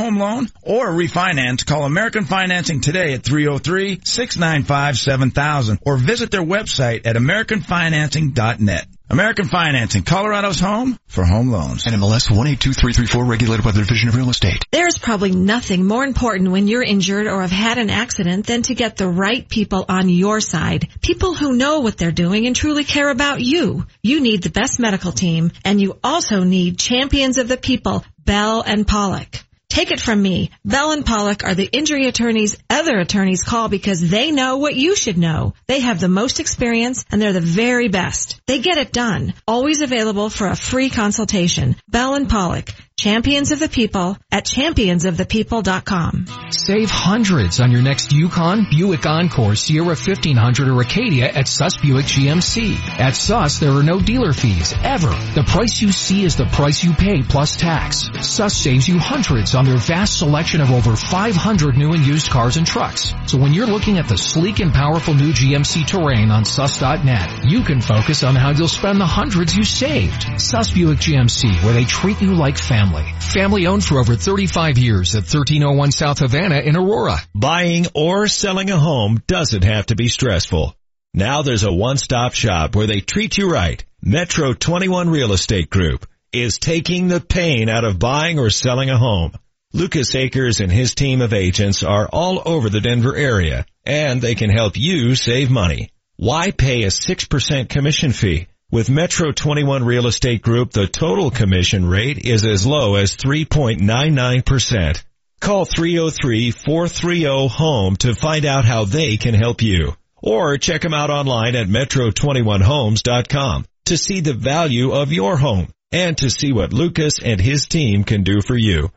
home 0.00 0.18
loan 0.18 0.48
or 0.62 0.88
refinance, 0.88 1.66
call 1.66 1.84
American 1.84 2.24
Financing 2.24 2.80
today 2.80 3.12
at 3.12 3.22
303-695-7000 3.22 5.78
or 5.82 5.98
visit 5.98 6.30
their 6.30 6.42
website 6.42 7.06
at 7.06 7.16
americanfinancing.net. 7.16 8.86
American 9.10 9.46
Financing, 9.46 10.04
Colorado's 10.04 10.60
home 10.60 10.96
for 11.08 11.24
home 11.24 11.50
loans. 11.50 11.82
NMLS 11.82 12.30
182334 12.30 13.24
regulated 13.24 13.64
by 13.64 13.72
the 13.72 13.80
Division 13.80 14.08
of 14.08 14.14
Real 14.14 14.30
Estate. 14.30 14.64
There's 14.70 14.98
probably 14.98 15.32
nothing 15.32 15.84
more 15.84 16.04
important 16.04 16.52
when 16.52 16.68
you're 16.68 16.84
injured 16.84 17.26
or 17.26 17.40
have 17.40 17.50
had 17.50 17.78
an 17.78 17.90
accident 17.90 18.46
than 18.46 18.62
to 18.62 18.76
get 18.76 18.96
the 18.96 19.08
right 19.08 19.48
people 19.48 19.84
on 19.88 20.08
your 20.08 20.40
side. 20.40 20.88
People 21.02 21.34
who 21.34 21.56
know 21.56 21.80
what 21.80 21.98
they're 21.98 22.12
doing 22.12 22.46
and 22.46 22.54
truly 22.54 22.84
care 22.84 23.10
about 23.10 23.40
you. 23.40 23.84
You 24.00 24.20
need 24.20 24.44
the 24.44 24.50
best 24.50 24.78
medical 24.78 25.10
team 25.10 25.50
and 25.64 25.80
you 25.80 25.98
also 26.04 26.44
need 26.44 26.78
champions 26.78 27.38
of 27.38 27.48
the 27.48 27.56
people, 27.56 28.04
Bell 28.24 28.62
and 28.64 28.86
Pollock. 28.86 29.40
Take 29.70 29.92
it 29.92 30.00
from 30.00 30.20
me. 30.20 30.50
Bell 30.64 30.90
and 30.90 31.06
Pollock 31.06 31.44
are 31.44 31.54
the 31.54 31.70
injury 31.72 32.08
attorneys 32.08 32.58
other 32.68 32.98
attorneys 32.98 33.44
call 33.44 33.68
because 33.68 34.10
they 34.10 34.32
know 34.32 34.56
what 34.56 34.74
you 34.74 34.96
should 34.96 35.16
know. 35.16 35.54
They 35.68 35.78
have 35.78 36.00
the 36.00 36.08
most 36.08 36.40
experience 36.40 37.04
and 37.10 37.22
they're 37.22 37.32
the 37.32 37.40
very 37.40 37.86
best. 37.86 38.40
They 38.46 38.58
get 38.58 38.78
it 38.78 38.92
done. 38.92 39.32
Always 39.46 39.80
available 39.80 40.28
for 40.28 40.48
a 40.48 40.56
free 40.56 40.90
consultation. 40.90 41.76
Bell 41.88 42.16
and 42.16 42.28
Pollock, 42.28 42.70
champions 43.00 43.50
of 43.50 43.58
the 43.58 43.68
people 43.68 44.14
at 44.30 44.44
championsofthepeople.com. 44.44 46.26
Save 46.50 46.90
hundreds 46.90 47.58
on 47.58 47.72
your 47.72 47.80
next 47.80 48.12
Yukon, 48.12 48.66
Buick 48.70 49.06
Encore, 49.06 49.54
Sierra 49.54 49.96
1500 49.96 50.68
or 50.68 50.82
Acadia 50.82 51.26
at 51.32 51.48
Suss 51.48 51.78
Buick 51.78 52.04
GMC. 52.04 52.76
At 52.98 53.16
Suss, 53.16 53.58
there 53.58 53.70
are 53.70 53.82
no 53.82 54.00
dealer 54.00 54.34
fees, 54.34 54.74
ever. 54.84 55.08
The 55.34 55.46
price 55.48 55.80
you 55.80 55.92
see 55.92 56.24
is 56.24 56.36
the 56.36 56.44
price 56.44 56.84
you 56.84 56.92
pay 56.92 57.22
plus 57.22 57.56
tax. 57.56 58.10
Suss 58.20 58.54
saves 58.54 58.86
you 58.86 58.98
hundreds 58.98 59.54
on 59.54 59.64
their 59.64 59.78
vast 59.78 60.18
selection 60.18 60.60
of 60.60 60.70
over 60.70 60.94
500 60.94 61.78
new 61.78 61.92
and 61.92 62.06
used 62.06 62.28
cars 62.28 62.58
and 62.58 62.66
trucks. 62.66 63.14
So 63.26 63.38
when 63.38 63.54
you're 63.54 63.66
looking 63.66 63.96
at 63.96 64.08
the 64.08 64.18
sleek 64.18 64.60
and 64.60 64.74
powerful 64.74 65.14
new 65.14 65.32
GMC 65.32 65.86
Terrain 65.86 66.30
on 66.30 66.44
Sus.net, 66.44 67.46
you 67.46 67.62
can 67.62 67.80
focus 67.80 68.22
on 68.24 68.36
how 68.36 68.50
you'll 68.50 68.68
spend 68.68 69.00
the 69.00 69.06
hundreds 69.06 69.56
you 69.56 69.64
saved. 69.64 70.38
Suss 70.38 70.70
Buick 70.70 70.98
GMC, 70.98 71.64
where 71.64 71.72
they 71.72 71.84
treat 71.84 72.20
you 72.20 72.34
like 72.34 72.58
family. 72.58 72.89
Family 73.32 73.66
owned 73.66 73.84
for 73.84 73.98
over 73.98 74.16
35 74.16 74.78
years 74.78 75.14
at 75.14 75.22
1301 75.22 75.92
South 75.92 76.18
Havana 76.18 76.58
in 76.58 76.76
Aurora. 76.76 77.18
Buying 77.34 77.86
or 77.94 78.26
selling 78.26 78.70
a 78.70 78.76
home 78.76 79.22
doesn't 79.26 79.64
have 79.64 79.86
to 79.86 79.96
be 79.96 80.08
stressful. 80.08 80.74
Now 81.14 81.42
there's 81.42 81.64
a 81.64 81.72
one-stop 81.72 82.34
shop 82.34 82.74
where 82.74 82.86
they 82.86 83.00
treat 83.00 83.38
you 83.38 83.50
right. 83.50 83.84
Metro 84.02 84.52
21 84.52 85.10
Real 85.10 85.32
Estate 85.32 85.70
Group 85.70 86.06
is 86.32 86.58
taking 86.58 87.08
the 87.08 87.20
pain 87.20 87.68
out 87.68 87.84
of 87.84 87.98
buying 87.98 88.38
or 88.38 88.50
selling 88.50 88.90
a 88.90 88.96
home. 88.96 89.32
Lucas 89.72 90.14
Akers 90.14 90.60
and 90.60 90.72
his 90.72 90.94
team 90.94 91.20
of 91.20 91.32
agents 91.32 91.82
are 91.82 92.08
all 92.12 92.42
over 92.44 92.68
the 92.68 92.80
Denver 92.80 93.14
area 93.14 93.66
and 93.84 94.20
they 94.20 94.34
can 94.34 94.50
help 94.50 94.76
you 94.76 95.14
save 95.14 95.50
money. 95.50 95.90
Why 96.16 96.50
pay 96.50 96.82
a 96.82 96.88
6% 96.88 97.68
commission 97.68 98.12
fee? 98.12 98.48
With 98.72 98.88
Metro 98.88 99.32
21 99.32 99.82
Real 99.82 100.06
Estate 100.06 100.42
Group, 100.42 100.70
the 100.70 100.86
total 100.86 101.32
commission 101.32 101.88
rate 101.88 102.24
is 102.24 102.46
as 102.46 102.64
low 102.64 102.94
as 102.94 103.16
3.99%. 103.16 105.02
Call 105.40 105.66
303-430-HOME 105.66 107.96
to 107.96 108.14
find 108.14 108.44
out 108.44 108.64
how 108.64 108.84
they 108.84 109.16
can 109.16 109.34
help 109.34 109.60
you. 109.60 109.96
Or 110.22 110.56
check 110.56 110.82
them 110.82 110.94
out 110.94 111.10
online 111.10 111.56
at 111.56 111.66
metro21homes.com 111.66 113.66
to 113.86 113.96
see 113.96 114.20
the 114.20 114.34
value 114.34 114.92
of 114.92 115.10
your 115.10 115.36
home 115.36 115.66
and 115.90 116.16
to 116.18 116.30
see 116.30 116.52
what 116.52 116.72
Lucas 116.72 117.14
and 117.20 117.40
his 117.40 117.66
team 117.66 118.04
can 118.04 118.22
do 118.22 118.40
for 118.40 118.56
you. 118.56 118.92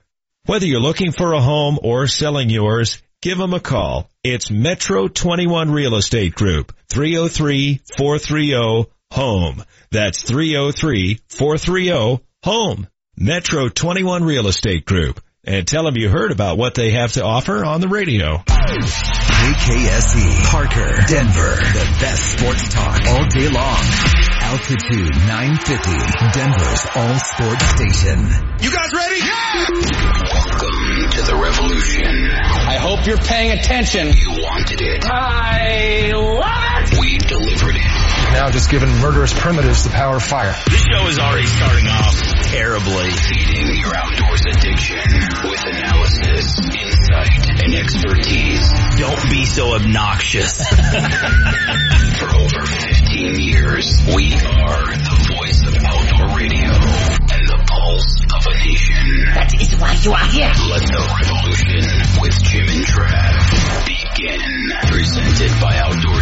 Whether 0.46 0.68
you're 0.68 0.82
looking 0.82 1.14
for 1.14 1.34
a 1.34 1.42
home 1.42 1.80
or 1.82 2.06
selling 2.06 2.52
yours, 2.52 3.02
give 3.24 3.40
them 3.40 3.56
a 3.56 3.60
call. 3.60 4.08
It's 4.24 4.52
Metro 4.52 5.08
21 5.08 5.72
Real 5.72 5.96
Estate 5.96 6.36
Group, 6.36 6.76
oh 8.54 8.86
303-430-HOME. 9.14 9.64
That's 9.92 10.24
303-430-HOME. 10.24 12.88
Metro 13.16 13.70
21 13.70 14.24
Real 14.24 14.48
Estate 14.48 14.86
Group. 14.86 15.22
And 15.46 15.68
tell 15.68 15.84
them 15.84 15.98
you 15.98 16.10
heard 16.10 16.32
about 16.32 16.58
what 16.58 16.74
they 16.74 16.92
have 16.92 17.12
to 17.14 17.24
offer 17.24 17.64
on 17.66 17.82
the 17.82 17.90
radio. 17.90 18.38
KKSE, 19.44 20.46
Parker, 20.50 20.90
Denver, 21.06 21.56
the 21.56 21.86
best 22.00 22.32
sports 22.32 22.70
talk 22.74 23.02
all 23.08 23.26
day 23.28 23.50
long. 23.50 23.78
Altitude 24.40 25.12
950, 25.28 25.92
Denver's 26.34 26.86
all 26.96 27.20
sports 27.20 27.66
station. 27.76 28.24
You 28.62 28.72
guys 28.72 28.94
ready? 28.96 29.20
Yeah! 29.20 29.68
Welcome 30.32 31.12
to 31.12 31.22
the 31.28 31.36
revolution. 31.44 32.08
I 32.32 32.78
hope 32.80 33.06
you're 33.06 33.18
paying 33.18 33.52
attention. 33.52 34.14
You 34.16 34.32
wanted 34.42 34.80
it. 34.82 35.04
I 35.06 36.14
love 36.16 36.94
it. 36.94 37.00
We 37.00 37.18
delivered 37.18 37.76
it. 37.76 38.03
Now 38.34 38.50
just 38.50 38.70
giving 38.72 38.90
murderous 38.98 39.32
primitives 39.32 39.84
the 39.84 39.92
power 39.92 40.16
of 40.16 40.24
fire. 40.24 40.56
This 40.66 40.82
show 40.82 41.08
is 41.08 41.20
already 41.20 41.46
starting 41.46 41.86
off 41.86 42.18
terribly. 42.50 43.12
Feeding 43.12 43.78
your 43.78 43.94
outdoors 43.96 44.42
addiction 44.50 44.98
with 45.46 45.62
analysis, 45.70 46.58
insight, 46.58 47.62
and 47.62 47.76
expertise. 47.76 48.74
Don't 48.98 49.30
be 49.30 49.46
so 49.46 49.76
obnoxious. 49.76 50.58
For 52.18 52.30
over 52.34 52.66
15 52.66 53.40
years, 53.40 54.02
we 54.16 54.34
are 54.34 54.86
the 54.98 55.34
voice 55.38 55.62
of 55.70 55.78
outdoor 55.78 56.36
radio 56.36 56.74
and 56.74 57.44
the 57.48 57.62
pulse 57.70 58.18
of 58.34 58.48
a 58.50 58.54
nation. 58.66 59.30
That 59.38 59.54
is 59.62 59.78
why 59.78 59.94
you 60.02 60.12
are 60.12 60.26
here. 60.34 60.54
Let 60.74 60.90
the 60.90 61.06
revolution 61.22 61.86
with 62.18 62.44
Jim 62.44 62.66
and 62.66 62.82
Trav 62.82 63.86
begin. 63.86 64.42
Presented 64.90 65.54
by 65.62 65.78
Outdoor 65.78 66.13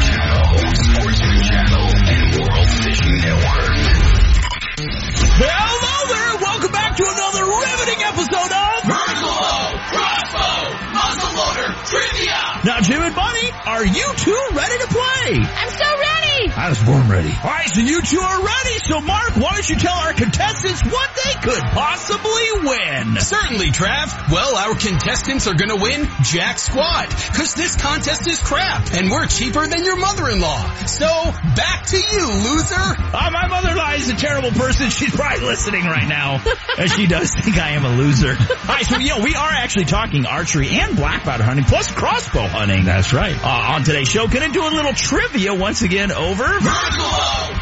Now, 12.64 12.80
Jim 12.80 13.02
and 13.02 13.16
Bunny, 13.16 13.41
are 13.66 13.86
you 13.86 14.14
two 14.18 14.42
ready 14.54 14.78
to 14.80 14.88
play? 14.88 15.40
I'm 15.40 15.70
so 15.70 15.86
ready. 15.86 16.52
I 16.56 16.70
was 16.70 16.82
born 16.84 17.08
ready. 17.10 17.30
All 17.44 17.50
right, 17.50 17.70
so 17.70 17.82
you 17.82 18.02
two 18.02 18.20
are 18.20 18.40
ready. 18.44 18.78
So, 18.84 19.00
Mark, 19.02 19.36
why 19.36 19.52
don't 19.54 19.70
you 19.70 19.76
tell 19.76 19.94
our 19.96 20.14
contestants 20.14 20.84
what 20.84 21.10
they 21.24 21.34
could 21.42 21.62
possibly 21.62 22.48
win? 22.64 23.18
Certainly, 23.20 23.72
Trav. 23.72 24.32
Well, 24.32 24.56
our 24.56 24.76
contestants 24.76 25.48
are 25.48 25.54
gonna 25.54 25.76
win 25.76 26.08
Jack 26.24 26.58
Squad, 26.60 27.10
cause 27.10 27.54
this 27.54 27.76
contest 27.76 28.28
is 28.28 28.40
crap, 28.40 28.92
and 28.94 29.12
we're 29.12 29.28
cheaper 29.28 29.68
than 29.68 29.84
your 29.84 29.98
mother-in-law. 29.98 30.76
So, 30.86 31.08
back 31.56 31.86
to 31.88 31.98
you, 31.98 32.28
loser. 32.28 32.76
Uh, 32.76 33.30
my 33.32 33.48
mother-in-law 33.48 33.92
is 33.94 34.10
a 34.10 34.16
terrible 34.16 34.52
person. 34.52 34.90
She's 34.90 35.16
probably 35.16 35.46
listening 35.46 35.86
right 35.86 36.08
now. 36.08 36.42
and 36.78 36.92
she 36.92 37.08
does 37.08 37.34
think 37.40 37.58
I 37.58 37.72
am 37.72 37.86
a 37.86 37.96
loser. 37.96 38.30
All 38.40 38.66
right, 38.68 38.86
so, 38.86 38.98
you 38.98 39.10
know, 39.10 39.20
we 39.24 39.36
are 39.36 39.50
actually 39.52 39.86
talking 39.86 40.26
archery 40.26 40.70
and 40.70 40.96
black 40.96 41.24
powder 41.24 41.44
hunting, 41.44 41.66
plus 41.66 41.92
crossbow 41.92 42.48
hunting. 42.48 42.86
That's 42.86 43.14
right. 43.14 43.38
Uh, 43.54 43.74
on 43.76 43.84
today's 43.84 44.08
show, 44.08 44.30
gonna 44.30 44.48
do 44.48 44.64
a 44.64 44.72
little 44.72 44.94
trivia 44.94 45.54
once 45.54 45.82
again 45.82 46.10
over... 46.10 46.42
Vertical 46.42 47.10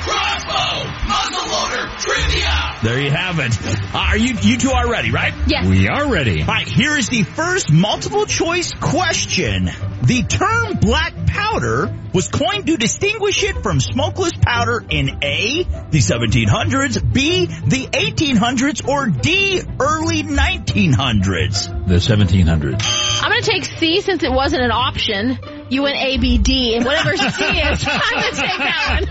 Crossbow 0.06 0.86
Muzzleloader 1.10 1.98
Trivia. 1.98 2.78
There 2.84 3.02
you 3.02 3.10
have 3.10 3.40
it. 3.40 3.58
Uh, 3.92 3.98
are 3.98 4.16
you, 4.16 4.36
you 4.40 4.60
two 4.60 4.70
are 4.70 4.88
ready, 4.88 5.10
right? 5.10 5.34
Yes. 5.48 5.68
We 5.68 5.88
are 5.88 6.08
ready. 6.08 6.42
All 6.42 6.48
right, 6.48 6.68
here 6.68 6.96
is 6.96 7.10
the 7.10 7.24
first 7.24 7.74
multiple 7.74 8.28
choice 8.28 8.72
question. 8.72 9.72
The 10.04 10.26
term 10.30 10.78
black 10.80 11.26
powder 11.26 11.92
was 12.14 12.28
coined 12.28 12.68
to 12.68 12.78
distinguish 12.78 13.42
it 13.42 13.64
from 13.64 13.80
smokeless 13.80 14.34
powder 14.40 14.86
in 14.88 15.24
A, 15.24 15.64
the 15.90 15.98
1700s, 15.98 17.14
B, 17.14 17.48
the 17.48 17.88
1800s, 17.88 18.88
or 18.88 19.08
D, 19.08 19.60
early 19.80 20.22
1900s. 20.22 21.88
The 21.88 21.96
1700s. 21.96 23.24
I'm 23.24 23.32
gonna 23.32 23.42
take 23.42 23.66
C 23.66 24.02
since 24.02 24.22
it 24.22 24.32
wasn't 24.32 24.62
an 24.62 24.72
option. 24.72 25.40
You 25.70 25.84
went 25.84 25.98
A, 25.98 26.18
B, 26.18 26.38
D, 26.40 26.76
and 26.76 26.86
whatever 26.86 27.16
C 27.16 27.24
is, 27.28 27.86
I'm 27.88 28.00
gonna 28.00 28.32
take 28.32 28.58
that 28.58 29.02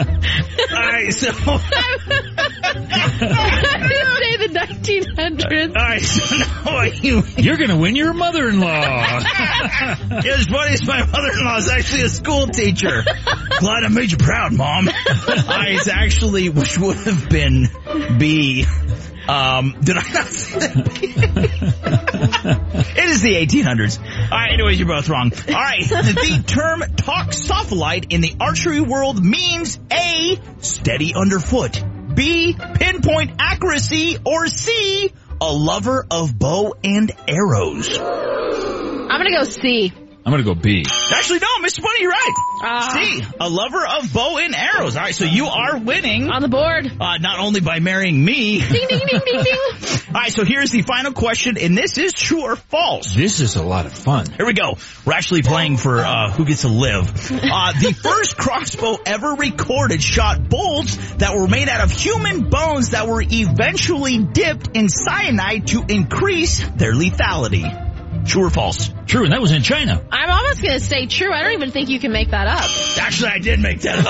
one. 0.00 0.24
All 0.72 0.82
right, 0.82 1.12
so. 1.12 1.30
I'm 1.30 1.60
gonna 3.20 4.16
say 4.18 4.36
the 4.36 4.48
1900s. 4.48 5.76
All 5.76 5.84
right, 5.84 6.00
so 6.00 6.36
now 6.38 6.82
you, 6.82 7.22
You're 7.36 7.56
gonna 7.56 7.76
win 7.76 7.96
your 7.96 8.14
mother-in-law. 8.14 8.68
it's 10.24 10.46
funny 10.46 10.72
as 10.72 10.86
my 10.86 11.04
mother-in-law 11.04 11.56
is 11.58 11.68
actually 11.68 12.02
a 12.02 12.08
school 12.08 12.46
teacher. 12.46 13.04
Glad 13.58 13.84
I 13.84 13.88
made 13.88 14.10
you 14.10 14.16
proud, 14.18 14.52
Mom. 14.52 14.88
I 14.88 15.74
it's 15.76 15.88
actually, 15.88 16.48
which 16.48 16.78
would 16.78 16.96
have 16.96 17.28
been 17.28 17.68
B. 18.18 18.64
Um, 19.28 19.76
did 19.80 19.96
I 19.96 20.12
not 20.12 20.26
say 20.26 20.58
that? 20.58 20.84
it 22.96 23.04
is 23.04 23.22
the 23.22 23.34
1800s. 23.34 23.98
All 23.98 24.38
right, 24.38 24.52
anyways, 24.52 24.78
you're 24.78 24.88
both 24.88 25.08
wrong. 25.08 25.32
All 25.48 25.54
right, 25.54 25.80
the 25.88 26.44
term 26.46 26.80
toxophilite 26.80 28.06
in 28.10 28.20
the 28.20 28.34
archery 28.40 28.80
world 28.80 29.24
means 29.24 29.80
A, 29.90 30.38
steady 30.60 31.14
underfoot, 31.14 31.82
B, 32.14 32.54
pinpoint 32.74 33.32
accuracy, 33.38 34.18
or 34.24 34.46
C, 34.48 35.12
a 35.40 35.52
lover 35.52 36.06
of 36.10 36.38
bow 36.38 36.74
and 36.84 37.10
arrows? 37.26 37.98
I'm 37.98 39.08
gonna 39.08 39.36
go 39.36 39.44
C. 39.44 39.92
I'm 40.26 40.30
gonna 40.32 40.42
go 40.42 40.54
B. 40.54 40.86
Actually, 41.12 41.40
no, 41.40 41.46
Mr. 41.60 41.82
Bunny, 41.82 42.00
you're 42.00 42.10
right. 42.10 42.32
Ah. 42.62 42.90
C, 42.94 43.22
a 43.40 43.48
lover 43.48 43.84
of 43.86 44.10
bow 44.10 44.38
and 44.38 44.54
arrows. 44.54 44.96
All 44.96 45.02
right, 45.02 45.14
so 45.14 45.26
you 45.26 45.46
are 45.46 45.78
winning. 45.78 46.30
On 46.30 46.40
the 46.40 46.48
board. 46.48 46.90
Uh, 46.98 47.18
not 47.18 47.40
only 47.40 47.60
by 47.60 47.80
marrying 47.80 48.24
me. 48.24 48.60
Ding, 48.60 48.88
ding, 48.88 49.00
ding, 49.06 49.20
ding, 49.22 49.42
ding. 49.42 49.56
All 50.08 50.20
right, 50.20 50.32
so 50.32 50.44
here's 50.44 50.70
the 50.70 50.80
final 50.80 51.12
question, 51.12 51.58
and 51.58 51.76
this 51.76 51.98
is 51.98 52.14
true 52.14 52.42
or 52.42 52.56
false. 52.56 53.14
This 53.14 53.40
is 53.40 53.56
a 53.56 53.62
lot 53.62 53.84
of 53.84 53.92
fun. 53.92 54.24
Here 54.30 54.46
we 54.46 54.54
go. 54.54 54.78
We're 55.04 55.12
actually 55.12 55.42
playing 55.42 55.76
for 55.76 55.98
uh, 55.98 56.30
who 56.30 56.46
gets 56.46 56.62
to 56.62 56.68
live. 56.68 57.06
Uh, 57.30 57.72
the 57.72 57.92
first 58.02 58.38
crossbow 58.38 58.96
ever 59.04 59.34
recorded 59.34 60.02
shot 60.02 60.48
bolts 60.48 60.96
that 61.16 61.36
were 61.36 61.48
made 61.48 61.68
out 61.68 61.82
of 61.84 61.90
human 61.90 62.48
bones 62.48 62.90
that 62.90 63.06
were 63.08 63.22
eventually 63.22 64.18
dipped 64.18 64.74
in 64.74 64.88
cyanide 64.88 65.66
to 65.66 65.84
increase 65.86 66.66
their 66.76 66.94
lethality. 66.94 67.82
True 68.26 68.44
or 68.46 68.50
false? 68.50 68.90
True, 69.06 69.24
and 69.24 69.32
that 69.32 69.40
was 69.40 69.52
in 69.52 69.62
China. 69.62 70.02
I'm 70.10 70.30
almost 70.30 70.62
gonna 70.62 70.80
say 70.80 71.06
true. 71.06 71.32
I 71.32 71.42
don't 71.42 71.52
even 71.52 71.70
think 71.70 71.88
you 71.90 72.00
can 72.00 72.10
make 72.12 72.30
that 72.30 72.46
up. 72.46 72.64
Actually, 72.98 73.30
I 73.30 73.38
did 73.38 73.60
make 73.60 73.80
that 73.82 73.98
up. 73.98 74.04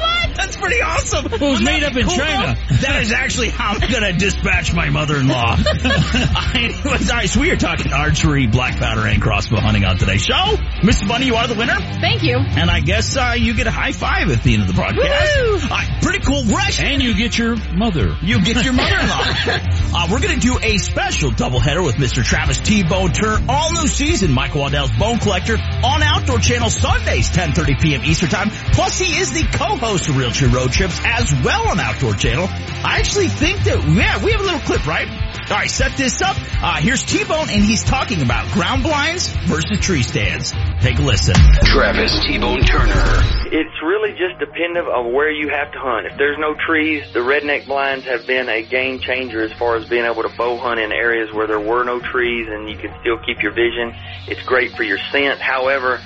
what? 0.00 0.36
That's 0.36 0.56
pretty 0.56 0.80
awesome. 0.82 1.26
It 1.32 1.40
was 1.40 1.62
made 1.62 1.82
up 1.82 1.96
in 1.96 2.06
Cool. 2.06 2.16
China. 2.16 2.56
That 2.82 3.02
is 3.02 3.10
actually 3.12 3.48
how 3.48 3.72
I'm 3.74 3.80
going 3.90 4.02
to 4.02 4.12
dispatch 4.12 4.72
my 4.74 4.90
mother-in-law. 4.90 5.56
Anyways, 6.54 7.10
all 7.10 7.16
right, 7.16 7.28
so 7.28 7.40
we 7.40 7.50
are 7.50 7.56
talking 7.56 7.90
archery, 7.92 8.46
black 8.46 8.76
powder, 8.78 9.06
and 9.06 9.20
crossbow 9.20 9.60
hunting 9.60 9.84
on 9.84 9.96
today's 9.96 10.22
show. 10.22 10.34
Mr. 10.82 11.08
Bunny, 11.08 11.26
you 11.26 11.34
are 11.34 11.46
the 11.46 11.54
winner. 11.54 11.74
Thank 12.00 12.22
you. 12.22 12.36
And 12.36 12.70
I 12.70 12.80
guess 12.80 13.16
uh, 13.16 13.34
you 13.36 13.54
get 13.54 13.66
a 13.66 13.70
high 13.70 13.92
five 13.92 14.30
at 14.30 14.42
the 14.42 14.52
end 14.52 14.62
of 14.62 14.68
the 14.68 14.74
broadcast. 14.74 15.36
Woo! 15.36 15.52
All 15.54 15.68
right, 15.68 16.02
pretty 16.02 16.20
cool. 16.20 16.44
We're 16.46 16.60
And 16.80 17.02
you 17.02 17.16
get 17.16 17.36
your 17.38 17.56
mother. 17.74 18.16
you 18.22 18.42
get 18.42 18.62
your 18.62 18.74
mother-in-law. 18.74 19.22
uh, 19.94 20.08
we're 20.10 20.20
going 20.20 20.38
to 20.38 20.40
do 20.40 20.58
a 20.62 20.78
special 20.78 21.30
doubleheader 21.30 21.84
with 21.84 21.96
Mr. 21.96 22.22
Travis 22.22 22.58
T-Bone 22.58 23.12
Turner, 23.12 23.44
all 23.48 23.72
new 23.72 23.88
season, 23.88 24.32
Michael 24.32 24.62
Waddell's 24.62 24.90
Bone 24.92 25.18
Collector 25.18 25.54
on 25.54 26.02
Outdoor 26.02 26.38
Channel 26.38 26.70
Sundays, 26.70 27.30
10.30 27.30 27.80
p.m. 27.80 28.04
Eastern 28.04 28.28
Time. 28.28 28.50
Plus, 28.50 28.98
he 28.98 29.18
is 29.18 29.32
the 29.32 29.44
co-host 29.56 30.08
of 30.08 30.14
Realtree 30.16 30.52
Road 30.52 30.72
Trips 30.72 31.00
as 31.04 31.32
well 31.42 31.68
on 31.68 31.80
Outdoor 31.80 32.14
Channel. 32.14 32.46
I 32.48 32.98
actually 32.98 33.28
think 33.28 33.64
that, 33.64 33.82
yeah, 33.88 34.22
we 34.22 34.32
have 34.32 34.40
a 34.40 34.44
little 34.44 34.60
clip, 34.60 34.86
right? 34.86 35.08
All 35.08 35.56
right, 35.56 35.70
set 35.70 35.96
this 35.96 36.20
up. 36.22 36.36
Uh, 36.62 36.76
here's 36.80 37.02
T-Bone, 37.04 37.50
and 37.50 37.64
he's 37.64 37.84
talking 37.84 38.20
about 38.22 38.50
ground 38.52 38.82
blinds 38.82 39.28
versus 39.28 39.78
tree 39.80 40.02
stands. 40.02 40.52
Take 40.80 40.98
a 40.98 41.02
listen. 41.02 41.34
Travis 41.64 42.24
T-Bone 42.26 42.60
Turner. 42.60 43.22
It's 43.50 43.82
really 43.82 44.10
just 44.12 44.38
dependent 44.38 44.86
of 44.88 45.06
where 45.06 45.30
you 45.30 45.48
have 45.48 45.72
to 45.72 45.78
hunt. 45.78 46.06
If 46.06 46.18
there's 46.18 46.38
no 46.38 46.54
trees, 46.54 47.04
the 47.12 47.20
redneck 47.20 47.66
blinds 47.66 48.04
have 48.06 48.26
been 48.26 48.48
a 48.48 48.62
game 48.62 49.00
changer 49.00 49.42
as 49.42 49.52
far 49.58 49.76
as 49.76 49.88
being 49.88 50.04
able 50.04 50.22
to 50.22 50.28
bow 50.36 50.56
hunt 50.58 50.80
in 50.80 50.92
areas 50.92 51.32
where 51.32 51.46
there 51.46 51.60
were 51.60 51.84
no 51.84 52.00
trees 52.00 52.48
and 52.48 52.68
you 52.68 52.76
can 52.76 52.94
still 53.00 53.18
keep 53.18 53.42
your 53.42 53.52
vision. 53.52 53.94
It's 54.28 54.42
great 54.42 54.76
for 54.76 54.82
your 54.82 54.98
scent. 55.10 55.40
However, 55.40 56.00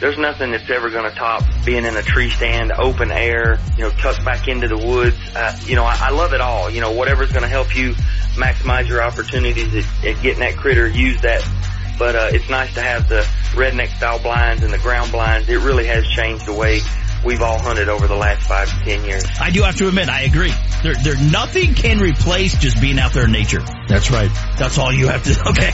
there's 0.00 0.18
nothing 0.18 0.50
that's 0.50 0.68
ever 0.70 0.90
going 0.90 1.08
to 1.08 1.16
top 1.16 1.42
being 1.64 1.84
in 1.84 1.96
a 1.96 2.02
tree 2.02 2.30
stand, 2.30 2.72
open 2.72 3.10
air, 3.10 3.58
you 3.76 3.84
know, 3.84 3.90
tucked 3.90 4.24
back 4.24 4.48
into 4.48 4.68
the 4.68 4.76
woods. 4.76 5.16
Uh, 5.34 5.56
you 5.66 5.76
know, 5.76 5.84
I, 5.84 5.96
I 6.00 6.10
love 6.10 6.32
it 6.32 6.40
all. 6.40 6.70
You 6.70 6.80
know, 6.80 6.92
whatever's 6.92 7.30
going 7.30 7.42
to 7.42 7.48
help 7.48 7.76
you 7.76 7.94
maximize 8.34 8.88
your 8.88 9.02
opportunities 9.02 9.74
at, 9.74 10.04
at 10.04 10.22
getting 10.22 10.40
that 10.40 10.56
critter, 10.56 10.88
use 10.88 11.20
that. 11.22 11.42
But 11.98 12.16
uh, 12.16 12.28
it's 12.32 12.48
nice 12.48 12.72
to 12.74 12.82
have 12.82 13.08
the 13.08 13.20
redneck 13.52 13.88
style 13.96 14.18
blinds 14.18 14.62
and 14.62 14.72
the 14.72 14.78
ground 14.78 15.12
blinds. 15.12 15.48
It 15.48 15.58
really 15.58 15.86
has 15.86 16.06
changed 16.08 16.46
the 16.46 16.52
way 16.52 16.80
we've 17.24 17.42
all 17.42 17.58
hunted 17.58 17.88
over 17.88 18.06
the 18.06 18.16
last 18.16 18.42
five 18.46 18.68
to 18.68 18.84
ten 18.84 19.04
years. 19.04 19.24
I 19.40 19.50
do 19.50 19.62
have 19.62 19.76
to 19.76 19.88
admit, 19.88 20.08
I 20.08 20.22
agree. 20.22 20.52
There, 20.82 20.94
there, 20.94 21.16
nothing 21.16 21.74
can 21.74 21.98
replace 21.98 22.56
just 22.58 22.80
being 22.80 22.98
out 22.98 23.12
there 23.12 23.24
in 23.24 23.32
nature. 23.32 23.62
That's 23.88 24.10
right. 24.10 24.30
That's 24.58 24.78
all 24.78 24.92
you 24.92 25.08
have 25.08 25.22
to, 25.24 25.48
okay. 25.50 25.70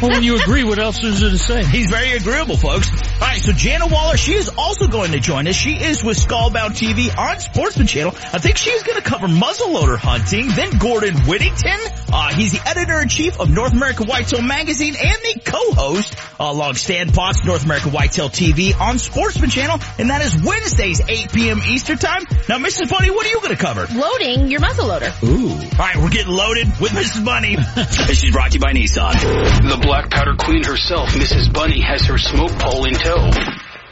Well, 0.00 0.10
when 0.10 0.22
you 0.22 0.36
agree, 0.36 0.64
what 0.64 0.78
else 0.78 1.02
is 1.02 1.20
there 1.20 1.30
to 1.30 1.38
say? 1.38 1.64
He's 1.64 1.88
very 1.88 2.12
agreeable, 2.12 2.56
folks. 2.56 2.90
All 2.90 3.20
right, 3.20 3.40
so 3.40 3.52
Jana 3.52 3.86
Waller, 3.86 4.16
she 4.16 4.34
is 4.34 4.50
also 4.56 4.86
going 4.86 5.12
to 5.12 5.20
join 5.20 5.48
us. 5.48 5.54
She 5.54 5.72
is 5.72 6.04
with 6.04 6.18
Skullbound 6.18 6.76
TV 6.78 7.16
on 7.16 7.40
Sportsman 7.40 7.86
Channel. 7.86 8.12
I 8.32 8.38
think 8.38 8.58
she's 8.58 8.82
going 8.82 9.00
to 9.00 9.02
cover 9.02 9.26
muzzleloader 9.26 9.96
hunting. 9.98 10.48
Then 10.48 10.78
Gordon 10.78 11.16
Whittington, 11.26 11.78
uh, 12.12 12.34
he's 12.34 12.52
the 12.52 12.68
editor-in-chief 12.68 13.40
of 13.40 13.50
North 13.50 13.72
American 13.72 14.06
Whitetail 14.06 14.42
Magazine 14.42 14.94
and 14.94 15.16
the 15.22 15.40
co-host 15.44 16.14
uh, 16.38 16.44
along 16.44 16.74
Stan 16.74 17.10
Potts, 17.10 17.44
North 17.44 17.64
American 17.64 17.92
Whitetail 17.92 18.28
TV 18.28 18.78
on 18.78 18.98
Sportsman 18.98 19.50
Channel. 19.50 19.78
And 19.98 20.10
that 20.10 20.22
is 20.22 20.42
Wednesdays, 20.78 21.00
8 21.08 21.32
p.m. 21.32 21.60
Eastern 21.68 21.98
Time. 21.98 22.22
Now, 22.48 22.58
Mrs. 22.58 22.88
Bunny, 22.88 23.10
what 23.10 23.26
are 23.26 23.30
you 23.30 23.40
going 23.40 23.50
to 23.50 23.56
cover? 23.56 23.86
Loading 23.92 24.48
your 24.48 24.60
muzzle 24.60 24.86
loader. 24.86 25.12
Ooh. 25.24 25.50
All 25.50 25.56
right, 25.78 25.96
we're 25.96 26.08
getting 26.08 26.32
loaded 26.32 26.68
with 26.80 26.92
Mrs. 26.92 27.24
Bunny. 27.24 27.56
She's 28.14 28.30
brought 28.30 28.52
to 28.52 28.58
you 28.58 28.60
by 28.60 28.72
Nissan. 28.72 29.12
The 29.68 29.78
black 29.82 30.08
powder 30.10 30.36
queen 30.38 30.62
herself, 30.62 31.08
Mrs. 31.10 31.52
Bunny, 31.52 31.80
has 31.80 32.06
her 32.06 32.16
smoke 32.16 32.52
pole 32.52 32.84
in 32.84 32.94
tow. 32.94 33.30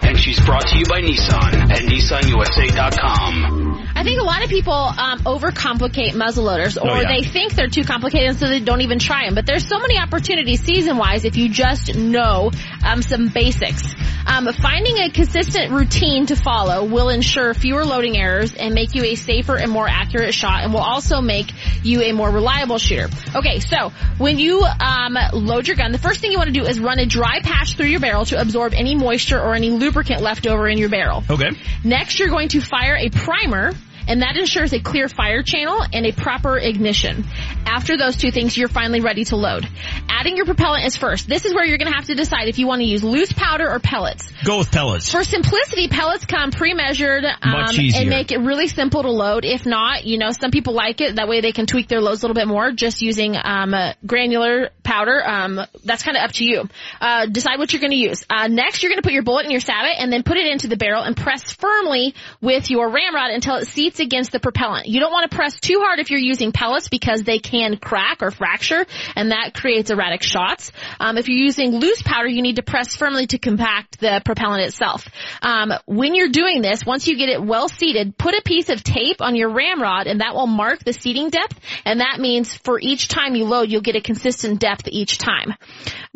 And 0.02 0.16
she's 0.16 0.38
brought 0.38 0.68
to 0.68 0.78
you 0.78 0.84
by 0.84 1.00
Nissan 1.00 1.70
at 1.72 1.80
NissanUSA.com. 1.80 3.65
I 3.96 4.02
think 4.04 4.20
a 4.20 4.24
lot 4.24 4.44
of 4.44 4.50
people 4.50 4.74
um, 4.74 5.20
overcomplicate 5.20 6.12
muzzleloaders, 6.12 6.76
or 6.76 6.90
Oh, 6.90 7.00
yeah. 7.00 7.08
they 7.16 7.22
think 7.26 7.54
they're 7.54 7.68
too 7.68 7.82
complicated, 7.82 8.38
so 8.38 8.46
they 8.46 8.60
don't 8.60 8.82
even 8.82 8.98
try 8.98 9.24
them. 9.24 9.34
But 9.34 9.46
there's 9.46 9.66
so 9.66 9.78
many 9.78 9.98
opportunities 9.98 10.60
season-wise 10.62 11.24
if 11.24 11.36
you 11.38 11.48
just 11.48 11.94
know 11.96 12.50
um, 12.84 13.00
some 13.00 13.28
basics. 13.28 13.94
Um, 14.26 14.52
finding 14.52 14.98
a 14.98 15.10
consistent 15.10 15.72
routine 15.72 16.26
to 16.26 16.36
follow 16.36 16.84
will 16.84 17.08
ensure 17.08 17.54
fewer 17.54 17.84
loading 17.84 18.18
errors 18.18 18.52
and 18.54 18.74
make 18.74 18.94
you 18.94 19.04
a 19.04 19.14
safer 19.14 19.56
and 19.56 19.70
more 19.72 19.88
accurate 19.88 20.34
shot, 20.34 20.62
and 20.64 20.74
will 20.74 20.80
also 20.80 21.20
make 21.22 21.50
you 21.82 22.02
a 22.02 22.12
more 22.12 22.30
reliable 22.30 22.78
shooter. 22.78 23.08
Okay, 23.34 23.60
so 23.60 23.90
when 24.18 24.38
you 24.38 24.62
um, 24.64 25.16
load 25.32 25.68
your 25.68 25.76
gun, 25.76 25.92
the 25.92 25.98
first 25.98 26.20
thing 26.20 26.32
you 26.32 26.38
want 26.38 26.52
to 26.52 26.60
do 26.60 26.66
is 26.66 26.78
run 26.78 26.98
a 26.98 27.06
dry 27.06 27.40
patch 27.40 27.76
through 27.76 27.86
your 27.86 28.00
barrel 28.00 28.26
to 28.26 28.38
absorb 28.38 28.74
any 28.74 28.94
moisture 28.94 29.40
or 29.40 29.54
any 29.54 29.70
lubricant 29.70 30.20
left 30.20 30.46
over 30.46 30.68
in 30.68 30.76
your 30.76 30.90
barrel. 30.90 31.24
Okay. 31.30 31.50
Next, 31.82 32.18
you're 32.18 32.28
going 32.28 32.48
to 32.50 32.60
fire 32.60 32.96
a 32.96 33.08
primer 33.08 33.72
and 34.06 34.22
that 34.22 34.36
ensures 34.36 34.72
a 34.72 34.80
clear 34.80 35.08
fire 35.08 35.42
channel 35.42 35.82
and 35.92 36.06
a 36.06 36.12
proper 36.12 36.58
ignition. 36.58 37.24
After 37.66 37.96
those 37.96 38.16
two 38.16 38.30
things, 38.30 38.56
you're 38.56 38.68
finally 38.68 39.00
ready 39.00 39.24
to 39.26 39.36
load. 39.36 39.68
Adding 40.08 40.36
your 40.36 40.46
propellant 40.46 40.84
is 40.84 40.96
first. 40.96 41.28
This 41.28 41.44
is 41.44 41.54
where 41.54 41.64
you're 41.64 41.78
going 41.78 41.90
to 41.90 41.96
have 41.96 42.06
to 42.06 42.14
decide 42.14 42.48
if 42.48 42.58
you 42.58 42.66
want 42.66 42.80
to 42.80 42.86
use 42.86 43.02
loose 43.02 43.32
powder 43.32 43.70
or 43.70 43.80
pellets. 43.80 44.30
Go 44.44 44.58
with 44.58 44.70
pellets. 44.70 45.10
For 45.10 45.24
simplicity, 45.24 45.88
pellets 45.88 46.24
come 46.24 46.50
pre-measured 46.50 47.24
um, 47.24 47.66
and 47.94 48.08
make 48.08 48.32
it 48.32 48.38
really 48.38 48.68
simple 48.68 49.02
to 49.02 49.10
load. 49.10 49.44
If 49.44 49.66
not, 49.66 50.04
you 50.04 50.18
know, 50.18 50.30
some 50.30 50.50
people 50.50 50.74
like 50.74 51.00
it. 51.00 51.16
That 51.16 51.28
way 51.28 51.40
they 51.40 51.52
can 51.52 51.66
tweak 51.66 51.88
their 51.88 52.00
loads 52.00 52.22
a 52.22 52.26
little 52.26 52.34
bit 52.34 52.48
more 52.48 52.72
just 52.72 53.02
using 53.02 53.36
um, 53.36 53.74
uh, 53.74 53.92
granular 54.04 54.70
powder. 54.82 55.22
Um, 55.26 55.60
that's 55.84 56.02
kind 56.02 56.16
of 56.16 56.22
up 56.22 56.32
to 56.32 56.44
you. 56.44 56.68
Uh, 57.00 57.26
decide 57.26 57.58
what 57.58 57.72
you're 57.72 57.80
going 57.80 57.92
to 57.92 57.96
use. 57.96 58.24
Uh, 58.30 58.48
next, 58.48 58.82
you're 58.82 58.90
going 58.90 59.02
to 59.02 59.06
put 59.06 59.12
your 59.12 59.22
bullet 59.22 59.44
in 59.44 59.50
your 59.50 59.60
sabot 59.60 59.94
and 59.98 60.12
then 60.12 60.22
put 60.22 60.36
it 60.36 60.46
into 60.46 60.68
the 60.68 60.76
barrel 60.76 61.02
and 61.02 61.16
press 61.16 61.52
firmly 61.52 62.14
with 62.40 62.70
your 62.70 62.90
ramrod 62.90 63.30
until 63.32 63.56
it 63.56 63.66
seats 63.66 63.95
against 64.00 64.32
the 64.32 64.40
propellant. 64.40 64.86
You 64.86 65.00
don't 65.00 65.12
want 65.12 65.30
to 65.30 65.36
press 65.36 65.60
too 65.60 65.80
hard 65.80 65.98
if 65.98 66.10
you're 66.10 66.20
using 66.20 66.52
pellets 66.52 66.88
because 66.88 67.22
they 67.22 67.38
can 67.38 67.76
crack 67.76 68.22
or 68.22 68.30
fracture 68.30 68.86
and 69.14 69.30
that 69.30 69.52
creates 69.54 69.90
erratic 69.90 70.22
shots. 70.22 70.72
Um, 71.00 71.18
if 71.18 71.28
you're 71.28 71.38
using 71.38 71.76
loose 71.76 72.02
powder, 72.02 72.28
you 72.28 72.42
need 72.42 72.56
to 72.56 72.62
press 72.62 72.94
firmly 72.94 73.26
to 73.28 73.38
compact 73.38 74.00
the 74.00 74.20
propellant 74.24 74.62
itself. 74.62 75.08
Um, 75.42 75.72
when 75.86 76.14
you're 76.14 76.30
doing 76.30 76.62
this, 76.62 76.84
once 76.84 77.06
you 77.06 77.16
get 77.16 77.28
it 77.28 77.42
well 77.42 77.68
seated, 77.68 78.16
put 78.16 78.34
a 78.34 78.42
piece 78.42 78.68
of 78.68 78.82
tape 78.82 79.20
on 79.20 79.36
your 79.36 79.50
ramrod 79.50 80.06
and 80.06 80.20
that 80.20 80.34
will 80.34 80.46
mark 80.46 80.84
the 80.84 80.92
seating 80.92 81.30
depth 81.30 81.58
and 81.84 82.00
that 82.00 82.18
means 82.20 82.54
for 82.54 82.78
each 82.80 83.08
time 83.08 83.34
you 83.34 83.44
load, 83.44 83.70
you'll 83.70 83.82
get 83.82 83.96
a 83.96 84.00
consistent 84.00 84.60
depth 84.60 84.88
each 84.88 85.18
time. 85.18 85.54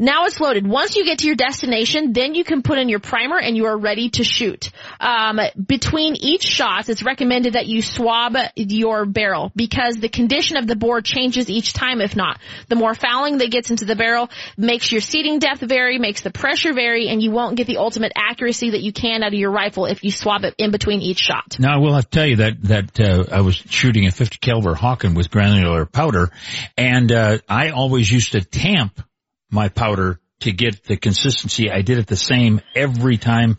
Now 0.01 0.25
it's 0.25 0.41
loaded. 0.41 0.67
Once 0.67 0.97
you 0.97 1.05
get 1.05 1.19
to 1.19 1.27
your 1.27 1.37
destination, 1.37 2.15
then 2.15 2.35
you 2.35 2.43
can 2.43 2.63
put 2.63 2.79
in 2.79 2.89
your 2.89 3.01
primer 3.01 3.39
and 3.39 3.55
you 3.55 3.67
are 3.67 3.77
ready 3.77 4.09
to 4.11 4.25
shoot. 4.25 4.71
Um, 4.99 5.39
between 5.63 6.17
each 6.17 6.43
shot, 6.43 6.89
it's 6.89 7.03
recommended 7.03 7.53
that 7.53 7.67
you 7.67 7.83
swab 7.83 8.35
your 8.57 9.05
barrel 9.05 9.53
because 9.55 9.97
the 9.97 10.09
condition 10.09 10.57
of 10.57 10.67
the 10.67 10.75
bore 10.75 11.03
changes 11.03 11.51
each 11.51 11.75
time 11.75 12.01
if 12.01 12.17
not. 12.17 12.41
The 12.69 12.77
more 12.77 12.95
fouling 12.95 13.37
that 13.39 13.51
gets 13.51 13.71
into 13.71 13.85
the 13.85 13.95
barrel 13.95 14.31
makes 14.57 14.91
your 14.91 15.03
seating 15.03 15.39
depth 15.39 15.61
vary, 15.61 15.99
makes 15.99 16.23
the 16.23 16.31
pressure 16.31 16.73
vary, 16.73 17.09
and 17.09 17.23
you 17.23 17.31
won't 17.31 17.59
get 17.59 17.67
the 17.67 17.77
ultimate 17.77 18.13
accuracy 18.17 18.71
that 18.71 18.81
you 18.81 18.95
can 18.95 19.23
out 19.23 19.35
of 19.35 19.39
your 19.39 19.51
rifle 19.51 19.85
if 19.85 20.03
you 20.03 20.11
swab 20.11 20.45
it 20.45 20.55
in 20.57 20.71
between 20.71 21.03
each 21.03 21.19
shot. 21.19 21.59
Now 21.59 21.75
I 21.75 21.77
will 21.77 21.93
have 21.93 22.09
to 22.09 22.11
tell 22.11 22.27
you 22.27 22.37
that 22.37 22.63
that 22.63 23.01
uh, 23.01 23.25
I 23.31 23.43
was 23.43 23.55
shooting 23.55 24.07
a 24.07 24.11
50 24.11 24.39
caliber 24.39 24.75
Hawken 24.75 25.15
with 25.15 25.31
granular 25.31 25.85
powder, 25.85 26.31
and 26.79 27.13
uh, 27.13 27.39
I 27.47 27.69
always 27.69 28.11
used 28.11 28.33
to 28.33 28.41
tamp 28.41 28.99
my 29.51 29.69
powder 29.69 30.21
to 30.41 30.53
get 30.53 30.85
the 30.85 30.97
consistency. 30.97 31.71
I 31.71 31.83
did 31.83 31.99
it 31.99 32.07
the 32.07 32.17
same 32.17 32.61
every 32.75 33.19
time, 33.19 33.59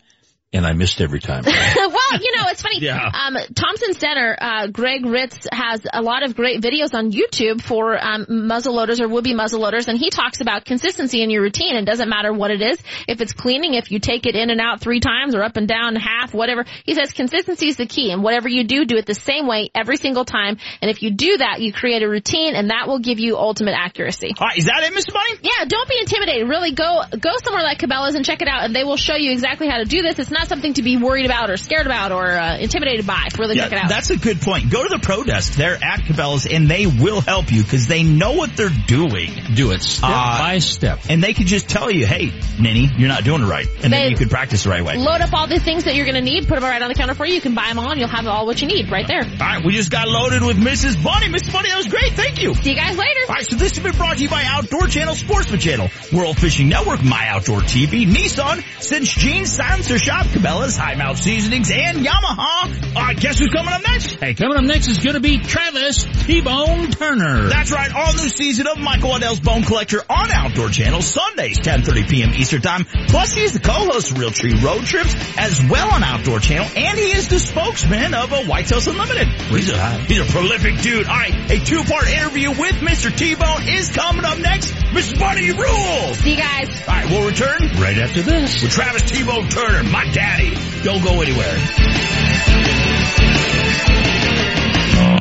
and 0.52 0.66
I 0.66 0.72
missed 0.72 1.00
every 1.00 1.20
time. 1.20 1.44
well, 2.12 2.22
you 2.22 2.36
know, 2.36 2.48
it's 2.48 2.62
funny. 2.62 2.80
Yeah. 2.80 3.10
Um, 3.12 3.36
Thompson 3.54 3.94
Center, 3.94 4.36
uh, 4.40 4.66
Greg 4.68 5.04
Ritz 5.06 5.46
has 5.52 5.82
a 5.92 6.02
lot 6.02 6.22
of 6.22 6.34
great 6.34 6.60
videos 6.60 6.94
on 6.94 7.12
YouTube 7.12 7.62
for 7.62 7.98
um, 8.02 8.26
muzzle 8.28 8.74
loaders 8.74 9.00
or 9.00 9.08
would-be 9.08 9.34
muzzle 9.34 9.60
loaders, 9.60 9.88
and 9.88 9.98
he 9.98 10.10
talks 10.10 10.40
about 10.40 10.64
consistency 10.64 11.22
in 11.22 11.30
your 11.30 11.42
routine. 11.42 11.76
It 11.76 11.84
doesn't 11.84 12.08
matter 12.08 12.32
what 12.32 12.50
it 12.50 12.60
is. 12.60 12.78
If 13.08 13.20
it's 13.20 13.32
cleaning, 13.32 13.74
if 13.74 13.90
you 13.90 13.98
take 13.98 14.26
it 14.26 14.36
in 14.36 14.50
and 14.50 14.60
out 14.60 14.80
three 14.80 15.00
times 15.00 15.34
or 15.34 15.42
up 15.42 15.56
and 15.56 15.68
down 15.68 15.96
half, 15.96 16.34
whatever. 16.34 16.64
He 16.84 16.94
says 16.94 17.12
consistency 17.12 17.68
is 17.68 17.76
the 17.76 17.86
key, 17.86 18.10
and 18.10 18.22
whatever 18.22 18.48
you 18.48 18.64
do, 18.64 18.84
do 18.84 18.96
it 18.96 19.06
the 19.06 19.14
same 19.14 19.46
way 19.46 19.70
every 19.74 19.96
single 19.96 20.24
time. 20.24 20.58
And 20.80 20.90
if 20.90 21.02
you 21.02 21.10
do 21.12 21.38
that, 21.38 21.60
you 21.60 21.72
create 21.72 22.02
a 22.02 22.08
routine, 22.08 22.54
and 22.54 22.70
that 22.70 22.88
will 22.88 22.98
give 22.98 23.18
you 23.18 23.36
ultimate 23.36 23.74
accuracy. 23.76 24.34
All 24.38 24.46
right, 24.46 24.58
is 24.58 24.66
that 24.66 24.82
it, 24.82 24.92
Mr. 24.92 25.12
Bunny? 25.12 25.40
Yeah, 25.42 25.64
don't 25.66 25.88
be 25.88 25.98
intimidated. 25.98 26.48
Really 26.48 26.72
go 26.72 27.02
go 27.18 27.30
somewhere 27.42 27.62
like 27.62 27.78
Cabela's 27.78 28.14
and 28.14 28.24
check 28.24 28.42
it 28.42 28.48
out, 28.48 28.64
and 28.64 28.74
they 28.74 28.84
will 28.84 28.96
show 28.96 29.16
you 29.16 29.30
exactly 29.32 29.68
how 29.68 29.78
to 29.78 29.84
do 29.84 30.02
this. 30.02 30.18
It's 30.18 30.30
not 30.30 30.48
something 30.48 30.74
to 30.74 30.82
be 30.82 30.96
worried 30.96 31.26
about 31.26 31.50
or 31.50 31.56
scared 31.56 31.86
about 31.86 32.01
or 32.10 32.26
uh, 32.26 32.56
intimidated 32.58 33.06
by. 33.06 33.28
Really 33.38 33.56
Yeah, 33.56 33.64
check 33.64 33.72
it 33.72 33.78
out. 33.84 33.88
that's 33.88 34.10
a 34.10 34.16
good 34.16 34.40
point. 34.40 34.70
Go 34.70 34.82
to 34.82 34.88
the 34.88 34.98
pro 34.98 35.22
desk. 35.22 35.54
They're 35.54 35.74
at 35.76 36.00
Cabela's 36.00 36.46
and 36.46 36.68
they 36.68 36.86
will 36.86 37.20
help 37.20 37.52
you 37.52 37.62
because 37.62 37.86
they 37.86 38.02
know 38.02 38.32
what 38.32 38.56
they're 38.56 38.70
doing. 38.86 39.30
Do 39.54 39.70
it 39.70 39.82
step 39.82 40.10
Uh, 40.10 40.38
by 40.38 40.58
step. 40.58 41.00
And 41.08 41.22
they 41.22 41.34
can 41.34 41.46
just 41.46 41.68
tell 41.68 41.90
you, 41.90 42.06
hey, 42.06 42.32
Ninny, 42.58 42.90
you're 42.96 43.08
not 43.08 43.24
doing 43.24 43.42
it 43.42 43.46
right. 43.46 43.66
And 43.82 43.92
They- 43.92 44.02
then 44.02 44.10
you 44.10 44.16
can 44.16 44.28
practice 44.28 44.64
the 44.64 44.70
right 44.70 44.84
way. 44.84 44.96
Load 44.96 45.20
up 45.20 45.32
all 45.34 45.46
the 45.46 45.60
things 45.60 45.84
that 45.84 45.94
you're 45.94 46.06
going 46.06 46.16
to 46.16 46.20
need, 46.22 46.48
put 46.48 46.54
them 46.60 46.64
right 46.64 46.80
on 46.82 46.88
the 46.88 46.94
counter 46.94 47.14
for 47.14 47.26
you. 47.26 47.34
You 47.34 47.40
can 47.40 47.54
buy 47.54 47.68
them 47.68 47.78
all, 47.78 47.90
and 47.90 48.00
you'll 48.00 48.08
have 48.08 48.26
all 48.26 48.46
what 48.46 48.60
you 48.60 48.66
need 48.66 48.90
right 48.90 49.06
there. 49.06 49.22
All 49.22 49.38
right, 49.38 49.64
we 49.64 49.72
just 49.74 49.90
got 49.90 50.08
loaded 50.08 50.42
with 50.42 50.56
Mrs. 50.56 51.02
Bunny. 51.02 51.26
Mrs. 51.28 51.52
Bunny, 51.52 51.68
that 51.68 51.76
was 51.76 51.86
great. 51.88 52.12
Thank 52.14 52.40
you. 52.40 52.54
See 52.54 52.70
you 52.70 52.76
guys 52.76 52.96
later. 52.96 53.20
All 53.28 53.34
right, 53.34 53.46
so 53.46 53.56
this 53.56 53.74
has 53.76 53.82
been 53.82 53.96
brought 53.96 54.16
to 54.16 54.22
you 54.22 54.28
by 54.30 54.44
Outdoor 54.46 54.86
Channel, 54.86 55.14
Sportsman 55.14 55.60
Channel, 55.60 55.90
World 56.12 56.38
Fishing 56.38 56.68
Network, 56.68 57.02
My 57.02 57.28
Outdoor 57.28 57.60
TV, 57.60 58.06
Nissan, 58.06 58.62
Cinch 58.82 59.16
Jeans, 59.16 59.52
Silencer 59.52 59.98
Shop, 59.98 60.26
Cabela's, 60.26 60.76
Hi 60.76 60.94
Mountain 60.94 61.22
Seasonings, 61.22 61.70
and 61.70 61.91
Yamaha. 61.96 62.96
All 62.96 63.02
right, 63.02 63.18
guess 63.18 63.38
who's 63.38 63.50
coming 63.50 63.72
up 63.72 63.82
next? 63.82 64.12
Hey, 64.12 64.34
coming 64.34 64.56
up 64.56 64.64
next 64.64 64.88
is 64.88 64.98
going 65.00 65.14
to 65.14 65.20
be 65.20 65.38
Travis 65.38 66.04
T-Bone 66.24 66.90
Turner. 66.90 67.48
That's 67.48 67.72
right, 67.72 67.94
all 67.94 68.12
new 68.14 68.28
season 68.28 68.66
of 68.66 68.78
Michael 68.78 69.10
Waddell's 69.10 69.40
Bone 69.40 69.62
Collector 69.62 70.00
on 70.08 70.30
Outdoor 70.30 70.68
Channel, 70.70 71.02
Sundays, 71.02 71.58
10.30 71.58 72.08
p.m. 72.08 72.30
Eastern 72.34 72.62
Time. 72.62 72.84
Plus, 73.08 73.32
he's 73.32 73.52
the 73.52 73.60
co-host 73.60 74.12
of 74.12 74.16
Realtree 74.16 74.62
Road 74.62 74.84
Trips 74.86 75.14
as 75.36 75.62
well 75.68 75.92
on 75.92 76.02
Outdoor 76.02 76.40
Channel, 76.40 76.68
and 76.76 76.98
he 76.98 77.12
is 77.12 77.28
the 77.28 77.38
spokesman 77.38 78.14
of 78.14 78.32
a 78.32 78.44
White 78.44 78.62
Whitetails 78.62 78.86
Unlimited. 78.88 79.28
He's 79.50 79.70
a, 79.70 79.98
he's 80.04 80.20
a 80.20 80.24
prolific 80.24 80.80
dude. 80.80 81.06
All 81.06 81.16
right, 81.16 81.50
a 81.50 81.58
two-part 81.58 82.08
interview 82.08 82.50
with 82.50 82.76
Mr. 82.76 83.14
T-Bone 83.16 83.68
is 83.68 83.90
coming 83.90 84.24
up 84.24 84.38
next. 84.38 84.72
Mr. 84.72 85.18
Bunny 85.18 85.50
rules! 85.50 86.18
See 86.18 86.32
you 86.32 86.36
guys. 86.36 86.68
All 86.86 86.94
right, 86.94 87.06
we'll 87.10 87.26
return 87.26 87.80
right 87.80 87.98
after 87.98 88.22
this. 88.22 88.62
with 88.62 88.70
Travis 88.72 89.10
T-Bone 89.10 89.48
Turner, 89.48 89.82
my 89.90 90.08
daddy. 90.12 90.54
Don't 90.82 91.02
go 91.02 91.20
anywhere. 91.20 91.81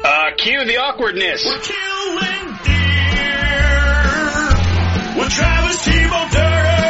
Uh, 0.04 0.32
cue 0.38 0.66
the 0.66 0.78
awkwardness. 0.78 1.46
We're 1.46 1.60
killing 1.60 2.58
deer 2.64 4.04
with 5.18 5.30
Travis 5.32 5.86
Turner. 6.32 6.81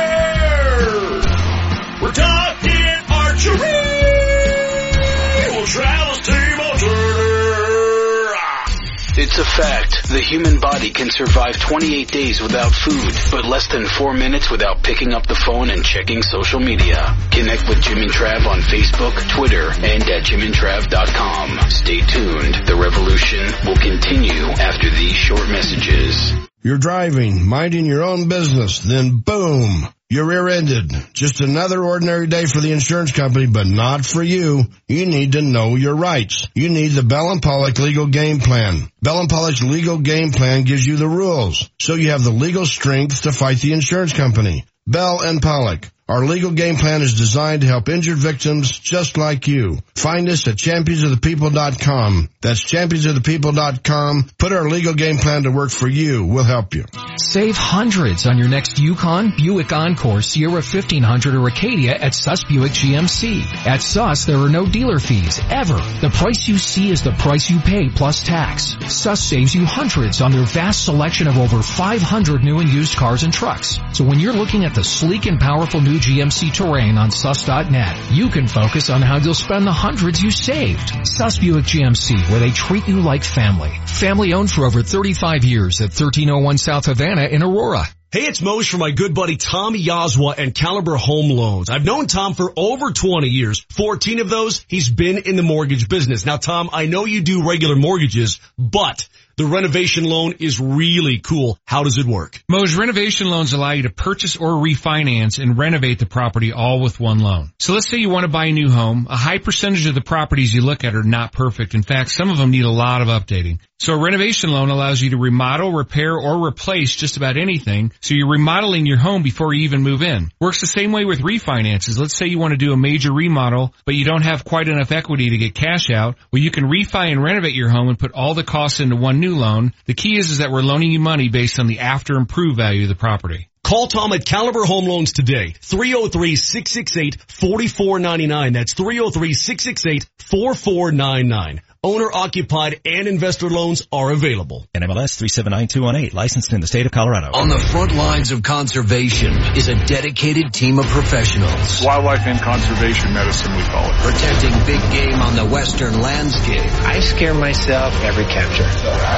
The 10.12 10.20
human 10.20 10.60
body 10.60 10.90
can 10.90 11.10
survive 11.10 11.58
28 11.58 12.12
days 12.12 12.42
without 12.42 12.74
food, 12.74 13.16
but 13.32 13.46
less 13.46 13.68
than 13.68 13.86
4 13.86 14.14
minutes 14.14 14.52
without 14.52 14.84
picking 14.84 15.14
up 15.14 15.26
the 15.26 15.36
phone 15.36 15.70
and 15.70 15.86
checking 15.86 16.22
social 16.22 16.60
media. 16.60 17.16
Connect 17.32 17.70
with 17.70 17.82
Jim 17.82 18.00
and 18.00 18.12
Trav 18.12 18.46
on 18.46 18.60
Facebook, 18.60 19.16
Twitter, 19.30 19.72
and 19.72 20.04
at 20.04 20.24
jimandtrav.com. 20.24 21.70
Stay 21.70 22.02
tuned. 22.02 22.68
The 22.68 22.76
revolution 22.76 23.48
will 23.66 23.78
continue 23.78 24.52
after 24.60 24.90
these 24.90 25.16
short 25.16 25.48
messages. 25.48 26.34
You're 26.62 26.78
driving, 26.78 27.48
minding 27.48 27.86
your 27.86 28.04
own 28.04 28.28
business, 28.28 28.80
then 28.80 29.20
boom, 29.20 29.88
you're 30.12 30.26
rear-ended. 30.26 30.92
Just 31.14 31.40
another 31.40 31.82
ordinary 31.82 32.28
day 32.28 32.46
for 32.46 32.60
the 32.60 32.74
insurance 32.74 33.14
company, 33.14 33.48
but 33.48 33.66
not 33.66 34.06
for 34.06 34.22
you. 34.22 34.66
You 34.90 35.06
need 35.06 35.32
to 35.32 35.42
know 35.42 35.78
your 35.78 35.96
rights. 35.96 36.50
You 36.54 36.68
need 36.68 36.90
the 36.90 37.02
Bell 37.02 37.32
and 37.32 37.42
Pollock 37.42 37.80
legal 37.80 38.08
game 38.08 38.40
plan. 38.40 38.92
Bell 39.02 39.22
and 39.22 39.30
Pollock's 39.30 39.64
legal 39.64 40.00
game 40.00 40.32
plan 40.32 40.66
gives 40.66 40.86
you 40.86 40.98
the 40.98 41.08
rules, 41.08 41.70
so 41.80 41.96
you 41.96 42.10
have 42.10 42.26
the 42.26 42.30
legal 42.30 42.66
strength 42.66 43.22
to 43.22 43.32
fight 43.32 43.60
the 43.60 43.72
insurance 43.72 44.12
company. 44.12 44.66
Bell 44.86 45.22
and 45.22 45.42
Pollock. 45.42 45.90
Our 46.10 46.26
legal 46.26 46.52
game 46.52 46.76
plan 46.76 47.02
is 47.02 47.14
designed 47.14 47.62
to 47.62 47.68
help 47.68 47.88
injured 47.88 48.18
victims 48.18 48.70
just 48.78 49.18
like 49.18 49.48
you. 49.48 49.78
Find 49.96 50.28
us 50.28 50.46
at 50.46 50.56
championsofthepeople.com. 50.58 52.30
That's 52.42 52.62
championsofthepeople.com. 52.62 54.30
Put 54.38 54.52
our 54.52 54.68
legal 54.68 54.94
game 54.94 55.18
plan 55.18 55.44
to 55.44 55.52
work 55.52 55.70
for 55.72 55.88
you. 55.88 56.26
We'll 56.26 56.44
help 56.44 56.76
you. 56.76 56.84
Save 57.16 57.56
hundreds 57.56 58.28
on 58.28 58.38
your 58.38 58.50
next 58.50 58.78
Yukon, 58.78 59.34
Buick 59.38 59.72
Encore, 59.72 60.22
Sierra 60.22 60.56
1500, 60.56 61.36
or 61.36 61.48
Acadia 61.48 61.94
at 61.94 62.14
Suss 62.14 62.44
Buick 62.44 62.74
GMC. 62.74 63.46
At 63.66 63.82
Suss, 63.82 64.26
there 64.26 64.38
are 64.38 64.50
no 64.50 64.66
dealer 64.66 65.00
fees, 65.00 65.40
ever. 65.50 65.78
The 66.02 66.10
price 66.10 66.46
you 66.46 66.58
see 66.58 66.90
is 66.90 67.04
the 67.04 67.14
price 67.14 67.50
you 67.50 67.60
pay 67.60 67.90
plus 67.90 68.22
tax. 68.22 68.76
Suss 68.88 69.22
saves 69.22 69.56
you 69.56 69.66
hundreds 69.66 70.20
on 70.20 70.32
their 70.32 70.46
vast 70.46 70.84
selection 70.84 71.28
of 71.28 71.38
over 71.38 71.62
500 71.62 72.44
new 72.44 72.60
and 72.60 72.70
used 72.70 72.98
cars 72.98 73.24
and 73.24 73.32
trucks. 73.32 73.80
So 73.94 74.04
when 74.04 74.20
you're 74.20 74.34
looking 74.34 74.66
at 74.66 74.76
the 74.76 74.84
sleek 74.84 75.26
and 75.26 75.40
powerful 75.40 75.80
new 75.80 76.01
GMC 76.02 76.52
Terrain 76.52 76.98
on 76.98 77.12
sus.net, 77.12 78.12
you 78.12 78.30
can 78.30 78.48
focus 78.48 78.90
on 78.90 79.02
how 79.02 79.18
you'll 79.18 79.34
spend 79.34 79.66
the 79.66 79.72
hundreds 79.72 80.22
you 80.22 80.32
saved. 80.32 81.08
Suss 81.08 81.38
Buick 81.38 81.66
GMC, 81.66 82.30
where 82.30 82.40
they 82.40 82.52
treat 82.52 82.88
you 82.88 83.02
like 83.02 83.24
family. 83.24 83.72
Family 83.86 84.34
owned 84.34 84.52
for 84.52 84.66
over 84.66 84.82
35 84.82 85.44
years 85.44 85.80
at 85.82 85.90
1301 85.90 86.58
South 86.58 86.88
Havana 86.88 87.26
in 87.26 87.44
Aurora. 87.44 87.86
Hey, 88.12 88.24
it's 88.24 88.42
Mose 88.42 88.68
from 88.68 88.82
my 88.82 88.92
good 88.92 89.14
buddy 89.14 89.38
Tom 89.38 89.74
Yazwa 89.74 90.38
and 90.38 90.54
Caliber 90.54 90.98
Home 90.98 91.30
Loans. 91.30 91.70
I've 91.70 91.86
known 91.86 92.08
Tom 92.08 92.34
for 92.34 92.52
over 92.58 92.92
20 92.92 93.30
years. 93.30 93.66
14 93.70 94.20
of 94.20 94.30
those, 94.30 94.66
he's 94.68 94.90
been 94.90 95.20
in 95.20 95.38
the 95.38 95.44
mortgage 95.44 95.88
business. 95.88 96.26
Now, 96.26 96.36
Tom, 96.36 96.70
I 96.74 96.88
know 96.88 97.06
you 97.06 97.22
do 97.22 97.48
regular 97.48 97.78
mortgages, 97.78 98.42
but 98.58 99.08
the 99.42 99.48
renovation 99.48 100.04
loan 100.04 100.36
is 100.40 100.60
really 100.60 101.18
cool. 101.18 101.58
How 101.66 101.82
does 101.84 101.98
it 101.98 102.06
work? 102.06 102.44
Mo's 102.48 102.76
renovation 102.76 103.28
loans 103.28 103.54
allow 103.54 103.72
you 103.72 103.84
to 103.84 103.90
purchase 103.90 104.38
or 104.38 104.50
refinance 104.50 105.42
and 105.42 105.58
renovate 105.58 105.98
the 105.98 106.06
property 106.06 106.52
all 106.54 106.80
with 106.80 107.00
one 107.00 107.18
loan. 107.18 107.52
So 107.58 107.74
let's 107.74 107.90
say 107.90 107.98
you 107.98 108.10
want 108.12 108.26
to 108.26 108.32
buy 108.32 108.46
a 108.46 108.52
new 108.52 108.70
home. 108.70 109.08
A 109.10 109.18
high 109.18 109.40
percentage 109.40 109.88
of 109.88 109.96
the 109.96 110.02
properties 110.02 110.54
you 110.54 110.62
look 110.62 110.84
at 110.84 110.94
are 110.94 111.02
not 111.02 111.32
perfect. 111.32 111.74
In 111.74 111.82
fact, 111.82 112.12
some 112.12 112.30
of 112.30 112.38
them 112.38 112.52
need 112.52 112.66
a 112.66 112.70
lot 112.70 113.02
of 113.02 113.08
updating. 113.08 113.58
So 113.82 113.96
a 113.96 114.00
renovation 114.00 114.52
loan 114.52 114.70
allows 114.70 115.02
you 115.02 115.10
to 115.10 115.18
remodel, 115.18 115.72
repair, 115.72 116.16
or 116.16 116.46
replace 116.46 116.96
just 116.96 117.18
about 117.18 117.36
anything. 117.36 117.92
So 118.00 118.14
you're 118.14 118.30
remodeling 118.30 118.86
your 118.86 119.00
home 119.00 119.24
before 119.24 119.56
you 119.56 119.64
even 119.64 119.82
move 119.82 120.04
in. 120.04 120.30
Works 120.40 120.62
the 120.62 120.68
same 120.68 120.92
way 120.92 121.04
with 121.04 121.22
refinances. 121.22 121.98
Let's 121.98 122.16
say 122.16 122.28
you 122.28 122.38
want 122.38 122.52
to 122.52 122.58
do 122.58 122.74
a 122.74 122.78
major 122.78 123.12
remodel, 123.12 123.74
but 123.88 123.96
you 123.96 124.06
don't 124.06 124.22
have 124.22 124.46
quite 124.46 124.68
enough 124.68 124.92
equity 124.92 125.32
to 125.32 125.38
get 125.40 125.56
cash 125.56 125.90
out. 125.90 126.18
Well, 126.32 126.44
you 126.44 126.52
can 126.52 126.66
refi 126.66 127.12
and 127.12 127.24
renovate 127.24 127.56
your 127.56 127.70
home 127.70 127.90
and 127.90 127.98
put 127.98 128.12
all 128.12 128.36
the 128.36 128.44
costs 128.44 128.82
into 128.82 128.98
one 128.98 129.20
new 129.20 129.31
loan. 129.36 129.74
The 129.86 129.94
key 129.94 130.18
is, 130.18 130.32
is 130.32 130.40
that 130.40 130.52
we're 130.52 130.62
loaning 130.62 130.92
you 130.92 131.00
money 131.00 131.30
based 131.30 131.60
on 131.60 131.68
the 131.68 131.80
after 131.80 132.16
improved 132.16 132.58
value 132.58 132.84
of 132.84 132.90
the 132.90 132.96
property. 132.96 133.48
Call 133.64 133.88
Tom 133.88 134.12
at 134.12 134.26
Caliber 134.26 134.66
Home 134.66 134.84
Loans 134.86 135.14
today. 135.14 135.54
303-668-4499. 135.62 138.54
That's 138.54 138.74
303-668-4499. 138.74 141.62
Owner 141.84 142.12
occupied 142.14 142.80
and 142.86 143.08
investor 143.08 143.50
loans 143.50 143.88
are 143.92 144.12
available. 144.12 144.68
NMLS 144.72 145.18
379218, 145.18 146.16
licensed 146.16 146.54
in 146.54 146.62
the 146.62 146.68
state 146.68 146.86
of 146.86 146.92
Colorado. 146.92 147.32
On 147.34 147.50
the 147.50 147.58
front 147.58 147.96
lines 147.96 148.30
of 148.30 148.44
conservation 148.44 149.34
is 149.58 149.68
a 149.68 149.74
dedicated 149.74 150.54
team 150.54 150.78
of 150.78 150.86
professionals. 150.86 151.82
Wildlife 151.84 152.28
and 152.28 152.40
conservation 152.40 153.16
medicine, 153.16 153.58
we 153.58 153.64
call 153.64 153.90
it. 153.90 153.96
Protecting 153.98 154.54
big 154.70 154.82
game 154.94 155.20
on 155.26 155.36
the 155.36 155.46
western 155.46 156.00
landscape. 156.00 156.62
I 156.86 157.00
scare 157.00 157.34
myself 157.34 158.00
every 158.04 158.26
capture. 158.26 158.70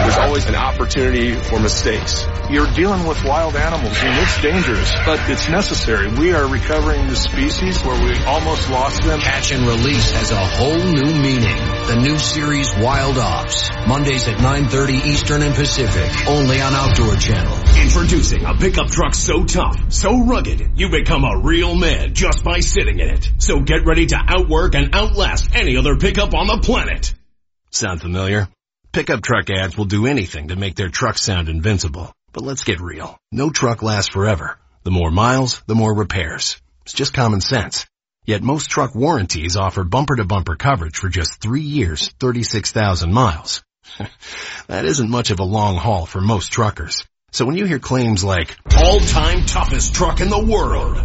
There's 0.08 0.18
always 0.20 0.46
an 0.46 0.56
opportunity 0.56 1.36
for 1.36 1.60
mistakes. 1.60 2.26
You're 2.50 2.72
dealing 2.72 3.06
with 3.06 3.26
wild 3.26 3.58
animals 3.58 3.98
and 4.00 4.24
it's 4.24 4.42
dangerous, 4.42 4.90
but 5.06 5.20
it's 5.30 5.50
necessary. 5.50 6.08
We 6.08 6.32
are 6.32 6.48
recovering 6.48 7.08
the 7.08 7.18
species 7.18 7.84
where 7.84 8.02
we 8.02 8.16
almost 8.24 8.70
lost 8.70 9.04
them. 9.04 9.20
Catch 9.20 9.52
and 9.52 9.68
release 9.68 10.12
has 10.12 10.32
a 10.32 10.38
whole 10.38 10.78
new 10.80 11.12
meaning. 11.20 11.58
The 11.88 12.00
new 12.00 12.18
series 12.18 12.53
Wild 12.54 13.18
Ops. 13.18 13.72
Mondays 13.88 14.28
at 14.28 14.38
9.30 14.38 15.06
Eastern 15.08 15.42
and 15.42 15.56
Pacific. 15.56 16.28
Only 16.28 16.62
on 16.62 16.74
Outdoor 16.74 17.16
Channel. 17.16 17.58
Introducing 17.82 18.46
a 18.46 18.54
pickup 18.54 18.90
truck 18.90 19.16
so 19.16 19.44
tough, 19.44 19.92
so 19.92 20.24
rugged, 20.24 20.72
you 20.76 20.90
become 20.90 21.24
a 21.24 21.40
real 21.40 21.76
man 21.76 22.14
just 22.14 22.44
by 22.44 22.60
sitting 22.60 23.00
in 23.00 23.10
it. 23.10 23.32
So 23.40 23.62
get 23.62 23.86
ready 23.86 24.06
to 24.08 24.18
outwork 24.18 24.76
and 24.76 24.94
outlast 24.94 25.56
any 25.56 25.78
other 25.78 25.96
pickup 25.98 26.36
on 26.36 26.46
the 26.46 26.60
planet. 26.62 27.14
Sound 27.72 28.02
familiar? 28.02 28.48
Pickup 28.92 29.24
truck 29.24 29.50
ads 29.50 29.76
will 29.76 29.86
do 29.86 30.06
anything 30.06 30.50
to 30.50 30.56
make 30.56 30.76
their 30.76 30.90
truck 30.90 31.18
sound 31.18 31.50
invincible. 31.50 32.14
But 32.34 32.44
let's 32.44 32.64
get 32.64 32.82
real. 32.82 33.18
No 33.32 33.50
truck 33.50 33.82
lasts 33.82 34.14
forever. 34.14 34.60
The 34.84 34.92
more 34.92 35.10
miles, 35.10 35.64
the 35.66 35.76
more 35.76 35.94
repairs. 35.94 36.62
It's 36.84 36.94
just 36.94 37.16
common 37.16 37.42
sense. 37.42 37.88
Yet 38.26 38.42
most 38.42 38.70
truck 38.70 38.96
warranties 38.96 39.58
offer 39.58 39.84
bumper-to-bumper 39.84 40.56
coverage 40.56 40.96
for 40.96 41.10
just 41.10 41.42
three 41.42 41.62
years, 41.62 42.10
36,000 42.20 43.12
miles. 43.12 43.64
that 44.68 44.86
isn't 44.86 45.10
much 45.10 45.30
of 45.30 45.40
a 45.40 45.44
long 45.44 45.76
haul 45.76 46.06
for 46.06 46.22
most 46.22 46.52
truckers. 46.52 47.06
So 47.32 47.46
when 47.46 47.58
you 47.58 47.66
hear 47.66 47.80
claims 47.80 48.24
like, 48.24 48.56
all-time 48.78 49.46
toughest 49.46 49.94
truck 49.94 50.22
in 50.22 50.30
the 50.30 50.40
world, 50.40 50.98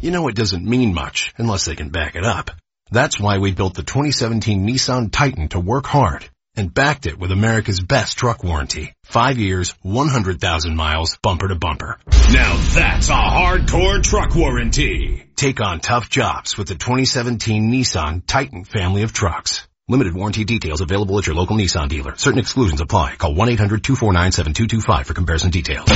you 0.00 0.10
know 0.10 0.26
it 0.26 0.34
doesn't 0.34 0.64
mean 0.64 0.92
much 0.92 1.32
unless 1.36 1.66
they 1.66 1.76
can 1.76 1.90
back 1.90 2.16
it 2.16 2.24
up. 2.24 2.50
That's 2.90 3.20
why 3.20 3.38
we 3.38 3.52
built 3.52 3.74
the 3.74 3.82
2017 3.82 4.66
Nissan 4.66 5.12
Titan 5.12 5.48
to 5.48 5.60
work 5.60 5.86
hard 5.86 6.28
and 6.56 6.72
backed 6.72 7.06
it 7.06 7.18
with 7.18 7.30
America's 7.32 7.80
best 7.80 8.16
truck 8.16 8.42
warranty. 8.42 8.92
Five 9.04 9.38
years, 9.38 9.74
100,000 9.82 10.74
miles, 10.74 11.18
bumper 11.22 11.48
to 11.48 11.54
bumper. 11.54 11.98
Now 12.32 12.56
that's 12.74 13.08
a 13.08 13.12
hardcore 13.12 14.02
truck 14.02 14.34
warranty. 14.34 15.26
Take 15.36 15.60
on 15.60 15.80
tough 15.80 16.08
jobs 16.08 16.56
with 16.56 16.68
the 16.68 16.74
2017 16.74 17.70
Nissan 17.70 18.22
Titan 18.26 18.64
family 18.64 19.02
of 19.02 19.12
trucks. 19.12 19.66
Limited 19.88 20.14
warranty 20.14 20.42
details 20.42 20.80
available 20.80 21.16
at 21.16 21.28
your 21.28 21.36
local 21.36 21.56
Nissan 21.56 21.88
dealer. 21.88 22.16
Certain 22.16 22.40
exclusions 22.40 22.80
apply. 22.80 23.14
Call 23.14 23.36
1-800-249-7225 23.36 25.04
for 25.06 25.14
comparison 25.14 25.50
details. 25.50 25.88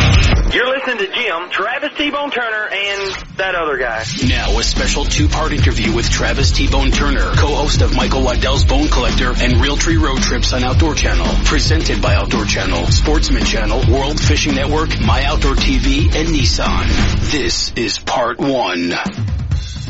You're 0.55 0.69
listening 0.69 0.99
to 0.99 1.13
Jim, 1.13 1.51
Travis 1.51 1.99
T-Bone 1.99 2.31
Turner, 2.31 2.69
and 2.71 3.15
that 3.39 3.57
other 3.57 3.79
guy. 3.79 4.05
Now 4.29 4.57
a 4.57 4.63
special 4.63 5.05
two-part 5.05 5.51
interview 5.51 5.93
with 5.93 6.09
Travis 6.09 6.53
T-Bone 6.53 6.93
Turner, 6.93 7.33
co-host 7.35 7.83
of 7.83 7.97
Michael 7.97 8.23
Waddell's 8.23 8.65
Bone 8.65 8.87
Collector 8.87 9.31
and 9.31 9.55
Realtree 9.55 10.01
Road 10.01 10.23
Trips 10.23 10.53
on 10.53 10.63
Outdoor 10.63 10.95
Channel. 10.95 11.27
Presented 11.47 12.01
by 12.01 12.15
Outdoor 12.15 12.45
Channel, 12.45 12.87
Sportsman 12.87 13.45
Channel, 13.45 13.93
World 13.93 14.21
Fishing 14.21 14.55
Network, 14.55 15.01
My 15.01 15.25
Outdoor 15.25 15.57
TV, 15.57 16.15
and 16.15 16.29
Nissan. 16.29 17.33
This 17.33 17.73
is 17.73 17.99
part 17.99 18.39
one. 18.39 18.95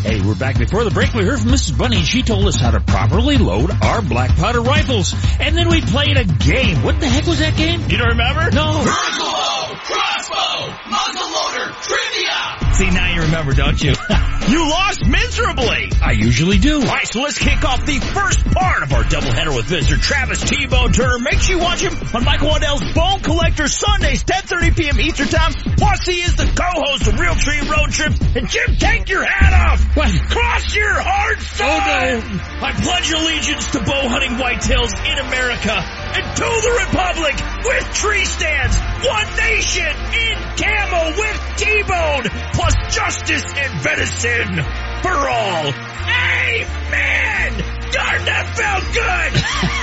Hey, 0.02 0.20
we're 0.22 0.34
back. 0.34 0.58
Before 0.58 0.82
the 0.82 0.90
break, 0.90 1.12
we 1.12 1.24
heard 1.24 1.40
from 1.40 1.50
Mrs. 1.50 1.76
Bunny, 1.76 1.98
and 1.98 2.06
she 2.06 2.22
told 2.22 2.46
us 2.46 2.58
how 2.58 2.70
to 2.70 2.80
properly 2.80 3.36
load 3.36 3.70
our 3.82 4.00
black 4.00 4.34
powder 4.34 4.62
rifles. 4.62 5.14
And 5.38 5.54
then 5.54 5.68
we 5.68 5.82
played 5.82 6.16
a 6.16 6.24
game. 6.24 6.82
What 6.82 7.00
the 7.00 7.06
heck 7.06 7.26
was 7.26 7.40
that 7.40 7.54
game? 7.54 7.82
You 7.88 7.98
don't 7.98 8.08
remember? 8.16 8.50
No. 8.50 8.80
Versalow, 8.80 9.76
crossbow, 9.84 10.72
muzzleloader, 10.88 11.82
trivia. 11.84 12.49
See, 12.80 12.88
now 12.88 13.14
you 13.14 13.20
remember, 13.20 13.52
don't 13.52 13.76
you? 13.82 13.92
you 14.48 14.70
lost 14.70 15.04
miserably. 15.04 15.92
I 16.00 16.12
usually 16.12 16.56
do. 16.56 16.80
All 16.80 16.86
right, 16.86 17.06
so 17.06 17.20
let's 17.20 17.36
kick 17.36 17.62
off 17.62 17.84
the 17.84 17.98
first 18.00 18.42
part 18.52 18.82
of 18.82 18.94
our 18.94 19.02
doubleheader 19.02 19.54
with 19.54 19.66
Mr. 19.66 20.00
Travis 20.00 20.40
T-Bone 20.48 20.92
Turner. 20.92 21.18
Make 21.18 21.40
sure 21.40 21.56
you 21.58 21.62
watch 21.62 21.82
him 21.82 21.92
on 22.14 22.24
Michael 22.24 22.48
Waddell's 22.48 22.94
Bone 22.94 23.20
Collector 23.20 23.68
Sundays, 23.68 24.24
10.30 24.24 24.76
p.m. 24.78 24.98
Eastern 24.98 25.28
Time. 25.28 25.52
Plus, 25.76 26.06
he 26.06 26.22
is 26.22 26.36
the 26.36 26.46
co-host 26.46 27.06
of 27.06 27.16
Realtree 27.16 27.68
Road 27.68 27.90
Trips. 27.90 28.18
And 28.34 28.48
Jim, 28.48 28.76
take 28.76 29.10
your 29.10 29.24
hat 29.24 29.52
off. 29.52 29.84
What? 29.94 30.10
Cross 30.30 30.74
your 30.74 31.02
heart, 31.02 31.40
son. 31.42 31.68
Oh, 31.68 32.30
no. 32.30 32.66
I 32.66 32.72
pledge 32.80 33.12
allegiance 33.12 33.72
to 33.72 33.80
bow 33.80 34.08
hunting 34.08 34.38
whitetails 34.38 34.94
in 35.04 35.18
America 35.18 35.99
and 36.14 36.36
to 36.36 36.44
the 36.44 36.72
Republic 36.86 37.36
with 37.64 37.94
tree 37.94 38.24
stands, 38.24 38.76
one 39.06 39.36
nation 39.36 39.96
in 40.14 40.36
camo 40.56 41.10
with 41.16 41.56
T-Bone, 41.56 42.24
plus 42.52 42.74
justice 42.94 43.44
and 43.56 43.72
venison 43.80 44.64
for 45.02 45.28
all. 45.28 45.72
Amen! 46.08 47.79
Darn, 47.92 48.24
that 48.24 48.46
felt 48.56 48.84
good! 48.94 49.32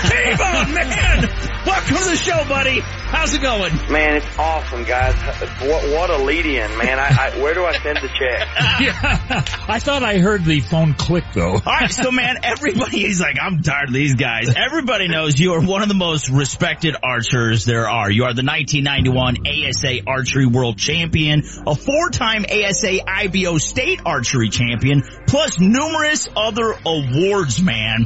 T-Bone, 0.07 0.73
man! 0.73 1.47
Welcome 1.65 1.97
to 1.97 2.09
the 2.11 2.15
show, 2.15 2.47
buddy. 2.47 2.79
How's 2.79 3.33
it 3.33 3.41
going? 3.41 3.73
Man, 3.91 4.17
it's 4.17 4.37
awesome, 4.37 4.83
guys. 4.83 5.15
What, 5.61 5.83
what 5.91 6.09
a 6.09 6.17
lead-in, 6.17 6.77
man. 6.77 6.99
I, 6.99 7.07
I, 7.07 7.41
where 7.41 7.53
do 7.53 7.65
I 7.65 7.73
send 7.79 7.97
the 7.97 8.07
check? 8.07 8.47
yeah. 8.79 9.45
I 9.67 9.79
thought 9.79 10.03
I 10.03 10.19
heard 10.19 10.45
the 10.45 10.59
phone 10.59 10.93
click 10.93 11.23
though. 11.33 11.53
All 11.53 11.61
right, 11.65 11.91
so 11.91 12.11
man, 12.11 12.37
everybody 12.43 13.05
is 13.05 13.19
like, 13.19 13.37
I'm 13.41 13.61
tired 13.61 13.89
of 13.89 13.93
these 13.93 14.15
guys. 14.15 14.53
Everybody 14.55 15.07
knows 15.07 15.39
you 15.39 15.53
are 15.53 15.61
one 15.61 15.81
of 15.81 15.87
the 15.87 15.93
most 15.95 16.29
respected 16.29 16.95
archers 17.01 17.65
there 17.65 17.87
are. 17.89 18.09
You 18.11 18.23
are 18.23 18.33
the 18.33 18.43
1991 18.43 19.37
ASA 19.47 20.05
Archery 20.07 20.45
World 20.45 20.77
Champion, 20.77 21.43
a 21.65 21.75
four-time 21.75 22.45
ASA 22.45 23.09
IBO 23.09 23.57
State 23.57 24.01
Archery 24.05 24.49
Champion, 24.49 25.03
plus 25.27 25.59
numerous 25.59 26.29
other 26.35 26.73
awards, 26.85 27.61
man. 27.61 27.96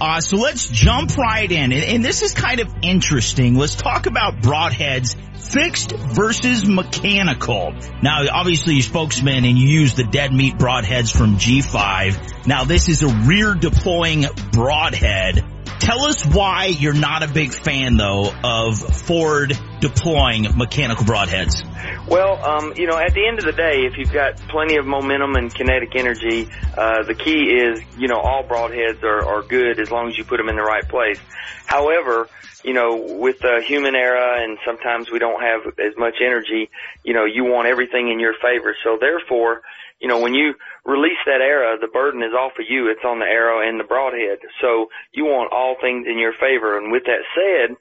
Uh, 0.00 0.20
so 0.20 0.36
let's 0.36 0.68
jump 0.68 1.16
right 1.18 1.50
in. 1.50 1.72
And, 1.72 1.84
and, 1.84 2.04
this 2.04 2.22
is 2.22 2.32
kind 2.32 2.60
of 2.60 2.74
interesting. 2.82 3.54
Let's 3.54 3.74
talk 3.74 4.06
about 4.06 4.40
broadheads, 4.40 5.14
fixed 5.36 5.92
versus 5.92 6.66
mechanical. 6.66 7.74
Now, 8.02 8.24
obviously 8.32 8.74
you 8.74 8.82
spokesman 8.82 9.44
and 9.44 9.58
you 9.58 9.68
use 9.68 9.94
the 9.94 10.04
dead 10.04 10.32
meat 10.32 10.54
broadheads 10.54 11.14
from 11.14 11.36
G5. 11.36 12.46
Now 12.46 12.64
this 12.64 12.88
is 12.88 13.02
a 13.02 13.08
rear 13.08 13.54
deploying 13.54 14.24
broadhead. 14.52 15.44
Tell 15.80 16.04
us 16.04 16.24
why 16.26 16.66
you're 16.66 16.92
not 16.92 17.22
a 17.22 17.28
big 17.28 17.54
fan 17.54 17.96
though 17.96 18.30
of 18.44 18.78
Ford 18.78 19.58
deploying 19.80 20.46
mechanical 20.56 21.06
broadheads. 21.06 21.66
Well, 22.06 22.44
um, 22.44 22.74
you 22.76 22.86
know, 22.86 22.98
at 22.98 23.14
the 23.14 23.26
end 23.26 23.38
of 23.38 23.46
the 23.46 23.52
day, 23.52 23.86
if 23.86 23.96
you've 23.96 24.12
got 24.12 24.36
plenty 24.48 24.76
of 24.76 24.84
momentum 24.84 25.36
and 25.36 25.52
kinetic 25.52 25.96
energy, 25.96 26.48
uh, 26.76 27.02
the 27.04 27.14
key 27.14 27.44
is, 27.44 27.80
you 27.96 28.08
know, 28.08 28.18
all 28.18 28.44
broadheads 28.44 29.02
are, 29.02 29.24
are 29.24 29.42
good 29.42 29.80
as 29.80 29.90
long 29.90 30.08
as 30.08 30.18
you 30.18 30.24
put 30.24 30.36
them 30.36 30.50
in 30.50 30.56
the 30.56 30.62
right 30.62 30.86
place. 30.86 31.18
However, 31.64 32.28
you 32.62 32.74
know, 32.74 32.96
with 32.96 33.38
the 33.38 33.62
human 33.66 33.94
era 33.94 34.42
and 34.42 34.58
sometimes 34.66 35.10
we 35.10 35.18
don't 35.18 35.40
have 35.40 35.78
as 35.78 35.96
much 35.96 36.16
energy, 36.20 36.68
you 37.04 37.14
know, 37.14 37.24
you 37.24 37.44
want 37.44 37.68
everything 37.68 38.10
in 38.10 38.20
your 38.20 38.34
favor. 38.34 38.76
So 38.84 38.98
therefore, 39.00 39.62
you 40.00 40.08
know, 40.08 40.18
when 40.18 40.34
you 40.34 40.54
release 40.84 41.20
that 41.26 41.40
arrow, 41.40 41.76
the 41.78 41.88
burden 41.88 42.22
is 42.22 42.32
off 42.32 42.52
of 42.58 42.64
you. 42.68 42.88
It's 42.88 43.04
on 43.04 43.18
the 43.18 43.26
arrow 43.26 43.60
and 43.60 43.78
the 43.78 43.84
broadhead. 43.84 44.38
So 44.60 44.88
you 45.12 45.24
want 45.24 45.52
all 45.52 45.76
things 45.80 46.06
in 46.08 46.18
your 46.18 46.32
favor. 46.32 46.78
And 46.78 46.90
with 46.90 47.04
that 47.04 47.20
said, 47.36 47.76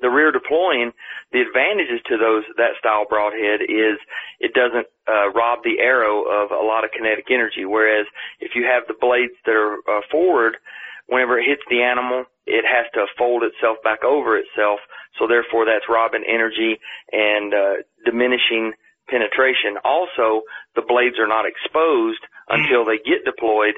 the 0.00 0.10
rear 0.10 0.30
deploying, 0.30 0.92
the 1.32 1.40
advantages 1.40 2.00
to 2.06 2.16
those 2.18 2.44
that 2.56 2.76
style 2.78 3.06
broadhead 3.08 3.62
is 3.62 3.98
it 4.40 4.52
doesn't 4.54 4.86
uh, 5.08 5.32
rob 5.32 5.60
the 5.64 5.80
arrow 5.80 6.22
of 6.22 6.50
a 6.52 6.64
lot 6.64 6.84
of 6.84 6.92
kinetic 6.92 7.26
energy. 7.30 7.64
Whereas 7.64 8.06
if 8.38 8.52
you 8.54 8.64
have 8.64 8.84
the 8.86 8.94
blades 9.00 9.34
that 9.44 9.56
are 9.56 9.78
uh, 9.88 10.02
forward, 10.10 10.58
whenever 11.06 11.38
it 11.38 11.48
hits 11.48 11.62
the 11.70 11.82
animal, 11.82 12.24
it 12.46 12.64
has 12.64 12.86
to 12.94 13.06
fold 13.18 13.42
itself 13.42 13.78
back 13.82 14.04
over 14.04 14.36
itself. 14.38 14.80
So 15.18 15.26
therefore, 15.26 15.64
that's 15.64 15.88
robbing 15.88 16.24
energy 16.28 16.78
and 17.10 17.54
uh, 17.54 17.74
diminishing 18.04 18.74
penetration. 19.08 19.78
Also, 19.84 20.42
the 20.74 20.82
blades 20.82 21.18
are 21.18 21.28
not 21.28 21.46
exposed 21.46 22.22
hmm. 22.48 22.60
until 22.60 22.84
they 22.84 22.98
get 22.98 23.24
deployed, 23.24 23.74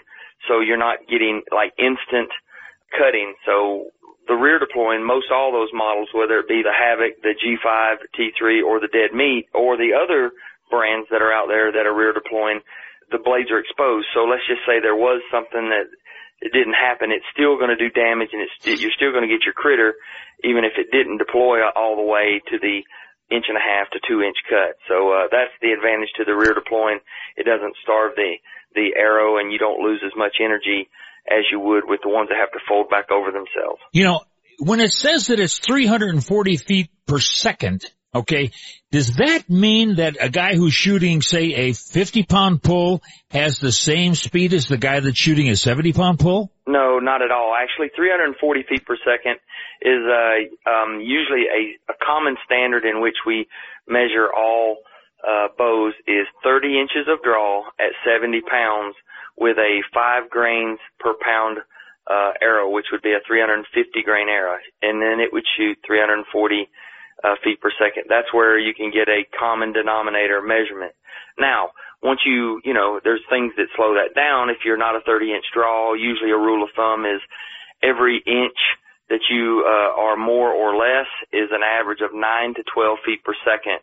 so 0.46 0.60
you're 0.60 0.80
not 0.80 1.06
getting 1.08 1.42
like 1.52 1.72
instant 1.78 2.30
cutting. 2.96 3.34
So 3.44 3.92
the 4.28 4.36
rear 4.36 4.58
deploying, 4.58 5.04
most 5.04 5.32
all 5.32 5.52
those 5.52 5.72
models, 5.72 6.08
whether 6.12 6.38
it 6.38 6.48
be 6.48 6.62
the 6.62 6.72
Havoc, 6.72 7.20
the 7.22 7.34
G5, 7.36 8.04
T3, 8.12 8.62
or 8.62 8.80
the 8.80 8.92
Dead 8.92 9.16
Meat, 9.16 9.48
or 9.54 9.76
the 9.76 9.96
other 9.96 10.32
brands 10.70 11.08
that 11.10 11.22
are 11.22 11.32
out 11.32 11.48
there 11.48 11.72
that 11.72 11.86
are 11.86 11.96
rear 11.96 12.12
deploying, 12.12 12.60
the 13.10 13.18
blades 13.18 13.50
are 13.50 13.58
exposed. 13.58 14.06
So 14.12 14.28
let's 14.28 14.44
just 14.46 14.60
say 14.68 14.80
there 14.80 14.96
was 14.96 15.24
something 15.32 15.72
that 15.72 15.88
it 16.40 16.52
didn't 16.52 16.76
happen. 16.76 17.10
It's 17.10 17.26
still 17.32 17.56
going 17.56 17.72
to 17.72 17.80
do 17.80 17.90
damage, 17.90 18.30
and 18.32 18.44
it's 18.44 18.80
you're 18.80 18.94
still 18.94 19.10
going 19.10 19.26
to 19.26 19.32
get 19.32 19.48
your 19.48 19.56
critter, 19.56 19.94
even 20.44 20.62
if 20.64 20.76
it 20.76 20.92
didn't 20.92 21.18
deploy 21.18 21.64
all 21.74 21.96
the 21.96 22.04
way 22.04 22.40
to 22.52 22.58
the 22.60 22.84
inch 23.30 23.46
and 23.48 23.56
a 23.56 23.64
half 23.64 23.90
to 23.92 24.00
two 24.06 24.20
inch 24.22 24.36
cut. 24.48 24.76
So 24.88 25.12
uh, 25.12 25.28
that's 25.30 25.52
the 25.60 25.72
advantage 25.72 26.12
to 26.16 26.24
the 26.24 26.34
rear 26.34 26.54
deploying. 26.54 27.00
It 27.36 27.44
doesn't 27.44 27.76
starve 27.82 28.16
the 28.16 28.40
the 28.74 28.94
arrow, 28.96 29.38
and 29.38 29.52
you 29.52 29.58
don't 29.58 29.80
lose 29.80 30.02
as 30.04 30.12
much 30.16 30.36
energy 30.40 30.88
as 31.28 31.44
you 31.50 31.60
would 31.60 31.84
with 31.86 32.00
the 32.02 32.08
ones 32.08 32.28
that 32.28 32.38
have 32.38 32.52
to 32.52 32.60
fold 32.68 32.88
back 32.90 33.10
over 33.10 33.30
themselves. 33.30 33.80
You 33.92 34.04
know, 34.04 34.20
when 34.58 34.80
it 34.80 34.92
says 34.92 35.28
that 35.28 35.40
it's 35.40 35.58
340 35.58 36.56
feet 36.56 36.90
per 37.06 37.18
second, 37.18 37.84
okay, 38.14 38.50
does 38.90 39.14
that 39.16 39.48
mean 39.48 39.96
that 39.96 40.16
a 40.20 40.28
guy 40.28 40.54
who's 40.54 40.72
shooting, 40.72 41.22
say, 41.22 41.52
a 41.54 41.72
50 41.72 42.24
pound 42.24 42.62
pull 42.62 43.02
has 43.30 43.58
the 43.58 43.72
same 43.72 44.14
speed 44.14 44.54
as 44.54 44.66
the 44.66 44.78
guy 44.78 45.00
that's 45.00 45.18
shooting 45.18 45.48
a 45.48 45.56
70 45.56 45.92
pound 45.92 46.18
pull? 46.18 46.50
No, 46.66 46.98
not 46.98 47.22
at 47.22 47.30
all. 47.30 47.54
Actually, 47.54 47.90
340 47.94 48.64
feet 48.68 48.86
per 48.86 48.96
second 48.96 49.38
is 49.82 50.02
uh, 50.04 50.70
um, 50.70 51.00
usually 51.00 51.46
a, 51.46 51.92
a 51.92 51.96
common 52.04 52.36
standard 52.44 52.84
in 52.84 53.00
which 53.00 53.16
we 53.26 53.46
measure 53.86 54.28
all 54.34 54.78
uh, 55.26 55.48
bows 55.56 55.94
is 56.06 56.26
30 56.44 56.80
inches 56.80 57.06
of 57.08 57.22
draw 57.22 57.66
at 57.78 57.92
70 58.06 58.40
pounds 58.42 58.94
with 59.36 59.56
a 59.58 59.82
five 59.94 60.30
grains 60.30 60.78
per 60.98 61.14
pound 61.20 61.58
uh, 62.10 62.32
arrow, 62.40 62.70
which 62.70 62.86
would 62.90 63.02
be 63.02 63.12
a 63.12 63.20
350 63.26 64.02
grain 64.02 64.28
arrow, 64.28 64.58
and 64.82 65.02
then 65.02 65.20
it 65.20 65.32
would 65.32 65.44
shoot 65.56 65.78
340 65.86 66.68
uh, 67.24 67.34
feet 67.44 67.60
per 67.60 67.70
second. 67.78 68.04
That's 68.08 68.32
where 68.32 68.58
you 68.58 68.74
can 68.74 68.90
get 68.90 69.08
a 69.08 69.26
common 69.38 69.72
denominator 69.72 70.40
measurement. 70.40 70.92
Now, 71.38 71.70
once 72.02 72.20
you, 72.24 72.60
you 72.64 72.72
know, 72.72 73.00
there's 73.02 73.22
things 73.28 73.52
that 73.56 73.66
slow 73.76 73.94
that 73.94 74.14
down. 74.14 74.50
If 74.50 74.58
you're 74.64 74.78
not 74.78 74.96
a 74.96 75.00
30 75.04 75.34
inch 75.34 75.44
draw, 75.52 75.94
usually 75.94 76.30
a 76.30 76.38
rule 76.38 76.62
of 76.62 76.70
thumb 76.74 77.04
is 77.04 77.20
every 77.82 78.22
inch 78.26 78.58
that 79.08 79.20
you 79.30 79.64
uh, 79.64 80.00
are 80.00 80.16
more 80.16 80.52
or 80.52 80.76
less 80.76 81.08
is 81.32 81.48
an 81.50 81.62
average 81.62 82.00
of 82.00 82.12
9 82.12 82.20
to 82.54 82.62
12 82.74 82.98
feet 83.06 83.24
per 83.24 83.34
second 83.44 83.80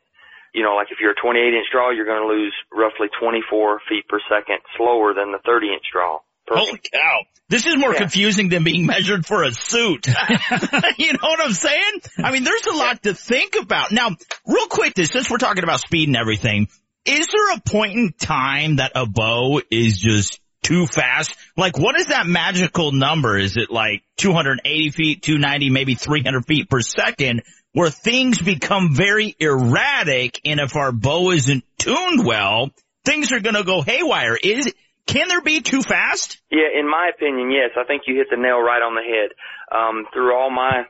you 0.56 0.64
know, 0.64 0.76
like 0.76 0.88
if 0.90 1.00
you're 1.02 1.12
a 1.12 1.22
28 1.22 1.54
inch 1.54 1.68
draw, 1.70 1.92
you're 1.92 2.06
going 2.06 2.22
to 2.22 2.34
lose 2.34 2.54
roughly 2.72 3.08
24 3.20 3.82
feet 3.90 4.08
per 4.08 4.20
second 4.32 4.60
slower 4.78 5.14
than 5.14 5.34
the 5.34 5.40
30 5.46 5.68
inch 5.68 5.84
draw. 5.92 6.20
Holy 6.48 6.80
cow. 6.94 7.20
This 7.50 7.66
is 7.66 7.76
more 7.76 7.92
Yeah. 7.92 8.00
confusing 8.00 8.50
than 8.50 8.64
being 8.64 8.86
measured 8.86 9.26
for 9.26 9.44
a 9.44 9.52
suit. 9.52 10.08
you 10.98 11.12
know 11.12 11.20
what 11.22 11.42
I'm 11.42 11.52
saying? 11.52 12.02
I 12.24 12.32
mean, 12.32 12.46
there's 12.46 12.66
a 12.68 12.76
lot 12.76 13.04
to 13.04 13.14
think 13.14 13.56
about. 13.62 13.92
Now, 13.92 14.12
real 14.48 14.68
quick, 14.68 14.94
this, 14.94 15.10
since 15.10 15.30
we're 15.30 15.38
talking 15.38 15.64
about 15.64 15.82
speed 15.82 16.08
and 16.08 16.16
everything, 16.16 16.70
is 17.06 17.28
there 17.28 17.58
a 17.58 17.60
point 17.60 17.94
in 17.94 18.14
time 18.14 18.78
that 18.78 18.94
a 18.96 19.06
bow 19.06 19.62
is 19.70 20.00
just 20.00 20.40
too 20.66 20.88
fast? 20.88 21.36
Like, 21.56 21.78
what 21.78 21.98
is 22.00 22.08
that 22.08 22.26
magical 22.26 22.92
number? 22.92 23.38
Is 23.38 23.56
it 23.56 23.70
like 23.70 24.04
280 24.18 24.90
feet, 24.90 25.22
290, 25.22 25.70
maybe 25.70 25.94
300 25.94 26.46
feet 26.46 26.70
per 26.70 26.82
second 26.82 27.44
where 27.74 27.90
things 27.90 28.42
become 28.42 28.96
very 28.96 29.36
erratic 29.40 30.40
and 30.46 30.60
if 30.60 30.76
our 30.76 30.92
bow 30.92 31.32
isn't 31.32 31.64
tuned 31.78 32.26
well, 32.26 32.72
things 33.04 33.32
are 33.32 33.42
gonna 33.42 33.64
go 33.64 33.82
haywire. 33.82 34.36
Is, 34.42 34.74
can 35.06 35.28
there 35.28 35.42
be 35.42 35.62
too 35.62 35.84
fast? 35.84 36.42
Yeah, 36.50 36.72
in 36.80 36.90
my 36.90 37.12
opinion, 37.14 37.52
yes. 37.52 37.72
I 37.78 37.84
think 37.84 38.04
you 38.08 38.16
hit 38.16 38.28
the 38.32 38.38
nail 38.42 38.60
right 38.60 38.82
on 38.82 38.96
the 38.96 39.04
head. 39.04 39.30
Um, 39.72 40.06
through 40.14 40.34
all 40.34 40.50
my 40.50 40.86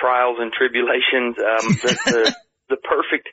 trials 0.00 0.38
and 0.40 0.52
tribulations, 0.52 1.36
um, 1.38 1.78
the, 1.82 1.98
the, 2.06 2.36
the 2.70 2.76
perfect, 2.76 3.28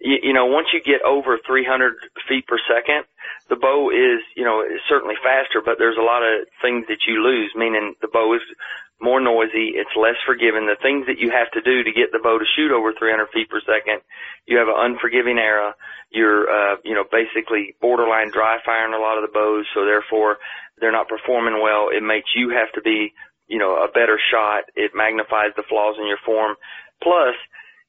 you, 0.00 0.30
you 0.30 0.32
know, 0.32 0.46
once 0.46 0.68
you 0.72 0.80
get 0.80 1.02
over 1.02 1.38
300 1.46 1.94
feet 2.28 2.46
per 2.46 2.58
second, 2.70 3.04
the 3.48 3.56
bow 3.56 3.90
is, 3.90 4.22
you 4.36 4.44
know, 4.44 4.62
is 4.62 4.80
certainly 4.88 5.16
faster, 5.22 5.60
but 5.64 5.76
there's 5.78 5.98
a 5.98 6.04
lot 6.04 6.22
of 6.22 6.46
things 6.62 6.86
that 6.88 7.02
you 7.06 7.22
lose, 7.22 7.50
meaning 7.56 7.94
the 8.00 8.08
bow 8.12 8.34
is 8.34 8.42
more 9.00 9.20
noisy, 9.20 9.78
it's 9.78 9.94
less 9.94 10.18
forgiving. 10.26 10.66
The 10.66 10.78
things 10.82 11.06
that 11.06 11.18
you 11.18 11.30
have 11.30 11.50
to 11.54 11.62
do 11.62 11.82
to 11.82 11.92
get 11.92 12.10
the 12.10 12.22
bow 12.22 12.38
to 12.38 12.44
shoot 12.56 12.74
over 12.74 12.92
300 12.92 13.30
feet 13.30 13.48
per 13.48 13.62
second, 13.62 14.02
you 14.46 14.58
have 14.58 14.68
an 14.68 14.78
unforgiving 14.78 15.38
error. 15.38 15.74
You're, 16.10 16.50
uh, 16.50 16.76
you 16.84 16.94
know, 16.94 17.04
basically 17.06 17.74
borderline 17.80 18.30
dry 18.30 18.58
firing 18.64 18.94
a 18.94 19.02
lot 19.02 19.18
of 19.18 19.22
the 19.22 19.34
bows, 19.34 19.66
so 19.74 19.84
therefore 19.84 20.38
they're 20.80 20.94
not 20.94 21.08
performing 21.08 21.62
well. 21.62 21.90
It 21.90 22.02
makes 22.02 22.34
you 22.34 22.50
have 22.50 22.72
to 22.74 22.82
be, 22.82 23.14
you 23.46 23.58
know, 23.58 23.78
a 23.78 23.88
better 23.88 24.18
shot. 24.18 24.66
It 24.74 24.92
magnifies 24.94 25.54
the 25.54 25.66
flaws 25.68 25.96
in 25.98 26.06
your 26.06 26.22
form. 26.24 26.56
Plus, 27.02 27.34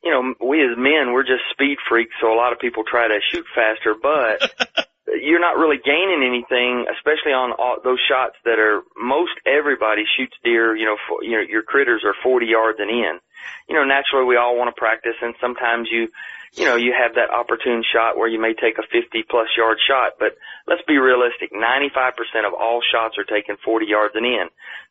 you 0.04 0.12
know, 0.12 0.34
we 0.46 0.62
as 0.64 0.78
men, 0.78 1.12
we're 1.12 1.24
just 1.24 1.44
speed 1.52 1.78
freaks, 1.90 2.16
so 2.22 2.32
a 2.32 2.38
lot 2.38 2.54
of 2.54 2.60
people 2.60 2.84
try 2.84 3.08
to 3.08 3.20
shoot 3.32 3.46
faster, 3.54 3.96
but 4.00 4.88
you're 5.22 5.42
not 5.42 5.58
really 5.58 5.78
gaining 5.84 6.24
anything, 6.24 6.86
especially 6.88 7.34
on 7.34 7.52
all 7.52 7.78
those 7.84 8.00
shots 8.08 8.36
that 8.46 8.60
are 8.60 8.82
most 8.96 9.34
everybody 9.46 10.04
shoots 10.18 10.36
deer. 10.44 10.76
You 10.76 10.86
know, 10.86 10.98
for, 11.08 11.24
you 11.24 11.38
know 11.38 11.44
your 11.44 11.64
critters 11.64 12.04
are 12.06 12.16
40 12.24 12.46
yards 12.46 12.80
and 12.80 12.90
in. 12.90 13.20
You 13.68 13.76
know, 13.76 13.84
naturally 13.84 14.26
we 14.26 14.38
all 14.38 14.58
want 14.58 14.74
to 14.74 14.80
practice, 14.80 15.16
and 15.22 15.34
sometimes 15.42 15.88
you, 15.92 16.08
you 16.54 16.66
know, 16.66 16.76
you 16.76 16.94
have 16.94 17.16
that 17.16 17.32
opportune 17.32 17.84
shot 17.84 18.18
where 18.18 18.28
you 18.28 18.40
may 18.40 18.54
take 18.54 18.78
a 18.78 18.84
50 18.88 19.24
plus 19.30 19.48
yard 19.58 19.78
shot. 19.86 20.14
But 20.20 20.38
let's 20.68 20.84
be 20.88 20.98
realistic: 20.98 21.52
95% 21.52 22.16
of 22.48 22.54
all 22.54 22.82
shots 22.82 23.18
are 23.18 23.28
taken 23.28 23.58
40 23.64 23.86
yards 23.86 24.16
and 24.16 24.26
in. 24.26 24.48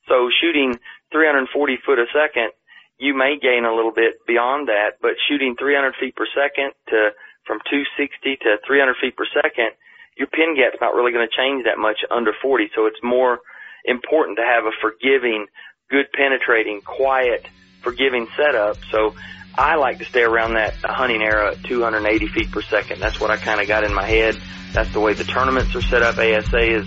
So 0.08 0.28
shooting 0.40 0.78
340 1.12 1.78
foot 1.84 1.98
a 1.98 2.06
second, 2.12 2.52
you 2.98 3.16
may 3.16 3.38
gain 3.40 3.64
a 3.64 3.74
little 3.74 3.94
bit 3.94 4.26
beyond 4.26 4.68
that. 4.68 4.98
But 5.00 5.18
shooting 5.28 5.56
300 5.58 5.94
feet 5.98 6.14
per 6.14 6.26
second 6.34 6.74
to 6.90 7.10
from 7.46 7.58
260 7.70 8.36
to 8.44 8.58
300 8.66 8.96
feet 9.00 9.16
per 9.16 9.24
second 9.32 9.72
your 10.18 10.26
pin 10.26 10.56
gap's 10.56 10.80
not 10.80 10.94
really 10.94 11.12
going 11.12 11.26
to 11.26 11.34
change 11.34 11.64
that 11.64 11.78
much 11.78 12.00
under 12.10 12.32
40. 12.42 12.70
So 12.74 12.86
it's 12.86 12.98
more 13.02 13.38
important 13.84 14.36
to 14.38 14.44
have 14.44 14.64
a 14.64 14.72
forgiving, 14.82 15.46
good 15.88 16.06
penetrating, 16.12 16.82
quiet, 16.82 17.46
forgiving 17.82 18.26
setup. 18.36 18.76
So 18.90 19.14
I 19.56 19.76
like 19.76 19.98
to 19.98 20.04
stay 20.04 20.22
around 20.22 20.54
that 20.54 20.74
hunting 20.82 21.22
era 21.22 21.52
at 21.52 21.64
280 21.64 22.26
feet 22.28 22.50
per 22.50 22.62
second. 22.62 23.00
That's 23.00 23.20
what 23.20 23.30
I 23.30 23.36
kind 23.36 23.60
of 23.60 23.68
got 23.68 23.84
in 23.84 23.94
my 23.94 24.04
head. 24.04 24.36
That's 24.72 24.92
the 24.92 25.00
way 25.00 25.14
the 25.14 25.24
tournaments 25.24 25.74
are 25.76 25.82
set 25.82 26.02
up. 26.02 26.18
ASA 26.18 26.58
is 26.58 26.86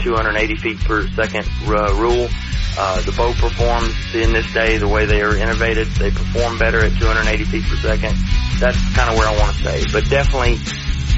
280 0.00 0.56
feet 0.56 0.78
per 0.80 1.06
second 1.08 1.48
uh, 1.66 1.94
rule. 1.94 2.28
Uh, 2.76 3.00
the 3.02 3.12
bow 3.12 3.32
performs 3.34 3.94
in 4.14 4.32
this 4.32 4.50
day 4.52 4.78
the 4.78 4.88
way 4.88 5.04
they 5.04 5.20
are 5.20 5.36
innovated. 5.36 5.88
They 5.88 6.10
perform 6.10 6.58
better 6.58 6.78
at 6.78 6.92
280 6.98 7.44
feet 7.44 7.64
per 7.64 7.76
second. 7.76 8.16
That's 8.58 8.78
kind 8.94 9.10
of 9.10 9.18
where 9.18 9.28
I 9.28 9.36
want 9.36 9.56
to 9.56 9.58
stay. 9.60 9.84
But 9.92 10.08
definitely 10.08 10.56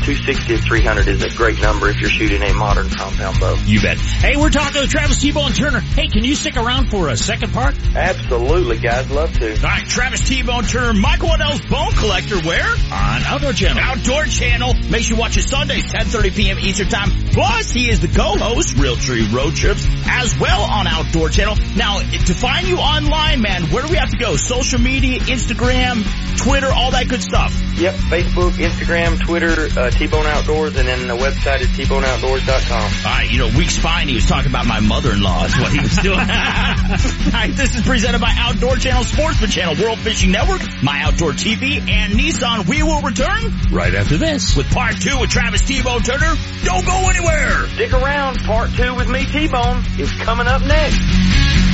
260 0.05 0.57
to 0.57 0.62
300 0.62 1.09
is 1.09 1.25
a 1.25 1.31
great 1.31 1.61
number 1.61 1.88
if 1.88 2.01
you're 2.01 2.11
shooting 2.11 2.42
a 2.42 2.53
modern 2.55 2.90
compound 2.90 3.40
bow. 3.40 3.55
You 3.64 3.81
bet. 3.81 3.99
Hey, 3.99 4.37
we're 4.37 4.51
talking 4.51 4.83
to 4.83 4.88
Travis 4.88 5.20
T-Bone 5.20 5.53
Turner. 5.53 5.81
Hey, 5.81 6.09
can 6.09 6.25
you 6.25 6.35
stick 6.35 6.57
around 6.57 6.90
for 6.90 7.09
a 7.09 7.16
second 7.16 7.53
part? 7.53 7.75
Absolutely, 7.97 8.79
guys. 8.79 9.11
Love 9.11 9.33
to. 9.38 9.51
All 9.51 9.62
right, 9.62 9.87
Travis 9.87 10.29
T-Bone 10.29 10.64
Turner, 10.64 10.92
Michael 10.94 11.29
Waddell's 11.29 11.61
Bone 11.62 11.92
Collector, 11.92 12.40
where? 12.40 12.68
On 12.68 13.23
Outdoor 13.25 13.53
Channel. 13.53 13.83
Outdoor 13.83 14.25
Channel. 14.25 14.75
Make 14.90 15.05
sure 15.05 15.16
you 15.16 15.20
watch 15.20 15.37
it 15.37 15.42
Sundays, 15.42 15.85
10.30 15.85 16.37
p.m. 16.37 16.59
Eastern 16.59 16.88
Time. 16.88 17.11
Plus, 17.33 17.70
he 17.70 17.88
is 17.88 18.01
the 18.01 18.09
co-host, 18.09 18.77
Realtree 18.77 19.33
Road 19.33 19.55
Trips, 19.55 19.87
as 20.07 20.38
well 20.38 20.62
on 20.62 20.87
Outdoor 20.87 21.29
Channel. 21.29 21.57
Now, 21.77 22.01
to 22.01 22.35
find 22.35 22.66
you 22.68 22.77
online, 22.77 23.40
man, 23.40 23.64
where 23.70 23.83
do 23.83 23.90
we 23.90 23.97
have 23.97 24.11
to 24.11 24.18
go? 24.18 24.37
Social 24.37 24.81
media, 24.81 25.20
Instagram, 25.20 26.05
Twitter, 26.37 26.68
all 26.73 26.90
that 26.92 27.09
good 27.09 27.23
stuff. 27.23 27.53
Yep, 27.77 27.94
Facebook, 27.94 28.53
Instagram, 28.53 29.18
Twitter, 29.18 29.74
uh, 29.77 29.91
T-Bone 29.91 30.27
Outdoors, 30.27 30.77
and 30.77 30.87
then 30.87 31.07
the 31.07 31.17
website 31.17 31.61
is 31.61 31.69
tboneoutdoors.com. 31.69 32.83
All 32.83 33.19
right, 33.19 33.31
you 33.31 33.39
know, 33.39 33.49
weeks 33.57 33.77
fine, 33.77 34.09
he 34.09 34.15
was 34.15 34.27
talking 34.27 34.51
about 34.51 34.67
my 34.67 34.81
mother-in-law 34.81 35.45
is 35.47 35.57
what 35.59 35.73
he 35.73 35.81
was 35.81 35.97
doing. 35.99 36.19
All 36.21 36.27
right, 36.27 37.53
this 37.55 37.75
is 37.75 37.83
presented 37.83 38.21
by 38.21 38.33
Outdoor 38.37 38.77
Channel, 38.77 39.05
Sportsman 39.05 39.51
Channel, 39.51 39.83
World 39.83 39.99
Fishing 39.99 40.31
Network, 40.33 40.63
My 40.83 41.03
Outdoor 41.03 41.33
TV, 41.33 41.81
and 41.89 42.13
Nissan. 42.13 42.69
We 42.69 42.83
will 42.83 43.01
return 43.03 43.53
right 43.73 43.95
after 43.95 44.17
this 44.17 44.57
with 44.57 44.71
part 44.71 45.01
two 45.01 45.19
with 45.19 45.31
Travis 45.31 45.63
T-Bone 45.63 46.03
Turner. 46.03 46.35
Don't 46.65 46.87
go 46.87 47.09
anywhere. 47.11 47.67
Stick 47.69 47.93
around. 47.93 48.39
Part 48.45 48.71
two 48.73 48.95
with 48.95 49.09
me, 49.09 49.25
T-Bone, 49.27 49.85
is 49.99 50.13
coming 50.13 50.47
up 50.47 50.63
next. 50.63 51.74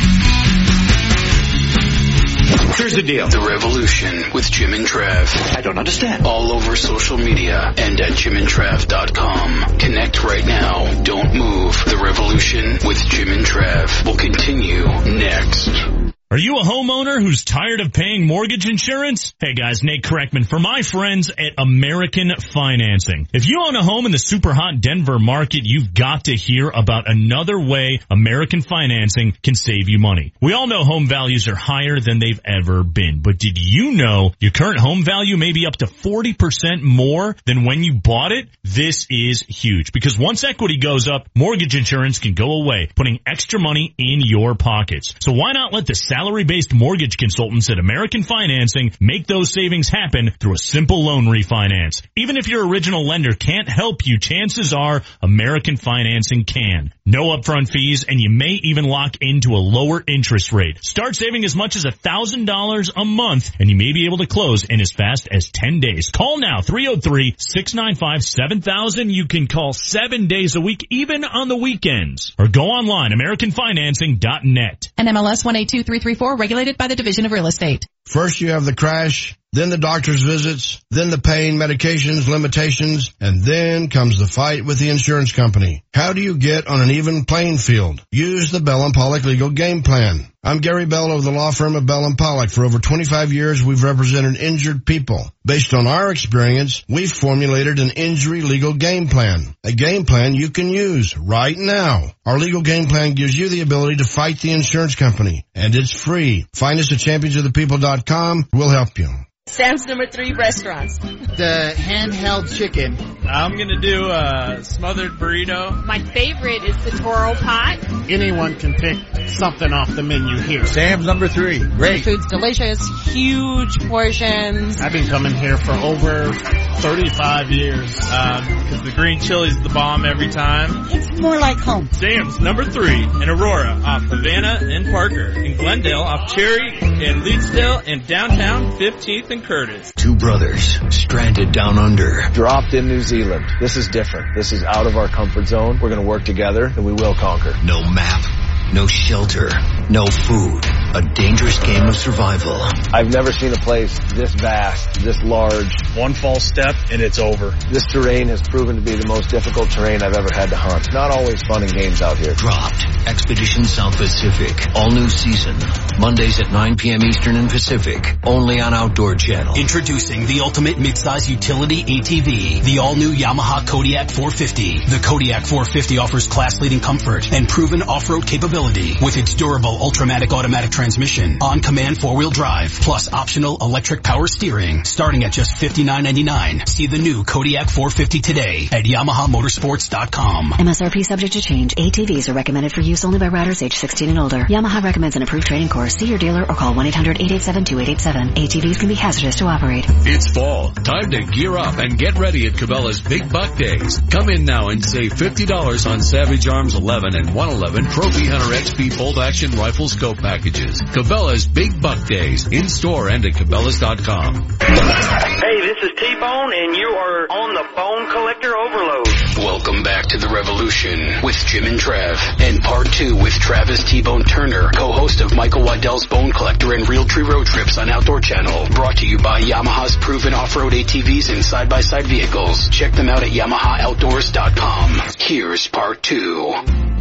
Here's 2.76 2.94
the 2.94 3.02
deal. 3.02 3.28
The 3.28 3.40
Revolution 3.40 4.32
with 4.32 4.50
Jim 4.50 4.74
and 4.74 4.86
Trav. 4.86 5.56
I 5.56 5.60
don't 5.60 5.78
understand. 5.78 6.26
All 6.26 6.52
over 6.52 6.76
social 6.76 7.18
media 7.18 7.74
and 7.76 8.00
at 8.00 8.12
jimandtrav.com. 8.12 9.78
Connect 9.78 10.24
right 10.24 10.46
now. 10.46 11.02
Don't 11.02 11.34
move. 11.34 11.84
The 11.84 12.00
Revolution 12.02 12.78
with 12.84 12.98
Jim 13.06 13.28
and 13.32 13.44
Trav 13.44 14.04
will 14.04 14.16
continue 14.16 14.86
next. 15.16 16.14
Are 16.32 16.38
you 16.38 16.58
a 16.58 16.62
homeowner 16.62 17.20
who's 17.20 17.44
tired 17.44 17.80
of 17.80 17.92
paying 17.92 18.24
mortgage 18.24 18.64
insurance? 18.64 19.34
Hey 19.40 19.52
guys, 19.52 19.82
Nate 19.82 20.04
Kreckman 20.04 20.46
for 20.46 20.60
my 20.60 20.82
friends 20.82 21.28
at 21.28 21.54
American 21.58 22.30
Financing. 22.38 23.26
If 23.32 23.48
you 23.48 23.64
own 23.66 23.74
a 23.74 23.82
home 23.82 24.06
in 24.06 24.12
the 24.12 24.18
super 24.18 24.52
hot 24.52 24.80
Denver 24.80 25.18
market, 25.18 25.62
you've 25.64 25.92
got 25.92 26.26
to 26.26 26.36
hear 26.36 26.68
about 26.68 27.10
another 27.10 27.58
way 27.58 27.98
American 28.08 28.62
Financing 28.62 29.36
can 29.42 29.56
save 29.56 29.88
you 29.88 29.98
money. 29.98 30.32
We 30.40 30.52
all 30.52 30.68
know 30.68 30.84
home 30.84 31.08
values 31.08 31.48
are 31.48 31.56
higher 31.56 31.98
than 31.98 32.20
they've 32.20 32.40
ever 32.44 32.84
been, 32.84 33.22
but 33.22 33.36
did 33.36 33.58
you 33.58 33.90
know 33.96 34.30
your 34.38 34.52
current 34.52 34.78
home 34.78 35.02
value 35.02 35.36
may 35.36 35.50
be 35.50 35.66
up 35.66 35.78
to 35.78 35.86
40% 35.86 36.80
more 36.80 37.34
than 37.44 37.64
when 37.64 37.82
you 37.82 37.94
bought 37.94 38.30
it? 38.30 38.46
This 38.62 39.08
is 39.10 39.42
huge 39.42 39.90
because 39.90 40.16
once 40.16 40.44
equity 40.44 40.78
goes 40.78 41.08
up, 41.08 41.26
mortgage 41.34 41.74
insurance 41.74 42.20
can 42.20 42.34
go 42.34 42.62
away, 42.62 42.88
putting 42.94 43.18
extra 43.26 43.58
money 43.58 43.96
in 43.98 44.20
your 44.20 44.54
pockets. 44.54 45.16
So 45.18 45.32
why 45.32 45.50
not 45.54 45.72
let 45.72 45.86
the 45.86 45.96
salary-based 46.20 46.74
mortgage 46.74 47.16
consultants 47.16 47.70
at 47.70 47.78
American 47.78 48.22
Financing 48.22 48.92
make 49.00 49.26
those 49.26 49.50
savings 49.50 49.88
happen 49.88 50.30
through 50.38 50.52
a 50.52 50.58
simple 50.58 51.02
loan 51.02 51.24
refinance. 51.24 52.02
Even 52.14 52.36
if 52.36 52.46
your 52.46 52.68
original 52.68 53.06
lender 53.06 53.32
can't 53.32 53.70
help 53.70 54.06
you, 54.06 54.18
chances 54.18 54.74
are 54.74 55.00
American 55.22 55.78
Financing 55.78 56.44
can. 56.44 56.92
No 57.06 57.34
upfront 57.36 57.70
fees 57.70 58.04
and 58.04 58.20
you 58.20 58.28
may 58.28 58.60
even 58.62 58.84
lock 58.84 59.16
into 59.22 59.54
a 59.54 59.64
lower 59.76 60.04
interest 60.06 60.52
rate. 60.52 60.84
Start 60.84 61.16
saving 61.16 61.42
as 61.44 61.56
much 61.56 61.74
as 61.74 61.86
$1,000 61.86 62.90
a 62.94 63.04
month 63.06 63.52
and 63.58 63.70
you 63.70 63.76
may 63.76 63.94
be 63.94 64.04
able 64.04 64.18
to 64.18 64.26
close 64.26 64.64
in 64.64 64.82
as 64.82 64.92
fast 64.92 65.26
as 65.30 65.50
10 65.50 65.80
days. 65.80 66.10
Call 66.10 66.38
now 66.38 66.60
303-695-7000. 66.60 69.10
You 69.10 69.26
can 69.26 69.46
call 69.46 69.72
7 69.72 70.26
days 70.26 70.54
a 70.54 70.60
week 70.60 70.86
even 70.90 71.24
on 71.24 71.48
the 71.48 71.56
weekends 71.56 72.34
or 72.38 72.46
go 72.46 72.64
online 72.64 73.12
americanfinancing.net. 73.12 74.92
And 74.98 75.08
MLS 75.08 75.46
18233 75.46 76.09
934, 76.10 76.36
regulated 76.36 76.76
by 76.76 76.88
the 76.88 76.96
Division 76.96 77.24
of 77.26 77.32
Real 77.32 77.46
Estate. 77.46 77.86
First 78.04 78.40
you 78.40 78.50
have 78.50 78.64
the 78.64 78.74
crash, 78.74 79.38
then 79.52 79.68
the 79.68 79.78
doctor's 79.78 80.22
visits, 80.22 80.80
then 80.90 81.10
the 81.10 81.18
pain, 81.18 81.56
medications, 81.56 82.28
limitations, 82.28 83.12
and 83.20 83.42
then 83.42 83.88
comes 83.88 84.18
the 84.18 84.26
fight 84.26 84.64
with 84.64 84.78
the 84.78 84.90
insurance 84.90 85.32
company. 85.32 85.82
How 85.92 86.12
do 86.12 86.20
you 86.20 86.36
get 86.36 86.68
on 86.68 86.80
an 86.80 86.90
even 86.92 87.24
playing 87.24 87.58
field? 87.58 88.00
Use 88.12 88.52
the 88.52 88.60
Bell 88.60 88.84
and 88.84 88.94
Pollock 88.94 89.24
legal 89.24 89.50
game 89.50 89.82
plan. 89.82 90.30
I'm 90.42 90.58
Gary 90.58 90.86
Bell 90.86 91.12
of 91.12 91.24
the 91.24 91.32
law 91.32 91.50
firm 91.50 91.74
of 91.74 91.84
Bell 91.84 92.04
and 92.04 92.16
Pollock. 92.16 92.50
For 92.50 92.64
over 92.64 92.78
25 92.78 93.32
years, 93.32 93.62
we've 93.62 93.82
represented 93.82 94.36
injured 94.36 94.86
people. 94.86 95.30
Based 95.44 95.74
on 95.74 95.88
our 95.88 96.12
experience, 96.12 96.84
we've 96.88 97.12
formulated 97.12 97.80
an 97.80 97.90
injury 97.90 98.42
legal 98.42 98.72
game 98.72 99.08
plan. 99.08 99.54
A 99.64 99.72
game 99.72 100.06
plan 100.06 100.34
you 100.34 100.50
can 100.50 100.68
use 100.68 101.18
right 101.18 101.58
now. 101.58 102.04
Our 102.24 102.38
legal 102.38 102.62
game 102.62 102.86
plan 102.86 103.14
gives 103.14 103.36
you 103.36 103.48
the 103.48 103.62
ability 103.62 103.96
to 103.96 104.04
fight 104.04 104.38
the 104.38 104.52
insurance 104.52 104.94
company, 104.94 105.44
and 105.56 105.74
it's 105.74 105.92
free. 105.92 106.46
Find 106.54 106.78
us 106.78 106.92
at 106.92 106.98
championsofthepeople.com. 106.98 108.48
We'll 108.52 108.70
help 108.70 108.96
you. 108.98 109.08
Sam's 109.46 109.86
number 109.86 110.06
three 110.06 110.32
restaurants. 110.32 110.98
The 110.98 111.72
handheld 111.74 112.54
chicken. 112.54 112.96
I'm 113.26 113.56
gonna 113.56 113.80
do 113.80 114.08
a 114.10 114.62
smothered 114.62 115.12
burrito. 115.12 115.84
My 115.86 115.98
favorite 115.98 116.62
is 116.64 116.76
the 116.84 116.90
Toro 116.90 117.34
pot. 117.34 117.78
Anyone 118.10 118.56
can 118.56 118.74
pick 118.74 118.98
something 119.28 119.72
off 119.72 119.94
the 119.94 120.02
menu 120.02 120.38
here. 120.40 120.66
Sam's 120.66 121.06
number 121.06 121.26
three. 121.26 121.58
Great. 121.58 122.04
The 122.04 122.16
food's 122.16 122.26
delicious, 122.26 122.80
huge 123.12 123.78
portions. 123.88 124.80
I've 124.80 124.92
been 124.92 125.06
coming 125.06 125.34
here 125.34 125.56
for 125.56 125.72
over 125.72 126.32
35 126.32 127.50
years. 127.50 127.98
Um, 128.00 128.44
cause 128.68 128.82
the 128.82 128.92
green 128.94 129.20
chili's 129.20 129.60
the 129.62 129.68
bomb 129.70 130.04
every 130.04 130.28
time. 130.28 130.86
It's 130.90 131.20
more 131.20 131.38
like 131.38 131.58
home. 131.58 131.88
Sam's 131.92 132.40
number 132.40 132.64
three 132.64 133.02
in 133.04 133.28
Aurora 133.28 133.80
off 133.84 134.02
Havana 134.02 134.58
and 134.62 134.86
Parker. 134.86 135.30
In 135.40 135.56
Glendale 135.56 136.00
off 136.02 136.32
Cherry 136.34 136.78
and 136.80 137.22
Leetsdale 137.22 137.82
and 137.86 138.06
downtown 138.06 138.72
15th 138.72 139.29
and 139.30 139.44
Curtis. 139.44 139.92
Two 139.96 140.16
brothers 140.16 140.78
stranded 140.90 141.52
down 141.52 141.78
under. 141.78 142.28
Dropped 142.32 142.74
in 142.74 142.88
New 142.88 143.00
Zealand. 143.00 143.46
This 143.60 143.76
is 143.76 143.88
different. 143.88 144.34
This 144.34 144.52
is 144.52 144.64
out 144.64 144.86
of 144.86 144.96
our 144.96 145.08
comfort 145.08 145.46
zone. 145.46 145.78
We're 145.80 145.88
going 145.88 146.00
to 146.00 146.06
work 146.06 146.24
together 146.24 146.66
and 146.66 146.84
we 146.84 146.92
will 146.92 147.14
conquer. 147.14 147.54
No 147.64 147.82
map, 147.88 148.24
no 148.72 148.86
shelter, 148.86 149.50
no 149.88 150.06
food. 150.06 150.64
A 150.92 151.02
dangerous 151.02 151.58
game 151.60 151.86
of 151.86 151.96
survival. 151.96 152.56
I've 152.92 153.12
never 153.12 153.32
seen 153.32 153.52
a 153.52 153.56
place 153.56 153.96
this 154.14 154.34
vast, 154.34 155.00
this 155.00 155.22
large. 155.22 155.72
One 155.96 156.14
false 156.14 156.44
step 156.44 156.74
and 156.90 157.00
it's 157.00 157.18
over. 157.18 157.50
This 157.70 157.84
terrain 157.86 158.28
has 158.28 158.42
proven 158.42 158.76
to 158.76 158.82
be 158.82 158.94
the 158.96 159.06
most 159.06 159.28
difficult 159.28 159.70
terrain 159.70 160.02
I've 160.02 160.14
ever 160.14 160.28
had 160.32 160.50
to 160.50 160.56
hunt. 160.56 160.92
Not 160.92 161.10
always 161.10 161.42
fun 161.42 161.62
and 161.62 161.72
games 161.72 162.02
out 162.02 162.18
here. 162.18 162.34
Dropped. 162.34 162.84
Expedition 163.06 163.64
South 163.64 163.96
Pacific. 163.96 164.74
All 164.74 164.90
new 164.90 165.08
season. 165.08 165.56
Mondays 165.98 166.40
at 166.40 166.52
9 166.52 166.76
p.m. 166.76 167.04
Eastern 167.04 167.36
and 167.36 167.50
Pacific. 167.50 168.18
Only 168.24 168.60
on 168.60 168.74
Outdoor 168.74 169.14
Channel. 169.14 169.56
Introducing 169.56 170.26
the 170.26 170.40
ultimate 170.40 170.76
midsize 170.76 171.28
utility 171.28 171.84
ATV, 171.84 172.64
the 172.64 172.78
all-new 172.78 173.12
Yamaha 173.12 173.66
Kodiak 173.66 174.10
450. 174.10 174.78
The 174.86 175.00
Kodiak 175.02 175.44
450 175.44 175.98
offers 175.98 176.26
class-leading 176.26 176.80
comfort 176.80 177.32
and 177.32 177.48
proven 177.48 177.82
off-road 177.82 178.26
capability 178.26 178.59
with 178.60 179.16
its 179.16 179.34
durable 179.34 179.78
Ultramatic 179.78 180.32
automatic 180.32 180.70
transmission, 180.70 181.38
on-command 181.40 181.98
four-wheel 181.98 182.30
drive, 182.30 182.70
plus 182.70 183.10
optional 183.10 183.56
electric 183.58 184.02
power 184.02 184.26
steering, 184.26 184.84
starting 184.84 185.24
at 185.24 185.32
just 185.32 185.52
$59.99. 185.52 186.68
See 186.68 186.86
the 186.86 186.98
new 186.98 187.24
Kodiak 187.24 187.70
450 187.70 188.20
today 188.20 188.68
at 188.70 188.84
YamahaMotorsports.com. 188.84 190.52
MSRP 190.52 191.04
subject 191.06 191.32
to 191.32 191.40
change. 191.40 191.74
ATVs 191.74 192.28
are 192.28 192.34
recommended 192.34 192.72
for 192.72 192.82
use 192.82 193.02
only 193.04 193.18
by 193.18 193.28
riders 193.28 193.62
age 193.62 193.76
16 193.76 194.10
and 194.10 194.18
older. 194.18 194.44
Yamaha 194.44 194.82
recommends 194.82 195.16
an 195.16 195.22
approved 195.22 195.46
training 195.46 195.70
course. 195.70 195.94
See 195.94 196.06
your 196.06 196.18
dealer 196.18 196.42
or 196.42 196.54
call 196.54 196.74
1-800-887-2887. 196.74 198.34
ATVs 198.34 198.78
can 198.78 198.88
be 198.88 198.94
hazardous 198.94 199.36
to 199.36 199.46
operate. 199.46 199.86
It's 199.88 200.30
fall. 200.30 200.72
Time 200.72 201.10
to 201.12 201.22
gear 201.22 201.56
up 201.56 201.78
and 201.78 201.98
get 201.98 202.18
ready 202.18 202.46
at 202.46 202.52
Cabela's 202.52 203.00
Big 203.00 203.32
Buck 203.32 203.56
Days. 203.56 203.98
Come 204.10 204.28
in 204.28 204.44
now 204.44 204.68
and 204.68 204.84
save 204.84 205.14
$50 205.14 205.90
on 205.90 206.02
Savage 206.02 206.46
Arms 206.46 206.74
11 206.74 207.16
and 207.16 207.34
111 207.34 207.90
Trophy 207.90 208.26
Hunter 208.26 208.49
XP 208.50 208.96
bolt 208.98 209.18
action 209.18 209.52
rifle 209.52 209.88
scope 209.88 210.18
packages. 210.18 210.80
Cabela's 210.82 211.46
Big 211.46 211.80
Buck 211.80 212.06
Days 212.06 212.46
in 212.48 212.68
store 212.68 213.08
and 213.08 213.24
at 213.24 213.32
Cabela's.com. 213.32 214.34
Hey, 214.60 215.60
this 215.60 215.78
is 215.82 215.90
T-Bone 215.96 216.52
and 216.54 216.76
you 216.76 216.88
are 216.88 217.26
on 217.30 217.54
the 217.54 217.64
Bone 217.74 218.10
Collector 218.10 218.56
Overload. 218.56 219.06
Welcome 219.38 219.82
back 219.82 220.06
to 220.08 220.18
the 220.18 220.28
revolution 220.28 221.22
with 221.22 221.36
Jim 221.46 221.64
and 221.64 221.78
Trav, 221.78 222.16
and 222.40 222.60
part 222.60 222.92
two 222.92 223.16
with 223.16 223.32
Travis 223.32 223.84
T-Bone 223.84 224.24
Turner, 224.24 224.70
co-host 224.74 225.20
of 225.20 225.34
Michael 225.34 225.62
Waddell's 225.64 226.06
Bone 226.06 226.32
Collector 226.32 226.74
and 226.74 226.84
Realtree 226.84 227.26
Road 227.26 227.46
Trips 227.46 227.78
on 227.78 227.88
Outdoor 227.88 228.20
Channel. 228.20 228.66
Brought 228.74 228.98
to 228.98 229.06
you 229.06 229.18
by 229.18 229.40
Yamaha's 229.40 229.96
proven 229.96 230.34
off-road 230.34 230.72
ATVs 230.72 231.32
and 231.32 231.44
side-by-side 231.44 232.06
vehicles. 232.06 232.68
Check 232.68 232.92
them 232.92 233.08
out 233.08 233.22
at 233.22 233.30
YamahaOutdoors.com. 233.30 235.00
Here's 235.18 235.68
part 235.68 236.02
two. 236.02 236.99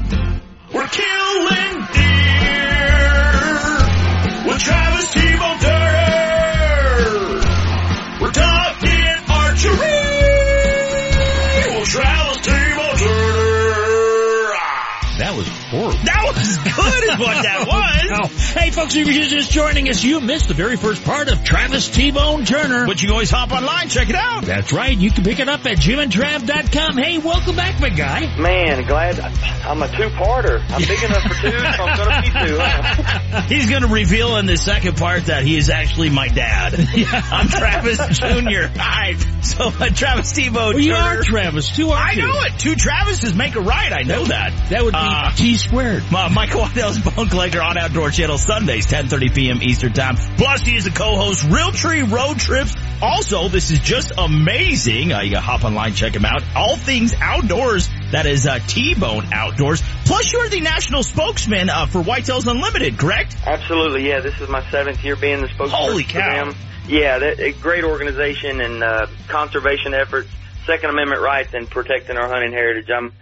We're 0.71 0.87
killing 0.87 1.87
deer 1.93 2.45
with 4.45 4.59
Travis 4.61 5.11
T-Bone 5.13 5.59
We're 8.21 8.31
talking 8.31 9.15
archery 9.29 10.05
with 11.73 11.89
Travis 11.89 12.37
T-Bone 12.45 12.97
That 15.17 15.33
was 15.35 15.47
horrible. 15.71 15.97
That 16.05 16.21
was 16.35 16.57
good 16.57 17.03
is 17.03 17.17
what 17.17 17.43
that 17.43 17.57
was. 17.58 17.58
Hey 18.53 18.71
folks, 18.71 18.95
if 18.95 19.07
you're 19.07 19.23
just 19.25 19.51
joining 19.51 19.89
us, 19.89 20.03
you 20.03 20.19
missed 20.21 20.47
the 20.47 20.53
very 20.53 20.75
first 20.75 21.03
part 21.03 21.27
of 21.29 21.43
Travis 21.43 21.87
T-Bone 21.89 22.45
Turner. 22.45 22.85
But 22.85 23.01
you 23.03 23.11
always 23.11 23.29
hop 23.29 23.51
online, 23.51 23.89
check 23.89 24.09
it 24.09 24.15
out. 24.15 24.43
That's 24.45 24.73
right. 24.73 24.97
You 24.97 25.11
can 25.11 25.23
pick 25.23 25.39
it 25.39 25.47
up 25.47 25.65
at 25.65 25.77
jimandtrav.com. 25.77 26.97
Hey, 26.97 27.17
welcome 27.19 27.55
back, 27.55 27.79
my 27.79 27.89
guy. 27.89 28.21
Man, 28.37 28.85
glad 28.87 29.19
I'm 29.19 29.81
a 29.81 29.87
two-parter. 29.87 30.63
I'm 30.69 30.81
big 30.81 31.03
enough 31.03 31.23
for 31.23 31.41
two, 31.41 31.59
so 31.59 31.83
I'm 31.83 31.97
gonna 31.97 32.21
be 32.21 32.47
two. 32.47 32.57
Huh? 32.59 33.41
He's 33.47 33.69
going 33.69 33.81
to 33.83 33.87
reveal 33.87 34.37
in 34.37 34.45
the 34.45 34.57
second 34.57 34.97
part 34.97 35.25
that 35.25 35.43
he 35.43 35.55
is 35.57 35.69
actually 35.69 36.09
my 36.09 36.27
dad. 36.27 36.73
I'm 37.31 37.47
Travis 37.47 37.97
Jr. 38.17 38.67
Hi. 38.79 39.13
So 39.41 39.65
uh, 39.67 39.89
Travis 39.89 40.31
T-Bone 40.33 40.73
Well, 40.75 40.79
you 40.79 40.93
are 40.93 41.21
Travis, 41.21 41.69
too, 41.75 41.89
aren't 41.89 42.09
I 42.09 42.13
you? 42.13 42.27
know 42.27 42.41
it. 42.41 42.59
Two 42.59 42.73
Travises 42.73 43.35
make 43.35 43.55
a 43.55 43.61
right. 43.61 43.91
I 43.93 44.03
know 44.03 44.25
that. 44.25 44.69
That 44.69 44.83
would 44.83 44.93
be 44.93 44.99
Uh, 44.99 45.31
T 45.31 45.55
squared. 45.55 46.03
My, 46.11 46.27
Michael 46.29 46.61
Waddell's 46.61 46.97
Bone 47.15 47.29
Collector 47.29 47.61
on 47.61 47.77
Outdoor 47.77 48.09
Channel 48.11 48.37
Sundays, 48.39 48.87
10.30 48.87 49.35
p.m. 49.35 49.61
Eastern 49.61 49.93
Time. 49.93 50.15
Plus, 50.37 50.61
he 50.61 50.75
is 50.75 50.85
a 50.87 50.91
co-host, 50.91 51.43
Realtree 51.45 52.09
Road 52.11 52.39
Trips. 52.39 52.75
Also, 53.01 53.47
this 53.47 53.71
is 53.71 53.79
just 53.79 54.11
amazing. 54.17 55.13
Uh, 55.13 55.21
you 55.21 55.31
can 55.31 55.41
hop 55.41 55.63
online, 55.63 55.93
check 55.93 56.15
him 56.15 56.25
out. 56.25 56.43
All 56.55 56.75
things 56.75 57.13
outdoors. 57.19 57.89
That 58.11 58.25
is 58.25 58.47
uh, 58.47 58.59
T-Bone 58.67 59.27
Outdoors. 59.31 59.81
Plus, 60.05 60.33
you're 60.33 60.49
the 60.49 60.61
national 60.61 61.03
spokesman 61.03 61.69
uh, 61.69 61.85
for 61.85 62.01
Whitetails 62.01 62.47
Unlimited, 62.49 62.97
correct? 62.97 63.35
Absolutely, 63.45 64.07
yeah. 64.07 64.19
This 64.19 64.39
is 64.41 64.49
my 64.49 64.67
seventh 64.71 65.03
year 65.03 65.15
being 65.15 65.41
the 65.41 65.47
spokesperson 65.47 65.69
Holy 65.69 66.03
for 66.03 66.09
cow. 66.19 66.45
them. 66.45 66.55
Yeah, 66.87 67.19
that, 67.19 67.39
a 67.39 67.51
great 67.51 67.83
organization 67.83 68.61
and 68.61 68.83
uh, 68.83 69.07
conservation 69.27 69.93
efforts, 69.93 70.29
Second 70.65 70.89
Amendment 70.89 71.21
rights, 71.21 71.53
and 71.53 71.69
protecting 71.69 72.17
our 72.17 72.27
hunting 72.27 72.51
heritage. 72.51 72.89
I'm 72.89 73.13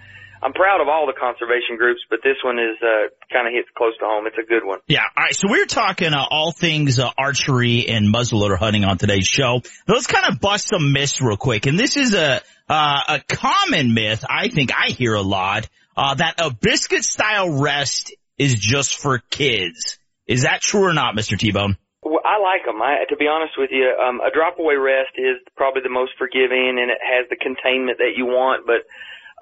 I'm 0.42 0.54
proud 0.54 0.82
of 0.82 0.88
all 0.88 1.08
the 1.08 1.18
conservation 1.20 1.78
groups, 1.78 2.02
but 2.10 2.20
this 2.24 2.38
one 2.44 2.60
is 2.60 2.78
uh, 2.82 3.10
kind 3.32 3.48
of 3.48 3.54
hits 3.54 3.70
close 3.76 3.98
to 4.00 4.06
home. 4.06 4.28
It's 4.28 4.38
a 4.38 4.48
good 4.48 4.64
one. 4.64 4.80
Yeah. 4.88 5.02
All 5.16 5.24
right. 5.24 5.36
So 5.36 5.48
we're 5.50 5.66
talking 5.66 6.14
uh, 6.14 6.26
all 6.30 6.52
things 6.52 7.00
uh, 7.00 7.10
archery 7.18 7.88
and 7.88 8.14
muzzleloader 8.14 8.58
hunting 8.58 8.84
on 8.84 8.98
today's 8.98 9.28
show. 9.28 9.62
Let's 9.88 10.08
kind 10.08 10.26
of 10.32 10.40
bust 10.40 10.70
some 10.70 10.92
myths 10.94 11.22
real 11.22 11.38
quick. 11.38 11.66
And 11.66 11.80
this 11.80 11.98
is 11.98 12.14
a 12.14 12.42
uh, 12.70 13.00
a 13.08 13.20
common 13.28 13.94
myth. 13.94 14.26
I 14.30 14.50
think 14.50 14.72
I 14.76 14.90
hear 14.90 15.14
a 15.14 15.22
lot 15.22 15.68
uh, 15.96 16.16
that 16.16 16.36
a 16.40 16.54
biscuit 16.54 17.04
style 17.04 17.62
rest 17.62 18.14
is 18.38 18.56
just 18.56 18.98
for 18.98 19.20
kids. 19.20 19.98
Is 20.28 20.44
that 20.44 20.62
true 20.62 20.84
or 20.84 20.94
not, 20.94 21.16
Mr. 21.16 21.40
T-Bone? 21.40 21.78
Well, 22.04 22.22
I 22.24 22.40
like 22.40 22.66
them. 22.66 22.82
I, 22.82 23.04
to 23.10 23.16
be 23.16 23.28
honest 23.28 23.54
with 23.58 23.72
you, 23.72 23.88
um, 23.98 24.20
a 24.22 24.30
drop 24.32 24.60
away 24.60 24.76
rest 24.76 25.18
is 25.18 25.40
probably 25.56 25.82
the 25.82 25.90
most 25.90 26.12
forgiving, 26.18 26.78
and 26.80 26.92
it 26.92 27.00
has 27.02 27.28
the 27.30 27.36
containment 27.36 27.98
that 27.98 28.14
you 28.16 28.26
want. 28.26 28.68
But 28.68 28.86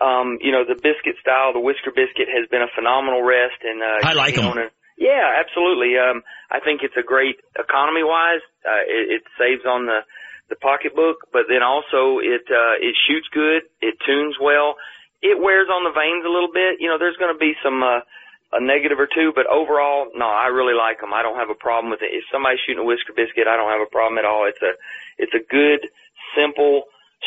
um, 0.02 0.38
you 0.42 0.52
know, 0.52 0.66
the 0.66 0.76
biscuit 0.76 1.16
style, 1.22 1.54
the 1.54 1.60
whisker 1.60 1.92
biscuit, 1.92 2.28
has 2.28 2.48
been 2.50 2.62
a 2.62 2.72
phenomenal 2.76 3.24
rest, 3.24 3.64
and 3.64 3.82
uh, 3.82 4.00
I 4.04 4.14
like 4.14 4.36
you 4.36 4.44
'em. 4.44 4.56
know, 4.56 4.70
Yeah, 4.98 5.28
absolutely. 5.40 5.98
Um, 5.98 6.24
I 6.52 6.60
think 6.60 6.82
it's 6.84 6.98
a 6.98 7.04
great 7.04 7.40
economy 7.58 8.04
wise. 8.04 8.44
Uh, 8.66 8.84
it, 8.88 9.22
it 9.22 9.24
saves 9.40 9.66
on 9.66 9.86
the 9.86 10.02
the 10.48 10.56
pocketbook, 10.56 11.26
but 11.34 11.50
then 11.50 11.64
also 11.64 12.20
it 12.20 12.46
uh, 12.52 12.76
it 12.80 12.96
shoots 13.08 13.28
good. 13.32 13.64
It 13.82 13.96
tunes 14.06 14.36
well. 14.40 14.76
It 15.22 15.42
wears 15.42 15.70
on 15.70 15.84
the 15.84 15.92
vanes 15.92 16.24
a 16.26 16.30
little 16.30 16.52
bit. 16.52 16.78
You 16.80 16.88
know, 16.90 16.98
there's 16.98 17.18
going 17.18 17.34
to 17.34 17.40
be 17.40 17.54
some. 17.64 17.84
Uh, 17.84 18.02
a 18.54 18.62
negative 18.62 19.00
or 19.00 19.08
two, 19.10 19.34
but 19.36 19.48
overall, 19.48 20.08
no, 20.16 20.24
I 20.30 20.48
really 20.48 20.76
like 20.78 21.02
them. 21.02 21.12
I 21.14 21.24
don't 21.24 21.36
have 21.36 21.50
a 21.50 21.56
problem 21.60 21.90
with 21.92 22.00
it. 22.02 22.14
If 22.14 22.24
somebody's 22.32 22.60
shooting 22.64 22.80
a 22.80 22.86
whisker 22.86 23.12
biscuit, 23.12 23.48
I 23.50 23.58
don't 23.58 23.68
have 23.72 23.82
a 23.82 23.90
problem 23.92 24.18
at 24.18 24.24
all. 24.24 24.48
It's 24.48 24.62
a, 24.62 24.80
it's 25.18 25.34
a 25.34 25.44
good, 25.44 25.90
simple, 26.38 26.84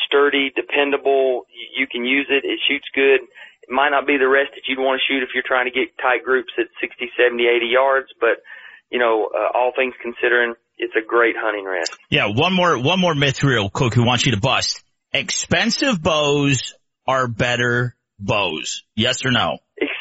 sturdy, 0.07 0.51
dependable. 0.55 1.47
You, 1.53 1.83
you 1.83 1.87
can 1.87 2.05
use 2.05 2.27
it. 2.29 2.45
It 2.45 2.61
shoots 2.69 2.87
good. 2.95 3.21
It 3.63 3.71
might 3.71 3.91
not 3.91 4.07
be 4.07 4.17
the 4.17 4.29
rest 4.29 4.53
that 4.55 4.63
you'd 4.67 4.79
want 4.79 5.01
to 5.01 5.05
shoot 5.07 5.23
if 5.23 5.31
you're 5.35 5.47
trying 5.47 5.67
to 5.67 5.75
get 5.75 5.97
tight 6.01 6.25
groups 6.25 6.53
at 6.59 6.67
60, 6.81 7.11
70, 7.17 7.45
80 7.45 7.67
yards, 7.67 8.09
but 8.21 8.43
you 8.91 8.99
know, 8.99 9.29
uh, 9.29 9.57
all 9.57 9.73
things 9.77 9.93
considering, 10.01 10.55
it's 10.79 10.95
a 10.97 11.07
great 11.07 11.37
hunting 11.37 11.67
rest. 11.67 11.93
Yeah. 12.09 12.29
One 12.33 12.55
more 12.55 12.79
one 12.79 13.01
more 13.01 13.15
myth 13.15 13.43
real 13.43 13.69
quick. 13.69 13.97
We 13.97 14.05
want 14.05 14.25
you 14.25 14.33
to 14.33 14.41
bust. 14.41 14.83
Expensive 15.13 16.01
bows 16.01 16.75
are 17.07 17.29
better 17.29 17.95
bows. 18.19 18.85
Yes 18.97 19.27
or 19.27 19.31
no? 19.31 19.59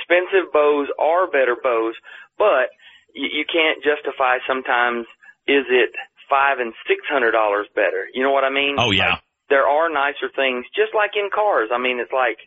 expensive 0.08 0.52
bows 0.54 0.88
are 1.00 1.28
better 1.28 1.56
bows, 1.62 1.96
but 2.38 2.72
you, 3.14 3.30
you 3.32 3.46
can't 3.46 3.84
justify 3.84 4.38
sometimes 4.48 5.06
is 5.48 5.66
it 5.70 5.92
five 6.30 6.60
and 6.60 6.74
six 6.88 7.02
hundred 7.10 7.32
dollars 7.32 7.68
better? 7.76 8.08
You 8.14 8.24
know 8.24 8.32
what 8.32 8.44
I 8.44 8.50
mean? 8.50 8.76
Oh 8.78 8.92
yeah. 8.92 9.12
Like, 9.12 9.24
there 9.50 9.68
are 9.68 9.90
nicer 9.90 10.30
things, 10.36 10.66
just 10.76 10.94
like 10.96 11.12
in 11.16 11.30
cars. 11.34 11.70
I 11.74 11.78
mean, 11.80 12.00
it's 12.00 12.12
like, 12.12 12.38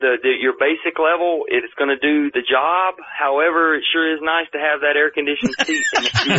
the, 0.00 0.16
the 0.22 0.32
your 0.40 0.54
basic 0.56 0.96
level, 0.98 1.44
it's 1.46 1.72
going 1.76 1.92
to 1.92 2.00
do 2.00 2.32
the 2.32 2.40
job. 2.40 2.96
However, 3.04 3.76
it 3.76 3.84
sure 3.92 4.08
is 4.08 4.20
nice 4.24 4.48
to 4.52 4.58
have 4.58 4.80
that 4.80 4.96
air 4.96 5.10
conditioned 5.12 5.52
seat 5.60 5.84
two. 5.92 6.00
You 6.24 6.36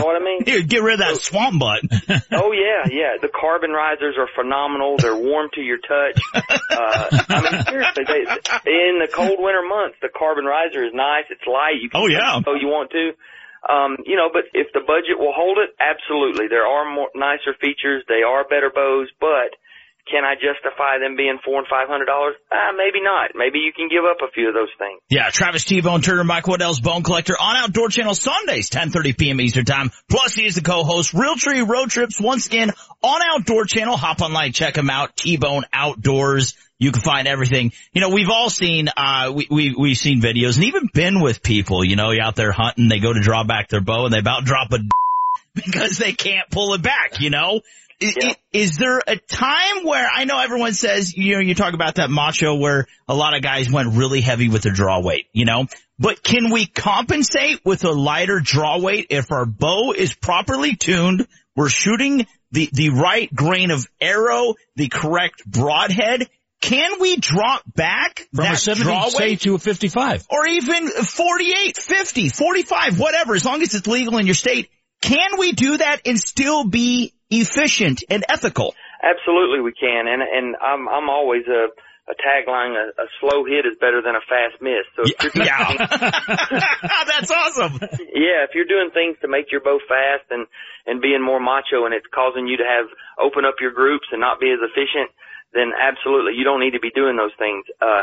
know 0.00 0.04
what 0.04 0.16
I 0.16 0.24
mean? 0.24 0.44
Here, 0.44 0.62
get 0.62 0.82
rid 0.82 0.94
of 1.00 1.00
that 1.04 1.20
swamp 1.20 1.60
butt. 1.60 1.84
oh 2.32 2.52
yeah, 2.52 2.88
yeah. 2.88 3.20
The 3.20 3.28
carbon 3.28 3.70
risers 3.70 4.16
are 4.18 4.28
phenomenal. 4.34 4.96
They're 4.96 5.16
warm 5.16 5.50
to 5.54 5.60
your 5.60 5.76
touch. 5.78 6.16
Uh, 6.34 7.20
I 7.28 7.40
mean, 7.44 7.62
seriously, 7.64 8.04
they, 8.08 8.20
in 8.64 8.98
the 9.00 9.08
cold 9.12 9.36
winter 9.38 9.62
months, 9.68 9.96
the 10.00 10.08
carbon 10.08 10.44
riser 10.44 10.84
is 10.84 10.92
nice. 10.94 11.24
It's 11.30 11.44
light. 11.46 11.76
You 11.80 11.90
can 11.90 12.00
Oh, 12.00 12.08
yeah. 12.08 12.40
so 12.44 12.54
you 12.54 12.68
want 12.68 12.90
to. 12.92 13.12
Um, 13.68 13.96
you 14.04 14.16
know, 14.16 14.30
but 14.32 14.44
if 14.54 14.72
the 14.72 14.80
budget 14.80 15.18
will 15.18 15.32
hold 15.34 15.58
it, 15.58 15.70
absolutely. 15.80 16.48
There 16.48 16.66
are 16.66 16.84
more 16.92 17.08
nicer 17.14 17.54
features. 17.60 18.04
They 18.08 18.22
are 18.22 18.44
better 18.44 18.70
bows, 18.70 19.08
but 19.20 19.56
can 20.10 20.24
I 20.24 20.34
justify 20.34 20.98
them 20.98 21.16
being 21.16 21.38
four 21.44 21.58
and 21.58 21.66
five 21.68 21.88
hundred 21.88 22.06
dollars? 22.06 22.34
Uh, 22.50 22.72
maybe 22.76 23.02
not. 23.02 23.30
Maybe 23.34 23.58
you 23.58 23.72
can 23.72 23.88
give 23.88 24.04
up 24.04 24.18
a 24.22 24.30
few 24.30 24.48
of 24.48 24.54
those 24.54 24.70
things. 24.78 25.00
Yeah, 25.10 25.30
Travis 25.30 25.64
T-Bone 25.64 26.00
Turner, 26.00 26.24
Mike 26.24 26.46
Waddell's 26.46 26.80
Bone 26.80 27.02
Collector 27.02 27.34
on 27.38 27.56
Outdoor 27.56 27.88
Channel 27.88 28.14
Sundays, 28.14 28.70
10.30 28.70 29.18
p.m. 29.18 29.40
Eastern 29.40 29.64
Time. 29.64 29.90
Plus 30.08 30.34
he 30.34 30.46
is 30.46 30.54
the 30.54 30.60
co-host, 30.60 31.12
Realtree 31.12 31.66
Road 31.66 31.90
Trips, 31.90 32.20
once 32.20 32.46
again 32.46 32.70
on 33.02 33.20
Outdoor 33.34 33.64
Channel. 33.64 33.96
Hop 33.96 34.20
online, 34.20 34.52
check 34.52 34.76
him 34.76 34.90
out, 34.90 35.16
T-Bone 35.16 35.64
Outdoors. 35.72 36.56
You 36.78 36.92
can 36.92 37.02
find 37.02 37.26
everything. 37.26 37.72
You 37.92 38.00
know, 38.02 38.10
we've 38.10 38.28
all 38.30 38.50
seen, 38.50 38.88
uh, 38.96 39.32
we, 39.34 39.48
we, 39.50 39.74
we've 39.76 39.96
seen 39.96 40.20
videos 40.20 40.56
and 40.56 40.66
even 40.66 40.88
been 40.92 41.20
with 41.20 41.42
people, 41.42 41.84
you 41.84 41.96
know, 41.96 42.10
you're 42.10 42.22
out 42.22 42.36
there 42.36 42.52
hunting, 42.52 42.88
they 42.88 43.00
go 43.00 43.12
to 43.12 43.20
draw 43.20 43.44
back 43.44 43.70
their 43.70 43.80
bow 43.80 44.04
and 44.04 44.14
they 44.14 44.18
about 44.18 44.44
drop 44.44 44.72
a 44.72 44.78
because 45.54 45.98
they 45.98 46.12
can't 46.12 46.50
pull 46.50 46.74
it 46.74 46.82
back, 46.82 47.20
you 47.20 47.30
know? 47.30 47.60
I- 48.02 48.14
i- 48.22 48.36
Is 48.52 48.76
there 48.78 49.00
a 49.06 49.16
time 49.16 49.84
where 49.84 50.06
I 50.12 50.24
know 50.24 50.38
everyone 50.38 50.72
says, 50.74 51.14
you 51.16 51.34
know, 51.34 51.40
you 51.40 51.54
talk 51.54 51.74
about 51.74 51.96
that 51.96 52.10
macho 52.10 52.54
where 52.54 52.86
a 53.08 53.14
lot 53.14 53.34
of 53.34 53.42
guys 53.42 53.70
went 53.70 53.94
really 53.94 54.20
heavy 54.20 54.48
with 54.48 54.62
the 54.62 54.70
draw 54.70 55.00
weight, 55.02 55.26
you 55.32 55.44
know, 55.44 55.66
but 55.98 56.22
can 56.22 56.50
we 56.50 56.66
compensate 56.66 57.60
with 57.64 57.84
a 57.84 57.90
lighter 57.92 58.40
draw 58.40 58.78
weight 58.80 59.06
if 59.10 59.30
our 59.32 59.44
bow 59.46 59.92
is 59.92 60.14
properly 60.14 60.74
tuned? 60.76 61.26
We're 61.54 61.68
shooting 61.70 62.26
the, 62.52 62.68
the 62.72 62.90
right 62.90 63.34
grain 63.34 63.70
of 63.70 63.86
arrow, 64.00 64.54
the 64.76 64.88
correct 64.88 65.44
broadhead. 65.46 66.28
Can 66.62 67.00
we 67.00 67.16
drop 67.16 67.62
back 67.74 68.26
From 68.34 68.44
that 68.44 68.54
a 68.54 68.56
70, 68.56 68.84
draw 68.84 69.08
say, 69.08 69.18
weight 69.18 69.40
to 69.42 69.54
a 69.54 69.58
55. 69.58 70.26
or 70.30 70.46
even 70.46 70.88
48, 70.88 71.76
50, 71.76 72.28
45, 72.30 72.98
whatever, 72.98 73.34
as 73.34 73.44
long 73.44 73.62
as 73.62 73.74
it's 73.74 73.86
legal 73.86 74.16
in 74.18 74.26
your 74.26 74.34
state. 74.34 74.70
Can 75.02 75.38
we 75.38 75.52
do 75.52 75.76
that 75.76 76.00
and 76.06 76.18
still 76.18 76.64
be 76.64 77.12
efficient 77.30 78.04
and 78.10 78.24
ethical? 78.28 78.74
Absolutely, 79.02 79.60
we 79.60 79.72
can. 79.72 80.08
And 80.08 80.22
and 80.22 80.56
I'm 80.56 80.88
I'm 80.88 81.08
always 81.10 81.46
a 81.46 81.68
a 82.08 82.14
tagline: 82.22 82.74
a, 82.78 82.94
a 83.02 83.06
slow 83.20 83.44
hit 83.44 83.66
is 83.66 83.76
better 83.80 84.00
than 84.00 84.14
a 84.14 84.24
fast 84.28 84.62
miss. 84.62 84.86
So 84.96 85.02
if 85.04 85.18
you're 85.22 85.32
doing 85.32 85.46
things- 85.76 86.62
That's 87.06 87.30
awesome. 87.30 87.78
yeah, 88.14 88.46
if 88.46 88.54
you're 88.54 88.68
doing 88.70 88.90
things 88.94 89.16
to 89.22 89.28
make 89.28 89.50
your 89.52 89.60
bow 89.60 89.78
fast 89.88 90.24
and 90.30 90.46
and 90.86 91.00
being 91.02 91.22
more 91.22 91.40
macho, 91.40 91.84
and 91.84 91.92
it's 91.94 92.06
causing 92.14 92.46
you 92.46 92.56
to 92.58 92.64
have 92.64 92.86
open 93.18 93.44
up 93.44 93.56
your 93.60 93.72
groups 93.72 94.06
and 94.12 94.20
not 94.20 94.40
be 94.40 94.50
as 94.50 94.60
efficient, 94.62 95.10
then 95.52 95.72
absolutely 95.74 96.34
you 96.34 96.44
don't 96.44 96.60
need 96.60 96.72
to 96.72 96.80
be 96.80 96.90
doing 96.94 97.16
those 97.16 97.34
things. 97.38 97.64
Uh, 97.82 98.02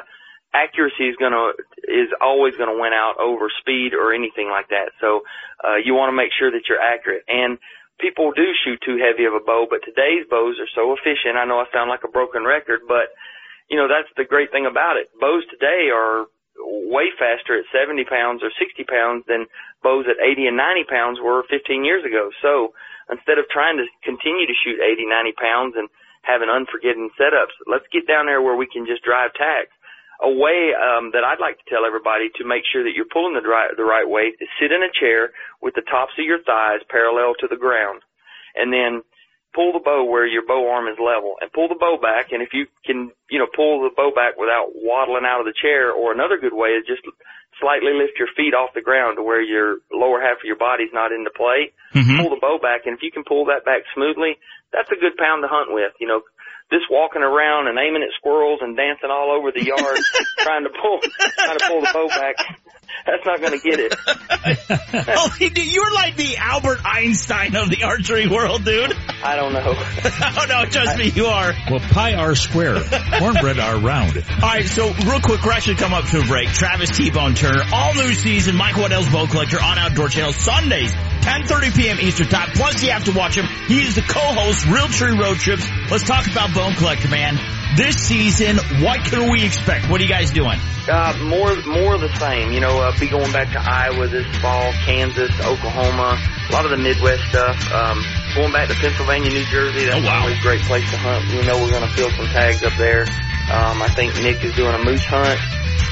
accuracy 0.53 1.09
is 1.09 1.15
gonna 1.17 1.51
is 1.88 2.12
always 2.21 2.55
gonna 2.55 2.77
win 2.77 2.93
out 2.93 3.15
over 3.19 3.49
speed 3.59 3.93
or 3.93 4.13
anything 4.13 4.49
like 4.49 4.69
that. 4.69 4.91
So 5.01 5.21
uh, 5.63 5.77
you 5.83 5.93
want 5.95 6.12
to 6.12 6.15
make 6.15 6.29
sure 6.38 6.51
that 6.51 6.67
you're 6.69 6.81
accurate. 6.81 7.23
And 7.27 7.57
people 7.99 8.32
do 8.32 8.53
shoot 8.63 8.79
too 8.82 8.97
heavy 8.97 9.25
of 9.25 9.34
a 9.34 9.43
bow, 9.43 9.67
but 9.69 9.86
today's 9.86 10.25
bows 10.29 10.58
are 10.60 10.71
so 10.73 10.93
efficient. 10.93 11.38
I 11.38 11.45
know 11.45 11.60
I 11.60 11.67
sound 11.73 11.89
like 11.89 12.03
a 12.03 12.12
broken 12.12 12.43
record, 12.43 12.82
but 12.88 13.13
you 13.69 13.77
know 13.77 13.88
that's 13.88 14.12
the 14.17 14.25
great 14.25 14.51
thing 14.51 14.65
about 14.65 14.97
it. 14.97 15.10
Bows 15.19 15.43
today 15.49 15.89
are 15.93 16.25
way 16.60 17.10
faster 17.17 17.58
at 17.58 17.65
70 17.73 18.06
pounds 18.06 18.43
or 18.43 18.51
60 18.53 18.84
pounds 18.86 19.25
than 19.27 19.49
bows 19.82 20.06
at 20.06 20.21
80 20.21 20.53
and 20.53 20.58
90 20.58 20.84
pounds 20.86 21.17
were 21.19 21.43
15 21.49 21.84
years 21.84 22.06
ago. 22.06 22.29
So 22.41 22.73
instead 23.10 23.38
of 23.38 23.49
trying 23.49 23.77
to 23.77 23.86
continue 24.03 24.45
to 24.45 24.56
shoot 24.63 24.79
80, 24.79 25.06
90 25.06 25.34
pounds 25.34 25.73
and 25.75 25.89
having 26.21 26.47
unforgiving 26.49 27.10
setups, 27.19 27.56
let's 27.67 27.88
get 27.91 28.08
down 28.08 28.27
there 28.27 28.41
where 28.41 28.56
we 28.56 28.67
can 28.69 28.86
just 28.86 29.03
drive 29.03 29.34
tags. 29.34 29.73
A 30.23 30.31
way 30.31 30.71
um, 30.71 31.12
that 31.12 31.27
I'd 31.27 31.43
like 31.43 31.59
to 31.59 31.67
tell 31.67 31.83
everybody 31.83 32.31
to 32.39 32.47
make 32.47 32.63
sure 32.71 32.83
that 32.83 32.95
you're 32.95 33.12
pulling 33.12 33.36
the 33.36 33.43
right, 33.43 33.75
the 33.75 33.83
right 33.83 34.07
weight 34.07 34.39
is 34.39 34.47
sit 34.55 34.71
in 34.71 34.79
a 34.79 34.88
chair 34.88 35.36
with 35.62 35.75
the 35.75 35.83
tops 35.83 36.15
of 36.17 36.23
your 36.23 36.39
thighs 36.39 36.79
parallel 36.88 37.36
to 37.43 37.47
the 37.51 37.59
ground, 37.59 38.01
and 38.55 38.71
then 38.71 39.03
pull 39.53 39.73
the 39.75 39.83
bow 39.83 40.07
where 40.07 40.25
your 40.25 40.47
bow 40.47 40.71
arm 40.71 40.88
is 40.88 40.97
level, 40.97 41.36
and 41.41 41.51
pull 41.51 41.67
the 41.67 41.75
bow 41.75 41.99
back. 42.01 42.31
And 42.31 42.41
if 42.41 42.55
you 42.55 42.65
can, 42.88 43.12
you 43.29 43.38
know, 43.38 43.51
pull 43.51 43.83
the 43.83 43.91
bow 43.91 44.12
back 44.15 44.39
without 44.39 44.71
waddling 44.73 45.27
out 45.27 45.43
of 45.43 45.45
the 45.45 45.53
chair, 45.59 45.91
or 45.91 46.13
another 46.15 46.39
good 46.39 46.55
way 46.55 46.69
is 46.79 46.88
just 46.88 47.03
slightly 47.62 47.93
lift 47.93 48.17
your 48.17 48.31
feet 48.36 48.55
off 48.55 48.73
the 48.73 48.81
ground 48.81 49.17
to 49.17 49.23
where 49.23 49.41
your 49.41 49.77
lower 49.91 50.19
half 50.19 50.41
of 50.41 50.47
your 50.47 50.57
body's 50.57 50.89
not 50.91 51.12
into 51.12 51.29
play. 51.36 51.69
Pull 52.17 52.31
the 52.31 52.41
bow 52.41 52.57
back, 52.57 52.88
and 52.88 52.95
if 52.95 53.03
you 53.03 53.12
can 53.12 53.23
pull 53.27 53.45
that 53.45 53.63
back 53.63 53.83
smoothly, 53.93 54.39
that's 54.71 54.89
a 54.89 54.97
good 54.97 55.13
pound 55.19 55.43
to 55.43 55.49
hunt 55.51 55.69
with. 55.69 55.93
You 55.99 56.07
know, 56.07 56.21
just 56.73 56.89
walking 56.89 57.21
around 57.21 57.67
and 57.69 57.77
aiming 57.77 58.01
at 58.01 58.09
squirrels 58.17 58.59
and 58.62 58.75
dancing 58.75 59.13
all 59.13 59.29
over 59.29 59.51
the 59.53 59.63
yard 59.63 59.97
trying 60.39 60.63
to 60.63 60.73
pull 60.73 60.99
trying 61.38 61.59
to 61.59 61.65
pull 61.69 61.81
the 61.81 61.91
bow 61.93 62.07
back. 62.09 62.36
That's 63.06 63.25
not 63.25 63.41
going 63.41 63.60
to 63.60 63.69
get 63.69 63.79
it. 63.79 63.95
oh, 65.10 65.36
you're 65.39 65.93
like 65.93 66.15
the 66.15 66.38
Albert 66.38 66.79
Einstein 66.86 67.56
of 67.56 67.69
the 67.69 67.84
archery 67.84 68.27
world, 68.27 68.63
dude. 68.63 68.93
I 69.23 69.36
don't 69.36 69.53
know. 69.53 69.62
oh 69.75 70.45
no, 70.47 70.65
trust 70.65 70.97
me, 70.97 71.10
you 71.10 71.25
are. 71.25 71.53
Well, 71.69 71.79
pi 71.79 72.13
r 72.13 72.36
square. 72.36 72.79
Cornbread 73.19 73.60
are 73.60 73.77
round. 73.79 74.17
All 74.17 74.49
right, 74.49 74.65
so 74.65 74.93
real 74.93 75.19
quick, 75.19 75.43
we're 75.43 75.51
actually 75.51 75.75
come 75.75 75.93
up 75.93 76.06
to 76.06 76.21
a 76.21 76.25
break. 76.25 76.49
Travis 76.49 76.91
T-Bone 76.91 77.36
Turner, 77.36 77.63
all 77.73 77.93
new 77.93 78.13
season, 78.13 78.56
Mike 78.56 78.77
Waddell's 78.77 79.10
Bone 79.10 79.27
Collector 79.27 79.62
on 79.62 79.77
Outdoor 79.77 80.10
Channel, 80.10 80.34
Sundays, 80.34 80.93
10.30 80.93 81.75
p.m. 81.75 81.99
Eastern 81.99 82.27
Time. 82.27 82.49
Plus, 82.53 82.84
you 82.84 82.91
have 82.91 83.06
to 83.06 83.12
watch 83.12 83.36
him. 83.36 83.45
He 83.67 83.82
is 83.82 83.95
the 83.95 84.01
co-host, 84.01 84.65
Realtree 84.65 85.19
Road 85.19 85.38
Trips. 85.38 85.69
Let's 85.91 86.03
talk 86.03 86.25
about 86.27 86.53
Bone 86.53 86.73
Collector, 86.75 87.10
man. 87.10 87.38
This 87.75 87.95
season, 87.97 88.57
what 88.86 89.03
can 89.03 89.31
we 89.31 89.43
expect? 89.43 89.89
What 89.89 89.99
are 89.99 90.03
you 90.03 90.09
guys 90.09 90.29
doing? 90.31 90.59
Uh, 90.88 91.17
more, 91.25 91.55
more 91.65 91.95
of 91.95 92.01
the 92.01 92.13
same. 92.19 92.51
You 92.51 92.59
know, 92.59 92.77
uh, 92.81 92.93
be 92.99 93.07
going 93.09 93.31
back 93.31 93.49
to 93.53 93.59
Iowa 93.59 94.07
this 94.07 94.27
fall, 94.38 94.71
Kansas, 94.86 95.31
Oklahoma, 95.41 96.19
a 96.21 96.51
lot 96.53 96.65
of 96.65 96.71
the 96.71 96.77
Midwest 96.77 97.23
stuff. 97.29 97.57
Um, 97.73 98.03
going 98.36 98.51
back 98.53 98.69
to 98.69 98.75
Pennsylvania, 98.75 99.31
New 99.31 99.45
Jersey. 99.45 99.86
That's 99.86 99.97
Oh, 99.97 100.05
wow. 100.05 100.21
always 100.21 100.38
a 100.38 100.41
great 100.41 100.62
place 100.69 100.86
to 100.91 100.97
hunt. 100.97 101.25
We 101.33 101.41
know 101.47 101.57
we're 101.63 101.71
going 101.71 101.88
to 101.88 101.93
fill 101.95 102.12
some 102.12 102.27
tags 102.27 102.63
up 102.63 102.73
there. 102.77 103.03
Um, 103.49 103.81
I 103.81 103.89
think 103.95 104.13
Nick 104.21 104.43
is 104.43 104.53
doing 104.53 104.75
a 104.75 104.83
moose 104.83 105.03
hunt, 105.05 105.39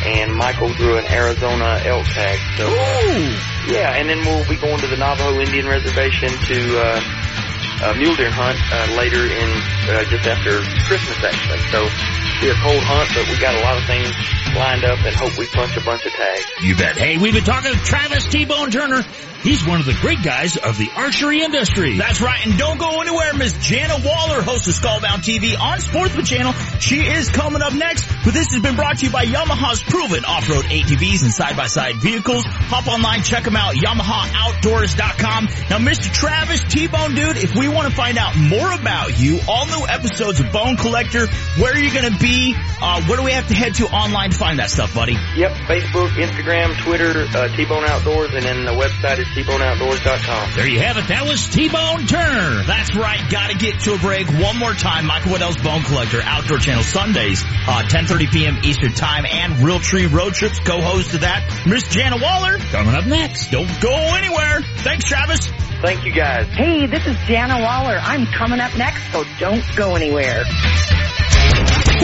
and 0.05 0.35
Michael 0.35 0.69
drew 0.73 0.97
an 0.97 1.05
Arizona 1.09 1.81
elk 1.83 2.05
tag. 2.13 2.37
So, 2.61 2.67
uh, 2.69 3.73
yeah, 3.73 3.97
and 3.97 4.07
then 4.07 4.19
we'll 4.21 4.47
be 4.47 4.55
going 4.55 4.77
to 4.79 4.87
the 4.87 4.97
Navajo 4.97 5.39
Indian 5.39 5.65
Reservation 5.65 6.29
to 6.29 6.57
uh, 6.77 7.01
uh, 7.79 7.93
mule 7.95 8.15
deer 8.15 8.31
hunt 8.31 8.59
uh, 8.71 8.97
later 8.97 9.23
in 9.25 9.49
uh, 9.87 10.03
just 10.09 10.27
after 10.27 10.59
Christmas, 10.85 11.17
actually. 11.23 11.61
So, 11.71 11.87
be 12.41 12.49
a 12.49 12.57
cold 12.59 12.83
hunt, 12.83 13.09
but 13.13 13.29
we 13.29 13.37
got 13.37 13.55
a 13.55 13.61
lot 13.61 13.77
of 13.77 13.85
things 13.85 14.09
lined 14.55 14.83
up, 14.83 14.99
and 15.05 15.15
hope 15.15 15.37
we 15.37 15.47
punch 15.47 15.77
a 15.77 15.81
bunch 15.81 16.05
of 16.05 16.11
tags. 16.13 16.45
You 16.61 16.75
bet. 16.75 16.97
Hey, 16.97 17.17
we've 17.17 17.33
been 17.33 17.43
talking 17.43 17.71
to 17.71 17.79
Travis 17.79 18.27
T-Bone 18.27 18.71
Turner. 18.71 19.03
He's 19.43 19.65
one 19.65 19.79
of 19.79 19.87
the 19.87 19.97
great 20.01 20.21
guys 20.23 20.55
of 20.57 20.77
the 20.77 20.89
archery 20.95 21.41
industry. 21.41 21.97
That's 21.97 22.21
right, 22.21 22.45
and 22.45 22.59
don't 22.59 22.77
go 22.77 23.01
anywhere. 23.01 23.33
Miss 23.33 23.53
Jana 23.57 23.95
Waller, 24.05 24.41
host 24.43 24.67
of 24.67 24.73
Skullbound 24.73 25.25
TV 25.25 25.59
on 25.59 25.79
Sportsman 25.79 26.25
Channel. 26.25 26.53
She 26.79 26.99
is 26.99 27.29
coming 27.29 27.61
up 27.63 27.73
next. 27.73 28.05
But 28.23 28.35
this 28.35 28.53
has 28.53 28.61
been 28.61 28.75
brought 28.75 28.99
to 28.99 29.05
you 29.07 29.11
by 29.11 29.25
Yamaha's 29.25 29.81
proven 29.81 30.25
off-road 30.25 30.65
ATVs 30.65 31.23
and 31.23 31.33
side-by-side 31.33 31.95
vehicles. 31.95 32.43
Hop 32.45 32.87
online, 32.87 33.23
check 33.23 33.43
them 33.43 33.55
out, 33.55 33.73
YamahaOutdoors.com. 33.73 35.45
Now, 35.69 35.79
Mr. 35.79 36.13
Travis 36.13 36.61
T-Bone 36.69 37.15
Dude, 37.15 37.37
if 37.37 37.55
we 37.55 37.67
want 37.67 37.89
to 37.89 37.95
find 37.95 38.19
out 38.19 38.37
more 38.37 38.71
about 38.71 39.19
you, 39.19 39.39
all 39.47 39.65
new 39.65 39.87
episodes 39.87 40.39
of 40.39 40.51
Bone 40.51 40.77
Collector, 40.77 41.25
where 41.57 41.73
are 41.73 41.79
you 41.79 41.91
going 41.91 42.13
to 42.13 42.19
be? 42.19 42.55
Uh, 42.79 43.01
where 43.05 43.17
do 43.17 43.23
we 43.23 43.31
have 43.31 43.47
to 43.47 43.55
head 43.55 43.73
to 43.75 43.85
online 43.87 44.29
to 44.29 44.37
find 44.37 44.59
that 44.59 44.69
stuff, 44.69 44.93
buddy? 44.93 45.13
Yep, 45.35 45.51
Facebook, 45.65 46.09
Instagram, 46.13 46.77
Twitter, 46.83 47.25
uh, 47.35 47.47
T-Bone 47.55 47.85
Outdoors, 47.85 48.33
and 48.35 48.43
then 48.43 48.65
the 48.65 48.73
website 48.73 49.17
is 49.17 49.30
tboneoutdoors.com. 49.31 50.51
There 50.55 50.67
you 50.67 50.79
have 50.79 50.97
it. 50.97 51.07
That 51.07 51.25
was 51.25 51.47
T-Bone 51.49 52.07
Turner. 52.07 52.63
That's 52.63 52.95
right. 52.95 53.21
Gotta 53.29 53.57
get 53.57 53.79
to 53.81 53.93
a 53.93 53.97
break 53.97 54.27
one 54.27 54.57
more 54.57 54.73
time. 54.73 55.05
Michael 55.05 55.31
Waddell's 55.31 55.57
Bone 55.57 55.83
Collector, 55.83 56.21
Outdoor 56.23 56.57
Channel 56.57 56.83
Sundays, 56.83 57.43
uh, 57.43 57.83
10.30 57.83 58.31
p.m. 58.31 58.57
Eastern 58.63 58.91
Time, 58.93 59.25
and 59.29 59.53
Realtree 59.53 60.11
Road 60.11 60.33
Trips, 60.33 60.59
co-host 60.59 61.13
of 61.13 61.21
that, 61.21 61.63
Miss 61.65 61.83
Jana 61.83 62.17
Waller. 62.17 62.57
Coming 62.71 62.95
up 62.95 63.05
next. 63.05 63.51
Don't 63.51 63.69
go 63.81 63.93
anywhere. 63.93 64.61
Thanks, 64.77 65.05
Travis. 65.05 65.47
Thank 65.81 66.05
you 66.05 66.11
guys. 66.11 66.47
Hey, 66.47 66.85
this 66.85 67.05
is 67.07 67.17
Jana 67.27 67.59
Waller. 67.61 67.97
I'm 68.01 68.25
coming 68.27 68.59
up 68.59 68.77
next, 68.77 69.11
so 69.11 69.23
don't 69.39 69.63
go 69.75 69.95
anywhere. 69.95 70.43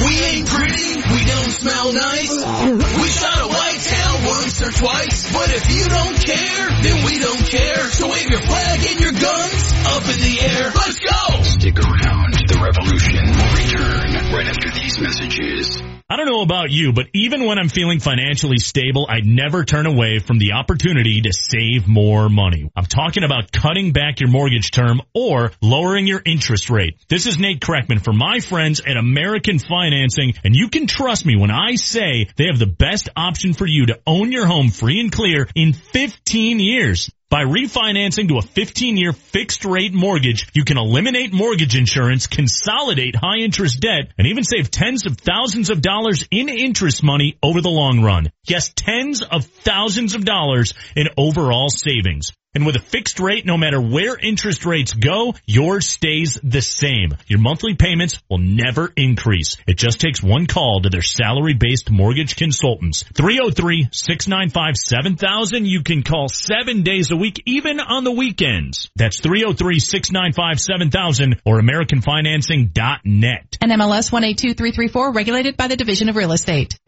We 0.06 0.13
ain't 0.20 0.48
pretty, 0.48 0.96
we 0.96 1.26
don't 1.26 1.52
smell 1.52 1.93
nice. 1.93 2.32
We 2.32 3.08
shot 3.10 3.41
a 3.41 3.48
white 3.48 3.67
whitetail 3.78 4.28
once 4.28 4.62
or 4.62 4.72
twice, 4.72 5.32
but 5.32 5.50
if 5.54 5.70
you 5.70 5.86
don't 5.86 6.17
care, 6.17 6.68
then 6.82 7.05
we 7.05 7.20
don't 7.20 7.45
care. 7.45 7.89
So 7.91 8.10
wave 8.10 8.30
your 8.30 8.41
flag 8.41 8.80
and 8.89 8.99
your 8.99 9.12
guns 9.12 9.74
up 9.86 10.03
in 10.03 10.20
the 10.20 10.41
air. 10.41 10.72
Let's 10.74 10.99
go! 10.99 11.43
Stick 11.43 11.80
around. 11.80 12.34
The 12.47 12.58
revolution 12.58 13.22
will 13.22 13.53
return 13.53 13.76
right 14.38 14.47
after 14.47 14.69
these 14.69 14.99
messages. 14.99 15.81
I 16.07 16.15
don't 16.15 16.27
know 16.27 16.41
about 16.41 16.69
you, 16.69 16.93
but 16.93 17.07
even 17.13 17.45
when 17.45 17.57
I'm 17.57 17.69
feeling 17.69 17.99
financially 17.99 18.59
stable, 18.59 19.07
I'd 19.09 19.25
never 19.25 19.65
turn 19.65 19.88
away 19.88 20.19
from 20.19 20.38
the 20.38 20.53
opportunity 20.53 21.21
to 21.21 21.33
save 21.33 21.88
more 21.88 22.29
money. 22.29 22.69
I'm 22.75 22.85
talking 22.85 23.23
about 23.23 23.51
cutting 23.51 23.93
back 23.93 24.19
your 24.19 24.29
mortgage 24.29 24.69
term 24.69 25.01
or 25.15 25.51
lowering 25.59 26.05
your 26.05 26.21
interest 26.23 26.69
rate. 26.69 26.99
This 27.09 27.25
is 27.25 27.39
Nate 27.39 27.59
Kreckman 27.59 28.01
for 28.01 28.13
my 28.13 28.39
friends 28.39 28.79
at 28.79 28.95
American 28.95 29.57
Financing, 29.57 30.35
and 30.43 30.55
you 30.55 30.69
can 30.69 30.85
trust 30.85 31.25
me 31.25 31.35
when 31.35 31.51
I 31.51 31.73
say 31.75 32.27
they 32.35 32.45
have 32.45 32.59
the 32.59 32.67
best 32.67 33.09
option 33.17 33.53
for 33.53 33.65
you 33.65 33.88
to 33.88 33.99
own 34.05 34.31
your 34.31 34.45
home 34.45 34.69
free 34.69 34.99
and 34.99 35.11
clear 35.11 35.47
in 35.55 35.73
15 35.73 36.59
years. 36.59 37.09
By 37.30 37.43
refinancing 37.43 38.30
to 38.30 38.38
a 38.38 38.41
15-year 38.41 39.11
fixed 39.11 39.65
rate 39.65 39.93
mortgage, 39.93 40.47
you 40.53 40.63
can 40.63 40.78
eliminate 40.78 41.34
mortgage 41.34 41.75
insurance, 41.75 42.25
consolidate 42.25 43.17
high 43.17 43.39
interest 43.39 43.82
debt, 43.82 44.13
and 44.17 44.28
even 44.28 44.45
save 44.45 44.71
tens 44.71 45.05
of 45.05 45.17
thousands 45.17 45.69
of 45.69 45.82
dollars 45.82 46.25
in 46.32 46.47
interest 46.47 47.03
money 47.03 47.38
over 47.43 47.59
the 47.59 47.69
long 47.69 48.01
run. 48.01 48.32
Yes, 48.45 48.71
tens 48.73 49.23
of 49.23 49.43
thousands 49.43 50.15
of 50.15 50.23
dollars 50.23 50.73
in 50.95 51.09
overall 51.17 51.67
savings. 51.67 52.32
And 52.58 52.66
with 52.66 52.76
a 52.76 52.80
fixed 52.80 53.20
rate, 53.20 53.45
no 53.45 53.55
matter 53.55 53.80
where 53.80 54.18
interest 54.18 54.66
rates 54.66 54.91
go, 54.91 55.36
yours 55.45 55.88
stays 55.88 56.39
the 56.43 56.64
same. 56.64 57.16
Your 57.28 57.38
monthly 57.38 57.76
payments 57.76 58.20
will 58.32 58.39
never 58.39 58.91
increase. 58.95 59.58
It 59.68 59.78
just 59.78 60.01
takes 60.01 60.24
one 60.24 60.47
call 60.47 60.82
to 60.82 60.89
their 60.89 61.03
salary-based 61.03 61.91
mortgage 61.91 62.36
consultants. 62.36 63.03
303-695-7000. 63.14 65.68
You 65.68 65.84
can 65.84 66.01
call 66.01 66.30
seven 66.30 66.82
days 66.82 67.12
a 67.12 67.16
week, 67.16 67.43
even 67.45 67.80
on 67.80 68.03
the 68.03 68.12
weekends. 68.12 68.89
That's 68.95 69.22
303-695-7000 69.22 71.41
or 71.45 71.62
AmericanFinancing.net. 71.62 73.58
NMLS 73.62 74.12
182334, 74.12 75.12
regulated 75.12 75.58
by 75.58 75.68
the 75.68 75.76
Division 75.76 76.10
of 76.10 76.16
Real 76.16 76.32
Estate. 76.32 76.80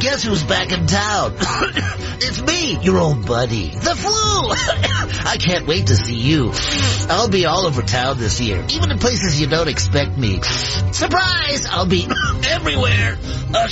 Guess 0.00 0.22
who's 0.22 0.42
back 0.44 0.72
in 0.72 0.86
town? 0.86 1.34
it's 1.36 2.40
me, 2.40 2.78
your 2.80 2.96
old 2.96 3.26
buddy. 3.26 3.68
The 3.68 3.94
flu! 3.94 4.84
I 5.24 5.36
can't 5.36 5.66
wait 5.66 5.88
to 5.88 5.96
see 5.96 6.16
you. 6.16 6.52
I'll 7.08 7.28
be 7.28 7.46
all 7.46 7.66
over 7.66 7.82
town 7.82 8.18
this 8.18 8.40
year, 8.40 8.64
even 8.70 8.90
in 8.90 8.98
places 8.98 9.40
you 9.40 9.46
don't 9.46 9.68
expect 9.68 10.16
me. 10.16 10.40
Surprise! 10.42 11.66
I'll 11.66 11.86
be 11.86 12.06
everywhere. 12.48 13.18
Uh, 13.54 13.68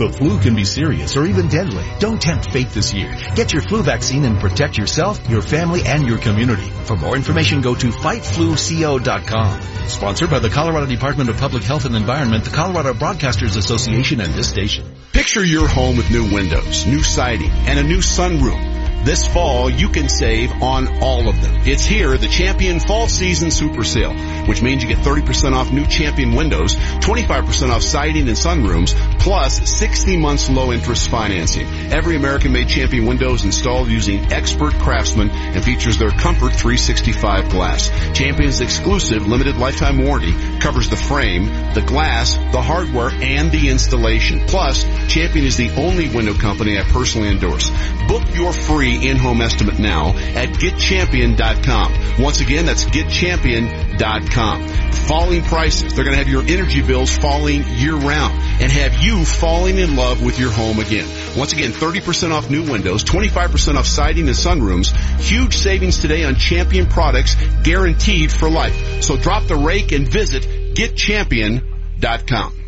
the 0.00 0.10
flu 0.16 0.38
can 0.40 0.54
be 0.54 0.64
serious 0.64 1.16
or 1.16 1.26
even 1.26 1.48
deadly. 1.48 1.84
Don't 1.98 2.20
tempt 2.20 2.52
fate 2.52 2.70
this 2.70 2.94
year. 2.94 3.14
Get 3.34 3.52
your 3.52 3.60
flu 3.60 3.82
vaccine 3.82 4.24
and 4.24 4.40
protect 4.40 4.78
yourself, 4.78 5.28
your 5.28 5.42
family, 5.42 5.82
and 5.84 6.06
your 6.06 6.16
community. 6.16 6.70
For 6.84 6.96
more 6.96 7.16
information, 7.16 7.60
go 7.60 7.74
to 7.74 7.88
fightfluco.com. 7.88 9.60
Sponsored 9.88 10.30
by 10.30 10.38
the 10.38 10.48
Colorado 10.48 10.86
Department 10.86 11.28
of 11.28 11.36
Public 11.36 11.64
Health 11.64 11.84
and 11.84 11.94
Environment, 11.94 12.44
the 12.44 12.50
Colorado 12.50 12.94
Broadcasters 12.94 13.56
Association, 13.56 14.20
and 14.20 14.32
this 14.32 14.48
station. 14.48 14.86
Picture 15.12 15.44
your 15.44 15.68
home 15.68 15.98
with 15.98 16.10
new 16.10 16.32
windows, 16.32 16.86
new 16.86 17.02
siding, 17.02 17.50
and 17.50 17.78
a 17.78 17.82
new 17.82 17.98
sunroom. 17.98 18.79
This 19.02 19.26
fall, 19.26 19.70
you 19.70 19.88
can 19.88 20.10
save 20.10 20.62
on 20.62 21.02
all 21.02 21.26
of 21.28 21.40
them. 21.40 21.62
It's 21.64 21.86
here, 21.86 22.18
the 22.18 22.28
Champion 22.28 22.80
Fall 22.80 23.08
Season 23.08 23.50
Super 23.50 23.82
Sale, 23.82 24.12
which 24.44 24.60
means 24.60 24.82
you 24.82 24.90
get 24.90 24.98
30% 24.98 25.54
off 25.54 25.72
new 25.72 25.86
Champion 25.86 26.34
windows, 26.34 26.76
25% 26.76 27.70
off 27.70 27.82
siding 27.82 28.28
and 28.28 28.36
sunrooms, 28.36 28.94
plus 29.18 29.78
60 29.78 30.18
months 30.18 30.50
low 30.50 30.70
interest 30.70 31.08
financing. 31.08 31.66
Every 31.90 32.14
American 32.14 32.52
made 32.52 32.68
Champion 32.68 33.06
window 33.06 33.32
is 33.32 33.44
installed 33.44 33.88
using 33.88 34.32
expert 34.32 34.74
craftsmen 34.74 35.30
and 35.30 35.64
features 35.64 35.98
their 35.98 36.10
Comfort 36.10 36.52
365 36.52 37.48
glass. 37.48 37.88
Champion's 38.12 38.60
exclusive 38.60 39.26
limited 39.26 39.56
lifetime 39.56 40.04
warranty 40.04 40.34
covers 40.60 40.90
the 40.90 40.96
frame, 40.96 41.46
the 41.72 41.84
glass, 41.86 42.34
the 42.52 42.60
hardware, 42.60 43.10
and 43.10 43.50
the 43.50 43.70
installation. 43.70 44.40
Plus, 44.46 44.84
Champion 45.08 45.46
is 45.46 45.56
the 45.56 45.70
only 45.76 46.14
window 46.14 46.34
company 46.34 46.78
I 46.78 46.82
personally 46.82 47.28
endorse. 47.28 47.70
Book 48.06 48.24
your 48.34 48.52
free 48.52 48.89
in-home 48.96 49.40
estimate 49.40 49.78
now 49.78 50.08
at 50.08 50.48
getchampion.com. 50.48 52.22
Once 52.22 52.40
again, 52.40 52.66
that's 52.66 52.84
getchampion.com. 52.84 54.68
Falling 54.92 55.42
prices. 55.42 55.94
They're 55.94 56.04
going 56.04 56.16
to 56.16 56.18
have 56.18 56.28
your 56.28 56.42
energy 56.42 56.82
bills 56.82 57.16
falling 57.16 57.64
year 57.66 57.96
round 57.96 58.34
and 58.60 58.70
have 58.70 59.02
you 59.02 59.24
falling 59.24 59.78
in 59.78 59.96
love 59.96 60.22
with 60.22 60.38
your 60.38 60.50
home 60.50 60.78
again. 60.78 61.08
Once 61.36 61.52
again, 61.52 61.70
30% 61.70 62.32
off 62.32 62.50
new 62.50 62.70
windows, 62.70 63.02
25% 63.04 63.76
off 63.76 63.86
siding 63.86 64.26
and 64.28 64.36
sunrooms. 64.36 64.94
Huge 65.20 65.56
savings 65.56 65.98
today 66.00 66.24
on 66.24 66.34
Champion 66.36 66.86
products 66.86 67.36
guaranteed 67.62 68.30
for 68.30 68.50
life. 68.50 69.02
So 69.02 69.16
drop 69.16 69.44
the 69.44 69.56
rake 69.56 69.92
and 69.92 70.08
visit 70.08 70.42
getchampion.com. 70.74 72.59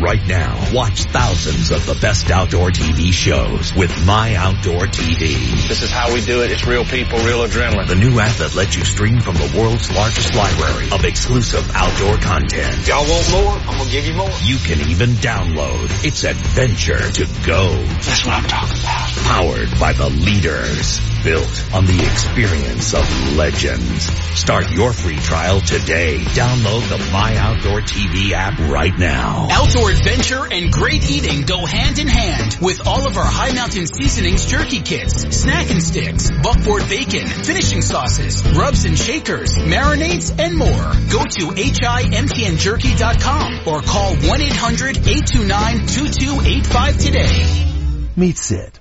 Right 0.00 0.26
now, 0.26 0.72
watch 0.72 1.04
thousands 1.04 1.70
of 1.70 1.86
the 1.86 1.94
best 1.94 2.28
outdoor 2.30 2.70
TV 2.70 3.12
shows 3.12 3.72
with 3.74 3.94
My 4.04 4.34
Outdoor 4.34 4.86
TV. 4.86 5.36
This 5.68 5.82
is 5.82 5.90
how 5.90 6.12
we 6.12 6.20
do 6.24 6.42
it. 6.42 6.50
It's 6.50 6.66
real 6.66 6.84
people, 6.84 7.18
real 7.18 7.46
adrenaline. 7.46 7.86
The 7.86 7.94
new 7.94 8.18
app 8.18 8.36
that 8.38 8.56
lets 8.56 8.74
you 8.76 8.84
stream 8.84 9.20
from 9.20 9.36
the 9.36 9.54
world's 9.56 9.94
largest 9.94 10.34
library 10.34 10.90
of 10.90 11.04
exclusive 11.04 11.70
outdoor 11.74 12.16
content. 12.16 12.88
Y'all 12.88 13.06
want 13.06 13.30
more? 13.30 13.52
I'm 13.52 13.78
gonna 13.78 13.90
give 13.90 14.06
you 14.06 14.14
more. 14.14 14.30
You 14.42 14.56
can 14.56 14.90
even 14.90 15.10
download. 15.10 16.04
It's 16.04 16.24
adventure 16.24 16.98
to 16.98 17.24
go. 17.46 17.70
That's 17.70 18.26
what 18.26 18.34
I'm 18.34 18.48
talking 18.48 18.80
about. 18.80 19.10
Powered 19.30 19.78
by 19.78 19.92
the 19.92 20.08
leaders. 20.08 21.00
Built 21.22 21.64
on 21.72 21.86
the 21.86 22.04
experience 22.04 22.92
of 22.92 23.36
legends. 23.36 24.04
Start 24.38 24.70
your 24.72 24.92
free 24.92 25.16
trial 25.16 25.60
today. 25.60 26.18
Download 26.18 26.86
the 26.90 26.98
My 27.12 27.34
Outdoor 27.38 27.80
TV 27.80 28.32
app 28.32 28.58
right 28.68 28.92
now. 28.98 29.46
Outdoor 29.74 29.90
adventure 29.90 30.46
and 30.52 30.70
great 30.70 31.10
eating 31.10 31.42
go 31.42 31.66
hand 31.66 31.98
in 31.98 32.06
hand 32.06 32.58
with 32.62 32.86
all 32.86 33.08
of 33.08 33.16
our 33.16 33.24
Hi 33.24 33.50
Mountain 33.52 33.88
Seasonings 33.88 34.46
jerky 34.46 34.80
kits, 34.80 35.36
snack 35.36 35.68
and 35.68 35.82
sticks, 35.82 36.30
buckboard 36.30 36.88
bacon, 36.88 37.26
finishing 37.26 37.82
sauces, 37.82 38.46
rubs 38.54 38.84
and 38.84 38.96
shakers, 38.96 39.58
marinades, 39.58 40.30
and 40.38 40.56
more. 40.56 40.68
Go 41.10 41.24
to 41.24 41.50
himtnjerky.com 41.50 43.62
or 43.66 43.82
call 43.82 44.14
1-800-829-2285 44.14 47.04
today. 47.04 47.66
Meet 48.14 48.38
Sid. 48.38 48.78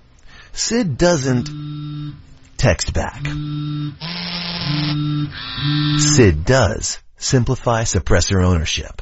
Sid 0.52 1.00
doesn't 1.00 1.50
text 2.58 2.94
back. 2.94 3.26
Sid 5.98 6.46
does 6.46 7.00
simplify 7.18 7.82
suppressor 7.82 8.46
ownership. 8.46 9.02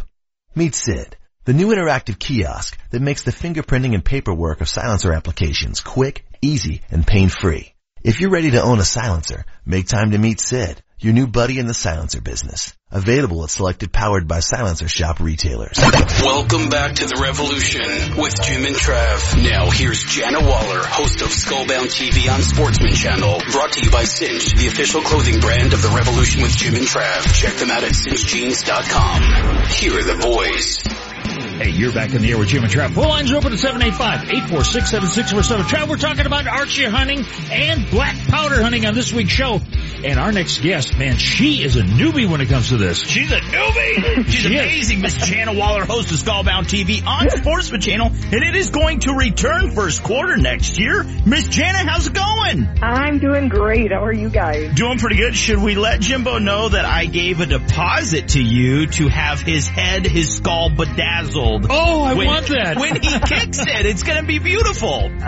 Meet 0.56 0.76
Sid, 0.76 1.18
the 1.44 1.54
new 1.54 1.68
interactive 1.68 2.20
kiosk 2.20 2.78
that 2.92 3.02
makes 3.02 3.24
the 3.24 3.32
fingerprinting 3.32 3.94
and 3.94 4.06
paperwork 4.06 4.62
of 4.62 4.70
silencer 4.70 5.12
applications 5.12 5.82
quick, 5.82 6.26
easy, 6.42 6.82
and 6.92 7.06
pain-free. 7.06 7.74
If 8.04 8.20
you're 8.20 8.32
ready 8.32 8.52
to 8.52 8.62
own 8.62 8.80
a 8.80 8.86
silencer, 8.86 9.46
make 9.66 9.88
time 9.88 10.12
to 10.12 10.18
meet 10.18 10.40
Sid, 10.40 10.82
your 11.00 11.14
new 11.14 11.28
buddy 11.28 11.60
in 11.60 11.68
the 11.68 11.74
silencer 11.74 12.22
business. 12.22 12.74
Available 12.92 13.44
at 13.44 13.50
selected 13.50 13.92
powered 13.92 14.28
by 14.28 14.40
silencer 14.40 14.88
shop 14.88 15.20
retailers. 15.20 15.78
Welcome 15.78 16.70
back 16.70 16.96
to 16.96 17.06
the 17.06 17.20
revolution 17.22 18.18
with 18.18 18.34
Jim 18.42 18.66
and 18.66 18.76
Trav. 18.76 19.44
Now 19.44 19.70
here's 19.70 20.04
Jana 20.04 20.42
Waller, 20.42 20.82
host 20.84 21.22
of 21.22 21.30
Skullbound 21.30 21.90
TV 21.90 22.32
on 22.32 22.42
Sportsman 22.42 22.94
Channel, 22.94 23.42
brought 23.52 23.74
to 23.74 23.86
you 23.86 23.92
by 23.92 24.04
Cinch, 24.04 24.52
the 24.54 24.68
official 24.68 25.02
clothing 25.02 25.40
brand 25.40 25.74
of 25.74 25.82
the 25.82 25.90
revolution 25.90 26.42
with 26.42 26.56
Jim 26.58 26.76
and 26.76 26.86
Trav. 26.86 27.34
Check 27.34 27.54
them 27.54 27.72
out 27.72 27.84
at 27.84 27.94
cinchjeans.com. 27.94 29.68
Here 29.70 29.98
are 29.98 30.04
the 30.04 30.18
boys. 30.22 31.11
Green. 31.42 31.51
Hey, 31.62 31.70
you're 31.70 31.94
back 31.94 32.16
in 32.16 32.24
the 32.24 32.32
air 32.32 32.40
with 32.40 32.48
Jim 32.48 32.64
and 32.64 32.72
Trav. 32.72 32.96
Full 32.96 33.08
lines 33.08 33.32
are 33.32 33.38
open 33.38 33.54
at 33.54 33.60
785-846-7647. 33.60 35.62
Trav, 35.66 35.90
we're 35.90 35.98
talking 35.98 36.26
about 36.26 36.48
archery 36.48 36.86
hunting 36.86 37.24
and 37.52 37.88
black 37.92 38.18
powder 38.30 38.64
hunting 38.64 38.88
on 38.88 38.96
this 38.96 39.14
week's 39.14 39.30
show. 39.30 39.62
And 40.04 40.20
our 40.20 40.32
next 40.32 40.64
guest, 40.64 40.98
man, 40.98 41.18
she 41.18 41.62
is 41.62 41.76
a 41.76 41.84
newbie 41.84 42.28
when 42.28 42.42
it 42.42 42.50
comes 42.50 42.70
to 42.70 42.78
this. 42.78 43.04
She's 43.04 43.32
a 43.32 43.40
newbie. 43.42 44.26
She's 44.26 44.34
She 44.34 44.58
amazing. 44.58 45.02
Miss 45.02 45.14
Jana 45.18 45.54
Waller, 45.54 45.86
host 45.86 46.10
of 46.10 46.18
Skullbound 46.18 46.64
TV 46.64 47.06
on 47.06 47.30
Sportsman 47.30 47.80
Channel, 47.80 48.08
and 48.08 48.44
it 48.44 48.56
is 48.56 48.72
going 48.72 49.02
to 49.02 49.14
return 49.14 49.70
first 49.70 50.02
quarter 50.02 50.38
next 50.38 50.80
year. 50.80 51.04
Miss 51.28 51.48
Jana, 51.48 51.78
how's 51.88 52.08
it 52.08 52.16
going? 52.16 52.68
I'm 52.82 53.20
doing 53.20 53.50
great. 53.50 53.92
How 53.92 54.04
are 54.04 54.12
you 54.12 54.30
guys? 54.30 54.74
Doing 54.74 54.98
pretty 54.98 55.18
good. 55.18 55.36
Should 55.36 55.62
we 55.62 55.76
let 55.76 56.02
Jimbo 56.02 56.40
know 56.40 56.70
that 56.70 56.86
I 56.86 57.06
gave 57.06 57.40
a 57.40 57.46
deposit 57.46 58.30
to 58.30 58.42
you 58.42 58.88
to 58.88 59.10
have 59.10 59.42
his 59.42 59.68
head, 59.68 60.08
his 60.08 60.38
skull 60.38 60.72
bedazzled? 60.72 61.51
Oh, 61.70 62.04
I 62.04 62.14
when, 62.14 62.28
want 62.28 62.48
that. 62.48 62.78
When 62.78 62.96
he 62.96 63.20
kicks 63.20 63.60
it, 63.60 63.86
it's 63.86 64.04
going 64.04 64.20
to 64.20 64.28
be 64.28 64.40
beautiful. 64.40 65.12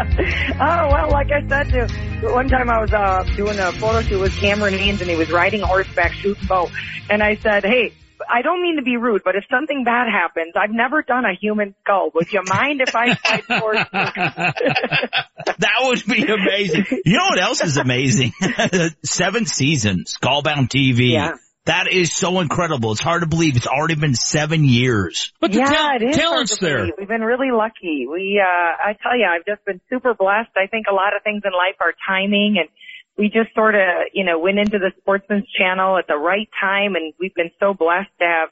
Oh, 0.55 0.89
well, 0.91 1.09
like 1.09 1.29
I 1.31 1.47
said, 1.47 1.69
to, 1.71 1.87
one 2.31 2.47
time 2.47 2.69
I 2.69 2.79
was 2.79 2.93
uh, 2.93 3.23
doing 3.35 3.57
a 3.59 3.71
photo 3.73 4.01
shoot 4.01 4.19
with 4.19 4.35
Cameron 4.37 4.73
Hanes 4.73 5.01
and 5.01 5.09
he 5.09 5.15
was 5.15 5.31
riding 5.31 5.61
horseback 5.61 6.13
shooting 6.13 6.47
bow. 6.47 6.69
And 7.09 7.23
I 7.23 7.35
said, 7.35 7.65
hey, 7.65 7.93
I 8.29 8.41
don't 8.41 8.61
mean 8.61 8.77
to 8.77 8.81
be 8.83 8.97
rude, 8.97 9.23
but 9.23 9.35
if 9.35 9.43
something 9.49 9.83
bad 9.83 10.07
happens, 10.09 10.53
I've 10.55 10.71
never 10.71 11.01
done 11.01 11.25
a 11.25 11.33
human 11.33 11.75
skull. 11.81 12.11
Would 12.15 12.31
you 12.31 12.41
mind 12.45 12.81
if 12.81 12.95
I 12.95 13.15
fight 13.15 13.43
for 13.45 13.73
that 13.93 15.75
would 15.81 16.05
be 16.05 16.23
amazing. 16.23 16.85
You 17.05 17.17
know 17.17 17.25
what 17.29 17.41
else 17.41 17.63
is 17.63 17.77
amazing? 17.77 18.33
Seventh 19.03 19.47
season, 19.47 20.05
Skullbound 20.05 20.69
TV. 20.69 21.11
Yeah. 21.11 21.35
That 21.65 21.87
is 21.89 22.13
so 22.13 22.41
incredible. 22.41 22.91
It's 22.91 23.01
hard 23.01 23.21
to 23.21 23.27
believe 23.27 23.55
it's 23.55 23.67
already 23.67 23.95
been 23.95 24.15
seven 24.15 24.65
years. 24.65 25.31
But 25.39 25.53
the 25.53 25.59
yeah, 25.59 25.71
tal- 25.71 25.95
it 25.95 26.03
is 26.09 26.15
talent's 26.17 26.57
there. 26.57 26.89
We've 26.97 27.07
been 27.07 27.21
really 27.21 27.51
lucky. 27.51 28.05
We, 28.05 28.41
uh, 28.43 28.45
I 28.45 28.97
tell 29.01 29.17
you, 29.17 29.25
I've 29.25 29.45
just 29.45 29.63
been 29.65 29.79
super 29.89 30.13
blessed. 30.13 30.51
I 30.57 30.67
think 30.67 30.87
a 30.91 30.93
lot 30.93 31.15
of 31.15 31.23
things 31.23 31.41
in 31.45 31.51
life 31.53 31.75
are 31.79 31.93
timing 32.05 32.57
and 32.59 32.67
we 33.17 33.27
just 33.27 33.53
sort 33.55 33.75
of, 33.75 33.81
you 34.11 34.25
know, 34.25 34.39
went 34.39 34.59
into 34.59 34.77
the 34.77 34.91
Sportsman's 34.99 35.47
Channel 35.57 35.97
at 35.97 36.07
the 36.07 36.17
right 36.17 36.49
time 36.59 36.95
and 36.95 37.13
we've 37.17 37.33
been 37.33 37.51
so 37.61 37.73
blessed 37.73 38.11
to 38.19 38.25
have 38.25 38.49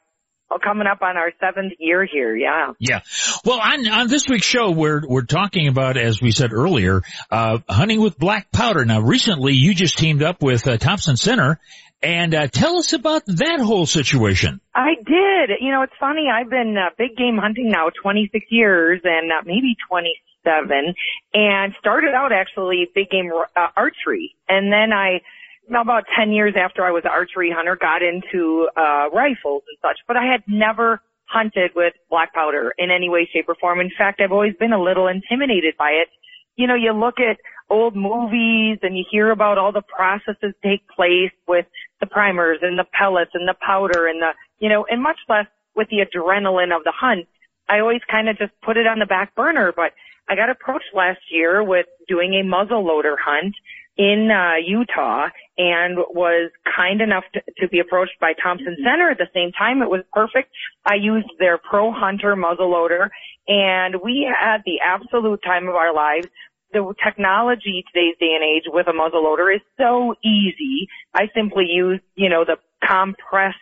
well, 0.50 0.60
coming 0.60 0.86
up 0.86 1.02
on 1.02 1.16
our 1.18 1.32
seventh 1.40 1.74
year 1.80 2.06
here. 2.06 2.36
Yeah. 2.36 2.74
Yeah. 2.78 3.00
Well, 3.46 3.60
on, 3.60 3.88
on 3.88 4.08
this 4.08 4.28
week's 4.28 4.46
show, 4.46 4.72
we're, 4.72 5.02
we're 5.08 5.24
talking 5.24 5.68
about, 5.68 5.98
as 5.98 6.22
we 6.22 6.32
said 6.32 6.52
earlier, 6.52 7.02
uh, 7.30 7.60
hunting 7.70 8.02
with 8.02 8.18
black 8.18 8.52
powder. 8.52 8.84
Now, 8.84 9.00
recently 9.00 9.54
you 9.54 9.74
just 9.74 9.98
teamed 9.98 10.24
up 10.24 10.44
with 10.44 10.68
uh, 10.68 10.78
Thompson 10.78 11.16
Center 11.16 11.60
and, 12.02 12.34
uh, 12.34 12.48
tell 12.48 12.78
us 12.78 12.94
about 12.94 13.26
that 13.28 13.60
whole 13.60 13.86
situation. 13.86 14.60
I 14.74 14.96
did. 14.96 15.58
You 15.60 15.72
know, 15.72 15.84
it's 15.84 15.94
funny. 16.00 16.28
I've 16.34 16.50
been 16.50 16.76
uh, 16.78 16.90
big 16.98 17.16
game 17.16 17.38
hunting 17.38 17.70
now 17.70 17.90
26 18.02 18.46
years 18.50 19.02
and 19.04 19.32
uh, 19.32 19.42
maybe 19.46 19.76
27 19.90 20.96
and 21.34 21.74
started 21.80 22.14
out 22.14 22.32
actually 22.32 22.90
big 22.94 23.10
game 23.10 23.32
uh, 23.56 23.68
archery. 23.76 24.36
And 24.50 24.72
then 24.72 24.92
I, 24.94 25.22
about 25.70 26.06
10 26.18 26.32
years 26.32 26.56
after 26.58 26.84
I 26.84 26.92
was 26.92 27.04
an 27.06 27.12
archery 27.12 27.52
hunter, 27.56 27.78
got 27.80 28.02
into, 28.02 28.68
uh, 28.76 29.10
rifles 29.14 29.64
and 29.68 29.78
such, 29.82 30.00
but 30.08 30.18
I 30.18 30.26
had 30.26 30.44
never 30.48 31.02
hunted 31.26 31.72
with 31.76 31.94
black 32.10 32.34
powder 32.34 32.74
in 32.78 32.92
any 32.92 33.10
way, 33.10 33.30
shape 33.32 33.48
or 33.48 33.56
form. 33.56 33.80
In 33.80 33.92
fact, 33.98 34.22
I've 34.22 34.32
always 34.32 34.56
been 34.60 34.74
a 34.74 34.82
little 34.82 35.08
intimidated 35.08 35.76
by 35.78 35.92
it. 35.92 36.10
You 36.58 36.68
know, 36.68 36.76
you 36.76 36.92
look 36.92 37.16
at 37.20 37.38
old 37.72 37.96
movies 37.96 38.80
and 38.84 38.98
you 38.98 39.06
hear 39.10 39.32
about 39.32 39.58
all 39.58 39.72
the 39.72 39.82
processes 39.82 40.54
take 40.64 40.88
place 40.90 41.32
with 41.48 41.66
the 42.00 42.06
primers 42.06 42.60
and 42.62 42.78
the 42.78 42.86
pellets 42.92 43.32
and 43.34 43.48
the 43.48 43.56
powder 43.66 44.08
and 44.08 44.22
the, 44.22 44.32
you 44.60 44.70
know, 44.70 44.86
and 44.90 45.02
much 45.02 45.18
less 45.30 45.48
with 45.76 45.88
the 45.90 46.06
adrenaline 46.06 46.76
of 46.76 46.84
the 46.84 46.94
hunt. 46.96 47.28
I 47.70 47.80
always 47.80 48.02
kind 48.10 48.28
of 48.28 48.38
just 48.38 48.52
put 48.62 48.76
it 48.76 48.86
on 48.86 49.00
the 49.00 49.06
back 49.06 49.34
burner, 49.36 49.72
but 49.74 49.94
I 50.28 50.36
got 50.36 50.50
approached 50.50 50.94
last 50.94 51.22
year 51.32 51.64
with 51.64 51.86
doing 52.08 52.34
a 52.34 52.44
muzzle 52.44 52.86
loader 52.86 53.16
hunt 53.18 53.56
in 53.98 54.30
uh, 54.32 54.56
Utah 54.66 55.28
and 55.58 55.98
was 55.98 56.52
kind 56.76 57.02
enough 57.02 57.24
to, 57.34 57.42
to 57.60 57.68
be 57.68 57.80
approached 57.80 58.20
by 58.20 58.34
Thompson 58.34 58.76
Center 58.84 59.12
at 59.12 59.18
the 59.18 59.28
same 59.34 59.52
time. 59.52 59.82
It 59.82 59.90
was 59.90 60.02
perfect. 60.12 60.50
I 60.86 60.96
used 60.96 61.30
their 61.40 61.58
Pro 61.58 61.92
Hunter 61.92 62.36
muzzle 62.36 62.72
loader 62.72 63.12
and 63.48 63.96
we 64.04 64.28
had 64.28 64.62
the 64.66 64.80
absolute 64.84 65.42
time 65.44 65.68
of 65.68 65.76
our 65.76 65.94
lives. 65.94 66.28
The 66.74 66.94
technology 67.04 67.84
today's 67.94 68.16
day 68.20 68.34
and 68.34 68.44
age 68.44 68.64
with 68.68 68.88
a 68.88 68.94
muzzle 68.94 69.24
loader 69.24 69.52
is 69.52 69.62
so 69.78 70.16
easy. 70.24 70.88
I 71.14 71.30
simply 71.36 71.66
use, 71.68 72.00
you 72.16 72.30
know, 72.30 72.46
the 72.46 72.58
compressed 72.86 73.58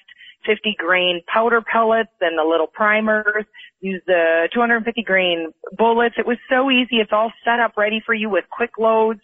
50 0.45 0.75
grain 0.77 1.21
powder 1.31 1.61
pellets 1.61 2.13
and 2.21 2.37
the 2.37 2.43
little 2.43 2.67
primers, 2.67 3.45
use 3.81 4.01
the 4.05 4.49
250 4.53 5.03
grain 5.03 5.51
bullets. 5.77 6.15
It 6.17 6.25
was 6.25 6.37
so 6.49 6.69
easy. 6.69 6.97
It's 6.97 7.11
all 7.11 7.31
set 7.43 7.59
up 7.59 7.77
ready 7.77 8.01
for 8.05 8.13
you 8.13 8.29
with 8.29 8.45
quick 8.49 8.71
loads. 8.77 9.21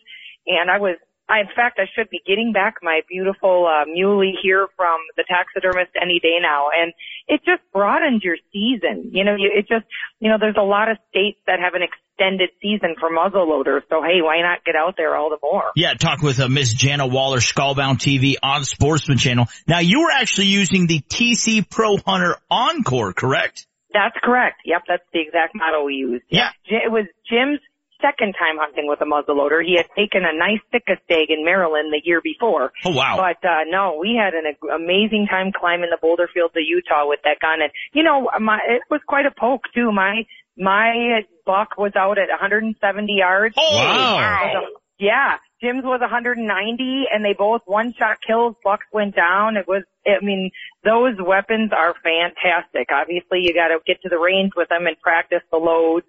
And 0.48 0.70
I 0.70 0.80
was, 0.80 0.98
I, 1.28 1.40
in 1.40 1.48
fact, 1.56 1.80
I 1.80 1.86
should 1.96 2.10
be 2.10 2.22
getting 2.26 2.54
back 2.54 2.76
my 2.82 3.02
beautiful, 3.10 3.68
uh, 3.68 3.86
muley 3.88 4.34
here 4.42 4.68
from 4.76 5.00
the 5.18 5.24
taxidermist 5.28 5.92
any 6.00 6.20
day 6.20 6.38
now. 6.42 6.68
And 6.70 6.94
it 7.28 7.42
just 7.46 7.62
broadens 7.74 8.24
your 8.24 8.38
season. 8.54 9.10
You 9.12 9.24
know, 9.24 9.36
you, 9.36 9.50
it 9.54 9.68
just, 9.68 9.86
you 10.20 10.30
know, 10.30 10.38
there's 10.40 10.58
a 10.58 10.64
lot 10.64 10.90
of 10.90 10.98
states 11.10 11.40
that 11.48 11.60
have 11.60 11.74
an 11.74 11.82
extended 12.16 12.50
season 12.62 12.96
for 13.00 13.10
muzzle 13.10 13.50
loaders. 13.50 13.84
So 13.90 14.02
hey, 14.02 14.22
why 14.22 14.42
not 14.42 14.64
get 14.66 14.76
out 14.76 14.96
there 14.98 15.16
all 15.16 15.30
the 15.30 15.38
more? 15.42 15.72
Yeah, 15.76 15.94
talk 15.94 16.22
with 16.22 16.40
uh, 16.40 16.50
Miss 16.50 16.74
Jana 16.74 17.08
Waller, 17.08 17.40
Skullbound 17.40 17.98
TV 17.98 18.36
on 18.42 18.64
Sportsman 18.64 19.18
Channel. 19.18 19.48
Now 19.68 19.80
you 19.80 20.02
were 20.02 20.12
actually 20.12 20.48
using 20.48 20.88
the 20.88 21.02
TC 21.02 21.70
Pro 21.70 21.98
Hunter 21.98 22.38
Encore, 22.50 23.14
correct? 23.14 23.68
That's 23.94 24.16
correct. 24.22 24.62
Yep, 24.66 24.84
that's 24.88 25.04
the 25.14 25.22
exact 25.22 25.56
model 25.56 25.86
we 25.86 25.94
used. 25.94 26.26
Yeah. 26.30 26.50
It 26.66 26.92
was 26.92 27.06
Jim's 27.30 27.60
second 28.02 28.36
time 28.38 28.58
hunting 28.60 28.88
with 28.88 29.00
a 29.00 29.06
muzzleloader. 29.06 29.64
He 29.64 29.78
had 29.78 29.88
taken 29.96 30.24
a 30.26 30.36
nice 30.36 30.60
thickest 30.72 31.04
stag 31.06 31.32
in 31.32 31.46
Maryland 31.46 31.94
the 31.94 32.02
year 32.04 32.20
before. 32.22 32.74
Oh 32.84 32.92
wow. 32.92 33.16
But, 33.16 33.48
uh, 33.48 33.64
no, 33.68 33.98
we 34.00 34.20
had 34.20 34.34
an 34.34 34.54
amazing 34.68 35.28
time 35.30 35.52
climbing 35.56 35.90
the 35.92 35.98
boulder 36.02 36.30
fields 36.34 36.54
of 36.56 36.64
Utah 36.68 37.08
with 37.08 37.22
that 37.24 37.40
gun. 37.40 37.62
And, 37.62 37.72
you 37.94 38.04
know, 38.04 38.30
my, 38.42 38.60
it 38.68 38.82
was 38.92 39.00
quite 39.08 39.26
a 39.26 39.32
poke 39.32 39.64
too. 39.74 39.92
My, 39.94 40.24
my 40.58 41.22
buck 41.46 41.78
was 41.78 41.94
out 41.96 42.18
at 42.18 42.30
170 42.30 43.14
yards. 43.14 43.56
Oh, 43.58 43.76
wow. 43.76 44.64
Yeah. 44.98 45.38
Jim's 45.62 45.84
was 45.84 46.02
190 46.02 47.04
and 47.12 47.26
they 47.26 47.34
both 47.34 47.62
one 47.66 47.94
shot 47.98 48.18
kills. 48.26 48.56
Bucks 48.64 48.86
went 48.94 49.16
down. 49.16 49.58
It 49.58 49.68
was, 49.68 49.84
I 50.06 50.24
mean, 50.24 50.52
those 50.84 51.16
weapons 51.20 51.72
are 51.76 51.94
fantastic. 52.04 52.90
Obviously 52.92 53.40
you 53.42 53.54
gotta 53.54 53.80
get 53.86 54.02
to 54.04 54.10
the 54.10 54.20
range 54.20 54.52
with 54.56 54.70
them 54.70 54.86
and 54.86 55.00
practice 55.02 55.42
the 55.52 55.58
loads 55.58 56.06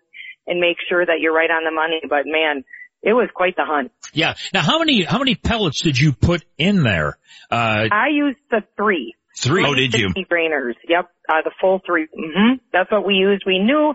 and 0.47 0.61
make 0.61 0.77
sure 0.89 1.05
that 1.05 1.21
you're 1.21 1.35
right 1.35 1.51
on 1.51 1.65
the 1.65 1.71
money. 1.71 2.01
But 2.09 2.27
man, 2.27 2.65
it 3.03 3.13
was 3.13 3.29
quite 3.35 3.57
the 3.57 3.65
hunt. 3.65 3.93
Yeah. 4.13 4.35
Now, 4.53 4.63
how 4.63 4.79
many 4.79 5.05
how 5.05 5.19
many 5.19 5.35
pellets 5.35 5.81
did 5.81 5.99
you 5.99 6.13
put 6.13 6.45
in 6.59 6.83
there? 6.83 7.19
Uh, 7.51 7.87
I 7.91 8.09
used 8.13 8.39
the 8.51 8.63
three. 8.77 9.15
three. 9.37 9.65
Oh, 9.67 9.75
did 9.75 9.95
you? 9.95 10.09
50 10.09 10.25
grainers. 10.25 10.75
Yep. 10.89 11.09
Uh, 11.29 11.43
the 11.45 11.53
full 11.61 11.81
3 11.85 12.07
hmm 12.15 12.55
That's 12.73 12.91
what 12.91 13.07
we 13.07 13.15
used. 13.15 13.45
We 13.47 13.59
knew 13.59 13.95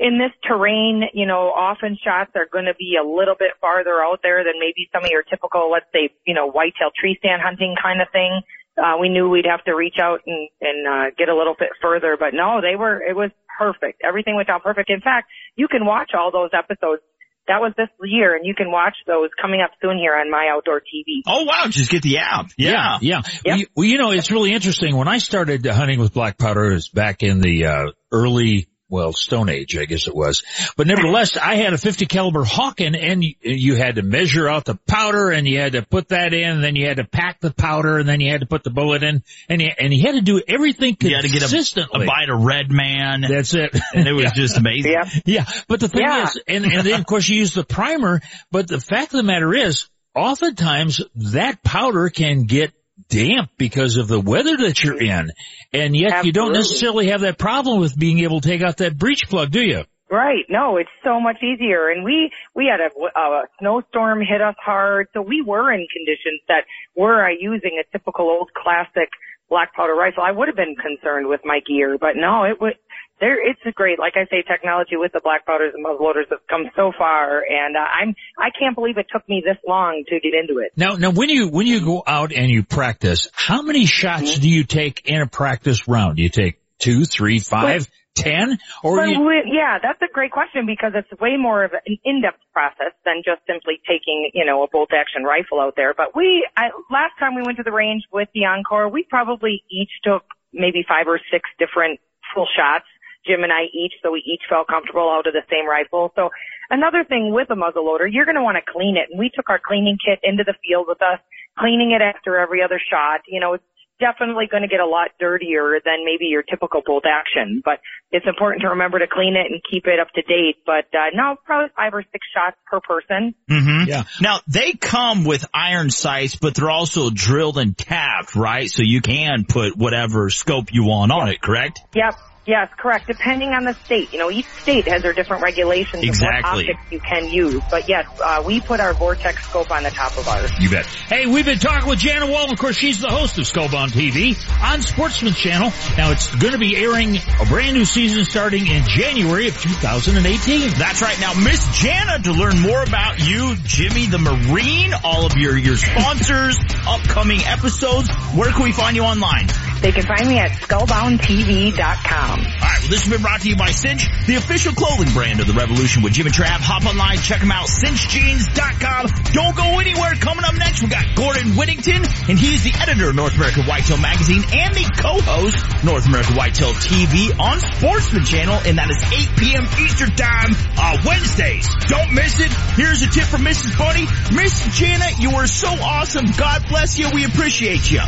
in 0.00 0.16
this 0.16 0.32
terrain, 0.48 1.04
you 1.12 1.26
know, 1.26 1.52
often 1.52 1.96
shots 2.02 2.32
are 2.34 2.48
going 2.50 2.64
to 2.64 2.74
be 2.74 2.96
a 2.96 3.04
little 3.04 3.36
bit 3.38 3.52
farther 3.60 4.00
out 4.00 4.20
there 4.22 4.42
than 4.42 4.56
maybe 4.58 4.88
some 4.90 5.04
of 5.04 5.10
your 5.12 5.22
typical, 5.22 5.70
let's 5.70 5.92
say, 5.92 6.08
you 6.26 6.32
know, 6.32 6.48
whitetail 6.48 6.88
tree 6.98 7.16
stand 7.20 7.42
hunting 7.44 7.76
kind 7.76 8.00
of 8.00 8.08
thing. 8.10 8.40
Uh, 8.80 8.96
we 8.98 9.10
knew 9.10 9.28
we'd 9.28 9.44
have 9.44 9.62
to 9.64 9.76
reach 9.76 10.00
out 10.00 10.20
and, 10.26 10.48
and, 10.62 10.88
uh, 10.88 11.12
get 11.18 11.28
a 11.28 11.36
little 11.36 11.54
bit 11.58 11.68
further, 11.82 12.16
but 12.18 12.32
no, 12.32 12.62
they 12.64 12.76
were, 12.76 12.96
it 12.96 13.14
was 13.14 13.30
perfect. 13.58 14.00
Everything 14.02 14.36
went 14.36 14.48
down 14.48 14.60
perfect. 14.60 14.88
In 14.88 15.02
fact, 15.02 15.28
you 15.54 15.68
can 15.68 15.84
watch 15.84 16.12
all 16.16 16.32
those 16.32 16.50
episodes. 16.56 17.02
That 17.46 17.60
was 17.60 17.74
this 17.76 17.88
year 18.02 18.34
and 18.34 18.46
you 18.46 18.54
can 18.54 18.70
watch 18.70 18.94
those 19.06 19.28
coming 19.40 19.60
up 19.60 19.72
soon 19.82 19.98
here 19.98 20.14
on 20.14 20.30
My 20.30 20.48
Outdoor 20.50 20.80
TV. 20.80 21.20
Oh 21.26 21.44
wow, 21.44 21.64
just 21.68 21.90
get 21.90 22.00
the 22.00 22.18
app. 22.18 22.46
Yeah, 22.56 22.98
yeah. 23.02 23.20
Well, 23.44 23.58
you, 23.58 23.66
well, 23.76 23.86
you 23.86 23.98
know, 23.98 24.12
it's 24.12 24.30
really 24.30 24.52
interesting. 24.52 24.96
When 24.96 25.08
I 25.08 25.18
started 25.18 25.66
hunting 25.66 25.98
with 25.98 26.14
black 26.14 26.38
powder, 26.38 26.70
it 26.70 26.74
was 26.74 26.88
back 26.88 27.22
in 27.22 27.40
the 27.40 27.66
uh, 27.66 27.86
early, 28.12 28.68
well, 28.90 29.12
Stone 29.12 29.48
Age, 29.48 29.76
I 29.78 29.84
guess 29.86 30.08
it 30.08 30.14
was. 30.14 30.42
But 30.76 30.86
nevertheless, 30.88 31.36
I 31.36 31.54
had 31.54 31.72
a 31.72 31.78
50 31.78 32.06
caliber 32.06 32.44
Hawken, 32.44 32.96
and 33.00 33.22
you, 33.24 33.34
you 33.40 33.76
had 33.76 33.94
to 33.94 34.02
measure 34.02 34.48
out 34.48 34.64
the 34.64 34.74
powder, 34.86 35.30
and 35.30 35.46
you 35.46 35.60
had 35.60 35.72
to 35.72 35.82
put 35.82 36.08
that 36.08 36.34
in, 36.34 36.48
and 36.50 36.64
then 36.64 36.76
you 36.76 36.86
had 36.86 36.96
to 36.98 37.04
pack 37.04 37.40
the 37.40 37.52
powder, 37.52 37.98
and 37.98 38.08
then 38.08 38.20
you 38.20 38.30
had 38.30 38.40
to 38.40 38.46
put 38.46 38.64
the 38.64 38.70
bullet 38.70 39.02
in, 39.02 39.22
and 39.48 39.62
you, 39.62 39.68
and 39.78 39.94
you 39.94 40.02
had 40.02 40.16
to 40.16 40.20
do 40.20 40.42
everything 40.46 40.96
You 41.00 41.14
had 41.14 41.22
to 41.22 41.28
get 41.28 41.42
a, 41.76 41.86
a 41.94 42.04
bite 42.06 42.28
of 42.28 42.42
Red 42.42 42.70
Man. 42.70 43.22
That's 43.22 43.54
it. 43.54 43.74
and 43.94 44.06
it 44.06 44.12
was 44.12 44.24
Yeah. 44.24 44.32
just 44.34 44.58
amazing. 44.58 44.92
Yeah. 44.92 45.04
Yeah, 45.24 45.44
but 45.68 45.80
the 45.80 45.88
thing 45.88 46.02
Yeah. 46.02 46.24
is, 46.24 46.40
and, 46.48 46.64
and 46.66 46.84
then 46.86 46.98
of 47.00 47.06
course 47.06 47.28
you 47.28 47.36
use 47.38 47.54
the 47.54 47.64
primer, 47.64 48.20
but 48.50 48.66
the 48.68 48.80
fact 48.80 49.14
of 49.14 49.18
the 49.18 49.22
matter 49.22 49.54
is, 49.54 49.88
oftentimes 50.14 51.00
that 51.14 51.62
powder 51.62 52.08
can 52.08 52.44
get 52.44 52.72
damp 53.08 53.50
because 53.56 53.96
of 53.96 54.08
the 54.08 54.20
weather 54.20 54.56
that 54.56 54.82
you're 54.82 55.00
in, 55.00 55.30
and 55.72 55.96
yet 55.96 56.24
you 56.24 56.32
don't 56.32 56.52
necessarily 56.52 57.08
have 57.08 57.22
that 57.22 57.38
problem 57.38 57.80
with 57.80 57.96
being 57.98 58.20
able 58.20 58.40
to 58.40 58.48
take 58.48 58.62
out 58.62 58.78
that 58.78 58.96
breech 58.96 59.28
plug, 59.28 59.50
do 59.50 59.62
you? 59.62 59.84
Right. 60.10 60.44
No, 60.48 60.76
it's 60.76 60.90
so 61.04 61.20
much 61.20 61.36
easier. 61.40 61.88
And 61.88 62.02
we, 62.02 62.32
we 62.52 62.66
had 62.66 62.80
a, 62.80 63.20
a 63.20 63.42
snowstorm 63.60 64.18
hit 64.18 64.42
us 64.42 64.56
hard. 64.58 65.06
So 65.14 65.22
we 65.22 65.40
were 65.40 65.72
in 65.72 65.86
conditions 65.86 66.40
that 66.48 66.64
were 66.96 67.24
I 67.24 67.36
using 67.38 67.80
a 67.80 67.86
typical 67.96 68.26
old 68.28 68.50
classic 68.52 69.08
black 69.50 69.74
powder 69.74 69.94
rifle, 69.94 70.22
I 70.22 70.30
would 70.30 70.48
have 70.48 70.56
been 70.56 70.76
concerned 70.76 71.26
with 71.26 71.40
my 71.44 71.58
gear, 71.66 71.98
but 72.00 72.14
no, 72.14 72.44
it 72.44 72.60
would, 72.60 72.74
there, 73.20 73.36
it's 73.38 73.60
great, 73.76 73.98
like 73.98 74.14
I 74.16 74.24
say, 74.30 74.42
technology 74.42 74.96
with 74.96 75.12
the 75.12 75.20
black 75.22 75.46
powders 75.46 75.72
and 75.74 75.84
muzzleloaders 75.84 76.28
has 76.30 76.40
come 76.48 76.64
so 76.74 76.92
far. 76.96 77.42
And 77.48 77.76
uh, 77.76 77.80
I'm, 77.80 78.14
I 78.38 78.48
can't 78.58 78.74
believe 78.74 78.98
it 78.98 79.06
took 79.12 79.28
me 79.28 79.42
this 79.44 79.58
long 79.66 80.04
to 80.08 80.20
get 80.20 80.32
into 80.34 80.60
it. 80.60 80.72
Now, 80.76 80.96
now 80.96 81.10
when 81.10 81.28
you 81.28 81.48
when 81.48 81.66
you 81.66 81.84
go 81.84 82.02
out 82.06 82.32
and 82.32 82.50
you 82.50 82.62
practice, 82.62 83.28
how 83.32 83.62
many 83.62 83.86
shots 83.86 84.38
do 84.38 84.48
you 84.48 84.64
take 84.64 85.06
in 85.06 85.20
a 85.20 85.26
practice 85.26 85.86
round? 85.86 86.16
Do 86.16 86.22
you 86.22 86.30
take 86.30 86.60
two, 86.78 87.04
three, 87.04 87.38
five, 87.38 87.88
ten, 88.14 88.58
or 88.82 89.06
you, 89.06 89.20
we- 89.20 89.52
yeah, 89.52 89.78
that's 89.82 90.00
a 90.02 90.12
great 90.12 90.32
question 90.32 90.66
because 90.66 90.92
it's 90.94 91.20
way 91.20 91.36
more 91.36 91.64
of 91.64 91.72
an 91.72 91.98
in-depth 92.04 92.40
process 92.52 92.92
than 93.04 93.22
just 93.24 93.40
simply 93.46 93.80
taking, 93.86 94.30
you 94.34 94.44
know, 94.44 94.62
a 94.62 94.68
bolt 94.68 94.90
action 94.92 95.24
rifle 95.24 95.60
out 95.60 95.74
there. 95.76 95.94
But 95.94 96.16
we, 96.16 96.46
I, 96.56 96.70
last 96.90 97.12
time 97.18 97.34
we 97.34 97.42
went 97.42 97.58
to 97.58 97.62
the 97.62 97.72
range 97.72 98.04
with 98.12 98.28
the 98.34 98.46
Encore, 98.46 98.88
we 98.88 99.04
probably 99.08 99.62
each 99.70 99.90
took 100.02 100.24
maybe 100.52 100.84
five 100.88 101.06
or 101.06 101.20
six 101.30 101.48
different 101.58 102.00
full 102.34 102.48
shots. 102.56 102.86
Jim 103.26 103.42
and 103.42 103.52
I 103.52 103.68
each, 103.72 103.94
so 104.02 104.12
we 104.12 104.24
each 104.26 104.42
felt 104.48 104.68
comfortable 104.68 105.08
out 105.10 105.26
of 105.26 105.34
the 105.34 105.44
same 105.50 105.68
rifle. 105.68 106.12
So 106.16 106.30
another 106.70 107.04
thing 107.04 107.32
with 107.32 107.50
a 107.50 107.56
muzzle 107.56 107.84
loader, 107.84 108.06
you're 108.06 108.24
going 108.24 108.40
to 108.40 108.42
want 108.42 108.56
to 108.56 108.72
clean 108.72 108.96
it. 108.96 109.10
And 109.10 109.18
we 109.18 109.30
took 109.34 109.50
our 109.50 109.60
cleaning 109.60 109.98
kit 110.00 110.20
into 110.22 110.44
the 110.44 110.54
field 110.64 110.86
with 110.88 111.02
us, 111.02 111.20
cleaning 111.58 111.92
it 111.92 112.02
after 112.02 112.38
every 112.38 112.62
other 112.62 112.80
shot. 112.80 113.20
You 113.28 113.40
know, 113.40 113.54
it's 113.54 113.64
definitely 114.00 114.46
going 114.50 114.62
to 114.62 114.68
get 114.68 114.80
a 114.80 114.86
lot 114.86 115.10
dirtier 115.20 115.78
than 115.84 116.04
maybe 116.04 116.24
your 116.24 116.42
typical 116.42 116.80
bolt 116.84 117.04
action, 117.06 117.62
but 117.64 117.80
it's 118.10 118.26
important 118.26 118.62
to 118.62 118.68
remember 118.70 118.98
to 118.98 119.06
clean 119.06 119.36
it 119.36 119.52
and 119.52 119.60
keep 119.70 119.86
it 119.86 120.00
up 120.00 120.08
to 120.14 120.22
date. 120.22 120.56
But 120.64 120.88
uh, 120.96 121.12
no, 121.14 121.36
probably 121.44 121.70
five 121.76 121.94
or 121.94 122.02
six 122.10 122.26
shots 122.34 122.56
per 122.66 122.80
person. 122.80 123.34
Mm-hmm. 123.48 123.88
Yeah. 123.88 124.04
Now 124.20 124.40
they 124.48 124.72
come 124.72 125.24
with 125.24 125.44
iron 125.54 125.90
sights, 125.90 126.34
but 126.36 126.54
they're 126.54 126.70
also 126.70 127.10
drilled 127.10 127.58
and 127.58 127.76
tapped, 127.76 128.34
right? 128.34 128.68
So 128.68 128.82
you 128.82 129.02
can 129.02 129.44
put 129.44 129.76
whatever 129.76 130.30
scope 130.30 130.72
you 130.72 130.84
want 130.84 131.12
on 131.12 131.28
it, 131.28 131.40
correct? 131.40 131.80
Yep. 131.94 132.14
Yes, 132.46 132.70
correct. 132.78 133.06
Depending 133.06 133.50
on 133.50 133.64
the 133.64 133.74
state, 133.84 134.12
you 134.12 134.18
know, 134.18 134.30
each 134.30 134.46
state 134.62 134.88
has 134.88 135.02
their 135.02 135.12
different 135.12 135.42
regulations 135.42 136.02
Exactly. 136.02 136.38
of 136.38 136.68
what 136.68 136.76
optics 136.76 136.92
you 136.92 136.98
can 136.98 137.28
use. 137.28 137.62
But 137.70 137.86
yes, 137.88 138.06
uh, 138.22 138.42
we 138.44 138.60
put 138.60 138.80
our 138.80 138.94
vortex 138.94 139.46
scope 139.46 139.70
on 139.70 139.82
the 139.82 139.90
top 139.90 140.16
of 140.16 140.26
ours. 140.26 140.50
You 140.58 140.70
bet. 140.70 140.86
Hey, 140.86 141.26
we've 141.26 141.44
been 141.44 141.58
talking 141.58 141.86
with 141.88 141.98
Jana 141.98 142.26
Wall. 142.26 142.50
Of 142.50 142.58
course, 142.58 142.76
she's 142.76 142.98
the 142.98 143.10
host 143.10 143.36
of 143.38 143.44
Skullbound 143.44 143.90
TV 143.90 144.34
on 144.62 144.80
Sportsman 144.80 145.34
Channel. 145.34 145.70
Now, 145.98 146.12
it's 146.12 146.34
going 146.34 146.54
to 146.54 146.58
be 146.58 146.76
airing 146.76 147.16
a 147.16 147.44
brand 147.46 147.74
new 147.76 147.84
season 147.84 148.24
starting 148.24 148.66
in 148.66 148.84
January 148.88 149.48
of 149.48 149.60
2018. 149.60 150.70
That's 150.78 151.02
right. 151.02 151.20
Now, 151.20 151.34
Miss 151.34 151.68
Jana, 151.78 152.20
to 152.22 152.32
learn 152.32 152.58
more 152.58 152.82
about 152.82 153.20
you, 153.20 153.54
Jimmy 153.64 154.06
the 154.06 154.18
Marine, 154.18 154.94
all 155.04 155.26
of 155.26 155.36
your, 155.36 155.58
your 155.58 155.76
sponsors, 155.76 156.56
upcoming 156.88 157.40
episodes, 157.44 158.08
where 158.34 158.50
can 158.50 158.62
we 158.64 158.72
find 158.72 158.96
you 158.96 159.02
online? 159.02 159.46
They 159.82 159.92
can 159.92 160.04
find 160.04 160.26
me 160.28 160.38
at 160.38 160.50
skullboundtv.com. 160.52 162.29
Alright, 162.38 162.80
well 162.80 162.90
this 162.90 163.02
has 163.02 163.10
been 163.10 163.22
brought 163.22 163.40
to 163.42 163.48
you 163.48 163.56
by 163.56 163.70
Cinch, 163.70 164.06
the 164.26 164.36
official 164.36 164.72
clothing 164.72 165.12
brand 165.12 165.40
of 165.40 165.46
the 165.46 165.52
revolution 165.52 166.02
with 166.02 166.12
Jim 166.12 166.26
and 166.26 166.34
Trav. 166.34 166.60
Hop 166.62 166.86
online, 166.86 167.18
check 167.18 167.40
them 167.40 167.50
out, 167.50 167.66
cinchjeans.com. 167.66 169.06
Don't 169.32 169.56
go 169.56 169.78
anywhere. 169.80 170.14
Coming 170.20 170.44
up 170.44 170.54
next, 170.54 170.82
we 170.82 170.88
got 170.88 171.04
Gordon 171.16 171.56
Whittington, 171.56 172.02
and 172.28 172.38
he's 172.38 172.62
the 172.62 172.72
editor 172.78 173.10
of 173.10 173.16
North 173.16 173.34
American 173.36 173.64
Whitetail 173.64 173.98
Magazine 173.98 174.42
and 174.52 174.74
the 174.74 174.86
co-host 174.98 175.84
North 175.84 176.06
American 176.06 176.36
Whitetail 176.36 176.72
TV 176.74 177.32
on 177.38 177.58
Sportsman 177.60 178.24
Channel, 178.24 178.60
and 178.66 178.78
that 178.78 178.90
is 178.90 179.00
8 179.02 179.36
p.m. 179.36 179.64
Eastern 179.80 180.10
Time, 180.14 180.50
uh, 180.76 180.98
Wednesdays. 181.04 181.66
Don't 181.86 182.12
miss 182.12 182.38
it. 182.40 182.52
Here's 182.76 183.02
a 183.02 183.08
tip 183.08 183.24
from 183.24 183.42
Mrs. 183.42 183.76
Bunny. 183.78 184.06
Miss 184.34 184.78
Jana, 184.78 185.06
you 185.18 185.36
are 185.36 185.46
so 185.46 185.68
awesome. 185.68 186.26
God 186.36 186.66
bless 186.68 186.98
you. 186.98 187.10
We 187.10 187.24
appreciate 187.24 187.90
you. 187.90 188.00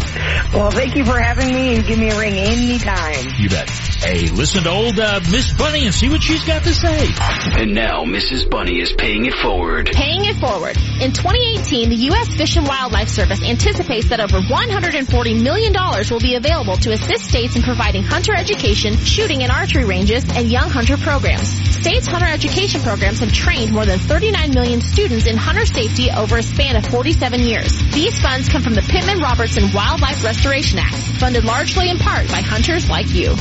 Well, 0.52 0.70
thank 0.70 0.96
you 0.96 1.04
for 1.04 1.18
having 1.18 1.52
me 1.52 1.76
and 1.76 1.86
give 1.86 1.98
me 1.98 2.10
a 2.10 2.18
ring 2.18 2.34
anytime. 2.34 3.34
You 3.38 3.48
bet. 3.48 3.68
Hey, 4.12 4.28
listen 4.28 4.64
to 4.64 4.70
old 4.70 5.00
uh, 5.00 5.20
Miss 5.30 5.54
Bunny 5.54 5.86
and 5.86 5.94
see 5.94 6.10
what 6.10 6.22
she's 6.22 6.44
got 6.44 6.64
to 6.64 6.74
say. 6.74 7.08
And 7.56 7.72
now 7.72 8.04
Mrs. 8.04 8.44
Bunny 8.44 8.78
is 8.78 8.92
paying 8.92 9.24
it 9.24 9.32
forward. 9.32 9.88
Paying 9.90 10.26
it 10.26 10.36
forward. 10.36 10.76
In 11.00 11.12
2018, 11.12 11.88
the 11.88 11.96
U.S. 12.12 12.36
Fish 12.36 12.56
and 12.56 12.68
Wildlife 12.68 13.08
Service 13.08 13.42
anticipates 13.42 14.10
that 14.10 14.20
over 14.20 14.36
$140 14.40 15.42
million 15.42 15.72
will 16.10 16.20
be 16.20 16.34
available 16.34 16.76
to 16.76 16.92
assist 16.92 17.24
states 17.24 17.56
in 17.56 17.62
providing 17.62 18.02
hunter 18.02 18.34
education, 18.36 18.98
shooting 18.98 19.44
and 19.44 19.50
archery 19.50 19.86
ranges, 19.86 20.28
and 20.36 20.52
young 20.52 20.68
hunter 20.68 20.98
programs. 20.98 21.48
States' 21.80 22.06
hunter 22.06 22.28
education 22.28 22.82
programs 22.82 23.20
have 23.20 23.32
trained 23.32 23.72
more 23.72 23.86
than 23.86 23.98
39 23.98 24.50
million 24.52 24.82
students 24.82 25.26
in 25.26 25.38
hunter 25.38 25.64
safety 25.64 26.10
over 26.10 26.36
a 26.36 26.42
span 26.42 26.76
of 26.76 26.84
47 26.84 27.40
years. 27.40 27.72
These 27.92 28.20
funds 28.20 28.50
come 28.50 28.60
from 28.60 28.74
the 28.74 28.82
Pittman-Robertson 28.82 29.72
Wildlife 29.72 30.22
Restoration 30.22 30.78
Act, 30.78 30.96
funded 31.18 31.44
largely 31.44 31.88
in 31.88 31.96
part 31.96 32.28
by 32.28 32.42
hunters 32.42 32.90
like 32.90 33.08
you. 33.14 33.34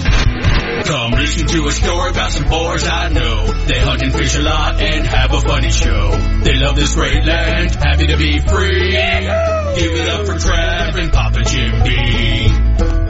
Come 0.86 1.12
listen 1.12 1.48
to 1.48 1.68
a 1.68 1.72
story 1.72 2.10
about 2.12 2.32
some 2.32 2.50
boys 2.50 2.88
I 2.88 3.10
know. 3.10 3.46
They 3.66 3.80
hunt 3.80 4.02
and 4.02 4.14
fish 4.14 4.36
a 4.36 4.42
lot 4.42 4.82
and 4.82 5.06
have 5.06 5.34
a 5.34 5.42
funny 5.42 5.72
show. 5.72 6.12
They 6.44 6.56
love 6.56 6.76
this 6.76 6.96
great 6.96 7.26
land, 7.26 7.76
happy 7.76 8.08
to 8.08 8.18
be 8.18 8.40
free. 8.40 8.92
Give 8.92 9.94
it 9.94 10.10
up 10.10 10.26
for 10.26 10.34
Trav 10.34 10.96
and 10.98 11.12
Papa 11.12 11.44
Jim 11.44 11.84
B. 11.84 13.02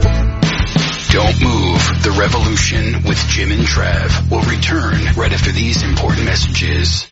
Don't 1.12 1.42
move. 1.42 2.02
The 2.02 2.16
Revolution 2.18 3.02
with 3.04 3.18
Jim 3.28 3.52
and 3.52 3.66
Trav 3.66 4.30
will 4.30 4.42
return 4.42 5.14
right 5.14 5.32
after 5.32 5.52
these 5.52 5.82
important 5.82 6.24
messages. 6.24 7.11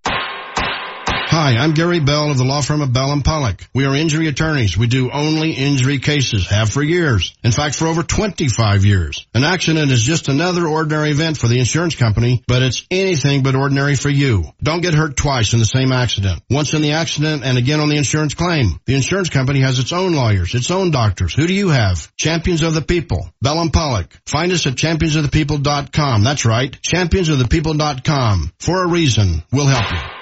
Hi, 1.31 1.55
I'm 1.55 1.73
Gary 1.73 2.01
Bell 2.01 2.29
of 2.29 2.37
the 2.37 2.43
law 2.43 2.59
firm 2.59 2.81
of 2.81 2.91
Bell 2.91 3.13
and 3.13 3.23
Pollock. 3.23 3.65
We 3.73 3.85
are 3.85 3.95
injury 3.95 4.27
attorneys. 4.27 4.77
We 4.77 4.87
do 4.87 5.09
only 5.11 5.53
injury 5.53 5.97
cases, 5.99 6.49
have 6.49 6.69
for 6.69 6.83
years. 6.83 7.33
In 7.41 7.53
fact, 7.53 7.75
for 7.75 7.87
over 7.87 8.03
25 8.03 8.83
years. 8.83 9.25
An 9.33 9.45
accident 9.45 9.91
is 9.91 10.03
just 10.03 10.27
another 10.27 10.67
ordinary 10.67 11.11
event 11.11 11.37
for 11.37 11.47
the 11.47 11.57
insurance 11.57 11.95
company, 11.95 12.43
but 12.49 12.63
it's 12.63 12.85
anything 12.91 13.43
but 13.43 13.55
ordinary 13.55 13.95
for 13.95 14.09
you. 14.09 14.43
Don't 14.61 14.81
get 14.81 14.93
hurt 14.93 15.15
twice 15.15 15.53
in 15.53 15.59
the 15.59 15.65
same 15.65 15.93
accident. 15.93 16.43
Once 16.49 16.73
in 16.73 16.81
the 16.81 16.91
accident 16.91 17.45
and 17.45 17.57
again 17.57 17.79
on 17.79 17.87
the 17.87 17.95
insurance 17.95 18.33
claim. 18.33 18.81
The 18.85 18.95
insurance 18.95 19.29
company 19.29 19.61
has 19.61 19.79
its 19.79 19.93
own 19.93 20.11
lawyers, 20.11 20.53
its 20.53 20.69
own 20.69 20.91
doctors. 20.91 21.33
Who 21.33 21.47
do 21.47 21.53
you 21.53 21.69
have? 21.69 22.13
Champions 22.17 22.61
of 22.61 22.73
the 22.73 22.81
People. 22.81 23.31
Bell 23.41 23.61
and 23.61 23.71
Pollock. 23.71 24.19
Find 24.25 24.51
us 24.51 24.67
at 24.67 24.73
championsofthepeople.com. 24.73 26.25
That's 26.25 26.45
right. 26.45 26.77
Championsofthepeople.com. 26.81 28.51
For 28.59 28.83
a 28.83 28.89
reason. 28.89 29.43
We'll 29.49 29.67
help 29.67 29.89
you. 29.93 30.20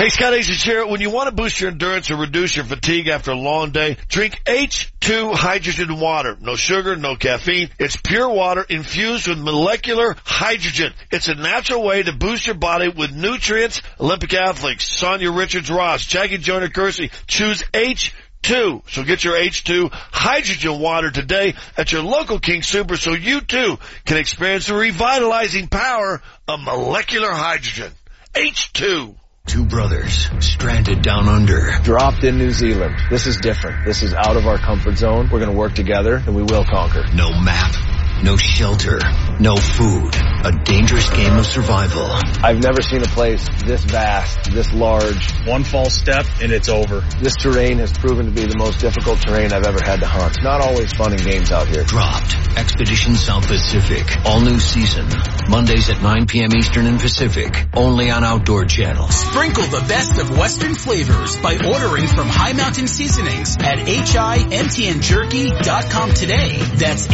Hey, 0.00 0.08
Scott 0.08 0.32
Asians 0.32 0.62
here. 0.62 0.86
When 0.86 1.02
you 1.02 1.10
want 1.10 1.28
to 1.28 1.34
boost 1.34 1.60
your 1.60 1.70
endurance 1.70 2.10
or 2.10 2.16
reduce 2.16 2.56
your 2.56 2.64
fatigue 2.64 3.08
after 3.08 3.32
a 3.32 3.36
long 3.36 3.70
day, 3.70 3.98
drink 4.08 4.40
H2 4.46 5.34
hydrogen 5.34 6.00
water. 6.00 6.38
No 6.40 6.56
sugar, 6.56 6.96
no 6.96 7.16
caffeine. 7.16 7.68
It's 7.78 7.96
pure 7.96 8.30
water 8.30 8.64
infused 8.66 9.28
with 9.28 9.38
molecular 9.38 10.16
hydrogen. 10.24 10.94
It's 11.10 11.28
a 11.28 11.34
natural 11.34 11.82
way 11.82 12.02
to 12.02 12.14
boost 12.14 12.46
your 12.46 12.54
body 12.54 12.88
with 12.88 13.14
nutrients. 13.14 13.82
Olympic 14.00 14.32
athletes, 14.32 14.88
Sanya 14.88 15.36
Richards-Ross, 15.36 16.06
Jackie 16.06 16.38
Joyner-Kersee, 16.38 17.10
choose 17.26 17.62
H2. 17.74 18.10
Two. 18.42 18.82
So 18.88 19.04
get 19.04 19.22
your 19.22 19.34
H2 19.34 19.92
hydrogen 19.92 20.80
water 20.80 21.10
today 21.10 21.56
at 21.76 21.92
your 21.92 22.02
local 22.02 22.38
King 22.38 22.62
Super 22.62 22.96
so 22.96 23.12
you 23.12 23.42
too 23.42 23.78
can 24.06 24.16
experience 24.16 24.66
the 24.66 24.72
revitalizing 24.72 25.68
power 25.68 26.22
of 26.48 26.60
molecular 26.60 27.30
hydrogen. 27.30 27.92
H2. 28.32 29.19
Two 29.50 29.64
brothers 29.64 30.30
stranded 30.38 31.02
down 31.02 31.28
under. 31.28 31.72
Dropped 31.82 32.22
in 32.22 32.38
New 32.38 32.52
Zealand. 32.52 32.94
This 33.10 33.26
is 33.26 33.36
different. 33.38 33.84
This 33.84 34.04
is 34.04 34.14
out 34.14 34.36
of 34.36 34.46
our 34.46 34.58
comfort 34.58 34.96
zone. 34.96 35.28
We're 35.28 35.40
going 35.40 35.50
to 35.50 35.58
work 35.58 35.74
together 35.74 36.22
and 36.24 36.36
we 36.36 36.44
will 36.44 36.64
conquer. 36.64 37.04
No 37.16 37.30
map, 37.30 37.74
no 38.22 38.36
shelter, 38.36 39.00
no 39.38 39.56
food. 39.56 40.14
A 40.42 40.52
dangerous 40.64 41.08
game 41.10 41.36
of 41.36 41.44
survival. 41.46 42.06
I've 42.42 42.62
never 42.62 42.80
seen 42.82 43.02
a 43.02 43.06
place 43.06 43.46
this 43.64 43.84
vast, 43.84 44.50
this 44.52 44.72
large. 44.72 45.32
One 45.46 45.64
false 45.64 45.94
step 45.94 46.26
and 46.40 46.52
it's 46.52 46.68
over. 46.68 47.00
This 47.20 47.34
terrain 47.36 47.78
has 47.78 47.92
proven 47.92 48.26
to 48.26 48.32
be 48.32 48.46
the 48.46 48.56
most 48.56 48.80
difficult 48.80 49.20
terrain 49.20 49.52
I've 49.52 49.66
ever 49.66 49.80
had 49.82 50.00
to 50.00 50.06
hunt. 50.06 50.42
Not 50.42 50.60
always 50.60 50.92
fun 50.92 51.12
and 51.12 51.22
games 51.22 51.52
out 51.52 51.68
here. 51.68 51.84
Dropped. 51.84 52.34
Expedition 52.56 53.14
South 53.16 53.46
Pacific. 53.46 54.06
All 54.24 54.40
new 54.40 54.58
season. 54.58 55.06
Mondays 55.48 55.88
at 55.90 56.02
9 56.02 56.26
p.m. 56.26 56.50
Eastern 56.56 56.86
and 56.86 56.98
Pacific. 57.00 57.66
Only 57.74 58.10
on 58.10 58.24
Outdoor 58.24 58.64
Channel. 58.64 59.08
Sprinkle 59.08 59.64
the 59.64 59.84
best 59.86 60.18
of 60.18 60.36
Western 60.38 60.74
flavors 60.74 61.36
by 61.38 61.56
ordering 61.56 62.06
from 62.06 62.28
Hi 62.28 62.52
Mountain 62.52 62.86
Seasonings 62.88 63.56
at 63.58 63.78
HIMTNJerky.com 63.78 66.14
today. 66.14 66.56
That's 66.76 67.06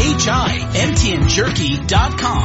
HIMTNJerky.com. 0.97 2.44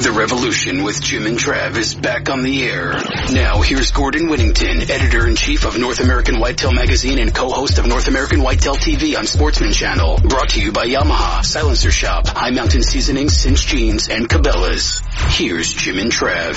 The 0.00 0.12
Revolution 0.12 0.82
with 0.82 1.00
Jim 1.02 1.24
and 1.26 1.38
Trav 1.38 1.76
is 1.76 1.94
back 1.94 2.28
on 2.28 2.42
the 2.42 2.64
air. 2.64 2.92
Now 3.32 3.62
here's 3.62 3.92
Gordon 3.92 4.28
Whittington, 4.28 4.90
editor-in-chief 4.90 5.64
of 5.64 5.78
North 5.78 6.00
American 6.00 6.38
Whitetail 6.38 6.72
Magazine 6.72 7.18
and 7.18 7.34
co-host 7.34 7.78
of 7.78 7.86
North 7.86 8.06
American 8.08 8.42
Whitetail 8.42 8.74
TV 8.76 9.16
on 9.18 9.26
Sportsman 9.26 9.72
Channel. 9.72 10.18
Brought 10.18 10.50
to 10.50 10.60
you 10.60 10.70
by 10.70 10.86
Yamaha, 10.86 11.42
Silencer 11.42 11.90
Shop, 11.90 12.26
Hi 12.28 12.50
Mountain 12.50 12.82
Seasonings, 12.82 13.34
Cinch 13.34 13.66
Jeans, 13.66 14.08
and 14.10 14.28
Cabela's. 14.28 15.00
Here's 15.36 15.72
Jim 15.72 15.98
and 15.98 16.12
Trav. 16.12 16.56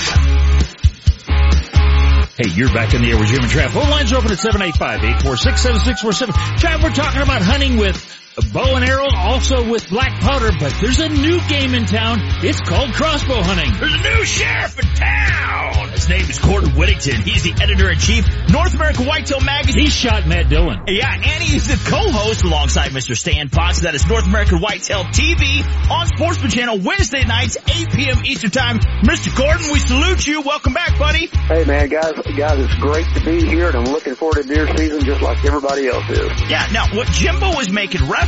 Hey, 2.36 2.50
you're 2.50 2.72
back 2.74 2.92
in 2.94 3.00
the 3.02 3.10
air 3.10 3.18
with 3.18 3.28
Jim 3.28 3.40
and 3.40 3.50
Trav. 3.50 3.70
Phone 3.70 3.88
lines 3.88 4.12
open 4.12 4.30
at 4.30 4.38
785-846-7647. 4.38 6.28
Trav, 6.58 6.82
we're 6.82 6.90
talking 6.90 7.22
about 7.22 7.40
hunting 7.40 7.78
with 7.78 8.21
bow 8.52 8.76
and 8.76 8.84
arrow, 8.84 9.08
also 9.14 9.68
with 9.70 9.88
black 9.90 10.20
powder, 10.20 10.50
but 10.58 10.74
there's 10.80 11.00
a 11.00 11.08
new 11.08 11.40
game 11.48 11.74
in 11.74 11.84
town. 11.84 12.18
It's 12.42 12.60
called 12.60 12.92
crossbow 12.94 13.42
hunting. 13.42 13.72
There's 13.78 13.92
a 13.92 13.98
new 13.98 14.24
sheriff 14.24 14.78
in 14.78 14.86
town. 14.94 15.90
His 15.90 16.08
name 16.08 16.30
is 16.30 16.38
Gordon 16.38 16.70
Whittington. 16.74 17.20
He's 17.22 17.42
the 17.42 17.52
editor-in-chief, 17.62 18.24
North 18.50 18.74
American 18.74 19.06
Whitetail 19.06 19.40
Magazine. 19.40 19.84
He 19.84 19.90
shot 19.90 20.26
Matt 20.26 20.48
Dillon. 20.48 20.84
Yeah, 20.88 21.12
and 21.12 21.42
he's 21.42 21.68
the 21.68 21.90
co-host 21.90 22.44
alongside 22.44 22.92
Mr. 22.92 23.16
Stan 23.16 23.48
Fox. 23.48 23.80
That 23.80 23.94
is 23.94 24.06
North 24.08 24.26
American 24.26 24.60
Whitetail 24.60 25.04
TV 25.04 25.62
on 25.90 26.06
Sportsman 26.06 26.50
Channel 26.50 26.78
Wednesday 26.80 27.24
nights, 27.24 27.58
8 27.68 27.90
p.m. 27.92 28.24
Eastern 28.24 28.50
Time. 28.50 28.78
Mr. 29.04 29.36
Gordon, 29.36 29.70
we 29.72 29.78
salute 29.78 30.26
you. 30.26 30.40
Welcome 30.40 30.72
back, 30.72 30.98
buddy. 30.98 31.26
Hey 31.26 31.64
man, 31.64 31.88
guys, 31.88 32.12
guys, 32.36 32.58
it's 32.64 32.74
great 32.76 33.06
to 33.14 33.24
be 33.24 33.46
here, 33.46 33.68
and 33.68 33.76
I'm 33.76 33.92
looking 33.92 34.14
forward 34.14 34.42
to 34.42 34.42
deer 34.42 34.66
season 34.76 35.04
just 35.04 35.20
like 35.20 35.44
everybody 35.44 35.88
else 35.88 36.08
is. 36.08 36.30
Yeah, 36.48 36.66
now 36.72 36.86
what 36.96 37.08
Jimbo 37.08 37.56
was 37.56 37.70
making 37.70 38.08
reference 38.08 38.21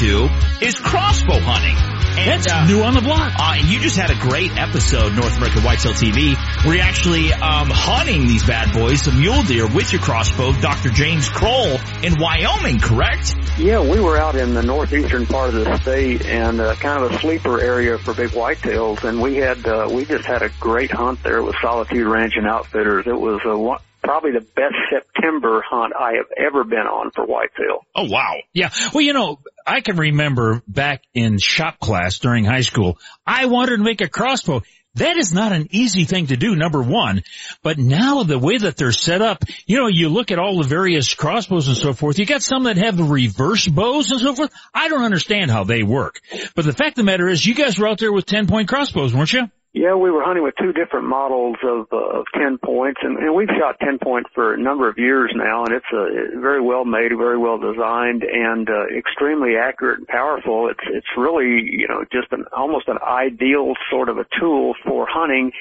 to 0.00 0.28
is 0.60 0.78
crossbow 0.78 1.38
hunting. 1.38 1.76
And, 2.18 2.28
That's 2.28 2.52
uh, 2.52 2.66
new 2.66 2.82
on 2.82 2.94
the 2.94 3.00
block. 3.00 3.32
Uh, 3.38 3.54
and 3.56 3.68
you 3.68 3.80
just 3.80 3.96
had 3.96 4.10
a 4.10 4.18
great 4.18 4.56
episode, 4.56 5.14
North 5.14 5.36
American 5.36 5.62
Whitetail 5.62 5.92
TV, 5.92 6.34
where 6.64 6.76
you're 6.76 6.84
actually 6.84 7.32
um, 7.32 7.70
hunting 7.70 8.26
these 8.26 8.44
bad 8.44 8.72
boys, 8.72 9.02
the 9.02 9.12
mule 9.12 9.42
deer, 9.42 9.66
with 9.66 9.92
your 9.92 10.02
crossbow, 10.02 10.52
Dr. 10.60 10.90
James 10.90 11.28
Kroll 11.28 11.78
in 12.02 12.18
Wyoming, 12.18 12.80
correct? 12.80 13.34
Yeah, 13.58 13.80
we 13.80 14.00
were 14.00 14.16
out 14.18 14.36
in 14.36 14.54
the 14.54 14.62
northeastern 14.62 15.26
part 15.26 15.54
of 15.54 15.64
the 15.64 15.78
state 15.78 16.26
and 16.26 16.60
uh, 16.60 16.74
kind 16.76 17.04
of 17.04 17.12
a 17.12 17.18
sleeper 17.18 17.60
area 17.60 17.98
for 17.98 18.14
big 18.14 18.30
whitetails, 18.30 19.04
and 19.04 19.20
we 19.20 19.36
had 19.36 19.66
uh, 19.66 19.88
we 19.90 20.04
just 20.04 20.24
had 20.24 20.42
a 20.42 20.48
great 20.60 20.90
hunt 20.90 21.22
there 21.22 21.42
with 21.42 21.54
Solitude 21.62 22.06
Ranch 22.06 22.34
and 22.36 22.46
Outfitters. 22.46 23.06
It 23.06 23.18
was 23.18 23.40
a 23.44 23.56
one, 23.56 23.80
probably 24.10 24.32
the 24.32 24.40
best 24.40 24.74
September 24.90 25.62
hunt 25.64 25.92
I 25.96 26.14
have 26.14 26.26
ever 26.36 26.64
been 26.64 26.80
on 26.80 27.12
for 27.12 27.24
whitetail. 27.24 27.86
Oh 27.94 28.08
wow. 28.08 28.38
Yeah. 28.52 28.70
Well, 28.92 29.04
you 29.04 29.12
know, 29.12 29.38
I 29.64 29.82
can 29.82 29.96
remember 29.96 30.62
back 30.66 31.04
in 31.14 31.38
shop 31.38 31.78
class 31.78 32.18
during 32.18 32.44
high 32.44 32.62
school, 32.62 32.98
I 33.24 33.46
wanted 33.46 33.76
to 33.76 33.84
make 33.84 34.00
a 34.00 34.08
crossbow. 34.08 34.62
That 34.96 35.16
is 35.16 35.32
not 35.32 35.52
an 35.52 35.68
easy 35.70 36.06
thing 36.06 36.26
to 36.26 36.36
do, 36.36 36.56
number 36.56 36.82
one. 36.82 37.22
But 37.62 37.78
now 37.78 38.24
the 38.24 38.40
way 38.40 38.58
that 38.58 38.76
they're 38.76 38.90
set 38.90 39.22
up, 39.22 39.44
you 39.64 39.76
know, 39.76 39.86
you 39.86 40.08
look 40.08 40.32
at 40.32 40.40
all 40.40 40.58
the 40.58 40.66
various 40.66 41.14
crossbows 41.14 41.68
and 41.68 41.76
so 41.76 41.92
forth, 41.92 42.18
you 42.18 42.26
got 42.26 42.42
some 42.42 42.64
that 42.64 42.78
have 42.78 42.96
the 42.96 43.04
reverse 43.04 43.68
bows 43.68 44.10
and 44.10 44.18
so 44.18 44.34
forth. 44.34 44.50
I 44.74 44.88
don't 44.88 45.04
understand 45.04 45.52
how 45.52 45.62
they 45.62 45.84
work. 45.84 46.20
But 46.56 46.64
the 46.64 46.72
fact 46.72 46.98
of 46.98 47.04
the 47.04 47.04
matter 47.04 47.28
is 47.28 47.46
you 47.46 47.54
guys 47.54 47.78
were 47.78 47.86
out 47.86 48.00
there 48.00 48.12
with 48.12 48.26
10 48.26 48.48
point 48.48 48.68
crossbows, 48.68 49.14
weren't 49.14 49.32
you? 49.32 49.48
Yeah, 49.72 49.94
we 49.94 50.10
were 50.10 50.24
hunting 50.24 50.42
with 50.42 50.54
two 50.58 50.72
different 50.72 51.06
models 51.06 51.56
of, 51.62 51.86
uh, 51.92 52.18
of 52.18 52.26
10 52.34 52.58
points 52.58 53.00
and, 53.04 53.16
and 53.18 53.34
we've 53.36 53.48
shot 53.56 53.78
10 53.78 54.00
point 54.02 54.26
for 54.34 54.54
a 54.54 54.58
number 54.60 54.88
of 54.88 54.98
years 54.98 55.30
now 55.32 55.64
and 55.64 55.72
it's 55.72 55.86
a 55.92 56.40
very 56.40 56.60
well 56.60 56.84
made, 56.84 57.12
very 57.16 57.38
well 57.38 57.56
designed 57.56 58.24
and 58.24 58.68
uh, 58.68 58.86
extremely 58.90 59.54
accurate 59.54 59.98
and 59.98 60.08
powerful. 60.08 60.68
It's, 60.68 60.82
it's 60.90 61.06
really, 61.16 61.62
you 61.62 61.86
know, 61.86 62.04
just 62.10 62.32
an, 62.32 62.46
almost 62.56 62.88
an 62.88 62.98
ideal 62.98 63.74
sort 63.88 64.08
of 64.08 64.18
a 64.18 64.26
tool 64.40 64.74
for 64.84 65.06
hunting 65.08 65.52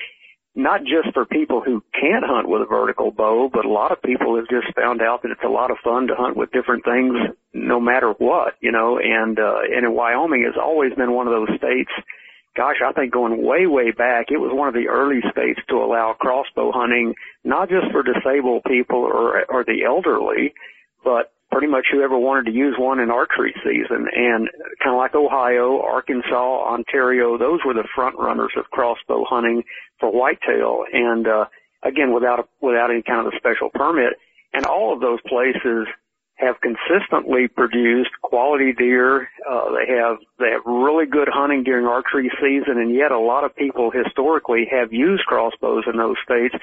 not 0.55 0.81
just 0.81 1.13
for 1.13 1.25
people 1.25 1.61
who 1.61 1.81
can't 1.93 2.25
hunt 2.25 2.49
with 2.49 2.63
a 2.63 2.65
vertical 2.65 3.11
bow, 3.11 3.49
but 3.53 3.63
a 3.63 3.69
lot 3.69 3.91
of 3.91 4.01
people 4.01 4.35
have 4.35 4.49
just 4.49 4.75
found 4.75 5.01
out 5.01 5.21
that 5.21 5.31
it's 5.31 5.45
a 5.45 5.47
lot 5.47 5.69
of 5.69 5.77
fun 5.83 6.07
to 6.07 6.15
hunt 6.15 6.35
with 6.35 6.51
different 6.51 6.83
things 6.83 7.15
no 7.53 7.79
matter 7.79 8.11
what, 8.17 8.55
you 8.59 8.71
know, 8.71 8.97
and, 8.97 9.39
uh, 9.39 9.59
and 9.71 9.85
in 9.85 9.93
Wyoming 9.93 10.43
has 10.43 10.59
always 10.59 10.93
been 10.95 11.13
one 11.13 11.27
of 11.27 11.33
those 11.33 11.55
states 11.57 11.91
gosh, 12.59 12.83
I 12.85 12.91
think 12.91 13.13
going 13.13 13.41
way, 13.41 13.67
way 13.67 13.91
back, 13.91 14.25
it 14.27 14.37
was 14.37 14.51
one 14.51 14.67
of 14.67 14.73
the 14.73 14.89
early 14.89 15.21
states 15.31 15.61
to 15.69 15.75
allow 15.75 16.11
crossbow 16.19 16.73
hunting, 16.73 17.15
not 17.45 17.69
just 17.69 17.89
for 17.93 18.03
disabled 18.03 18.63
people 18.67 18.99
or, 18.99 19.45
or 19.47 19.63
the 19.63 19.85
elderly, 19.87 20.53
but 21.01 21.31
pretty 21.53 21.67
much 21.67 21.87
whoever 21.89 22.19
wanted 22.19 22.51
to 22.51 22.57
use 22.57 22.75
one 22.77 22.99
in 22.99 23.09
archery 23.09 23.55
season. 23.63 24.11
And 24.11 24.49
kind 24.83 24.91
of 24.91 24.97
like 24.97 25.15
Ohio, 25.15 25.79
Arkansas, 25.79 26.67
Ontario, 26.67 27.37
those 27.37 27.61
were 27.65 27.73
the 27.73 27.87
front 27.95 28.19
runners 28.19 28.51
of 28.57 28.65
crossbow 28.71 29.23
hunting 29.23 29.63
for 29.97 30.11
whitetail. 30.11 30.83
And, 30.91 31.27
uh, 31.29 31.45
again, 31.81 32.13
without 32.13 32.49
without 32.59 32.91
any 32.91 33.03
kind 33.03 33.25
of 33.25 33.31
a 33.31 33.37
special 33.37 33.69
permit. 33.73 34.19
And 34.51 34.65
all 34.65 34.93
of 34.93 34.99
those 34.99 35.19
places 35.21 35.87
have 36.39 36.55
consistently 36.61 37.47
produced 37.47 38.11
quality 38.21 38.71
deer. 38.71 39.27
Uh, 39.49 39.71
they 39.75 39.93
have 39.93 40.17
they 40.39 40.51
have 40.51 40.61
really 40.65 41.05
good 41.05 41.27
hunting 41.31 41.63
during 41.63 41.85
archery 41.85 42.31
season, 42.39 42.79
and 42.79 42.93
yet 42.93 43.11
a 43.11 43.19
lot 43.19 43.43
of 43.43 43.55
people 43.55 43.91
historically 43.91 44.65
have 44.71 44.93
used 44.93 45.25
crossbows 45.25 45.83
in 45.91 45.97
those 45.97 46.15
states 46.23 46.55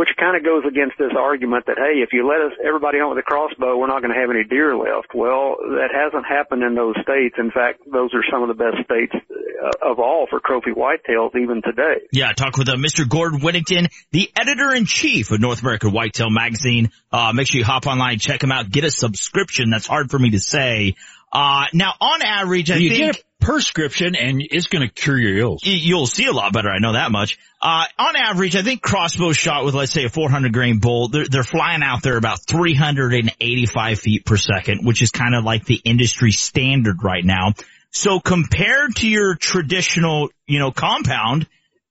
which 0.00 0.16
kind 0.16 0.34
of 0.34 0.42
goes 0.42 0.64
against 0.64 0.96
this 0.96 1.12
argument 1.12 1.66
that 1.66 1.76
hey, 1.76 2.00
if 2.00 2.08
you 2.16 2.24
let 2.24 2.40
us 2.40 2.56
everybody 2.64 2.96
hunt 2.96 3.12
with 3.12 3.20
a 3.20 3.28
crossbow, 3.28 3.76
we're 3.76 3.86
not 3.86 4.00
going 4.00 4.14
to 4.14 4.18
have 4.18 4.30
any 4.30 4.48
deer 4.48 4.72
left. 4.72 5.12
Well, 5.12 5.60
that 5.76 5.92
hasn't 5.92 6.24
happened 6.24 6.62
in 6.62 6.74
those 6.74 6.96
states. 7.04 7.36
In 7.36 7.50
fact, 7.50 7.84
those 7.84 8.08
are 8.16 8.24
some 8.32 8.40
of 8.40 8.48
the 8.48 8.56
best 8.56 8.80
states 8.88 9.12
uh, 9.12 9.92
of 9.92 9.98
all 10.00 10.24
for 10.30 10.40
trophy 10.40 10.72
whitetails 10.72 11.36
even 11.36 11.60
today. 11.60 12.08
Yeah, 12.12 12.32
talk 12.32 12.56
with 12.56 12.70
uh, 12.70 12.76
Mr. 12.80 13.06
Gordon 13.06 13.40
Whittington, 13.44 13.88
the 14.10 14.32
editor 14.40 14.72
in 14.72 14.86
chief 14.86 15.32
of 15.32 15.40
North 15.40 15.60
American 15.60 15.92
Whitetail 15.92 16.30
Magazine. 16.30 16.88
Uh, 17.12 17.34
make 17.34 17.48
sure 17.48 17.58
you 17.58 17.66
hop 17.66 17.86
online, 17.86 18.18
check 18.18 18.42
him 18.42 18.52
out, 18.52 18.70
get 18.70 18.84
a 18.84 18.90
subscription. 18.90 19.68
That's 19.68 19.86
hard 19.86 20.10
for 20.10 20.18
me 20.18 20.30
to 20.30 20.40
say. 20.40 20.94
Uh, 21.30 21.66
now 21.74 21.92
on 22.00 22.22
average, 22.22 22.70
I 22.70 22.76
you 22.76 22.88
think. 22.88 23.00
Get 23.12 23.16
a 23.16 23.29
prescription 23.40 24.14
and 24.14 24.42
it's 24.42 24.66
going 24.66 24.86
to 24.86 24.92
cure 24.92 25.18
your 25.18 25.38
ills. 25.38 25.62
You'll 25.64 26.06
see 26.06 26.26
a 26.26 26.32
lot 26.32 26.52
better. 26.52 26.68
I 26.68 26.78
know 26.78 26.92
that 26.92 27.10
much. 27.10 27.38
Uh, 27.60 27.84
on 27.98 28.16
average, 28.16 28.56
I 28.56 28.62
think 28.62 28.82
crossbow 28.82 29.32
shot 29.32 29.64
with, 29.64 29.74
let's 29.74 29.92
say, 29.92 30.04
a 30.04 30.08
400 30.08 30.52
grain 30.52 30.78
bolt, 30.78 31.12
they're, 31.12 31.26
they're 31.28 31.42
flying 31.42 31.82
out 31.82 32.02
there 32.02 32.16
about 32.16 32.40
385 32.46 33.98
feet 33.98 34.24
per 34.24 34.36
second, 34.36 34.86
which 34.86 35.02
is 35.02 35.10
kind 35.10 35.34
of 35.34 35.44
like 35.44 35.64
the 35.64 35.80
industry 35.84 36.32
standard 36.32 37.02
right 37.02 37.24
now. 37.24 37.54
So 37.90 38.20
compared 38.20 38.96
to 38.96 39.08
your 39.08 39.34
traditional, 39.34 40.30
you 40.46 40.58
know, 40.58 40.70
compound, 40.70 41.48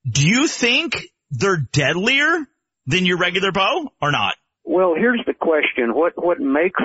do 0.10 0.28
you 0.28 0.48
think 0.48 1.10
they're 1.32 1.58
deadlier 1.58 2.48
than 2.88 3.06
your 3.06 3.18
regular 3.18 3.52
bow 3.52 3.92
or 4.02 4.12
not? 4.12 4.36
Well, 4.64 4.96
here's 4.96 5.22
the 5.26 5.34
question. 5.34 5.94
What, 5.94 6.14
what 6.16 6.40
makes 6.40 6.82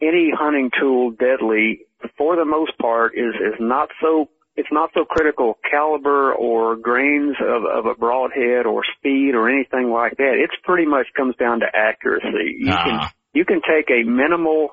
any 0.00 0.30
hunting 0.36 0.70
tool 0.78 1.10
deadly 1.10 1.80
for 2.16 2.36
the 2.36 2.44
most 2.44 2.76
part 2.78 3.12
is, 3.16 3.34
is 3.34 3.54
not 3.60 3.88
so 4.00 4.28
it's 4.56 4.68
not 4.70 4.90
so 4.94 5.04
critical 5.04 5.58
caliber 5.68 6.32
or 6.32 6.76
grains 6.76 7.34
of, 7.40 7.64
of 7.64 7.86
a 7.86 7.94
broadhead 7.94 8.66
or 8.66 8.82
speed 8.96 9.34
or 9.34 9.48
anything 9.50 9.90
like 9.90 10.16
that. 10.18 10.34
It's 10.38 10.54
pretty 10.62 10.86
much 10.86 11.06
comes 11.16 11.34
down 11.36 11.58
to 11.60 11.66
accuracy. 11.74 12.56
You 12.58 12.72
Ah. 12.72 12.84
can 12.84 13.10
you 13.32 13.44
can 13.44 13.60
take 13.68 13.90
a 13.90 14.04
minimal, 14.04 14.68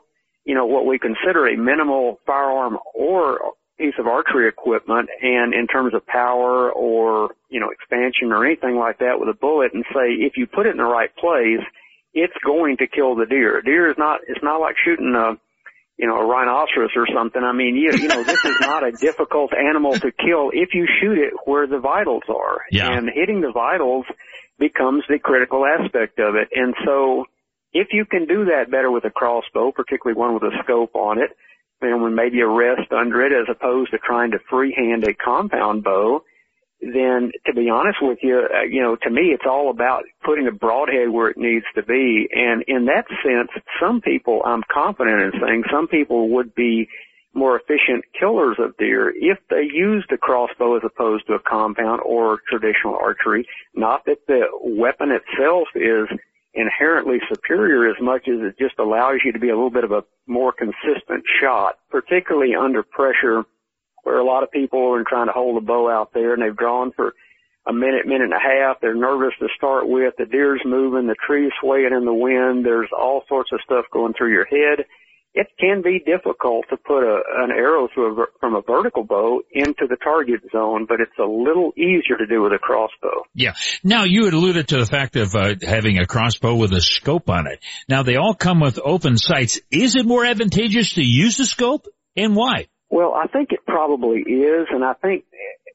you 0.45 0.53
know, 0.53 0.67
what 0.67 0.85
we 0.85 0.99
consider 0.99 1.47
a 1.47 1.57
minimal 1.57 2.19
firearm 2.27 2.77
or 2.93 3.39
piece 3.79 3.95
of 3.97 4.05
archery 4.05 4.47
equipment 4.47 5.09
and 5.23 5.55
in 5.55 5.65
terms 5.65 5.95
of 5.95 6.05
power 6.05 6.71
or, 6.71 7.31
you 7.49 7.59
know, 7.59 7.71
expansion 7.71 8.31
or 8.31 8.45
anything 8.45 8.75
like 8.75 8.99
that 8.99 9.19
with 9.19 9.29
a 9.29 9.33
bullet 9.33 9.73
and 9.73 9.83
say 9.91 10.11
if 10.13 10.37
you 10.37 10.45
put 10.45 10.67
it 10.67 10.71
in 10.71 10.77
the 10.77 10.83
right 10.83 11.15
place, 11.15 11.65
it's 12.13 12.37
going 12.45 12.77
to 12.77 12.85
kill 12.85 13.15
the 13.15 13.25
deer. 13.25 13.61
Deer 13.63 13.89
is 13.89 13.97
not 13.97 14.19
it's 14.27 14.43
not 14.43 14.61
like 14.61 14.75
shooting 14.85 15.15
a 15.15 15.33
you 16.01 16.07
know, 16.07 16.17
a 16.17 16.25
rhinoceros 16.25 16.89
or 16.95 17.05
something. 17.15 17.43
I 17.43 17.53
mean, 17.53 17.75
you, 17.75 17.91
you 17.93 18.07
know, 18.07 18.23
this 18.23 18.43
is 18.43 18.59
not 18.59 18.83
a 18.83 18.91
difficult 18.99 19.53
animal 19.53 19.93
to 19.93 20.11
kill 20.11 20.49
if 20.51 20.73
you 20.73 20.87
shoot 20.99 21.19
it 21.19 21.33
where 21.45 21.67
the 21.67 21.77
vitals 21.77 22.23
are. 22.27 22.61
Yeah. 22.71 22.91
And 22.91 23.07
hitting 23.13 23.41
the 23.41 23.51
vitals 23.51 24.05
becomes 24.57 25.03
the 25.07 25.19
critical 25.19 25.63
aspect 25.63 26.17
of 26.17 26.33
it. 26.33 26.49
And 26.55 26.73
so 26.83 27.25
if 27.71 27.89
you 27.91 28.05
can 28.05 28.25
do 28.25 28.45
that 28.45 28.71
better 28.71 28.89
with 28.89 29.05
a 29.05 29.11
crossbow, 29.11 29.71
particularly 29.71 30.19
one 30.19 30.33
with 30.33 30.43
a 30.43 30.63
scope 30.63 30.95
on 30.95 31.19
it, 31.19 31.29
and 31.81 32.01
with 32.01 32.13
maybe 32.13 32.41
a 32.41 32.47
rest 32.47 32.91
under 32.91 33.23
it 33.23 33.31
as 33.31 33.47
opposed 33.47 33.91
to 33.91 33.99
trying 33.99 34.31
to 34.31 34.39
freehand 34.49 35.03
a 35.03 35.13
compound 35.13 35.83
bow, 35.83 36.23
then 36.81 37.31
to 37.45 37.53
be 37.53 37.69
honest 37.69 37.99
with 38.01 38.19
you, 38.21 38.47
uh, 38.53 38.63
you 38.63 38.81
know, 38.81 38.97
to 39.03 39.09
me 39.09 39.33
it's 39.33 39.45
all 39.47 39.69
about 39.69 40.03
putting 40.25 40.47
a 40.47 40.51
broadhead 40.51 41.09
where 41.09 41.29
it 41.29 41.37
needs 41.37 41.65
to 41.75 41.83
be. 41.83 42.27
And 42.31 42.63
in 42.67 42.85
that 42.85 43.05
sense, 43.23 43.49
some 43.79 44.01
people, 44.01 44.41
I'm 44.45 44.63
confident 44.71 45.21
in 45.21 45.41
saying 45.41 45.63
some 45.71 45.87
people 45.87 46.29
would 46.29 46.55
be 46.55 46.87
more 47.33 47.57
efficient 47.57 48.03
killers 48.19 48.57
of 48.59 48.75
deer 48.77 49.13
if 49.15 49.37
they 49.49 49.63
used 49.63 50.11
a 50.11 50.17
crossbow 50.17 50.75
as 50.75 50.83
opposed 50.83 51.27
to 51.27 51.33
a 51.33 51.39
compound 51.39 52.01
or 52.01 52.39
traditional 52.49 52.95
archery. 52.95 53.47
Not 53.73 54.05
that 54.05 54.27
the 54.27 54.47
weapon 54.61 55.11
itself 55.11 55.67
is 55.75 56.07
inherently 56.53 57.19
superior 57.29 57.89
as 57.89 57.95
much 58.01 58.27
as 58.27 58.41
it 58.41 58.59
just 58.59 58.77
allows 58.79 59.19
you 59.23 59.31
to 59.31 59.39
be 59.39 59.49
a 59.49 59.55
little 59.55 59.69
bit 59.69 59.85
of 59.85 59.91
a 59.91 60.03
more 60.27 60.51
consistent 60.51 61.23
shot, 61.41 61.77
particularly 61.89 62.53
under 62.55 62.83
pressure 62.83 63.45
where 64.03 64.19
a 64.19 64.25
lot 64.25 64.43
of 64.43 64.51
people 64.51 64.93
are 64.93 65.03
trying 65.07 65.27
to 65.27 65.33
hold 65.33 65.61
a 65.61 65.65
bow 65.65 65.89
out 65.89 66.11
there 66.13 66.33
and 66.33 66.41
they've 66.41 66.55
drawn 66.55 66.91
for 66.91 67.13
a 67.67 67.73
minute, 67.73 68.05
minute 68.07 68.23
and 68.23 68.33
a 68.33 68.39
half. 68.39 68.77
They're 68.81 68.95
nervous 68.95 69.33
to 69.39 69.47
start 69.55 69.87
with. 69.87 70.15
The 70.17 70.25
deer's 70.25 70.61
moving, 70.65 71.07
the 71.07 71.15
tree's 71.27 71.51
swaying 71.61 71.93
in 71.95 72.05
the 72.05 72.13
wind. 72.13 72.65
There's 72.65 72.89
all 72.97 73.23
sorts 73.29 73.51
of 73.53 73.59
stuff 73.63 73.85
going 73.93 74.13
through 74.17 74.31
your 74.31 74.45
head. 74.45 74.85
it 75.33 75.47
can 75.59 75.81
be 75.81 75.99
difficult 76.05 76.65
to 76.69 76.77
put 76.77 77.03
a, 77.03 77.21
an 77.37 77.51
arrow 77.51 77.87
through 77.93 78.21
a, 78.21 78.25
from 78.39 78.55
a 78.55 78.61
vertical 78.61 79.03
bow 79.03 79.41
into 79.51 79.87
the 79.87 79.95
target 80.03 80.41
zone, 80.51 80.85
but 80.87 80.99
it's 80.99 81.17
a 81.19 81.23
little 81.25 81.71
easier 81.77 82.17
to 82.17 82.25
do 82.27 82.41
with 82.41 82.51
a 82.51 82.57
crossbow. 82.57 83.23
Yeah. 83.33 83.53
Now 83.83 84.03
you 84.03 84.25
had 84.25 84.33
alluded 84.33 84.67
to 84.69 84.77
the 84.77 84.85
fact 84.85 85.15
of 85.15 85.33
uh, 85.35 85.55
having 85.61 85.99
a 85.99 86.05
crossbow 86.05 86.55
with 86.55 86.73
a 86.73 86.81
scope 86.81 87.29
on 87.29 87.47
it. 87.47 87.59
Now 87.87 88.03
they 88.03 88.17
all 88.17 88.33
come 88.33 88.59
with 88.59 88.79
open 88.83 89.17
sights. 89.17 89.59
Is 89.71 89.95
it 89.95 90.05
more 90.05 90.25
advantageous 90.25 90.93
to 90.93 91.03
use 91.03 91.37
the 91.37 91.45
scope, 91.45 91.87
and 92.17 92.35
why? 92.35 92.67
Well, 92.91 93.13
I 93.15 93.27
think 93.27 93.53
it 93.53 93.65
probably 93.65 94.19
is, 94.19 94.67
and 94.69 94.83
I 94.83 94.93
think 95.01 95.23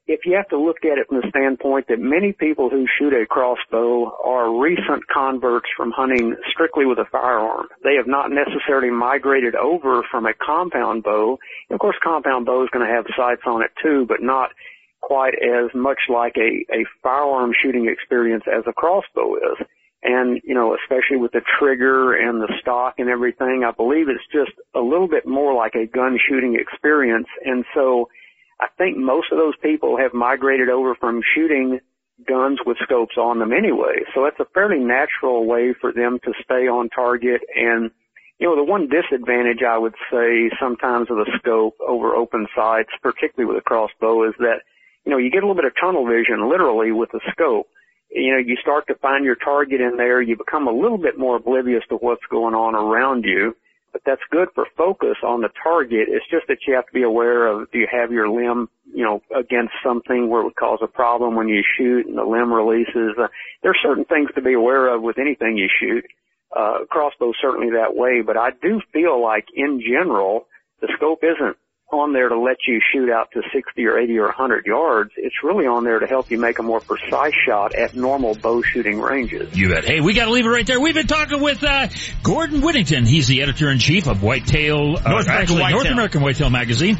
if 0.05 0.21
you 0.25 0.35
have 0.35 0.47
to 0.49 0.59
look 0.59 0.77
at 0.85 0.99
it 0.99 1.07
from 1.09 1.19
the 1.19 1.27
standpoint 1.29 1.87
that 1.89 1.99
many 1.99 2.31
people 2.31 2.69
who 2.69 2.85
shoot 2.97 3.11
a 3.11 3.25
crossbow 3.25 4.15
are 4.23 4.61
recent 4.61 5.01
converts 5.11 5.65
from 5.75 5.91
hunting 5.91 6.35
strictly 6.51 6.85
with 6.85 6.99
a 6.99 7.05
firearm. 7.11 7.67
They 7.83 7.95
have 7.97 8.05
not 8.05 8.29
necessarily 8.29 8.91
migrated 8.91 9.55
over 9.55 10.03
from 10.11 10.27
a 10.27 10.33
compound 10.33 11.03
bow. 11.03 11.39
Of 11.71 11.79
course, 11.79 11.97
compound 12.03 12.45
bow 12.45 12.63
is 12.63 12.69
going 12.71 12.87
to 12.87 12.93
have 12.93 13.05
sights 13.17 13.41
on 13.47 13.63
it 13.63 13.71
too, 13.81 14.05
but 14.07 14.21
not 14.21 14.51
quite 15.01 15.33
as 15.33 15.73
much 15.73 15.99
like 16.09 16.35
a, 16.37 16.65
a 16.71 16.85
firearm 17.01 17.51
shooting 17.59 17.89
experience 17.89 18.43
as 18.47 18.63
a 18.67 18.73
crossbow 18.73 19.35
is. 19.37 19.65
And, 20.03 20.39
you 20.43 20.53
know, 20.53 20.75
especially 20.75 21.17
with 21.17 21.31
the 21.31 21.41
trigger 21.59 22.13
and 22.13 22.39
the 22.39 22.53
stock 22.61 22.95
and 22.99 23.09
everything, 23.09 23.63
I 23.67 23.71
believe 23.71 24.09
it's 24.09 24.23
just 24.31 24.51
a 24.75 24.79
little 24.79 25.07
bit 25.07 25.27
more 25.27 25.53
like 25.55 25.73
a 25.75 25.87
gun 25.87 26.19
shooting 26.29 26.55
experience. 26.59 27.27
And 27.43 27.65
so, 27.73 28.09
I 28.59 28.67
think 28.77 28.97
most 28.97 29.31
of 29.31 29.37
those 29.37 29.55
people 29.61 29.97
have 29.97 30.13
migrated 30.13 30.69
over 30.69 30.95
from 30.95 31.21
shooting 31.35 31.79
guns 32.27 32.59
with 32.65 32.77
scopes 32.81 33.15
on 33.17 33.39
them 33.39 33.53
anyway. 33.53 34.01
So 34.15 34.25
it's 34.25 34.39
a 34.39 34.45
fairly 34.53 34.79
natural 34.79 35.45
way 35.45 35.73
for 35.79 35.91
them 35.93 36.19
to 36.23 36.33
stay 36.43 36.67
on 36.67 36.89
target. 36.89 37.41
And, 37.55 37.91
you 38.39 38.47
know, 38.47 38.55
the 38.55 38.63
one 38.63 38.89
disadvantage 38.89 39.61
I 39.61 39.77
would 39.77 39.93
say 40.11 40.49
sometimes 40.59 41.11
of 41.11 41.17
the 41.17 41.31
scope 41.37 41.75
over 41.85 42.15
open 42.15 42.47
sights, 42.55 42.89
particularly 43.03 43.53
with 43.53 43.61
a 43.61 43.65
crossbow, 43.65 44.27
is 44.27 44.33
that, 44.39 44.61
you 45.05 45.11
know, 45.11 45.19
you 45.19 45.29
get 45.29 45.43
a 45.43 45.45
little 45.47 45.61
bit 45.61 45.65
of 45.65 45.73
tunnel 45.79 46.07
vision 46.07 46.49
literally 46.49 46.91
with 46.91 47.11
the 47.11 47.21
scope. 47.31 47.67
You 48.09 48.33
know, 48.33 48.37
you 48.37 48.55
start 48.61 48.87
to 48.87 48.95
find 48.95 49.25
your 49.25 49.35
target 49.35 49.81
in 49.81 49.97
there. 49.97 50.21
You 50.21 50.37
become 50.37 50.67
a 50.67 50.71
little 50.71 50.97
bit 50.97 51.17
more 51.17 51.35
oblivious 51.35 51.83
to 51.89 51.95
what's 51.95 52.25
going 52.29 52.55
on 52.55 52.75
around 52.75 53.25
you 53.25 53.55
but 53.97 54.01
that's 54.05 54.21
good 54.29 54.49
for 54.53 54.65
focus 54.77 55.17
on 55.23 55.41
the 55.41 55.49
target. 55.63 56.07
It's 56.07 56.29
just 56.29 56.47
that 56.47 56.59
you 56.67 56.75
have 56.75 56.85
to 56.85 56.93
be 56.93 57.01
aware 57.01 57.47
of 57.47 57.71
do 57.71 57.79
you 57.79 57.87
have 57.91 58.11
your 58.11 58.29
limb, 58.29 58.69
you 58.93 59.03
know, 59.03 59.21
against 59.35 59.73
something 59.83 60.29
where 60.29 60.41
it 60.41 60.45
would 60.45 60.55
cause 60.55 60.79
a 60.83 60.87
problem 60.87 61.35
when 61.35 61.47
you 61.47 61.63
shoot 61.77 62.05
and 62.05 62.17
the 62.17 62.23
limb 62.23 62.53
releases. 62.53 63.17
Uh, 63.17 63.27
there 63.63 63.71
are 63.71 63.81
certain 63.81 64.05
things 64.05 64.29
to 64.35 64.41
be 64.41 64.53
aware 64.53 64.93
of 64.93 65.01
with 65.01 65.17
anything 65.17 65.57
you 65.57 65.67
shoot. 65.79 66.05
Uh, 66.55 66.85
crossbow 66.89 67.33
certainly 67.41 67.71
that 67.71 67.95
way, 67.95 68.21
but 68.21 68.37
I 68.37 68.51
do 68.51 68.81
feel 68.93 69.21
like 69.21 69.45
in 69.55 69.81
general, 69.81 70.45
the 70.79 70.93
scope 70.95 71.23
isn't 71.23 71.57
on 71.89 72.11
there 72.11 72.27
to 72.27 72.37
let 72.37 72.57
you 72.67 72.81
shoot 72.93 73.09
out 73.09 73.31
to 73.31 73.41
60 73.53 73.85
or 73.85 73.97
80 73.97 74.17
or 74.17 74.25
100 74.25 74.65
yards. 74.65 75.11
It's 75.15 75.35
really 75.43 75.65
on 75.65 75.85
there 75.85 75.99
to 75.99 76.05
help 76.05 76.29
you 76.29 76.37
make 76.37 76.59
a 76.59 76.63
more 76.63 76.81
precise 76.81 77.33
shot 77.45 77.75
at 77.75 77.95
normal 77.95 78.35
bow 78.35 78.61
shooting 78.61 78.99
ranges. 78.99 79.57
You 79.57 79.69
bet. 79.69 79.85
Hey, 79.85 80.01
we 80.01 80.13
got 80.13 80.25
to 80.25 80.31
leave 80.31 80.45
it 80.45 80.49
right 80.49 80.67
there. 80.67 80.81
We've 80.81 80.93
been 80.93 81.07
talking 81.07 81.41
with 81.41 81.63
uh, 81.63 81.87
Gordon 82.23 82.61
Whittington. 82.61 83.05
He's 83.05 83.27
the 83.27 83.41
editor 83.41 83.71
in 83.71 83.79
chief 83.79 84.07
of 84.07 84.21
Whitetail, 84.21 84.97
uh, 84.97 85.09
North, 85.09 85.25
American 85.27 85.55
Whitetail. 85.59 85.71
North 85.71 85.91
American 85.91 86.21
Whitetail 86.21 86.49
magazine. 86.49 86.97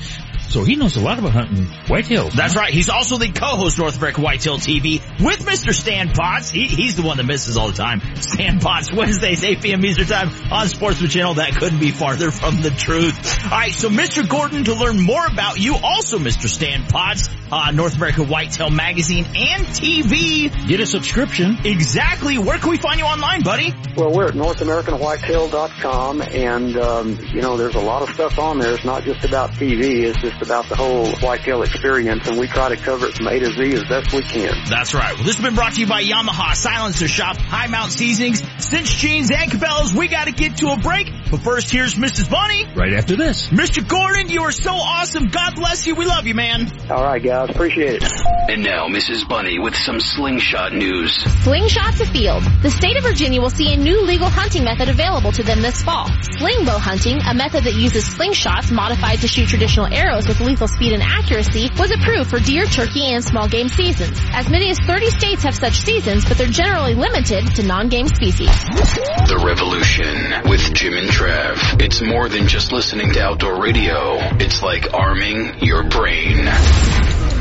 So 0.49 0.63
he 0.63 0.77
knows 0.77 0.95
a 0.95 1.01
lot 1.01 1.19
about 1.19 1.33
hunting 1.33 1.65
whitetails. 1.65 2.31
That's 2.31 2.55
right. 2.55 2.73
He's 2.73 2.87
also 2.87 3.17
the 3.17 3.29
co-host 3.29 3.77
North 3.77 3.97
American 3.97 4.23
Whitetail 4.23 4.57
TV 4.57 5.01
with 5.21 5.39
Mr. 5.39 5.73
Stan 5.73 6.09
Potts. 6.11 6.49
He, 6.49 6.67
he's 6.67 6.95
the 6.95 7.01
one 7.01 7.17
that 7.17 7.25
misses 7.25 7.57
all 7.57 7.67
the 7.67 7.73
time. 7.73 8.01
Stan 8.15 8.61
Potts, 8.61 8.91
Wednesdays, 8.93 9.43
8 9.43 9.61
p.m. 9.61 9.85
Eastern 9.85 10.07
Time 10.07 10.29
on 10.49 10.69
Sportsman 10.69 11.09
Channel. 11.09 11.33
That 11.35 11.57
couldn't 11.57 11.79
be 11.79 11.91
farther 11.91 12.31
from 12.31 12.61
the 12.61 12.69
truth. 12.69 13.43
All 13.43 13.51
right, 13.51 13.73
so 13.73 13.89
Mr. 13.89 14.27
Gordon, 14.27 14.63
to 14.63 14.73
learn 14.79 14.99
more 14.99 15.25
about 15.25 15.59
you, 15.59 15.75
also 15.81 16.17
Mr. 16.17 16.47
Stan 16.47 16.85
Potts, 16.85 17.29
uh, 17.51 17.71
North 17.71 17.95
American 17.95 18.27
Whitetail 18.27 18.69
Magazine 18.69 19.25
and 19.25 19.65
TV. 19.67 20.67
Get 20.67 20.79
a 20.79 20.85
subscription. 20.85 21.57
Exactly. 21.65 22.37
Where 22.37 22.57
can 22.57 22.69
we 22.69 22.77
find 22.77 22.99
you 22.99 23.05
online, 23.05 23.43
buddy? 23.43 23.73
Well, 23.95 24.11
we're 24.13 24.27
at 24.27 24.33
NorthAmericanWhitetail.com, 24.33 26.21
and 26.21 26.77
um, 26.77 27.19
you 27.33 27.41
know, 27.41 27.57
there's 27.57 27.75
a 27.75 27.79
lot 27.81 28.01
of 28.01 28.09
stuff 28.13 28.37
on 28.39 28.59
there. 28.59 28.73
It's 28.73 28.85
not 28.85 29.03
just 29.03 29.23
about 29.23 29.51
TV. 29.51 30.03
It's 30.03 30.19
just 30.19 30.41
about 30.41 30.67
the 30.69 30.75
whole 30.75 31.09
whitetail 31.17 31.63
experience, 31.63 32.27
and 32.27 32.37
we 32.37 32.47
try 32.47 32.69
to 32.69 32.77
cover 32.77 33.07
it 33.07 33.15
from 33.15 33.27
A 33.27 33.39
to 33.39 33.51
Z 33.51 33.73
as 33.73 33.83
best 33.85 34.13
we 34.13 34.21
can. 34.23 34.53
That's 34.69 34.93
right. 34.93 35.15
Well, 35.15 35.23
this 35.23 35.35
has 35.35 35.43
been 35.43 35.55
brought 35.55 35.73
to 35.73 35.81
you 35.81 35.87
by 35.87 36.03
Yamaha, 36.03 36.55
Silencer 36.55 37.07
Shop, 37.07 37.37
High 37.37 37.67
Mount 37.67 37.91
Seasonings, 37.91 38.41
Cinch 38.59 38.97
Jeans, 38.97 39.31
and 39.31 39.51
Cabela's. 39.51 39.93
We 39.93 40.07
got 40.07 40.25
to 40.25 40.31
get 40.31 40.57
to 40.57 40.71
a 40.71 40.77
break, 40.77 41.07
but 41.31 41.41
first, 41.41 41.71
here's 41.71 41.95
Mrs. 41.95 42.29
Bunny. 42.29 42.65
Right 42.75 42.93
after 42.93 43.15
this. 43.15 43.47
Mr. 43.47 43.87
Gordon, 43.87 44.29
you 44.29 44.43
are 44.43 44.51
so 44.51 44.66
awesome. 44.73 45.27
God 45.27 45.55
bless 45.55 45.87
you. 45.87 45.95
We 45.95 46.05
love 46.05 46.27
you, 46.27 46.35
man. 46.35 46.71
All 46.89 47.03
right, 47.03 47.21
guys. 47.21 47.49
Appreciate 47.49 48.03
it. 48.03 48.11
And 48.49 48.63
now, 48.63 48.87
Mrs. 48.87 49.27
Bunny 49.27 49.59
with 49.59 49.75
some 49.75 49.99
slingshot 49.99 50.73
news. 50.73 51.13
Slingshot 51.43 51.95
to 51.95 52.05
field. 52.05 52.43
The 52.61 52.71
state 52.71 52.95
of 52.97 53.03
Virginia 53.03 53.41
will 53.41 53.49
see 53.49 53.73
a 53.73 53.77
new 53.77 54.01
legal 54.01 54.29
hunting 54.29 54.63
method 54.63 54.87
available 54.87 55.31
to 55.33 55.43
them 55.43 55.61
this 55.61 55.81
fall. 55.81 56.07
Slingbow 56.39 56.79
hunting, 56.79 57.19
a 57.27 57.33
method 57.33 57.65
that 57.65 57.73
uses 57.73 58.07
slingshots 58.07 58.71
modified 58.71 59.19
to 59.19 59.27
shoot 59.27 59.49
traditional 59.49 59.91
arrows 59.93 60.27
with 60.27 60.39
lethal 60.39 60.67
speed 60.67 60.93
and 60.93 61.03
accuracy, 61.03 61.69
was 61.77 61.91
approved 61.91 62.29
for 62.29 62.39
deer, 62.39 62.65
turkey, 62.65 63.11
and 63.11 63.23
small 63.23 63.49
game 63.49 63.67
seasons. 63.67 64.17
As 64.31 64.49
many 64.49 64.69
as 64.69 64.79
30 64.79 65.09
states 65.11 65.43
have 65.43 65.55
such 65.55 65.73
seasons, 65.73 66.25
but 66.25 66.37
they're 66.37 66.47
generally 66.47 66.95
limited 66.95 67.45
to 67.55 67.63
non-game 67.63 68.07
species. 68.07 68.47
The 68.47 69.41
Revolution 69.43 70.49
with 70.49 70.73
Jim 70.73 70.93
and 70.93 71.09
Trav. 71.09 71.81
It's 71.81 72.01
more 72.01 72.29
than 72.29 72.47
just 72.47 72.71
listening 72.71 73.11
to 73.13 73.21
outdoor 73.21 73.61
radio. 73.61 74.17
It's 74.39 74.56
like 74.61 74.93
arming 74.93 75.59
your 75.63 75.83
brain. 75.89 76.45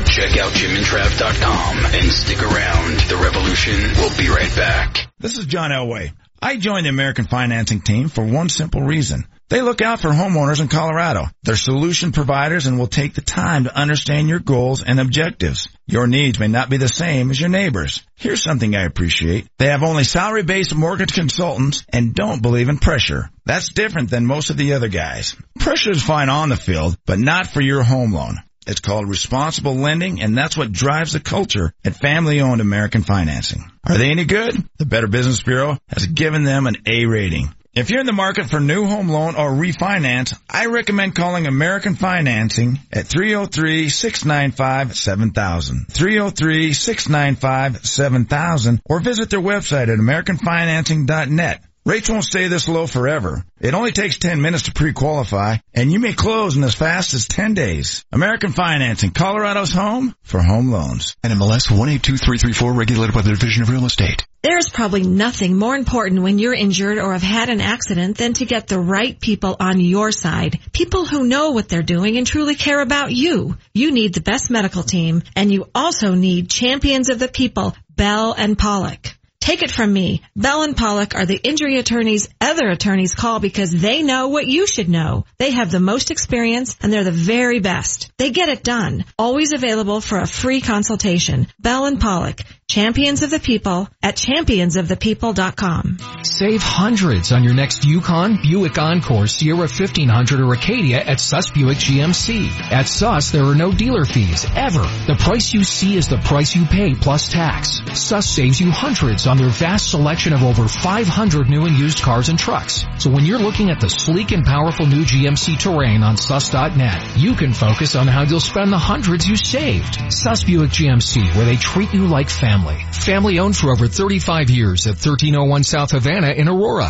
Check 0.07 0.37
out 0.37 0.51
jimandtrav.com 0.53 1.85
and 1.85 2.11
stick 2.11 2.41
around. 2.41 2.99
The 3.09 3.17
Revolution 3.17 3.73
will 4.01 4.15
be 4.17 4.29
right 4.29 4.55
back. 4.55 5.07
This 5.19 5.37
is 5.37 5.45
John 5.45 5.71
Elway. 5.71 6.13
I 6.41 6.57
joined 6.57 6.85
the 6.85 6.89
American 6.89 7.25
Financing 7.25 7.81
team 7.81 8.09
for 8.09 8.23
one 8.23 8.49
simple 8.49 8.81
reason. 8.81 9.25
They 9.49 9.61
look 9.61 9.81
out 9.81 10.01
for 10.01 10.09
homeowners 10.09 10.59
in 10.59 10.67
Colorado. 10.67 11.27
They're 11.43 11.55
solution 11.55 12.11
providers 12.11 12.65
and 12.65 12.77
will 12.77 12.87
take 12.87 13.13
the 13.13 13.21
time 13.21 13.63
to 13.63 13.75
understand 13.75 14.27
your 14.27 14.39
goals 14.39 14.83
and 14.83 14.99
objectives. 14.99 15.69
Your 15.85 16.05
needs 16.05 16.37
may 16.37 16.47
not 16.47 16.69
be 16.69 16.75
the 16.75 16.89
same 16.89 17.31
as 17.31 17.39
your 17.39 17.49
neighbors. 17.49 18.03
Here's 18.15 18.43
something 18.43 18.75
I 18.75 18.83
appreciate. 18.83 19.47
They 19.57 19.67
have 19.67 19.83
only 19.83 20.03
salary-based 20.03 20.75
mortgage 20.75 21.13
consultants 21.13 21.85
and 21.93 22.13
don't 22.13 22.41
believe 22.41 22.67
in 22.67 22.77
pressure. 22.77 23.29
That's 23.45 23.71
different 23.71 24.09
than 24.09 24.25
most 24.25 24.49
of 24.49 24.57
the 24.57 24.73
other 24.73 24.89
guys. 24.89 25.37
Pressure 25.59 25.91
is 25.91 26.03
fine 26.03 26.27
on 26.27 26.49
the 26.49 26.57
field, 26.57 26.97
but 27.05 27.19
not 27.19 27.47
for 27.47 27.61
your 27.61 27.83
home 27.83 28.13
loan. 28.13 28.35
It's 28.67 28.81
called 28.81 29.07
responsible 29.07 29.75
lending, 29.75 30.21
and 30.21 30.37
that's 30.37 30.57
what 30.57 30.73
drives 30.73 31.13
the 31.13 31.21
culture 31.21 31.71
at 31.85 31.95
family-owned 31.95 32.59
American 32.59 33.01
Financing. 33.01 33.63
Are 33.85 33.97
they 33.97 34.11
any 34.11 34.25
good? 34.25 34.55
The 34.77 34.85
Better 34.85 35.07
Business 35.07 35.41
Bureau 35.41 35.77
has 35.87 36.05
given 36.05 36.43
them 36.43 36.67
an 36.67 36.75
A 36.85 37.05
rating. 37.05 37.47
If 37.77 37.89
you're 37.91 37.99
in 37.99 38.07
the 38.07 38.11
market 38.11 38.49
for 38.49 38.59
new 38.59 38.87
home 38.87 39.07
loan 39.07 39.35
or 39.35 39.51
refinance, 39.51 40.35
I 40.49 40.65
recommend 40.65 41.13
calling 41.13 41.45
American 41.45 41.93
Financing 41.93 42.79
at 42.91 43.05
303-695-7000. 43.05 45.85
303-695-7000 45.93 48.79
or 48.83 48.99
visit 48.99 49.29
their 49.29 49.39
website 49.39 49.89
at 49.89 49.99
americanfinancing.net. 49.99 51.66
Rates 51.87 52.09
won't 52.09 52.25
stay 52.25 52.49
this 52.49 52.67
low 52.67 52.85
forever. 52.85 53.45
It 53.61 53.73
only 53.73 53.93
takes 53.93 54.19
10 54.19 54.41
minutes 54.41 54.63
to 54.63 54.73
pre-qualify, 54.73 55.59
and 55.73 55.89
you 55.89 55.99
may 55.99 56.11
close 56.11 56.57
in 56.57 56.63
as 56.65 56.75
fast 56.75 57.13
as 57.13 57.29
10 57.29 57.53
days. 57.53 58.03
American 58.11 58.51
Financing, 58.51 59.11
Colorado's 59.11 59.71
home 59.71 60.13
for 60.21 60.43
home 60.43 60.69
loans. 60.69 61.15
NMLS 61.23 61.71
182334, 61.71 62.73
regulated 62.73 63.15
by 63.15 63.21
the 63.21 63.29
Division 63.29 63.63
of 63.63 63.69
Real 63.69 63.85
Estate. 63.85 64.25
There's 64.43 64.69
probably 64.69 65.03
nothing 65.03 65.57
more 65.57 65.77
important 65.77 66.23
when 66.23 66.39
you're 66.39 66.53
injured 66.53 66.97
or 66.97 67.13
have 67.13 67.21
had 67.21 67.47
an 67.47 67.61
accident 67.61 68.17
than 68.17 68.33
to 68.33 68.45
get 68.45 68.67
the 68.67 68.81
right 68.81 69.17
people 69.17 69.55
on 69.57 69.79
your 69.79 70.11
side. 70.11 70.59
People 70.73 71.05
who 71.05 71.25
know 71.25 71.51
what 71.51 71.69
they're 71.69 71.83
doing 71.83 72.17
and 72.17 72.27
truly 72.27 72.55
care 72.55 72.81
about 72.81 73.13
you. 73.13 73.55
You 73.73 73.93
need 73.93 74.13
the 74.13 74.19
best 74.19 74.51
medical 74.51 74.83
team, 74.83 75.23
and 75.37 75.53
you 75.53 75.69
also 75.73 76.15
need 76.15 76.49
champions 76.49 77.07
of 77.07 77.17
the 77.17 77.29
people, 77.29 77.77
Bell 77.95 78.35
and 78.37 78.57
Pollock. 78.57 79.13
Take 79.47 79.63
it 79.63 79.71
from 79.71 79.93
me. 79.93 80.23
Bell 80.35 80.63
and 80.63 80.75
Pollock 80.75 81.15
are 81.15 81.25
the 81.25 81.39
injury 81.41 81.77
attorneys 81.77 82.27
other 82.41 82.67
attorneys 82.67 83.15
call 83.15 83.39
because 83.39 83.71
they 83.71 84.01
know 84.01 84.27
what 84.27 84.45
you 84.45 84.67
should 84.67 84.89
know. 84.89 85.23
They 85.37 85.51
have 85.51 85.71
the 85.71 85.79
most 85.79 86.11
experience 86.11 86.75
and 86.81 86.91
they're 86.91 87.05
the 87.05 87.11
very 87.11 87.61
best. 87.61 88.11
They 88.17 88.31
get 88.31 88.49
it 88.49 88.61
done. 88.61 89.05
Always 89.17 89.53
available 89.53 90.01
for 90.01 90.17
a 90.17 90.27
free 90.27 90.59
consultation. 90.59 91.47
Bell 91.59 91.85
and 91.85 92.01
Pollock, 92.01 92.41
champions 92.69 93.21
of 93.23 93.29
the 93.29 93.39
people 93.39 93.87
at 94.03 94.17
championsofthepeople.com. 94.17 95.97
Save 96.23 96.61
hundreds 96.61 97.31
on 97.31 97.45
your 97.45 97.53
next 97.53 97.85
Yukon, 97.85 98.39
Buick 98.41 98.77
Encore, 98.77 99.27
Sierra 99.27 99.59
1500 99.59 100.41
or 100.41 100.53
Acadia 100.53 100.99
at 100.99 101.21
Suss 101.21 101.51
Buick 101.51 101.77
GMC. 101.77 102.49
At 102.71 102.87
Suss, 102.87 103.31
there 103.31 103.45
are 103.45 103.55
no 103.55 103.71
dealer 103.71 104.03
fees, 104.03 104.45
ever. 104.55 104.83
The 105.07 105.15
price 105.17 105.53
you 105.53 105.63
see 105.63 105.95
is 105.95 106.09
the 106.09 106.17
price 106.17 106.53
you 106.55 106.65
pay 106.65 106.95
plus 106.95 107.31
tax. 107.31 107.79
Suss 107.93 108.25
saves 108.29 108.59
you 108.59 108.71
hundreds 108.71 109.27
on 109.27 109.36
on 109.37 109.43
their 109.43 109.51
vast 109.51 109.91
selection 109.91 110.33
of 110.33 110.43
over 110.43 110.67
500 110.67 111.49
new 111.49 111.65
and 111.65 111.77
used 111.77 112.01
cars 112.01 112.29
and 112.29 112.39
trucks. 112.39 112.85
So 112.97 113.09
when 113.11 113.25
you're 113.25 113.39
looking 113.39 113.69
at 113.69 113.79
the 113.79 113.89
sleek 113.89 114.31
and 114.31 114.43
powerful 114.43 114.87
new 114.87 115.03
GMC 115.03 115.59
Terrain 115.59 116.01
on 116.01 116.17
suss.net, 116.17 117.17
you 117.17 117.35
can 117.35 117.53
focus 117.53 117.95
on 117.95 118.07
how 118.07 118.23
you'll 118.23 118.39
spend 118.39 118.71
the 118.71 118.77
hundreds 118.77 119.27
you 119.27 119.37
saved. 119.37 120.11
Suss 120.11 120.43
Buick 120.43 120.71
GMC, 120.71 121.35
where 121.35 121.45
they 121.45 121.55
treat 121.55 121.93
you 121.93 122.07
like 122.07 122.29
family. 122.29 122.77
Family 122.91 123.39
owned 123.39 123.55
for 123.55 123.71
over 123.71 123.87
35 123.87 124.49
years 124.49 124.87
at 124.87 124.95
1301 124.95 125.63
South 125.63 125.91
Havana 125.91 126.31
in 126.31 126.47
Aurora. 126.47 126.89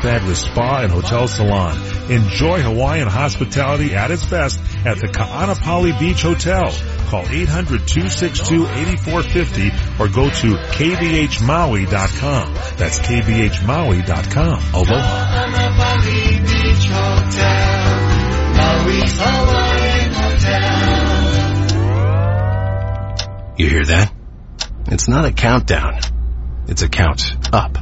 fabulous 0.00 0.40
spa 0.40 0.80
and 0.82 0.90
hotel 0.90 1.28
salon. 1.28 1.76
Enjoy 2.10 2.60
Hawaiian 2.62 3.06
hospitality 3.08 3.94
at 3.94 4.10
its 4.10 4.24
best 4.26 4.58
at 4.84 4.98
the 4.98 5.06
Ka'anapali 5.08 5.98
Beach 5.98 6.20
Hotel. 6.22 6.70
Call 7.08 7.24
800-262-8450 7.24 10.00
or 10.00 10.08
go 10.08 10.28
to 10.30 10.54
kbhmaui.com. 10.74 12.54
That's 12.76 12.98
kbhmaui.com. 13.00 14.62
Aloha. 14.74 15.26
You 23.58 23.68
hear 23.68 23.84
that? 23.84 24.12
It's 24.86 25.08
not 25.08 25.24
a 25.26 25.32
countdown. 25.32 25.98
It's 26.68 26.82
a 26.82 26.88
count 26.88 27.22
up. 27.52 27.76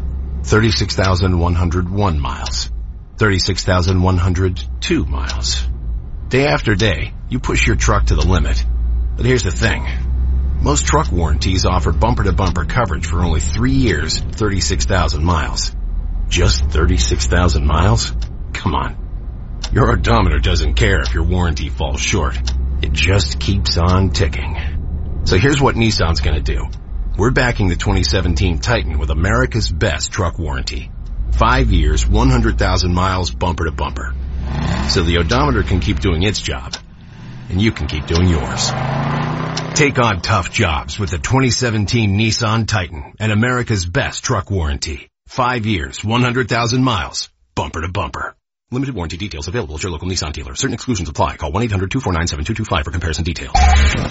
36,101 0.49 2.18
miles. 2.18 2.70
36,102 3.18 5.05
miles. 5.05 5.68
Day 6.28 6.46
after 6.46 6.74
day, 6.74 7.12
you 7.28 7.38
push 7.38 7.66
your 7.66 7.76
truck 7.76 8.07
to 8.07 8.14
the 8.14 8.26
limit. 8.26 8.64
But 9.16 9.26
here's 9.26 9.42
the 9.42 9.51
thing. 9.51 9.86
Most 10.62 10.86
truck 10.86 11.12
warranties 11.12 11.66
offer 11.66 11.92
bumper-to-bumper 11.92 12.64
coverage 12.64 13.05
for 13.07 13.22
only 13.22 13.40
three 13.40 13.74
years, 13.74 14.18
36,000 14.20 15.22
miles. 15.22 15.70
Just 16.28 16.64
36,000 16.64 17.66
miles? 17.66 18.14
Come 18.55 18.74
on. 18.74 19.61
Your 19.70 19.92
odometer 19.92 20.38
doesn't 20.38 20.76
care 20.76 21.01
if 21.01 21.12
your 21.12 21.24
warranty 21.24 21.68
falls 21.68 22.01
short. 22.01 22.38
It 22.80 22.92
just 22.92 23.38
keeps 23.38 23.76
on 23.76 24.11
ticking. 24.11 24.57
So 25.24 25.36
here's 25.36 25.61
what 25.61 25.74
Nissan's 25.74 26.22
gonna 26.22 26.40
do. 26.40 26.68
We're 27.18 27.32
backing 27.32 27.66
the 27.66 27.74
2017 27.74 28.60
Titan 28.60 28.96
with 29.00 29.10
America's 29.10 29.68
best 29.68 30.12
truck 30.12 30.38
warranty. 30.38 30.92
Five 31.32 31.72
years, 31.72 32.06
100,000 32.06 32.94
miles 32.94 33.32
bumper 33.32 33.64
to 33.64 33.72
bumper. 33.72 34.14
So 34.90 35.02
the 35.02 35.18
odometer 35.18 35.64
can 35.64 35.80
keep 35.80 35.98
doing 35.98 36.22
its 36.22 36.40
job. 36.40 36.76
And 37.50 37.60
you 37.60 37.72
can 37.72 37.88
keep 37.88 38.06
doing 38.06 38.28
yours. 38.28 38.70
Take 39.74 39.98
on 39.98 40.20
tough 40.22 40.52
jobs 40.52 41.00
with 41.00 41.10
the 41.10 41.18
2017 41.18 42.16
Nissan 42.16 42.68
Titan 42.68 43.14
and 43.18 43.32
America's 43.32 43.84
best 43.84 44.22
truck 44.22 44.48
warranty. 44.48 45.08
Five 45.26 45.66
years, 45.66 46.04
100,000 46.04 46.84
miles, 46.84 47.30
bumper 47.56 47.80
to 47.80 47.88
bumper. 47.88 48.36
Limited 48.70 48.94
warranty 48.94 49.16
details 49.16 49.48
available 49.48 49.76
at 49.76 49.82
your 49.82 49.90
local 49.90 50.08
Nissan 50.08 50.30
dealer. 50.34 50.54
Certain 50.54 50.74
exclusions 50.74 51.08
apply. 51.08 51.38
Call 51.38 51.52
1-800-249-7225 51.52 52.84
for 52.84 52.90
comparison 52.90 53.24
details. 53.24 53.54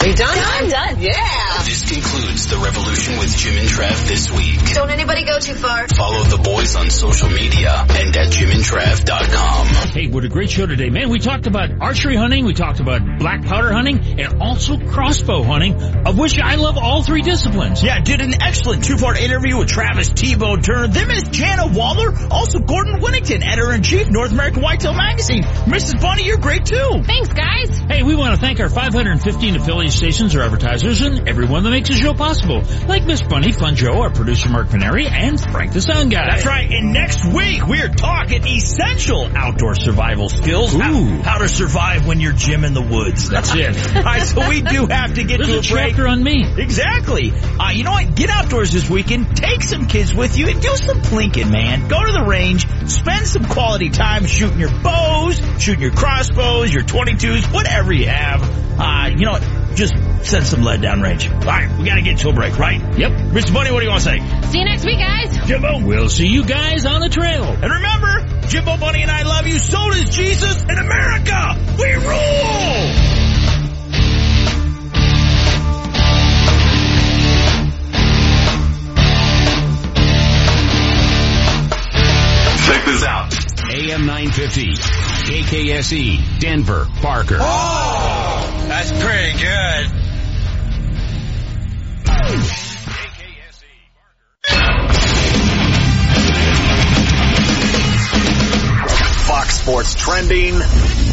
We 0.01 0.15
done? 0.15 0.35
I'm 0.35 0.67
done. 0.67 0.99
Yeah. 0.99 1.61
This 1.61 1.87
concludes 1.87 2.47
the 2.47 2.57
revolution 2.57 3.19
with 3.19 3.37
Jim 3.37 3.55
and 3.55 3.67
Trav 3.69 4.07
this 4.07 4.31
week. 4.31 4.73
Don't 4.73 4.89
anybody 4.89 5.25
go 5.25 5.37
too 5.37 5.53
far. 5.53 5.87
Follow 5.89 6.23
the 6.23 6.39
boys 6.39 6.75
on 6.75 6.89
social 6.89 7.29
media 7.29 7.85
and 7.87 8.17
at 8.17 8.33
jimandtrav.com. 8.33 9.67
Hey, 9.93 10.07
what 10.07 10.25
a 10.25 10.27
great 10.27 10.49
show 10.49 10.65
today, 10.65 10.89
man. 10.89 11.09
We 11.11 11.19
talked 11.19 11.45
about 11.45 11.69
archery 11.79 12.15
hunting, 12.15 12.43
we 12.43 12.55
talked 12.55 12.79
about 12.79 13.19
black 13.19 13.45
powder 13.45 13.71
hunting, 13.71 14.19
and 14.19 14.41
also 14.41 14.79
crossbow 14.79 15.43
hunting, 15.43 15.75
of 16.07 16.17
which 16.17 16.39
I 16.39 16.55
love 16.55 16.79
all 16.79 17.03
three 17.03 17.21
disciplines. 17.21 17.83
Yeah, 17.83 18.01
did 18.01 18.21
an 18.21 18.41
excellent 18.41 18.83
two-part 18.83 19.19
interview 19.19 19.59
with 19.59 19.67
Travis 19.67 20.09
T-Bone 20.09 20.63
Turner, 20.63 20.87
then 20.87 21.09
Miss 21.09 21.27
Jana 21.29 21.67
Waller, 21.67 22.11
also 22.31 22.57
Gordon 22.57 23.01
Winnington, 23.01 23.45
editor-in-chief, 23.45 24.09
North 24.09 24.33
American 24.47 24.63
Whitetail 24.63 24.93
Magazine. 24.93 25.43
Mrs. 25.43 25.99
Bunny, 25.99 26.23
you're 26.23 26.37
great 26.37 26.65
too. 26.65 27.03
Thanks, 27.03 27.33
guys. 27.33 27.77
Hey, 27.89 28.03
we 28.03 28.15
want 28.15 28.33
to 28.33 28.39
thank 28.39 28.61
our 28.61 28.69
515 28.69 29.57
affiliate 29.57 29.91
stations, 29.91 30.33
our 30.37 30.41
advertisers, 30.41 31.01
and 31.01 31.27
everyone 31.27 31.63
that 31.63 31.71
makes 31.71 31.89
the 31.89 31.95
show 31.95 32.13
possible. 32.13 32.63
Like 32.87 33.05
Miss 33.05 33.21
Bunny, 33.21 33.51
Fun 33.51 33.75
Joe, 33.75 34.01
our 34.03 34.09
producer 34.09 34.47
Mark 34.47 34.69
Paneri, 34.69 35.09
and 35.11 35.37
Frank 35.37 35.73
the 35.73 35.81
Sound 35.81 36.11
Guy. 36.11 36.29
That's 36.29 36.45
right, 36.45 36.71
and 36.71 36.93
next 36.93 37.25
week 37.25 37.67
we're 37.67 37.89
talking 37.89 38.47
essential 38.47 39.29
outdoor 39.35 39.75
survival 39.75 40.29
skills. 40.29 40.71
How, 40.71 40.93
how, 41.23 41.37
to 41.39 41.49
survive 41.49 42.07
when 42.07 42.21
you're 42.21 42.31
Jim 42.31 42.63
in 42.63 42.73
the 42.73 42.81
woods. 42.81 43.29
That's 43.37 43.53
it. 43.53 43.97
All 43.97 44.03
right, 44.03 44.21
so 44.21 44.47
we 44.47 44.61
do 44.61 44.85
have 44.85 45.15
to 45.15 45.25
get 45.25 45.39
There's 45.39 45.49
to 45.49 45.55
a, 45.55 45.59
a 45.59 45.77
break. 45.77 45.89
chapter 45.89 46.07
on 46.07 46.23
me. 46.23 46.45
Exactly. 46.57 47.33
Uh, 47.59 47.71
you 47.71 47.83
know 47.83 47.91
what? 47.91 48.15
Get 48.15 48.29
outdoors 48.29 48.71
this 48.71 48.89
weekend. 48.89 49.35
Take 49.35 49.61
some 49.63 49.87
kids 49.87 50.13
with 50.13 50.37
you 50.37 50.47
and 50.47 50.61
do 50.61 50.73
some 50.77 51.01
plinking, 51.01 51.51
man. 51.51 51.89
Go 51.89 52.05
to 52.05 52.13
the 52.13 52.23
range. 52.23 52.65
Spend 52.89 53.27
some 53.27 53.43
quality 53.43 53.89
time 53.89 54.23
shooting 54.37 54.59
your 54.59 54.71
bows, 54.83 55.41
shooting 55.59 55.81
your 55.81 55.91
crossbows, 55.91 56.71
your 56.71 56.83
22s, 56.83 57.51
whatever 57.51 57.91
you 57.91 58.07
have. 58.07 58.79
Uh, 58.79 59.09
you 59.09 59.25
know 59.25 59.31
what? 59.31 59.75
Just 59.75 59.95
send 60.23 60.45
some 60.45 60.61
lead 60.61 60.81
down 60.81 61.01
range. 61.01 61.27
All 61.27 61.39
right, 61.39 61.75
we 61.79 61.85
got 61.85 61.95
to 61.95 62.03
get 62.03 62.19
to 62.19 62.29
a 62.29 62.33
break, 62.33 62.57
right? 62.59 62.79
Yep. 62.97 63.11
Mr. 63.31 63.53
Bunny, 63.53 63.71
what 63.71 63.79
do 63.79 63.85
you 63.85 63.91
want 63.91 64.03
to 64.03 64.09
say? 64.09 64.47
See 64.49 64.59
you 64.59 64.65
next 64.65 64.85
week, 64.85 64.99
guys. 64.99 65.47
Jimbo. 65.47 65.83
We'll 65.83 66.09
see 66.09 66.27
you 66.27 66.45
guys 66.45 66.85
on 66.85 67.01
the 67.01 67.09
trail. 67.09 67.45
And 67.45 67.71
remember, 67.71 68.47
Jimbo 68.47 68.77
Bunny 68.77 69.01
and 69.01 69.11
I 69.11 69.23
love 69.23 69.47
you. 69.47 69.57
So 69.57 69.77
does 69.89 70.15
Jesus 70.15 70.61
and 70.61 70.79
America. 70.79 71.57
We 71.79 71.93
rule. 71.93 73.17
Check 82.67 82.85
this 82.85 83.03
out. 83.03 83.36
AM 83.77 84.07
950, 84.07 84.73
KKSE, 84.73 86.39
Denver, 86.39 86.87
Parker. 86.99 87.37
Oh, 87.39 88.65
that's 88.67 88.91
pretty 88.91 89.33
good. 89.33 89.85
KKSE 92.07 93.67
Barker. 93.93 94.87
Fox 99.27 99.59
Sports 99.59 99.93
trending 99.93 100.57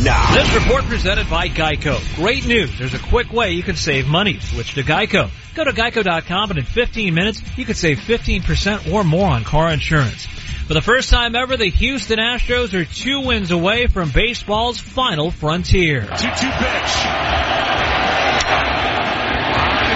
now. 0.02 0.34
This 0.34 0.54
report 0.54 0.84
presented 0.84 1.28
by 1.28 1.48
Geico. 1.48 2.00
Great 2.16 2.46
news. 2.46 2.78
There's 2.78 2.94
a 2.94 2.98
quick 2.98 3.30
way 3.30 3.50
you 3.52 3.62
can 3.62 3.76
save 3.76 4.06
money. 4.06 4.40
Switch 4.40 4.72
to 4.76 4.82
Geico. 4.82 5.28
Go 5.54 5.64
to 5.64 5.72
geico.com 5.72 6.50
and 6.50 6.60
in 6.60 6.64
15 6.64 7.12
minutes 7.12 7.42
you 7.58 7.66
can 7.66 7.74
save 7.74 7.98
15% 7.98 8.90
or 8.90 9.04
more 9.04 9.28
on 9.28 9.44
car 9.44 9.70
insurance. 9.70 10.26
For 10.66 10.72
the 10.72 10.80
first 10.80 11.10
time 11.10 11.34
ever, 11.34 11.58
the 11.58 11.68
Houston 11.68 12.18
Astros 12.18 12.72
are 12.72 12.86
two 12.86 13.20
wins 13.20 13.50
away 13.50 13.86
from 13.86 14.10
baseball's 14.10 14.78
final 14.78 15.30
frontier. 15.30 16.00
2-2 16.00 16.08
pitch. 16.08 16.92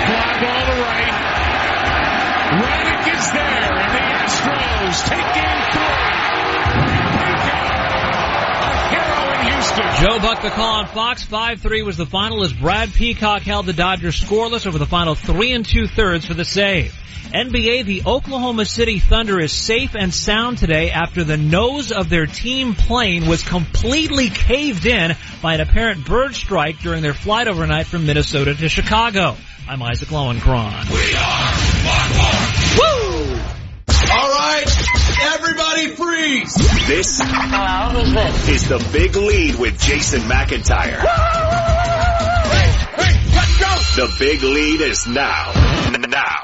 Fly 0.05 0.33
ball 0.43 0.67
to 0.67 0.77
right. 0.83 1.15
Reddick 2.61 3.15
is 3.17 3.31
there, 3.33 3.73
and 3.79 3.95
the 3.95 4.03
Astros 4.13 5.09
take 5.09 5.33
game 5.35 5.73
three. 5.73 5.88
Joe 9.79 10.19
Buck 10.19 10.43
the 10.43 10.51
call 10.51 10.81
on 10.81 10.87
Fox 10.89 11.25
5-3 11.25 11.85
was 11.85 11.97
the 11.97 12.05
final 12.05 12.43
as 12.43 12.53
Brad 12.53 12.93
Peacock 12.93 13.43
held 13.43 13.65
the 13.67 13.73
Dodgers 13.73 14.21
scoreless 14.21 14.67
over 14.67 14.77
the 14.77 14.87
final 14.87 15.15
three 15.15 15.53
and 15.53 15.65
two 15.65 15.87
thirds 15.87 16.27
for 16.27 16.35
the 16.35 16.45
save. 16.45 16.93
NBA, 17.33 17.85
the 17.85 18.03
Oklahoma 18.05 18.65
City 18.65 18.99
Thunder 18.99 19.39
is 19.39 19.53
safe 19.53 19.95
and 19.95 20.13
sound 20.13 20.59
today 20.59 20.91
after 20.91 21.23
the 21.23 21.37
nose 21.37 21.93
of 21.93 22.09
their 22.09 22.27
team 22.27 22.75
plane 22.75 23.29
was 23.29 23.43
completely 23.43 24.31
caved 24.31 24.85
in 24.85 25.15
by 25.43 25.55
an 25.55 25.61
apparent 25.61 26.05
bird 26.05 26.35
strike 26.35 26.81
during 26.81 27.01
their 27.01 27.15
flight 27.15 27.47
overnight 27.47 27.87
from 27.87 28.05
Minnesota 28.05 28.55
to 28.55 28.69
Chicago. 28.69 29.37
I'm 29.69 29.83
Isaac 29.83 30.09
Lowenkron. 30.09 30.91
We 30.91 31.15
are 31.15 31.59
Woo! 32.81 33.58
All 34.11 34.29
right, 34.29 34.65
everybody 35.35 35.89
freeze. 35.95 36.55
This 36.87 37.21
Hello, 37.23 38.01
who's 38.01 38.13
this? 38.15 38.49
is 38.49 38.69
the 38.69 38.79
big 38.93 39.15
lead 39.17 39.57
with 39.57 39.79
Jason 39.81 40.21
McIntyre. 40.23 41.03
The 43.97 44.15
big 44.21 44.43
lead 44.43 44.81
is 44.81 45.07
now. 45.09 45.53
Now. 46.09 46.43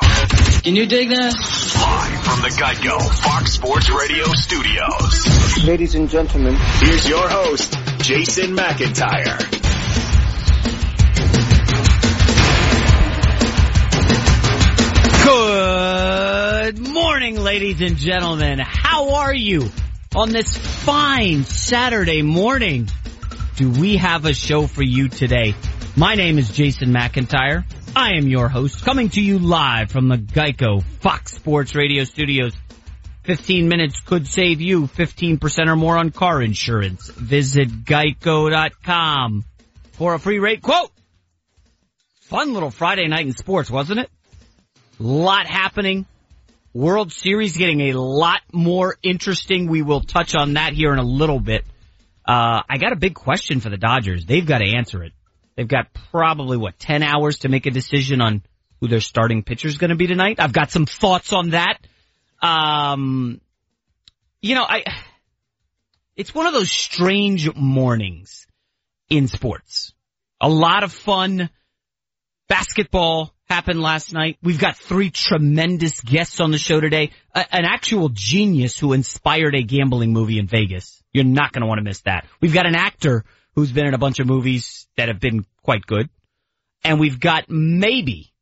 Can 0.62 0.75
you 0.75 0.87
dig 0.87 1.09
that? 1.11 1.35
Live 1.35 2.25
from 2.25 2.41
the 2.43 2.49
Geico 2.49 3.01
Fox 3.23 3.53
Sports 3.53 3.89
Radio 3.91 4.25
studios. 4.35 5.65
Ladies 5.65 5.95
and 5.95 6.09
gentlemen, 6.11 6.57
here's 6.81 7.09
your 7.09 7.29
host, 7.29 7.79
Jason 7.99 8.57
McIntyre. 8.57 9.64
Good 16.65 16.79
morning, 16.79 17.37
ladies 17.39 17.83
and 17.83 17.99
gentlemen. 17.99 18.59
How 18.59 19.17
are 19.17 19.35
you 19.35 19.69
on 20.17 20.31
this 20.31 20.57
fine 20.57 21.45
Saturday 21.45 22.23
morning? 22.23 22.89
Do 23.57 23.71
we 23.71 23.99
have 23.99 24.25
a 24.25 24.33
show 24.33 24.67
for 24.67 24.83
you 24.83 25.11
today? 25.11 25.55
My 25.95 26.15
name 26.15 26.39
is 26.39 26.49
Jason 26.49 26.89
McIntyre. 26.89 27.67
I 27.95 28.15
am 28.15 28.29
your 28.29 28.49
host, 28.49 28.83
coming 28.83 29.11
to 29.11 29.21
you 29.21 29.41
live 29.41 29.91
from 29.91 30.09
the 30.09 30.17
Geico 30.17 30.83
Fox 31.01 31.35
Sports 31.35 31.75
Radio 31.75 32.05
studios. 32.05 32.55
15 33.25 33.69
minutes 33.69 34.01
could 34.01 34.27
save 34.27 34.62
you 34.62 34.87
15% 34.87 35.69
or 35.69 35.77
more 35.77 35.99
on 35.99 36.12
car 36.12 36.41
insurance. 36.41 37.09
Visit 37.09 37.85
geico.com 37.85 39.45
for 39.93 40.15
a 40.15 40.19
free 40.19 40.39
rate 40.39 40.62
quote. 40.62 40.91
Fun 42.23 42.55
little 42.55 42.71
Friday 42.71 43.07
night 43.07 43.27
in 43.27 43.35
sports, 43.35 43.71
wasn't 43.71 44.01
it? 44.01 44.09
Lot 44.99 45.47
happening. 45.47 46.07
World 46.75 47.12
Series 47.12 47.57
getting 47.57 47.81
a 47.83 47.93
lot 47.93 48.41
more 48.53 48.97
interesting. 49.01 49.68
We 49.68 49.83
will 49.83 50.01
touch 50.01 50.35
on 50.35 50.55
that 50.55 50.72
here 50.72 50.93
in 50.93 50.99
a 50.99 51.05
little 51.05 51.39
bit. 51.39 51.64
Uh, 52.27 52.62
I 52.68 52.79
got 52.79 52.93
a 52.93 52.97
big 52.97 53.14
question 53.14 53.61
for 53.61 53.70
the 53.70 53.77
Dodgers. 53.77 54.27
They've 54.27 54.45
got 54.45 54.59
to 54.59 54.77
answer 54.77 55.05
it. 55.05 55.12
They've 55.57 55.68
got 55.68 55.95
probably 56.11 56.57
what, 56.57 56.79
10 56.79 57.05
hours 57.05 57.39
to 57.41 57.49
make 57.49 57.66
a 57.66 57.70
decision 57.70 58.20
on 58.20 58.43
who 58.81 58.89
their 58.89 59.01
starting 59.01 59.45
pitcher 59.45 59.68
is 59.68 59.79
going 59.79 59.91
to 59.91 59.97
be 59.97 60.09
tonight. 60.09 60.37
I've 60.41 60.53
got 60.53 60.72
some 60.72 60.85
thoughts 60.85 61.33
on 61.33 61.51
that. 61.51 61.79
Um, 62.43 63.41
you 64.43 64.57
know, 64.57 64.64
I, 64.68 64.83
it's 66.16 66.35
one 66.35 66.47
of 66.47 66.55
those 66.55 66.70
strange 66.70 67.55
mornings 67.55 68.47
in 69.09 69.29
sports. 69.29 69.95
A 70.41 70.49
lot 70.49 70.83
of 70.83 70.93
fun. 70.93 71.51
Basketball 72.49 73.34
happened 73.49 73.80
last 73.80 74.12
night. 74.12 74.38
We've 74.42 74.59
got 74.59 74.76
three 74.76 75.11
tremendous 75.11 76.01
guests 76.01 76.40
on 76.40 76.51
the 76.51 76.59
show 76.59 76.80
today. 76.80 77.11
A- 77.34 77.55
an 77.55 77.64
actual 77.64 78.09
genius 78.09 78.78
who 78.78 78.92
inspired 78.92 79.55
a 79.55 79.62
gambling 79.62 80.12
movie 80.12 80.38
in 80.38 80.47
Vegas. 80.47 81.03
You're 81.12 81.24
not 81.24 81.53
going 81.53 81.62
to 81.62 81.66
want 81.66 81.78
to 81.78 81.84
miss 81.84 82.01
that. 82.03 82.26
We've 82.40 82.55
got 82.55 82.66
an 82.66 82.74
actor 82.74 83.24
who's 83.55 83.70
been 83.70 83.86
in 83.86 83.95
a 83.95 83.99
bunch 83.99 84.18
of 84.18 84.26
movies 84.26 84.88
that 84.97 85.09
have 85.09 85.20
been 85.20 85.45
quite 85.62 85.86
good. 85.86 86.09
And 86.82 86.99
we've 86.99 87.20
got 87.20 87.49
maybe 87.49 88.32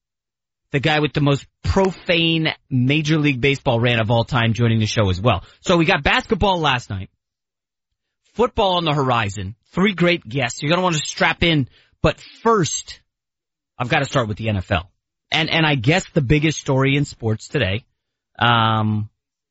the 0.71 0.81
guy 0.81 1.01
with 1.01 1.13
the 1.13 1.21
most 1.21 1.47
profane 1.63 2.49
Major 2.71 3.19
League 3.19 3.41
Baseball 3.41 3.79
rant 3.79 4.01
of 4.01 4.11
all 4.11 4.25
time 4.25 4.55
joining 4.55 4.81
the 4.81 4.87
show 4.87 5.11
as 5.11 5.21
well. 5.21 5.45
So 5.61 5.77
we 5.77 5.85
got 5.85 6.03
basketball 6.03 6.59
last 6.61 6.91
night, 6.91 7.11
football 8.33 8.77
on 8.77 8.85
the 8.85 8.95
horizon, 8.95 9.55
three 9.73 9.95
great 9.95 10.27
guests. 10.27 10.63
You're 10.63 10.71
going 10.71 10.79
to 10.79 10.83
want 10.83 10.97
to 10.97 11.07
strap 11.07 11.43
in. 11.43 11.69
But 12.01 12.21
first, 12.43 13.02
I've 13.79 13.89
got 13.89 14.01
to 14.01 14.05
start 14.05 14.29
with 14.29 14.39
the 14.39 14.47
NFL. 14.47 14.87
And, 15.31 15.51
and 15.51 15.67
I 15.67 15.75
guess 15.75 16.05
the 16.11 16.21
biggest 16.21 16.59
story 16.59 16.97
in 16.97 17.05
sports 17.05 17.49
today, 17.49 17.85
um, 18.39 19.09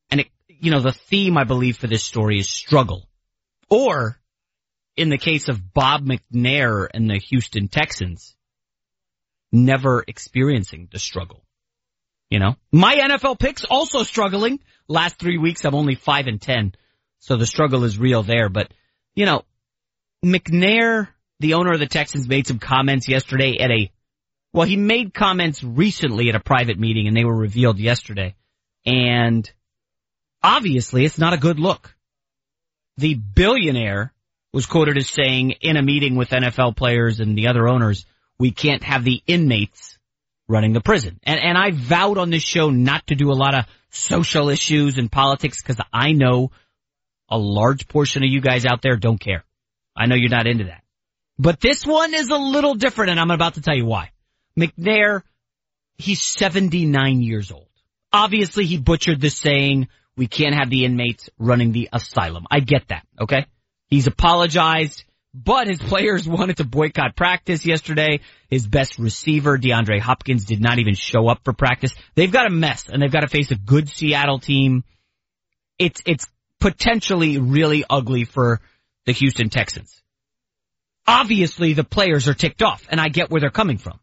and 0.10 0.22
it, 0.22 0.28
you 0.48 0.72
know, 0.72 0.80
the 0.80 0.92
theme 0.92 1.38
I 1.38 1.44
believe 1.44 1.78
for 1.78 1.88
this 1.88 2.04
story 2.04 2.40
is 2.40 2.50
struggle. 2.50 3.08
Or, 3.70 4.20
in 4.96 5.10
the 5.10 5.18
case 5.18 5.48
of 5.48 5.74
Bob 5.74 6.06
McNair 6.06 6.88
and 6.94 7.10
the 7.10 7.18
Houston 7.30 7.68
Texans, 7.68 8.36
never 9.52 10.04
experiencing 10.08 10.88
the 10.92 11.00
struggle. 11.00 11.44
You 12.30 12.40
know, 12.40 12.56
my 12.72 12.96
NFL 12.96 13.40
picks 13.40 13.66
also 13.66 14.04
struggling. 14.04 14.60
Last 14.88 15.20
three 15.20 15.38
weeks, 15.38 15.66
I'm 15.66 15.76
only 15.76 15.96
five 15.96 16.28
and 16.28 16.42
ten, 16.42 16.74
so 17.20 17.36
the 17.36 17.46
struggle 17.46 17.84
is 17.84 18.00
real 18.00 18.24
there. 18.24 18.50
But 18.50 18.74
you 19.16 19.26
know, 19.26 19.44
McNair, 20.24 21.10
the 21.40 21.56
owner 21.56 21.74
of 21.74 21.80
the 21.80 21.88
Texans, 21.88 22.30
made 22.30 22.48
some 22.48 22.60
comments 22.60 23.10
yesterday 23.10 23.58
at 23.60 23.72
a 23.72 23.92
well, 24.54 24.68
he 24.68 24.76
made 24.76 25.14
comments 25.14 25.64
recently 25.64 26.30
at 26.30 26.36
a 26.36 26.40
private 26.40 26.78
meeting, 26.78 27.08
and 27.08 27.16
they 27.16 27.24
were 27.24 27.36
revealed 27.36 27.80
yesterday. 27.80 28.36
And 28.86 29.50
obviously, 30.44 31.06
it's 31.06 31.18
not 31.18 31.34
a 31.34 31.38
good 31.38 31.60
look. 31.60 31.96
The 32.98 33.14
billionaire 33.14 34.14
was 34.54 34.66
quoted 34.66 34.98
as 34.98 35.10
saying 35.10 35.52
in 35.62 35.78
a 35.78 35.82
meeting 35.82 36.16
with 36.16 36.30
NFL 36.30 36.76
players 36.76 37.20
and 37.20 37.38
the 37.38 37.48
other 37.48 37.68
owners, 37.68 38.06
we 38.38 38.52
can't 38.52 38.84
have 38.84 39.04
the 39.04 39.22
inmates 39.28 39.98
running 40.48 40.74
the 40.74 40.82
prison. 40.82 41.20
And, 41.24 41.40
and 41.40 41.58
I 41.58 41.72
vowed 41.72 42.18
on 42.18 42.30
this 42.30 42.44
show 42.44 42.70
not 42.70 43.08
to 43.08 43.16
do 43.16 43.32
a 43.32 43.34
lot 43.34 43.58
of 43.58 43.66
social 43.90 44.50
issues 44.50 44.98
and 44.98 45.12
politics 45.12 45.62
because 45.62 45.78
I 45.94 46.12
know 46.12 46.52
a 47.30 47.38
large 47.38 47.88
portion 47.88 48.24
of 48.24 48.30
you 48.30 48.42
guys 48.42 48.66
out 48.66 48.82
there 48.82 48.98
don't 48.98 49.20
care. 49.20 49.46
I 49.96 50.08
know 50.08 50.16
you're 50.16 50.30
not 50.30 50.48
into 50.48 50.66
that. 50.66 50.84
But 51.40 51.62
this 51.62 51.86
one 51.86 52.14
is 52.14 52.30
a 52.30 52.38
little 52.38 52.76
different 52.76 53.12
and 53.12 53.20
I'm 53.20 53.32
about 53.32 53.54
to 53.56 53.62
tell 53.62 53.76
you 53.76 53.86
why. 53.86 54.11
McNair, 54.58 55.22
he's 55.98 56.22
79 56.24 57.22
years 57.22 57.52
old. 57.52 57.68
Obviously 58.14 58.66
he 58.66 58.78
butchered 58.78 59.22
the 59.22 59.30
saying, 59.30 59.88
we 60.18 60.28
can't 60.28 60.56
have 60.56 60.70
the 60.70 60.86
inmates 60.86 61.30
running 61.38 61.72
the 61.72 61.90
asylum. 61.94 62.46
I 62.52 62.60
get 62.60 62.90
that, 62.90 63.06
okay? 63.20 63.46
He's 63.88 64.08
apologized, 64.08 65.06
but 65.34 65.68
his 65.68 65.80
players 65.80 66.28
wanted 66.28 66.58
to 66.58 66.66
boycott 66.66 67.16
practice 67.16 67.66
yesterday. 67.66 68.20
His 68.50 68.68
best 68.68 69.00
receiver, 69.00 69.58
DeAndre 69.58 70.00
Hopkins, 70.00 70.46
did 70.46 70.62
not 70.62 70.80
even 70.80 70.96
show 70.96 71.28
up 71.28 71.40
for 71.44 71.54
practice. 71.54 71.94
They've 72.16 72.32
got 72.32 72.48
a 72.48 72.54
mess 72.54 72.90
and 72.90 73.02
they've 73.02 73.12
got 73.12 73.22
to 73.22 73.28
face 73.28 73.52
a 73.52 73.56
good 73.56 73.90
Seattle 73.90 74.40
team. 74.40 74.84
It's, 75.80 76.02
it's 76.06 76.28
potentially 76.60 77.40
really 77.40 77.86
ugly 77.90 78.26
for 78.26 78.60
the 79.06 79.14
Houston 79.14 79.50
Texans. 79.50 80.02
Obviously 81.08 81.74
the 81.74 81.84
players 81.84 82.28
are 82.28 82.34
ticked 82.34 82.62
off 82.62 82.86
and 82.90 83.00
I 83.00 83.08
get 83.08 83.32
where 83.32 83.42
they're 83.42 83.50
coming 83.50 83.78
from. 83.78 84.00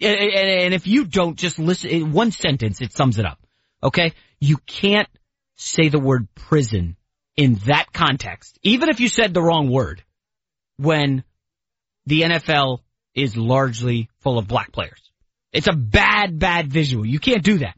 And 0.00 0.74
if 0.74 0.86
you 0.86 1.04
don't 1.04 1.36
just 1.36 1.58
listen, 1.58 2.12
one 2.12 2.30
sentence, 2.30 2.80
it 2.80 2.92
sums 2.92 3.18
it 3.18 3.26
up. 3.26 3.38
Okay? 3.82 4.12
You 4.38 4.56
can't 4.66 5.08
say 5.56 5.88
the 5.88 5.98
word 5.98 6.28
prison 6.34 6.96
in 7.36 7.54
that 7.66 7.92
context, 7.92 8.58
even 8.62 8.88
if 8.88 9.00
you 9.00 9.08
said 9.08 9.34
the 9.34 9.42
wrong 9.42 9.70
word, 9.70 10.02
when 10.76 11.22
the 12.06 12.22
NFL 12.22 12.80
is 13.14 13.36
largely 13.36 14.08
full 14.20 14.38
of 14.38 14.48
black 14.48 14.72
players. 14.72 15.10
It's 15.52 15.68
a 15.68 15.76
bad, 15.76 16.38
bad 16.38 16.72
visual. 16.72 17.04
You 17.04 17.18
can't 17.18 17.42
do 17.42 17.58
that. 17.58 17.76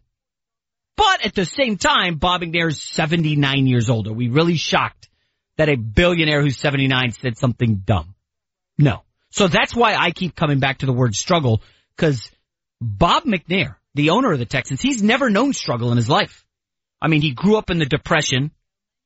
But 0.96 1.24
at 1.24 1.34
the 1.34 1.46
same 1.46 1.78
time, 1.78 2.16
Bob 2.16 2.42
McNair 2.42 2.68
is 2.68 2.82
79 2.82 3.66
years 3.66 3.88
old. 3.88 4.08
Are 4.08 4.12
we 4.12 4.28
really 4.28 4.56
shocked 4.56 5.08
that 5.56 5.68
a 5.68 5.76
billionaire 5.76 6.42
who's 6.42 6.58
79 6.58 7.12
said 7.12 7.38
something 7.38 7.82
dumb? 7.84 8.14
No. 8.78 9.02
So 9.30 9.48
that's 9.48 9.74
why 9.74 9.94
I 9.94 10.10
keep 10.10 10.36
coming 10.36 10.60
back 10.60 10.78
to 10.78 10.86
the 10.86 10.92
word 10.92 11.14
struggle 11.16 11.62
because 11.96 12.30
Bob 12.80 13.24
McNair, 13.24 13.76
the 13.94 14.10
owner 14.10 14.32
of 14.32 14.38
the 14.38 14.46
Texans, 14.46 14.80
he's 14.80 15.02
never 15.02 15.30
known 15.30 15.52
struggle 15.52 15.90
in 15.90 15.96
his 15.96 16.08
life. 16.08 16.44
I 17.00 17.08
mean, 17.08 17.22
he 17.22 17.32
grew 17.32 17.56
up 17.56 17.70
in 17.70 17.78
the 17.78 17.86
depression, 17.86 18.50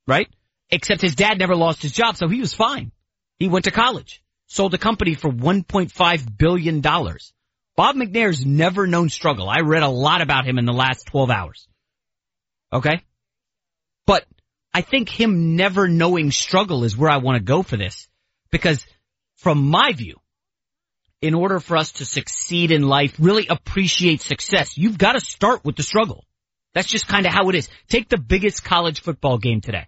right? 0.06 0.28
Except 0.70 1.00
his 1.00 1.14
dad 1.14 1.38
never 1.38 1.56
lost 1.56 1.82
his 1.82 1.92
job, 1.92 2.16
so 2.16 2.28
he 2.28 2.40
was 2.40 2.54
fine. 2.54 2.92
He 3.38 3.48
went 3.48 3.64
to 3.66 3.70
college, 3.70 4.22
sold 4.46 4.74
a 4.74 4.78
company 4.78 5.14
for 5.14 5.30
$1.5 5.30 6.38
billion. 6.38 6.80
Bob 6.80 7.96
McNair's 7.96 8.44
never 8.44 8.86
known 8.86 9.08
struggle. 9.08 9.48
I 9.48 9.60
read 9.60 9.82
a 9.82 9.88
lot 9.88 10.22
about 10.22 10.46
him 10.46 10.58
in 10.58 10.64
the 10.64 10.72
last 10.72 11.06
12 11.06 11.30
hours. 11.30 11.68
Okay? 12.72 13.02
But 14.06 14.24
I 14.72 14.80
think 14.80 15.08
him 15.08 15.56
never 15.56 15.88
knowing 15.88 16.30
struggle 16.30 16.84
is 16.84 16.96
where 16.96 17.10
I 17.10 17.18
want 17.18 17.36
to 17.36 17.44
go 17.44 17.62
for 17.62 17.76
this. 17.76 18.08
Because 18.50 18.86
from 19.36 19.68
my 19.68 19.92
view, 19.92 20.16
in 21.22 21.34
order 21.34 21.60
for 21.60 21.76
us 21.76 21.92
to 21.92 22.04
succeed 22.04 22.70
in 22.70 22.82
life, 22.82 23.16
really 23.18 23.46
appreciate 23.48 24.20
success, 24.20 24.76
you've 24.76 24.98
got 24.98 25.12
to 25.12 25.20
start 25.20 25.64
with 25.64 25.76
the 25.76 25.82
struggle. 25.82 26.24
That's 26.74 26.88
just 26.88 27.08
kind 27.08 27.26
of 27.26 27.32
how 27.32 27.48
it 27.48 27.54
is. 27.54 27.68
Take 27.88 28.08
the 28.08 28.18
biggest 28.18 28.62
college 28.62 29.00
football 29.00 29.38
game 29.38 29.60
today. 29.60 29.86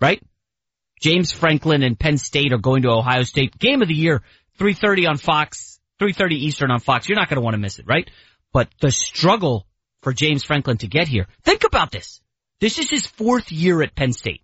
Right? 0.00 0.22
James 1.00 1.32
Franklin 1.32 1.82
and 1.82 1.98
Penn 1.98 2.18
State 2.18 2.52
are 2.52 2.58
going 2.58 2.82
to 2.82 2.90
Ohio 2.90 3.22
State. 3.22 3.58
Game 3.58 3.82
of 3.82 3.88
the 3.88 3.94
year, 3.94 4.22
3.30 4.58 5.08
on 5.08 5.16
Fox, 5.16 5.80
3.30 6.00 6.32
Eastern 6.32 6.70
on 6.70 6.80
Fox. 6.80 7.08
You're 7.08 7.16
not 7.16 7.28
going 7.28 7.38
to 7.38 7.44
want 7.44 7.54
to 7.54 7.60
miss 7.60 7.78
it, 7.78 7.86
right? 7.86 8.08
But 8.52 8.68
the 8.80 8.90
struggle 8.90 9.66
for 10.02 10.12
James 10.12 10.44
Franklin 10.44 10.76
to 10.78 10.86
get 10.86 11.08
here. 11.08 11.26
Think 11.42 11.64
about 11.64 11.90
this. 11.90 12.20
This 12.60 12.78
is 12.78 12.90
his 12.90 13.06
fourth 13.06 13.50
year 13.50 13.82
at 13.82 13.94
Penn 13.94 14.12
State. 14.12 14.42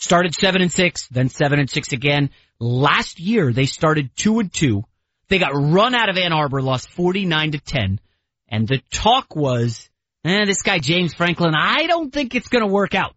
Started 0.00 0.34
seven 0.34 0.62
and 0.62 0.72
six, 0.72 1.06
then 1.08 1.28
seven 1.28 1.60
and 1.60 1.68
six 1.68 1.92
again. 1.92 2.30
Last 2.58 3.20
year 3.20 3.52
they 3.52 3.66
started 3.66 4.10
two 4.16 4.40
and 4.40 4.52
two. 4.52 4.84
They 5.28 5.38
got 5.38 5.52
run 5.54 5.94
out 5.94 6.08
of 6.08 6.16
Ann 6.16 6.32
Arbor, 6.32 6.62
lost 6.62 6.90
49 6.90 7.52
to 7.52 7.58
10. 7.58 8.00
And 8.48 8.66
the 8.66 8.82
talk 8.90 9.36
was, 9.36 9.90
eh, 10.24 10.46
this 10.46 10.62
guy 10.62 10.78
James 10.78 11.12
Franklin, 11.12 11.54
I 11.54 11.86
don't 11.86 12.10
think 12.10 12.34
it's 12.34 12.48
gonna 12.48 12.66
work 12.66 12.94
out. 12.94 13.14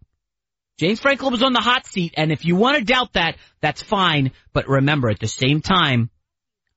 James 0.78 1.00
Franklin 1.00 1.32
was 1.32 1.42
on 1.42 1.54
the 1.54 1.60
hot 1.60 1.86
seat, 1.86 2.14
and 2.18 2.30
if 2.30 2.44
you 2.44 2.54
want 2.54 2.78
to 2.78 2.84
doubt 2.84 3.14
that, 3.14 3.38
that's 3.60 3.80
fine. 3.80 4.32
But 4.52 4.68
remember, 4.68 5.08
at 5.08 5.20
the 5.20 5.28
same 5.28 5.62
time, 5.62 6.10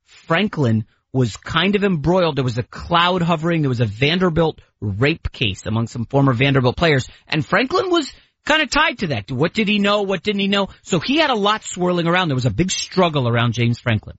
Franklin 0.06 0.86
was 1.12 1.36
kind 1.36 1.76
of 1.76 1.84
embroiled. 1.84 2.38
There 2.38 2.44
was 2.44 2.58
a 2.58 2.64
cloud 2.64 3.22
hovering. 3.24 3.62
There 3.62 3.70
was 3.70 3.82
a 3.82 3.86
Vanderbilt 3.86 4.62
rape 4.80 5.32
case 5.32 5.66
among 5.66 5.88
some 5.88 6.06
former 6.06 6.34
Vanderbilt 6.34 6.78
players. 6.78 7.10
And 7.28 7.46
Franklin 7.46 7.90
was 7.90 8.14
kind 8.48 8.64
of 8.64 8.70
tied 8.70 9.00
to 9.00 9.08
that. 9.08 9.32
What 9.32 9.54
did 9.54 9.68
he 9.68 9.78
know? 9.78 10.02
What 10.02 10.24
didn't 10.24 10.40
he 10.40 10.48
know? 10.48 10.70
So 10.82 11.00
he 11.00 11.18
had 11.18 11.30
a 11.30 11.36
lot 11.36 11.64
swirling 11.64 12.08
around. 12.08 12.30
There 12.30 12.36
was 12.36 12.46
a 12.46 12.52
big 12.52 12.72
struggle 12.72 13.28
around 13.28 13.54
James 13.54 13.80
Franklin. 13.80 14.18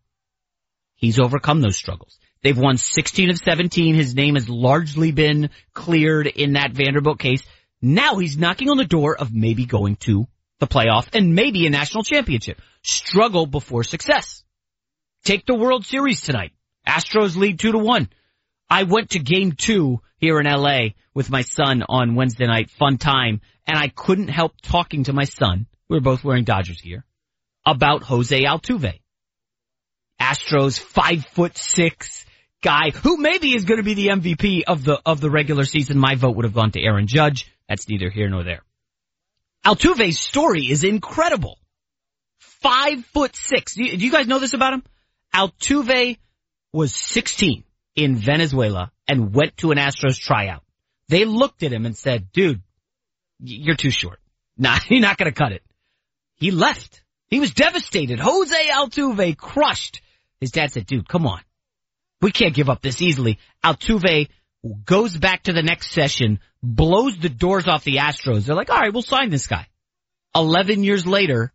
He's 0.94 1.18
overcome 1.18 1.60
those 1.60 1.76
struggles. 1.76 2.18
They've 2.42 2.56
won 2.58 2.76
16 2.76 3.30
of 3.30 3.38
17. 3.38 3.94
His 3.94 4.14
name 4.14 4.34
has 4.34 4.48
largely 4.48 5.10
been 5.10 5.50
cleared 5.72 6.26
in 6.26 6.52
that 6.52 6.72
Vanderbilt 6.72 7.18
case. 7.18 7.42
Now 7.80 8.18
he's 8.18 8.36
knocking 8.36 8.70
on 8.70 8.76
the 8.76 8.84
door 8.84 9.16
of 9.16 9.32
maybe 9.32 9.64
going 9.64 9.96
to 9.96 10.26
the 10.60 10.66
playoff 10.66 11.08
and 11.14 11.34
maybe 11.34 11.66
a 11.66 11.70
national 11.70 12.04
championship. 12.04 12.60
Struggle 12.82 13.46
before 13.46 13.82
success. 13.82 14.44
Take 15.24 15.46
the 15.46 15.54
World 15.54 15.84
Series 15.84 16.20
tonight. 16.20 16.52
Astros 16.86 17.36
lead 17.36 17.58
two 17.58 17.72
to 17.72 17.78
one. 17.78 18.08
I 18.70 18.82
went 18.84 19.10
to 19.10 19.18
game 19.18 19.52
two 19.52 20.00
here 20.18 20.38
in 20.40 20.46
LA 20.46 20.90
with 21.14 21.30
my 21.30 21.42
son 21.42 21.82
on 21.88 22.14
Wednesday 22.14 22.46
night. 22.46 22.70
Fun 22.70 22.98
time. 22.98 23.40
And 23.66 23.78
I 23.78 23.88
couldn't 23.88 24.28
help 24.28 24.60
talking 24.62 25.04
to 25.04 25.12
my 25.12 25.24
son. 25.24 25.66
We 25.88 25.96
were 25.96 26.02
both 26.02 26.24
wearing 26.24 26.44
Dodgers 26.44 26.80
gear 26.80 27.04
about 27.64 28.02
Jose 28.02 28.44
Altuve. 28.44 29.00
Astros 30.20 30.78
five 30.78 31.24
foot 31.26 31.56
six 31.56 32.26
guy 32.62 32.90
who 32.90 33.18
maybe 33.18 33.54
is 33.54 33.64
going 33.64 33.78
to 33.78 33.84
be 33.84 33.94
the 33.94 34.08
MVP 34.08 34.62
of 34.66 34.84
the, 34.84 35.00
of 35.06 35.20
the 35.20 35.30
regular 35.30 35.64
season. 35.64 35.96
My 35.98 36.16
vote 36.16 36.36
would 36.36 36.44
have 36.44 36.54
gone 36.54 36.72
to 36.72 36.82
Aaron 36.82 37.06
Judge. 37.06 37.50
That's 37.68 37.88
neither 37.88 38.10
here 38.10 38.28
nor 38.28 38.42
there. 38.42 38.62
Altuve's 39.64 40.18
story 40.18 40.62
is 40.70 40.82
incredible. 40.82 41.58
Five 42.38 43.04
foot 43.06 43.36
six. 43.36 43.74
Do 43.74 43.84
you, 43.84 43.96
do 43.96 44.04
you 44.04 44.10
guys 44.10 44.26
know 44.26 44.40
this 44.40 44.54
about 44.54 44.74
him? 44.74 44.82
Altuve 45.34 46.18
was 46.72 46.94
16 46.94 47.64
in 47.98 48.14
Venezuela 48.14 48.92
and 49.08 49.34
went 49.34 49.56
to 49.56 49.72
an 49.72 49.78
Astros 49.78 50.18
tryout. 50.18 50.62
They 51.08 51.24
looked 51.24 51.64
at 51.64 51.72
him 51.72 51.84
and 51.84 51.96
said, 51.96 52.30
dude, 52.32 52.62
you're 53.40 53.76
too 53.76 53.90
short. 53.90 54.20
Nah, 54.60 54.76
you're 54.88 55.00
not 55.00 55.16
going 55.16 55.32
to 55.32 55.38
cut 55.40 55.52
it. 55.52 55.62
He 56.34 56.50
left. 56.50 57.04
He 57.28 57.38
was 57.38 57.54
devastated. 57.54 58.18
Jose 58.18 58.68
Altuve 58.70 59.36
crushed. 59.36 60.02
His 60.40 60.50
dad 60.50 60.72
said, 60.72 60.84
dude, 60.84 61.08
come 61.08 61.28
on. 61.28 61.40
We 62.20 62.32
can't 62.32 62.54
give 62.54 62.68
up 62.68 62.82
this 62.82 63.00
easily. 63.00 63.38
Altuve 63.64 64.28
goes 64.84 65.16
back 65.16 65.44
to 65.44 65.52
the 65.52 65.62
next 65.62 65.92
session, 65.92 66.40
blows 66.60 67.16
the 67.18 67.28
doors 67.28 67.68
off 67.68 67.84
the 67.84 67.98
Astros. 67.98 68.46
They're 68.46 68.56
like, 68.56 68.68
all 68.68 68.80
right, 68.80 68.92
we'll 68.92 69.02
sign 69.02 69.30
this 69.30 69.46
guy. 69.46 69.68
11 70.34 70.82
years 70.82 71.06
later, 71.06 71.52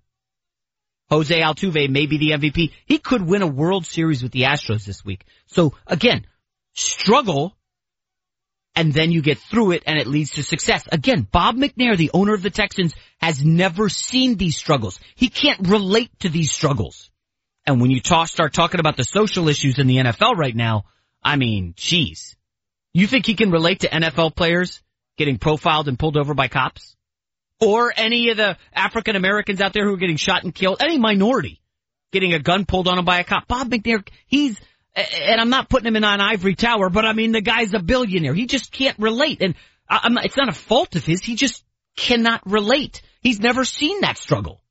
Jose 1.09 1.37
Altuve 1.37 1.89
may 1.89 2.05
be 2.05 2.17
the 2.17 2.31
MVP. 2.37 2.71
He 2.85 2.99
could 2.99 3.21
win 3.21 3.41
a 3.41 3.47
World 3.47 3.85
Series 3.85 4.23
with 4.23 4.31
the 4.31 4.43
Astros 4.43 4.85
this 4.85 5.03
week. 5.03 5.25
So 5.47 5.73
again, 5.85 6.25
struggle 6.73 7.55
and 8.75 8.91
then 8.91 9.11
you 9.11 9.21
get 9.21 9.37
through 9.37 9.71
it 9.71 9.83
and 9.85 9.99
it 9.99 10.07
leads 10.07 10.31
to 10.31 10.43
success. 10.43 10.83
Again, 10.91 11.27
Bob 11.31 11.55
McNair, 11.55 11.95
the 11.95 12.11
owner 12.13 12.33
of 12.33 12.41
the 12.41 12.49
Texans, 12.49 12.95
has 13.21 13.43
never 13.43 13.87
seen 13.87 14.35
these 14.35 14.57
struggles. 14.57 14.99
He 15.15 15.29
can't 15.29 15.67
relate 15.67 16.09
to 16.19 16.29
these 16.29 16.51
struggles. 16.51 17.11
And 17.65 17.79
when 17.79 17.91
you 17.91 18.01
talk, 18.01 18.27
start 18.27 18.53
talking 18.53 18.79
about 18.79 18.97
the 18.97 19.03
social 19.03 19.47
issues 19.47 19.79
in 19.79 19.87
the 19.87 19.97
NFL 19.97 20.35
right 20.35 20.55
now, 20.55 20.85
I 21.23 21.35
mean, 21.35 21.73
geez. 21.77 22.35
You 22.93 23.07
think 23.07 23.25
he 23.25 23.35
can 23.35 23.51
relate 23.51 23.81
to 23.81 23.89
NFL 23.89 24.35
players 24.35 24.81
getting 25.17 25.37
profiled 25.37 25.87
and 25.87 25.97
pulled 25.97 26.17
over 26.17 26.33
by 26.33 26.47
cops? 26.47 26.95
Or 27.61 27.93
any 27.95 28.29
of 28.29 28.37
the 28.37 28.57
African 28.73 29.15
Americans 29.15 29.61
out 29.61 29.73
there 29.73 29.85
who 29.85 29.93
are 29.93 29.97
getting 29.97 30.17
shot 30.17 30.43
and 30.43 30.53
killed? 30.53 30.81
Any 30.81 30.97
minority 30.97 31.61
getting 32.11 32.33
a 32.33 32.39
gun 32.39 32.65
pulled 32.65 32.87
on 32.87 32.97
them 32.97 33.05
by 33.05 33.19
a 33.19 33.23
cop? 33.23 33.47
Bob 33.47 33.69
McNair, 33.69 34.05
he's, 34.27 34.59
and 34.95 35.41
I'm 35.41 35.49
not 35.49 35.69
putting 35.69 35.87
him 35.87 35.95
in 35.95 36.03
an 36.03 36.21
ivory 36.21 36.55
tower, 36.55 36.89
but 36.89 37.05
I 37.05 37.13
mean, 37.13 37.31
the 37.31 37.41
guy's 37.41 37.73
a 37.73 37.79
billionaire. 37.79 38.33
He 38.33 38.45
just 38.45 38.71
can't 38.71 38.97
relate. 38.99 39.41
And 39.41 39.55
it's 39.89 40.37
not 40.37 40.49
a 40.49 40.53
fault 40.53 40.95
of 40.95 41.05
his. 41.05 41.21
He 41.21 41.35
just 41.35 41.63
cannot 41.95 42.41
relate. 42.45 43.01
He's 43.21 43.39
never 43.39 43.65
seen 43.65 44.01
that 44.01 44.17
struggle. 44.17 44.61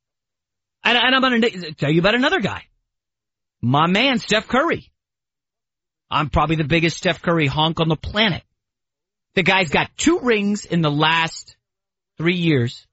And, 0.84 0.98
and 0.98 1.14
I'm 1.14 1.20
going 1.20 1.42
to 1.42 1.74
tell 1.74 1.90
you 1.90 2.00
about 2.00 2.14
another 2.14 2.40
guy. 2.40 2.64
My 3.60 3.86
man, 3.86 4.18
Steph 4.18 4.48
Curry. 4.48 4.90
I'm 6.10 6.28
probably 6.28 6.56
the 6.56 6.64
biggest 6.64 6.98
Steph 6.98 7.22
Curry 7.22 7.46
honk 7.46 7.80
on 7.80 7.88
the 7.88 7.96
planet. 7.96 8.42
The 9.34 9.42
guy's 9.42 9.70
got 9.70 9.90
two 9.96 10.18
rings 10.20 10.66
in 10.66 10.82
the 10.82 10.90
last 10.90 11.56
three 12.18 12.36
years. 12.36 12.86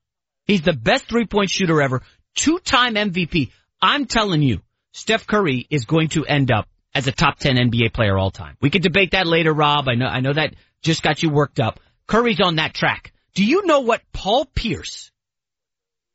He's 0.45 0.61
the 0.61 0.73
best 0.73 1.10
three 1.10 1.26
point 1.26 1.49
shooter 1.49 1.81
ever. 1.81 2.01
Two 2.35 2.60
time 2.60 2.95
MVP. 2.95 3.51
I'm 3.81 4.06
telling 4.06 4.41
you, 4.41 4.61
Steph 4.93 5.27
Curry 5.27 5.68
is 5.69 5.84
going 5.85 6.10
to 6.10 6.26
end 6.26 6.49
up 6.49 6.68
as 6.94 7.07
a 7.07 7.11
top 7.11 7.40
10 7.40 7.56
NBA 7.56 7.94
player 7.94 8.18
all 8.18 8.32
time. 8.32 8.57
We 8.61 8.70
could 8.70 8.82
debate 8.82 9.11
that 9.11 9.28
later, 9.28 9.53
Rob. 9.53 9.88
I 9.88 9.95
know, 9.95 10.07
I 10.07 10.20
know 10.22 10.34
that 10.34 10.56
just 10.82 11.03
got 11.03 11.22
you 11.22 11.30
worked 11.30 11.60
up. 11.60 11.80
Curry's 12.07 12.41
on 12.41 12.56
that 12.56 12.74
track. 12.74 13.14
Do 13.36 13.45
you 13.45 13.66
know 13.66 13.82
what 13.82 14.02
Paul 14.11 14.45
Pierce, 14.45 15.11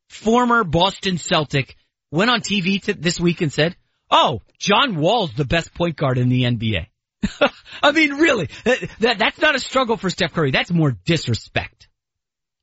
former 0.09 0.63
Boston 0.63 1.17
Celtic, 1.17 1.75
went 2.11 2.29
on 2.29 2.41
TV 2.41 2.83
this 2.83 3.19
week 3.19 3.41
and 3.41 3.51
said? 3.51 3.75
Oh, 4.11 4.41
John 4.59 4.97
Wall's 4.97 5.33
the 5.33 5.45
best 5.45 5.73
point 5.73 5.95
guard 5.95 6.17
in 6.17 6.29
the 6.29 6.43
NBA. 6.43 6.87
I 7.83 7.91
mean, 7.91 8.13
really, 8.13 8.49
uh, 8.65 8.75
that, 8.99 9.17
that's 9.17 9.39
not 9.39 9.55
a 9.55 9.59
struggle 9.59 9.97
for 9.97 10.09
Steph 10.09 10.33
Curry. 10.33 10.51
That's 10.51 10.71
more 10.71 10.91
disrespect. 10.91 11.87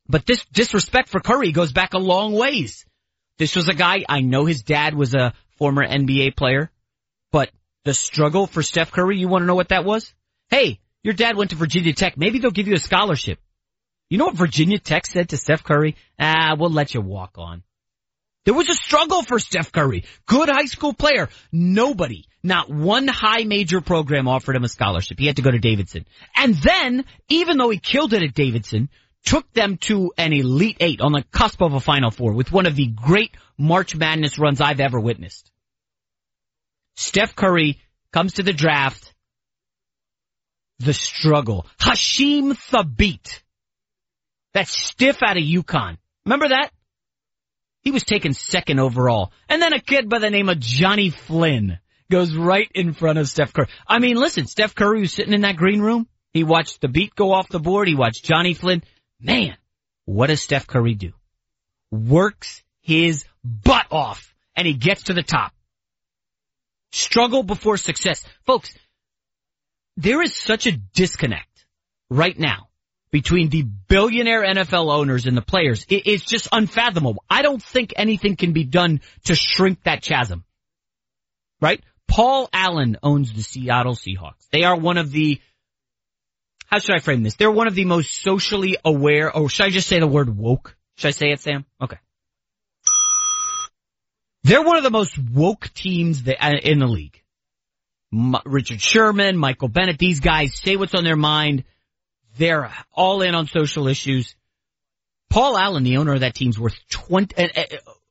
But 0.09 0.27
this 0.27 0.45
disrespect 0.53 1.09
for 1.09 1.21
Curry 1.21 1.53
goes 1.53 1.73
back 1.73 1.95
a 1.95 1.99
long 1.99 2.33
ways. 2.33 2.85
This 3.39 3.57
was 3.57 3.69
a 3.69 3.75
guy, 3.75 4.05
I 4.09 4.21
know 4.21 4.45
his 4.45 4.63
dad 4.63 4.95
was 4.95 5.15
a 5.15 5.33
former 5.59 5.87
NBA 5.87 6.37
player, 6.37 6.71
but 7.31 7.51
the 7.85 7.95
struggle 7.95 8.47
for 8.47 8.63
Steph 8.63 8.93
Curry, 8.93 9.19
you 9.19 9.29
want 9.29 9.43
to 9.43 9.47
know 9.47 9.55
what 9.55 9.71
that 9.71 9.85
was? 9.85 10.13
Hey, 10.51 10.81
your 11.03 11.15
dad 11.15 11.37
went 11.37 11.51
to 11.51 11.57
Virginia 11.57 11.93
Tech. 11.93 12.17
Maybe 12.17 12.39
they'll 12.39 12.51
give 12.51 12.69
you 12.69 12.75
a 12.75 12.79
scholarship. 12.79 13.39
You 14.09 14.19
know 14.19 14.27
what 14.27 14.37
Virginia 14.37 14.79
Tech 14.79 15.07
said 15.07 15.31
to 15.31 15.37
Steph 15.37 15.65
Curry? 15.65 15.97
Ah, 16.19 16.55
we'll 16.59 16.71
let 16.71 16.95
you 16.95 17.01
walk 17.01 17.39
on. 17.39 17.63
There 18.45 18.55
was 18.55 18.69
a 18.69 18.75
struggle 18.75 19.23
for 19.23 19.39
Steph 19.39 19.73
Curry. 19.73 20.05
Good 20.27 20.49
high 20.49 20.67
school 20.67 20.93
player. 20.93 21.29
Nobody, 21.53 22.27
not 22.43 22.69
one 22.69 23.07
high 23.07 23.45
major 23.45 23.81
program 23.81 24.27
offered 24.27 24.57
him 24.57 24.65
a 24.65 24.69
scholarship. 24.69 25.19
He 25.19 25.27
had 25.27 25.37
to 25.37 25.43
go 25.43 25.51
to 25.51 25.59
Davidson. 25.59 26.07
And 26.37 26.55
then, 26.57 27.05
even 27.29 27.57
though 27.57 27.71
he 27.71 27.79
killed 27.79 28.13
it 28.13 28.23
at 28.23 28.35
Davidson, 28.35 28.89
took 29.25 29.51
them 29.53 29.77
to 29.83 30.13
an 30.19 30.33
Elite 30.33 30.79
Eight 30.81 31.01
on 31.01 31.13
the 31.13 31.25
cusp 31.31 31.63
of 31.63 31.73
a 31.75 31.81
Final 31.81 32.11
Four 32.11 32.33
with 32.33 32.51
one 32.51 32.67
of 32.67 32.75
the 32.75 32.89
great 32.89 33.37
March 33.57 33.95
Madness 33.95 34.39
runs 34.39 34.61
I've 34.61 34.81
ever 34.81 34.99
witnessed. 34.99 35.51
Steph 36.97 37.35
Curry 37.35 37.81
comes 38.13 38.35
to 38.35 38.43
the 38.43 38.53
draft. 38.53 39.13
The 40.79 40.93
struggle. 40.93 41.67
Hasheem 41.81 42.53
Thabeet. 42.71 43.43
That 44.55 44.69
stiff 44.69 45.23
out 45.23 45.37
of 45.37 45.43
UConn. 45.43 45.97
Remember 46.27 46.49
that? 46.49 46.71
He 47.83 47.91
was 47.91 48.05
taken 48.05 48.33
second 48.33 48.79
overall. 48.79 49.33
And 49.49 49.61
then 49.61 49.73
a 49.73 49.81
kid 49.81 50.09
by 50.09 50.19
the 50.19 50.31
name 50.31 50.49
of 50.49 50.61
Johnny 50.61 51.11
Flynn 51.11 51.79
goes 52.11 52.35
right 52.35 52.71
in 52.75 52.93
front 52.93 53.19
of 53.19 53.29
Steph 53.29 53.53
Curry. 53.53 53.69
I 53.87 53.99
mean, 53.99 54.17
listen, 54.17 54.47
Steph 54.47 54.75
Curry 54.75 55.01
was 55.01 55.13
sitting 55.13 55.33
in 55.33 55.41
that 55.41 55.57
green 55.57 55.81
room. 55.81 56.07
He 56.33 56.45
watched 56.45 56.81
Thabeet 56.81 57.15
go 57.15 57.33
off 57.33 57.49
the 57.49 57.59
board. 57.59 57.89
He 57.89 57.95
watched 57.95 58.25
Johnny 58.25 58.55
Flynn. 58.55 58.83
Man, 59.21 59.57
what 60.05 60.29
does 60.29 60.43
Steph 60.43 60.67
Curry 60.67 60.95
do? 60.95 61.13
Works 61.91 62.63
his 62.81 63.25
butt 63.45 63.87
off 63.91 64.35
and 64.57 64.67
he 64.67 64.75
gets 64.75 65.05
to 65.05 65.15
the 65.15 65.23
top. 65.23 65.53
Struggle 66.93 67.43
before 67.43 67.77
success. 67.77 68.23
Folks, 68.45 68.75
there 69.97 70.23
is 70.23 70.37
such 70.37 70.67
a 70.67 70.73
disconnect 70.73 71.67
right 72.11 72.39
now 72.39 72.69
between 73.11 73.49
the 73.49 73.63
billionaire 73.63 74.43
NFL 74.43 74.93
owners 74.93 75.27
and 75.27 75.37
the 75.37 75.43
players. 75.43 75.85
It, 75.89 76.07
it's 76.07 76.25
just 76.25 76.49
unfathomable. 76.53 77.25
I 77.29 77.43
don't 77.43 77.63
think 77.63 77.93
anything 77.97 78.37
can 78.37 78.53
be 78.53 78.65
done 78.65 79.01
to 79.25 79.35
shrink 79.35 79.83
that 79.85 80.03
chasm. 80.03 80.45
Right? 81.61 81.83
Paul 82.09 82.49
Allen 82.53 82.99
owns 83.03 83.33
the 83.33 83.43
Seattle 83.43 83.95
Seahawks. 83.95 84.49
They 84.51 84.65
are 84.65 84.77
one 84.77 84.99
of 84.99 85.13
the, 85.13 85.41
how 86.67 86.79
should 86.79 86.95
I 86.95 86.99
frame 86.99 87.23
this? 87.23 87.37
They're 87.37 87.51
one 87.51 87.69
of 87.69 87.75
the 87.75 87.85
most 87.85 88.23
socially 88.23 88.77
aware, 88.85 89.35
or 89.35 89.49
should 89.49 89.67
I 89.67 89.71
just 89.71 89.89
say 89.89 90.01
the 90.01 90.07
word 90.07 90.37
woke? 90.37 90.77
Should 90.97 91.09
I 91.09 91.13
say 91.13 91.27
it, 91.29 91.41
Sam? 91.41 91.65
Okay. 91.81 91.99
They're 94.45 94.63
one 94.63 94.77
of 94.77 94.83
the 94.83 94.91
most 94.91 95.19
woke 95.19 95.73
teams 95.73 96.23
uh, 96.27 96.51
in 96.63 96.79
the 96.79 96.87
league. 96.87 97.23
Richard 98.45 98.81
Sherman, 98.81 99.37
Michael 99.37 99.69
Bennett, 99.69 99.99
these 99.99 100.21
guys 100.21 100.59
say 100.59 100.77
what's 100.77 100.95
on 100.95 101.05
their 101.05 101.17
mind. 101.17 101.65
They're 102.37 102.71
all 102.93 103.23
in 103.23 103.35
on 103.35 103.47
social 103.47 103.89
issues. 103.89 104.35
Paul 105.31 105.57
Allen, 105.57 105.85
the 105.85 105.97
owner 105.97 106.13
of 106.15 106.21
that 106.21 106.35
team's 106.35 106.59
worth 106.59 106.77
20, 106.91 107.35
uh, 107.37 107.49
uh, 107.57 107.65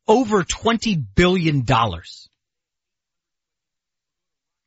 over 0.08 0.44
20 0.44 0.96
billion 0.96 1.64
dollars. 1.66 2.30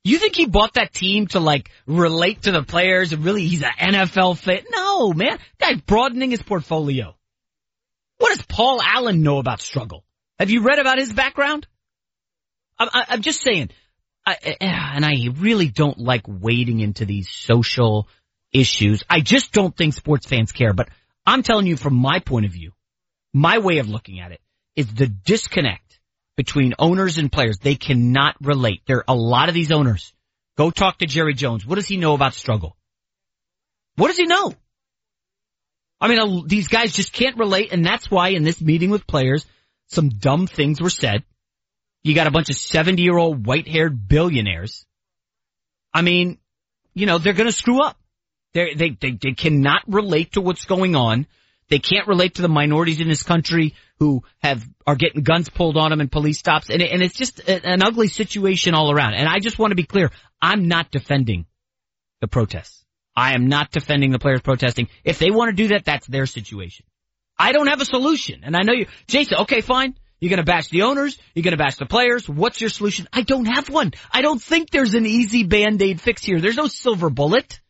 You 0.05 0.19
think 0.19 0.37
he 0.37 0.47
bought 0.47 0.75
that 0.75 0.93
team 0.93 1.29
to 1.29 1.41
like 1.41 1.71
relate 1.87 2.43
to 2.43 2.53
the 2.53 2.63
players 2.63 3.13
and 3.13 3.25
really 3.25 3.47
he's 3.47 3.63
an 3.63 3.71
NFL 3.95 4.37
fit? 4.37 4.67
No, 4.71 5.13
man. 5.15 5.39
Guy's 5.59 5.81
broadening 5.81 6.31
his 6.31 6.43
portfolio. 6.43 7.17
What 8.19 8.37
does 8.37 8.47
Paul 8.47 8.81
Allen 8.83 9.23
know 9.23 9.39
about 9.39 9.61
struggle? 9.61 10.04
Have 10.39 10.51
you 10.51 10.63
read 10.63 10.79
about 10.79 10.99
his 10.99 11.13
background? 11.13 11.67
I'm, 12.79 12.89
I'm 12.93 13.23
just 13.23 13.43
saying, 13.43 13.71
I, 14.27 14.37
eh, 14.43 14.55
and 14.61 15.05
I 15.05 15.29
really 15.37 15.69
don't 15.69 15.99
like 15.99 16.23
wading 16.27 16.81
into 16.81 17.05
these 17.05 17.31
social 17.31 18.09
issues. 18.53 19.05
I 19.09 19.21
just 19.21 19.53
don't 19.53 19.77
think 19.77 19.95
sports 19.95 20.27
fans 20.27 20.53
care, 20.53 20.73
but 20.73 20.89
I'm 21.27 21.43
telling 21.43 21.67
you 21.67 21.77
from 21.77 21.95
my 21.95 22.19
point 22.19 22.47
of 22.47 22.53
view, 22.53 22.73
my 23.33 23.59
way 23.59 23.79
of 23.79 23.89
looking 23.89 24.21
at 24.21 24.33
it 24.33 24.41
is 24.77 24.93
the 24.93 25.07
disconnect 25.07 26.01
between 26.37 26.75
owners 26.79 27.19
and 27.19 27.31
players. 27.31 27.59
They 27.59 27.77
cannot 27.77 28.37
relate. 28.41 28.83
There 28.87 28.99
are 28.99 29.05
a 29.09 29.15
lot 29.15 29.49
of 29.49 29.55
these 29.55 29.73
owners. 29.73 30.13
Go 30.57 30.71
talk 30.71 30.99
to 30.99 31.07
Jerry 31.07 31.35
Jones. 31.35 31.67
What 31.67 31.77
does 31.77 31.89
he 31.89 31.97
know 31.97 32.15
about 32.15 32.35
struggle? 32.35 32.77
What 33.97 34.09
does 34.09 34.17
he 34.17 34.27
know? 34.27 34.53
I 36.01 36.09
mean, 36.09 36.47
these 36.47 36.69
guys 36.69 36.93
just 36.93 37.13
can't 37.13 37.39
relate, 37.39 37.73
and 37.73 37.85
that's 37.85 38.11
why 38.11 38.31
in 38.31 38.43
this 38.43 38.61
meeting 38.61 38.91
with 38.91 39.07
players, 39.07 39.47
some 39.89 40.09
dumb 40.09 40.47
things 40.47 40.81
were 40.81 40.91
said. 40.91 41.25
You 42.03 42.15
got 42.15 42.27
a 42.27 42.31
bunch 42.31 42.51
of 42.51 42.57
70 42.57 43.03
year 43.03 43.17
old 43.17 43.47
white 43.47 43.67
haired 43.69 44.09
billionaires. 44.09 44.85
I 45.93 46.03
mean, 46.03 46.39
you 46.95 47.07
know, 47.07 47.19
they're 47.19 47.33
gonna 47.33 47.53
screw 47.53 47.83
up. 47.83 47.97
They're, 48.53 48.75
they, 48.75 48.91
they, 48.91 49.19
they 49.21 49.33
cannot 49.33 49.83
relate 49.87 50.33
to 50.33 50.41
what's 50.41 50.65
going 50.65 50.95
on. 50.95 51.27
They 51.69 51.79
can't 51.79 52.07
relate 52.07 52.37
to 52.37 52.43
the 52.43 52.49
minorities 52.49 53.01
in 53.01 53.09
this 53.09 53.23
country 53.23 53.75
who 53.99 54.23
have, 54.41 54.65
are 54.87 54.97
getting 54.97 55.23
guns 55.23 55.49
pulled 55.49 55.77
on 55.77 55.91
them 55.91 56.01
and 56.01 56.13
police 56.13 56.39
stops. 56.39 56.71
And, 56.71 56.83
and 56.83 57.03
it's 57.03 57.17
just 57.17 57.41
an 57.49 57.83
ugly 57.83 58.09
situation 58.09 58.75
all 58.75 58.93
around. 58.93 59.15
And 59.15 59.29
I 59.29 59.39
just 59.39 59.59
want 59.59 59.71
to 59.71 59.77
be 59.77 59.85
clear. 59.85 60.11
I'm 60.41 60.69
not 60.69 60.91
defending 60.91 61.47
the 62.21 62.29
protests. 62.29 62.85
I 63.17 63.35
am 63.35 63.49
not 63.49 63.71
defending 63.71 64.11
the 64.11 64.19
players 64.19 64.43
protesting. 64.43 64.89
If 65.05 65.19
they 65.19 65.31
want 65.31 65.51
to 65.51 65.57
do 65.57 65.69
that, 65.69 65.85
that's 65.85 66.07
their 66.07 66.27
situation. 66.27 66.85
I 67.39 67.53
don't 67.53 67.67
have 67.67 67.81
a 67.81 67.85
solution. 67.85 68.41
And 68.45 68.57
I 68.57 68.63
know 68.63 68.73
you, 68.73 68.87
Jason, 69.07 69.39
okay, 69.43 69.61
fine. 69.61 69.95
You're 70.21 70.31
gonna 70.31 70.45
bash 70.45 70.69
the 70.69 70.83
owners. 70.83 71.19
You're 71.35 71.43
gonna 71.43 71.57
bash 71.57 71.77
the 71.77 71.87
players. 71.87 72.29
What's 72.29 72.61
your 72.61 72.71
solution? 72.71 73.09
I 73.13 73.23
don't 73.23 73.47
have 73.47 73.69
one. 73.69 73.93
I 74.11 74.23
don't 74.23 74.41
think 74.41 74.71
there's 74.71 74.95
an 74.95 75.07
easy 75.07 75.45
band-aid 75.45 76.01
fix 76.01 76.23
here. 76.23 76.41
There's 76.41 76.57
no 76.57 76.69
silver 76.69 77.11
bullet. 77.11 77.61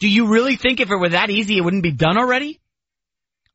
Do 0.00 0.08
you 0.08 0.28
really 0.28 0.56
think 0.56 0.80
if 0.80 0.90
it 0.90 0.96
were 0.96 1.10
that 1.10 1.30
easy, 1.30 1.56
it 1.56 1.60
wouldn't 1.60 1.82
be 1.82 1.92
done 1.92 2.18
already? 2.18 2.60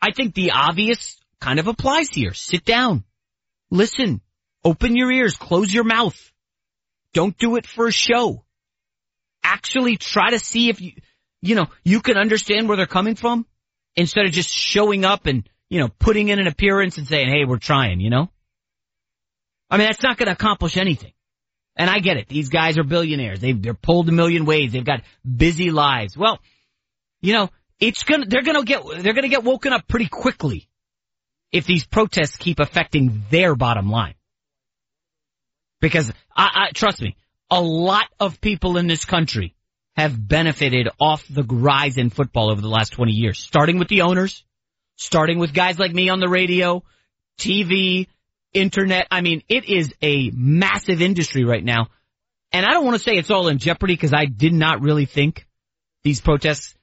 I 0.01 0.11
think 0.11 0.33
the 0.33 0.51
obvious 0.51 1.19
kind 1.41 1.59
of 1.59 1.67
applies 1.67 2.09
here. 2.09 2.33
Sit 2.33 2.63
down. 2.63 3.03
Listen. 3.69 4.21
Open 4.63 4.95
your 4.95 5.11
ears. 5.11 5.35
Close 5.35 5.73
your 5.73 5.83
mouth. 5.83 6.31
Don't 7.13 7.37
do 7.37 7.55
it 7.55 7.65
for 7.65 7.87
a 7.87 7.91
show. 7.91 8.45
Actually 9.43 9.97
try 9.97 10.31
to 10.31 10.39
see 10.39 10.69
if 10.69 10.79
you, 10.79 10.93
you 11.41 11.55
know, 11.55 11.67
you 11.83 12.01
can 12.01 12.17
understand 12.17 12.67
where 12.67 12.77
they're 12.77 12.85
coming 12.85 13.15
from 13.15 13.45
instead 13.99 14.25
of 14.25 14.31
just 14.31 14.49
showing 14.49 15.03
up 15.03 15.25
and, 15.25 15.47
you 15.69 15.79
know, 15.79 15.89
putting 15.99 16.29
in 16.29 16.39
an 16.39 16.47
appearance 16.47 16.97
and 16.97 17.07
saying, 17.07 17.27
hey, 17.27 17.45
we're 17.45 17.57
trying, 17.57 17.99
you 17.99 18.09
know? 18.09 18.29
I 19.69 19.77
mean, 19.77 19.87
that's 19.87 20.01
not 20.01 20.17
going 20.17 20.27
to 20.27 20.33
accomplish 20.33 20.77
anything. 20.77 21.11
And 21.75 21.89
I 21.89 21.99
get 21.99 22.17
it. 22.17 22.27
These 22.27 22.49
guys 22.49 22.77
are 22.77 22.83
billionaires. 22.83 23.39
They've, 23.39 23.61
they're 23.61 23.73
pulled 23.73 24.09
a 24.09 24.11
million 24.11 24.45
ways. 24.45 24.71
They've 24.71 24.83
got 24.83 25.01
busy 25.23 25.69
lives. 25.69 26.17
Well, 26.17 26.39
you 27.21 27.33
know, 27.33 27.49
it's 27.79 28.03
gonna, 28.03 28.25
they're 28.25 28.41
gonna 28.41 28.63
get, 28.63 28.83
they're 28.99 29.13
gonna 29.13 29.29
get 29.29 29.43
woken 29.43 29.71
up 29.71 29.87
pretty 29.87 30.07
quickly 30.07 30.67
if 31.51 31.65
these 31.65 31.85
protests 31.85 32.35
keep 32.35 32.59
affecting 32.59 33.23
their 33.29 33.55
bottom 33.55 33.89
line. 33.89 34.15
Because 35.79 36.11
I, 36.35 36.67
I, 36.67 36.71
trust 36.73 37.01
me, 37.01 37.15
a 37.49 37.61
lot 37.61 38.07
of 38.19 38.41
people 38.41 38.77
in 38.77 38.87
this 38.87 39.05
country 39.05 39.55
have 39.95 40.27
benefited 40.27 40.89
off 40.99 41.25
the 41.29 41.43
rise 41.43 41.97
in 41.97 42.09
football 42.09 42.51
over 42.51 42.61
the 42.61 42.69
last 42.69 42.93
20 42.93 43.11
years, 43.11 43.39
starting 43.39 43.79
with 43.79 43.87
the 43.87 44.01
owners, 44.01 44.43
starting 44.95 45.39
with 45.39 45.53
guys 45.53 45.79
like 45.79 45.93
me 45.93 46.09
on 46.09 46.19
the 46.19 46.29
radio, 46.29 46.83
TV, 47.37 48.07
internet. 48.53 49.07
I 49.11 49.21
mean, 49.21 49.43
it 49.49 49.65
is 49.65 49.93
a 50.01 50.31
massive 50.31 51.01
industry 51.01 51.43
right 51.43 51.63
now. 51.63 51.87
And 52.51 52.65
I 52.65 52.71
don't 52.71 52.85
want 52.85 52.97
to 52.97 53.03
say 53.03 53.13
it's 53.13 53.29
all 53.29 53.47
in 53.47 53.59
jeopardy 53.59 53.93
because 53.93 54.13
I 54.13 54.25
did 54.25 54.53
not 54.53 54.81
really 54.81 55.05
think 55.05 55.45
these 56.03 56.21
protests 56.21 56.75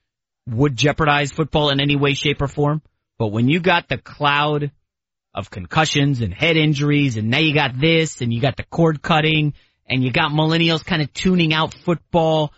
would 0.49 0.77
jeopardize 0.77 1.33
football 1.33 1.71
in 1.71 1.81
any 1.81 1.97
way, 1.97 2.15
shape, 2.15 2.41
or 2.41 2.49
form. 2.49 2.83
But 3.19 3.29
when 3.29 3.49
you 3.49 3.61
got 3.61 3.89
the 3.89 3.99
cloud 3.99 4.71
of 5.35 5.51
concussions 5.51 6.21
and 6.21 6.33
head 6.33 6.57
injuries 6.57 7.17
and 7.17 7.31
now 7.31 7.39
you 7.39 7.55
got 7.55 7.79
this 7.79 8.21
and 8.21 8.33
you 8.33 8.41
got 8.41 8.57
the 8.57 8.63
cord 8.63 9.03
cutting 9.03 9.55
and 9.89 10.03
you 10.03 10.13
got 10.13 10.33
millennials 10.33 10.85
kind 10.85 11.03
of 11.03 11.13
tuning 11.13 11.53
out 11.53 11.75
football, 11.75 12.53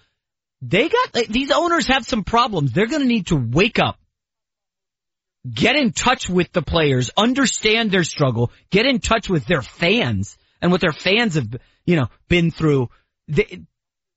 they 0.60 0.88
got, 0.88 1.12
these 1.28 1.50
owners 1.50 1.86
have 1.86 2.04
some 2.04 2.24
problems. 2.24 2.72
They're 2.72 2.86
going 2.86 3.02
to 3.02 3.08
need 3.08 3.28
to 3.28 3.36
wake 3.36 3.78
up 3.78 3.98
get 5.48 5.76
in 5.76 5.92
touch 5.92 6.28
with 6.28 6.52
the 6.52 6.62
players, 6.62 7.10
understand 7.16 7.90
their 7.90 8.04
struggle, 8.04 8.52
get 8.70 8.86
in 8.86 9.00
touch 9.00 9.28
with 9.28 9.46
their 9.46 9.62
fans 9.62 10.36
and 10.60 10.70
what 10.70 10.80
their 10.80 10.92
fans 10.92 11.34
have, 11.34 11.48
you 11.84 11.96
know, 11.96 12.08
been 12.28 12.50
through. 12.50 12.88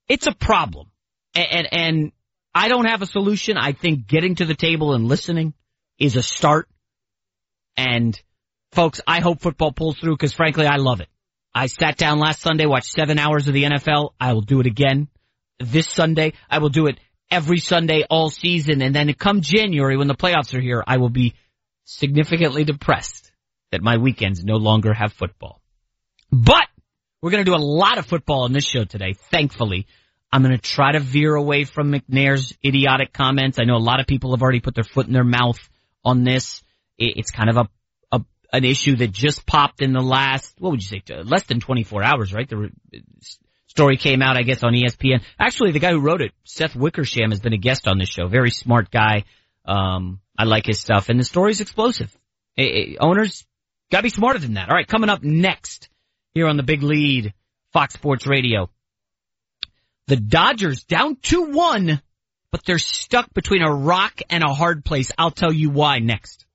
It's 0.07 0.27
a 0.27 0.33
problem. 0.33 0.87
And, 1.35 1.67
and 1.71 2.11
I 2.53 2.67
don't 2.67 2.85
have 2.85 3.01
a 3.01 3.05
solution. 3.05 3.57
I 3.57 3.71
think 3.71 4.07
getting 4.07 4.35
to 4.35 4.45
the 4.45 4.55
table 4.55 4.93
and 4.93 5.07
listening 5.07 5.53
is 5.97 6.15
a 6.15 6.23
start. 6.23 6.67
And 7.77 8.19
folks, 8.73 8.99
I 9.07 9.21
hope 9.21 9.41
football 9.41 9.71
pulls 9.71 9.97
through 9.97 10.15
because 10.15 10.33
frankly, 10.33 10.65
I 10.65 10.77
love 10.77 11.01
it. 11.01 11.07
I 11.53 11.67
sat 11.67 11.97
down 11.97 12.19
last 12.19 12.41
Sunday, 12.41 12.65
watched 12.65 12.91
seven 12.91 13.19
hours 13.19 13.47
of 13.47 13.53
the 13.53 13.63
NFL. 13.63 14.11
I 14.19 14.33
will 14.33 14.41
do 14.41 14.59
it 14.61 14.67
again 14.67 15.07
this 15.65 15.87
Sunday. 15.87 16.33
I 16.49 16.59
will 16.59 16.69
do 16.69 16.87
it 16.87 16.99
every 17.29 17.59
Sunday 17.59 18.03
all 18.09 18.29
season. 18.29 18.81
And 18.81 18.93
then 18.93 19.13
come 19.13 19.41
January 19.41 19.97
when 19.97 20.07
the 20.07 20.15
playoffs 20.15 20.53
are 20.53 20.61
here, 20.61 20.83
I 20.85 20.97
will 20.97 21.09
be 21.09 21.35
significantly 21.85 22.63
depressed 22.63 23.31
that 23.71 23.81
my 23.81 23.97
weekends 23.97 24.43
no 24.43 24.57
longer 24.57 24.93
have 24.93 25.13
football. 25.13 25.61
But 26.31 26.67
we're 27.21 27.31
going 27.31 27.45
to 27.45 27.51
do 27.51 27.55
a 27.55 27.63
lot 27.63 27.97
of 27.97 28.05
football 28.05 28.43
on 28.43 28.53
this 28.53 28.65
show 28.65 28.83
today, 28.83 29.13
thankfully. 29.13 29.87
I'm 30.31 30.43
going 30.43 30.55
to 30.55 30.61
try 30.61 30.93
to 30.93 30.99
veer 30.99 31.35
away 31.35 31.65
from 31.65 31.91
McNair's 31.91 32.53
idiotic 32.65 33.11
comments. 33.11 33.59
I 33.59 33.65
know 33.65 33.75
a 33.75 33.79
lot 33.79 33.99
of 33.99 34.07
people 34.07 34.31
have 34.31 34.41
already 34.41 34.61
put 34.61 34.75
their 34.75 34.83
foot 34.83 35.07
in 35.07 35.13
their 35.13 35.25
mouth 35.25 35.59
on 36.05 36.23
this. 36.23 36.63
It's 36.97 37.31
kind 37.31 37.49
of 37.49 37.57
a, 37.57 37.69
an 38.53 38.65
issue 38.65 38.97
that 38.97 39.11
just 39.11 39.45
popped 39.45 39.81
in 39.81 39.93
the 39.93 40.01
last, 40.01 40.55
what 40.59 40.71
would 40.71 40.81
you 40.81 40.87
say, 40.87 41.23
less 41.23 41.43
than 41.43 41.59
24 41.59 42.03
hours, 42.03 42.33
right? 42.33 42.47
The 42.47 42.69
story 43.71 43.95
came 43.95 44.21
out, 44.21 44.37
I 44.37 44.43
guess, 44.43 44.63
on 44.63 44.73
ESPN. 44.73 45.23
Actually, 45.39 45.71
the 45.71 45.79
guy 45.79 45.91
who 45.91 46.01
wrote 46.01 46.21
it, 46.21 46.33
Seth 46.43 46.75
Wickersham, 46.75 47.31
has 47.31 47.39
been 47.39 47.53
a 47.53 47.57
guest 47.57 47.87
on 47.87 47.97
this 47.97 48.09
show. 48.09 48.27
Very 48.27 48.51
smart 48.51 48.91
guy. 48.91 49.23
Um, 49.65 50.19
I 50.37 50.43
like 50.43 50.65
his 50.65 50.79
stuff, 50.79 51.07
and 51.07 51.17
the 51.17 51.23
story's 51.23 51.61
explosive. 51.61 52.15
Owners 52.99 53.45
gotta 53.89 54.03
be 54.03 54.09
smarter 54.09 54.39
than 54.39 54.55
that. 54.55 54.69
All 54.69 54.75
right, 54.75 54.87
coming 54.87 55.09
up 55.09 55.23
next 55.23 55.89
here 56.33 56.47
on 56.47 56.57
the 56.57 56.63
big 56.63 56.83
lead, 56.83 57.33
Fox 57.71 57.93
Sports 57.93 58.27
Radio. 58.27 58.69
The 60.07 60.17
Dodgers 60.17 60.83
down 60.83 61.15
2-1, 61.15 62.01
but 62.51 62.65
they're 62.65 62.77
stuck 62.77 63.33
between 63.33 63.61
a 63.61 63.73
rock 63.73 64.19
and 64.29 64.43
a 64.43 64.53
hard 64.53 64.83
place. 64.83 65.11
I'll 65.17 65.31
tell 65.31 65.53
you 65.53 65.69
why 65.69 65.99
next. 65.99 66.45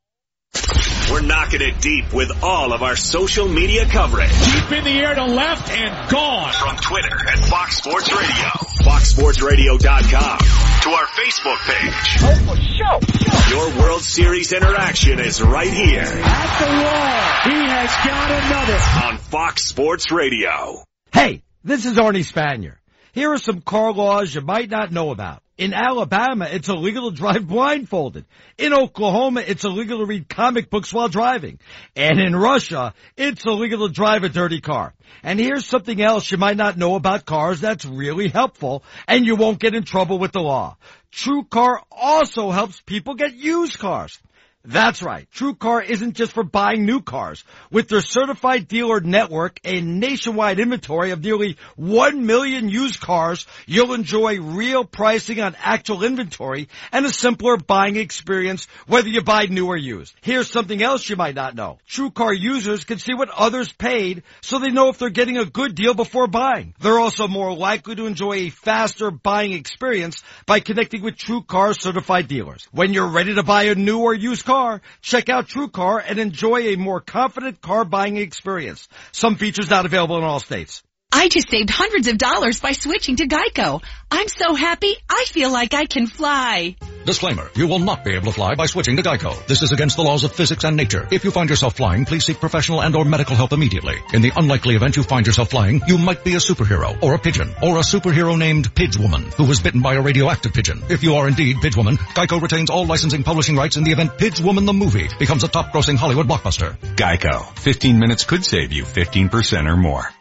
We're 1.10 1.20
knocking 1.22 1.60
it 1.62 1.80
deep 1.80 2.12
with 2.12 2.42
all 2.42 2.72
of 2.72 2.82
our 2.82 2.96
social 2.96 3.48
media 3.48 3.86
coverage. 3.86 4.30
Deep 4.30 4.72
in 4.72 4.84
the 4.84 4.90
air 4.90 5.14
to 5.14 5.24
left 5.24 5.70
and 5.70 6.10
gone. 6.10 6.52
From 6.52 6.76
Twitter 6.78 7.16
at 7.28 7.38
Fox 7.46 7.76
Sports 7.78 8.10
Radio, 8.12 8.48
foxsportsradio.com, 8.84 10.38
to 10.82 10.90
our 10.90 11.06
Facebook 11.06 11.58
page. 11.66 12.18
Oh, 12.22 12.56
show, 12.56 13.00
show. 13.18 13.56
Your 13.56 13.78
World 13.80 14.02
Series 14.02 14.52
interaction 14.52 15.20
is 15.20 15.40
right 15.42 15.72
here. 15.72 16.02
At 16.02 16.58
the 16.58 16.72
wall. 16.82 17.52
He 17.54 17.68
has 17.68 17.90
got 18.04 18.30
another. 18.30 19.06
On 19.06 19.18
Fox 19.18 19.64
Sports 19.64 20.10
Radio. 20.10 20.82
Hey, 21.12 21.42
this 21.62 21.86
is 21.86 21.96
Arnie 21.96 22.26
Spanier. 22.30 22.74
Here 23.16 23.32
are 23.32 23.38
some 23.38 23.62
car 23.62 23.94
laws 23.94 24.34
you 24.34 24.42
might 24.42 24.68
not 24.68 24.92
know 24.92 25.10
about. 25.10 25.42
In 25.56 25.72
Alabama, 25.72 26.46
it's 26.50 26.68
illegal 26.68 27.10
to 27.10 27.16
drive 27.16 27.48
blindfolded. 27.48 28.26
In 28.58 28.74
Oklahoma, 28.74 29.40
it's 29.40 29.64
illegal 29.64 30.00
to 30.00 30.04
read 30.04 30.28
comic 30.28 30.68
books 30.68 30.92
while 30.92 31.08
driving. 31.08 31.58
And 31.96 32.20
in 32.20 32.36
Russia, 32.36 32.92
it's 33.16 33.46
illegal 33.46 33.88
to 33.88 33.94
drive 33.94 34.22
a 34.24 34.28
dirty 34.28 34.60
car. 34.60 34.92
And 35.22 35.40
here's 35.40 35.64
something 35.64 35.98
else 35.98 36.30
you 36.30 36.36
might 36.36 36.58
not 36.58 36.76
know 36.76 36.94
about 36.94 37.24
cars 37.24 37.58
that's 37.58 37.86
really 37.86 38.28
helpful, 38.28 38.84
and 39.08 39.24
you 39.24 39.36
won't 39.36 39.60
get 39.60 39.74
in 39.74 39.84
trouble 39.84 40.18
with 40.18 40.32
the 40.32 40.42
law. 40.42 40.76
True 41.10 41.44
Car 41.44 41.80
also 41.90 42.50
helps 42.50 42.82
people 42.82 43.14
get 43.14 43.32
used 43.32 43.78
cars. 43.78 44.20
That's 44.66 45.00
right. 45.00 45.28
TrueCar 45.32 45.84
isn't 45.88 46.14
just 46.14 46.32
for 46.32 46.42
buying 46.42 46.84
new 46.84 47.00
cars. 47.00 47.44
With 47.70 47.88
their 47.88 48.00
certified 48.00 48.66
dealer 48.66 49.00
network, 49.00 49.60
a 49.62 49.80
nationwide 49.80 50.58
inventory 50.58 51.12
of 51.12 51.22
nearly 51.22 51.56
1 51.76 52.26
million 52.26 52.68
used 52.68 53.00
cars, 53.00 53.46
you'll 53.66 53.94
enjoy 53.94 54.40
real 54.40 54.84
pricing 54.84 55.40
on 55.40 55.56
actual 55.62 56.02
inventory 56.02 56.68
and 56.90 57.06
a 57.06 57.12
simpler 57.12 57.56
buying 57.56 57.94
experience 57.94 58.66
whether 58.88 59.08
you 59.08 59.22
buy 59.22 59.46
new 59.46 59.68
or 59.68 59.76
used. 59.76 60.12
Here's 60.20 60.50
something 60.50 60.82
else 60.82 61.08
you 61.08 61.14
might 61.14 61.36
not 61.36 61.54
know. 61.54 61.78
TrueCar 61.88 62.36
users 62.36 62.82
can 62.82 62.98
see 62.98 63.14
what 63.14 63.30
others 63.30 63.72
paid 63.72 64.24
so 64.40 64.58
they 64.58 64.70
know 64.70 64.88
if 64.88 64.98
they're 64.98 65.10
getting 65.10 65.38
a 65.38 65.44
good 65.44 65.76
deal 65.76 65.94
before 65.94 66.26
buying. 66.26 66.74
They're 66.80 66.98
also 66.98 67.28
more 67.28 67.54
likely 67.54 67.94
to 67.94 68.06
enjoy 68.06 68.32
a 68.34 68.50
faster 68.50 69.12
buying 69.12 69.52
experience 69.52 70.24
by 70.44 70.58
connecting 70.58 71.02
with 71.02 71.14
TrueCar 71.14 71.80
certified 71.80 72.26
dealers. 72.26 72.66
When 72.72 72.92
you're 72.92 73.12
ready 73.12 73.36
to 73.36 73.44
buy 73.44 73.64
a 73.64 73.76
new 73.76 74.00
or 74.00 74.12
used 74.12 74.44
car, 74.44 74.55
car, 74.56 74.80
check 75.02 75.28
out 75.28 75.48
TrueCar 75.48 76.02
and 76.06 76.18
enjoy 76.18 76.68
a 76.68 76.76
more 76.76 77.02
confident 77.02 77.60
car 77.60 77.84
buying 77.84 78.16
experience. 78.16 78.88
Some 79.12 79.36
features 79.36 79.68
not 79.68 79.84
available 79.84 80.16
in 80.16 80.24
all 80.24 80.40
states. 80.40 80.82
I 81.26 81.28
just 81.28 81.50
saved 81.50 81.70
hundreds 81.70 82.06
of 82.08 82.18
dollars 82.18 82.60
by 82.60 82.70
switching 82.70 83.16
to 83.16 83.26
Geico. 83.26 83.82
I'm 84.10 84.28
so 84.28 84.54
happy, 84.54 84.94
I 85.10 85.24
feel 85.24 85.50
like 85.50 85.74
I 85.74 85.86
can 85.86 86.06
fly. 86.06 86.76
Disclaimer, 87.04 87.48
you 87.56 87.66
will 87.66 87.80
not 87.80 88.04
be 88.04 88.14
able 88.14 88.26
to 88.26 88.32
fly 88.32 88.54
by 88.54 88.66
switching 88.66 88.96
to 88.96 89.02
Geico. 89.02 89.44
This 89.46 89.62
is 89.62 89.72
against 89.72 89.96
the 89.96 90.02
laws 90.02 90.22
of 90.22 90.32
physics 90.32 90.62
and 90.62 90.76
nature. 90.76 91.08
If 91.10 91.24
you 91.24 91.32
find 91.32 91.50
yourself 91.50 91.76
flying, 91.76 92.04
please 92.04 92.24
seek 92.24 92.38
professional 92.38 92.80
and 92.80 92.94
or 92.94 93.04
medical 93.04 93.34
help 93.34 93.52
immediately. 93.52 93.96
In 94.12 94.22
the 94.22 94.32
unlikely 94.36 94.76
event 94.76 94.96
you 94.96 95.02
find 95.02 95.26
yourself 95.26 95.50
flying, 95.50 95.82
you 95.88 95.98
might 95.98 96.22
be 96.22 96.34
a 96.34 96.38
superhero, 96.38 97.00
or 97.02 97.14
a 97.14 97.18
pigeon, 97.18 97.54
or 97.62 97.78
a 97.78 97.82
superhero 97.82 98.38
named 98.38 98.72
Pidgewoman, 98.74 99.32
who 99.34 99.46
was 99.46 99.60
bitten 99.60 99.82
by 99.82 99.94
a 99.94 100.02
radioactive 100.02 100.52
pigeon. 100.52 100.82
If 100.90 101.02
you 101.02 101.14
are 101.14 101.26
indeed 101.26 101.56
Pidgewoman, 101.56 101.96
Geico 101.96 102.40
retains 102.40 102.70
all 102.70 102.86
licensing 102.86 103.24
publishing 103.24 103.56
rights 103.56 103.76
in 103.76 103.84
the 103.84 103.92
event 103.92 104.12
Pidgewoman 104.18 104.66
the 104.66 104.72
movie 104.72 105.08
becomes 105.18 105.42
a 105.44 105.48
top-grossing 105.48 105.96
Hollywood 105.96 106.28
blockbuster. 106.28 106.76
Geico. 106.94 107.58
15 107.58 107.98
minutes 107.98 108.24
could 108.24 108.44
save 108.44 108.72
you 108.72 108.84
15% 108.84 109.68
or 109.68 109.76
more. 109.76 110.15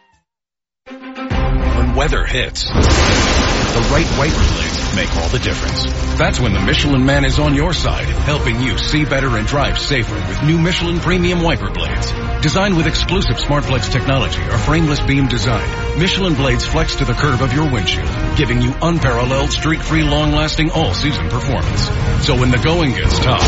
Weather 1.96 2.26
hits, 2.26 2.64
the 2.64 3.88
right 3.90 4.06
wiper 4.18 4.52
blades 4.52 4.94
make 4.94 5.16
all 5.16 5.30
the 5.30 5.38
difference. 5.38 5.84
That's 6.18 6.38
when 6.38 6.52
the 6.52 6.60
Michelin 6.60 7.06
Man 7.06 7.24
is 7.24 7.38
on 7.38 7.54
your 7.54 7.72
side, 7.72 8.04
helping 8.04 8.60
you 8.60 8.76
see 8.76 9.06
better 9.06 9.34
and 9.38 9.46
drive 9.46 9.78
safer 9.78 10.14
with 10.14 10.42
new 10.42 10.58
Michelin 10.58 11.00
Premium 11.00 11.40
Wiper 11.40 11.70
Blades. 11.70 12.12
Designed 12.42 12.76
with 12.76 12.86
exclusive 12.86 13.36
SmartFlex 13.36 13.90
technology 13.90 14.42
or 14.42 14.58
frameless 14.58 15.00
beam 15.00 15.26
design, 15.26 15.66
Michelin 15.98 16.34
blades 16.34 16.66
flex 16.66 16.96
to 16.96 17.06
the 17.06 17.14
curve 17.14 17.40
of 17.40 17.54
your 17.54 17.72
windshield, 17.72 18.10
giving 18.36 18.60
you 18.60 18.74
unparalleled 18.82 19.50
streak-free 19.50 20.02
long-lasting 20.02 20.70
all-season 20.72 21.30
performance. 21.30 21.88
So 22.26 22.38
when 22.38 22.50
the 22.50 22.58
going 22.58 22.90
gets 22.90 23.18
tough, 23.20 23.40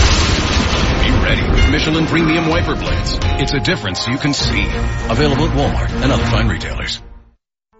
be 1.04 1.10
ready 1.22 1.42
with 1.50 1.70
Michelin 1.70 2.06
Premium 2.06 2.48
Wiper 2.48 2.76
Blades. 2.76 3.18
It's 3.42 3.52
a 3.52 3.60
difference 3.60 4.06
you 4.06 4.16
can 4.16 4.32
see. 4.32 4.64
Available 5.10 5.44
at 5.44 5.54
Walmart 5.54 5.90
and 6.02 6.10
other 6.10 6.24
fine 6.24 6.48
retailers. 6.48 7.02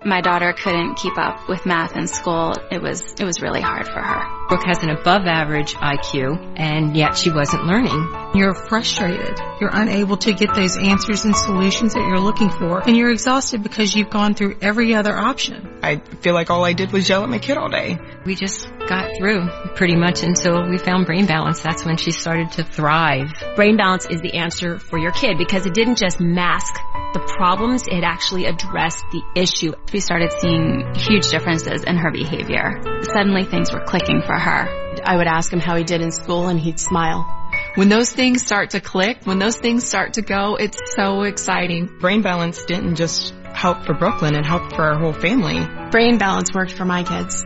My 0.04 0.20
daughter 0.20 0.52
couldn't 0.52 0.94
keep 0.96 1.18
up 1.18 1.48
with 1.48 1.66
math 1.66 1.96
in 1.96 2.06
school. 2.06 2.52
It 2.70 2.80
was 2.80 3.02
it 3.18 3.24
was 3.24 3.42
really 3.42 3.60
hard 3.60 3.86
for 3.86 4.00
her. 4.00 4.37
Brooke 4.48 4.64
has 4.64 4.82
an 4.82 4.88
above 4.88 5.26
average 5.26 5.74
IQ 5.74 6.54
and 6.56 6.96
yet 6.96 7.18
she 7.18 7.30
wasn't 7.30 7.66
learning. 7.66 8.08
You're 8.34 8.54
frustrated. 8.54 9.38
You're 9.60 9.70
unable 9.72 10.16
to 10.16 10.32
get 10.32 10.54
those 10.54 10.78
answers 10.78 11.26
and 11.26 11.36
solutions 11.36 11.92
that 11.92 12.00
you're 12.00 12.18
looking 12.18 12.48
for 12.48 12.80
and 12.80 12.96
you're 12.96 13.10
exhausted 13.10 13.62
because 13.62 13.94
you've 13.94 14.08
gone 14.08 14.34
through 14.34 14.56
every 14.62 14.94
other 14.94 15.14
option. 15.14 15.80
I 15.82 15.96
feel 15.96 16.32
like 16.32 16.48
all 16.48 16.64
I 16.64 16.72
did 16.72 16.92
was 16.92 17.06
yell 17.06 17.22
at 17.24 17.28
my 17.28 17.38
kid 17.38 17.58
all 17.58 17.68
day. 17.68 17.98
We 18.24 18.34
just 18.34 18.66
got 18.88 19.18
through 19.18 19.48
pretty 19.74 19.96
much 19.96 20.22
until 20.22 20.66
we 20.66 20.78
found 20.78 21.04
brain 21.04 21.26
balance. 21.26 21.60
That's 21.60 21.84
when 21.84 21.98
she 21.98 22.10
started 22.10 22.52
to 22.52 22.64
thrive. 22.64 23.30
Brain 23.54 23.76
balance 23.76 24.06
is 24.06 24.22
the 24.22 24.32
answer 24.34 24.78
for 24.78 24.98
your 24.98 25.12
kid 25.12 25.36
because 25.36 25.66
it 25.66 25.74
didn't 25.74 25.98
just 25.98 26.20
mask 26.20 26.74
the 27.14 27.20
problems, 27.20 27.86
it 27.88 28.04
actually 28.04 28.44
addressed 28.44 29.04
the 29.12 29.22
issue. 29.34 29.72
We 29.92 30.00
started 30.00 30.30
seeing 30.40 30.92
huge 30.94 31.28
differences 31.28 31.82
in 31.84 31.96
her 31.96 32.10
behavior. 32.10 32.80
Suddenly 33.02 33.44
things 33.44 33.72
were 33.72 33.80
clicking 33.80 34.20
for 34.26 34.37
her. 34.38 34.68
I 35.04 35.16
would 35.16 35.26
ask 35.26 35.52
him 35.52 35.60
how 35.60 35.76
he 35.76 35.84
did 35.84 36.00
in 36.00 36.10
school 36.10 36.48
and 36.48 36.58
he'd 36.58 36.80
smile. 36.80 37.34
When 37.74 37.88
those 37.88 38.12
things 38.12 38.44
start 38.44 38.70
to 38.70 38.80
click, 38.80 39.18
when 39.24 39.38
those 39.38 39.56
things 39.56 39.86
start 39.86 40.14
to 40.14 40.22
go, 40.22 40.56
it's 40.56 40.78
so 40.96 41.22
exciting. 41.22 41.98
Brain 42.00 42.22
balance 42.22 42.64
didn't 42.64 42.96
just 42.96 43.34
help 43.52 43.84
for 43.84 43.94
Brooklyn, 43.94 44.34
it 44.34 44.44
helped 44.44 44.74
for 44.74 44.82
our 44.82 44.98
whole 44.98 45.12
family. 45.12 45.66
Brain 45.90 46.18
balance 46.18 46.52
worked 46.54 46.72
for 46.72 46.84
my 46.84 47.02
kids. 47.02 47.44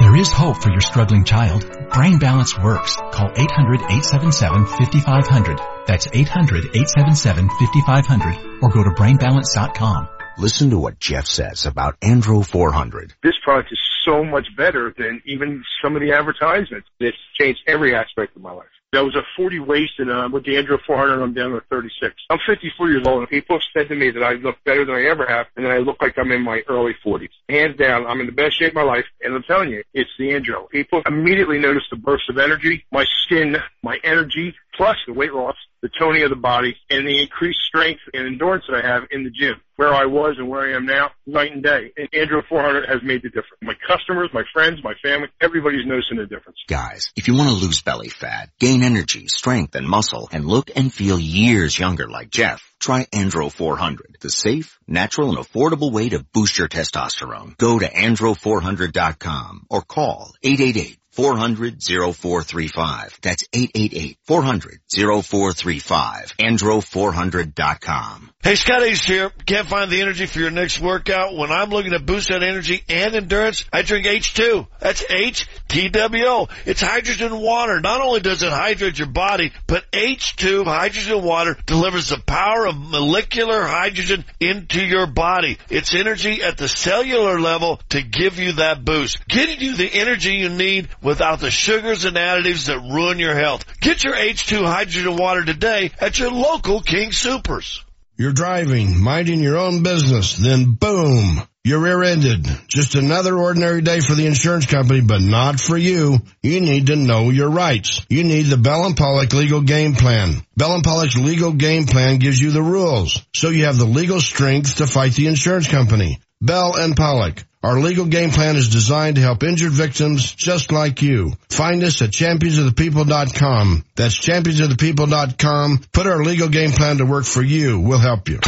There 0.00 0.16
is 0.16 0.30
hope 0.30 0.62
for 0.62 0.70
your 0.70 0.80
struggling 0.80 1.24
child. 1.24 1.66
Brain 1.92 2.18
Balance 2.18 2.56
works. 2.56 2.96
Call 2.96 3.28
800-877-5500. 3.30 5.86
That's 5.86 6.06
800-877-5500 6.06 8.62
or 8.62 8.70
go 8.70 8.84
to 8.84 8.90
brainbalance.com. 8.90 10.19
Listen 10.40 10.70
to 10.70 10.78
what 10.78 10.98
Jeff 10.98 11.26
says 11.26 11.66
about 11.66 12.00
Andro 12.00 12.42
400. 12.42 13.12
This 13.22 13.34
product 13.44 13.72
is 13.72 13.78
so 14.06 14.24
much 14.24 14.46
better 14.56 14.94
than 14.96 15.20
even 15.26 15.62
some 15.82 15.96
of 15.96 16.00
the 16.00 16.12
advertisements. 16.12 16.88
It's 16.98 17.18
changed 17.38 17.60
every 17.66 17.94
aspect 17.94 18.36
of 18.36 18.40
my 18.40 18.52
life. 18.52 18.64
I 18.94 19.02
was 19.02 19.14
a 19.14 19.22
40 19.36 19.60
waist 19.60 19.92
and 19.98 20.10
uh, 20.10 20.28
with 20.32 20.44
the 20.44 20.52
Andro 20.52 20.78
400 20.84 21.22
I'm 21.22 21.34
down 21.34 21.50
to 21.52 21.60
36. 21.70 22.14
I'm 22.30 22.38
54 22.44 22.90
years 22.90 23.06
old 23.06 23.20
and 23.20 23.28
people 23.28 23.56
have 23.56 23.62
said 23.72 23.88
to 23.88 23.94
me 23.94 24.10
that 24.10 24.22
I 24.22 24.32
look 24.32 24.56
better 24.64 24.84
than 24.84 24.96
I 24.96 25.04
ever 25.04 25.26
have 25.26 25.46
and 25.56 25.66
that 25.66 25.72
I 25.72 25.78
look 25.78 26.00
like 26.00 26.14
I'm 26.18 26.32
in 26.32 26.42
my 26.42 26.62
early 26.68 26.96
40s. 27.04 27.28
Hands 27.48 27.76
down, 27.76 28.06
I'm 28.06 28.20
in 28.20 28.26
the 28.26 28.32
best 28.32 28.58
shape 28.58 28.70
of 28.70 28.74
my 28.76 28.82
life 28.82 29.04
and 29.20 29.34
I'm 29.34 29.44
telling 29.44 29.68
you, 29.68 29.84
it's 29.92 30.10
the 30.18 30.30
Andro. 30.30 30.68
People 30.70 31.02
immediately 31.06 31.58
notice 31.58 31.84
the 31.90 31.96
burst 31.96 32.30
of 32.30 32.38
energy, 32.38 32.84
my 32.90 33.04
skin, 33.24 33.58
my 33.82 33.98
energy, 34.02 34.56
plus 34.80 34.96
the 35.06 35.12
weight 35.12 35.34
loss, 35.34 35.56
the 35.82 35.90
toning 35.98 36.22
of 36.22 36.30
the 36.30 36.36
body, 36.36 36.74
and 36.88 37.06
the 37.06 37.20
increased 37.20 37.60
strength 37.68 38.00
and 38.14 38.26
endurance 38.26 38.64
that 38.66 38.82
I 38.82 38.88
have 38.94 39.02
in 39.10 39.24
the 39.24 39.30
gym. 39.30 39.60
Where 39.76 39.92
I 39.92 40.06
was 40.06 40.36
and 40.38 40.48
where 40.48 40.62
I 40.62 40.76
am 40.76 40.86
now, 40.86 41.10
night 41.26 41.52
and 41.52 41.62
day. 41.62 41.92
And 41.98 42.10
Andro 42.12 42.42
400 42.46 42.86
has 42.88 43.02
made 43.02 43.22
the 43.22 43.28
difference. 43.28 43.60
My 43.62 43.74
customers, 43.86 44.30
my 44.32 44.42
friends, 44.52 44.78
my 44.82 44.94
family, 45.02 45.28
everybody's 45.40 45.86
noticing 45.86 46.16
the 46.16 46.26
difference. 46.26 46.58
Guys, 46.66 47.12
if 47.16 47.28
you 47.28 47.34
want 47.34 47.50
to 47.50 47.64
lose 47.64 47.82
belly 47.82 48.08
fat, 48.08 48.50
gain 48.58 48.82
energy, 48.82 49.26
strength, 49.28 49.74
and 49.74 49.86
muscle, 49.86 50.28
and 50.32 50.46
look 50.46 50.70
and 50.74 50.92
feel 50.92 51.18
years 51.18 51.78
younger 51.78 52.08
like 52.08 52.30
Jeff, 52.30 52.62
try 52.78 53.04
Andro 53.06 53.52
400, 53.52 54.18
the 54.20 54.30
safe, 54.30 54.78
natural, 54.86 55.30
and 55.30 55.38
affordable 55.38 55.92
way 55.92 56.08
to 56.10 56.24
boost 56.32 56.58
your 56.58 56.68
testosterone. 56.68 57.56
Go 57.56 57.78
to 57.78 57.86
andro400.com 57.86 59.66
or 59.70 59.80
call 59.82 60.32
888 60.42 60.99
400-0435. 61.20 63.20
That's 63.20 63.46
888-400-0435. 63.48 66.32
Andro400.com. 66.40 68.30
Hey, 68.42 68.54
Scott 68.54 68.82
Ace 68.82 69.04
here. 69.04 69.30
Can't 69.44 69.68
find 69.68 69.90
the 69.90 70.00
energy 70.00 70.24
for 70.24 70.38
your 70.38 70.50
next 70.50 70.80
workout? 70.80 71.36
When 71.36 71.52
I'm 71.52 71.68
looking 71.68 71.90
to 71.90 72.00
boost 72.00 72.30
that 72.30 72.42
energy 72.42 72.82
and 72.88 73.14
endurance, 73.14 73.66
I 73.70 73.82
drink 73.82 74.06
H2. 74.06 74.66
That's 74.78 75.04
H-T-W-O. 75.10 76.48
It's 76.64 76.80
hydrogen 76.80 77.38
water. 77.38 77.80
Not 77.80 78.00
only 78.00 78.20
does 78.20 78.42
it 78.42 78.50
hydrate 78.50 78.98
your 78.98 79.08
body, 79.08 79.52
but 79.66 79.84
H2 79.92 80.64
hydrogen 80.64 81.22
water 81.22 81.54
delivers 81.66 82.08
the 82.08 82.18
power 82.18 82.66
of 82.66 82.78
molecular 82.78 83.62
hydrogen 83.62 84.24
into 84.40 84.82
your 84.82 85.06
body. 85.06 85.58
It's 85.68 85.94
energy 85.94 86.42
at 86.42 86.56
the 86.56 86.66
cellular 86.66 87.38
level 87.38 87.78
to 87.90 88.00
give 88.00 88.38
you 88.38 88.52
that 88.52 88.86
boost. 88.86 89.28
Getting 89.28 89.60
you 89.60 89.76
the 89.76 89.92
energy 89.92 90.36
you 90.36 90.48
need 90.48 90.88
without 91.02 91.40
the 91.40 91.50
sugars 91.50 92.06
and 92.06 92.16
additives 92.16 92.68
that 92.68 92.80
ruin 92.80 93.18
your 93.18 93.36
health. 93.36 93.66
Get 93.80 94.02
your 94.02 94.14
H2 94.14 94.64
hydrogen 94.64 95.18
water 95.18 95.44
today 95.44 95.92
at 96.00 96.18
your 96.18 96.30
local 96.30 96.80
King 96.80 97.12
Supers. 97.12 97.84
You're 98.20 98.34
driving, 98.34 99.02
minding 99.02 99.40
your 99.40 99.56
own 99.56 99.82
business, 99.82 100.36
then 100.36 100.72
boom, 100.72 101.40
you're 101.64 101.80
rear-ended. 101.80 102.46
Just 102.68 102.94
another 102.94 103.34
ordinary 103.34 103.80
day 103.80 104.00
for 104.00 104.14
the 104.14 104.26
insurance 104.26 104.66
company, 104.66 105.00
but 105.00 105.22
not 105.22 105.58
for 105.58 105.78
you. 105.78 106.18
You 106.42 106.60
need 106.60 106.88
to 106.88 106.96
know 106.96 107.30
your 107.30 107.48
rights. 107.48 108.04
You 108.10 108.24
need 108.24 108.42
the 108.42 108.58
Bell 108.58 108.84
and 108.84 108.94
Pollock 108.94 109.32
legal 109.32 109.62
game 109.62 109.94
plan. 109.94 110.34
Bell 110.54 110.74
and 110.74 110.84
Pollock's 110.84 111.16
legal 111.16 111.54
game 111.54 111.86
plan 111.86 112.18
gives 112.18 112.38
you 112.38 112.50
the 112.50 112.62
rules, 112.62 113.24
so 113.34 113.48
you 113.48 113.64
have 113.64 113.78
the 113.78 113.86
legal 113.86 114.20
strength 114.20 114.76
to 114.76 114.86
fight 114.86 115.14
the 115.14 115.26
insurance 115.26 115.68
company. 115.68 116.18
Bell 116.40 116.74
and 116.76 116.96
Pollock. 116.96 117.44
Our 117.62 117.78
legal 117.78 118.06
game 118.06 118.30
plan 118.30 118.56
is 118.56 118.70
designed 118.70 119.16
to 119.16 119.22
help 119.22 119.42
injured 119.42 119.72
victims 119.72 120.32
just 120.32 120.72
like 120.72 121.02
you. 121.02 121.34
Find 121.50 121.82
us 121.82 122.00
at 122.00 122.08
championsofthepeople.com. 122.10 123.84
That's 123.96 124.18
championsofthepeople.com. 124.18 125.82
Put 125.92 126.06
our 126.06 126.24
legal 126.24 126.48
game 126.48 126.70
plan 126.70 126.96
to 126.98 127.04
work 127.04 127.26
for 127.26 127.42
you. 127.42 127.78
We'll 127.78 127.98
help 127.98 128.30
you. 128.30 128.38
The 128.38 128.46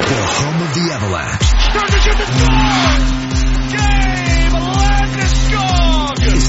home 0.00 0.62
of 0.62 0.74
the 0.74 0.90
Avalanche. 0.94 1.48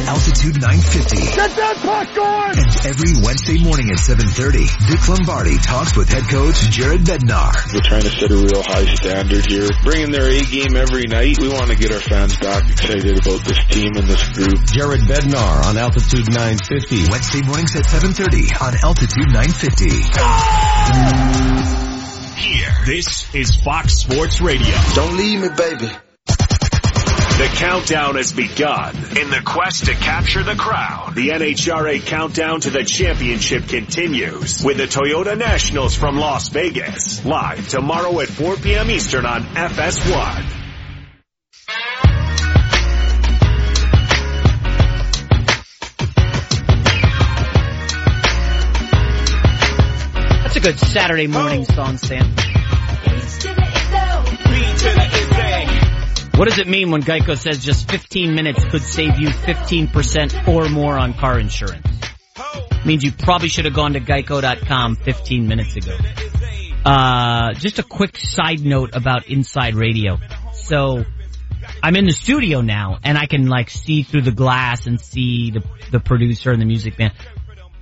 Altitude 0.10 0.58
950. 0.58 1.38
Get 1.38 1.54
that 1.54 1.78
popcorn! 1.86 2.58
And 2.58 2.74
every 2.82 3.14
Wednesday 3.22 3.62
morning 3.62 3.94
at 3.94 4.02
7.30, 4.02 4.66
Vic 4.90 5.06
Lombardi 5.06 5.62
talks 5.62 5.96
with 5.96 6.10
head 6.10 6.24
coach 6.24 6.58
Jared 6.74 7.06
Bednar. 7.06 7.54
We're 7.70 7.86
trying 7.86 8.02
to 8.02 8.10
set 8.10 8.32
a 8.34 8.36
real 8.42 8.66
high 8.66 8.90
standard 8.90 9.46
here. 9.46 9.70
Bringing 9.84 10.10
their 10.10 10.26
A 10.26 10.42
game 10.42 10.74
every 10.74 11.06
night. 11.06 11.38
We 11.38 11.54
want 11.54 11.70
to 11.70 11.78
get 11.78 11.94
our 11.94 12.02
fans 12.02 12.36
back 12.42 12.66
excited 12.72 13.22
about 13.22 13.46
this 13.46 13.62
team 13.70 13.94
and 14.02 14.10
this 14.10 14.26
group. 14.34 14.58
Jared 14.74 15.06
Bednar 15.06 15.70
on 15.70 15.78
Altitude 15.78 16.26
950. 16.26 17.14
Wednesday 17.14 17.46
mornings 17.46 17.76
at 17.78 17.86
7.30 17.86 18.50
on 18.66 18.82
Altitude 18.82 19.30
950. 19.30 19.94
Here. 22.34 22.74
This 22.84 23.30
is 23.36 23.56
Fox 23.62 24.02
Sports 24.02 24.42
Radio. 24.42 24.74
Don't 24.96 25.16
leave 25.18 25.42
me, 25.42 25.50
baby. 25.56 25.94
The 27.40 27.46
countdown 27.56 28.16
has 28.18 28.34
begun. 28.34 28.98
In 29.18 29.30
the 29.30 29.42
quest 29.46 29.86
to 29.86 29.94
capture 29.94 30.44
the 30.44 30.56
crowd, 30.56 31.14
the 31.16 31.30
NHRA 31.30 32.06
countdown 32.06 32.60
to 32.60 32.70
the 32.70 32.84
championship 32.84 33.70
continues 33.70 34.62
with 34.62 34.76
the 34.76 34.84
Toyota 34.84 35.38
Nationals 35.38 35.96
from 35.96 36.18
Las 36.18 36.50
Vegas. 36.50 37.24
Live 37.24 37.70
tomorrow 37.70 38.20
at 38.20 38.28
4 38.28 38.58
p.m. 38.58 38.92
Eastern 38.92 39.26
on 39.26 39.44
FS1. 39.44 40.60
That's 50.44 50.56
a 50.58 50.60
good 50.60 50.78
Saturday 50.78 51.28
morning 51.28 51.66
oh. 51.70 51.74
song, 51.74 51.96
Sam. 51.96 52.36
What 56.40 56.48
does 56.48 56.58
it 56.58 56.70
mean 56.70 56.90
when 56.90 57.02
Geico 57.02 57.38
says 57.38 57.62
just 57.62 57.92
15 57.92 58.34
minutes 58.34 58.64
could 58.64 58.82
save 58.82 59.20
you 59.20 59.28
15% 59.28 60.48
or 60.48 60.70
more 60.70 60.98
on 60.98 61.14
car 61.14 61.38
insurance? 61.38 61.86
means 62.86 63.04
you 63.04 63.12
probably 63.12 63.50
should 63.50 63.66
have 63.66 63.74
gone 63.74 63.92
to 63.92 64.00
geico.com 64.00 64.96
15 64.96 65.48
minutes 65.50 65.76
ago. 65.76 65.98
Uh, 66.86 67.52
just 67.56 67.80
a 67.80 67.84
quick 67.84 68.16
side 68.16 68.62
note 68.62 68.96
about 68.96 69.28
Inside 69.28 69.76
Radio. 69.76 70.18
So, 70.54 71.04
I'm 71.84 71.98
in 71.98 72.06
the 72.06 72.14
studio 72.14 72.62
now 72.62 73.00
and 73.04 73.18
I 73.18 73.26
can 73.26 73.48
like 73.48 73.70
see 73.70 74.04
through 74.04 74.22
the 74.22 74.32
glass 74.32 74.88
and 74.88 74.98
see 74.98 75.52
the, 75.52 75.62
the 75.92 76.00
producer 76.00 76.54
and 76.54 76.62
the 76.62 76.66
music 76.66 76.98
man. 76.98 77.12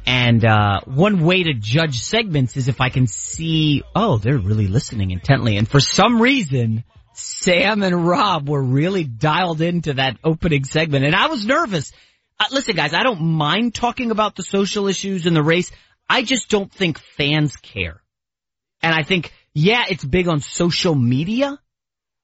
And, 0.07 0.43
uh, 0.43 0.79
one 0.85 1.23
way 1.23 1.43
to 1.43 1.53
judge 1.53 1.99
segments 1.99 2.57
is 2.57 2.67
if 2.67 2.81
I 2.81 2.89
can 2.89 3.05
see, 3.05 3.83
oh, 3.95 4.17
they're 4.17 4.39
really 4.39 4.67
listening 4.67 5.11
intently. 5.11 5.57
And 5.57 5.67
for 5.67 5.79
some 5.79 6.19
reason, 6.19 6.83
Sam 7.17 7.81
and 7.83 8.07
Rob 8.07 8.47
were 8.47 8.61
really 8.61 9.03
dialed 9.03 9.61
into 9.61 9.95
that 9.95 10.17
opening 10.23 10.63
segment 10.63 11.05
and 11.05 11.15
I 11.15 11.27
was 11.27 11.45
nervous. 11.45 11.91
Uh, 12.39 12.45
listen 12.51 12.75
guys, 12.75 12.93
I 12.93 13.03
don't 13.03 13.21
mind 13.21 13.73
talking 13.73 14.11
about 14.11 14.35
the 14.35 14.43
social 14.43 14.87
issues 14.87 15.25
in 15.25 15.33
the 15.33 15.43
race. 15.43 15.71
I 16.09 16.21
just 16.21 16.49
don't 16.49 16.71
think 16.71 16.99
fans 16.99 17.55
care. 17.57 18.01
And 18.81 18.93
I 18.93 19.03
think, 19.03 19.33
yeah, 19.53 19.85
it's 19.89 20.05
big 20.05 20.27
on 20.27 20.39
social 20.39 20.95
media, 20.95 21.59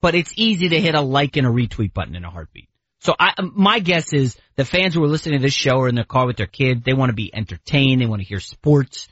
but 0.01 0.15
it's 0.15 0.33
easy 0.35 0.69
to 0.69 0.79
hit 0.79 0.95
a 0.95 1.01
like 1.01 1.35
and 1.37 1.47
a 1.47 1.49
retweet 1.49 1.93
button 1.93 2.15
in 2.15 2.23
a 2.23 2.29
heartbeat. 2.29 2.69
So 2.99 3.15
I, 3.19 3.33
my 3.41 3.79
guess 3.79 4.13
is 4.13 4.37
the 4.55 4.63
fans 4.63 4.93
who 4.93 5.03
are 5.03 5.09
listening 5.09 5.39
to 5.39 5.43
this 5.43 5.53
show 5.53 5.81
are 5.81 5.89
in 5.89 5.95
their 5.95 6.05
car 6.05 6.25
with 6.25 6.37
their 6.37 6.47
kid. 6.47 6.83
They 6.83 6.93
want 6.93 7.09
to 7.09 7.15
be 7.15 7.33
entertained. 7.35 8.01
They 8.01 8.05
want 8.05 8.21
to 8.21 8.27
hear 8.27 8.39
sports. 8.39 9.07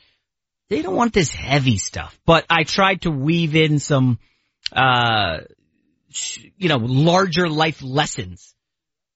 They 0.70 0.82
don't 0.82 0.96
want 0.96 1.14
this 1.14 1.34
heavy 1.34 1.78
stuff. 1.78 2.18
But 2.26 2.46
I 2.50 2.64
tried 2.64 3.02
to 3.02 3.12
weave 3.12 3.56
in 3.56 3.80
some, 3.80 4.20
uh, 4.72 5.40
you 6.58 6.70
know, 6.70 6.78
larger 6.78 7.50
life 7.50 7.82
lessons. 7.82 8.56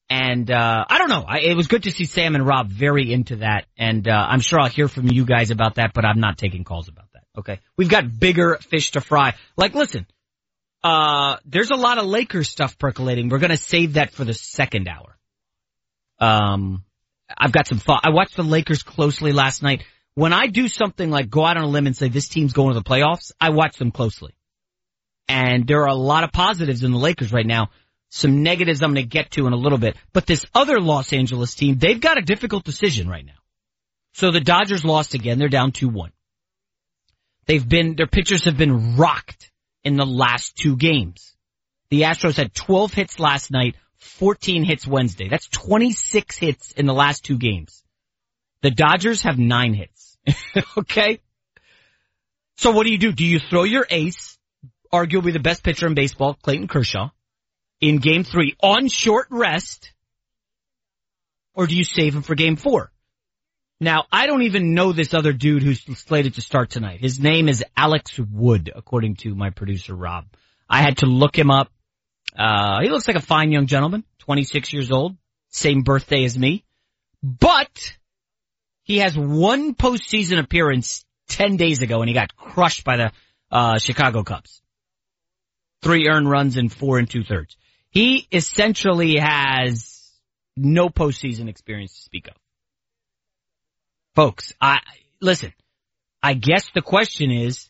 And, 0.09 0.51
uh, 0.51 0.85
I 0.87 0.99
don't 0.99 1.09
know. 1.09 1.25
I, 1.27 1.39
it 1.39 1.57
was 1.57 1.67
good 1.67 1.83
to 1.83 1.91
see 1.91 2.05
Sam 2.05 2.35
and 2.35 2.45
Rob 2.45 2.69
very 2.69 3.11
into 3.11 3.37
that. 3.37 3.65
And, 3.77 4.07
uh, 4.07 4.11
I'm 4.29 4.39
sure 4.39 4.59
I'll 4.59 4.69
hear 4.69 4.87
from 4.87 5.07
you 5.07 5.25
guys 5.25 5.49
about 5.49 5.75
that, 5.75 5.93
but 5.93 6.05
I'm 6.05 6.19
not 6.19 6.37
taking 6.37 6.63
calls 6.63 6.87
about 6.87 7.11
that. 7.13 7.23
Okay. 7.39 7.59
We've 7.75 7.89
got 7.89 8.19
bigger 8.19 8.57
fish 8.61 8.91
to 8.91 9.01
fry. 9.01 9.33
Like, 9.57 9.73
listen, 9.73 10.05
uh, 10.85 11.37
there's 11.45 11.71
a 11.71 11.75
lot 11.75 11.97
of 11.97 12.05
Lakers 12.05 12.47
stuff 12.47 12.77
percolating. 12.77 13.29
We're 13.29 13.39
gonna 13.39 13.57
save 13.57 13.93
that 13.93 14.11
for 14.11 14.23
the 14.23 14.35
second 14.35 14.87
hour. 14.87 15.17
Um, 16.19 16.83
I've 17.35 17.51
got 17.51 17.65
some 17.65 17.79
thought. 17.79 18.01
I 18.05 18.11
watched 18.11 18.35
the 18.35 18.43
Lakers 18.43 18.83
closely 18.83 19.31
last 19.31 19.63
night. 19.63 19.83
When 20.13 20.31
I 20.31 20.45
do 20.45 20.67
something 20.67 21.09
like 21.09 21.27
go 21.31 21.43
out 21.43 21.57
on 21.57 21.63
a 21.63 21.67
limb 21.67 21.87
and 21.87 21.97
say 21.97 22.07
this 22.07 22.27
team's 22.27 22.53
going 22.53 22.75
to 22.75 22.79
the 22.79 22.87
playoffs, 22.87 23.31
I 23.41 23.49
watch 23.49 23.77
them 23.77 23.89
closely. 23.89 24.34
And 25.27 25.67
there 25.67 25.81
are 25.81 25.87
a 25.87 25.95
lot 25.95 26.23
of 26.23 26.31
positives 26.31 26.83
in 26.83 26.91
the 26.91 26.97
Lakers 26.97 27.31
right 27.31 27.45
now. 27.45 27.69
Some 28.09 28.43
negatives 28.43 28.81
I'm 28.81 28.93
going 28.93 29.03
to 29.03 29.09
get 29.09 29.31
to 29.31 29.47
in 29.47 29.53
a 29.53 29.57
little 29.57 29.77
bit. 29.77 29.97
But 30.13 30.25
this 30.25 30.45
other 30.53 30.79
Los 30.79 31.11
Angeles 31.11 31.55
team, 31.55 31.77
they've 31.77 31.99
got 31.99 32.17
a 32.17 32.21
difficult 32.21 32.63
decision 32.63 33.09
right 33.09 33.25
now. 33.25 33.33
So 34.13 34.31
the 34.31 34.39
Dodgers 34.39 34.85
lost 34.85 35.13
again. 35.13 35.39
They're 35.39 35.49
down 35.49 35.71
2-1. 35.71 36.11
They've 37.47 37.67
been, 37.67 37.95
their 37.95 38.07
pitchers 38.07 38.45
have 38.45 38.57
been 38.57 38.95
rocked 38.95 39.51
in 39.83 39.97
the 39.97 40.05
last 40.05 40.55
two 40.55 40.75
games. 40.77 41.35
The 41.89 42.03
Astros 42.03 42.37
had 42.37 42.53
12 42.53 42.93
hits 42.93 43.19
last 43.19 43.51
night, 43.51 43.75
14 43.97 44.63
hits 44.63 44.87
Wednesday. 44.87 45.27
That's 45.29 45.47
26 45.49 46.37
hits 46.37 46.71
in 46.71 46.85
the 46.85 46.93
last 46.93 47.23
two 47.23 47.37
games. 47.37 47.83
The 48.61 48.71
Dodgers 48.71 49.23
have 49.23 49.37
nine 49.37 49.73
hits. 49.73 50.17
okay? 50.77 51.19
So 52.57 52.71
what 52.71 52.85
do 52.85 52.91
you 52.91 52.97
do? 52.97 53.11
Do 53.11 53.25
you 53.25 53.39
throw 53.39 53.63
your 53.63 53.85
ace, 53.89 54.34
arguably 54.91 55.33
the 55.33 55.39
best 55.39 55.63
pitcher 55.63 55.87
in 55.87 55.93
baseball, 55.93 56.35
Clayton 56.41 56.67
Kershaw, 56.67 57.09
in 57.81 57.97
game 57.97 58.23
three 58.23 58.55
on 58.61 58.87
short 58.87 59.27
rest, 59.29 59.93
or 61.53 61.67
do 61.67 61.75
you 61.75 61.83
save 61.83 62.15
him 62.15 62.21
for 62.21 62.35
game 62.35 62.55
four? 62.55 62.91
Now, 63.79 64.05
I 64.11 64.27
don't 64.27 64.43
even 64.43 64.73
know 64.73 64.93
this 64.93 65.13
other 65.13 65.33
dude 65.33 65.61
who's 65.61 65.83
slated 65.99 66.35
to 66.35 66.41
start 66.41 66.69
tonight. 66.69 67.01
His 67.01 67.19
name 67.19 67.49
is 67.49 67.63
Alex 67.75 68.17
Wood, 68.17 68.71
according 68.73 69.15
to 69.17 69.35
my 69.35 69.49
producer 69.49 69.93
Rob. 69.93 70.25
I 70.69 70.81
had 70.81 70.99
to 70.99 71.07
look 71.07 71.37
him 71.37 71.51
up. 71.51 71.69
Uh, 72.37 72.81
he 72.81 72.89
looks 72.89 73.07
like 73.07 73.17
a 73.17 73.21
fine 73.21 73.51
young 73.51 73.67
gentleman, 73.67 74.03
26 74.19 74.71
years 74.73 74.91
old, 74.91 75.15
same 75.49 75.81
birthday 75.81 76.23
as 76.23 76.37
me, 76.37 76.63
but 77.21 77.95
he 78.83 78.99
has 78.99 79.17
one 79.17 79.75
postseason 79.75 80.39
appearance 80.39 81.05
10 81.29 81.57
days 81.57 81.81
ago 81.81 82.01
and 82.01 82.09
he 82.09 82.13
got 82.13 82.35
crushed 82.35 82.83
by 82.83 82.97
the, 82.97 83.11
uh, 83.51 83.77
Chicago 83.77 84.23
Cubs. 84.23 84.61
Three 85.85 86.07
earned 86.07 86.27
runs 86.27 86.57
in 86.57 86.69
four 86.69 86.97
and 86.97 87.07
two 87.07 87.23
thirds. 87.23 87.55
He 87.91 88.27
essentially 88.31 89.17
has 89.17 90.11
no 90.57 90.89
postseason 90.89 91.47
experience 91.47 91.93
to 91.93 92.01
speak 92.01 92.27
of. 92.27 92.33
Folks, 94.15 94.51
I, 94.59 94.79
listen, 95.21 95.53
I 96.23 96.33
guess 96.33 96.71
the 96.73 96.81
question 96.81 97.29
is, 97.29 97.69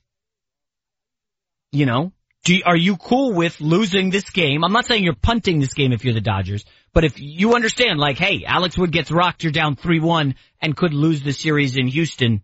you 1.74 1.86
know, 1.86 2.14
do, 2.46 2.58
are 2.66 2.78
you 2.78 2.96
cool 2.96 3.34
with 3.34 3.60
losing 3.60 4.12
this 4.12 4.30
game? 4.30 4.64
I'm 4.64 4.72
not 4.72 4.86
saying 4.86 5.04
you're 5.04 5.14
punting 5.14 5.60
this 5.60 5.74
game 5.74 5.92
if 5.92 6.06
you're 6.06 6.14
the 6.14 6.22
Dodgers, 6.22 6.64
but 6.94 7.04
if 7.04 7.20
you 7.20 7.54
understand, 7.54 8.00
like, 8.00 8.18
hey, 8.18 8.46
Alex 8.48 8.78
Wood 8.78 8.94
gets 8.94 9.12
rocked, 9.12 9.44
you're 9.44 9.52
down 9.52 9.76
3-1 9.76 10.36
and 10.62 10.78
could 10.78 10.94
lose 10.94 11.22
the 11.22 11.34
series 11.34 11.76
in 11.76 11.88
Houston 11.88 12.44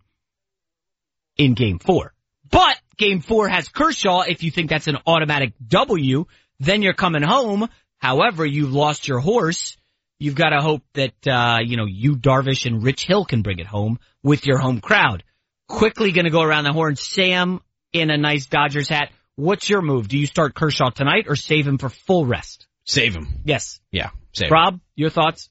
in 1.38 1.54
game 1.54 1.78
four. 1.78 2.12
But 2.50 2.78
game 3.02 3.20
four 3.20 3.48
has 3.48 3.68
Kershaw. 3.68 4.22
If 4.22 4.42
you 4.42 4.50
think 4.50 4.70
that's 4.70 4.88
an 4.88 4.98
automatic 5.06 5.54
W, 5.66 6.26
then 6.60 6.82
you're 6.82 6.94
coming 6.94 7.22
home. 7.22 7.68
However, 7.98 8.44
you've 8.46 8.72
lost 8.72 9.08
your 9.08 9.20
horse 9.20 9.76
you've 10.22 10.34
got 10.36 10.50
to 10.50 10.60
hope 10.60 10.82
that, 10.94 11.26
uh, 11.26 11.58
you 11.62 11.76
know, 11.76 11.86
you, 11.86 12.16
Darvish, 12.16 12.64
and 12.64 12.82
Rich 12.82 13.06
Hill 13.06 13.24
can 13.24 13.42
bring 13.42 13.58
it 13.58 13.66
home 13.66 13.98
with 14.22 14.46
your 14.46 14.58
home 14.58 14.80
crowd. 14.80 15.24
Quickly 15.68 16.12
going 16.12 16.26
to 16.26 16.30
go 16.30 16.42
around 16.42 16.64
the 16.64 16.72
horn. 16.72 16.96
Sam 16.96 17.60
in 17.92 18.10
a 18.10 18.16
nice 18.16 18.46
Dodgers 18.46 18.88
hat. 18.88 19.10
What's 19.34 19.68
your 19.68 19.82
move? 19.82 20.08
Do 20.08 20.18
you 20.18 20.26
start 20.26 20.54
Kershaw 20.54 20.90
tonight 20.90 21.24
or 21.28 21.36
save 21.36 21.66
him 21.66 21.78
for 21.78 21.88
full 21.88 22.24
rest? 22.24 22.66
Save 22.84 23.14
him. 23.14 23.40
Yes. 23.44 23.80
Yeah. 23.90 24.10
Save 24.32 24.50
Rob, 24.50 24.74
him. 24.74 24.80
your 24.94 25.10
thoughts? 25.10 25.50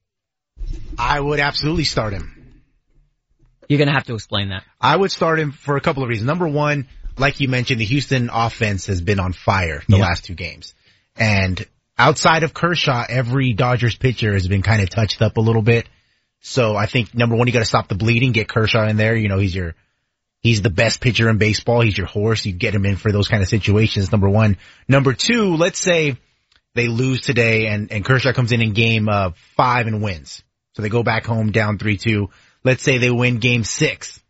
I 0.97 1.19
would 1.19 1.39
absolutely 1.39 1.83
start 1.83 2.13
him. 2.13 2.63
You're 3.67 3.77
going 3.77 3.87
to 3.87 3.93
have 3.93 4.05
to 4.05 4.15
explain 4.15 4.49
that. 4.49 4.63
I 4.79 4.95
would 4.95 5.11
start 5.11 5.39
him 5.39 5.51
for 5.51 5.75
a 5.75 5.81
couple 5.81 6.03
of 6.03 6.09
reasons. 6.09 6.27
Number 6.27 6.47
one, 6.47 6.87
like 7.21 7.39
you 7.39 7.47
mentioned, 7.47 7.79
the 7.79 7.85
Houston 7.85 8.29
offense 8.33 8.87
has 8.87 8.99
been 8.99 9.19
on 9.19 9.31
fire 9.31 9.83
the 9.87 9.97
last 9.97 10.25
two 10.25 10.33
games. 10.33 10.73
And 11.15 11.65
outside 11.97 12.43
of 12.43 12.53
Kershaw, 12.53 13.05
every 13.07 13.53
Dodgers 13.53 13.95
pitcher 13.95 14.33
has 14.33 14.47
been 14.47 14.63
kind 14.63 14.81
of 14.81 14.89
touched 14.89 15.21
up 15.21 15.37
a 15.37 15.41
little 15.41 15.61
bit. 15.61 15.87
So 16.41 16.75
I 16.75 16.87
think 16.87 17.13
number 17.13 17.35
one, 17.35 17.47
you 17.47 17.53
got 17.53 17.59
to 17.59 17.65
stop 17.65 17.87
the 17.87 17.95
bleeding, 17.95 18.31
get 18.31 18.49
Kershaw 18.49 18.87
in 18.87 18.97
there. 18.97 19.15
You 19.15 19.29
know, 19.29 19.37
he's 19.37 19.55
your, 19.55 19.75
he's 20.39 20.63
the 20.63 20.71
best 20.71 20.99
pitcher 20.99 21.29
in 21.29 21.37
baseball. 21.37 21.81
He's 21.81 21.97
your 21.97 22.07
horse. 22.07 22.45
You 22.45 22.53
get 22.53 22.73
him 22.73 22.85
in 22.85 22.97
for 22.97 23.11
those 23.11 23.27
kind 23.27 23.43
of 23.43 23.49
situations. 23.49 24.11
Number 24.11 24.27
one. 24.27 24.57
Number 24.87 25.13
two, 25.13 25.55
let's 25.55 25.79
say 25.79 26.17
they 26.73 26.87
lose 26.87 27.21
today 27.21 27.67
and, 27.67 27.91
and 27.91 28.03
Kershaw 28.03 28.33
comes 28.33 28.51
in 28.51 28.61
in 28.61 28.73
game 28.73 29.07
uh, 29.07 29.31
five 29.55 29.85
and 29.85 30.01
wins. 30.01 30.41
So 30.73 30.81
they 30.81 30.89
go 30.89 31.03
back 31.03 31.25
home 31.25 31.51
down 31.51 31.77
three 31.77 31.97
two. 31.97 32.29
Let's 32.63 32.81
say 32.81 32.97
they 32.97 33.11
win 33.11 33.37
game 33.37 33.63
six. 33.63 34.21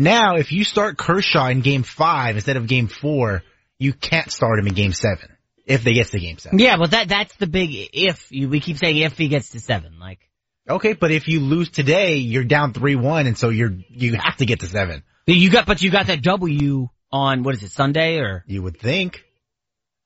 Now, 0.00 0.36
if 0.36 0.50
you 0.50 0.64
start 0.64 0.96
Kershaw 0.96 1.48
in 1.48 1.60
game 1.60 1.82
five 1.82 2.36
instead 2.36 2.56
of 2.56 2.66
game 2.66 2.88
four, 2.88 3.42
you 3.78 3.92
can't 3.92 4.32
start 4.32 4.58
him 4.58 4.66
in 4.66 4.72
game 4.72 4.94
seven 4.94 5.28
if 5.66 5.84
they 5.84 5.92
get 5.92 6.06
to 6.06 6.18
game 6.18 6.38
seven. 6.38 6.58
Yeah, 6.58 6.78
but 6.78 6.92
that 6.92 7.08
that's 7.10 7.36
the 7.36 7.46
big 7.46 7.68
if. 7.92 8.32
You, 8.32 8.48
we 8.48 8.60
keep 8.60 8.78
saying 8.78 8.96
if 8.96 9.18
he 9.18 9.28
gets 9.28 9.50
to 9.50 9.60
seven, 9.60 9.98
like. 9.98 10.20
Okay, 10.66 10.94
but 10.94 11.10
if 11.10 11.28
you 11.28 11.40
lose 11.40 11.68
today, 11.68 12.16
you're 12.16 12.44
down 12.44 12.72
three 12.72 12.96
one, 12.96 13.26
and 13.26 13.36
so 13.36 13.50
you're 13.50 13.74
you 13.90 14.14
have 14.14 14.36
to 14.38 14.46
get 14.46 14.60
to 14.60 14.66
seven. 14.66 15.02
You 15.26 15.50
got, 15.50 15.66
but 15.66 15.82
you 15.82 15.90
got 15.90 16.06
that 16.06 16.22
W 16.22 16.88
on 17.12 17.42
what 17.42 17.54
is 17.54 17.62
it 17.62 17.70
Sunday 17.70 18.20
or? 18.20 18.42
You 18.46 18.62
would 18.62 18.80
think. 18.80 19.22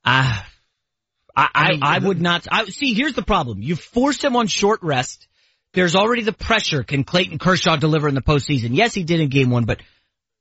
Ah. 0.04 0.42
Uh, 0.42 0.50
I, 1.36 1.48
I, 1.54 1.96
I 1.96 1.98
would 1.98 2.20
not, 2.20 2.46
I, 2.50 2.64
see, 2.66 2.94
here's 2.94 3.14
the 3.14 3.22
problem. 3.22 3.60
You 3.60 3.74
force 3.74 4.22
him 4.22 4.36
on 4.36 4.46
short 4.46 4.80
rest. 4.82 5.26
There's 5.74 5.94
already 5.94 6.22
the 6.22 6.32
pressure. 6.32 6.82
Can 6.82 7.04
Clayton 7.04 7.38
Kershaw 7.38 7.76
deliver 7.76 8.08
in 8.08 8.14
the 8.14 8.22
postseason? 8.22 8.70
Yes, 8.72 8.94
he 8.94 9.04
did 9.04 9.20
in 9.20 9.28
game 9.28 9.50
one, 9.50 9.64
but 9.64 9.80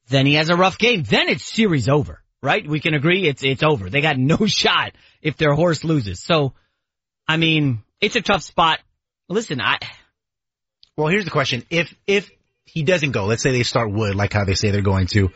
then 0.09 0.25
he 0.25 0.35
has 0.35 0.49
a 0.49 0.55
rough 0.55 0.77
game. 0.77 1.03
Then 1.03 1.29
it's 1.29 1.43
series 1.43 1.89
over 1.89 2.23
right? 2.43 2.67
We 2.67 2.81
can 2.81 2.93
agree 2.93 3.25
it's, 3.27 3.43
it's 3.43 3.63
over. 3.63 3.89
They 3.89 4.01
got 4.01 4.17
no 4.17 4.37
shot 4.45 4.91
if 5.21 5.37
their 5.37 5.53
horse 5.53 5.83
loses. 5.83 6.19
So, 6.19 6.53
I 7.27 7.37
mean, 7.37 7.81
it's 8.01 8.17
a 8.17 8.21
tough 8.21 8.43
spot. 8.43 8.79
Listen, 9.29 9.61
I. 9.61 9.79
Well, 10.95 11.07
here's 11.07 11.25
the 11.25 11.31
question. 11.31 11.63
If, 11.71 11.95
if 12.05 12.29
he 12.65 12.83
doesn't 12.83 13.13
go, 13.13 13.25
let's 13.25 13.41
say 13.41 13.51
they 13.51 13.63
start 13.63 13.91
Wood, 13.91 14.13
like 14.13 14.33
how 14.33 14.43
they 14.43 14.53
say 14.53 14.69
they're 14.69 14.81
going 14.81 15.07
to, 15.07 15.29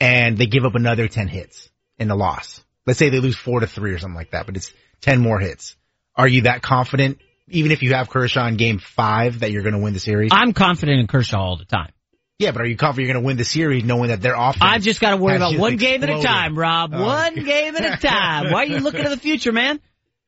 and 0.00 0.36
they 0.36 0.46
give 0.46 0.64
up 0.64 0.74
another 0.74 1.08
10 1.08 1.28
hits 1.28 1.70
in 1.96 2.08
the 2.08 2.16
loss. 2.16 2.62
Let's 2.86 2.98
say 2.98 3.08
they 3.08 3.20
lose 3.20 3.36
four 3.36 3.60
to 3.60 3.66
three 3.66 3.92
or 3.92 3.98
something 3.98 4.16
like 4.16 4.32
that, 4.32 4.46
but 4.46 4.56
it's 4.56 4.72
10 5.02 5.20
more 5.20 5.38
hits. 5.38 5.76
Are 6.16 6.28
you 6.28 6.42
that 6.42 6.60
confident, 6.60 7.18
even 7.50 7.72
if 7.72 7.82
you 7.82 7.94
have 7.94 8.08
Kershaw 8.08 8.46
in 8.46 8.56
game 8.56 8.78
five, 8.78 9.40
that 9.40 9.50
you're 9.50 9.62
going 9.62 9.74
to 9.74 9.80
win 9.80 9.92
the 9.94 10.00
series? 10.00 10.30
I'm 10.32 10.52
confident 10.52 11.00
in 11.00 11.06
Kershaw 11.06 11.38
all 11.40 11.56
the 11.56 11.64
time. 11.64 11.90
Yeah, 12.38 12.52
but 12.52 12.62
are 12.62 12.66
you 12.66 12.76
confident 12.76 13.06
you're 13.08 13.14
going 13.14 13.24
to 13.24 13.26
win 13.26 13.36
the 13.36 13.44
series 13.44 13.82
knowing 13.84 14.10
that 14.10 14.20
their 14.20 14.34
offense? 14.36 14.58
I've 14.62 14.82
just 14.82 15.00
got 15.00 15.10
to 15.10 15.16
worry 15.16 15.36
about 15.36 15.58
one 15.58 15.76
game 15.76 16.02
at 16.04 16.10
a 16.10 16.22
time, 16.22 16.56
Rob. 16.56 16.94
Uh, 16.94 17.02
one 17.02 17.34
game 17.44 17.74
at 17.76 17.84
a 17.84 18.06
time. 18.06 18.52
Why 18.52 18.62
are 18.62 18.66
you 18.66 18.78
looking 18.78 19.02
to 19.02 19.08
the 19.10 19.16
future, 19.16 19.50
man? 19.52 19.80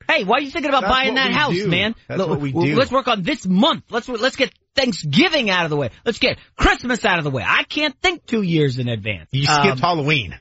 Hey, 0.08 0.24
why 0.24 0.38
are 0.38 0.40
you 0.40 0.50
thinking 0.50 0.70
about 0.70 0.80
That's 0.82 0.92
buying 0.92 1.14
that 1.14 1.30
house, 1.30 1.54
do. 1.54 1.68
man? 1.68 1.94
That's 2.08 2.18
Look, 2.18 2.28
what 2.30 2.40
we 2.40 2.50
do. 2.50 2.74
Let's 2.74 2.90
work 2.90 3.06
on 3.06 3.22
this 3.22 3.46
month. 3.46 3.84
Let's 3.90 4.08
let's 4.08 4.34
get 4.34 4.52
Thanksgiving 4.74 5.50
out 5.50 5.64
of 5.66 5.70
the 5.70 5.76
way. 5.76 5.90
Let's 6.04 6.18
get 6.18 6.38
Christmas 6.56 7.04
out 7.04 7.18
of 7.18 7.24
the 7.24 7.30
way. 7.30 7.44
I 7.46 7.62
can't 7.62 7.94
think 8.00 8.26
two 8.26 8.42
years 8.42 8.78
in 8.80 8.88
advance. 8.88 9.28
You 9.30 9.46
Um, 9.48 9.62
skipped 9.62 9.80
Halloween. 9.80 10.36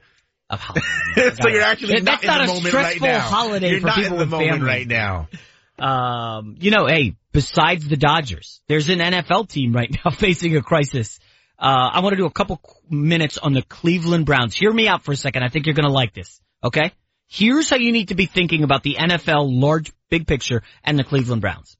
of 0.49 0.59
Halloween. 1.15 1.35
so 1.39 1.49
you're 1.49 1.61
actually 1.61 2.01
not 2.01 2.21
that's 2.21 2.23
not 2.25 2.41
in 2.41 2.47
the 2.47 2.51
a 2.51 2.55
moment 2.55 2.73
right 2.73 2.95
stressful 2.95 3.07
now. 3.07 3.19
holiday 3.19 3.69
you're 3.69 3.81
for 3.81 3.91
people 3.91 4.17
with 4.17 4.31
families. 4.31 4.61
right 4.63 4.87
now. 4.87 5.27
Um, 5.79 6.55
you 6.59 6.71
know, 6.71 6.87
hey, 6.87 7.15
besides 7.31 7.87
the 7.87 7.97
Dodgers, 7.97 8.61
there's 8.67 8.89
an 8.89 8.99
NFL 8.99 9.49
team 9.49 9.73
right 9.73 9.89
now 10.05 10.11
facing 10.11 10.55
a 10.55 10.61
crisis. 10.61 11.19
Uh, 11.57 11.89
I 11.93 11.99
want 12.01 12.13
to 12.13 12.17
do 12.17 12.25
a 12.25 12.31
couple 12.31 12.61
minutes 12.89 13.37
on 13.37 13.53
the 13.53 13.61
Cleveland 13.61 14.25
Browns. 14.25 14.55
Hear 14.55 14.71
me 14.71 14.87
out 14.87 15.03
for 15.03 15.11
a 15.11 15.17
second. 15.17 15.43
I 15.43 15.49
think 15.49 15.65
you're 15.65 15.75
going 15.75 15.87
to 15.87 15.93
like 15.93 16.13
this. 16.13 16.41
Okay? 16.63 16.91
Here's 17.27 17.69
how 17.69 17.75
you 17.75 17.91
need 17.91 18.07
to 18.07 18.15
be 18.15 18.25
thinking 18.25 18.63
about 18.63 18.81
the 18.81 18.95
NFL 18.99 19.47
large, 19.49 19.91
big 20.09 20.25
picture 20.25 20.63
and 20.83 20.97
the 20.97 21.03
Cleveland 21.03 21.41
Browns. 21.41 21.77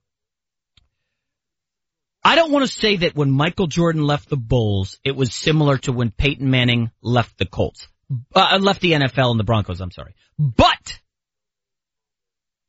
I 2.24 2.36
don't 2.36 2.52
want 2.52 2.68
to 2.68 2.72
say 2.72 2.98
that 2.98 3.16
when 3.16 3.32
Michael 3.32 3.68
Jordan 3.68 4.04
left 4.04 4.30
the 4.30 4.38
Bulls, 4.38 5.00
it 5.04 5.16
was 5.16 5.34
similar 5.34 5.78
to 5.80 5.92
when 5.92 6.12
Peyton 6.12 6.50
Manning 6.50 6.92
left 7.02 7.38
the 7.38 7.46
Colts, 7.46 7.88
uh, 8.36 8.60
left 8.62 8.82
the 8.82 8.92
NFL 8.92 9.32
and 9.32 9.40
the 9.40 9.46
Broncos, 9.46 9.80
I'm 9.80 9.92
sorry. 9.92 10.16
But, 10.38 10.99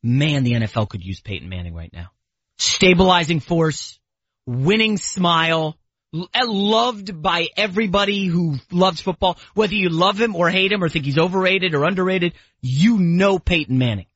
man, 0.03 0.43
the 0.43 0.53
NFL 0.53 0.89
could 0.89 1.03
use 1.03 1.19
Peyton 1.19 1.49
Manning 1.49 1.73
right 1.73 1.91
now. 1.93 2.11
Stabilizing 2.57 3.39
force, 3.39 3.99
winning 4.45 4.97
smile, 4.97 5.77
uh, 6.13 6.45
loved 6.45 7.21
by 7.21 7.47
everybody 7.55 8.25
who 8.25 8.57
loves 8.71 9.01
football. 9.01 9.37
Whether 9.53 9.75
you 9.75 9.89
love 9.89 10.19
him 10.19 10.35
or 10.35 10.49
hate 10.49 10.71
him 10.71 10.83
or 10.83 10.89
think 10.89 11.05
he's 11.05 11.17
overrated 11.17 11.73
or 11.73 11.85
underrated, 11.85 12.33
you 12.61 12.97
know 12.97 13.39
Peyton 13.39 13.77
Manning. 13.77 14.07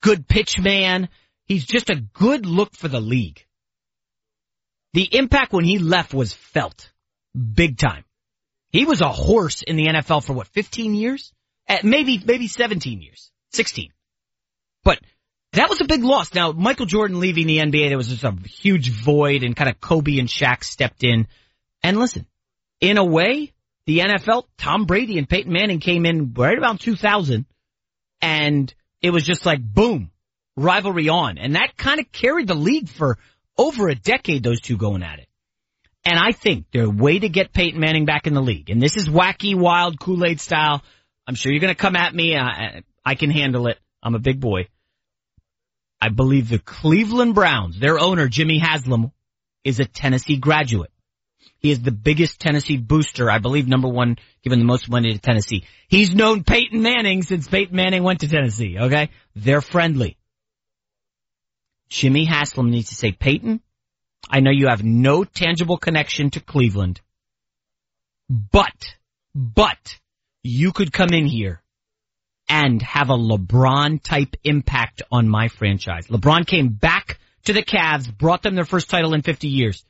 Good 0.00 0.28
pitch 0.28 0.58
man. 0.58 1.08
He's 1.46 1.66
just 1.66 1.90
a 1.90 1.96
good 1.96 2.46
look 2.46 2.74
for 2.74 2.88
the 2.88 3.00
league. 3.00 3.44
The 4.94 5.16
impact 5.16 5.52
when 5.52 5.64
he 5.64 5.78
left 5.78 6.14
was 6.14 6.32
felt. 6.32 6.92
Big 7.34 7.78
time. 7.78 8.04
He 8.70 8.84
was 8.84 9.00
a 9.00 9.08
horse 9.08 9.62
in 9.62 9.76
the 9.76 9.86
NFL 9.86 10.24
for 10.24 10.32
what, 10.34 10.46
15 10.48 10.94
years? 10.94 11.32
Uh, 11.68 11.78
maybe, 11.82 12.22
maybe 12.24 12.48
17 12.48 13.00
years. 13.00 13.30
16. 13.52 13.90
But 14.84 15.00
that 15.52 15.68
was 15.68 15.80
a 15.80 15.84
big 15.84 16.04
loss. 16.04 16.34
Now, 16.34 16.52
Michael 16.52 16.86
Jordan 16.86 17.20
leaving 17.20 17.46
the 17.46 17.58
NBA, 17.58 17.88
there 17.88 17.96
was 17.96 18.08
just 18.08 18.24
a 18.24 18.32
huge 18.46 18.90
void 18.90 19.42
and 19.42 19.56
kind 19.56 19.70
of 19.70 19.80
Kobe 19.80 20.18
and 20.18 20.28
Shaq 20.28 20.64
stepped 20.64 21.04
in. 21.04 21.26
And 21.82 21.98
listen, 21.98 22.26
in 22.80 22.98
a 22.98 23.04
way, 23.04 23.52
the 23.86 24.00
NFL, 24.00 24.44
Tom 24.58 24.84
Brady 24.84 25.18
and 25.18 25.28
Peyton 25.28 25.52
Manning 25.52 25.80
came 25.80 26.04
in 26.04 26.34
right 26.34 26.58
around 26.58 26.78
2000 26.78 27.46
and 28.20 28.74
it 29.00 29.10
was 29.10 29.24
just 29.24 29.46
like 29.46 29.62
boom, 29.62 30.10
rivalry 30.56 31.08
on. 31.08 31.38
And 31.38 31.54
that 31.54 31.76
kind 31.76 32.00
of 32.00 32.12
carried 32.12 32.48
the 32.48 32.54
league 32.54 32.88
for 32.88 33.18
over 33.56 33.88
a 33.88 33.94
decade, 33.94 34.42
those 34.42 34.60
two 34.60 34.76
going 34.76 35.02
at 35.02 35.18
it. 35.20 35.28
And 36.04 36.18
I 36.18 36.32
think 36.32 36.66
the 36.70 36.88
way 36.88 37.18
to 37.18 37.28
get 37.28 37.52
Peyton 37.52 37.80
Manning 37.80 38.04
back 38.04 38.26
in 38.26 38.34
the 38.34 38.40
league, 38.40 38.70
and 38.70 38.80
this 38.80 38.96
is 38.96 39.08
wacky, 39.08 39.54
wild, 39.54 39.98
Kool-Aid 40.00 40.40
style. 40.40 40.82
I'm 41.26 41.34
sure 41.34 41.52
you're 41.52 41.60
going 41.60 41.74
to 41.74 41.80
come 41.80 41.96
at 41.96 42.14
me. 42.14 42.36
I, 42.36 42.82
I 43.04 43.14
can 43.14 43.30
handle 43.30 43.66
it. 43.66 43.78
I'm 44.02 44.14
a 44.14 44.20
big 44.20 44.40
boy. 44.40 44.68
I 46.00 46.10
believe 46.10 46.48
the 46.48 46.58
Cleveland 46.58 47.34
Browns, 47.34 47.78
their 47.78 47.98
owner, 47.98 48.28
Jimmy 48.28 48.58
Haslam, 48.58 49.12
is 49.64 49.80
a 49.80 49.84
Tennessee 49.84 50.36
graduate. 50.36 50.92
He 51.58 51.72
is 51.72 51.82
the 51.82 51.90
biggest 51.90 52.40
Tennessee 52.40 52.76
booster, 52.76 53.28
I 53.28 53.38
believe 53.38 53.66
number 53.66 53.88
one, 53.88 54.16
given 54.44 54.60
the 54.60 54.64
most 54.64 54.88
money 54.88 55.12
to 55.12 55.18
Tennessee. 55.18 55.64
He's 55.88 56.14
known 56.14 56.44
Peyton 56.44 56.82
Manning 56.82 57.22
since 57.22 57.48
Peyton 57.48 57.74
Manning 57.74 58.04
went 58.04 58.20
to 58.20 58.28
Tennessee, 58.28 58.76
okay? 58.78 59.10
They're 59.34 59.60
friendly. 59.60 60.16
Jimmy 61.88 62.26
Haslam 62.26 62.70
needs 62.70 62.90
to 62.90 62.94
say, 62.94 63.10
Peyton, 63.10 63.60
I 64.30 64.38
know 64.38 64.52
you 64.52 64.68
have 64.68 64.84
no 64.84 65.24
tangible 65.24 65.78
connection 65.78 66.30
to 66.30 66.40
Cleveland, 66.40 67.00
but, 68.28 68.94
but, 69.34 69.98
you 70.44 70.72
could 70.72 70.92
come 70.92 71.10
in 71.10 71.26
here 71.26 71.60
and 72.48 72.80
have 72.82 73.10
a 73.10 73.16
LeBron 73.16 74.02
type 74.02 74.36
impact 74.44 75.02
on 75.12 75.28
my 75.28 75.48
franchise. 75.48 76.06
LeBron 76.08 76.46
came 76.46 76.68
back 76.68 77.18
to 77.44 77.52
the 77.52 77.62
Cavs, 77.62 78.16
brought 78.16 78.42
them 78.42 78.54
their 78.54 78.64
first 78.64 78.88
title 78.88 79.14
in 79.14 79.22
50 79.22 79.48
years. 79.48 79.84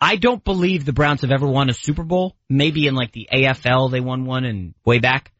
I 0.00 0.16
don't 0.16 0.42
believe 0.42 0.84
the 0.84 0.94
Browns 0.94 1.20
have 1.20 1.30
ever 1.30 1.46
won 1.46 1.68
a 1.68 1.74
Super 1.74 2.02
Bowl. 2.02 2.34
Maybe 2.48 2.86
in 2.86 2.94
like 2.94 3.12
the 3.12 3.28
AFL 3.32 3.90
they 3.90 4.00
won 4.00 4.24
one 4.24 4.44
and 4.44 4.74
way 4.84 4.98
back. 4.98 5.32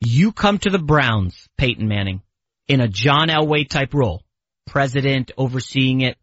You 0.00 0.32
come 0.32 0.58
to 0.58 0.70
the 0.70 0.78
Browns, 0.78 1.48
Peyton 1.56 1.88
Manning, 1.88 2.22
in 2.68 2.80
a 2.80 2.88
John 2.88 3.28
Elway 3.28 3.68
type 3.68 3.94
role, 3.94 4.22
president 4.66 5.32
overseeing 5.36 6.02
it. 6.02 6.16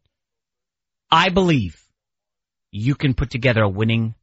I 1.11 1.29
believe 1.29 1.81
you 2.71 2.95
can 2.95 3.13
put 3.13 3.29
together 3.29 3.61
a 3.61 3.69
winning 3.69 4.15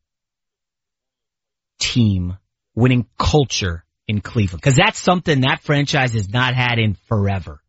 team, 1.78 2.36
winning 2.74 3.06
culture 3.18 3.84
in 4.06 4.20
Cleveland. 4.20 4.62
Cause 4.62 4.76
that's 4.76 4.98
something 4.98 5.42
that 5.42 5.62
franchise 5.62 6.12
has 6.12 6.28
not 6.28 6.54
had 6.54 6.78
in 6.78 6.94
forever. 7.08 7.60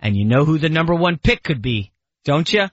And 0.00 0.16
you 0.16 0.24
know 0.24 0.44
who 0.44 0.58
the 0.58 0.68
number 0.68 0.94
one 0.94 1.18
pick 1.18 1.42
could 1.42 1.60
be, 1.60 1.92
don't 2.24 2.50
you? 2.52 2.66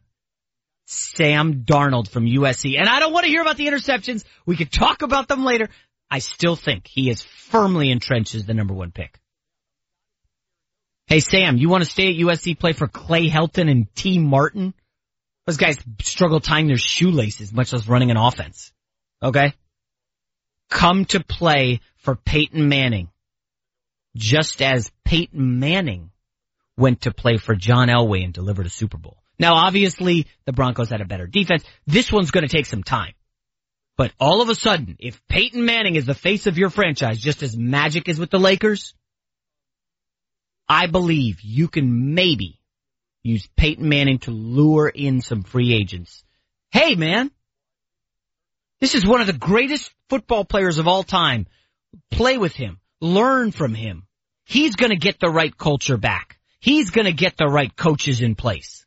Sam 0.86 1.64
Darnold 1.66 2.08
from 2.08 2.26
USC. 2.26 2.78
And 2.78 2.88
I 2.88 3.00
don't 3.00 3.14
want 3.14 3.26
to 3.26 3.32
hear 3.32 3.42
about 3.42 3.58
the 3.58 3.68
interceptions. 3.68 4.24
We 4.46 4.56
could 4.56 4.72
talk 4.72 5.02
about 5.02 5.28
them 5.28 5.44
later. 5.44 5.70
I 6.10 6.20
still 6.20 6.56
think 6.56 6.88
he 6.88 7.10
is 7.10 7.24
firmly 7.24 7.90
entrenched 7.90 8.36
as 8.36 8.46
the 8.46 8.54
number 8.54 8.74
one 8.74 8.92
pick. 8.92 9.20
Hey 11.08 11.20
Sam, 11.20 11.58
you 11.58 11.70
want 11.70 11.84
to 11.84 11.90
stay 11.90 12.10
at 12.10 12.20
USC, 12.20 12.58
play 12.58 12.74
for 12.74 12.88
Clay 12.88 13.30
Helton 13.30 13.70
and 13.70 13.94
Tee 13.96 14.20
Martin? 14.20 14.74
Those 15.46 15.58
guys 15.58 15.78
struggle 16.02 16.40
tying 16.40 16.68
their 16.68 16.78
shoelaces, 16.78 17.54
much 17.54 17.74
less 17.74 17.88
running 17.88 18.10
an 18.10 18.18
offense. 18.18 18.72
Okay? 19.22 19.54
Come 20.70 21.06
to 21.06 21.24
play 21.24 21.82
for 21.98 22.16
Peyton 22.16 22.68
Manning. 22.68 23.10
Just 24.16 24.62
as 24.62 24.92
Peyton 25.04 25.60
Manning 25.60 26.12
went 26.78 27.02
to 27.02 27.12
play 27.12 27.38
for 27.38 27.56
John 27.56 27.88
Elway 27.88 28.24
and 28.24 28.34
delivered 28.34 28.66
a 28.66 28.70
Super 28.70 28.98
Bowl. 28.98 29.18
Now 29.38 29.56
obviously 29.56 30.28
the 30.46 30.54
Broncos 30.54 30.90
had 30.90 31.02
a 31.02 31.06
better 31.06 31.28
defense. 31.28 31.64
This 31.86 32.12
one's 32.12 32.32
gonna 32.32 32.48
take 32.48 32.66
some 32.66 32.84
time. 32.84 33.14
But 33.98 34.12
all 34.20 34.42
of 34.42 34.50
a 34.50 34.56
sudden, 34.56 34.98
if 35.00 35.26
Peyton 35.28 35.64
Manning 35.64 35.96
is 35.96 36.06
the 36.06 36.14
face 36.14 36.48
of 36.48 36.58
your 36.58 36.70
franchise, 36.70 37.20
just 37.20 37.44
as 37.44 37.56
magic 37.56 38.10
is 38.10 38.20
with 38.20 38.30
the 38.30 38.40
Lakers, 38.40 38.94
I 40.68 40.88
believe 40.88 41.42
you 41.42 41.68
can 41.68 42.14
maybe 42.14 42.60
use 43.24 43.48
Peyton 43.56 43.88
Manning 43.88 44.20
to 44.20 44.32
lure 44.32 44.90
in 44.90 45.22
some 45.22 45.44
free 45.44 45.74
agents. 45.74 46.24
Hey 46.72 46.96
man, 46.96 47.32
this 48.82 48.96
is 48.96 49.06
one 49.06 49.22
of 49.22 49.28
the 49.28 49.34
greatest 49.34 49.94
football 50.10 50.46
players 50.46 50.78
of 50.78 50.88
all 50.88 51.04
time. 51.04 51.48
Play 52.12 52.38
with 52.38 52.54
him. 52.54 52.80
Learn 53.02 53.52
from 53.52 53.74
him. 53.74 54.06
He's 54.46 54.76
gonna 54.76 54.96
get 54.96 55.20
the 55.20 55.30
right 55.30 55.56
culture 55.56 55.98
back. 55.98 56.38
He's 56.60 56.92
gonna 56.92 57.12
get 57.12 57.38
the 57.38 57.48
right 57.48 57.76
coaches 57.76 58.22
in 58.22 58.36
place. 58.36 58.86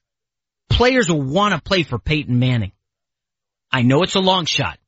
Players 0.68 1.08
will 1.08 1.22
wanna 1.22 1.60
play 1.60 1.82
for 1.82 1.98
Peyton 1.98 2.38
Manning. 2.38 2.72
I 3.72 3.82
know 3.82 4.02
it's 4.02 4.14
a 4.14 4.20
long 4.20 4.44
shot. 4.44 4.78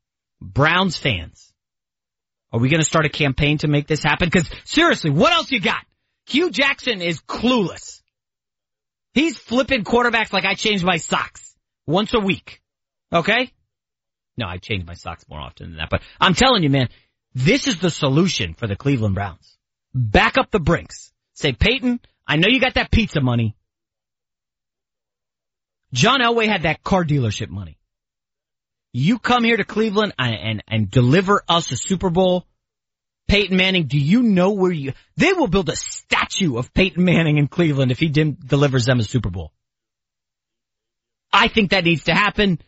Browns 0.41 0.97
fans. 0.97 1.53
Are 2.53 2.61
we 2.61 2.69
gonna 2.69 2.85
start 2.85 3.07
a 3.07 3.11
campaign 3.11 3.59
to 3.59 3.69
make 3.69 3.87
this 3.87 4.03
happen? 4.03 4.31
Cause 4.31 4.49
seriously, 4.65 5.11
what 5.11 5.33
else 5.33 5.51
you 5.51 5.61
got? 5.61 5.85
Hue 6.27 6.51
Jackson 6.51 7.01
is 7.01 7.21
clueless. 7.21 8.03
He's 9.15 9.37
flipping 9.39 9.85
quarterbacks 9.85 10.33
like 10.33 10.45
I 10.45 10.55
change 10.55 10.85
my 10.85 10.97
socks 10.97 11.55
once 11.87 12.15
a 12.15 12.21
week. 12.21 12.61
Okay? 13.13 13.53
No, 14.37 14.47
I 14.47 14.59
change 14.59 14.87
my 14.87 14.95
socks 14.95 15.25
more 15.29 15.41
often 15.41 15.71
than 15.71 15.79
that, 15.79 15.91
but 15.91 16.03
I'm 16.21 16.35
telling 16.35 16.63
you, 16.63 16.71
man, 16.71 16.89
this 17.35 17.67
is 17.67 17.79
the 17.79 17.91
solution 17.91 18.55
for 18.55 18.67
the 18.67 18.77
Cleveland 18.77 19.15
Browns. 19.15 19.57
Back 19.95 20.39
up 20.39 20.51
the 20.51 20.61
brinks. 20.61 21.13
Say, 21.35 21.53
Peyton, 21.53 22.01
I 22.27 22.37
know 22.37 22.49
you 22.49 22.61
got 22.61 22.75
that 22.75 22.91
pizza 22.91 23.21
money. 23.21 23.57
John 25.93 26.21
Elway 26.21 26.47
had 26.47 26.63
that 26.63 26.83
car 26.83 27.05
dealership 27.05 27.49
money. 27.49 27.79
You 28.93 29.19
come 29.19 29.45
here 29.45 29.57
to 29.57 29.65
Cleveland 29.65 30.15
and, 30.19 30.35
and, 30.35 30.65
and 30.69 30.91
deliver 30.91 31.43
us 31.49 31.71
a 31.71 31.77
Super 31.77 32.11
Bowl. 32.11 32.47
Peyton 33.29 33.57
Manning, 33.57 33.87
do 33.87 33.99
you 33.99 34.23
know 34.23 34.53
where 34.53 34.73
you, 34.73 34.93
they 35.17 35.33
will 35.33 35.47
build 35.47 35.69
a 35.69 35.77
statue 35.77 36.57
of 36.57 36.75
Peyton 36.75 37.05
Manning 37.05 37.39
in 37.39 37.47
Cleveland 37.47 37.93
if 37.93 38.01
he 38.01 38.09
dim, 38.09 38.33
delivers 38.33 38.87
them 38.87 38.99
a 38.99 39.05
Super 39.05 39.31
Bowl. 39.31 39.53
I 41.33 41.47
think 41.47 41.71
that 41.71 41.85
needs 41.85 42.05
to 42.05 42.15
happen. 42.15 42.61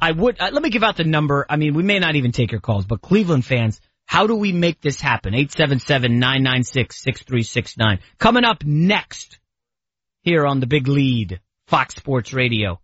I 0.00 0.12
would, 0.12 0.40
uh, 0.40 0.50
let 0.52 0.62
me 0.62 0.70
give 0.70 0.82
out 0.82 0.96
the 0.96 1.04
number. 1.04 1.44
I 1.48 1.56
mean, 1.56 1.74
we 1.74 1.82
may 1.82 1.98
not 1.98 2.16
even 2.16 2.32
take 2.32 2.52
your 2.52 2.60
calls, 2.60 2.86
but 2.86 3.00
Cleveland 3.00 3.44
fans, 3.44 3.80
how 4.06 4.26
do 4.26 4.34
we 4.34 4.52
make 4.52 4.80
this 4.80 5.00
happen? 5.00 5.34
877-996-6369. 5.34 8.00
Coming 8.18 8.44
up 8.44 8.64
next 8.64 9.38
here 10.22 10.46
on 10.46 10.60
the 10.60 10.66
big 10.66 10.88
lead, 10.88 11.40
Fox 11.66 11.94
Sports 11.94 12.32
Radio. 12.32 12.80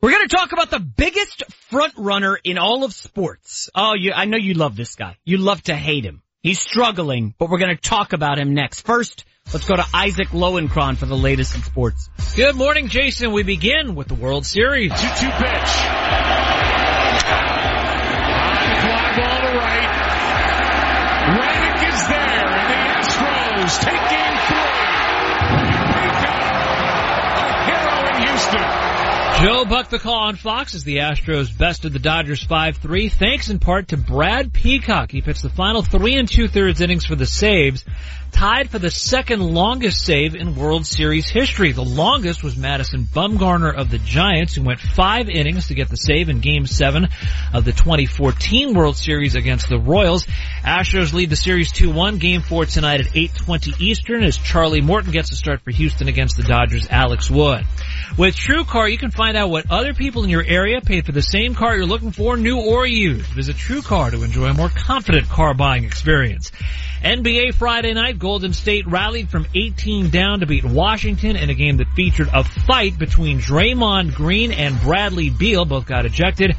We're 0.00 0.10
going 0.10 0.28
to 0.28 0.36
talk 0.36 0.52
about 0.52 0.70
the 0.70 0.78
biggest 0.78 1.42
front 1.52 1.94
runner 1.96 2.38
in 2.44 2.58
all 2.58 2.84
of 2.84 2.92
sports. 2.92 3.70
Oh, 3.74 3.94
you, 3.94 4.12
I 4.12 4.26
know 4.26 4.36
you 4.36 4.54
love 4.54 4.76
this 4.76 4.94
guy. 4.94 5.16
You 5.24 5.38
love 5.38 5.62
to 5.64 5.74
hate 5.74 6.04
him. 6.04 6.22
He's 6.46 6.60
struggling, 6.60 7.34
but 7.38 7.50
we're 7.50 7.58
going 7.58 7.74
to 7.74 7.82
talk 7.82 8.12
about 8.12 8.38
him 8.38 8.54
next. 8.54 8.82
First, 8.82 9.24
let's 9.52 9.66
go 9.66 9.74
to 9.74 9.84
Isaac 9.92 10.28
Lowenkron 10.28 10.96
for 10.96 11.06
the 11.06 11.16
latest 11.16 11.56
in 11.56 11.62
sports. 11.64 12.08
Good 12.36 12.54
morning, 12.54 12.86
Jason. 12.86 13.32
We 13.32 13.42
begin 13.42 13.96
with 13.96 14.06
the 14.06 14.14
World 14.14 14.46
Series. 14.46 14.92
2-2 14.92 14.98
pitch. 14.98 15.70
Fly 18.78 19.12
ball 19.16 19.40
to 19.40 19.58
right. 19.58 19.90
Reddick 21.36 21.82
is 21.92 22.06
there, 22.06 22.46
and 22.46 22.70
the 22.70 22.78
Astros 22.94 23.80
take 23.82 24.05
Joe 29.42 29.66
Buck 29.66 29.90
the 29.90 29.98
call 29.98 30.14
on 30.14 30.36
Fox 30.36 30.74
as 30.74 30.82
the 30.82 30.96
Astros 30.96 31.56
bested 31.56 31.92
the 31.92 31.98
Dodgers 31.98 32.42
5-3, 32.46 33.12
thanks 33.12 33.50
in 33.50 33.58
part 33.58 33.88
to 33.88 33.98
Brad 33.98 34.50
Peacock. 34.50 35.10
He 35.10 35.20
pitched 35.20 35.42
the 35.42 35.50
final 35.50 35.82
three 35.82 36.16
and 36.16 36.26
two 36.26 36.48
thirds 36.48 36.80
innings 36.80 37.04
for 37.04 37.16
the 37.16 37.26
saves, 37.26 37.84
tied 38.32 38.70
for 38.70 38.78
the 38.78 38.90
second 38.90 39.40
longest 39.40 40.04
save 40.04 40.34
in 40.34 40.56
World 40.56 40.86
Series 40.86 41.28
history. 41.28 41.72
The 41.72 41.84
longest 41.84 42.42
was 42.42 42.56
Madison 42.56 43.04
Bumgarner 43.04 43.74
of 43.74 43.90
the 43.90 43.98
Giants, 43.98 44.54
who 44.54 44.62
went 44.62 44.80
five 44.80 45.28
innings 45.28 45.68
to 45.68 45.74
get 45.74 45.88
the 45.88 45.96
save 45.96 46.28
in 46.28 46.40
game 46.40 46.66
seven 46.66 47.08
of 47.54 47.64
the 47.64 47.72
2014 47.72 48.74
World 48.74 48.96
Series 48.96 49.34
against 49.34 49.68
the 49.68 49.78
Royals. 49.78 50.26
Astros 50.62 51.12
lead 51.12 51.30
the 51.30 51.36
series 51.36 51.72
2-1, 51.72 52.18
game 52.18 52.42
four 52.42 52.66
tonight 52.66 53.00
at 53.00 53.06
8.20 53.06 53.80
Eastern 53.80 54.22
as 54.22 54.36
Charlie 54.36 54.80
Morton 54.80 55.12
gets 55.12 55.30
to 55.30 55.36
start 55.36 55.62
for 55.62 55.70
Houston 55.70 56.08
against 56.08 56.36
the 56.36 56.42
Dodgers' 56.42 56.88
Alex 56.90 57.30
Wood. 57.30 57.64
With 58.18 58.34
TrueCar, 58.34 58.90
you 58.90 58.98
can 58.98 59.10
find 59.10 59.36
out 59.36 59.50
what 59.50 59.70
other 59.70 59.94
people 59.94 60.24
in 60.24 60.30
your 60.30 60.44
area 60.44 60.80
pay 60.80 61.02
for 61.02 61.12
the 61.12 61.22
same 61.22 61.54
car 61.54 61.76
you're 61.76 61.86
looking 61.86 62.12
for, 62.12 62.36
new 62.36 62.58
or 62.58 62.86
used. 62.86 63.26
Visit 63.26 63.56
TrueCar 63.56 64.10
to 64.12 64.22
enjoy 64.22 64.46
a 64.46 64.54
more 64.54 64.70
confident 64.70 65.28
car 65.28 65.54
buying 65.54 65.84
experience. 65.84 66.50
NBA 67.02 67.54
Friday 67.54 67.92
night, 67.92 68.15
Golden 68.16 68.52
State 68.52 68.86
rallied 68.86 69.30
from 69.30 69.46
18 69.54 70.10
down 70.10 70.40
to 70.40 70.46
beat 70.46 70.64
Washington 70.64 71.36
in 71.36 71.50
a 71.50 71.54
game 71.54 71.76
that 71.78 71.92
featured 71.94 72.28
a 72.32 72.44
fight 72.44 72.98
between 72.98 73.38
Draymond 73.38 74.14
Green 74.14 74.52
and 74.52 74.80
Bradley 74.80 75.30
Beal. 75.30 75.64
Both 75.64 75.86
got 75.86 76.06
ejected. 76.06 76.56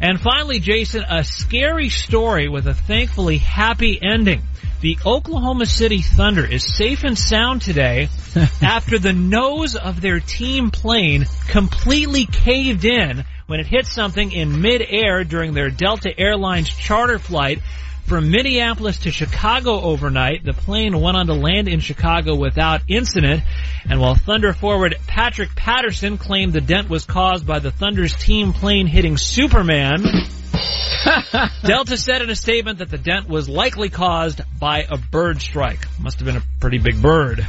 And 0.00 0.20
finally, 0.20 0.58
Jason, 0.58 1.04
a 1.08 1.22
scary 1.22 1.88
story 1.88 2.48
with 2.48 2.66
a 2.66 2.74
thankfully 2.74 3.38
happy 3.38 3.98
ending. 4.02 4.42
The 4.80 4.98
Oklahoma 5.06 5.66
City 5.66 6.02
Thunder 6.02 6.44
is 6.44 6.64
safe 6.64 7.04
and 7.04 7.16
sound 7.16 7.62
today 7.62 8.08
after 8.62 8.98
the 8.98 9.12
nose 9.12 9.76
of 9.76 10.00
their 10.00 10.18
team 10.18 10.72
plane 10.72 11.26
completely 11.48 12.26
caved 12.26 12.84
in 12.84 13.24
when 13.46 13.60
it 13.60 13.66
hit 13.66 13.86
something 13.86 14.32
in 14.32 14.60
midair 14.60 15.22
during 15.22 15.54
their 15.54 15.70
Delta 15.70 16.10
Airlines 16.18 16.68
charter 16.68 17.20
flight 17.20 17.60
from 18.06 18.30
Minneapolis 18.30 19.00
to 19.00 19.10
Chicago 19.10 19.80
overnight. 19.80 20.44
The 20.44 20.52
plane 20.52 21.00
went 21.00 21.16
on 21.16 21.26
to 21.26 21.34
land 21.34 21.68
in 21.68 21.80
Chicago 21.80 22.34
without 22.36 22.82
incident. 22.88 23.42
And 23.88 24.00
while 24.00 24.14
Thunder 24.14 24.52
forward 24.52 24.96
Patrick 25.06 25.54
Patterson 25.54 26.18
claimed 26.18 26.52
the 26.52 26.60
dent 26.60 26.88
was 26.88 27.04
caused 27.04 27.46
by 27.46 27.58
the 27.58 27.70
Thunder's 27.70 28.14
team 28.14 28.52
plane 28.52 28.86
hitting 28.86 29.16
Superman, 29.16 30.02
Delta 31.64 31.96
said 31.96 32.22
in 32.22 32.30
a 32.30 32.36
statement 32.36 32.78
that 32.78 32.90
the 32.90 32.98
dent 32.98 33.28
was 33.28 33.48
likely 33.48 33.88
caused 33.88 34.40
by 34.58 34.86
a 34.88 34.96
bird 34.96 35.40
strike. 35.40 35.86
Must 35.98 36.18
have 36.18 36.26
been 36.26 36.36
a 36.36 36.42
pretty 36.60 36.78
big 36.78 37.00
bird. 37.00 37.46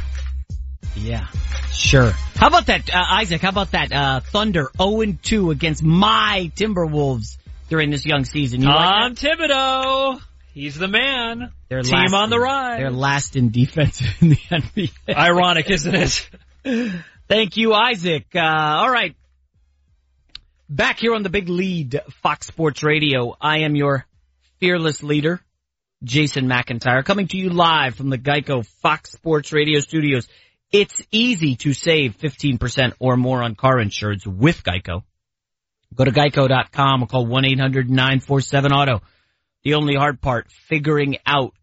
Yeah, 0.96 1.26
sure. 1.72 2.12
How 2.36 2.46
about 2.48 2.66
that, 2.66 2.88
uh, 2.94 3.02
Isaac? 3.10 3.40
How 3.40 3.48
about 3.48 3.72
that 3.72 3.92
uh, 3.92 4.20
Thunder 4.20 4.70
0-2 4.78 5.50
against 5.50 5.82
my 5.82 6.52
Timberwolves 6.54 7.36
during 7.68 7.90
this 7.90 8.06
young 8.06 8.24
season? 8.24 8.60
You 8.60 8.68
Tom 8.68 9.12
like 9.12 9.14
Thibodeau. 9.14 10.20
He's 10.54 10.76
the 10.76 10.86
man. 10.86 11.50
They're 11.68 11.82
Team 11.82 12.12
last 12.12 12.14
on 12.14 12.30
the 12.30 12.38
rise. 12.38 12.78
They're 12.78 12.92
last 12.92 13.34
in 13.34 13.50
defense 13.50 14.00
in 14.20 14.28
the 14.28 14.36
NBA. 14.36 14.92
Ironic, 15.08 15.68
isn't 15.68 15.94
it? 15.94 16.30
Thank 17.28 17.56
you, 17.56 17.74
Isaac. 17.74 18.26
Uh, 18.36 18.40
all 18.40 18.88
right. 18.88 19.16
Back 20.68 21.00
here 21.00 21.12
on 21.12 21.24
the 21.24 21.28
big 21.28 21.48
lead, 21.48 22.00
Fox 22.22 22.46
Sports 22.46 22.84
Radio. 22.84 23.34
I 23.40 23.62
am 23.62 23.74
your 23.74 24.06
fearless 24.60 25.02
leader, 25.02 25.40
Jason 26.04 26.46
McIntyre, 26.46 27.04
coming 27.04 27.26
to 27.28 27.36
you 27.36 27.50
live 27.50 27.96
from 27.96 28.10
the 28.10 28.18
Geico 28.18 28.64
Fox 28.80 29.10
Sports 29.10 29.52
Radio 29.52 29.80
studios. 29.80 30.28
It's 30.70 31.02
easy 31.10 31.56
to 31.56 31.72
save 31.72 32.16
15% 32.18 32.92
or 33.00 33.16
more 33.16 33.42
on 33.42 33.56
car 33.56 33.80
insurance 33.80 34.24
with 34.24 34.62
Geico. 34.62 35.02
Go 35.96 36.04
to 36.04 36.12
geico.com 36.12 37.02
or 37.02 37.06
call 37.06 37.26
1-800-947-AUTO. 37.26 39.00
The 39.64 39.74
only 39.74 39.94
hard 39.94 40.20
part, 40.20 40.50
figuring 40.50 41.16
out 41.26 41.54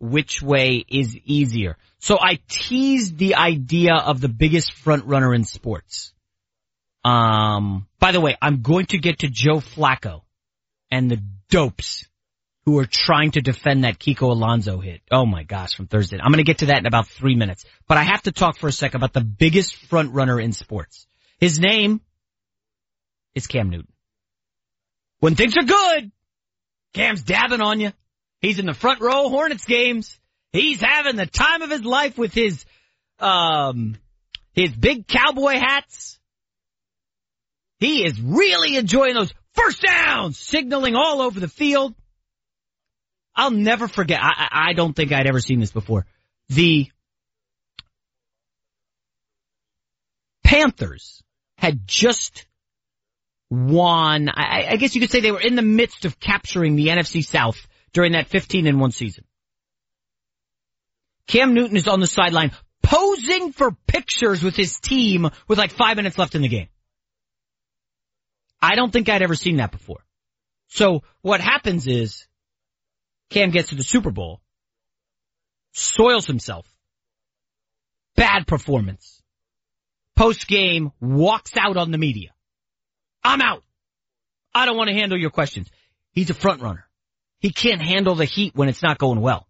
which 0.00 0.42
way 0.42 0.84
is 0.88 1.16
easier. 1.24 1.76
So 1.98 2.18
I 2.20 2.38
teased 2.48 3.16
the 3.16 3.36
idea 3.36 3.94
of 3.94 4.20
the 4.20 4.28
biggest 4.28 4.72
front 4.72 5.04
runner 5.06 5.34
in 5.34 5.44
sports. 5.44 6.12
Um, 7.04 7.86
by 8.00 8.12
the 8.12 8.20
way, 8.20 8.36
I'm 8.40 8.62
going 8.62 8.86
to 8.86 8.98
get 8.98 9.20
to 9.20 9.28
Joe 9.28 9.60
Flacco 9.60 10.22
and 10.90 11.10
the 11.10 11.22
dopes 11.50 12.06
who 12.64 12.78
are 12.78 12.86
trying 12.90 13.32
to 13.32 13.42
defend 13.42 13.84
that 13.84 13.98
Kiko 13.98 14.30
Alonso 14.30 14.78
hit. 14.78 15.02
Oh 15.10 15.26
my 15.26 15.42
gosh, 15.42 15.74
from 15.74 15.86
Thursday. 15.86 16.18
I'm 16.18 16.32
going 16.32 16.44
to 16.44 16.50
get 16.50 16.58
to 16.58 16.66
that 16.66 16.78
in 16.78 16.86
about 16.86 17.08
three 17.08 17.34
minutes, 17.34 17.64
but 17.86 17.98
I 17.98 18.04
have 18.04 18.22
to 18.22 18.32
talk 18.32 18.56
for 18.56 18.68
a 18.68 18.72
sec 18.72 18.94
about 18.94 19.12
the 19.12 19.20
biggest 19.20 19.74
front 19.74 20.12
runner 20.14 20.40
in 20.40 20.52
sports. 20.52 21.06
His 21.38 21.60
name 21.60 22.00
is 23.34 23.46
Cam 23.46 23.68
Newton. 23.68 23.92
When 25.20 25.34
things 25.34 25.56
are 25.56 25.64
good, 25.64 26.12
Cam's 26.94 27.22
dabbing 27.22 27.60
on 27.60 27.80
you. 27.80 27.92
He's 28.40 28.58
in 28.58 28.66
the 28.66 28.74
front 28.74 29.00
row 29.00 29.28
Hornets 29.28 29.66
games. 29.66 30.18
He's 30.52 30.80
having 30.80 31.16
the 31.16 31.26
time 31.26 31.62
of 31.62 31.70
his 31.70 31.84
life 31.84 32.16
with 32.16 32.32
his, 32.32 32.64
um, 33.18 33.96
his 34.52 34.72
big 34.72 35.06
cowboy 35.06 35.58
hats. 35.58 36.18
He 37.80 38.06
is 38.06 38.20
really 38.20 38.76
enjoying 38.76 39.14
those 39.14 39.34
first 39.52 39.82
downs, 39.82 40.38
signaling 40.38 40.94
all 40.94 41.20
over 41.20 41.40
the 41.40 41.48
field. 41.48 41.94
I'll 43.34 43.50
never 43.50 43.88
forget. 43.88 44.20
I, 44.22 44.28
I 44.28 44.70
I 44.70 44.72
don't 44.74 44.94
think 44.94 45.12
I'd 45.12 45.26
ever 45.26 45.40
seen 45.40 45.58
this 45.58 45.72
before. 45.72 46.06
The 46.50 46.88
Panthers 50.44 51.22
had 51.56 51.86
just 51.86 52.46
won. 53.50 54.28
I, 54.28 54.66
I 54.70 54.76
guess 54.76 54.94
you 54.94 55.00
could 55.00 55.10
say 55.10 55.20
they 55.20 55.32
were 55.32 55.40
in 55.40 55.54
the 55.54 55.62
midst 55.62 56.04
of 56.04 56.18
capturing 56.18 56.76
the 56.76 56.88
NFC 56.88 57.24
South 57.24 57.66
during 57.92 58.12
that 58.12 58.28
15 58.28 58.66
and 58.66 58.80
one 58.80 58.90
season. 58.90 59.24
Cam 61.26 61.54
Newton 61.54 61.76
is 61.76 61.88
on 61.88 62.00
the 62.00 62.06
sideline 62.06 62.52
posing 62.82 63.52
for 63.52 63.72
pictures 63.86 64.42
with 64.42 64.56
his 64.56 64.78
team 64.78 65.30
with 65.48 65.58
like 65.58 65.72
five 65.72 65.96
minutes 65.96 66.18
left 66.18 66.34
in 66.34 66.42
the 66.42 66.48
game. 66.48 66.68
I 68.60 68.76
don't 68.76 68.92
think 68.92 69.08
I'd 69.08 69.22
ever 69.22 69.34
seen 69.34 69.56
that 69.56 69.72
before. 69.72 70.04
So 70.68 71.02
what 71.22 71.40
happens 71.40 71.86
is 71.86 72.26
Cam 73.30 73.50
gets 73.50 73.70
to 73.70 73.74
the 73.74 73.82
Super 73.82 74.10
Bowl, 74.10 74.40
soils 75.72 76.26
himself, 76.26 76.66
bad 78.16 78.46
performance. 78.46 79.22
Post 80.16 80.46
game, 80.46 80.92
walks 81.00 81.52
out 81.56 81.76
on 81.76 81.90
the 81.90 81.98
media. 81.98 82.33
I'm 83.24 83.40
out. 83.40 83.64
I 84.54 84.66
don't 84.66 84.76
want 84.76 84.88
to 84.88 84.94
handle 84.94 85.18
your 85.18 85.30
questions. 85.30 85.68
He's 86.12 86.30
a 86.30 86.34
front 86.34 86.60
runner. 86.60 86.86
He 87.40 87.50
can't 87.50 87.82
handle 87.82 88.14
the 88.14 88.24
heat 88.24 88.54
when 88.54 88.68
it's 88.68 88.82
not 88.82 88.98
going 88.98 89.20
well. 89.20 89.48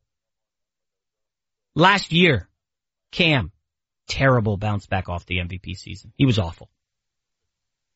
Last 1.75 2.13
year, 2.13 2.49
Cam, 3.11 3.53
terrible 4.09 4.57
bounce 4.57 4.87
back 4.87 5.09
off 5.09 5.27
the 5.27 5.39
MVP 5.39 5.77
season. 5.77 6.13
He 6.17 6.25
was 6.25 6.39
awful. 6.39 6.71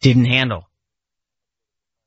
Didn't 0.00 0.26
handle 0.26 0.68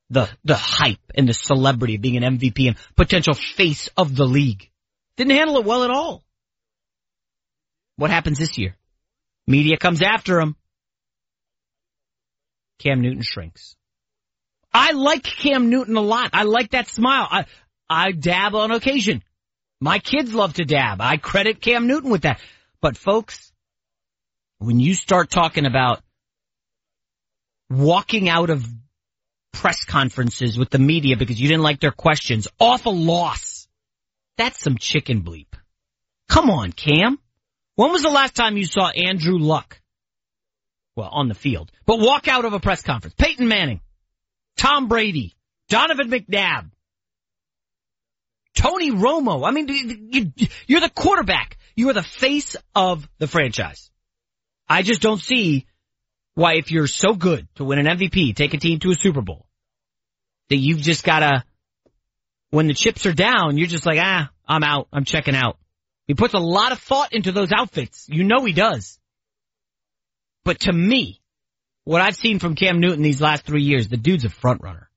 the, 0.09 0.29
the 0.43 0.55
hype 0.55 0.99
and 1.15 1.27
the 1.27 1.33
celebrity 1.33 1.95
of 1.95 2.01
being 2.01 2.17
an 2.17 2.37
MVP 2.37 2.67
and 2.67 2.77
potential 2.95 3.33
face 3.33 3.89
of 3.97 4.15
the 4.15 4.25
league. 4.25 4.69
Didn't 5.15 5.31
handle 5.31 5.57
it 5.57 5.65
well 5.65 5.83
at 5.83 5.89
all. 5.89 6.23
What 7.95 8.11
happens 8.11 8.37
this 8.37 8.57
year? 8.57 8.75
Media 9.47 9.77
comes 9.77 10.01
after 10.01 10.39
him. 10.39 10.55
Cam 12.81 13.01
Newton 13.01 13.21
shrinks. 13.21 13.75
I 14.73 14.91
like 14.91 15.23
Cam 15.23 15.69
Newton 15.69 15.97
a 15.97 16.01
lot. 16.01 16.31
I 16.33 16.43
like 16.43 16.71
that 16.71 16.87
smile. 16.87 17.27
I, 17.29 17.45
I 17.89 18.11
dab 18.11 18.55
on 18.55 18.71
occasion. 18.71 19.23
My 19.79 19.99
kids 19.99 20.33
love 20.33 20.53
to 20.53 20.65
dab. 20.65 21.01
I 21.01 21.17
credit 21.17 21.61
Cam 21.61 21.87
Newton 21.87 22.09
with 22.09 22.21
that. 22.21 22.39
But 22.81 22.97
folks, 22.97 23.51
when 24.59 24.79
you 24.79 24.93
start 24.93 25.29
talking 25.29 25.65
about 25.65 26.01
walking 27.69 28.29
out 28.29 28.49
of 28.49 28.65
press 29.51 29.83
conferences 29.85 30.57
with 30.57 30.69
the 30.69 30.79
media 30.79 31.17
because 31.17 31.39
you 31.39 31.47
didn't 31.47 31.63
like 31.63 31.79
their 31.79 31.91
questions 31.91 32.47
off 32.59 32.85
a 32.85 32.89
loss, 32.89 33.67
that's 34.37 34.59
some 34.59 34.77
chicken 34.77 35.23
bleep. 35.23 35.47
Come 36.29 36.49
on, 36.49 36.71
Cam. 36.71 37.19
When 37.75 37.91
was 37.91 38.03
the 38.03 38.09
last 38.09 38.35
time 38.35 38.57
you 38.57 38.65
saw 38.65 38.89
Andrew 38.89 39.37
Luck 39.37 39.80
Well, 40.95 41.09
on 41.11 41.27
the 41.27 41.33
field. 41.33 41.71
But 41.85 41.99
walk 41.99 42.27
out 42.27 42.45
of 42.45 42.53
a 42.53 42.59
press 42.59 42.81
conference. 42.81 43.15
Peyton 43.17 43.47
Manning, 43.47 43.81
Tom 44.57 44.87
Brady, 44.87 45.35
Donovan 45.69 46.09
McNabb, 46.09 46.69
Tony 48.53 48.91
Romo. 48.91 49.47
I 49.47 49.51
mean, 49.51 50.33
you're 50.67 50.81
the 50.81 50.91
quarterback. 50.93 51.57
You 51.75 51.89
are 51.89 51.93
the 51.93 52.03
face 52.03 52.55
of 52.75 53.07
the 53.17 53.27
franchise. 53.27 53.89
I 54.67 54.81
just 54.81 55.01
don't 55.01 55.21
see 55.21 55.65
why 56.33 56.55
if 56.55 56.71
you're 56.71 56.87
so 56.87 57.13
good 57.13 57.47
to 57.55 57.63
win 57.63 57.79
an 57.79 57.97
MVP, 57.97 58.35
take 58.35 58.53
a 58.53 58.57
team 58.57 58.79
to 58.79 58.91
a 58.91 58.95
Super 58.95 59.21
Bowl, 59.21 59.45
that 60.49 60.57
you've 60.57 60.81
just 60.81 61.03
gotta, 61.03 61.43
when 62.49 62.67
the 62.67 62.73
chips 62.73 63.05
are 63.05 63.13
down, 63.13 63.57
you're 63.57 63.67
just 63.67 63.85
like, 63.85 63.99
ah, 64.01 64.29
I'm 64.47 64.63
out. 64.63 64.87
I'm 64.91 65.05
checking 65.05 65.35
out. 65.35 65.57
He 66.07 66.13
puts 66.13 66.33
a 66.33 66.39
lot 66.39 66.73
of 66.73 66.79
thought 66.79 67.13
into 67.13 67.31
those 67.31 67.51
outfits. 67.53 68.07
You 68.09 68.23
know 68.23 68.43
he 68.43 68.53
does. 68.53 68.99
But 70.43 70.61
to 70.61 70.73
me, 70.73 71.21
what 71.83 72.01
I've 72.01 72.15
seen 72.15 72.39
from 72.39 72.55
Cam 72.55 72.79
Newton 72.79 73.01
these 73.01 73.21
last 73.21 73.45
three 73.45 73.63
years, 73.63 73.87
the 73.87 73.97
dude's 73.97 74.25
a 74.25 74.29
front 74.29 74.61
runner. 74.61 74.89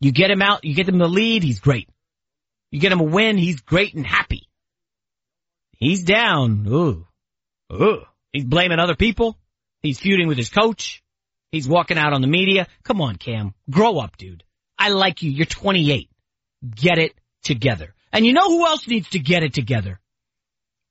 You 0.00 0.12
get 0.12 0.30
him 0.30 0.42
out, 0.42 0.64
you 0.64 0.74
get 0.74 0.88
him 0.88 0.98
the 0.98 1.08
lead, 1.08 1.42
he's 1.42 1.60
great. 1.60 1.88
You 2.70 2.80
get 2.80 2.92
him 2.92 3.00
a 3.00 3.04
win, 3.04 3.36
he's 3.36 3.60
great 3.60 3.94
and 3.94 4.06
happy. 4.06 4.48
He's 5.76 6.02
down, 6.02 6.66
ooh, 6.68 7.06
ooh. 7.72 8.02
He's 8.32 8.44
blaming 8.44 8.78
other 8.78 8.94
people. 8.94 9.38
He's 9.80 9.98
feuding 9.98 10.28
with 10.28 10.36
his 10.36 10.48
coach. 10.48 11.02
He's 11.50 11.68
walking 11.68 11.98
out 11.98 12.12
on 12.12 12.20
the 12.20 12.26
media. 12.26 12.66
Come 12.82 13.00
on, 13.00 13.16
Cam. 13.16 13.54
Grow 13.70 13.98
up, 13.98 14.16
dude. 14.16 14.44
I 14.78 14.90
like 14.90 15.22
you. 15.22 15.30
You're 15.30 15.46
28. 15.46 16.10
Get 16.74 16.98
it 16.98 17.14
together. 17.42 17.94
And 18.12 18.26
you 18.26 18.32
know 18.32 18.46
who 18.46 18.66
else 18.66 18.86
needs 18.86 19.08
to 19.10 19.18
get 19.18 19.42
it 19.42 19.54
together? 19.54 19.98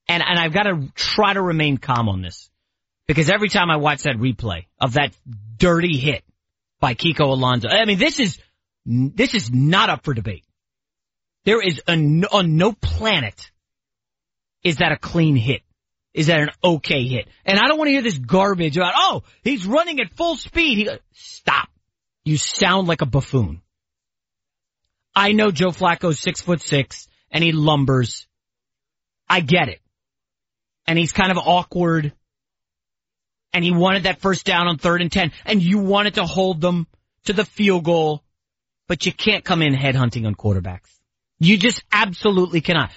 And, 0.08 0.24
and 0.24 0.40
I've 0.40 0.54
got 0.54 0.64
to 0.64 0.90
try 0.96 1.34
to 1.34 1.42
remain 1.42 1.78
calm 1.78 2.10
on 2.10 2.22
this. 2.22 2.50
Because 3.08 3.30
every 3.30 3.50
time 3.50 3.70
I 3.70 3.78
watch 3.78 4.04
that 4.04 4.18
replay 4.18 4.66
of 4.80 4.94
that 4.94 5.16
dirty 5.58 5.98
hit 5.98 6.24
by 6.80 6.94
Kiko 6.94 7.22
Alonso, 7.22 7.70
I 7.70 7.86
mean, 7.86 7.98
this 7.98 8.20
is, 8.20 8.38
this 8.86 9.34
is 9.34 9.52
not 9.52 9.90
up 9.90 10.04
for 10.04 10.14
debate. 10.14 10.44
There 11.46 11.66
is 11.66 11.82
a, 11.88 11.94
on 11.94 12.58
no 12.58 12.74
planet 12.74 13.52
is 14.64 14.78
that 14.78 14.92
a 14.92 14.98
clean 14.98 15.38
hit. 15.38 15.62
Is 16.14 16.28
that 16.28 16.42
an 16.42 16.50
okay 16.64 17.06
hit? 17.08 17.28
And 17.46 17.60
I 17.60 17.68
don't 17.68 17.78
want 17.78 17.88
to 17.88 17.94
hear 17.94 18.02
this 18.02 18.18
garbage 18.18 18.76
about, 18.76 18.94
oh, 18.98 19.24
he's 19.44 19.66
running 19.66 20.00
at 20.00 20.16
full 20.16 20.36
speed. 20.36 20.78
He, 20.78 20.90
stop. 21.14 21.70
You 22.26 22.38
sound 22.38 22.88
like 22.88 23.02
a 23.02 23.06
buffoon. 23.06 23.62
I 25.16 25.32
know 25.32 25.52
Joe 25.52 25.70
Flacco's 25.70 26.20
six 26.20 26.42
foot 26.42 26.62
six 26.62 27.08
and 27.32 27.44
he 27.44 27.52
lumbers. 27.54 28.26
I 29.30 29.40
get 29.40 29.70
it. 29.70 29.80
And 30.86 30.98
he's 30.98 31.12
kind 31.14 31.32
of 31.32 31.38
awkward. 31.38 32.14
And 33.58 33.64
he 33.64 33.72
wanted 33.72 34.04
that 34.04 34.22
first 34.22 34.46
down 34.46 34.68
on 34.68 34.78
third 34.78 35.02
and 35.02 35.12
ten. 35.12 35.32
And 35.44 35.64
you 35.64 35.80
wanted 35.80 36.14
to 36.14 36.26
hold 36.26 36.62
them 36.62 36.86
to 37.24 37.34
the 37.34 37.44
field 37.44 37.86
goal. 37.86 38.24
But 38.88 39.08
you 39.08 39.12
can't 39.12 39.44
come 39.44 39.64
in 39.64 39.74
headhunting 39.74 40.28
on 40.28 40.36
quarterbacks. 40.36 40.92
You 41.40 41.58
just 41.58 41.84
absolutely 41.92 42.62
cannot. 42.62 42.92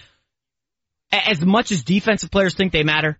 As 1.11 1.41
much 1.41 1.73
as 1.73 1.83
defensive 1.83 2.31
players 2.31 2.53
think 2.53 2.73
they 2.73 2.83
matter, 2.83 3.19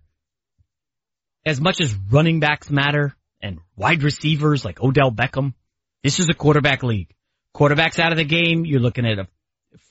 as 1.43 1.59
much 1.59 1.81
as 1.81 1.95
running 2.11 2.41
backs 2.41 2.69
matter, 2.69 3.15
and 3.41 3.57
wide 3.75 4.03
receivers 4.03 4.63
like 4.63 4.79
Odell 4.79 5.11
Beckham, 5.11 5.55
this 6.03 6.19
is 6.19 6.29
a 6.29 6.35
quarterback 6.35 6.83
league. 6.83 7.09
Quarterbacks 7.55 7.97
out 7.97 8.11
of 8.11 8.19
the 8.19 8.23
game, 8.23 8.65
you're 8.65 8.79
looking 8.79 9.07
at 9.07 9.17
a 9.17 9.27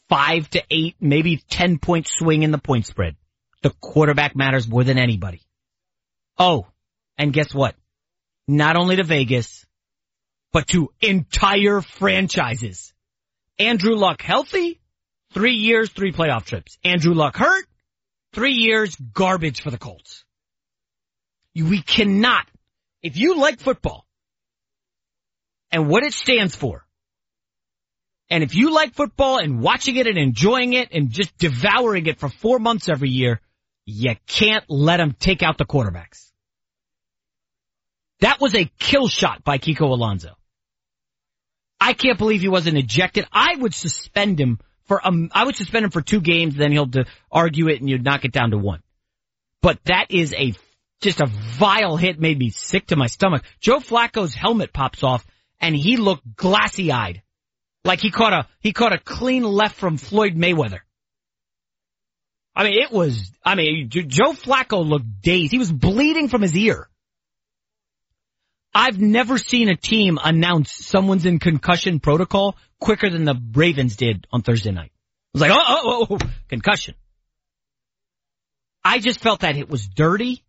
five 0.09 0.49
to 0.51 0.63
eight, 0.71 0.95
maybe 1.01 1.43
ten 1.51 1.81
point 1.81 2.07
swing 2.07 2.45
in 2.45 2.53
the 2.53 2.59
point 2.59 2.87
spread. 2.87 3.17
The 3.63 3.71
quarterback 3.71 4.37
matters 4.37 4.69
more 4.69 4.85
than 4.85 4.99
anybody. 4.99 5.43
Oh, 6.39 6.69
and 7.21 7.35
guess 7.35 7.55
what? 7.55 7.75
Not 8.49 8.77
only 8.77 8.97
to 8.97 9.05
Vegas, 9.05 9.67
but 10.55 10.67
to 10.69 10.89
entire 11.03 11.83
franchises. 11.83 12.95
Andrew 13.59 13.95
Luck 13.95 14.23
healthy, 14.23 14.81
three 15.35 15.57
years, 15.57 15.91
three 15.91 16.13
playoff 16.13 16.47
trips. 16.47 16.79
Andrew 16.83 17.13
Luck 17.13 17.37
hurt, 17.37 17.67
three 18.33 18.55
years, 18.55 18.97
garbage 19.13 19.61
for 19.61 19.71
the 19.71 19.77
Colts. 19.77 20.25
We 21.55 21.83
cannot, 21.83 22.47
if 23.03 23.19
you 23.19 23.39
like 23.39 23.61
football 23.61 24.07
and 25.71 25.91
what 25.91 26.03
it 26.03 26.15
stands 26.15 26.57
for, 26.57 26.87
and 28.31 28.43
if 28.43 28.55
you 28.55 28.73
like 28.73 28.95
football 28.95 29.37
and 29.37 29.61
watching 29.61 29.97
it 29.97 30.07
and 30.07 30.17
enjoying 30.17 30.73
it 30.73 30.89
and 30.91 31.11
just 31.11 31.37
devouring 31.37 32.07
it 32.07 32.19
for 32.19 32.31
four 32.31 32.59
months 32.59 32.89
every 32.89 33.11
year, 33.11 33.43
you 33.85 34.15
can't 34.27 34.65
let 34.71 34.97
them 34.97 35.15
take 35.21 35.43
out 35.43 35.59
the 35.59 35.67
quarterbacks. 35.67 36.30
That 38.21 38.41
was 38.41 38.55
a 38.55 38.71
kill 38.79 39.09
shot 39.09 39.45
by 39.45 39.59
Kiko 39.59 39.91
Alonso. 39.91 40.37
I 41.81 41.95
can't 41.95 42.19
believe 42.19 42.43
he 42.43 42.49
wasn't 42.49 42.77
ejected. 42.77 43.27
I 43.33 43.57
would 43.57 43.75
suspend 43.75 44.39
him 44.39 44.59
for 44.85 45.07
um, 45.07 45.31
I 45.33 45.45
would 45.45 45.57
suspend 45.57 45.85
him 45.85 45.91
for 45.91 46.03
two 46.03 46.21
games, 46.21 46.57
then 46.57 46.73
he'll 46.73 46.91
argue 47.31 47.69
it 47.69 47.81
and 47.81 47.89
you'd 47.89 48.05
knock 48.05 48.25
it 48.25 48.33
down 48.33 48.51
to 48.51 48.59
one. 48.59 48.83
But 49.63 49.79
that 49.85 50.07
is 50.11 50.35
a 50.35 50.53
just 51.01 51.21
a 51.21 51.27
vile 51.27 51.97
hit, 51.97 52.21
made 52.21 52.39
me 52.39 52.51
sick 52.51 52.89
to 52.89 52.97
my 52.97 53.07
stomach. 53.07 53.45
Joe 53.61 53.79
Flacco's 53.79 54.35
helmet 54.35 54.73
pops 54.73 55.03
off, 55.03 55.25
and 55.61 55.75
he 55.75 55.97
looked 55.97 56.37
glassy 56.37 56.93
eyed, 56.93 57.23
like 57.85 58.01
he 58.01 58.11
caught 58.11 58.33
a 58.33 58.49
he 58.61 58.73
caught 58.73 58.93
a 58.93 58.99
clean 58.99 59.45
left 59.45 59.77
from 59.77 59.97
Floyd 59.97 60.35
Mayweather. 60.35 60.81
I 62.55 62.65
mean, 62.65 62.83
it 62.83 62.91
was. 62.91 63.31
I 63.45 63.55
mean, 63.55 63.89
Joe 63.89 64.33
Flacco 64.33 64.85
looked 64.85 65.23
dazed. 65.23 65.53
He 65.53 65.59
was 65.59 65.73
bleeding 65.73 66.29
from 66.29 66.43
his 66.43 66.57
ear. 66.57 66.89
I've 68.75 69.01
never 69.01 69.39
seen 69.39 69.69
a 69.69 69.77
team 69.77 70.19
announce 70.23 70.73
someone's 70.73 71.27
in 71.27 71.39
concussion 71.39 72.01
protocol 72.01 72.57
quicker 72.79 73.11
than 73.11 73.25
the 73.25 73.41
Ravens 73.53 73.97
did 73.97 74.27
on 74.33 74.43
Thursday 74.43 74.71
night. 74.71 74.93
It 75.35 75.39
was 75.39 75.43
like, 75.43 75.51
oh, 75.53 75.63
oh, 75.67 76.07
oh, 76.11 76.19
oh, 76.21 76.31
concussion. 76.49 76.95
I 78.85 78.99
just 78.99 79.21
felt 79.21 79.41
that 79.41 79.57
it 79.57 79.69
was 79.69 79.87
dirty, 79.87 80.43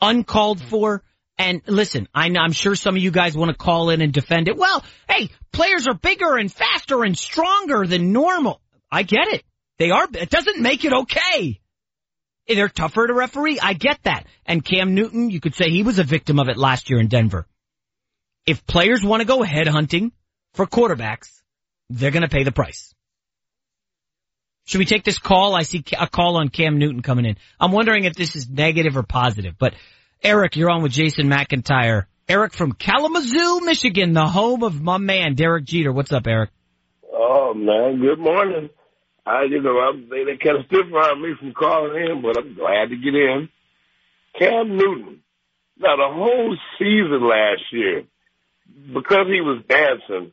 uncalled 0.00 0.60
for, 0.60 1.02
and 1.38 1.62
listen, 1.66 2.08
I'm 2.14 2.52
sure 2.52 2.74
some 2.74 2.96
of 2.96 3.02
you 3.02 3.10
guys 3.10 3.36
want 3.36 3.50
to 3.50 3.56
call 3.56 3.90
in 3.90 4.02
and 4.02 4.12
defend 4.12 4.48
it. 4.48 4.56
Well, 4.56 4.84
hey, 5.08 5.30
players 5.52 5.86
are 5.88 5.94
bigger 5.94 6.36
and 6.36 6.52
faster 6.52 7.02
and 7.02 7.18
stronger 7.18 7.86
than 7.86 8.12
normal. 8.12 8.60
I 8.92 9.04
get 9.04 9.28
it. 9.28 9.44
They 9.78 9.90
are, 9.90 10.06
it 10.12 10.28
doesn't 10.28 10.60
make 10.60 10.84
it 10.84 10.92
okay. 10.92 11.60
They're 12.54 12.68
tougher 12.68 13.06
to 13.06 13.14
referee. 13.14 13.60
I 13.60 13.74
get 13.74 14.02
that. 14.04 14.26
And 14.44 14.64
Cam 14.64 14.94
Newton, 14.94 15.30
you 15.30 15.40
could 15.40 15.54
say 15.54 15.70
he 15.70 15.82
was 15.82 15.98
a 15.98 16.04
victim 16.04 16.38
of 16.38 16.48
it 16.48 16.56
last 16.56 16.90
year 16.90 17.00
in 17.00 17.08
Denver. 17.08 17.46
If 18.46 18.66
players 18.66 19.04
want 19.04 19.20
to 19.20 19.26
go 19.26 19.42
head 19.42 19.68
hunting 19.68 20.12
for 20.54 20.66
quarterbacks, 20.66 21.30
they're 21.88 22.10
going 22.10 22.22
to 22.22 22.28
pay 22.28 22.42
the 22.42 22.52
price. 22.52 22.94
Should 24.64 24.78
we 24.78 24.84
take 24.84 25.04
this 25.04 25.18
call? 25.18 25.54
I 25.54 25.62
see 25.62 25.84
a 25.98 26.06
call 26.06 26.36
on 26.36 26.48
Cam 26.48 26.78
Newton 26.78 27.02
coming 27.02 27.24
in. 27.24 27.36
I'm 27.58 27.72
wondering 27.72 28.04
if 28.04 28.14
this 28.14 28.36
is 28.36 28.48
negative 28.48 28.96
or 28.96 29.02
positive, 29.02 29.54
but 29.58 29.74
Eric, 30.22 30.56
you're 30.56 30.70
on 30.70 30.82
with 30.82 30.92
Jason 30.92 31.28
McIntyre. 31.28 32.04
Eric 32.28 32.52
from 32.52 32.72
Kalamazoo, 32.72 33.60
Michigan, 33.64 34.12
the 34.12 34.26
home 34.26 34.62
of 34.62 34.80
my 34.80 34.98
man, 34.98 35.34
Derek 35.34 35.64
Jeter. 35.64 35.92
What's 35.92 36.12
up, 36.12 36.26
Eric? 36.28 36.50
Oh 37.12 37.52
man, 37.54 38.00
good 38.00 38.20
morning. 38.20 38.70
I, 39.26 39.44
you 39.44 39.62
know, 39.62 39.78
I'm, 39.78 40.08
they, 40.08 40.24
they 40.24 40.36
kind 40.36 40.58
of 40.58 40.66
stiff 40.66 40.86
armed 40.94 41.22
me 41.22 41.34
from 41.38 41.52
calling 41.52 41.96
in, 41.96 42.22
but 42.22 42.38
I'm 42.38 42.54
glad 42.54 42.90
to 42.90 42.96
get 42.96 43.14
in. 43.14 43.48
Cam 44.38 44.76
Newton. 44.76 45.22
Now 45.78 45.96
the 45.96 46.12
whole 46.12 46.56
season 46.78 47.26
last 47.26 47.62
year, 47.72 48.04
because 48.92 49.26
he 49.26 49.40
was 49.40 49.62
dancing, 49.68 50.32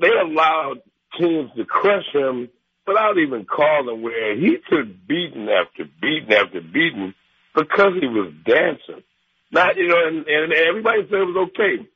they 0.00 0.08
allowed 0.08 0.82
teams 1.18 1.50
to 1.56 1.64
crush 1.64 2.06
him 2.12 2.48
without 2.86 3.18
even 3.18 3.44
calling 3.44 4.02
where 4.02 4.36
he 4.36 4.56
took 4.68 4.86
beating 5.06 5.48
after 5.48 5.84
beating 6.00 6.32
after 6.32 6.60
beating 6.60 7.14
because 7.54 7.92
he 8.00 8.06
was 8.06 8.32
dancing. 8.44 9.02
Not, 9.50 9.76
you 9.76 9.88
know, 9.88 10.06
and, 10.06 10.26
and 10.26 10.52
everybody 10.52 11.02
said 11.04 11.20
it 11.20 11.32
was 11.32 11.48
okay. 11.50 11.86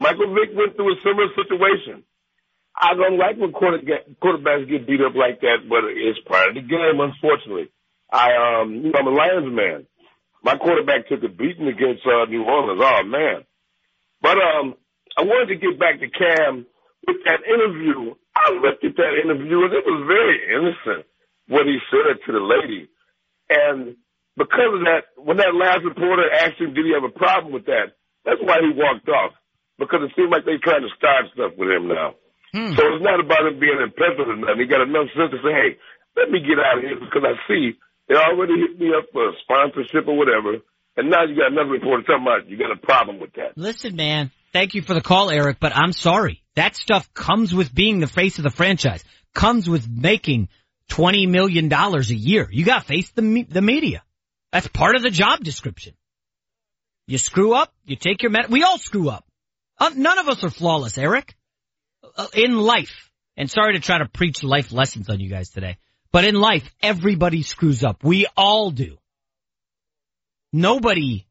Michael 0.00 0.34
Vick 0.34 0.50
went 0.54 0.76
through 0.76 0.92
a 0.92 0.96
similar 1.02 1.28
situation. 1.34 2.02
I 2.74 2.94
don't 2.94 3.18
like 3.18 3.36
when 3.36 3.52
quarterbacks 3.52 4.68
get 4.68 4.86
beat 4.86 5.00
up 5.00 5.14
like 5.14 5.40
that, 5.40 5.68
but 5.68 5.84
it's 5.84 6.18
part 6.26 6.48
of 6.48 6.54
the 6.54 6.62
game, 6.62 7.00
unfortunately. 7.00 7.70
I, 8.10 8.60
um, 8.60 8.74
you 8.74 8.92
know, 8.92 8.98
I'm 8.98 9.06
a 9.06 9.10
Lions 9.10 9.54
man. 9.54 9.86
My 10.42 10.56
quarterback 10.56 11.08
took 11.08 11.22
a 11.22 11.28
beating 11.28 11.68
against, 11.68 12.02
uh, 12.06 12.24
New 12.26 12.44
Orleans. 12.44 12.80
Oh, 12.82 13.02
man. 13.04 13.44
But, 14.20 14.38
um, 14.38 14.74
I 15.16 15.22
wanted 15.22 15.52
to 15.52 15.60
get 15.60 15.78
back 15.78 16.00
to 16.00 16.08
Cam 16.08 16.66
with 17.06 17.16
that 17.26 17.44
interview. 17.44 18.14
I 18.34 18.50
looked 18.56 18.84
at 18.84 18.96
that 18.96 19.14
interview 19.22 19.64
and 19.64 19.72
it 19.72 19.84
was 19.84 20.04
very 20.08 20.40
innocent 20.48 21.06
what 21.48 21.66
he 21.66 21.78
said 21.90 22.16
to 22.24 22.32
the 22.32 22.40
lady. 22.40 22.88
And 23.50 23.96
because 24.36 24.72
of 24.72 24.82
that, 24.88 25.12
when 25.16 25.36
that 25.36 25.54
last 25.54 25.84
reporter 25.84 26.24
asked 26.32 26.60
him, 26.60 26.72
did 26.72 26.86
he 26.86 26.94
have 26.96 27.04
a 27.04 27.12
problem 27.12 27.52
with 27.52 27.66
that? 27.66 27.92
That's 28.24 28.40
why 28.40 28.58
he 28.64 28.72
walked 28.72 29.08
off. 29.08 29.32
Because 29.78 30.00
it 30.08 30.12
seemed 30.16 30.32
like 30.32 30.44
they 30.44 30.56
trying 30.62 30.82
to 30.82 30.96
start 30.96 31.26
stuff 31.34 31.52
with 31.58 31.68
him 31.68 31.88
now. 31.88 32.14
Hmm. 32.52 32.76
So 32.76 32.82
it's 32.92 33.04
not 33.04 33.20
about 33.20 33.48
him 33.48 33.58
being 33.58 33.80
impetuous 33.80 34.28
or 34.28 34.36
nothing. 34.36 34.60
He 34.60 34.66
got 34.66 34.84
enough 34.84 35.08
sense 35.16 35.32
to 35.32 35.40
say, 35.40 35.52
hey, 35.52 35.70
let 36.16 36.30
me 36.30 36.40
get 36.40 36.60
out 36.60 36.78
of 36.78 36.84
here 36.84 37.00
because 37.00 37.24
I 37.24 37.34
see 37.48 37.72
they 38.08 38.14
already 38.14 38.60
hit 38.60 38.78
me 38.78 38.92
up 38.96 39.08
for 39.12 39.28
a 39.28 39.32
sponsorship 39.40 40.06
or 40.06 40.16
whatever. 40.16 40.60
And 40.96 41.08
now 41.08 41.24
you 41.24 41.34
got 41.36 41.52
another 41.52 41.70
reporter 41.70 42.02
talking 42.02 42.26
about 42.26 42.48
you 42.48 42.58
got 42.58 42.70
a 42.70 42.76
problem 42.76 43.18
with 43.20 43.32
that. 43.34 43.56
Listen, 43.56 43.96
man, 43.96 44.30
thank 44.52 44.74
you 44.74 44.82
for 44.82 44.92
the 44.92 45.00
call, 45.00 45.30
Eric, 45.30 45.56
but 45.60 45.74
I'm 45.74 45.92
sorry. 45.92 46.42
That 46.54 46.76
stuff 46.76 47.12
comes 47.14 47.54
with 47.54 47.74
being 47.74 48.00
the 48.00 48.06
face 48.06 48.36
of 48.36 48.44
the 48.44 48.50
franchise, 48.50 49.02
comes 49.34 49.68
with 49.68 49.88
making 49.88 50.48
$20 50.90 51.28
million 51.28 51.72
a 51.72 52.00
year. 52.02 52.46
You 52.50 52.66
got 52.66 52.82
to 52.82 52.86
face 52.86 53.10
the, 53.10 53.46
the 53.48 53.62
media. 53.62 54.02
That's 54.52 54.68
part 54.68 54.96
of 54.96 55.02
the 55.02 55.08
job 55.08 55.42
description. 55.42 55.94
You 57.06 57.16
screw 57.16 57.54
up, 57.54 57.72
you 57.86 57.96
take 57.96 58.22
your 58.22 58.30
med- 58.30 58.50
we 58.50 58.62
all 58.62 58.76
screw 58.76 59.08
up. 59.08 59.24
Uh, 59.78 59.90
none 59.96 60.18
of 60.18 60.28
us 60.28 60.44
are 60.44 60.50
flawless, 60.50 60.98
Eric. 60.98 61.34
Uh, 62.16 62.26
in 62.34 62.58
life, 62.58 63.10
and 63.36 63.50
sorry 63.50 63.74
to 63.74 63.80
try 63.80 63.98
to 63.98 64.06
preach 64.06 64.42
life 64.42 64.72
lessons 64.72 65.08
on 65.08 65.20
you 65.20 65.30
guys 65.30 65.50
today, 65.50 65.78
but 66.10 66.24
in 66.24 66.34
life, 66.34 66.68
everybody 66.82 67.42
screws 67.42 67.82
up. 67.82 68.04
We 68.04 68.26
all 68.36 68.70
do. 68.70 68.98
Nobody 70.52 71.26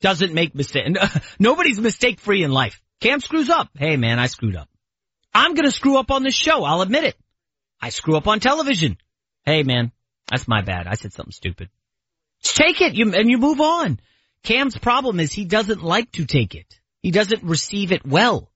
doesn't 0.00 0.34
make 0.34 0.54
mistakes. 0.54 0.90
Nobody's 1.38 1.80
mistake 1.80 2.20
free 2.20 2.42
in 2.42 2.50
life. 2.50 2.82
Cam 3.00 3.20
screws 3.20 3.48
up. 3.48 3.70
Hey 3.74 3.96
man, 3.96 4.18
I 4.18 4.26
screwed 4.26 4.56
up. 4.56 4.68
I'm 5.32 5.54
gonna 5.54 5.70
screw 5.70 5.98
up 5.98 6.10
on 6.10 6.22
this 6.22 6.34
show. 6.34 6.64
I'll 6.64 6.82
admit 6.82 7.04
it. 7.04 7.16
I 7.80 7.88
screw 7.88 8.16
up 8.16 8.26
on 8.26 8.40
television. 8.40 8.98
Hey 9.44 9.62
man, 9.62 9.92
that's 10.30 10.48
my 10.48 10.62
bad. 10.62 10.86
I 10.86 10.94
said 10.94 11.12
something 11.12 11.32
stupid. 11.32 11.70
Just 12.42 12.56
take 12.56 12.80
it 12.80 12.94
you, 12.94 13.12
and 13.14 13.30
you 13.30 13.38
move 13.38 13.60
on. 13.60 14.00
Cam's 14.42 14.78
problem 14.78 15.18
is 15.18 15.32
he 15.32 15.44
doesn't 15.44 15.82
like 15.82 16.12
to 16.12 16.26
take 16.26 16.54
it. 16.54 16.78
He 17.02 17.10
doesn't 17.10 17.42
receive 17.42 17.92
it 17.92 18.06
well. 18.06 18.50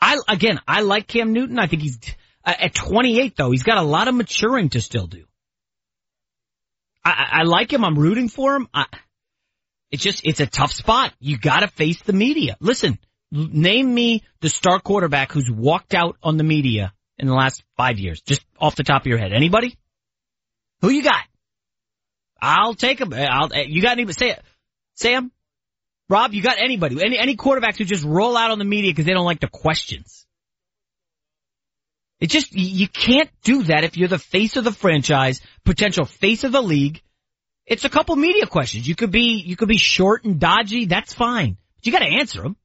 I, 0.00 0.18
again, 0.28 0.60
I 0.66 0.80
like 0.82 1.06
Cam 1.06 1.32
Newton. 1.32 1.58
I 1.58 1.66
think 1.66 1.82
he's, 1.82 1.98
uh, 2.44 2.54
at 2.58 2.74
28 2.74 3.36
though, 3.36 3.50
he's 3.50 3.62
got 3.62 3.78
a 3.78 3.82
lot 3.82 4.08
of 4.08 4.14
maturing 4.14 4.70
to 4.70 4.80
still 4.80 5.06
do. 5.06 5.24
I, 7.04 7.40
I 7.40 7.42
like 7.44 7.72
him. 7.72 7.84
I'm 7.84 7.98
rooting 7.98 8.28
for 8.28 8.54
him. 8.54 8.68
I, 8.72 8.86
it's 9.90 10.02
just, 10.02 10.24
it's 10.24 10.40
a 10.40 10.46
tough 10.46 10.72
spot. 10.72 11.12
You 11.20 11.38
gotta 11.38 11.68
face 11.68 12.02
the 12.02 12.12
media. 12.12 12.56
Listen, 12.60 12.98
name 13.30 13.92
me 13.92 14.22
the 14.40 14.48
star 14.48 14.80
quarterback 14.80 15.32
who's 15.32 15.50
walked 15.50 15.94
out 15.94 16.16
on 16.22 16.36
the 16.36 16.44
media 16.44 16.92
in 17.18 17.26
the 17.26 17.34
last 17.34 17.62
five 17.76 17.98
years, 17.98 18.20
just 18.20 18.44
off 18.58 18.76
the 18.76 18.84
top 18.84 19.02
of 19.02 19.06
your 19.06 19.18
head. 19.18 19.32
Anybody? 19.32 19.76
Who 20.82 20.90
you 20.90 21.02
got? 21.02 21.22
I'll 22.40 22.74
take 22.74 23.00
him. 23.00 23.12
I'll, 23.12 23.48
you 23.52 23.82
got 23.82 23.92
anybody? 23.92 24.14
Say 24.18 24.30
it. 24.30 24.42
Sam? 24.94 25.32
Rob, 26.08 26.32
you 26.32 26.42
got 26.42 26.58
anybody? 26.58 27.02
Any, 27.04 27.18
any 27.18 27.36
quarterbacks 27.36 27.76
who 27.76 27.84
just 27.84 28.04
roll 28.04 28.36
out 28.36 28.50
on 28.50 28.58
the 28.58 28.64
media 28.64 28.90
because 28.90 29.04
they 29.04 29.12
don't 29.12 29.26
like 29.26 29.40
the 29.40 29.48
questions? 29.48 30.26
It 32.20 32.30
just, 32.30 32.52
you 32.52 32.88
can't 32.88 33.30
do 33.44 33.64
that 33.64 33.84
if 33.84 33.96
you're 33.96 34.08
the 34.08 34.18
face 34.18 34.56
of 34.56 34.64
the 34.64 34.72
franchise, 34.72 35.40
potential 35.64 36.04
face 36.04 36.44
of 36.44 36.52
the 36.52 36.62
league. 36.62 37.02
It's 37.66 37.84
a 37.84 37.90
couple 37.90 38.16
media 38.16 38.46
questions. 38.46 38.88
You 38.88 38.96
could 38.96 39.10
be, 39.10 39.42
you 39.44 39.54
could 39.54 39.68
be 39.68 39.78
short 39.78 40.24
and 40.24 40.40
dodgy. 40.40 40.86
That's 40.86 41.12
fine. 41.12 41.58
But 41.76 41.86
you 41.86 41.92
gotta 41.92 42.06
answer 42.06 42.42
them. 42.42 42.56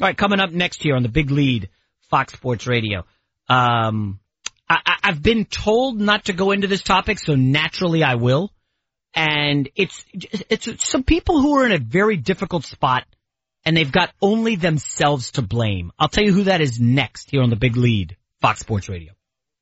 All 0.00 0.08
right, 0.08 0.16
coming 0.16 0.40
up 0.40 0.50
next 0.50 0.82
here 0.82 0.96
on 0.96 1.02
the 1.02 1.08
big 1.08 1.30
lead, 1.30 1.68
Fox 2.10 2.32
Sports 2.32 2.66
Radio. 2.66 3.04
Um, 3.48 4.18
I, 4.68 4.96
I've 5.04 5.22
been 5.22 5.44
told 5.44 6.00
not 6.00 6.24
to 6.24 6.32
go 6.32 6.50
into 6.50 6.66
this 6.66 6.82
topic, 6.82 7.18
so 7.18 7.34
naturally 7.34 8.02
I 8.02 8.16
will. 8.16 8.50
And 9.16 9.70
it's, 9.74 10.04
it's 10.12 10.86
some 10.86 11.02
people 11.02 11.40
who 11.40 11.58
are 11.58 11.66
in 11.66 11.72
a 11.72 11.78
very 11.78 12.18
difficult 12.18 12.64
spot 12.64 13.04
and 13.64 13.76
they've 13.76 13.90
got 13.90 14.10
only 14.22 14.56
themselves 14.56 15.32
to 15.32 15.42
blame. 15.42 15.90
I'll 15.98 16.08
tell 16.08 16.22
you 16.22 16.32
who 16.32 16.44
that 16.44 16.60
is 16.60 16.78
next 16.78 17.30
here 17.30 17.42
on 17.42 17.50
the 17.50 17.56
big 17.56 17.76
lead, 17.76 18.16
Fox 18.40 18.60
Sports 18.60 18.88
Radio. 18.88 19.12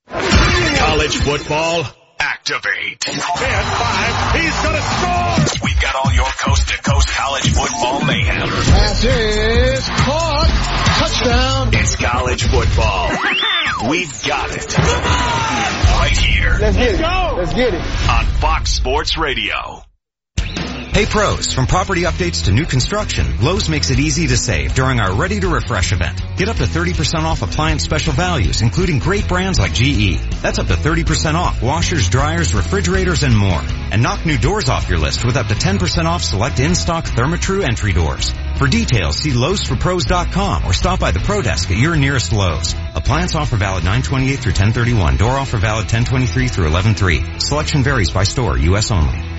College 0.08 1.16
football, 1.16 1.84
activate. 2.18 3.08
And 3.08 3.22
five, 3.22 4.40
he's 4.40 4.62
gonna 4.62 4.82
score! 4.82 5.60
We've 5.64 5.80
got 5.80 5.94
all 5.94 6.12
your 6.12 6.26
coast 6.26 6.68
to 6.68 6.82
coast 6.82 7.08
college 7.08 7.48
football 7.50 8.04
mayhem. 8.04 8.48
Pass 8.48 9.04
is 9.04 9.88
caught. 9.88 10.50
Touchdown. 10.98 11.70
It's 11.72 11.96
college 11.96 12.42
football. 12.42 13.10
We've 13.88 14.24
got 14.26 14.50
it. 14.50 14.78
Right 14.78 16.16
here. 16.16 16.56
Let's 16.58 16.76
get 16.76 16.94
it. 16.94 17.00
Let's 17.00 17.52
get 17.52 17.74
it. 17.74 17.80
On 17.80 18.24
Fox 18.40 18.70
Sports 18.70 19.18
Radio. 19.18 19.82
Hey 20.94 21.06
pros, 21.06 21.52
from 21.52 21.66
property 21.66 22.02
updates 22.02 22.44
to 22.44 22.52
new 22.52 22.66
construction, 22.66 23.40
Lowe's 23.42 23.68
makes 23.68 23.90
it 23.90 23.98
easy 23.98 24.28
to 24.28 24.36
save 24.36 24.76
during 24.76 25.00
our 25.00 25.12
Ready 25.12 25.40
to 25.40 25.48
Refresh 25.48 25.90
event. 25.90 26.22
Get 26.36 26.48
up 26.48 26.58
to 26.58 26.66
30% 26.66 27.24
off 27.24 27.42
appliance 27.42 27.82
special 27.82 28.12
values, 28.12 28.62
including 28.62 29.00
great 29.00 29.26
brands 29.26 29.58
like 29.58 29.74
GE. 29.74 30.20
That's 30.40 30.60
up 30.60 30.68
to 30.68 30.74
30% 30.74 31.34
off 31.34 31.60
washers, 31.60 32.08
dryers, 32.08 32.54
refrigerators, 32.54 33.24
and 33.24 33.36
more. 33.36 33.60
And 33.90 34.04
knock 34.04 34.24
new 34.24 34.38
doors 34.38 34.68
off 34.68 34.88
your 34.88 35.00
list 35.00 35.24
with 35.24 35.36
up 35.36 35.48
to 35.48 35.54
10% 35.54 36.04
off 36.04 36.22
select 36.22 36.60
in-stock 36.60 37.06
Therma-Tru 37.06 37.62
entry 37.62 37.92
doors. 37.92 38.32
For 38.58 38.68
details, 38.68 39.16
see 39.16 39.32
Lowe'sForPros.com 39.32 40.64
or 40.64 40.72
stop 40.72 41.00
by 41.00 41.10
the 41.10 41.18
Pro 41.18 41.42
Desk 41.42 41.68
at 41.72 41.76
your 41.76 41.96
nearest 41.96 42.32
Lowe's. 42.32 42.72
Appliance 42.94 43.34
offer 43.34 43.56
valid 43.56 43.82
928 43.82 44.36
through 44.36 44.52
1031. 44.52 45.16
Door 45.16 45.32
offer 45.32 45.56
valid 45.58 45.86
1023 45.86 46.46
through 46.46 46.70
113. 46.70 47.40
Selection 47.40 47.82
varies 47.82 48.12
by 48.12 48.22
store, 48.22 48.56
U.S. 48.58 48.92
only. 48.92 49.33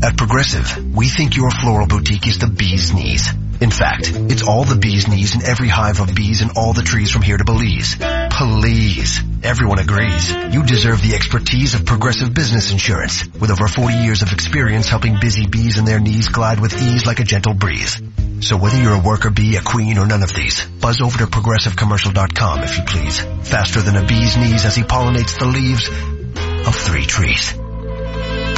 At 0.00 0.16
Progressive, 0.16 0.94
we 0.96 1.08
think 1.08 1.36
your 1.36 1.50
floral 1.50 1.88
boutique 1.88 2.28
is 2.28 2.38
the 2.38 2.46
bee's 2.46 2.94
knees. 2.94 3.28
In 3.60 3.70
fact, 3.70 4.12
it's 4.14 4.42
all 4.42 4.62
the 4.62 4.76
bee's 4.76 5.08
knees 5.08 5.34
in 5.34 5.42
every 5.42 5.66
hive 5.66 6.00
of 6.00 6.14
bees 6.14 6.40
and 6.40 6.52
all 6.56 6.72
the 6.72 6.82
trees 6.82 7.10
from 7.10 7.22
here 7.22 7.36
to 7.36 7.44
Belize. 7.44 7.96
Please. 8.30 9.20
Everyone 9.42 9.80
agrees. 9.80 10.30
You 10.30 10.62
deserve 10.64 11.02
the 11.02 11.14
expertise 11.16 11.74
of 11.74 11.84
Progressive 11.84 12.32
Business 12.32 12.70
Insurance 12.70 13.26
with 13.40 13.50
over 13.50 13.66
40 13.66 13.96
years 13.96 14.22
of 14.22 14.32
experience 14.32 14.88
helping 14.88 15.18
busy 15.20 15.46
bees 15.48 15.78
and 15.78 15.86
their 15.86 16.00
knees 16.00 16.28
glide 16.28 16.60
with 16.60 16.80
ease 16.80 17.04
like 17.04 17.18
a 17.18 17.24
gentle 17.24 17.54
breeze. 17.54 18.00
So 18.40 18.56
whether 18.56 18.80
you're 18.80 18.94
a 18.94 19.02
worker 19.02 19.30
bee, 19.30 19.56
a 19.56 19.62
queen, 19.62 19.98
or 19.98 20.06
none 20.06 20.22
of 20.22 20.32
these, 20.32 20.64
buzz 20.80 21.00
over 21.00 21.18
to 21.18 21.26
progressivecommercial.com 21.26 22.62
if 22.62 22.78
you 22.78 22.84
please. 22.84 23.20
Faster 23.48 23.82
than 23.82 23.96
a 23.96 24.06
bee's 24.06 24.36
knees 24.36 24.64
as 24.64 24.76
he 24.76 24.84
pollinates 24.84 25.36
the 25.38 25.46
leaves 25.46 25.88
of 26.68 26.74
three 26.74 27.04
trees. 27.04 27.52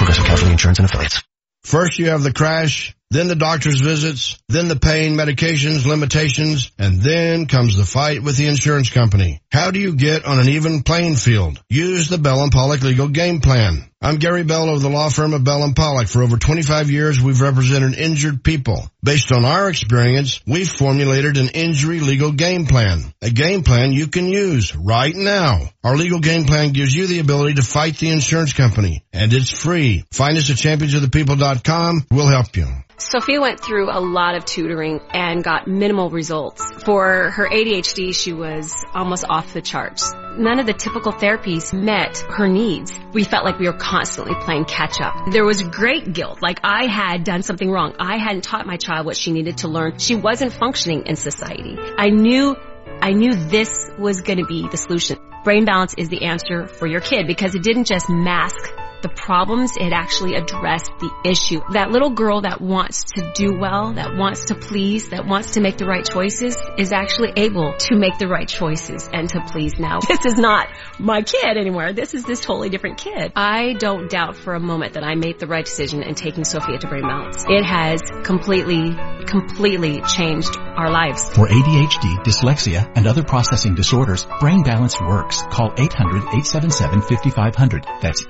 Progressive 0.01 0.25
Casualty 0.25 0.53
Insurance 0.53 0.79
and 0.79 0.89
Affiliates. 0.89 1.23
First 1.63 1.99
you 1.99 2.09
have 2.09 2.23
the 2.23 2.33
crash, 2.33 2.97
then 3.11 3.29
the 3.29 3.35
doctor's 3.35 3.83
visits, 3.83 4.39
then 4.49 4.69
the 4.69 4.77
pain, 4.77 5.15
medications, 5.15 5.85
limitations, 5.85 6.73
and 6.79 7.03
then 7.03 7.45
comes 7.45 7.77
the 7.77 7.85
fight 7.85 8.23
with 8.23 8.39
the 8.39 8.49
insurance 8.49 8.89
company. 8.89 9.43
How 9.53 9.71
do 9.71 9.79
you 9.79 9.95
get 9.95 10.25
on 10.25 10.41
an 10.41 10.49
even 10.49 10.85
playing 10.85 11.17
field? 11.17 11.63
Use 11.69 12.09
the 12.09 12.17
Bell 12.17 12.43
and 12.43 12.51
Pollock 12.51 12.81
legal 12.81 13.09
game 13.09 13.43
plan. 13.43 13.90
I'm 14.03 14.17
Gary 14.17 14.45
Bell 14.45 14.71
of 14.71 14.81
the 14.81 14.89
law 14.89 15.11
firm 15.11 15.35
of 15.35 15.45
Bell 15.45 15.63
and 15.63 15.77
Pollock. 15.77 16.09
For 16.09 16.23
over 16.23 16.39
25 16.39 16.91
years, 16.91 17.21
we've 17.21 17.43
represented 17.43 17.93
injured 17.99 18.43
people. 18.43 18.91
Based 19.03 19.31
on 19.31 19.45
our 19.45 19.69
experience, 19.69 20.41
we've 20.47 20.71
formulated 20.71 21.37
an 21.37 21.51
injury 21.51 22.01
legal 22.01 22.33
game 22.33 22.65
plan. 22.65 23.13
A 23.21 23.29
game 23.29 23.63
plan 23.63 23.93
you 23.93 24.07
can 24.07 24.29
use 24.29 24.75
right 24.75 25.15
now. 25.15 25.69
Our 25.85 25.99
legal 25.99 26.19
game 26.19 26.47
plan 26.47 26.73
gives 26.73 26.95
you 26.95 27.09
the 27.09 27.19
ability 27.19 27.57
to 27.57 27.63
fight 27.63 27.99
the 27.99 28.09
insurance 28.09 28.55
company, 28.55 29.05
and 29.13 29.35
it's 29.35 29.51
free. 29.51 30.07
Find 30.13 30.39
us 30.39 30.49
at 30.49 30.57
championsofthepeople.com. 30.57 32.07
We'll 32.11 32.29
help 32.29 32.57
you. 32.57 32.69
Sophia 32.97 33.41
went 33.41 33.61
through 33.61 33.91
a 33.91 34.01
lot 34.01 34.35
of 34.35 34.47
tutoring 34.47 35.01
and 35.13 35.45
got 35.45 35.67
minimal 35.67 36.09
results. 36.09 36.65
For 36.85 37.31
her 37.33 37.49
ADHD, 37.51 38.15
she 38.15 38.33
was 38.33 38.75
almost 38.95 39.27
off 39.29 39.53
the 39.53 39.61
charts. 39.61 40.11
None 40.39 40.61
of 40.61 40.67
the 40.67 40.73
typical 40.73 41.13
therapies 41.13 41.73
met 41.73 42.19
her 42.19 42.49
needs. 42.49 42.93
We 43.13 43.25
felt 43.25 43.45
like 43.45 43.59
we 43.59 43.67
were 43.67 43.73
constantly 43.73 44.35
playing 44.35 44.67
catch 44.67 45.01
up. 45.01 45.15
There 45.33 45.45
was 45.45 45.63
great 45.63 46.13
guilt, 46.13 46.41
like 46.41 46.61
I 46.63 46.87
had 46.87 47.25
done 47.25 47.43
something 47.43 47.71
wrong. 47.71 47.95
I 47.99 48.17
hadn't 48.19 48.45
taught 48.45 48.67
my 48.67 48.77
child 48.77 49.07
what 49.07 49.17
she 49.17 49.33
needed 49.33 49.59
to 49.59 49.69
learn. 49.69 49.99
She 49.99 50.15
wasn't 50.15 50.53
functioning 50.53 51.07
in 51.07 51.17
society. 51.17 51.77
I 51.99 52.11
knew, 52.11 52.57
I 53.01 53.13
knew 53.13 53.35
this 53.35 53.91
was 53.99 54.21
gonna 54.21 54.47
be 54.47 54.69
the 54.69 54.77
solution. 54.77 55.19
Brain 55.43 55.65
balance 55.65 55.95
is 55.97 56.09
the 56.09 56.25
answer 56.25 56.67
for 56.67 56.87
your 56.87 57.01
kid 57.01 57.27
because 57.27 57.55
it 57.55 57.63
didn't 57.63 57.85
just 57.85 58.09
mask 58.09 58.71
the 59.03 59.09
problems, 59.09 59.73
it 59.77 59.93
actually 59.93 60.35
addressed 60.35 60.91
the 61.01 61.11
issue. 61.25 61.61
That 61.73 61.91
little 61.91 62.11
girl 62.11 62.43
that 62.43 62.61
wants 62.61 63.05
to 63.15 63.33
do 63.35 63.59
well, 63.59 63.95
that 63.95 64.17
wants 64.17 64.47
to 64.47 64.55
please, 64.55 65.11
that 65.11 65.27
wants 65.27 65.53
to 65.53 65.61
make 65.61 65.79
the 65.79 65.87
right 65.87 66.05
choices 66.05 66.57
is 66.79 66.93
actually 66.93 67.33
able 67.37 67.75
to 67.79 67.97
make 67.97 68.19
the 68.19 68.29
right 68.29 68.49
choices 68.49 69.09
and 69.13 69.29
to 69.31 69.41
please 69.51 69.79
now. 69.79 70.01
This 70.11 70.35
is 70.35 70.39
not 70.39 70.69
my 70.99 71.23
kid 71.23 71.57
anymore. 71.57 71.93
This 71.93 72.15
is 72.15 72.25
this 72.25 72.41
totally 72.41 72.69
different 72.69 72.99
kid. 72.99 73.33
I 73.37 73.75
don't 73.75 74.11
doubt 74.11 74.37
for 74.37 74.55
a 74.55 74.61
moment 74.61 74.95
that 74.95 75.05
I 75.05 75.15
made 75.15 75.39
the 75.39 75.47
right 75.47 75.65
decision 75.65 76.03
in 76.03 76.15
taking 76.15 76.45
Sophia 76.45 76.79
to 76.79 76.89
Brain 76.89 77.03
Balance. 77.03 77.45
It 77.49 77.65
has 77.65 78.03
completely, 78.25 78.97
completely 79.27 80.03
changed 80.03 80.57
our 80.59 80.91
lives. 80.91 81.23
For 81.33 81.47
ADHD, 81.47 82.25
dyslexia, 82.25 82.91
and 82.97 83.07
other 83.07 83.23
processing 83.23 83.75
disorders, 83.75 84.27
Brain 84.41 84.63
Balance 84.63 85.01
works. 85.01 85.43
Call 85.43 85.71
800-877-5500. 85.73 88.01
That's 88.01 88.25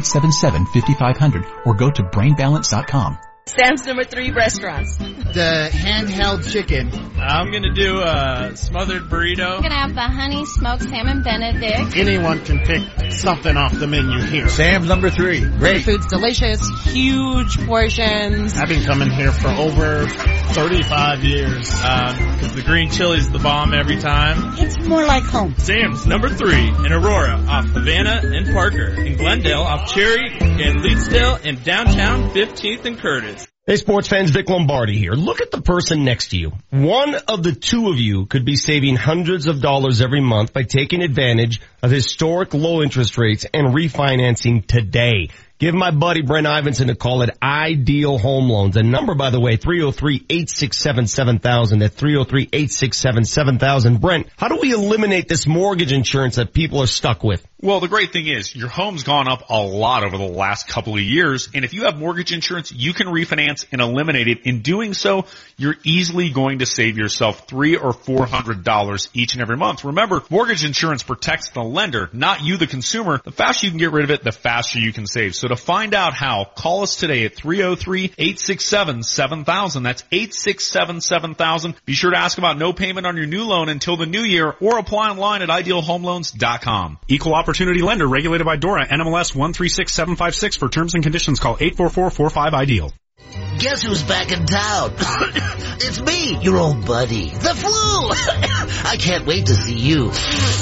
800-877-5500 0.00 1.66
or 1.66 1.74
go 1.74 1.90
to 1.90 2.02
brainbalance.com. 2.02 3.18
Sam's 3.48 3.84
number 3.86 4.04
three 4.04 4.30
restaurants. 4.30 4.96
The 4.96 5.70
handheld 5.72 6.50
chicken. 6.50 6.90
I'm 7.18 7.50
gonna 7.50 7.74
do 7.74 8.00
a 8.00 8.56
smothered 8.56 9.02
burrito. 9.02 9.56
I'm 9.56 9.62
gonna 9.62 9.74
have 9.74 9.94
the 9.94 10.00
honey 10.00 10.44
smoked 10.46 10.82
salmon 10.84 11.22
benedict. 11.22 11.96
Anyone 11.96 12.44
can 12.44 12.60
pick 12.60 13.12
something 13.12 13.56
off 13.56 13.78
the 13.78 13.86
menu 13.86 14.20
here. 14.26 14.48
Sam's 14.48 14.88
number 14.88 15.10
three. 15.10 15.40
Great. 15.40 15.84
The 15.84 15.92
food's 15.92 16.06
delicious, 16.06 16.60
huge 16.84 17.58
portions. 17.66 18.54
I've 18.56 18.68
been 18.68 18.84
coming 18.84 19.10
here 19.10 19.32
for 19.32 19.48
over 19.48 20.06
35 20.06 21.24
years. 21.24 21.70
Uh, 21.74 22.36
cause 22.40 22.54
the 22.54 22.62
green 22.62 22.90
chili's 22.90 23.30
the 23.30 23.38
bomb 23.38 23.74
every 23.74 23.98
time. 23.98 24.54
It's 24.58 24.78
more 24.86 25.04
like 25.04 25.24
home. 25.24 25.54
Sam's 25.58 26.06
number 26.06 26.28
three 26.28 26.68
in 26.68 26.92
Aurora 26.92 27.44
off 27.48 27.66
Havana 27.66 28.22
and 28.24 28.54
Parker. 28.54 28.94
In 28.94 29.16
Glendale 29.16 29.62
off 29.62 29.92
Cherry 29.92 30.30
and 30.38 30.82
Leetsdale, 30.82 31.44
and 31.44 31.62
downtown 31.62 32.30
15th 32.30 32.84
and 32.84 32.98
Curtis. 32.98 33.37
Hey 33.68 33.76
sports 33.76 34.08
fans, 34.08 34.30
Vic 34.30 34.48
Lombardi 34.48 34.96
here. 34.96 35.12
Look 35.12 35.42
at 35.42 35.50
the 35.50 35.60
person 35.60 36.02
next 36.02 36.28
to 36.28 36.38
you. 36.38 36.52
One 36.70 37.14
of 37.14 37.42
the 37.42 37.52
two 37.52 37.90
of 37.90 37.98
you 37.98 38.24
could 38.24 38.46
be 38.46 38.56
saving 38.56 38.96
hundreds 38.96 39.46
of 39.46 39.60
dollars 39.60 40.00
every 40.00 40.22
month 40.22 40.54
by 40.54 40.62
taking 40.62 41.02
advantage 41.02 41.60
of 41.82 41.90
historic 41.90 42.54
low 42.54 42.80
interest 42.80 43.18
rates 43.18 43.44
and 43.52 43.74
refinancing 43.74 44.66
today. 44.66 45.28
Give 45.58 45.74
my 45.74 45.90
buddy 45.90 46.22
Brent 46.22 46.46
Ivinson 46.46 46.88
a 46.88 46.94
call 46.94 47.24
at 47.24 47.36
Ideal 47.42 48.16
Home 48.18 48.48
Loans. 48.48 48.74
The 48.74 48.84
number, 48.84 49.16
by 49.16 49.30
the 49.30 49.40
way, 49.40 49.56
303-867-7000. 49.56 51.80
That's 51.80 52.00
303-867-7000. 52.00 54.00
Brent, 54.00 54.28
how 54.36 54.46
do 54.46 54.58
we 54.62 54.72
eliminate 54.72 55.26
this 55.26 55.48
mortgage 55.48 55.90
insurance 55.90 56.36
that 56.36 56.52
people 56.52 56.80
are 56.80 56.86
stuck 56.86 57.24
with? 57.24 57.44
Well, 57.60 57.80
the 57.80 57.88
great 57.88 58.12
thing 58.12 58.28
is 58.28 58.54
your 58.54 58.68
home's 58.68 59.02
gone 59.02 59.26
up 59.26 59.50
a 59.50 59.60
lot 59.60 60.04
over 60.04 60.16
the 60.16 60.22
last 60.22 60.68
couple 60.68 60.94
of 60.94 61.00
years. 61.00 61.48
And 61.52 61.64
if 61.64 61.74
you 61.74 61.86
have 61.86 61.98
mortgage 61.98 62.32
insurance, 62.32 62.70
you 62.70 62.94
can 62.94 63.08
refinance 63.08 63.66
and 63.72 63.80
eliminate 63.80 64.28
it. 64.28 64.46
In 64.46 64.62
doing 64.62 64.94
so, 64.94 65.24
you're 65.56 65.74
easily 65.82 66.30
going 66.30 66.60
to 66.60 66.66
save 66.66 66.96
yourself 66.96 67.48
three 67.48 67.76
or 67.76 67.92
four 67.92 68.26
hundred 68.26 68.62
dollars 68.62 69.08
each 69.12 69.32
and 69.32 69.42
every 69.42 69.56
month. 69.56 69.84
Remember, 69.84 70.22
mortgage 70.30 70.64
insurance 70.64 71.02
protects 71.02 71.50
the 71.50 71.64
lender, 71.64 72.08
not 72.12 72.44
you, 72.44 72.58
the 72.58 72.68
consumer. 72.68 73.20
The 73.24 73.32
faster 73.32 73.66
you 73.66 73.72
can 73.72 73.80
get 73.80 73.90
rid 73.90 74.04
of 74.04 74.12
it, 74.12 74.22
the 74.22 74.30
faster 74.30 74.78
you 74.78 74.92
can 74.92 75.08
save. 75.08 75.34
So 75.34 75.47
to 75.48 75.56
find 75.56 75.94
out 75.94 76.14
how, 76.14 76.44
call 76.44 76.82
us 76.82 76.94
today 76.96 77.24
at 77.24 77.34
303-867-7000. 77.34 79.82
That's 79.82 80.04
867-7000. 80.04 81.74
Be 81.84 81.94
sure 81.94 82.12
to 82.12 82.18
ask 82.18 82.38
about 82.38 82.58
no 82.58 82.72
payment 82.72 83.06
on 83.06 83.16
your 83.16 83.26
new 83.26 83.42
loan 83.44 83.68
until 83.68 83.96
the 83.96 84.06
new 84.06 84.22
year 84.22 84.54
or 84.60 84.78
apply 84.78 85.10
online 85.10 85.42
at 85.42 85.48
idealhomeloans.com. 85.48 86.98
Equal 87.08 87.34
opportunity 87.34 87.82
lender 87.82 88.06
regulated 88.06 88.46
by 88.46 88.54
DORA 88.56 88.86
NMLS 88.86 89.34
136756 89.34 90.56
for 90.56 90.68
terms 90.68 90.94
and 90.94 91.02
conditions 91.02 91.40
call 91.40 91.56
844-45-IDEAL. 91.56 92.92
Guess 93.58 93.82
who's 93.82 94.02
back 94.02 94.30
in 94.30 94.46
town? 94.46 94.92
it's 95.80 96.00
me, 96.00 96.38
your 96.40 96.58
old 96.58 96.86
buddy. 96.86 97.30
The 97.30 97.54
flu! 97.54 98.10
I 98.90 98.96
can't 98.98 99.26
wait 99.26 99.46
to 99.46 99.54
see 99.54 99.74
you. 99.74 100.10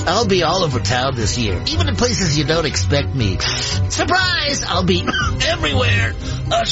I'll 0.06 0.26
be 0.26 0.43
all 0.43 0.64
over 0.64 0.80
town 0.80 1.14
this 1.14 1.36
year, 1.36 1.62
even 1.68 1.88
in 1.88 1.97
places 1.97 2.38
you 2.38 2.44
don't 2.44 2.64
expect 2.64 3.14
me. 3.14 3.38
Surprise! 3.38 4.64
I'll 4.64 4.84
be 4.84 5.06
everywhere. 5.43 6.14
Uh, 6.51 6.64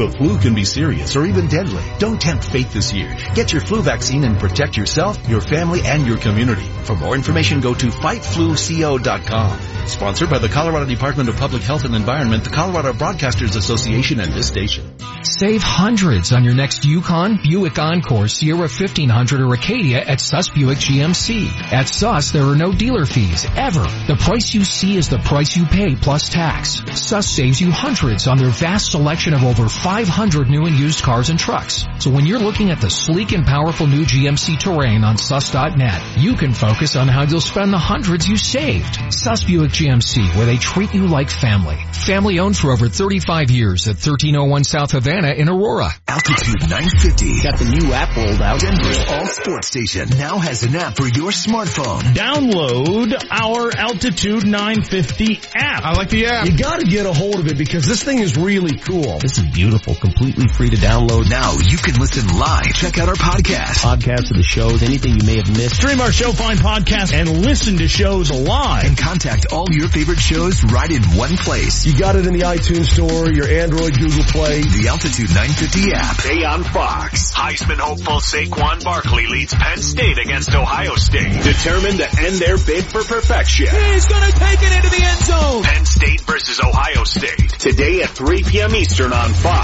the 0.00 0.10
flu 0.16 0.38
can 0.38 0.54
be 0.54 0.64
serious 0.64 1.14
or 1.14 1.26
even 1.26 1.46
deadly. 1.46 1.84
Don't 1.98 2.18
tempt 2.18 2.44
fate 2.44 2.70
this 2.70 2.90
year. 2.90 3.14
Get 3.34 3.52
your 3.52 3.60
flu 3.60 3.82
vaccine 3.82 4.24
and 4.24 4.38
protect 4.38 4.74
yourself, 4.74 5.28
your 5.28 5.42
family, 5.42 5.82
and 5.84 6.06
your 6.06 6.16
community. 6.16 6.64
For 6.84 6.96
more 6.96 7.14
information, 7.14 7.60
go 7.60 7.74
to 7.74 7.88
fightfluco.com. 7.88 9.60
Sponsored 9.86 10.30
by 10.30 10.38
the 10.38 10.48
Colorado 10.48 10.86
Department 10.86 11.28
of 11.28 11.36
Public 11.36 11.62
Health 11.62 11.84
and 11.84 11.94
Environment, 11.94 12.44
the 12.44 12.50
Colorado 12.50 12.94
Broadcasters 12.94 13.56
Association, 13.56 14.20
and 14.20 14.32
this 14.32 14.46
station. 14.46 14.90
Save 15.22 15.62
hundreds 15.62 16.32
on 16.32 16.44
your 16.44 16.54
next 16.54 16.86
Yukon, 16.86 17.40
Buick 17.42 17.78
Encore, 17.78 18.26
Sierra 18.26 18.60
1500, 18.60 19.40
or 19.42 19.52
Acadia 19.52 20.00
at 20.00 20.18
Suss 20.18 20.48
Buick 20.48 20.78
GMC. 20.78 21.46
At 21.72 21.88
Suss, 21.88 22.30
there 22.30 22.44
are 22.44 22.56
no 22.56 22.72
dealer 22.72 23.04
fees, 23.04 23.46
ever. 23.54 23.82
The 24.06 24.16
price 24.18 24.54
you 24.54 24.64
see 24.64 24.96
is 24.96 25.10
the 25.10 25.18
price 25.18 25.56
you 25.56 25.66
pay 25.66 25.94
plus 25.94 26.30
tax. 26.30 26.80
Suss 26.94 27.28
saves 27.28 27.60
you 27.60 27.70
hundreds 27.70 28.26
on 28.26 28.38
their 28.38 28.48
vast 28.48 28.92
selection 28.92 29.34
of 29.34 29.44
over 29.44 29.68
500 29.90 30.48
new 30.48 30.66
and 30.66 30.78
used 30.78 31.02
cars 31.02 31.30
and 31.30 31.38
trucks. 31.38 31.84
So 31.98 32.12
when 32.12 32.24
you're 32.24 32.38
looking 32.38 32.70
at 32.70 32.80
the 32.80 32.88
sleek 32.88 33.32
and 33.32 33.44
powerful 33.44 33.88
new 33.88 34.04
GMC 34.04 34.60
Terrain 34.60 35.02
on 35.02 35.18
Suss.net, 35.18 36.16
you 36.16 36.36
can 36.36 36.52
focus 36.52 36.94
on 36.94 37.08
how 37.08 37.24
you'll 37.24 37.40
spend 37.40 37.72
the 37.72 37.78
hundreds 37.78 38.28
you 38.28 38.36
saved. 38.36 39.12
Suss 39.12 39.42
Buick 39.42 39.72
GMC, 39.72 40.36
where 40.36 40.46
they 40.46 40.58
treat 40.58 40.94
you 40.94 41.08
like 41.08 41.28
family. 41.28 41.76
Family 41.92 42.38
owned 42.38 42.56
for 42.56 42.70
over 42.70 42.88
35 42.88 43.50
years 43.50 43.88
at 43.88 43.96
1301 43.96 44.62
South 44.62 44.92
Havana 44.92 45.32
in 45.32 45.48
Aurora. 45.48 45.90
Altitude 46.06 46.70
950. 46.70 47.42
Got 47.42 47.58
the 47.58 47.64
new 47.64 47.92
app 47.92 48.16
rolled 48.16 48.40
out. 48.40 48.60
Denver's 48.60 49.04
all 49.10 49.26
sports 49.26 49.66
station 49.66 50.08
now 50.10 50.38
has 50.38 50.62
an 50.62 50.76
app 50.76 50.96
for 50.98 51.08
your 51.08 51.32
smartphone. 51.32 52.00
Download 52.14 53.12
our 53.28 53.76
Altitude 53.76 54.46
950 54.46 55.40
app. 55.56 55.84
I 55.84 55.92
like 55.94 56.10
the 56.10 56.26
app. 56.26 56.46
You 56.46 56.56
gotta 56.56 56.86
get 56.86 57.06
a 57.06 57.12
hold 57.12 57.40
of 57.40 57.48
it 57.48 57.58
because 57.58 57.86
this 57.86 58.04
thing 58.04 58.20
is 58.20 58.36
really 58.36 58.78
cool. 58.78 59.18
This 59.18 59.36
is 59.38 59.48
beautiful, 59.48 59.69
completely 59.78 60.48
free 60.48 60.70
to 60.70 60.76
download. 60.76 61.30
Now 61.30 61.52
you 61.52 61.76
can 61.76 61.94
listen 61.94 62.26
live. 62.38 62.74
Check 62.74 62.98
out 62.98 63.08
our 63.08 63.14
podcast. 63.14 63.84
Podcasts 63.84 64.30
of 64.30 64.36
the 64.36 64.42
shows, 64.42 64.82
anything 64.82 65.20
you 65.20 65.26
may 65.26 65.36
have 65.36 65.48
missed. 65.48 65.76
Stream 65.76 66.00
our 66.00 66.10
show, 66.10 66.32
find 66.32 66.58
podcasts, 66.58 67.12
and 67.12 67.44
listen 67.44 67.76
to 67.78 67.88
shows 67.88 68.30
live. 68.30 68.84
And 68.84 68.98
contact 68.98 69.46
all 69.52 69.66
your 69.70 69.88
favorite 69.88 70.18
shows 70.18 70.64
right 70.64 70.90
in 70.90 71.02
one 71.16 71.36
place. 71.36 71.86
You 71.86 71.98
got 71.98 72.16
it 72.16 72.26
in 72.26 72.32
the 72.32 72.40
iTunes 72.40 72.86
store, 72.86 73.30
your 73.30 73.46
Android, 73.46 73.98
Google 73.98 74.24
Play. 74.24 74.62
The 74.62 74.88
Altitude 74.88 75.30
950 75.30 75.92
app. 75.94 76.16
Today 76.16 76.44
on 76.44 76.64
Fox, 76.64 77.32
Heisman 77.32 77.78
hopeful 77.78 78.20
Saquon 78.20 78.82
Barkley 78.82 79.26
leads 79.26 79.54
Penn 79.54 79.78
State 79.78 80.18
against 80.18 80.54
Ohio 80.54 80.96
State, 80.96 81.42
determined 81.44 81.98
to 81.98 82.08
end 82.22 82.36
their 82.36 82.58
bid 82.58 82.84
for 82.84 83.04
perfection. 83.04 83.66
He's 83.70 84.06
gonna 84.06 84.32
take 84.32 84.58
it 84.62 84.72
into 84.76 84.90
the 84.90 85.04
end 85.04 85.20
zone. 85.20 85.62
Penn 85.62 85.84
State 85.86 86.20
versus 86.22 86.60
Ohio 86.60 87.04
State, 87.04 87.50
today 87.58 88.02
at 88.02 88.10
3 88.10 88.42
p.m. 88.42 88.74
Eastern 88.74 89.12
on 89.12 89.30
Fox. 89.30 89.59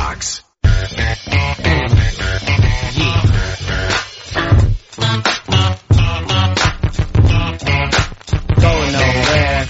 Going 8.60 8.92
nowhere. 8.92 9.66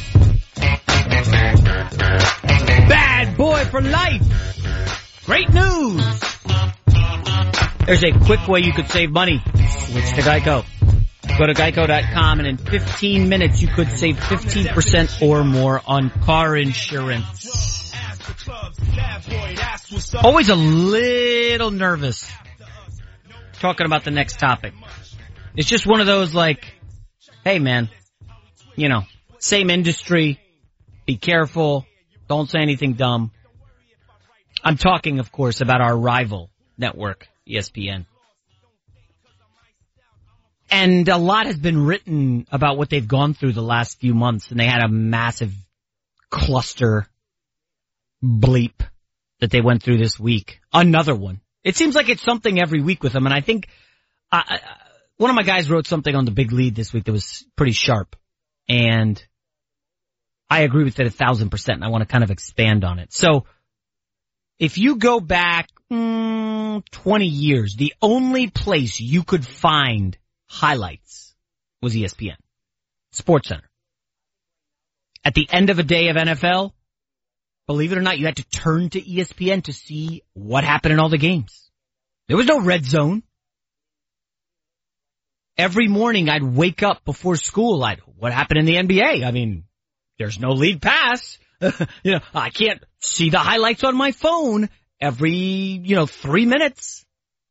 Bad 2.89 3.37
boy 3.37 3.65
for 3.67 3.81
life. 3.81 4.23
Great 5.27 5.49
news. 5.53 6.21
There's 7.87 8.03
a 8.03 8.13
quick 8.25 8.49
way 8.49 8.61
you 8.61 8.73
could 8.73 8.89
save 8.89 9.11
money. 9.13 9.41
Switch 9.55 10.13
to 10.15 10.23
Geico. 10.23 10.65
Go 11.39 11.47
to 11.47 11.53
geico.com 11.53 12.41
and 12.41 12.49
in 12.49 12.57
15 12.57 13.29
minutes 13.29 13.61
you 13.63 13.69
could 13.69 13.91
save 13.91 14.17
15% 14.17 15.23
or 15.23 15.45
more 15.45 15.83
on 15.87 16.11
car 16.11 16.57
insurance. 16.57 17.76
Always 20.23 20.49
a 20.49 20.57
little 20.57 21.71
nervous 21.71 22.31
talking 23.61 23.87
about 23.87 24.05
the 24.05 24.11
next 24.11 24.39
topic. 24.39 24.75
It's 25.57 25.69
just 25.69 25.87
one 25.87 26.01
of 26.01 26.07
those 26.07 26.35
like, 26.35 26.75
hey 27.45 27.59
man, 27.59 27.89
you 28.75 28.89
know, 28.89 29.03
same 29.39 29.71
industry, 29.71 30.41
be 31.07 31.17
careful, 31.17 31.87
don't 32.29 32.49
say 32.49 32.61
anything 32.61 32.95
dumb. 32.95 33.31
I'm 34.63 34.77
talking, 34.77 35.21
of 35.21 35.31
course, 35.31 35.61
about 35.61 35.81
our 35.81 35.97
rival 35.97 36.51
network, 36.77 37.29
ESPN. 37.49 38.07
And 40.71 41.09
a 41.09 41.17
lot 41.17 41.47
has 41.47 41.57
been 41.57 41.87
written 41.87 42.47
about 42.51 42.77
what 42.77 42.91
they've 42.91 43.07
gone 43.07 43.35
through 43.35 43.53
the 43.53 43.63
last 43.63 44.01
few 44.01 44.15
months, 44.15 44.51
and 44.51 44.59
they 44.59 44.67
had 44.67 44.83
a 44.83 44.89
massive 44.89 45.55
cluster 46.31 47.07
bleep 48.23 48.81
that 49.41 49.51
they 49.51 49.61
went 49.61 49.83
through 49.83 49.99
this 49.99 50.19
week. 50.19 50.61
Another 50.73 51.15
one. 51.15 51.41
It 51.63 51.77
seems 51.77 51.95
like 51.95 52.09
it's 52.09 52.23
something 52.23 52.61
every 52.61 52.81
week 52.81 53.03
with 53.03 53.13
them, 53.13 53.27
and 53.27 53.35
I 53.35 53.41
think 53.41 53.69
one 55.17 55.31
of 55.31 55.37
my 55.37 55.43
guys 55.43 55.71
wrote 55.71 55.87
something 55.87 56.15
on 56.15 56.25
the 56.25 56.31
big 56.31 56.53
lead 56.53 56.75
this 56.75 56.93
week 56.93 57.05
that 57.05 57.13
was 57.13 57.45
pretty 57.57 57.73
sharp, 57.73 58.17
and 58.69 59.23
I 60.49 60.61
agree 60.61 60.85
with 60.85 61.01
it 61.01 61.07
a 61.07 61.11
thousand 61.11 61.51
percent, 61.51 61.77
and 61.77 61.85
I 61.85 61.89
want 61.89 62.03
to 62.03 62.13
kind 62.13 62.25
of 62.25 62.31
expand 62.31 62.85
on 62.85 62.99
it. 62.99 63.13
So, 63.13 63.47
if 64.59 64.79
you 64.79 64.97
go 64.97 65.21
back 65.21 65.69
mm, 65.93 66.83
20 66.91 67.27
years, 67.27 67.75
the 67.77 67.95
only 68.01 68.49
place 68.49 69.01
you 69.01 69.23
could 69.23 69.47
find 69.47 70.17
highlights 70.47 71.35
was 71.83 71.95
ESPN, 71.95 72.37
Sports 73.13 73.49
Center. 73.49 73.69
At 75.25 75.35
the 75.35 75.49
end 75.51 75.71
of 75.71 75.79
a 75.79 75.83
day 75.83 76.09
of 76.09 76.17
NFL, 76.17 76.73
believe 77.67 77.93
it 77.93 77.99
or 77.99 78.03
not, 78.03 78.19
you 78.19 78.27
had 78.27 78.37
to 78.37 78.49
turn 78.49 78.91
to 78.91 79.01
ESPN 79.01 79.65
to 79.65 79.73
see 79.73 80.23
what 80.35 80.65
happened 80.65 80.93
in 80.93 81.01
all 81.01 81.09
the 81.09 81.19
games. 81.19 81.71
There 82.29 82.37
was 82.37 82.47
no 82.47 82.61
red 82.61 82.85
zone. 82.85 83.23
Every 85.57 85.89
morning 85.89 86.29
I'd 86.29 86.43
wake 86.43 86.83
up 86.83 87.05
before 87.05 87.37
school, 87.37 87.83
I'd, 87.83 88.01
what 88.19 88.33
happened 88.33 88.61
in 88.61 88.67
the 88.67 88.77
NBA? 88.77 89.25
I 89.25 89.31
mean, 89.31 89.65
there's 90.19 90.39
no 90.39 90.51
League 90.51 90.83
Pass. 90.83 91.39
you 92.03 92.13
know, 92.13 92.21
I 92.35 92.51
can't 92.51 92.83
see 93.01 93.31
the 93.31 93.39
highlights 93.39 93.85
on 93.85 93.97
my 93.97 94.13
phone. 94.13 94.69
every, 95.01 95.33
you 95.33 95.97
know, 95.97 96.07
three 96.07 96.47
minutes. 96.47 97.05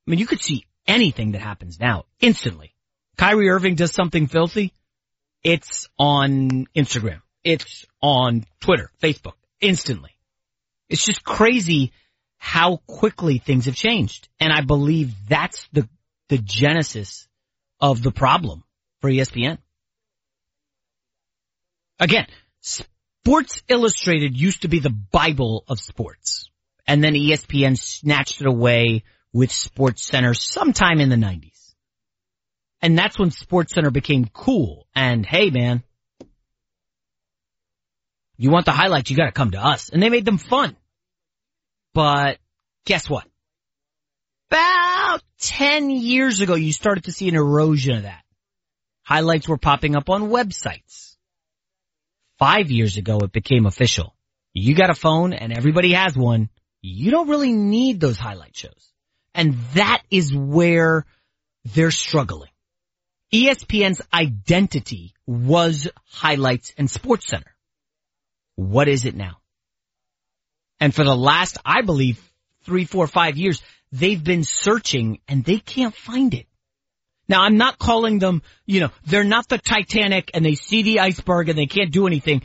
I 0.06 0.12
mean, 0.12 0.20
you 0.20 0.28
could 0.28 0.42
see 0.42 0.66
anything 0.88 1.32
that 1.32 1.42
happens 1.42 1.80
now 1.80 2.06
instantly. 2.20 2.76
Kyrie 3.18 3.50
Irving 3.50 3.76
does 3.76 3.92
something 3.92 4.28
filthy. 4.28 4.74
It's 5.44 5.88
on 5.98 6.68
Instagram. 6.76 7.22
It's 7.44 7.86
on 8.02 8.46
Twitter, 8.60 8.92
Facebook, 9.02 9.34
instantly. 9.68 10.12
It's 10.90 11.06
just 11.06 11.24
crazy 11.24 11.92
how 12.38 12.78
quickly 12.88 13.38
things 13.40 13.66
have 13.66 13.76
changed. 13.76 14.30
And 14.40 14.54
I 14.54 14.62
believe 14.62 15.14
that's 15.28 15.68
the, 15.74 15.88
the 16.30 16.38
genesis 16.38 17.28
of 17.80 18.04
the 18.04 18.12
problem 18.12 18.64
for 19.02 19.10
ESPN. 19.10 19.58
Again, 22.00 22.28
Sports 22.62 23.64
Illustrated 23.68 24.38
used 24.38 24.62
to 24.64 24.68
be 24.68 24.80
the 24.80 24.90
Bible 24.90 25.64
of 25.68 25.80
sports. 25.80 26.50
And 26.88 27.04
then 27.04 27.14
ESPN 27.14 27.78
snatched 27.78 28.42
it 28.42 28.48
away 28.48 29.04
with 29.34 29.52
Sports 29.52 30.04
Center 30.06 30.34
sometime 30.34 31.00
in 31.00 31.10
the 31.10 31.16
90s. 31.16 31.74
And 32.82 32.98
that's 32.98 33.18
when 33.18 33.32
Sports 33.32 33.74
Center 33.74 33.90
became 33.90 34.26
cool. 34.32 34.88
And 34.96 35.26
hey 35.26 35.50
man, 35.50 35.84
you 38.38 38.49
want 38.49 38.66
the 38.66 38.72
highlights, 38.72 39.10
you 39.10 39.18
gotta 39.18 39.32
come 39.32 39.52
to 39.52 39.60
us. 39.60 39.90
And 39.90 40.02
they 40.02 40.10
made 40.10 40.26
them 40.26 40.38
fun. 40.38 40.76
But 41.94 42.38
guess 42.86 43.10
what? 43.10 43.26
About 44.49 45.22
10 45.40 45.90
years 45.90 46.41
ago, 46.41 46.56
you 46.56 46.74
started 46.74 47.06
to 47.06 47.12
see 47.12 47.28
an 47.30 47.36
erosion 47.36 47.98
of 47.98 48.03
that. 48.03 48.24
Highlights 49.03 49.48
were 49.48 49.57
popping 49.57 49.95
up 49.95 50.10
on 50.10 50.30
websites. 50.30 51.16
Five 52.38 52.70
years 52.70 52.98
ago, 52.98 53.20
it 53.24 53.32
became 53.32 53.66
official. 53.66 54.14
You 54.53 54.76
got 54.76 54.90
a 54.90 54.95
phone 54.95 55.34
and 55.34 55.56
everybody 55.56 55.94
has 55.94 56.16
one. 56.16 56.49
You 56.82 57.12
don't 57.12 57.30
really 57.30 57.53
need 57.53 57.99
those 57.99 58.18
highlight 58.18 58.56
shows. 58.56 58.91
And 59.34 59.56
that 59.74 60.02
is 60.12 60.34
where 60.34 61.06
they're 61.74 61.91
struggling. 61.91 62.49
ESPN's 63.34 64.02
identity 64.14 65.14
was 65.26 65.90
highlights 66.06 66.74
and 66.78 66.90
sports 66.90 67.28
center. 67.28 67.55
What 68.56 68.88
is 68.88 69.06
it 69.06 69.15
now? 69.15 69.38
And 70.80 70.94
for 70.94 71.03
the 71.03 71.15
last, 71.15 71.57
I 71.65 71.82
believe, 71.82 72.22
three, 72.64 72.86
four, 72.86 73.07
five 73.07 73.38
years, 73.38 73.61
they've 73.91 74.23
been 74.23 74.44
searching 74.44 75.19
and 75.27 75.44
they 75.44 75.60
can't 75.60 75.95
find 75.95 76.34
it. 76.34 76.48
Now 77.27 77.41
I'm 77.41 77.57
not 77.57 77.80
calling 77.80 78.19
them, 78.19 78.44
you 78.65 78.82
know, 78.82 78.90
they're 79.06 79.23
not 79.23 79.48
the 79.48 79.57
Titanic 79.57 80.32
and 80.34 80.45
they 80.45 80.56
see 80.56 80.84
the 80.84 80.99
iceberg 80.99 81.49
and 81.49 81.57
they 81.57 81.65
can't 81.65 81.91
do 81.91 82.07
anything. 82.07 82.44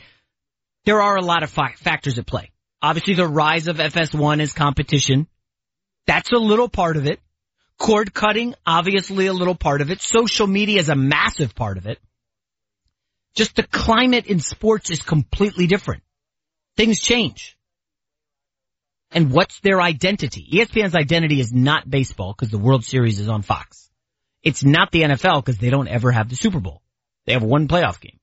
There 0.85 1.01
are 1.01 1.17
a 1.17 1.23
lot 1.23 1.43
of 1.43 1.51
fi- 1.51 1.73
factors 1.73 2.17
at 2.17 2.25
play. 2.25 2.51
Obviously 2.81 3.13
the 3.13 3.27
rise 3.27 3.67
of 3.67 3.77
FS1 3.77 4.41
as 4.41 4.53
competition. 4.53 5.27
That's 6.07 6.31
a 6.31 6.37
little 6.37 6.69
part 6.69 6.97
of 6.97 7.05
it. 7.05 7.19
Cord 7.77 8.13
cutting, 8.13 8.55
obviously 8.65 9.27
a 9.27 9.33
little 9.33 9.55
part 9.55 9.81
of 9.81 9.91
it. 9.91 10.01
Social 10.01 10.47
media 10.47 10.79
is 10.79 10.89
a 10.89 10.95
massive 10.95 11.53
part 11.55 11.77
of 11.77 11.85
it. 11.85 11.99
Just 13.35 13.55
the 13.55 13.63
climate 13.63 14.27
in 14.27 14.39
sports 14.39 14.89
is 14.89 15.01
completely 15.01 15.67
different. 15.67 16.03
Things 16.75 16.99
change. 16.99 17.57
And 19.11 19.31
what's 19.31 19.59
their 19.59 19.81
identity? 19.81 20.47
ESPN's 20.53 20.95
identity 20.95 21.39
is 21.39 21.51
not 21.51 21.89
baseball 21.89 22.33
because 22.33 22.49
the 22.49 22.57
World 22.57 22.85
Series 22.85 23.19
is 23.19 23.27
on 23.27 23.41
Fox. 23.41 23.89
It's 24.41 24.63
not 24.63 24.91
the 24.91 25.03
NFL 25.03 25.43
because 25.43 25.59
they 25.59 25.69
don't 25.69 25.87
ever 25.87 26.11
have 26.11 26.29
the 26.29 26.35
Super 26.35 26.59
Bowl. 26.59 26.81
They 27.25 27.33
have 27.33 27.43
one 27.43 27.67
playoff 27.67 27.99
game. 27.99 28.19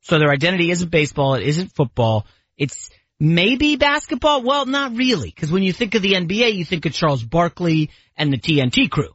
So 0.00 0.18
their 0.18 0.30
identity 0.30 0.70
isn't 0.70 0.90
baseball. 0.90 1.34
It 1.34 1.44
isn't 1.44 1.74
football. 1.74 2.26
It's 2.56 2.90
maybe 3.20 3.76
basketball. 3.76 4.42
Well, 4.42 4.66
not 4.66 4.96
really. 4.96 5.30
Cause 5.30 5.50
when 5.50 5.62
you 5.62 5.72
think 5.72 5.94
of 5.94 6.02
the 6.02 6.12
NBA, 6.12 6.54
you 6.54 6.64
think 6.64 6.86
of 6.86 6.92
Charles 6.92 7.22
Barkley 7.22 7.90
and 8.16 8.32
the 8.32 8.38
TNT 8.38 8.90
crew. 8.90 9.14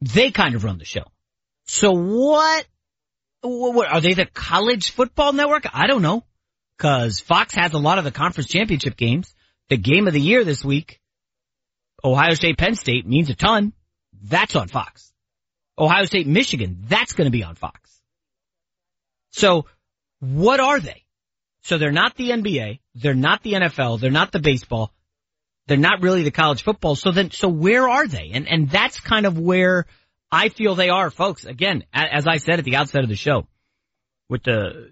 They 0.00 0.30
kind 0.30 0.54
of 0.54 0.64
run 0.64 0.78
the 0.78 0.84
show. 0.84 1.04
So 1.64 1.92
what, 1.92 2.66
what 3.42 3.88
are 3.90 4.00
they 4.00 4.14
the 4.14 4.26
college 4.26 4.90
football 4.90 5.32
network? 5.32 5.66
I 5.72 5.86
don't 5.86 6.02
know. 6.02 6.24
Cause 6.78 7.20
Fox 7.20 7.54
has 7.54 7.72
a 7.72 7.78
lot 7.78 7.98
of 7.98 8.04
the 8.04 8.12
conference 8.12 8.48
championship 8.48 8.96
games. 8.96 9.34
The 9.68 9.76
game 9.76 10.06
of 10.06 10.12
the 10.12 10.20
year 10.20 10.44
this 10.44 10.64
week, 10.64 11.00
Ohio 12.04 12.34
State 12.34 12.56
Penn 12.56 12.74
State 12.74 13.06
means 13.06 13.30
a 13.30 13.34
ton. 13.34 13.72
That's 14.22 14.56
on 14.56 14.68
Fox. 14.68 15.12
Ohio 15.78 16.04
State 16.04 16.26
Michigan, 16.26 16.84
that's 16.88 17.12
going 17.12 17.26
to 17.26 17.30
be 17.30 17.44
on 17.44 17.54
Fox. 17.54 18.00
So 19.30 19.66
what 20.20 20.60
are 20.60 20.80
they? 20.80 21.04
So 21.62 21.78
they're 21.78 21.92
not 21.92 22.16
the 22.16 22.30
NBA, 22.30 22.80
they're 22.94 23.14
not 23.14 23.42
the 23.42 23.52
NFL, 23.52 24.00
they're 24.00 24.10
not 24.10 24.32
the 24.32 24.38
baseball, 24.38 24.92
they're 25.66 25.76
not 25.76 26.02
really 26.02 26.22
the 26.22 26.30
college 26.30 26.62
football. 26.62 26.96
So 26.96 27.12
then, 27.12 27.30
so 27.30 27.48
where 27.48 27.88
are 27.88 28.06
they? 28.06 28.30
And, 28.32 28.48
and 28.48 28.70
that's 28.70 29.00
kind 29.00 29.26
of 29.26 29.38
where 29.38 29.86
I 30.30 30.48
feel 30.50 30.74
they 30.74 30.90
are, 30.90 31.10
folks. 31.10 31.44
Again, 31.44 31.84
as 31.92 32.26
I 32.26 32.36
said 32.36 32.58
at 32.58 32.64
the 32.64 32.76
outset 32.76 33.02
of 33.02 33.08
the 33.08 33.16
show, 33.16 33.46
with 34.28 34.42
the 34.42 34.90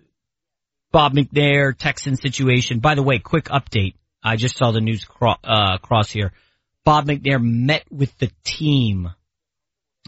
Bob 0.93 1.13
McNair 1.13 1.77
Texan 1.77 2.17
situation. 2.17 2.81
By 2.81 2.95
the 2.95 3.03
way, 3.03 3.19
quick 3.19 3.47
update. 3.47 3.95
I 4.23 4.37
just 4.37 4.57
saw 4.57 4.71
the 4.71 4.81
news 4.81 5.05
cro- 5.05 5.37
uh, 5.45 5.79
cross 5.79 6.11
here. 6.11 6.33
Bob 6.85 7.07
McNair 7.07 7.39
met 7.43 7.85
with 7.91 8.17
the 8.19 8.31
team 8.45 9.11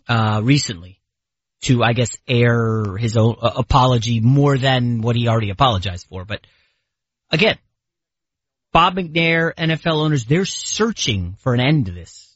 uh, 0.09 0.40
recently 0.42 1.00
to, 1.62 1.82
I 1.82 1.92
guess, 1.92 2.16
air 2.26 2.96
his 2.96 3.16
own 3.16 3.36
uh, 3.40 3.50
apology 3.56 4.20
more 4.20 4.56
than 4.56 5.02
what 5.02 5.16
he 5.16 5.28
already 5.28 5.50
apologized 5.50 6.06
for. 6.09 6.24
But 6.24 6.40
again, 7.30 7.59
Bob 8.72 8.96
McNair, 8.96 9.55
NFL 9.55 10.05
owners, 10.05 10.24
they're 10.24 10.44
searching 10.44 11.36
for 11.40 11.52
an 11.52 11.60
end 11.60 11.86
to 11.86 11.92
this. 11.92 12.34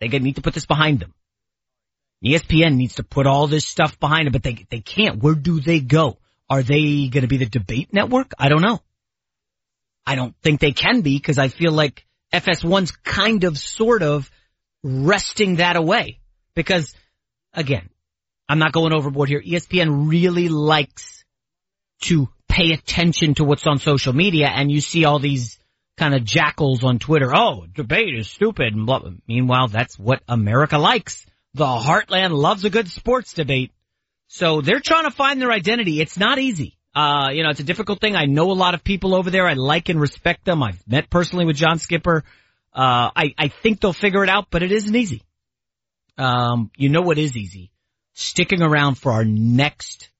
They 0.00 0.08
need 0.08 0.36
to 0.36 0.42
put 0.42 0.54
this 0.54 0.66
behind 0.66 1.00
them. 1.00 1.12
ESPN 2.24 2.76
needs 2.76 2.96
to 2.96 3.02
put 3.02 3.26
all 3.26 3.46
this 3.46 3.66
stuff 3.66 3.98
behind 3.98 4.28
it, 4.28 4.32
but 4.32 4.42
they 4.42 4.66
they 4.70 4.80
can't. 4.80 5.22
Where 5.22 5.34
do 5.34 5.60
they 5.60 5.80
go? 5.80 6.18
Are 6.48 6.62
they 6.62 7.08
going 7.08 7.22
to 7.22 7.28
be 7.28 7.38
the 7.38 7.46
debate 7.46 7.92
network? 7.92 8.32
I 8.38 8.48
don't 8.48 8.62
know. 8.62 8.80
I 10.06 10.16
don't 10.16 10.34
think 10.42 10.60
they 10.60 10.72
can 10.72 11.00
be 11.02 11.16
because 11.16 11.38
I 11.38 11.48
feel 11.48 11.72
like 11.72 12.04
FS1's 12.32 12.90
kind 12.90 13.44
of 13.44 13.56
sort 13.56 14.02
of 14.02 14.30
wresting 14.82 15.56
that 15.56 15.76
away 15.76 16.18
because 16.54 16.94
again, 17.54 17.88
I'm 18.48 18.58
not 18.58 18.72
going 18.72 18.92
overboard 18.92 19.28
here. 19.28 19.40
ESPN 19.40 20.08
really 20.10 20.48
likes 20.48 21.24
to 22.02 22.28
pay 22.48 22.72
attention 22.72 23.34
to 23.34 23.44
what's 23.44 23.66
on 23.66 23.78
social 23.78 24.12
media 24.12 24.48
and 24.48 24.70
you 24.70 24.80
see 24.80 25.04
all 25.04 25.20
these 25.20 25.58
kind 25.96 26.14
of 26.14 26.24
jackals 26.24 26.82
on 26.82 26.98
Twitter. 26.98 27.34
Oh, 27.34 27.66
debate 27.72 28.18
is 28.18 28.28
stupid. 28.28 28.74
And 28.74 28.86
blah. 28.86 29.02
Meanwhile, 29.28 29.68
that's 29.68 29.98
what 29.98 30.22
America 30.26 30.78
likes. 30.78 31.26
The 31.54 31.64
heartland 31.64 32.30
loves 32.30 32.64
a 32.64 32.70
good 32.70 32.88
sports 32.88 33.32
debate. 33.32 33.72
So 34.28 34.60
they're 34.60 34.80
trying 34.80 35.04
to 35.04 35.10
find 35.10 35.40
their 35.40 35.50
identity. 35.50 36.00
It's 36.00 36.16
not 36.16 36.38
easy. 36.38 36.76
Uh, 36.94 37.30
you 37.32 37.42
know, 37.42 37.50
it's 37.50 37.60
a 37.60 37.64
difficult 37.64 38.00
thing. 38.00 38.16
I 38.16 38.26
know 38.26 38.50
a 38.50 38.54
lot 38.54 38.74
of 38.74 38.84
people 38.84 39.14
over 39.14 39.30
there. 39.30 39.46
I 39.46 39.54
like 39.54 39.88
and 39.88 40.00
respect 40.00 40.44
them. 40.44 40.62
I've 40.62 40.80
met 40.86 41.10
personally 41.10 41.44
with 41.44 41.56
John 41.56 41.78
Skipper. 41.78 42.24
Uh, 42.72 43.10
I, 43.14 43.34
I 43.36 43.48
think 43.48 43.80
they'll 43.80 43.92
figure 43.92 44.22
it 44.22 44.30
out, 44.30 44.46
but 44.50 44.62
it 44.62 44.72
isn't 44.72 44.94
easy. 44.94 45.22
Um, 46.18 46.70
you 46.76 46.88
know 46.88 47.02
what 47.02 47.18
is 47.18 47.36
easy? 47.36 47.70
Sticking 48.12 48.62
around 48.62 48.96
for 48.96 49.12
our 49.12 49.24
next 49.24 50.10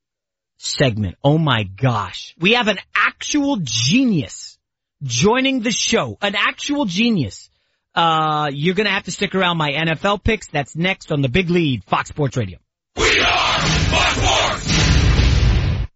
segment. 0.58 1.16
Oh 1.22 1.38
my 1.38 1.64
gosh. 1.64 2.34
We 2.38 2.52
have 2.52 2.68
an 2.68 2.78
actual 2.94 3.58
genius 3.60 4.58
joining 5.02 5.60
the 5.60 5.70
show. 5.70 6.18
An 6.20 6.34
actual 6.34 6.84
genius. 6.84 7.49
Uh, 7.94 8.50
you're 8.52 8.74
gonna 8.74 8.90
have 8.90 9.04
to 9.04 9.10
stick 9.10 9.34
around 9.34 9.56
my 9.56 9.72
NFL 9.72 10.22
picks. 10.22 10.48
That's 10.48 10.76
next 10.76 11.10
on 11.10 11.22
the 11.22 11.28
big 11.28 11.50
lead, 11.50 11.84
Fox 11.84 12.08
Sports 12.08 12.36
Radio. 12.36 12.58
We 12.96 13.20
are 13.20 13.58
Fox 13.58 14.16
Sports! 14.16 15.86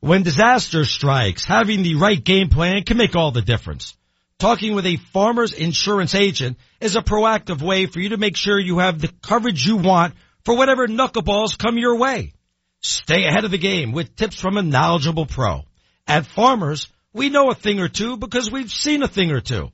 When 0.00 0.22
disaster 0.24 0.84
strikes, 0.84 1.44
having 1.44 1.82
the 1.82 1.94
right 1.94 2.22
game 2.22 2.48
plan 2.48 2.82
can 2.82 2.96
make 2.96 3.14
all 3.14 3.30
the 3.30 3.40
difference. 3.42 3.96
Talking 4.38 4.74
with 4.74 4.86
a 4.86 4.96
farmer's 4.96 5.52
insurance 5.52 6.16
agent 6.16 6.58
is 6.80 6.96
a 6.96 7.02
proactive 7.02 7.62
way 7.62 7.86
for 7.86 8.00
you 8.00 8.08
to 8.08 8.16
make 8.16 8.36
sure 8.36 8.58
you 8.58 8.78
have 8.78 9.00
the 9.00 9.12
coverage 9.22 9.64
you 9.64 9.76
want 9.76 10.14
for 10.44 10.56
whatever 10.56 10.88
knuckleballs 10.88 11.56
come 11.56 11.78
your 11.78 11.96
way. 11.96 12.32
Stay 12.80 13.24
ahead 13.26 13.44
of 13.44 13.52
the 13.52 13.58
game 13.58 13.92
with 13.92 14.16
tips 14.16 14.40
from 14.40 14.56
a 14.56 14.62
knowledgeable 14.62 15.26
pro. 15.26 15.62
At 16.08 16.26
Farmers, 16.26 16.88
we 17.12 17.30
know 17.30 17.50
a 17.50 17.54
thing 17.54 17.78
or 17.78 17.88
two 17.88 18.16
because 18.16 18.50
we've 18.50 18.72
seen 18.72 19.04
a 19.04 19.08
thing 19.08 19.30
or 19.30 19.40
two. 19.40 19.70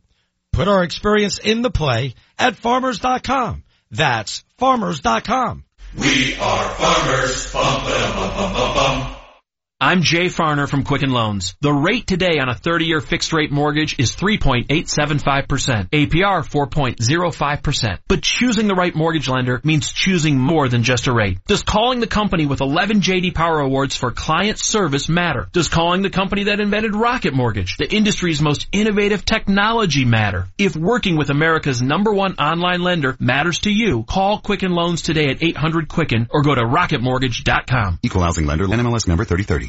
Put 0.59 0.67
our 0.67 0.83
experience 0.83 1.39
in 1.39 1.63
the 1.63 1.71
play 1.71 2.17
at 2.37 2.57
farmers.com. 2.57 3.63
That's 3.93 4.43
farmers.com. 4.59 5.65
We 5.97 6.35
are 6.35 6.69
farmers. 6.71 7.53
Bum, 7.53 7.85
bum, 7.85 8.75
bum, 8.75 9.08
I'm 9.81 10.03
Jay 10.03 10.25
Farner 10.25 10.69
from 10.69 10.83
Quicken 10.83 11.13
Loans. 11.13 11.55
The 11.61 11.73
rate 11.73 12.05
today 12.05 12.41
on 12.41 12.49
a 12.49 12.55
30-year 12.55 13.01
fixed 13.01 13.33
rate 13.33 13.53
mortgage 13.53 13.97
is 14.01 14.11
3.875%. 14.17 15.91
APR 15.91 16.43
4.05%. 16.43 17.99
But 18.09 18.21
choosing 18.21 18.67
the 18.67 18.75
right 18.75 18.93
mortgage 18.93 19.29
lender 19.29 19.61
means 19.63 19.93
choosing 19.93 20.37
more 20.37 20.69
than 20.69 20.83
just 20.83 21.07
a 21.07 21.13
rate. 21.13 21.39
Does 21.47 21.63
calling 21.63 22.01
the 22.01 22.09
company 22.09 22.45
with 22.45 22.61
11 22.61 23.03
JD 23.03 23.37
Power 23.37 23.61
Awards 23.61 23.97
for 23.97 24.11
client 24.11 24.59
service 24.59 25.09
matter? 25.09 25.49
Does 25.53 25.69
calling 25.69 26.03
the 26.03 26.11
company 26.11 26.45
that 26.45 26.59
invented 26.59 26.97
Rocket 26.97 27.33
Mortgage, 27.33 27.77
the 27.77 27.89
industry's 27.89 28.43
most 28.43 28.67
innovative 28.73 29.25
technology 29.25 30.05
matter? 30.05 30.49
If 30.59 30.75
working 30.75 31.17
with 31.17 31.31
America's 31.31 31.81
number 31.81 32.13
one 32.13 32.35
online 32.35 32.83
lender 32.83 33.17
matters 33.21 33.61
to 33.61 33.71
you, 33.71 34.03
call 34.03 34.41
Quicken 34.41 34.73
Loans 34.73 35.03
today 35.03 35.29
at 35.29 35.39
800-QUICKEN 35.39 36.31
or 36.31 36.43
go 36.43 36.57
to 36.57 36.63
rocketmortgage.com. 36.63 38.01
Equal 38.03 38.23
housing 38.23 38.47
lender, 38.47 38.67
NMLS 38.67 39.07
number 39.07 39.25
3030. 39.25 39.68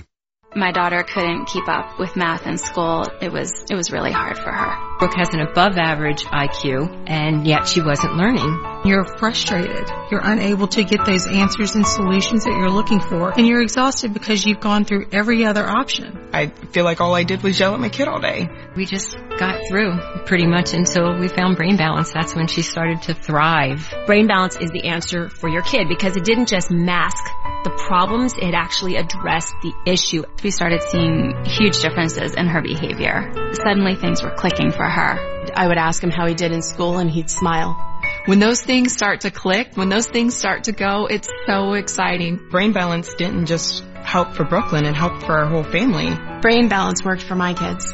My 0.55 0.71
daughter 0.71 1.03
couldn't 1.03 1.45
keep 1.45 1.69
up 1.69 1.99
with 1.99 2.15
math 2.15 2.47
in 2.47 2.57
school. 2.57 3.05
It 3.21 3.31
was, 3.31 3.53
it 3.69 3.75
was 3.75 3.91
really 3.91 4.11
hard 4.11 4.35
for 4.35 4.51
her. 4.51 4.97
Brooke 4.97 5.13
has 5.15 5.29
an 5.31 5.41
above 5.41 5.77
average 5.77 6.23
IQ 6.23 7.05
and 7.07 7.45
yet 7.45 7.67
she 7.67 7.81
wasn't 7.81 8.15
learning. 8.15 8.81
You're 8.83 9.03
frustrated. 9.03 9.87
You're 10.09 10.23
unable 10.23 10.67
to 10.69 10.83
get 10.83 11.05
those 11.05 11.27
answers 11.27 11.75
and 11.75 11.85
solutions 11.85 12.45
that 12.45 12.57
you're 12.57 12.71
looking 12.71 12.99
for 12.99 13.31
and 13.37 13.45
you're 13.45 13.61
exhausted 13.61 14.11
because 14.13 14.43
you've 14.43 14.59
gone 14.59 14.85
through 14.85 15.07
every 15.11 15.45
other 15.45 15.63
option. 15.67 16.29
I 16.33 16.47
feel 16.47 16.83
like 16.83 16.99
all 16.99 17.13
I 17.13 17.23
did 17.23 17.43
was 17.43 17.59
yell 17.59 17.75
at 17.75 17.79
my 17.79 17.89
kid 17.89 18.07
all 18.07 18.19
day. 18.19 18.49
We 18.75 18.85
just 18.85 19.15
got 19.37 19.67
through 19.67 19.99
pretty 20.25 20.47
much 20.47 20.73
until 20.73 21.17
we 21.19 21.27
found 21.27 21.57
Brain 21.57 21.77
Balance. 21.77 22.11
That's 22.11 22.33
when 22.33 22.47
she 22.47 22.63
started 22.63 23.03
to 23.03 23.13
thrive. 23.13 23.93
Brain 24.07 24.25
Balance 24.25 24.57
is 24.57 24.71
the 24.71 24.85
answer 24.85 25.29
for 25.29 25.47
your 25.47 25.61
kid 25.61 25.87
because 25.87 26.17
it 26.17 26.23
didn't 26.23 26.47
just 26.49 26.71
mask 26.71 27.23
the 27.63 27.71
problems, 27.71 28.33
it 28.37 28.53
actually 28.53 28.95
addressed 28.95 29.53
the 29.61 29.73
issue. 29.85 30.23
We 30.43 30.51
started 30.51 30.83
seeing 30.83 31.33
huge 31.45 31.81
differences 31.81 32.35
in 32.35 32.47
her 32.47 32.61
behavior. 32.61 33.31
Suddenly 33.53 33.95
things 33.95 34.21
were 34.23 34.31
clicking 34.31 34.71
for 34.71 34.87
her. 34.87 35.17
I 35.53 35.67
would 35.67 35.77
ask 35.77 36.01
him 36.03 36.11
how 36.11 36.27
he 36.27 36.33
did 36.33 36.51
in 36.51 36.61
school 36.61 36.97
and 36.97 37.09
he'd 37.09 37.29
smile. 37.29 37.85
When 38.25 38.39
those 38.39 38.61
things 38.61 38.91
start 38.93 39.21
to 39.21 39.31
click, 39.31 39.71
when 39.75 39.87
those 39.89 40.07
things 40.07 40.35
start 40.35 40.65
to 40.65 40.71
go, 40.71 41.07
it's 41.07 41.27
so 41.45 41.73
exciting. 41.73 42.39
Brain 42.49 42.71
Balance 42.71 43.13
didn't 43.15 43.47
just 43.47 43.83
help 43.95 44.33
for 44.33 44.45
Brooklyn, 44.45 44.85
it 44.85 44.95
helped 44.95 45.23
for 45.23 45.37
our 45.37 45.47
whole 45.47 45.63
family. 45.63 46.15
Brain 46.41 46.69
Balance 46.69 47.03
worked 47.03 47.23
for 47.23 47.35
my 47.35 47.53
kids. 47.53 47.93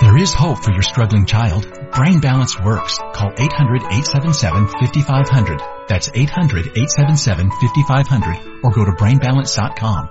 There 0.00 0.18
is 0.18 0.34
hope 0.34 0.64
for 0.64 0.72
your 0.72 0.82
struggling 0.82 1.26
child. 1.26 1.68
Brain 1.92 2.18
Balance 2.20 2.58
works. 2.60 2.98
Call 2.98 3.30
800-877-5500. 3.32 5.86
That's 5.86 6.10
800-877-5500 6.10 8.64
or 8.64 8.72
go 8.72 8.84
to 8.84 8.90
brainbalance.com. 8.92 10.10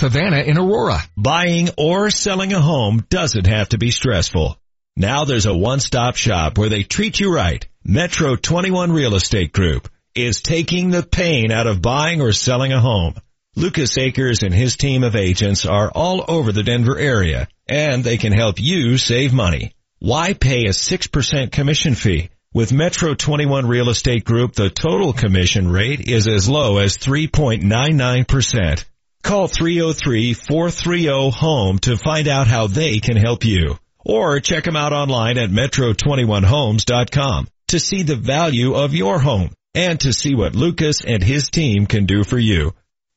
Havana 0.00 0.38
in 0.38 0.58
Aurora. 0.58 0.98
Buying 1.16 1.68
or 1.76 2.10
selling 2.10 2.52
a 2.52 2.60
home 2.60 3.04
doesn't 3.08 3.46
have 3.46 3.70
to 3.70 3.78
be 3.78 3.90
stressful. 3.90 4.58
Now 4.96 5.24
there's 5.24 5.46
a 5.46 5.56
one-stop 5.56 6.16
shop 6.16 6.58
where 6.58 6.68
they 6.68 6.82
treat 6.82 7.20
you 7.20 7.34
right. 7.34 7.66
Metro 7.84 8.36
21 8.36 8.92
Real 8.92 9.14
Estate 9.14 9.52
Group 9.52 9.88
is 10.14 10.40
taking 10.40 10.90
the 10.90 11.02
pain 11.02 11.52
out 11.52 11.66
of 11.66 11.82
buying 11.82 12.20
or 12.20 12.32
selling 12.32 12.72
a 12.72 12.80
home. 12.80 13.14
Lucas 13.54 13.96
Akers 13.96 14.42
and 14.42 14.52
his 14.52 14.76
team 14.76 15.02
of 15.02 15.16
agents 15.16 15.66
are 15.66 15.90
all 15.90 16.24
over 16.28 16.52
the 16.52 16.62
Denver 16.62 16.98
area 16.98 17.48
and 17.68 18.02
they 18.02 18.16
can 18.16 18.32
help 18.32 18.60
you 18.60 18.98
save 18.98 19.32
money. 19.32 19.72
Why 19.98 20.34
pay 20.34 20.64
a 20.64 20.70
6% 20.70 21.52
commission 21.52 21.94
fee? 21.94 22.30
With 22.52 22.72
Metro 22.72 23.14
21 23.14 23.66
Real 23.66 23.90
Estate 23.90 24.24
Group, 24.24 24.54
the 24.54 24.70
total 24.70 25.12
commission 25.12 25.68
rate 25.70 26.00
is 26.00 26.26
as 26.26 26.48
low 26.48 26.78
as 26.78 26.96
3.99%. 26.96 28.84
Call 29.26 29.48
303-430-HOME 29.48 31.80
to 31.80 31.96
find 31.96 32.28
out 32.28 32.46
how 32.46 32.68
they 32.68 33.00
can 33.00 33.16
help 33.16 33.44
you. 33.44 33.76
Or 34.04 34.38
check 34.38 34.62
them 34.62 34.76
out 34.76 34.92
online 34.92 35.36
at 35.36 35.50
metro21homes.com 35.50 37.48
to 37.66 37.80
see 37.80 38.04
the 38.04 38.14
value 38.14 38.74
of 38.74 38.94
your 38.94 39.18
home 39.18 39.50
and 39.74 39.98
to 39.98 40.12
see 40.12 40.36
what 40.36 40.54
Lucas 40.54 41.04
and 41.04 41.24
his 41.24 41.50
team 41.50 41.86
can 41.86 42.06
do 42.06 42.22
for 42.22 42.38
you. 42.38 42.72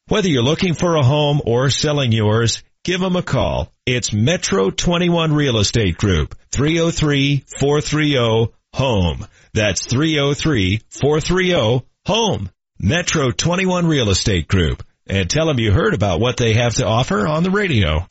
Whether 0.07 0.30
you're 0.30 0.41
looking 0.41 0.73
for 0.73 0.95
a 0.95 1.03
home 1.03 1.44
or 1.45 1.69
selling 1.69 2.11
yours, 2.11 2.64
give 2.84 3.02
them 3.02 3.15
a 3.15 3.22
call. 3.22 3.72
It's 3.86 4.11
Metro 4.11 4.72
21 4.72 5.31
Real 5.31 5.60
Estate 5.60 5.98
Group, 5.98 6.34
303-430-HOME. 6.52 9.27
That's 9.53 9.86
303-430-HOME. 9.86 12.49
Metro 12.81 13.30
21 13.30 13.86
Real 13.86 14.10
Estate 14.10 14.48
Group 14.48 14.81
and 15.10 15.30
tell 15.30 15.48
them 15.48 15.60
you 15.60 15.72
heard 15.72 15.94
about 15.94 16.19
what 16.19 16.38
they 16.38 16.53
have 16.53 16.76
to 16.76 16.86
offer 16.86 17.27
on 17.27 17.44
the 17.44 17.52
radio. 17.52 18.06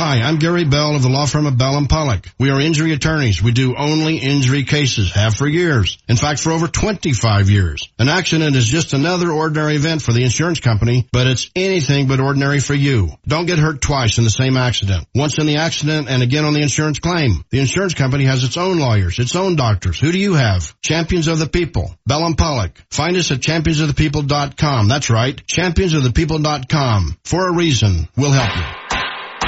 Hi, 0.00 0.20
I'm 0.20 0.38
Gary 0.38 0.62
Bell 0.62 0.94
of 0.94 1.02
the 1.02 1.08
law 1.08 1.26
firm 1.26 1.46
of 1.46 1.58
Bell 1.58 1.76
and 1.76 1.88
Pollock. 1.88 2.28
We 2.38 2.50
are 2.50 2.60
injury 2.60 2.92
attorneys. 2.92 3.42
We 3.42 3.50
do 3.50 3.74
only 3.74 4.18
injury 4.18 4.62
cases, 4.62 5.12
have 5.12 5.34
for 5.34 5.48
years. 5.48 5.98
In 6.08 6.14
fact, 6.14 6.38
for 6.38 6.52
over 6.52 6.68
25 6.68 7.50
years. 7.50 7.88
An 7.98 8.08
accident 8.08 8.54
is 8.54 8.64
just 8.64 8.92
another 8.92 9.32
ordinary 9.32 9.74
event 9.74 10.02
for 10.02 10.12
the 10.12 10.22
insurance 10.22 10.60
company, 10.60 11.08
but 11.10 11.26
it's 11.26 11.50
anything 11.56 12.06
but 12.06 12.20
ordinary 12.20 12.60
for 12.60 12.74
you. 12.74 13.10
Don't 13.26 13.46
get 13.46 13.58
hurt 13.58 13.80
twice 13.80 14.18
in 14.18 14.24
the 14.24 14.30
same 14.30 14.56
accident. 14.56 15.04
Once 15.16 15.36
in 15.38 15.48
the 15.48 15.56
accident 15.56 16.08
and 16.08 16.22
again 16.22 16.44
on 16.44 16.54
the 16.54 16.62
insurance 16.62 17.00
claim. 17.00 17.44
The 17.50 17.58
insurance 17.58 17.94
company 17.94 18.22
has 18.26 18.44
its 18.44 18.56
own 18.56 18.78
lawyers, 18.78 19.18
its 19.18 19.34
own 19.34 19.56
doctors. 19.56 19.98
Who 19.98 20.12
do 20.12 20.18
you 20.20 20.34
have? 20.34 20.80
Champions 20.80 21.26
of 21.26 21.40
the 21.40 21.48
People. 21.48 21.92
Bell 22.06 22.24
and 22.24 22.38
Pollock. 22.38 22.80
Find 22.92 23.16
us 23.16 23.32
at 23.32 23.40
championsofthepeople.com. 23.40 24.86
That's 24.86 25.10
right. 25.10 25.36
Championsofthepeople.com. 25.44 27.18
For 27.24 27.48
a 27.48 27.52
reason. 27.52 28.08
We'll 28.16 28.30
help 28.30 28.56
you. 28.56 28.97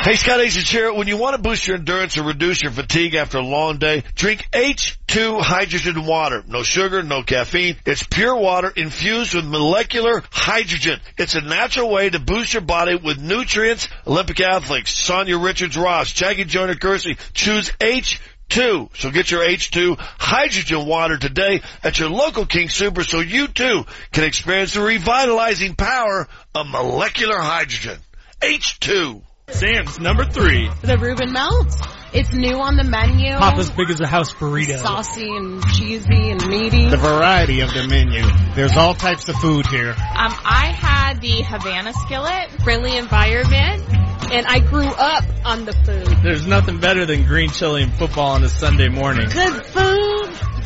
Hey, 0.03 0.17
Scott 0.17 0.41
Asian 0.41 0.63
here. 0.63 0.95
When 0.95 1.09
you 1.09 1.19
want 1.19 1.37
to 1.37 1.43
boost 1.43 1.67
your 1.67 1.77
endurance 1.77 2.17
or 2.17 2.23
reduce 2.23 2.63
your 2.63 2.73
fatigue 2.73 3.15
after 3.15 3.37
a 3.37 3.43
long 3.43 3.77
day, 3.77 4.03
drink 4.15 4.49
H2 4.51 5.43
hydrogen 5.43 6.07
water. 6.07 6.43
No 6.49 6.63
sugar, 6.63 7.03
no 7.03 7.23
caffeine. 7.23 7.77
It's 7.85 8.03
pure 8.03 8.35
water 8.35 8.73
infused 8.75 9.35
with 9.35 9.45
molecular 9.45 10.25
hydrogen. 10.31 11.01
It's 11.19 11.35
a 11.35 11.43
natural 11.43 11.91
way 11.91 12.09
to 12.09 12.19
boost 12.19 12.55
your 12.55 12.63
body 12.63 12.95
with 12.95 13.21
nutrients. 13.21 13.91
Olympic 14.07 14.41
athletes, 14.41 14.91
Sanya 14.91 15.43
Richards-Ross, 15.45 16.13
Jackie 16.13 16.45
Joyner-Kersee, 16.45 17.19
choose 17.35 17.71
H2. 17.73 18.97
So 18.97 19.11
get 19.11 19.31
your 19.31 19.43
H2 19.47 19.99
hydrogen 19.99 20.87
water 20.87 21.19
today 21.19 21.61
at 21.85 21.99
your 21.99 22.09
local 22.09 22.47
King 22.47 22.71
Sooper 22.71 23.05
so 23.05 23.21
you 23.21 23.49
too 23.49 23.85
can 24.13 24.25
experience 24.25 24.73
the 24.73 24.81
revitalizing 24.81 25.75
power 25.75 26.27
of 26.55 26.67
molecular 26.69 27.39
hydrogen. 27.39 27.99
H2. 28.41 29.25
Sam's 29.53 29.99
number 29.99 30.25
three. 30.25 30.71
The 30.83 30.99
Reuben 30.99 31.33
Melt. 31.33 31.75
It's 32.13 32.33
new 32.33 32.57
on 32.57 32.77
the 32.77 32.83
menu. 32.83 33.31
Papa's 33.37 33.71
big 33.71 33.89
as 33.89 34.01
a 34.01 34.07
house 34.07 34.35
burrito. 34.35 34.79
Saucy 34.79 35.29
and 35.29 35.65
cheesy 35.75 36.31
and 36.31 36.45
meaty. 36.49 36.89
The 36.89 36.97
variety 36.97 37.61
of 37.61 37.73
the 37.73 37.87
menu. 37.87 38.23
There's 38.57 38.77
all 38.77 38.95
types 38.95 39.29
of 39.29 39.37
food 39.37 39.67
here. 39.69 39.91
Um, 39.91 40.35
I 40.45 40.75
had 40.77 41.21
the 41.21 41.43
Havana 41.43 41.93
skillet, 41.93 42.51
friendly 42.65 42.97
environment, 42.97 43.85
and 44.33 44.45
I 44.47 44.59
grew 44.59 44.89
up 44.89 45.25
on 45.45 45.65
the 45.67 45.73
food. 45.73 46.09
There's 46.25 46.47
nothing 46.47 46.81
better 46.81 47.07
than 47.07 47.27
green 47.27 47.51
chili 47.51 47.85
and 47.85 47.95
football 47.95 48.33
on 48.33 48.43
a 48.43 48.49
Sunday 48.49 48.89
morning. 48.89 49.29
Good 49.29 49.65
food, 49.67 50.10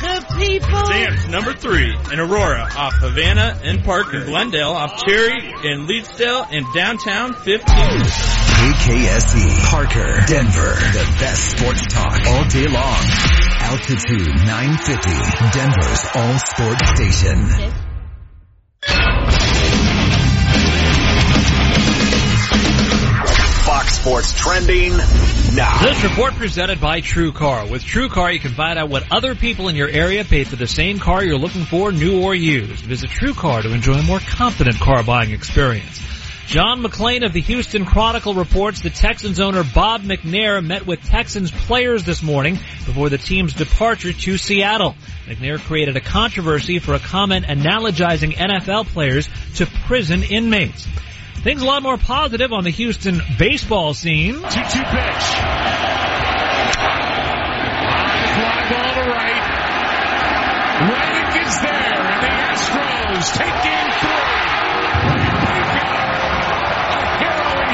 good 0.05 0.23
people. 0.37 0.85
Sam's 0.85 1.25
number 1.27 1.53
three 1.53 1.95
in 2.11 2.19
Aurora 2.19 2.67
off 2.77 2.93
Havana 2.99 3.59
and 3.63 3.83
Park 3.83 4.13
in 4.13 4.25
Glendale 4.25 4.69
off 4.69 5.03
Cherry 5.05 5.53
in 5.63 5.87
Leetsdale 5.87 6.45
and 6.51 6.65
downtown 6.73 7.33
15. 7.33 7.65
KKSE, 7.65 9.59
Parker, 9.69 10.21
Denver, 10.27 10.75
the 10.93 11.05
best 11.19 11.57
sports 11.57 11.85
talk 11.87 12.25
all 12.27 12.45
day 12.47 12.67
long. 12.67 13.03
Altitude 13.61 14.27
950, 14.45 15.09
Denver's 15.57 16.05
all 16.13 16.37
sports 16.39 16.87
station. 16.95 17.49
Fox 23.85 23.99
Sports 23.99 24.39
trending 24.39 24.97
now. 25.55 25.83
This 25.83 26.03
report 26.03 26.33
presented 26.33 26.81
by 26.81 27.01
TrueCar. 27.01 27.69
With 27.69 27.83
TrueCar, 27.83 28.33
you 28.33 28.39
can 28.39 28.53
find 28.53 28.79
out 28.79 28.89
what 28.89 29.11
other 29.11 29.35
people 29.35 29.67
in 29.67 29.75
your 29.75 29.87
area 29.87 30.23
paid 30.23 30.47
for 30.47 30.55
the 30.55 30.65
same 30.65 30.97
car 30.97 31.23
you're 31.23 31.37
looking 31.37 31.65
for, 31.65 31.91
new 31.91 32.23
or 32.23 32.33
used. 32.33 32.83
Visit 32.83 33.11
TrueCar 33.11 33.61
to 33.61 33.71
enjoy 33.71 33.93
a 33.93 34.01
more 34.01 34.19
confident 34.19 34.79
car 34.79 35.03
buying 35.03 35.31
experience. 35.31 36.01
John 36.47 36.81
McClain 36.81 37.25
of 37.25 37.33
the 37.33 37.41
Houston 37.41 37.85
Chronicle 37.85 38.33
reports 38.33 38.81
the 38.81 38.89
Texans 38.89 39.39
owner 39.39 39.63
Bob 39.63 40.01
McNair 40.01 40.65
met 40.65 40.87
with 40.87 41.03
Texans 41.03 41.51
players 41.51 42.03
this 42.03 42.23
morning 42.23 42.55
before 42.85 43.09
the 43.09 43.19
team's 43.19 43.53
departure 43.53 44.13
to 44.13 44.37
Seattle. 44.37 44.95
McNair 45.27 45.59
created 45.59 45.95
a 45.95 46.01
controversy 46.01 46.79
for 46.79 46.95
a 46.95 46.99
comment 46.99 47.45
analogizing 47.45 48.33
NFL 48.33 48.87
players 48.87 49.29
to 49.55 49.67
prison 49.85 50.23
inmates. 50.23 50.87
Things 51.45 51.61
a 51.61 51.65
lot 51.65 51.83
more 51.83 51.97
positive 51.99 52.51
on 52.51 52.63
the 52.63 52.71
Houston 52.71 53.21
baseball 53.37 53.93
scene. 53.93 54.33
2-2 54.33 54.41
pitch. 54.41 54.55
Fly 58.33 58.65
ball 58.71 58.93
to 58.95 59.05
right. 59.11 59.45
Reddick 60.89 61.45
is 61.45 61.61
there, 61.61 62.01
and 62.01 62.23
the 62.23 62.29
Astros 62.33 63.37
take 63.37 63.61
game 63.61 63.91
three. 64.01 64.25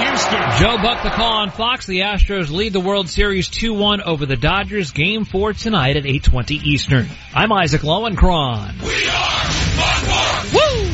Houston. 0.03 0.41
Joe 0.59 0.75
Buck 0.83 1.03
the 1.03 1.09
call 1.11 1.37
on 1.37 1.51
Fox. 1.51 1.85
The 1.85 1.99
Astros 2.01 2.51
lead 2.51 2.73
the 2.73 2.81
World 2.81 3.07
Series 3.07 3.47
2-1 3.47 4.01
over 4.01 4.25
the 4.25 4.35
Dodgers. 4.35 4.91
Game 4.91 5.23
4 5.23 5.53
tonight 5.53 5.95
at 5.95 6.03
8.20 6.03 6.61
Eastern. 6.65 7.07
I'm 7.33 7.53
Isaac 7.53 7.83
Lowenkron. 7.83 8.81
We 8.81 9.07
are 9.07 9.45
Buckhorn! 9.77 10.51
Woo! 10.55 10.91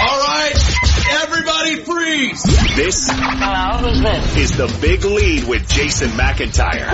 All 0.00 0.18
right, 0.18 0.95
everybody 1.10 1.76
freeze! 1.76 2.42
This, 2.76 3.08
Hello, 3.10 3.78
who's 3.88 4.00
this? 4.02 4.36
is 4.36 4.56
the 4.56 4.78
big 4.80 5.04
lead 5.04 5.44
with 5.44 5.68
Jason 5.68 6.08
McIntyre. 6.10 6.86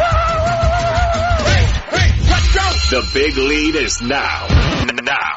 Hey, 1.45 1.65
hey, 1.97 2.13
let's 2.31 2.55
go! 2.55 3.01
The 3.01 3.11
big 3.15 3.37
lead 3.37 3.75
is 3.77 4.01
now. 4.03 4.47
Now. 5.03 5.37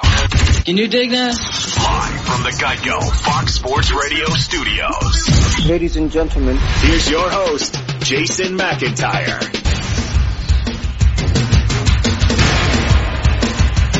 Can 0.65 0.77
you 0.77 0.88
dig 0.88 1.11
that? 1.11 1.35
Live 1.35 2.22
from 2.26 2.43
the 2.43 2.49
Geico 2.52 3.02
Fox 3.23 3.53
Sports 3.56 3.91
Radio 3.91 4.26
studios. 4.30 5.65
Ladies 5.68 5.95
and 5.97 6.11
gentlemen, 6.11 6.57
here's 6.57 7.10
your 7.10 7.30
host, 7.30 7.76
Jason 8.02 8.57
McIntyre. 8.57 9.61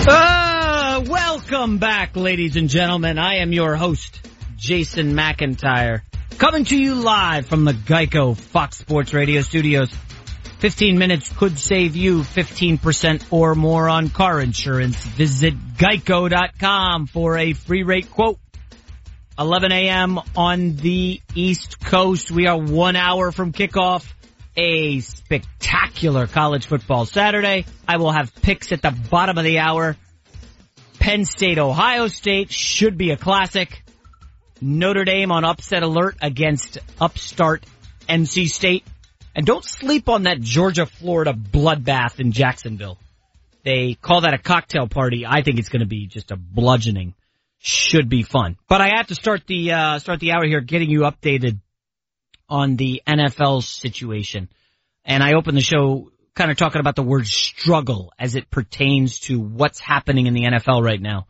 Uh, 0.08 1.04
welcome 1.08 1.78
back, 1.80 2.16
ladies 2.16 2.56
and 2.56 2.70
gentlemen. 2.70 3.18
I 3.18 3.38
am 3.38 3.52
your 3.52 3.76
host, 3.76 4.20
Jason 4.66 5.14
McIntyre, 5.14 6.02
coming 6.40 6.66
to 6.66 6.76
you 6.76 6.96
live 6.96 7.46
from 7.46 7.66
the 7.66 7.74
Geico 7.74 8.36
Fox 8.36 8.80
Sports 8.80 9.14
Radio 9.14 9.42
studios. 9.42 9.96
15 10.58 10.98
minutes 10.98 11.32
could 11.38 11.60
save 11.60 11.96
you 11.96 12.22
15% 12.22 13.32
or 13.32 13.54
more 13.54 13.88
on 13.88 14.10
car 14.10 14.42
insurance. 14.42 14.96
Visit 14.96 15.54
geico.com 15.76 17.06
for 17.06 17.38
a 17.38 17.54
free 17.54 17.84
rate 17.84 18.10
quote. 18.10 18.40
11 19.38 19.72
a.m. 19.72 20.20
on 20.36 20.76
the 20.78 21.22
East 21.36 21.80
Coast. 21.80 22.32
We 22.32 22.48
are 22.48 22.58
one 22.58 22.96
hour 22.96 23.32
from 23.32 23.52
kickoff. 23.52 24.12
A 24.58 25.00
spectacular 25.02 26.26
college 26.26 26.66
football 26.66 27.06
Saturday. 27.06 27.68
I 27.88 27.98
will 27.98 28.12
have 28.12 28.34
picks 28.34 28.72
at 28.72 28.82
the 28.82 28.98
bottom 29.12 29.38
of 29.38 29.44
the 29.44 29.60
hour. 29.60 29.96
Penn 30.98 31.24
State, 31.26 31.60
Ohio 31.60 32.08
State 32.08 32.52
should 32.52 32.98
be 32.98 33.12
a 33.12 33.18
classic. 33.18 33.84
Notre 34.62 35.04
Dame 35.04 35.32
on 35.32 35.44
upset 35.44 35.84
alert 35.84 36.18
against 36.22 36.78
upstart 37.00 37.66
NC 38.08 38.50
State. 38.50 38.86
And 39.36 39.46
don't 39.46 39.66
sleep 39.66 40.08
on 40.08 40.24
that 40.24 40.40
Georgia 40.40 40.86
Florida 40.86 41.34
bloodbath 41.34 42.20
in 42.20 42.32
Jacksonville. 42.32 42.98
They 43.64 43.96
call 43.96 44.22
that 44.22 44.34
a 44.34 44.38
cocktail 44.38 44.88
party. 44.88 45.26
I 45.26 45.42
think 45.42 45.60
it's 45.60 45.70
going 45.70 45.82
to 45.82 45.88
be 45.88 46.08
just 46.08 46.32
a 46.32 46.38
bludgeoning. 46.38 47.16
Should 47.58 48.10
be 48.10 48.24
fun. 48.24 48.58
But 48.70 48.80
I 48.80 48.92
have 48.96 49.08
to 49.08 49.16
start 49.16 49.48
the 49.48 49.72
uh, 49.72 50.00
start 50.00 50.20
the 50.20 50.34
hour 50.34 50.46
here 50.46 50.62
getting 50.62 50.90
you 50.90 51.02
updated 51.02 51.60
on 52.48 52.76
the 52.76 53.02
NFL 53.08 53.64
situation. 53.64 54.50
And 55.04 55.24
I 55.24 55.34
opened 55.34 55.58
the 55.58 55.62
show 55.62 56.12
kind 56.36 56.52
of 56.52 56.58
talking 56.58 56.80
about 56.80 56.96
the 56.96 57.04
word 57.04 57.26
struggle 57.26 58.14
as 58.20 58.36
it 58.36 58.52
pertains 58.52 59.20
to 59.22 59.40
what's 59.40 59.80
happening 59.80 60.28
in 60.28 60.34
the 60.34 60.44
NFL 60.44 60.84
right 60.84 61.02
now. 61.02 61.26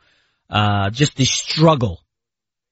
Uh, 0.49 0.89
just 0.89 1.15
the 1.15 1.25
struggle 1.25 2.01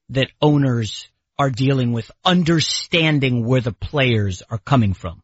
that 0.09 0.27
owners 0.41 1.07
are 1.37 1.49
dealing 1.49 1.91
with 1.93 2.11
understanding 2.23 3.45
where 3.45 3.61
the 3.61 3.71
players 3.71 4.43
are 4.49 4.59
coming 4.59 4.93
from. 4.93 5.21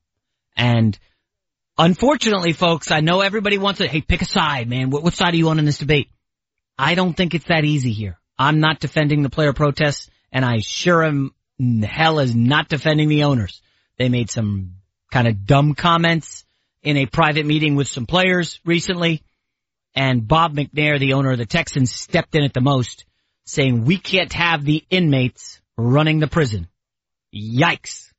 And 0.55 0.97
unfortunately, 1.77 2.53
folks, 2.53 2.91
I 2.91 3.01
know 3.01 3.21
everybody 3.21 3.57
wants 3.57 3.79
to, 3.79 3.87
hey, 3.87 4.01
pick 4.01 4.21
a 4.21 4.25
side, 4.25 4.67
man. 4.67 4.89
What, 4.89 5.03
what 5.03 5.13
side 5.13 5.33
are 5.33 5.37
you 5.37 5.49
on 5.49 5.59
in 5.59 5.65
this 5.65 5.77
debate? 5.77 6.09
I 6.77 6.95
don't 6.95 7.13
think 7.13 7.35
it's 7.35 7.47
that 7.47 7.65
easy 7.65 7.91
here. 7.91 8.19
I'm 8.37 8.59
not 8.59 8.79
defending 8.79 9.21
the 9.21 9.29
player 9.29 9.53
protests, 9.53 10.09
and 10.31 10.45
I 10.45 10.59
sure 10.59 11.03
am 11.03 11.33
hell 11.83 12.19
is 12.19 12.33
not 12.33 12.69
defending 12.69 13.09
the 13.09 13.23
owners. 13.23 13.61
They 13.97 14.09
made 14.09 14.29
some 14.29 14.75
kind 15.11 15.27
of 15.27 15.45
dumb 15.45 15.75
comments 15.75 16.45
in 16.81 16.95
a 16.95 17.05
private 17.05 17.45
meeting 17.45 17.75
with 17.75 17.87
some 17.87 18.05
players 18.05 18.59
recently, 18.63 19.23
and 19.93 20.25
Bob 20.27 20.55
McNair, 20.55 20.99
the 20.99 21.13
owner 21.13 21.31
of 21.31 21.37
the 21.37 21.45
Texans, 21.45 21.91
stepped 21.91 22.35
in 22.35 22.43
at 22.43 22.53
the 22.53 22.61
most, 22.61 23.03
saying 23.49 23.85
we 23.85 23.97
can't 23.97 24.31
have 24.33 24.63
the 24.63 24.83
inmates 24.89 25.59
running 25.77 26.19
the 26.19 26.27
prison. 26.27 26.67
Yikes. 27.35 28.11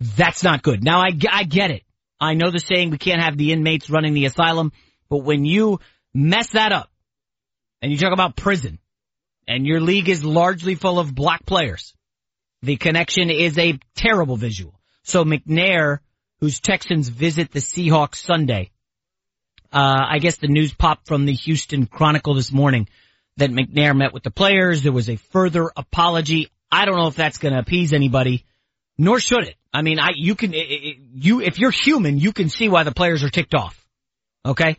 That's 0.00 0.42
not 0.42 0.62
good. 0.62 0.84
Now 0.84 1.00
I, 1.00 1.10
I 1.30 1.44
get 1.44 1.70
it. 1.70 1.82
I 2.20 2.34
know 2.34 2.50
the 2.50 2.58
saying 2.58 2.90
we 2.90 2.98
can't 2.98 3.22
have 3.22 3.36
the 3.36 3.52
inmates 3.52 3.90
running 3.90 4.14
the 4.14 4.26
asylum, 4.26 4.72
but 5.08 5.18
when 5.18 5.44
you 5.44 5.80
mess 6.14 6.50
that 6.50 6.72
up 6.72 6.90
and 7.80 7.90
you 7.90 7.98
talk 7.98 8.12
about 8.12 8.36
prison 8.36 8.78
and 9.48 9.66
your 9.66 9.80
league 9.80 10.08
is 10.08 10.24
largely 10.24 10.74
full 10.74 10.98
of 10.98 11.14
black 11.14 11.46
players, 11.46 11.94
the 12.62 12.76
connection 12.76 13.30
is 13.30 13.58
a 13.58 13.78
terrible 13.96 14.36
visual. 14.36 14.78
So 15.02 15.24
McNair, 15.24 15.98
whose 16.40 16.60
Texans 16.60 17.08
visit 17.08 17.50
the 17.50 17.58
Seahawks 17.58 18.16
Sunday, 18.16 18.70
uh, 19.72 20.04
I 20.08 20.18
guess 20.18 20.36
the 20.36 20.48
news 20.48 20.74
popped 20.74 21.08
from 21.08 21.24
the 21.24 21.32
Houston 21.32 21.86
Chronicle 21.86 22.34
this 22.34 22.52
morning 22.52 22.88
that 23.36 23.50
McNair 23.50 23.96
met 23.96 24.12
with 24.12 24.22
the 24.22 24.30
players. 24.30 24.82
There 24.82 24.92
was 24.92 25.08
a 25.08 25.16
further 25.16 25.70
apology. 25.76 26.50
I 26.70 26.84
don't 26.84 26.96
know 26.96 27.08
if 27.08 27.16
that's 27.16 27.38
going 27.38 27.54
to 27.54 27.60
appease 27.60 27.92
anybody, 27.92 28.44
nor 28.98 29.20
should 29.20 29.44
it. 29.44 29.56
I 29.72 29.82
mean, 29.82 29.98
I, 29.98 30.10
you 30.14 30.34
can, 30.34 30.52
you, 30.52 31.40
if 31.40 31.58
you're 31.58 31.70
human, 31.70 32.18
you 32.18 32.32
can 32.32 32.48
see 32.48 32.68
why 32.68 32.82
the 32.82 32.92
players 32.92 33.22
are 33.22 33.30
ticked 33.30 33.54
off. 33.54 33.78
Okay? 34.44 34.76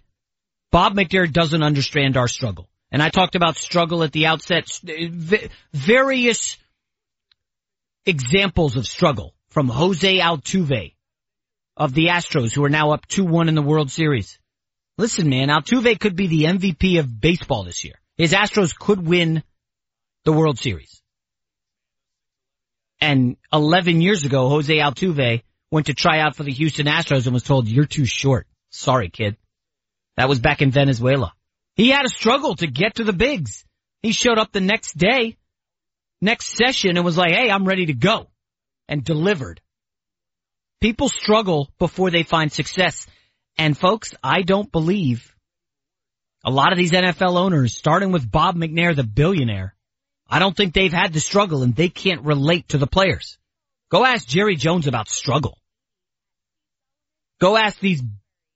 Bob 0.72 0.96
McNair 0.96 1.32
doesn't 1.32 1.64
understand 1.64 2.18
our 2.18 2.28
struggle. 2.28 2.70
And 2.92 3.02
I 3.02 3.10
talked 3.10 3.36
about 3.36 3.58
struggle 3.58 4.04
at 4.04 4.12
the 4.12 4.28
outset, 4.28 4.68
uh, 4.88 5.38
various 5.74 6.58
examples 8.06 8.76
of 8.76 8.86
struggle 8.86 9.34
from 9.50 9.68
Jose 9.68 10.20
Altuve 10.20 10.94
of 11.76 11.94
the 11.94 12.08
Astros 12.08 12.54
who 12.54 12.64
are 12.64 12.70
now 12.70 12.92
up 12.92 13.08
2-1 13.08 13.48
in 13.48 13.56
the 13.56 13.62
World 13.62 13.90
Series. 13.90 14.40
Listen 14.98 15.28
man, 15.30 15.50
Altuve 15.50 16.00
could 16.00 16.16
be 16.16 16.28
the 16.28 16.44
MVP 16.44 17.00
of 17.00 17.20
baseball 17.20 17.64
this 17.64 17.84
year. 17.84 17.96
His 18.18 18.34
Astros 18.34 18.78
could 18.78 19.06
win 19.06 19.44
the 20.26 20.34
World 20.34 20.60
Series. 20.60 21.02
And 23.02 23.38
11 23.52 24.02
years 24.02 24.24
ago, 24.24 24.50
Jose 24.50 24.74
Altuve 24.74 25.42
went 25.72 25.88
to 25.88 25.94
try 25.94 26.20
out 26.20 26.36
for 26.36 26.44
the 26.44 26.54
Houston 26.54 26.86
Astros 26.86 27.26
and 27.26 27.34
was 27.34 27.44
told, 27.44 27.68
you're 27.68 27.86
too 27.86 28.06
short. 28.06 28.48
Sorry, 28.70 29.10
kid. 29.10 29.36
That 30.16 30.30
was 30.30 30.40
back 30.40 30.62
in 30.62 30.72
Venezuela. 30.72 31.34
He 31.76 31.90
had 31.90 32.06
a 32.06 32.10
struggle 32.10 32.56
to 32.56 32.68
get 32.68 32.96
to 32.96 33.04
the 33.04 33.14
bigs. 33.14 33.66
He 34.02 34.12
showed 34.12 34.38
up 34.38 34.52
the 34.52 34.62
next 34.62 34.96
day, 34.98 35.38
next 36.22 36.56
session 36.56 36.96
and 36.96 37.06
was 37.06 37.18
like, 37.18 37.32
hey, 37.32 37.50
I'm 37.50 37.66
ready 37.66 37.88
to 37.88 37.94
go 37.94 38.28
and 38.88 39.04
delivered. 39.04 39.60
People 40.82 41.10
struggle 41.10 41.70
before 41.80 42.12
they 42.12 42.24
find 42.24 42.52
success. 42.52 43.08
And 43.58 43.78
folks, 43.78 44.14
I 44.24 44.42
don't 44.42 44.72
believe 44.72 45.33
a 46.44 46.52
lot 46.52 46.72
of 46.72 46.78
these 46.78 46.92
NFL 46.92 47.38
owners, 47.38 47.78
starting 47.78 48.12
with 48.12 48.30
Bob 48.30 48.56
McNair, 48.56 48.96
the 48.96 49.04
billionaire, 49.04 49.76
I 50.30 50.40
don't 50.40 50.56
think 50.56 50.74
they've 50.74 50.92
had 50.92 51.14
the 51.14 51.20
struggle 51.20 51.64
and 51.64 51.76
they 51.76 51.90
can't 51.90 52.24
relate 52.24 52.70
to 52.70 52.78
the 52.78 52.88
players. 52.88 53.38
Go 53.90 54.04
ask 54.06 54.28
Jerry 54.28 54.56
Jones 54.56 54.88
about 54.88 55.08
struggle. 55.08 55.58
Go 57.40 57.56
ask 57.56 57.80
these 57.80 58.02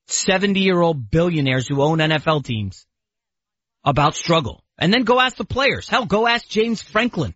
70 0.07 0.59
year 0.59 0.81
old 0.81 1.11
billionaires 1.11 1.68
who 1.68 1.81
own 1.81 1.99
NFL 1.99 2.43
teams 2.45 2.85
about 3.84 4.15
struggle. 4.15 4.64
And 4.77 4.93
then 4.93 5.03
go 5.03 5.19
ask 5.19 5.38
the 5.38 5.45
players. 5.45 5.89
Hell, 5.89 6.05
go 6.05 6.27
ask 6.27 6.47
James 6.47 6.81
Franklin, 6.81 7.34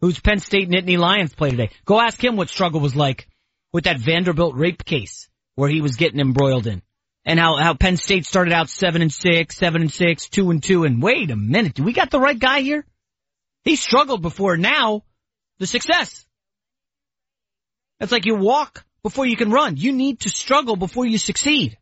who's 0.00 0.20
Penn 0.20 0.38
State 0.38 0.68
Nittany 0.68 0.98
Lions 0.98 1.34
play 1.34 1.50
today. 1.50 1.70
Go 1.84 2.00
ask 2.00 2.22
him 2.22 2.36
what 2.36 2.48
struggle 2.48 2.80
was 2.80 2.94
like 2.94 3.28
with 3.72 3.84
that 3.84 3.98
Vanderbilt 3.98 4.54
rape 4.54 4.84
case 4.84 5.28
where 5.54 5.68
he 5.68 5.80
was 5.80 5.96
getting 5.96 6.20
embroiled 6.20 6.66
in. 6.66 6.82
And 7.24 7.38
how, 7.38 7.56
how 7.56 7.74
Penn 7.74 7.96
State 7.96 8.26
started 8.26 8.52
out 8.52 8.68
seven 8.68 9.00
and 9.00 9.12
six, 9.12 9.56
seven 9.56 9.82
and 9.82 9.92
six, 9.92 10.28
two 10.28 10.50
and 10.50 10.62
two, 10.62 10.84
and 10.84 11.02
wait 11.02 11.30
a 11.30 11.36
minute, 11.36 11.74
do 11.74 11.82
we 11.82 11.92
got 11.92 12.10
the 12.10 12.20
right 12.20 12.38
guy 12.38 12.60
here? 12.60 12.84
He 13.62 13.76
struggled 13.76 14.20
before 14.20 14.56
now 14.56 15.04
the 15.58 15.66
success. 15.66 16.26
It's 18.00 18.12
like 18.12 18.26
you 18.26 18.36
walk 18.36 18.84
before 19.02 19.24
you 19.26 19.36
can 19.36 19.50
run. 19.50 19.76
You 19.76 19.92
need 19.92 20.20
to 20.20 20.28
struggle 20.28 20.76
before 20.76 21.06
you 21.06 21.16
succeed. 21.16 21.78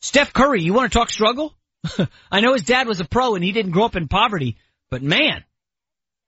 Steph 0.00 0.32
Curry, 0.32 0.62
you 0.62 0.74
want 0.74 0.92
to 0.92 0.98
talk 0.98 1.08
struggle? 1.08 1.54
I 2.30 2.40
know 2.40 2.52
his 2.52 2.64
dad 2.64 2.86
was 2.86 3.00
a 3.00 3.04
pro 3.06 3.34
and 3.34 3.44
he 3.44 3.52
didn't 3.52 3.72
grow 3.72 3.84
up 3.84 3.96
in 3.96 4.08
poverty, 4.08 4.58
but 4.90 5.02
man, 5.02 5.44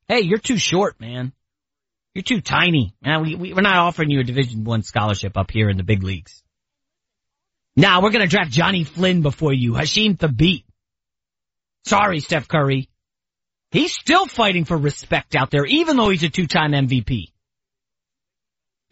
Hey, 0.09 0.21
you're 0.21 0.39
too 0.39 0.59
short, 0.59 1.01
man. 1.01 1.33
You're 2.15 2.23
too 2.23 2.41
tiny. 2.41 2.95
Man, 3.03 3.23
we, 3.23 3.35
we, 3.35 3.55
we're 3.55 3.63
not 3.63 3.79
offering 3.79 4.11
you 4.11 4.21
a 4.21 4.25
Division 4.25 4.65
One 4.65 4.83
scholarship 4.83 5.37
up 5.37 5.51
here 5.51 5.71
in 5.71 5.79
the 5.79 5.83
big 5.83 6.03
leagues. 6.03 6.43
Now 7.77 8.03
we're 8.03 8.11
gonna 8.11 8.27
draft 8.27 8.51
Jonny 8.53 8.85
Flynn 8.85 9.23
before 9.23 9.53
you, 9.53 9.73
Hasheem 9.73 10.17
Thabeet. 10.17 10.65
Sorry, 11.87 12.21
Steph 12.21 12.49
Curry. 12.49 12.89
He's 13.71 13.93
still 13.93 14.27
fighting 14.27 14.65
for 14.65 14.77
respect 14.77 15.35
out 15.35 15.51
there, 15.51 15.67
even 15.67 15.97
though 15.97 16.09
he's 16.09 16.23
a 16.23 16.29
two-time 16.29 16.73
MVP. 16.73 17.33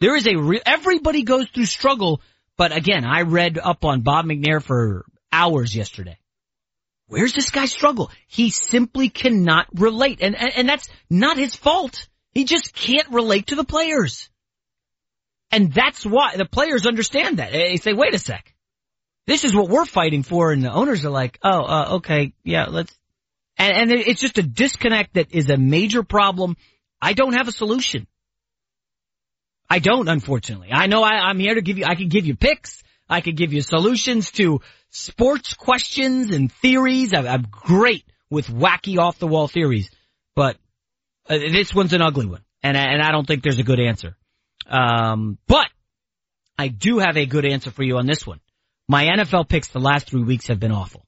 There 0.01 0.15
is 0.17 0.27
a 0.27 0.35
re- 0.35 0.61
everybody 0.65 1.23
goes 1.23 1.47
through 1.49 1.65
struggle, 1.65 2.21
but 2.57 2.75
again, 2.75 3.05
I 3.05 3.21
read 3.21 3.57
up 3.57 3.85
on 3.85 4.01
Bob 4.01 4.25
McNair 4.25 4.61
for 4.61 5.05
hours 5.31 5.73
yesterday. 5.73 6.17
Where's 7.07 7.33
this 7.33 7.49
guy 7.49 7.65
struggle? 7.65 8.11
He 8.27 8.49
simply 8.49 9.07
cannot 9.07 9.67
relate, 9.73 10.19
and, 10.21 10.35
and 10.35 10.51
and 10.57 10.69
that's 10.69 10.89
not 11.09 11.37
his 11.37 11.55
fault. 11.55 12.07
He 12.31 12.43
just 12.43 12.73
can't 12.73 13.09
relate 13.11 13.47
to 13.47 13.55
the 13.55 13.63
players, 13.63 14.29
and 15.51 15.71
that's 15.71 16.05
why 16.05 16.35
the 16.35 16.45
players 16.45 16.85
understand 16.85 17.37
that. 17.37 17.53
They 17.53 17.77
say, 17.77 17.93
"Wait 17.93 18.13
a 18.13 18.19
sec, 18.19 18.52
this 19.25 19.43
is 19.43 19.55
what 19.55 19.69
we're 19.69 19.85
fighting 19.85 20.23
for," 20.23 20.51
and 20.51 20.63
the 20.63 20.71
owners 20.71 21.05
are 21.05 21.09
like, 21.09 21.39
"Oh, 21.43 21.63
uh, 21.63 21.87
okay, 21.95 22.33
yeah, 22.43 22.65
let's." 22.69 22.93
And, 23.57 23.91
and 23.91 23.91
it's 23.91 24.19
just 24.19 24.37
a 24.39 24.43
disconnect 24.43 25.13
that 25.13 25.33
is 25.33 25.49
a 25.49 25.57
major 25.57 26.03
problem. 26.03 26.57
I 27.01 27.13
don't 27.13 27.33
have 27.33 27.47
a 27.47 27.51
solution. 27.51 28.07
I 29.69 29.79
don't, 29.79 30.07
unfortunately. 30.07 30.69
I 30.71 30.87
know 30.87 31.03
I, 31.03 31.29
I'm 31.29 31.39
here 31.39 31.55
to 31.55 31.61
give 31.61 31.77
you, 31.77 31.85
I 31.85 31.95
can 31.95 32.09
give 32.09 32.25
you 32.25 32.35
picks. 32.35 32.83
I 33.09 33.21
could 33.21 33.35
give 33.35 33.53
you 33.53 33.61
solutions 33.61 34.31
to 34.33 34.61
sports 34.89 35.53
questions 35.53 36.31
and 36.31 36.51
theories. 36.51 37.13
I'm, 37.13 37.27
I'm 37.27 37.47
great 37.49 38.05
with 38.29 38.47
wacky 38.47 38.97
off 38.97 39.19
the 39.19 39.27
wall 39.27 39.47
theories, 39.47 39.89
but 40.35 40.57
uh, 41.29 41.37
this 41.37 41.73
one's 41.73 41.93
an 41.93 42.01
ugly 42.01 42.25
one, 42.25 42.41
and 42.63 42.75
and 42.75 43.01
I 43.01 43.11
don't 43.11 43.27
think 43.27 43.43
there's 43.43 43.59
a 43.59 43.63
good 43.63 43.79
answer. 43.79 44.15
Um, 44.67 45.37
but 45.47 45.67
I 46.57 46.67
do 46.69 46.99
have 46.99 47.17
a 47.17 47.25
good 47.25 47.45
answer 47.45 47.71
for 47.71 47.83
you 47.83 47.97
on 47.97 48.05
this 48.05 48.25
one. 48.25 48.39
My 48.87 49.05
NFL 49.05 49.47
picks 49.47 49.69
the 49.69 49.79
last 49.79 50.09
three 50.09 50.23
weeks 50.23 50.47
have 50.47 50.59
been 50.59 50.71
awful. 50.71 51.05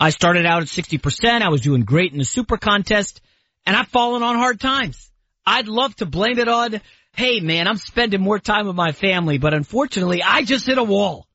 I 0.00 0.10
started 0.10 0.46
out 0.46 0.62
at 0.62 0.68
60%. 0.68 1.42
I 1.42 1.48
was 1.48 1.60
doing 1.60 1.82
great 1.82 2.12
in 2.12 2.18
the 2.18 2.24
super 2.24 2.56
contest 2.56 3.20
and 3.66 3.76
I've 3.76 3.88
fallen 3.88 4.22
on 4.22 4.36
hard 4.36 4.60
times. 4.60 5.10
I'd 5.44 5.68
love 5.68 5.94
to 5.96 6.06
blame 6.06 6.38
it 6.38 6.48
on, 6.48 6.80
hey 7.14 7.40
man, 7.40 7.66
I'm 7.66 7.76
spending 7.76 8.20
more 8.20 8.38
time 8.38 8.66
with 8.66 8.76
my 8.76 8.92
family, 8.92 9.38
but 9.38 9.54
unfortunately 9.54 10.22
I 10.22 10.42
just 10.42 10.66
hit 10.66 10.78
a 10.78 10.84
wall. 10.84 11.26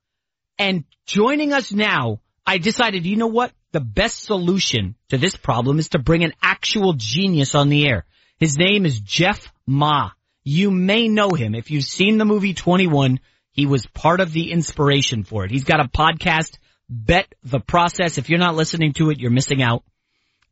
And 0.57 0.85
joining 1.05 1.51
us 1.51 1.71
now, 1.71 2.19
I 2.45 2.57
decided, 2.57 3.05
you 3.05 3.17
know 3.17 3.27
what? 3.27 3.51
The 3.71 3.79
best 3.79 4.23
solution 4.23 4.95
to 5.09 5.17
this 5.17 5.35
problem 5.35 5.79
is 5.79 5.89
to 5.89 5.99
bring 5.99 6.23
an 6.23 6.33
actual 6.41 6.93
genius 6.93 7.55
on 7.55 7.69
the 7.69 7.87
air. 7.87 8.05
His 8.39 8.57
name 8.57 8.85
is 8.85 8.99
Jeff 8.99 9.51
Ma. 9.65 10.11
You 10.43 10.71
may 10.71 11.07
know 11.07 11.29
him. 11.31 11.55
If 11.55 11.71
you've 11.71 11.85
seen 11.85 12.17
the 12.17 12.25
movie 12.25 12.53
21, 12.53 13.19
he 13.53 13.65
was 13.67 13.85
part 13.85 14.19
of 14.19 14.33
the 14.33 14.51
inspiration 14.51 15.23
for 15.23 15.45
it. 15.45 15.51
He's 15.51 15.63
got 15.63 15.79
a 15.79 15.87
podcast 15.87 16.57
Bet 16.89 17.33
the 17.43 17.59
Process. 17.59 18.17
If 18.17 18.29
you're 18.29 18.39
not 18.39 18.55
listening 18.55 18.93
to 18.93 19.09
it, 19.09 19.19
you're 19.19 19.31
missing 19.31 19.61
out. 19.61 19.83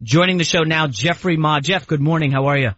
Joining 0.02 0.38
the 0.38 0.44
show 0.44 0.62
now, 0.62 0.88
Jeffrey 0.88 1.36
Ma. 1.36 1.60
Jeff, 1.60 1.88
good 1.88 2.00
morning. 2.00 2.32
How 2.32 2.46
are 2.46 2.58
you? 2.58 2.72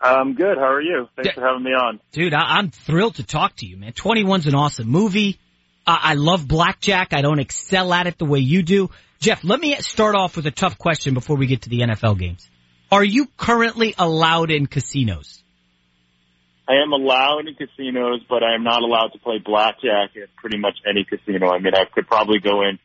I'm 0.00 0.34
good. 0.34 0.56
How 0.56 0.72
are 0.72 0.80
you? 0.80 1.08
Thanks 1.16 1.34
for 1.34 1.40
having 1.40 1.64
me 1.64 1.70
on. 1.70 2.00
Dude, 2.12 2.32
I- 2.32 2.58
am 2.58 2.70
thrilled 2.70 3.16
to 3.16 3.24
talk 3.24 3.56
to 3.56 3.66
you, 3.66 3.76
man. 3.76 3.92
21's 3.92 4.46
an 4.46 4.54
awesome 4.54 4.88
movie. 4.88 5.38
I-, 5.86 6.00
I 6.02 6.14
love 6.14 6.46
blackjack. 6.46 7.12
I 7.12 7.20
don't 7.20 7.40
excel 7.40 7.92
at 7.92 8.06
it 8.06 8.18
the 8.18 8.24
way 8.24 8.38
you 8.38 8.62
do. 8.62 8.90
Jeff, 9.20 9.42
let 9.42 9.60
me 9.60 9.74
start 9.80 10.14
off 10.14 10.36
with 10.36 10.46
a 10.46 10.52
tough 10.52 10.78
question 10.78 11.14
before 11.14 11.36
we 11.36 11.46
get 11.46 11.62
to 11.62 11.68
the 11.68 11.80
NFL 11.80 12.18
games. 12.18 12.48
Are 12.90 13.04
you 13.04 13.26
currently 13.36 13.94
allowed 13.98 14.50
in 14.50 14.66
casinos? 14.66 15.42
I 16.68 16.82
am 16.82 16.92
allowed 16.92 17.48
in 17.48 17.54
casinos, 17.54 18.20
but 18.28 18.42
I 18.42 18.54
am 18.54 18.62
not 18.62 18.82
allowed 18.82 19.12
to 19.14 19.18
play 19.18 19.38
blackjack 19.42 20.10
at 20.22 20.28
pretty 20.36 20.58
much 20.58 20.76
any 20.86 21.04
casino. 21.04 21.48
I 21.48 21.60
mean, 21.60 21.74
I 21.74 21.84
could 21.86 22.06
probably 22.06 22.40
go 22.40 22.60
in 22.60 22.78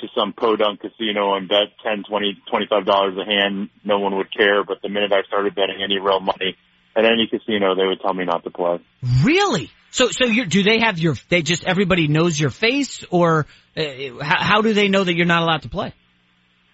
to 0.00 0.08
some 0.16 0.32
podunk 0.32 0.80
casino 0.80 1.36
and 1.36 1.48
bet 1.48 1.70
ten, 1.84 2.02
twenty, 2.02 2.36
twenty-five 2.50 2.84
dollars 2.84 3.16
a 3.16 3.24
hand. 3.24 3.70
No 3.84 4.00
one 4.00 4.16
would 4.16 4.34
care. 4.36 4.64
But 4.64 4.82
the 4.82 4.88
minute 4.88 5.12
I 5.12 5.22
started 5.28 5.54
betting 5.54 5.80
any 5.84 6.00
real 6.00 6.18
money 6.18 6.56
at 6.96 7.04
any 7.04 7.28
casino, 7.30 7.76
they 7.76 7.86
would 7.86 8.00
tell 8.00 8.12
me 8.12 8.24
not 8.24 8.42
to 8.42 8.50
play. 8.50 8.80
Really? 9.22 9.70
So, 9.92 10.08
so 10.08 10.24
you 10.24 10.46
do 10.46 10.64
they 10.64 10.80
have 10.80 10.98
your? 10.98 11.14
They 11.28 11.42
just 11.42 11.62
everybody 11.62 12.08
knows 12.08 12.40
your 12.40 12.50
face, 12.50 13.04
or 13.10 13.46
uh, 13.76 13.82
how, 14.20 14.42
how 14.42 14.62
do 14.62 14.72
they 14.72 14.88
know 14.88 15.04
that 15.04 15.14
you're 15.14 15.26
not 15.26 15.42
allowed 15.42 15.62
to 15.62 15.68
play? 15.68 15.94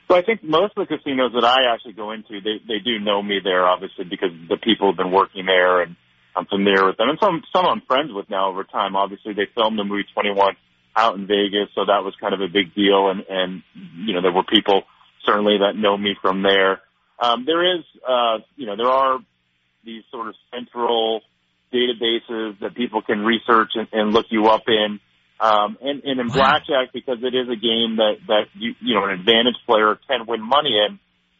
So 0.09 0.17
I 0.17 0.23
think 0.23 0.43
most 0.43 0.73
of 0.79 0.89
the 0.89 0.97
casinos 0.97 1.33
that 1.35 1.45
I 1.45 1.75
actually 1.75 1.93
go 1.93 2.13
into, 2.13 2.41
they 2.41 2.57
they 2.67 2.79
do 2.83 2.99
know 3.01 3.23
me 3.23 3.41
there, 3.45 3.67
obviously, 3.67 4.07
because 4.09 4.31
the 4.49 4.57
people 4.57 4.89
have 4.89 4.97
been 4.97 5.13
working 5.13 5.45
there 5.45 5.83
and 5.83 5.97
I'm 6.37 6.47
familiar 6.47 6.87
with 6.87 6.97
them, 6.97 7.09
and 7.09 7.19
some 7.21 7.43
some 7.53 7.67
I'm 7.67 7.83
friends 7.83 8.13
with 8.13 8.31
now 8.31 8.49
over 8.49 8.65
time. 8.65 8.97
Obviously, 8.97 9.33
they 9.33 9.47
filmed 9.55 9.79
the 9.79 9.85
movie 9.85 10.05
21 10.15 10.57
out 10.97 11.17
in 11.17 11.27
Vegas, 11.27 11.69
so 11.75 11.85
that 11.87 12.05
was 12.05 12.15
kind 12.21 12.35
of 12.35 12.41
a 12.41 12.49
big 12.49 12.75
deal, 12.75 13.11
and 13.11 13.25
and 13.29 13.63
you 13.97 14.15
know 14.15 14.23
there 14.23 14.33
were 14.33 14.45
people 14.45 14.85
certainly 15.25 15.59
that 15.59 15.77
know 15.77 15.97
me 15.97 16.15
from 16.21 16.43
there. 16.43 16.81
Um, 17.21 17.45
there 17.45 17.77
is, 17.77 17.85
uh, 18.09 18.39
you 18.57 18.67
know, 18.67 18.77
there 18.77 18.89
are 18.89 19.19
these 19.85 20.03
sort 20.11 20.29
of 20.29 20.35
central 20.55 21.23
databases 21.73 22.59
that 22.61 22.75
people 22.75 23.03
can 23.03 23.21
research 23.21 23.73
and, 23.75 23.89
and 23.93 24.13
look 24.13 24.27
you 24.31 24.47
up 24.47 24.63
in. 24.69 25.01
Um, 25.41 25.79
and, 25.81 26.03
and 26.03 26.21
in 26.21 26.29
blackjack, 26.29 26.93
because 26.93 27.19
it 27.23 27.35
is 27.35 27.49
a 27.49 27.57
game 27.57 27.97
that, 27.97 28.15
that 28.27 28.45
you, 28.55 28.75
you 28.81 28.95
know, 28.95 29.05
an 29.05 29.11
advantage 29.11 29.55
player 29.67 29.99
can 30.09 30.27
win 30.27 30.43
money 30.43 30.77
in, 30.77 30.99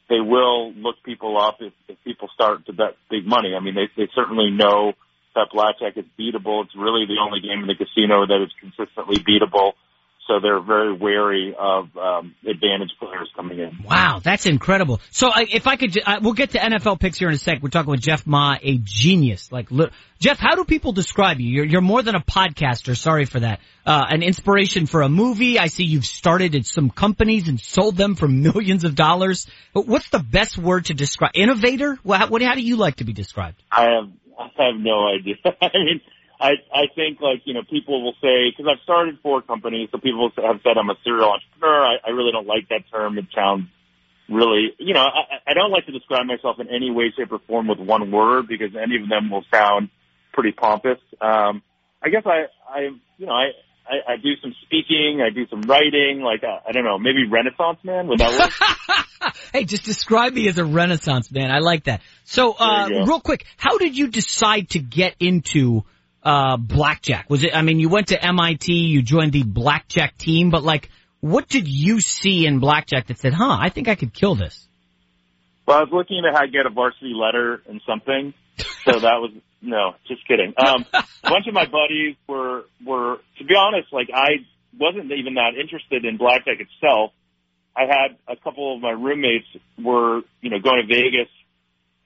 they 0.09 0.21
will 0.21 0.73
look 0.73 0.97
people 1.05 1.39
up 1.39 1.59
if, 1.61 1.73
if 1.89 1.97
people 2.05 2.29
start 2.35 2.67
to 2.67 2.73
bet 2.73 2.97
big 3.11 3.27
money. 3.27 3.55
I 3.55 3.61
mean, 3.61 3.75
they, 3.75 3.89
they 3.97 4.09
certainly 4.15 4.51
know 4.51 4.93
that 5.35 5.49
blackjack 5.53 5.97
is 5.97 6.05
beatable. 6.19 6.65
It's 6.65 6.75
really 6.77 7.07
the 7.07 7.19
only 7.23 7.41
game 7.41 7.61
in 7.61 7.67
the 7.67 7.75
casino 7.75 8.27
that 8.27 8.43
is 8.43 8.51
consistently 8.61 9.19
beatable. 9.19 9.73
So 10.29 10.41
they're 10.41 10.61
very 10.61 10.93
wary 10.93 11.55
of 11.59 11.89
um, 11.97 12.35
advantage 12.47 12.91
players 13.01 13.31
coming 13.35 13.61
in. 13.61 13.83
Wow, 13.83 14.21
that's 14.23 14.45
incredible. 14.45 15.01
So 15.11 15.29
uh, 15.29 15.47
if 15.51 15.67
I 15.67 15.77
could, 15.77 15.99
uh, 16.05 16.21
we'll 16.21 16.35
get 16.35 16.51
to 16.51 16.59
NFL 16.59 17.01
picks 17.01 17.19
here 17.19 17.29
in 17.29 17.35
a 17.35 17.39
sec. 17.39 17.63
We're 17.63 17.71
talking 17.71 17.91
with 17.91 18.03
Jeff 18.03 18.27
Ma, 18.27 18.59
a 18.61 18.79
genius. 18.83 19.51
Like, 19.51 19.71
li- 19.71 19.89
Jeff, 20.19 20.39
how 20.39 20.55
do 20.55 20.67
people 20.67 20.93
describe 20.93 21.41
you? 21.41 21.49
You're, 21.49 21.65
you're 21.65 21.81
more 21.81 22.03
than 22.03 22.15
a 22.15 22.21
podcaster. 22.21 22.95
Sorry 22.95 23.25
for 23.25 23.41
that. 23.41 23.61
Uh, 23.87 24.05
an 24.11 24.23
inspiration 24.23 24.85
for 24.85 25.01
a 25.01 25.09
movie. 25.09 25.59
I 25.59 25.69
see 25.69 25.85
you've 25.85 26.05
started 26.05 26.55
at 26.55 26.67
some 26.67 26.91
companies 26.91 27.49
and 27.49 27.59
sold 27.59 27.97
them 27.97 28.15
for 28.15 28.29
millions 28.29 28.85
of 28.85 28.95
dollars. 28.95 29.47
But 29.73 29.87
what's 29.87 30.11
the 30.11 30.19
best 30.19 30.59
word 30.59 30.87
to 30.87 30.95
describe? 30.95 31.33
Innovator? 31.37 31.99
What, 32.03 32.29
what, 32.29 32.43
how 32.43 32.55
do 32.55 32.61
you 32.61 32.77
like 32.77 32.97
to 32.97 33.05
be 33.05 33.15
described? 33.15 33.63
I 33.73 33.85
have, 33.85 34.11
I 34.39 34.65
have 34.67 34.79
no 34.79 35.09
idea. 35.09 35.37
I 35.63 35.71
mean, 35.73 36.03
I 36.41 36.53
I 36.73 36.87
think 36.95 37.21
like 37.21 37.43
you 37.45 37.55
know 37.55 37.63
people 37.69 38.03
will 38.03 38.15
say 38.23 38.51
because 38.51 38.71
I've 38.71 38.83
started 38.85 39.19
four 39.23 39.43
companies, 39.43 39.89
so 39.91 39.99
people 39.99 40.31
have 40.37 40.61
said 40.63 40.79
I'm 40.79 40.91
a 40.91 40.95
serial 41.03 41.33
entrepreneur. 41.33 41.85
I, 41.85 41.97
I 42.07 42.11
really 42.11 42.33
don't 42.33 42.47
like 42.47 42.69
that 42.69 42.85
term. 42.93 43.19
It 43.19 43.27
sounds 43.35 43.67
really 44.29 44.75
you 44.79 44.95
know 44.95 45.03
I, 45.03 45.51
I 45.51 45.55
don't 45.55 45.73
like 45.73 45.87
to 45.87 45.93
describe 45.93 46.27
myself 46.27 46.61
in 46.61 46.69
any 46.69 46.91
way, 46.91 47.13
shape, 47.17 47.33
or 47.33 47.41
form 47.41 47.67
with 47.67 47.81
one 47.81 48.11
word 48.13 48.47
because 48.47 48.71
any 48.81 49.03
of 49.03 49.09
them 49.09 49.31
will 49.31 49.45
sound 49.53 49.91
pretty 50.33 50.53
pompous. 50.53 50.99
Um, 51.21 51.63
I 52.03 52.11
guess 52.11 52.23
I 52.25 52.47
I 52.69 52.81
you 53.19 53.27
know 53.27 53.35
I. 53.35 53.51
I, 53.91 54.13
I 54.13 54.17
do 54.19 54.37
some 54.43 54.55
speaking. 54.67 55.23
I 55.27 55.31
do 55.31 55.47
some 55.49 55.63
writing. 55.63 56.21
Like 56.21 56.45
uh, 56.45 56.61
I 56.69 56.73
don't 56.73 56.85
know, 56.85 56.99
maybe 56.99 57.27
Renaissance 57.27 57.79
man. 57.83 58.07
Would 58.09 58.19
that 58.19 58.39
work? 58.39 59.33
hey, 59.55 59.65
just 59.65 59.85
describe 59.85 60.35
me 60.35 60.47
as 60.47 60.59
a 60.59 60.65
Renaissance 60.67 61.33
man. 61.33 61.51
I 61.51 61.61
like 61.61 61.85
that. 61.85 62.03
So, 62.25 62.53
uh, 62.53 62.89
real 63.07 63.21
quick, 63.21 63.47
how 63.57 63.79
did 63.79 63.97
you 63.97 64.09
decide 64.09 64.69
to 64.71 64.79
get 64.79 65.15
into 65.21 65.85
uh, 66.23 66.57
blackjack? 66.57 67.29
Was 67.31 67.45
it, 67.45 67.55
I 67.55 67.63
mean, 67.63 67.79
you 67.79 67.89
went 67.89 68.09
to 68.09 68.25
MIT, 68.25 68.73
you 68.73 69.03
joined 69.03 69.33
the 69.33 69.43
blackjack 69.43 70.17
team, 70.19 70.51
but 70.51 70.63
like, 70.63 70.91
what 71.21 71.49
did 71.49 71.67
you 71.67 72.01
see 72.01 72.47
in 72.47 72.61
blackjack 72.61 73.09
that 73.09 73.19
said, 73.19 73.33
huh, 73.33 73.57
I 73.61 73.71
think 73.71 73.89
I 73.89 73.95
could 73.95 74.13
kill 74.13 74.35
this? 74.35 74.69
Well, 75.67 75.79
I 75.79 75.81
was 75.81 75.91
looking 75.93 76.23
to 76.23 76.49
get 76.49 76.67
a 76.67 76.71
varsity 76.71 77.13
letter 77.15 77.63
and 77.69 77.81
something. 77.87 78.33
So 78.85 79.01
that 79.01 79.21
was, 79.21 79.33
no, 79.63 79.95
just 80.07 80.27
kidding. 80.27 80.55
Um, 80.57 80.87
a 80.93 81.05
bunch 81.23 81.47
of 81.47 81.55
my 81.55 81.67
buddies 81.67 82.17
were, 82.27 82.65
were, 82.85 83.19
to 83.39 83.45
be 83.45 83.55
honest, 83.55 83.93
like 83.93 84.09
I 84.15 84.47
wasn't 84.79 85.11
even 85.13 85.35
that 85.35 85.53
interested 85.61 86.05
in 86.05 86.17
blackjack 86.17 86.59
itself. 86.61 87.13
I 87.77 87.83
had 87.83 88.17
a 88.27 88.37
couple 88.37 88.75
of 88.75 88.81
my 88.81 88.91
roommates 88.91 89.47
were, 89.79 90.23
you 90.41 90.51
know, 90.51 90.59
going 90.59 90.87
to 90.87 90.87
Vegas 90.87 91.29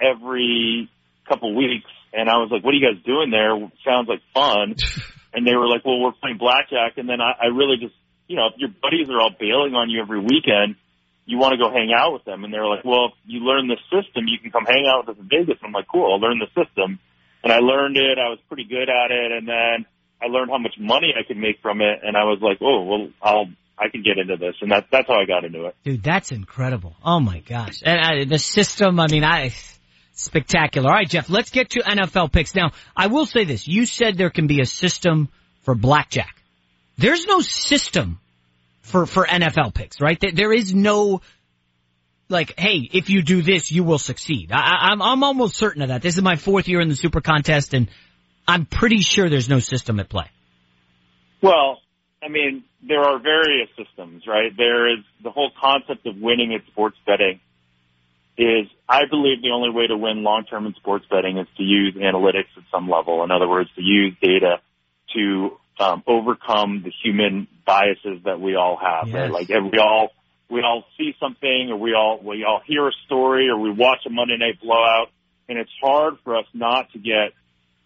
every 0.01 0.91
couple 1.29 1.55
weeks 1.55 1.89
and 2.13 2.29
I 2.29 2.37
was 2.37 2.51
like, 2.53 2.63
what 2.63 2.75
are 2.75 2.79
you 2.79 2.85
guys 2.85 3.01
doing 3.05 3.31
there? 3.31 3.57
Sounds 3.85 4.09
like 4.09 4.21
fun. 4.35 4.77
and 5.33 5.47
they 5.47 5.57
were 5.57 5.67
like, 5.67 5.85
well, 5.85 5.99
we're 5.99 6.13
playing 6.21 6.39
blackjack. 6.39 6.99
And 6.99 7.09
then 7.09 7.21
I, 7.21 7.33
I 7.33 7.47
really 7.49 7.81
just, 7.81 7.95
you 8.29 8.37
know, 8.37 8.53
if 8.53 8.61
your 8.61 8.69
buddies 8.69 9.09
are 9.09 9.21
all 9.21 9.33
bailing 9.33 9.75
on 9.75 9.89
you 9.89 10.01
every 10.01 10.21
weekend, 10.21 10.77
you 11.25 11.39
want 11.39 11.53
to 11.53 11.59
go 11.59 11.73
hang 11.73 11.93
out 11.97 12.13
with 12.13 12.25
them. 12.25 12.45
And 12.45 12.53
they 12.53 12.59
were 12.59 12.69
like, 12.69 12.85
well, 12.85 13.13
if 13.13 13.15
you 13.25 13.41
learn 13.41 13.69
the 13.69 13.81
system, 13.89 14.29
you 14.29 14.39
can 14.39 14.51
come 14.51 14.65
hang 14.67 14.85
out 14.85 15.07
with 15.07 15.17
us 15.17 15.21
in 15.23 15.29
Vegas. 15.29 15.57
And 15.63 15.73
I'm 15.73 15.73
like, 15.73 15.89
cool, 15.89 16.13
I'll 16.13 16.21
learn 16.21 16.39
the 16.39 16.53
system. 16.53 17.01
And 17.43 17.53
I 17.53 17.59
learned 17.59 17.97
it. 17.97 18.19
I 18.19 18.29
was 18.29 18.39
pretty 18.49 18.65
good 18.65 18.89
at 18.93 19.11
it. 19.11 19.33
And 19.33 19.49
then 19.49 19.87
I 20.21 20.27
learned 20.27 20.51
how 20.51 20.59
much 20.59 20.77
money 20.79 21.15
I 21.17 21.27
could 21.27 21.39
make 21.39 21.61
from 21.63 21.81
it. 21.81 22.01
And 22.03 22.17
I 22.17 22.25
was 22.25 22.39
like, 22.43 22.59
oh, 22.61 22.85
well, 22.85 23.09
I'll, 23.23 23.47
I 23.79 23.89
can 23.89 24.03
get 24.03 24.19
into 24.19 24.37
this. 24.37 24.55
And 24.61 24.71
that's, 24.71 24.87
that's 24.93 25.09
how 25.09 25.15
I 25.15 25.25
got 25.25 25.45
into 25.45 25.67
it. 25.67 25.77
Dude, 25.83 26.03
that's 26.03 26.31
incredible. 26.31 26.95
Oh 27.05 27.21
my 27.21 27.41
gosh. 27.41 27.83
And 27.83 27.99
I, 27.99 28.25
the 28.25 28.39
system, 28.39 29.01
I 29.01 29.07
mean, 29.09 29.25
I, 29.25 29.53
spectacular. 30.13 30.89
All 30.89 30.95
right, 30.95 31.09
Jeff, 31.09 31.29
let's 31.29 31.51
get 31.51 31.71
to 31.71 31.81
NFL 31.81 32.33
picks. 32.33 32.55
Now, 32.55 32.73
I 32.97 33.09
will 33.09 33.27
say 33.27 33.45
this. 33.45 33.67
You 33.67 33.87
said 33.87 34.17
there 34.17 34.31
can 34.31 34.47
be 34.47 34.61
a 34.61 34.67
system 34.67 35.29
for 35.63 35.75
blackjack. 35.75 36.37
There's 36.99 37.27
no 37.27 37.41
system 37.41 38.21
for, 38.81 39.07
for 39.07 39.27
NFL 39.27 39.75
picks, 39.75 40.01
right? 40.01 40.19
There 40.35 40.53
is 40.53 40.75
no, 40.75 41.23
like, 42.29 42.59
hey, 42.59 42.89
if 42.93 43.11
you 43.11 43.23
do 43.23 43.43
this, 43.43 43.71
you 43.73 43.85
will 43.85 43.99
succeed. 43.99 44.53
I, 44.53 44.91
I'm, 44.91 45.03
I'm 45.03 45.25
almost 45.25 45.57
certain 45.57 45.83
of 45.83 45.89
that. 45.89 46.03
This 46.03 46.17
is 46.17 46.23
my 46.23 46.37
fourth 46.37 46.69
year 46.69 46.81
in 46.81 46.89
the 46.89 46.97
super 46.97 47.21
contest 47.21 47.75
and 47.75 47.89
I'm 48.47 48.67
pretty 48.67 48.99
sure 48.99 49.31
there's 49.31 49.49
no 49.49 49.61
system 49.61 50.01
at 50.01 50.09
play. 50.09 50.27
Well, 51.43 51.79
I 52.23 52.29
mean, 52.29 52.65
there 52.87 53.01
are 53.01 53.19
various 53.19 53.69
systems, 53.77 54.27
right? 54.27 54.57
There 54.57 54.93
is 54.93 55.05
the 55.23 55.31
whole 55.31 55.51
concept 55.61 56.07
of 56.07 56.17
winning 56.17 56.55
at 56.55 56.67
sports 56.67 56.97
betting 57.07 57.41
is 58.39 58.67
I 58.89 59.03
believe 59.11 59.43
the 59.43 59.51
only 59.51 59.71
way 59.71 59.87
to 59.87 59.97
win 59.97 60.23
long 60.23 60.45
term 60.49 60.67
in 60.67 60.75
sports 60.75 61.05
betting 61.11 61.39
is 61.39 61.47
to 61.57 61.63
use 61.63 61.95
analytics 61.95 62.51
at 62.57 62.65
some 62.71 62.89
level. 62.89 63.23
In 63.25 63.31
other 63.31 63.49
words, 63.49 63.71
to 63.77 63.83
use 63.83 64.15
data 64.23 64.61
to 65.15 65.59
um, 65.79 66.03
overcome 66.07 66.83
the 66.85 66.93
human 67.03 67.49
biases 67.67 68.23
that 68.25 68.41
we 68.41 68.55
all 68.55 68.77
have. 68.77 69.09
Yes. 69.09 69.15
Right? 69.15 69.31
Like 69.31 69.49
we 69.49 69.79
all 69.79 70.11
we 70.51 70.61
all 70.61 70.85
see 70.99 71.15
something, 71.21 71.69
or 71.71 71.77
we 71.77 71.95
all 71.95 72.21
we 72.23 72.45
all 72.45 72.61
hear 72.67 72.89
a 72.89 72.93
story, 73.07 73.49
or 73.49 73.59
we 73.59 73.71
watch 73.71 74.01
a 74.07 74.11
Monday 74.11 74.37
night 74.39 74.61
blowout, 74.63 75.09
and 75.49 75.59
it's 75.59 75.71
hard 75.83 76.15
for 76.25 76.37
us 76.37 76.47
not 76.55 76.91
to 76.93 76.99
get 76.99 77.33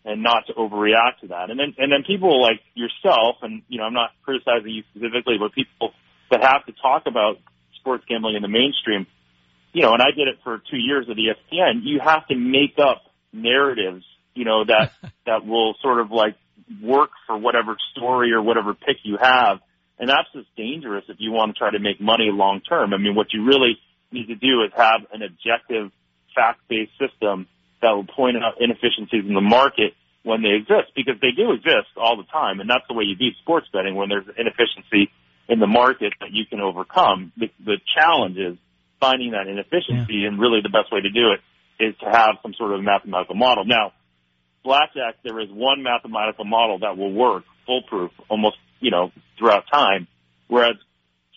and 0.04 0.22
not 0.22 0.46
to 0.46 0.52
overreact 0.54 1.20
to 1.22 1.28
that. 1.28 1.50
And 1.50 1.58
then 1.58 1.74
and 1.78 1.90
then 1.90 2.04
people 2.06 2.40
like 2.40 2.60
yourself, 2.74 3.36
and 3.42 3.62
you 3.68 3.78
know 3.78 3.84
I'm 3.84 3.94
not 3.94 4.10
criticizing 4.22 4.70
you 4.70 4.82
specifically, 4.94 5.36
but 5.38 5.52
people 5.52 5.92
that 6.30 6.42
have 6.42 6.64
to 6.66 6.72
talk 6.80 7.04
about 7.06 7.38
sports 7.80 8.04
gambling 8.08 8.36
in 8.36 8.42
the 8.42 8.48
mainstream 8.48 9.06
you 9.72 9.82
know, 9.82 9.92
and 9.92 10.02
I 10.02 10.10
did 10.16 10.28
it 10.28 10.38
for 10.42 10.60
two 10.70 10.78
years 10.78 11.06
at 11.10 11.16
ESPN, 11.16 11.80
you 11.82 12.00
have 12.02 12.26
to 12.28 12.34
make 12.34 12.78
up 12.78 13.02
narratives, 13.32 14.04
you 14.34 14.44
know, 14.44 14.64
that, 14.64 14.92
that 15.26 15.46
will 15.46 15.74
sort 15.82 16.00
of 16.00 16.10
like 16.10 16.36
work 16.82 17.10
for 17.26 17.36
whatever 17.36 17.76
story 17.92 18.32
or 18.32 18.42
whatever 18.42 18.74
pick 18.74 18.96
you 19.04 19.16
have. 19.20 19.58
And 19.98 20.08
that's 20.08 20.28
just 20.34 20.54
dangerous 20.56 21.04
if 21.08 21.16
you 21.18 21.32
want 21.32 21.54
to 21.54 21.58
try 21.58 21.70
to 21.70 21.78
make 21.78 22.00
money 22.00 22.28
long 22.30 22.60
term. 22.60 22.92
I 22.92 22.98
mean, 22.98 23.14
what 23.14 23.32
you 23.32 23.44
really 23.44 23.78
need 24.12 24.26
to 24.26 24.34
do 24.34 24.62
is 24.62 24.72
have 24.76 25.02
an 25.12 25.22
objective, 25.22 25.90
fact-based 26.34 26.92
system 26.98 27.46
that 27.82 27.90
will 27.92 28.04
point 28.06 28.36
out 28.36 28.60
inefficiencies 28.60 29.24
in 29.26 29.34
the 29.34 29.40
market 29.40 29.94
when 30.22 30.42
they 30.42 30.50
exist, 30.50 30.92
because 30.94 31.14
they 31.22 31.30
do 31.30 31.52
exist 31.52 31.88
all 31.96 32.16
the 32.16 32.24
time. 32.24 32.60
And 32.60 32.68
that's 32.68 32.84
the 32.88 32.94
way 32.94 33.04
you 33.04 33.16
beat 33.16 33.34
sports 33.40 33.68
betting 33.72 33.94
when 33.94 34.08
there's 34.08 34.26
inefficiency 34.36 35.10
in 35.48 35.60
the 35.60 35.66
market 35.66 36.12
that 36.20 36.32
you 36.32 36.44
can 36.44 36.60
overcome. 36.60 37.32
The, 37.36 37.48
the 37.64 37.78
challenge 37.94 38.36
is 38.36 38.58
finding 39.00 39.32
that 39.32 39.46
inefficiency 39.46 40.22
yeah. 40.22 40.28
and 40.28 40.40
really 40.40 40.60
the 40.62 40.70
best 40.70 40.92
way 40.92 41.00
to 41.00 41.10
do 41.10 41.32
it 41.32 41.40
is 41.82 41.94
to 41.98 42.06
have 42.06 42.36
some 42.42 42.54
sort 42.54 42.72
of 42.72 42.82
mathematical 42.82 43.34
model. 43.34 43.64
Now, 43.64 43.92
blackjack, 44.64 45.16
there 45.22 45.38
is 45.40 45.48
one 45.50 45.82
mathematical 45.82 46.44
model 46.44 46.78
that 46.80 46.96
will 46.96 47.12
work 47.12 47.44
foolproof 47.66 48.10
almost, 48.28 48.56
you 48.80 48.90
know, 48.90 49.12
throughout 49.38 49.64
time. 49.70 50.06
Whereas 50.48 50.76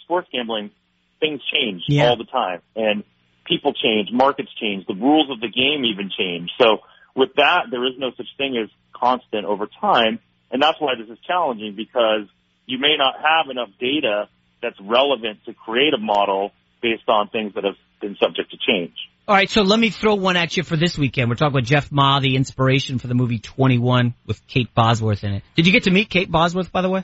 sports 0.03 0.27
gambling, 0.31 0.71
things 1.19 1.41
change 1.51 1.83
yeah. 1.87 2.07
all 2.07 2.17
the 2.17 2.25
time 2.25 2.61
and 2.75 3.03
people 3.45 3.73
change, 3.73 4.09
markets 4.11 4.49
change, 4.59 4.85
the 4.87 4.93
rules 4.93 5.29
of 5.29 5.39
the 5.41 5.49
game 5.49 5.83
even 5.85 6.09
change. 6.17 6.51
So 6.59 6.79
with 7.15 7.29
that, 7.35 7.65
there 7.71 7.85
is 7.85 7.93
no 7.97 8.11
such 8.15 8.27
thing 8.37 8.57
as 8.57 8.69
constant 8.95 9.45
over 9.45 9.67
time. 9.81 10.19
And 10.51 10.61
that's 10.61 10.79
why 10.79 10.93
this 10.97 11.09
is 11.09 11.17
challenging 11.25 11.75
because 11.75 12.27
you 12.65 12.79
may 12.79 12.95
not 12.97 13.15
have 13.15 13.49
enough 13.49 13.69
data 13.79 14.29
that's 14.61 14.79
relevant 14.79 15.39
to 15.45 15.53
create 15.53 15.93
a 15.93 15.97
model 15.97 16.51
based 16.81 17.07
on 17.07 17.29
things 17.29 17.53
that 17.55 17.63
have 17.63 17.75
been 18.01 18.15
subject 18.21 18.51
to 18.51 18.57
change. 18.57 18.93
All 19.27 19.35
right, 19.35 19.49
so 19.49 19.61
let 19.61 19.79
me 19.79 19.91
throw 19.91 20.15
one 20.15 20.37
at 20.37 20.57
you 20.57 20.63
for 20.63 20.75
this 20.75 20.97
weekend. 20.97 21.29
We're 21.29 21.35
talking 21.35 21.53
with 21.53 21.65
Jeff 21.65 21.91
Ma, 21.91 22.19
the 22.19 22.35
inspiration 22.35 22.97
for 22.97 23.07
the 23.07 23.13
movie 23.13 23.37
21 23.37 24.15
with 24.25 24.45
Kate 24.47 24.73
Bosworth 24.73 25.23
in 25.23 25.33
it. 25.33 25.43
Did 25.55 25.67
you 25.67 25.73
get 25.73 25.83
to 25.83 25.91
meet 25.91 26.09
Kate 26.09 26.31
Bosworth, 26.31 26.71
by 26.71 26.81
the 26.81 26.89
way? 26.89 27.03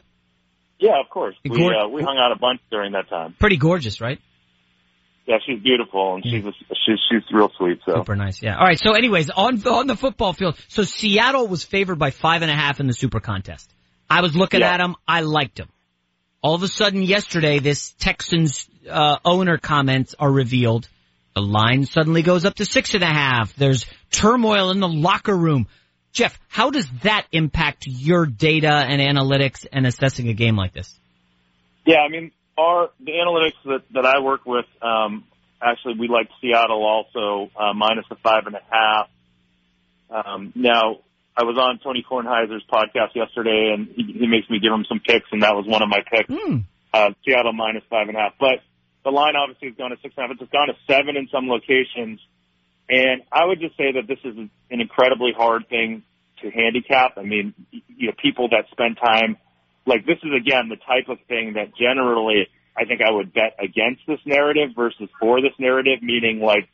Yeah, 0.79 0.99
of 0.99 1.09
course. 1.09 1.35
We, 1.43 1.51
uh, 1.51 1.87
we 1.87 2.01
hung 2.01 2.17
out 2.17 2.31
a 2.31 2.39
bunch 2.39 2.61
during 2.71 2.93
that 2.93 3.09
time. 3.09 3.35
Pretty 3.39 3.57
gorgeous, 3.57 4.01
right? 4.01 4.19
Yeah, 5.27 5.37
she's 5.45 5.61
beautiful 5.61 6.15
and 6.15 6.25
yeah. 6.25 6.39
she's 6.39 6.53
she's 6.85 6.99
she's 7.09 7.21
real 7.31 7.51
sweet. 7.57 7.79
So 7.85 7.95
super 7.95 8.15
nice. 8.15 8.43
Yeah. 8.43 8.57
All 8.57 8.65
right. 8.65 8.79
So, 8.79 8.93
anyways, 8.93 9.31
on 9.31 9.65
on 9.67 9.87
the 9.87 9.95
football 9.95 10.33
field, 10.33 10.59
so 10.67 10.83
Seattle 10.83 11.47
was 11.47 11.63
favored 11.63 11.97
by 11.97 12.11
five 12.11 12.43
and 12.43 12.51
a 12.51 12.53
half 12.53 12.79
in 12.79 12.85
the 12.85 12.93
Super 12.93 13.19
Contest. 13.19 13.73
I 14.07 14.21
was 14.21 14.35
looking 14.35 14.59
yeah. 14.59 14.73
at 14.73 14.77
them. 14.77 14.95
I 15.07 15.21
liked 15.21 15.57
them. 15.57 15.69
All 16.41 16.53
of 16.53 16.61
a 16.61 16.67
sudden, 16.67 17.01
yesterday, 17.01 17.57
this 17.57 17.93
Texans 17.93 18.69
uh, 18.89 19.17
owner 19.23 19.57
comments 19.57 20.15
are 20.19 20.31
revealed. 20.31 20.87
The 21.35 21.41
line 21.41 21.85
suddenly 21.85 22.21
goes 22.21 22.45
up 22.45 22.55
to 22.55 22.65
six 22.65 22.93
and 22.93 23.03
a 23.03 23.07
half. 23.07 23.55
There's 23.55 23.85
turmoil 24.09 24.71
in 24.71 24.79
the 24.79 24.87
locker 24.87 25.35
room. 25.35 25.67
Jeff, 26.13 26.39
how 26.47 26.69
does 26.69 26.87
that 27.03 27.27
impact 27.33 27.83
your 27.87 28.25
data 28.25 28.71
and 28.71 29.01
analytics 29.01 29.65
and 29.71 29.85
assessing 29.85 30.29
a 30.29 30.33
game 30.33 30.55
like 30.55 30.71
this? 30.71 30.97
Yeah, 31.85 31.97
I 31.97 32.09
mean, 32.09 32.31
our 32.57 32.89
the 32.99 33.11
analytics 33.11 33.61
that 33.65 33.83
that 33.91 34.05
I 34.05 34.21
work 34.21 34.45
with, 34.45 34.65
um, 34.81 35.25
actually, 35.61 35.95
we 35.99 36.07
like 36.07 36.29
Seattle 36.41 36.85
also 36.85 37.51
uh, 37.59 37.73
minus 37.73 38.05
the 38.09 38.15
five 38.15 38.43
and 38.45 38.55
a 38.55 38.61
half. 38.69 39.09
Um, 40.09 40.53
now, 40.55 40.99
I 41.35 41.43
was 41.43 41.57
on 41.57 41.79
Tony 41.83 42.05
Kornheiser's 42.09 42.63
podcast 42.71 43.13
yesterday, 43.13 43.73
and 43.75 43.87
he, 43.93 44.19
he 44.19 44.27
makes 44.27 44.49
me 44.49 44.59
give 44.59 44.71
him 44.71 44.85
some 44.87 45.01
picks, 45.05 45.27
and 45.33 45.43
that 45.43 45.53
was 45.53 45.65
one 45.67 45.83
of 45.83 45.89
my 45.89 45.99
picks. 46.09 46.29
Mm. 46.29 46.63
Uh, 46.93 47.09
Seattle 47.25 47.51
minus 47.51 47.83
five 47.89 48.07
and 48.07 48.15
a 48.15 48.21
half, 48.21 48.33
but 48.39 48.63
the 49.05 49.11
line 49.11 49.35
obviously 49.37 49.69
has 49.69 49.77
gone 49.77 49.91
to 49.91 49.97
six 50.01 50.15
and 50.17 50.25
a 50.25 50.27
half. 50.27 50.37
It's 50.41 50.51
gone 50.51 50.67
to 50.67 50.75
seven 50.89 51.15
in 51.15 51.29
some 51.31 51.47
locations. 51.47 52.19
And 52.89 53.21
I 53.31 53.45
would 53.45 53.61
just 53.61 53.77
say 53.77 53.93
that 53.93 54.07
this 54.07 54.19
is 54.25 54.35
an 54.35 54.49
incredibly 54.69 55.31
hard 55.31 55.69
thing 55.69 56.03
to 56.41 56.49
handicap. 56.49 57.17
I 57.17 57.21
mean, 57.21 57.53
you 57.71 58.07
know, 58.07 58.13
people 58.21 58.49
that 58.49 58.65
spend 58.71 58.97
time, 58.97 59.37
like 59.85 60.05
this 60.05 60.17
is 60.23 60.31
again 60.35 60.69
the 60.69 60.75
type 60.75 61.07
of 61.07 61.19
thing 61.27 61.53
that 61.53 61.77
generally 61.77 62.49
I 62.75 62.85
think 62.85 63.01
I 63.01 63.11
would 63.11 63.31
bet 63.31 63.55
against 63.63 64.01
this 64.07 64.19
narrative 64.25 64.71
versus 64.75 65.07
for 65.19 65.39
this 65.39 65.53
narrative, 65.59 66.01
meaning 66.01 66.41
like, 66.41 66.67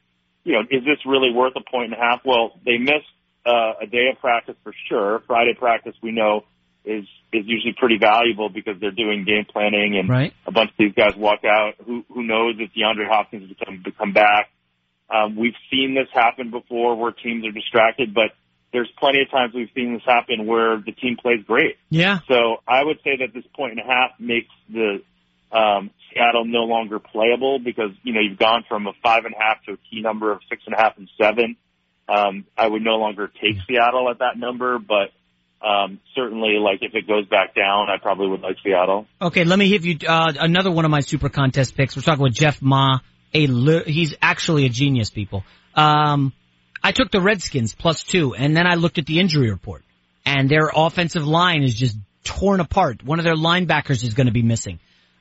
you 0.44 0.54
know, 0.54 0.62
is 0.62 0.84
this 0.84 1.06
really 1.06 1.32
worth 1.32 1.54
a 1.56 1.70
point 1.70 1.94
and 1.94 2.02
a 2.02 2.04
half? 2.04 2.22
Well, 2.26 2.60
they 2.66 2.78
missed 2.78 3.12
uh, 3.46 3.74
a 3.84 3.86
day 3.86 4.08
of 4.12 4.20
practice 4.20 4.56
for 4.64 4.74
sure. 4.90 5.22
Friday 5.28 5.54
practice 5.54 5.94
we 6.02 6.12
know 6.12 6.46
is 6.84 7.06
is 7.34 7.46
usually 7.48 7.74
pretty 7.78 7.98
valuable 7.98 8.50
because 8.50 8.80
they're 8.80 8.92
doing 8.92 9.24
game 9.26 9.46
planning 9.52 9.98
and 9.98 10.10
right. 10.10 10.34
a 10.46 10.52
bunch 10.52 10.72
of 10.72 10.78
these 10.78 10.94
guys 10.94 11.16
walk 11.16 11.40
out. 11.46 11.76
Who 11.86 12.04
who 12.14 12.24
knows 12.24 12.56
if 12.60 12.72
DeAndre 12.74 13.08
Hopkins 13.08 13.48
will 13.48 13.66
come 13.66 13.82
to 13.84 13.92
come 13.92 14.14
back? 14.14 14.50
Um, 15.10 15.36
we've 15.36 15.56
seen 15.70 15.94
this 15.94 16.08
happen 16.14 16.52
before 16.52 16.96
where 16.96 17.12
teams 17.12 17.46
are 17.46 17.52
distracted, 17.52 18.14
but 18.14 18.32
there's 18.72 18.90
plenty 18.98 19.22
of 19.22 19.30
times 19.30 19.54
we've 19.54 19.70
seen 19.76 19.94
this 19.94 20.04
happen 20.06 20.46
where 20.46 20.78
the 20.78 20.94
team 20.94 21.18
plays 21.22 21.44
great. 21.46 21.76
Yeah. 21.90 22.20
So 22.30 22.58
I 22.68 22.84
would 22.84 22.98
say 23.04 23.18
that 23.20 23.34
this 23.34 23.44
point 23.54 23.72
and 23.72 23.82
a 23.82 23.84
half 23.84 24.12
makes 24.20 24.48
the 24.70 25.02
um, 25.52 25.92
Seattle 26.10 26.46
no 26.46 26.64
longer 26.64 27.00
playable 27.00 27.60
because 27.60 27.92
you 28.04 28.14
know 28.14 28.22
you've 28.22 28.40
gone 28.40 28.64
from 28.68 28.88
a 28.88 28.94
five 29.04 29.26
and 29.26 29.36
a 29.36 29.44
half 29.44 29.64
to 29.66 29.74
a 29.74 29.78
key 29.90 30.02
number 30.02 30.32
of 30.32 30.40
six 30.50 30.64
and 30.66 30.76
a 30.76 30.78
half 30.78 30.98
and 30.98 31.10
seven. 31.22 31.58
Um, 32.08 32.46
I 32.58 32.68
would 32.68 32.82
no 32.82 32.96
longer 32.96 33.28
take 33.28 33.58
Seattle 33.68 34.10
at 34.10 34.20
that 34.20 34.38
number, 34.38 34.80
but 34.80 35.12
um, 35.64 36.00
certainly, 36.16 36.58
like 36.60 36.80
if 36.82 36.96
it 36.96 37.08
goes 37.08 37.28
back 37.28 37.54
down, 37.54 37.90
I 37.90 37.98
probably 38.02 38.28
would 38.28 38.42
like 38.42 38.58
Seattle. 38.64 39.06
Okay, 39.22 39.44
let 39.44 39.60
me 39.60 39.70
give 39.70 39.86
you 39.86 39.98
uh, 40.08 40.34
another 40.40 40.72
one 40.72 40.86
of 40.86 40.92
my 40.92 41.02
super 41.02 41.30
contest 41.30 41.76
picks. 41.76 41.96
We're 41.96 42.02
talking 42.02 42.24
with 42.24 42.34
Jeff 42.34 42.62
Ma. 42.62 43.00
A 43.34 43.48
he's 43.86 44.16
actually 44.22 44.66
a 44.66 44.70
genius, 44.70 45.10
people. 45.10 45.44
Um, 45.76 46.34
I 46.84 46.92
took 46.92 47.12
the 47.12 47.22
Redskins 47.22 47.76
plus 47.76 48.04
two, 48.04 48.34
and 48.34 48.58
then 48.58 48.68
I 48.68 48.76
looked 48.76 48.98
at 48.98 49.06
the 49.06 49.20
injury 49.20 49.50
report, 49.50 49.84
and 50.26 50.50
their 50.50 50.70
offensive 50.76 51.26
line 51.26 51.64
is 51.64 51.76
just 51.76 51.98
torn 52.24 52.60
apart. 52.60 53.04
One 53.04 53.20
of 53.20 53.26
their 53.26 53.36
linebackers 53.36 54.04
is 54.04 54.14
going 54.14 54.28
to 54.28 54.34
be 54.34 54.42
missing. 54.42 54.80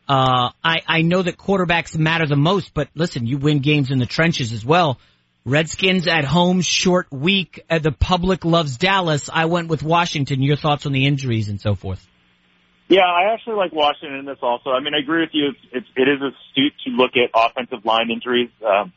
Uh, 0.09 0.51
I, 0.65 0.79
I 0.89 1.03
know 1.03 1.23
that 1.23 1.37
quarterbacks 1.37 1.97
matter 1.97 2.27
the 2.27 2.35
most, 2.35 2.75
but 2.75 2.89
listen, 2.95 3.27
you 3.27 3.39
win 3.39 3.61
games 3.61 3.91
in 3.93 3.99
the 3.99 4.07
trenches 4.07 4.53
as 4.53 4.65
well. 4.65 4.99
Redskins 5.45 6.07
at 6.07 6.25
home, 6.25 6.61
short 6.61 7.11
week. 7.11 7.65
Uh, 7.71 7.79
the 7.79 7.93
public 7.93 8.45
loves 8.45 8.77
Dallas. 8.77 9.31
I 9.33 9.47
went 9.47 9.69
with 9.69 9.83
Washington. 9.83 10.43
Your 10.43 10.57
thoughts 10.57 10.85
on 10.87 10.93
the 10.93 11.07
injuries 11.07 11.49
and 11.49 11.61
so 11.61 11.75
forth? 11.75 12.07
Yeah, 12.89 13.07
I 13.07 13.33
actually 13.33 13.55
like 13.55 13.73
Washington 13.73 14.19
in 14.19 14.25
this 14.27 14.39
also. 14.43 14.71
I 14.71 14.81
mean, 14.81 14.95
I 14.95 14.99
agree 14.99 15.21
with 15.21 15.31
you. 15.33 15.53
It's, 15.73 15.87
it 15.97 16.09
is 16.09 16.19
astute 16.21 16.75
to 16.85 16.91
look 16.91 17.13
at 17.17 17.31
offensive 17.35 17.85
line 17.85 18.11
injuries. 18.11 18.51
Um, 18.67 18.93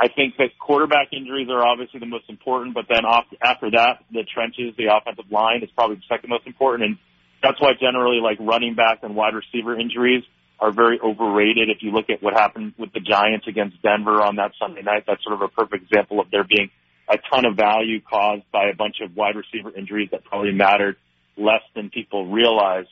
I 0.00 0.08
think 0.08 0.36
that 0.38 0.56
quarterback 0.58 1.08
injuries 1.12 1.48
are 1.50 1.66
obviously 1.66 2.00
the 2.00 2.06
most 2.06 2.24
important, 2.28 2.74
but 2.74 2.86
then 2.88 3.04
off, 3.04 3.26
after 3.42 3.70
that, 3.72 4.04
the 4.10 4.24
trenches, 4.24 4.74
the 4.78 4.94
offensive 4.94 5.30
line 5.30 5.62
is 5.62 5.70
probably 5.74 5.96
the 5.96 6.08
second 6.08 6.30
most 6.30 6.46
important. 6.46 6.88
And 6.88 6.98
that's 7.42 7.60
why 7.60 7.72
generally 7.78 8.18
like 8.22 8.38
running 8.40 8.74
back 8.74 9.00
and 9.02 9.14
wide 9.14 9.34
receiver 9.34 9.78
injuries 9.78 10.24
are 10.62 10.70
very 10.70 11.00
overrated. 11.00 11.68
If 11.70 11.78
you 11.82 11.90
look 11.90 12.08
at 12.08 12.22
what 12.22 12.34
happened 12.34 12.74
with 12.78 12.92
the 12.92 13.00
Giants 13.00 13.48
against 13.48 13.82
Denver 13.82 14.22
on 14.22 14.36
that 14.36 14.52
Sunday 14.60 14.82
night, 14.82 15.02
that's 15.08 15.22
sort 15.24 15.34
of 15.34 15.42
a 15.42 15.48
perfect 15.48 15.82
example 15.82 16.20
of 16.20 16.30
there 16.30 16.44
being 16.44 16.70
a 17.08 17.18
ton 17.28 17.44
of 17.44 17.56
value 17.56 18.00
caused 18.00 18.44
by 18.52 18.70
a 18.72 18.74
bunch 18.74 18.96
of 19.02 19.16
wide 19.16 19.34
receiver 19.34 19.76
injuries 19.76 20.10
that 20.12 20.24
probably 20.24 20.52
mattered 20.52 20.96
less 21.36 21.62
than 21.74 21.90
people 21.90 22.30
realize. 22.30 22.86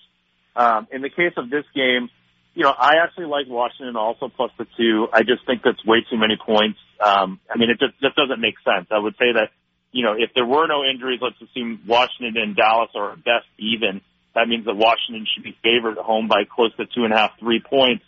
Um, 0.57 0.89
in 0.91 1.01
the 1.01 1.11
case 1.11 1.33
of 1.37 1.49
this 1.49 1.65
game, 1.73 2.11
you 2.55 2.65
know, 2.65 2.75
I 2.77 2.95
actually 3.05 3.27
like 3.27 3.47
Washington 3.47 3.95
also 3.95 4.29
plus 4.29 4.51
the 4.59 4.67
two. 4.77 5.07
I 5.13 5.21
just 5.21 5.47
think 5.47 5.63
that's 5.63 5.85
way 5.87 5.99
too 6.11 6.19
many 6.19 6.37
points. 6.45 6.81
Um, 6.99 7.39
I 7.49 7.57
mean, 7.57 7.71
it 7.71 7.79
just, 7.79 8.01
just 8.03 8.17
doesn't 8.17 8.41
make 8.41 8.57
sense. 8.65 8.89
I 8.91 8.99
would 8.99 9.15
say 9.15 9.31
that, 9.33 9.51
you 9.93 10.05
know, 10.05 10.15
if 10.19 10.31
there 10.35 10.45
were 10.45 10.67
no 10.67 10.83
injuries, 10.85 11.21
let's 11.23 11.41
assume 11.41 11.83
Washington 11.87 12.35
and 12.43 12.57
Dallas 12.57 12.91
are 12.97 13.15
best 13.15 13.47
even. 13.59 14.01
That 14.35 14.49
means 14.49 14.65
that 14.67 14.75
Washington 14.75 15.27
should 15.35 15.43
be 15.43 15.57
favored 15.63 15.99
at 15.99 16.05
home 16.05 16.29
by 16.29 16.45
close 16.45 16.75
to 16.77 16.87
two 16.87 17.05
and 17.05 17.13
a 17.13 17.17
half, 17.17 17.39
three 17.41 17.61
points. 17.61 18.05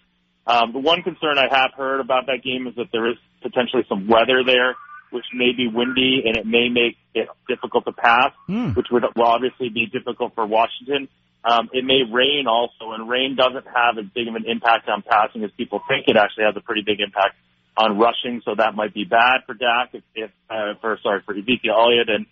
Um, 0.47 0.73
the 0.73 0.78
one 0.78 1.02
concern 1.02 1.39
I 1.39 1.49
have 1.51 1.73
heard 1.76 2.01
about 2.01 2.26
that 2.26 2.42
game 2.42 2.67
is 2.67 2.75
that 2.76 2.91
there 2.92 3.09
is 3.10 3.17
potentially 3.42 3.84
some 3.89 4.09
weather 4.09 4.42
there, 4.44 4.76
which 5.10 5.26
may 5.34 5.52
be 5.52 5.68
windy 5.68 6.23
and 6.25 6.36
it 6.36 6.47
may 6.47 6.68
make 6.68 6.97
it 7.15 7.28
difficult 7.49 7.84
to 7.84 7.92
pass, 7.92 8.33
mm. 8.49 8.75
which 8.75 8.86
would 8.91 9.05
will 9.15 9.26
obviously 9.26 9.68
be 9.68 9.86
difficult 9.86 10.34
for 10.34 10.47
Washington. 10.47 11.09
Um, 11.44 11.68
it 11.73 11.84
may 11.84 12.02
rain 12.10 12.47
also, 12.47 12.92
and 12.92 13.09
rain 13.09 13.34
doesn't 13.36 13.67
have 13.67 13.99
as 13.99 14.07
big 14.15 14.28
of 14.28 14.36
an 14.36 14.44
impact 14.47 14.89
on 14.89 15.02
passing 15.02 15.42
as 15.42 15.51
people 15.57 15.83
think. 15.89 16.07
It 16.07 16.17
actually 16.17 16.44
has 16.44 16.55
a 16.57 16.60
pretty 16.60 16.83
big 16.83 17.01
impact 17.01 17.34
on 17.76 17.99
rushing, 17.99 18.42
so 18.44 18.55
that 18.57 18.75
might 18.75 18.94
be 18.94 19.05
bad 19.05 19.42
for 19.47 19.55
Dak 19.55 19.91
if, 19.92 20.02
if 20.15 20.31
uh, 20.49 20.75
for 20.81 20.99
sorry 21.02 21.23
for 21.25 21.34
Ezekiel 21.34 21.75
Elliott 21.76 22.09
and 22.09 22.26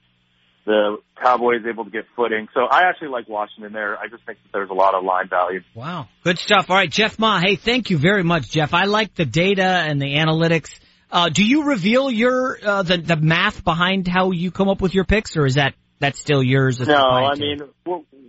the 0.64 0.98
Cowboys 1.22 1.62
able 1.68 1.84
to 1.84 1.90
get 1.90 2.04
footing. 2.16 2.48
So 2.54 2.60
I 2.70 2.88
actually 2.88 3.08
like 3.08 3.28
Washington 3.28 3.72
there. 3.72 3.98
I 3.98 4.08
just 4.08 4.24
think 4.24 4.38
that 4.42 4.52
there's 4.52 4.70
a 4.70 4.74
lot 4.74 4.94
of 4.94 5.04
line 5.04 5.28
value. 5.28 5.60
Wow, 5.74 6.08
good 6.24 6.38
stuff. 6.38 6.66
All 6.70 6.76
right, 6.76 6.90
Jeff 6.90 7.18
Ma. 7.18 7.40
Hey, 7.40 7.56
thank 7.56 7.90
you 7.90 7.98
very 7.98 8.22
much, 8.22 8.50
Jeff. 8.50 8.74
I 8.74 8.84
like 8.84 9.14
the 9.14 9.24
data 9.24 9.64
and 9.64 10.00
the 10.00 10.14
analytics. 10.14 10.70
Uh, 11.10 11.28
do 11.28 11.44
you 11.44 11.64
reveal 11.64 12.10
your 12.10 12.58
uh, 12.62 12.82
the 12.82 12.98
the 12.98 13.16
math 13.16 13.64
behind 13.64 14.06
how 14.06 14.30
you 14.30 14.50
come 14.50 14.68
up 14.68 14.80
with 14.80 14.94
your 14.94 15.04
picks, 15.04 15.36
or 15.36 15.46
is 15.46 15.54
that 15.54 15.74
that's 15.98 16.20
still 16.20 16.42
yours? 16.42 16.78
No, 16.80 16.94
I 16.94 17.34
mean 17.34 17.60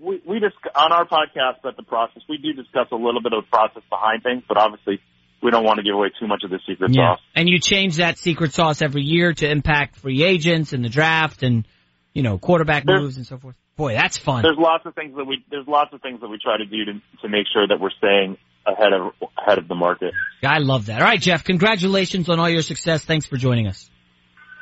we 0.02 0.22
we 0.28 0.40
just 0.40 0.56
on 0.76 0.92
our 0.92 1.06
podcast 1.06 1.60
about 1.60 1.78
the 1.78 1.84
process. 1.84 2.24
We 2.28 2.38
do 2.38 2.54
discuss 2.54 2.88
a 2.92 2.96
little 2.96 3.22
bit 3.22 3.34
of 3.34 3.44
the 3.44 3.50
process 3.50 3.84
behind 3.90 4.24
things, 4.24 4.44
but 4.48 4.58
obviously 4.58 5.00
we 5.42 5.52
don't 5.52 5.64
want 5.64 5.78
to 5.78 5.84
give 5.84 5.96
away 5.96 6.10
too 6.20 6.28
much 6.28 6.44
of 6.44 6.50
the 6.50 6.60
secret 6.68 6.92
yeah. 6.94 7.16
sauce. 7.16 7.20
And 7.36 7.48
you 7.50 7.60
change 7.60 7.98
that 7.98 8.18
secret 8.18 8.54
sauce 8.54 8.82
every 8.82 9.04
year 9.04 9.34
to 9.34 9.50
impact 9.50 9.98
free 9.98 10.24
agents 10.24 10.74
and 10.74 10.84
the 10.84 10.90
draft 10.90 11.44
and 11.44 11.66
you 12.14 12.24
know 12.24 12.38
quarterback 12.38 12.86
there's, 12.86 13.02
moves 13.02 13.18
and 13.18 13.26
so 13.26 13.38
forth. 13.38 13.56
Boy, 13.76 13.94
that's 13.94 14.18
fun. 14.18 14.44
There's 14.44 14.58
lots 14.58 14.86
of 14.86 14.96
things 14.96 15.16
that 15.16 15.26
we 15.26 15.46
there's 15.50 15.68
lots 15.68 15.94
of 15.94 16.02
things 16.02 16.22
that 16.22 16.28
we 16.28 16.38
try 16.38 16.58
to 16.58 16.66
do 16.66 16.86
to 16.86 16.94
to 17.22 17.30
make 17.30 17.46
sure 17.52 17.68
that 17.68 17.80
we're 17.80 17.92
staying 17.98 18.38
ahead 18.66 18.94
of 18.94 19.14
ahead 19.38 19.58
of 19.58 19.68
the 19.68 19.76
market. 19.76 20.14
I 20.44 20.60
love 20.60 20.88
that. 20.88 21.02
All 21.02 21.08
right, 21.08 21.20
Jeff, 21.20 21.44
congratulations 21.44 22.30
on 22.30 22.40
all 22.40 22.50
your 22.50 22.62
success. 22.62 23.04
Thanks 23.04 23.26
for 23.26 23.38
joining 23.38 23.68
us. 23.68 23.90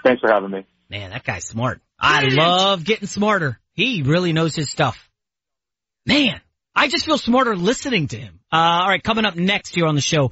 Thanks 0.04 0.22
for 0.22 0.32
having 0.32 0.52
me. 0.52 0.66
Man, 0.90 1.12
that 1.12 1.24
guy's 1.24 1.46
smart. 1.46 1.82
I 2.00 2.28
love 2.30 2.84
getting 2.84 3.08
smarter. 3.08 3.60
He 3.74 4.02
really 4.02 4.34
knows 4.34 4.56
his 4.56 4.70
stuff. 4.70 5.10
Man, 6.06 6.40
I 6.76 6.88
just 6.88 7.06
feel 7.06 7.18
smarter 7.18 7.56
listening 7.56 8.08
to 8.08 8.18
him. 8.18 8.40
Uh, 8.52 8.56
all 8.56 8.88
right, 8.88 9.04
coming 9.04 9.26
up 9.26 9.36
next 9.36 9.76
here 9.76 9.86
on 9.86 9.96
the 9.96 10.02
show. 10.02 10.32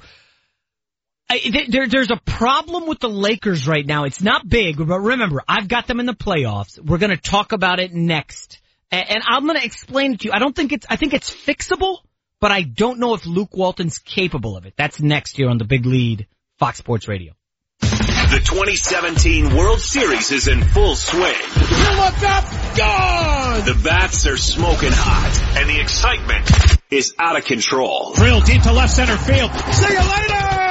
I, 1.30 1.66
there, 1.68 1.88
there's 1.88 2.10
a 2.10 2.16
problem 2.16 2.86
with 2.86 3.00
the 3.00 3.08
Lakers 3.08 3.68
right 3.68 3.84
now. 3.84 4.04
It's 4.04 4.22
not 4.22 4.48
big, 4.48 4.78
but 4.78 4.98
remember, 4.98 5.42
I've 5.46 5.68
got 5.68 5.86
them 5.86 6.00
in 6.00 6.06
the 6.06 6.14
playoffs. 6.14 6.78
We're 6.78 6.98
going 6.98 7.10
to 7.10 7.18
talk 7.18 7.52
about 7.52 7.80
it 7.80 7.92
next. 7.92 8.60
And, 8.90 9.10
and 9.10 9.22
I'm 9.26 9.44
going 9.44 9.58
to 9.58 9.64
explain 9.64 10.14
it 10.14 10.20
to 10.20 10.28
you. 10.28 10.32
I 10.32 10.38
don't 10.38 10.56
think 10.56 10.72
it's, 10.72 10.86
I 10.88 10.96
think 10.96 11.12
it's 11.12 11.30
fixable, 11.30 11.98
but 12.40 12.50
I 12.50 12.62
don't 12.62 12.98
know 12.98 13.12
if 13.12 13.26
Luke 13.26 13.54
Walton's 13.54 13.98
capable 13.98 14.56
of 14.56 14.64
it. 14.64 14.74
That's 14.76 15.00
next 15.00 15.36
here 15.36 15.50
on 15.50 15.58
the 15.58 15.64
big 15.64 15.84
lead, 15.84 16.26
Fox 16.58 16.78
Sports 16.78 17.08
Radio. 17.08 17.34
The 17.80 18.40
2017 18.44 19.54
World 19.54 19.80
Series 19.80 20.32
is 20.32 20.48
in 20.48 20.62
full 20.62 20.96
swing. 20.96 21.22
You 21.22 21.90
look 21.96 22.22
up, 22.22 22.44
gone! 22.76 23.64
The 23.64 23.80
bats 23.84 24.26
are 24.26 24.36
smoking 24.36 24.92
hot, 24.92 25.58
and 25.58 25.68
the 25.68 25.80
excitement 25.80 26.50
is 26.90 27.14
out 27.18 27.36
of 27.36 27.44
control. 27.44 28.12
Drill 28.14 28.40
deep 28.40 28.62
to 28.62 28.72
left 28.72 28.92
center 28.94 29.16
field. 29.16 29.50
See 29.72 29.92
you 29.92 30.00
later! 30.00 30.67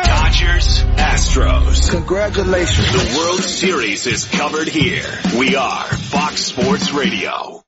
Dodgers, 0.48 0.84
Astros. 0.96 1.92
Congratulations. 1.92 2.92
The 2.92 3.16
World 3.18 3.42
Series 3.42 4.08
is 4.08 4.26
covered 4.26 4.68
here. 4.68 5.06
We 5.38 5.56
are 5.56 5.84
Fox 5.84 6.46
Sports 6.46 6.92
Radio. 6.92 7.62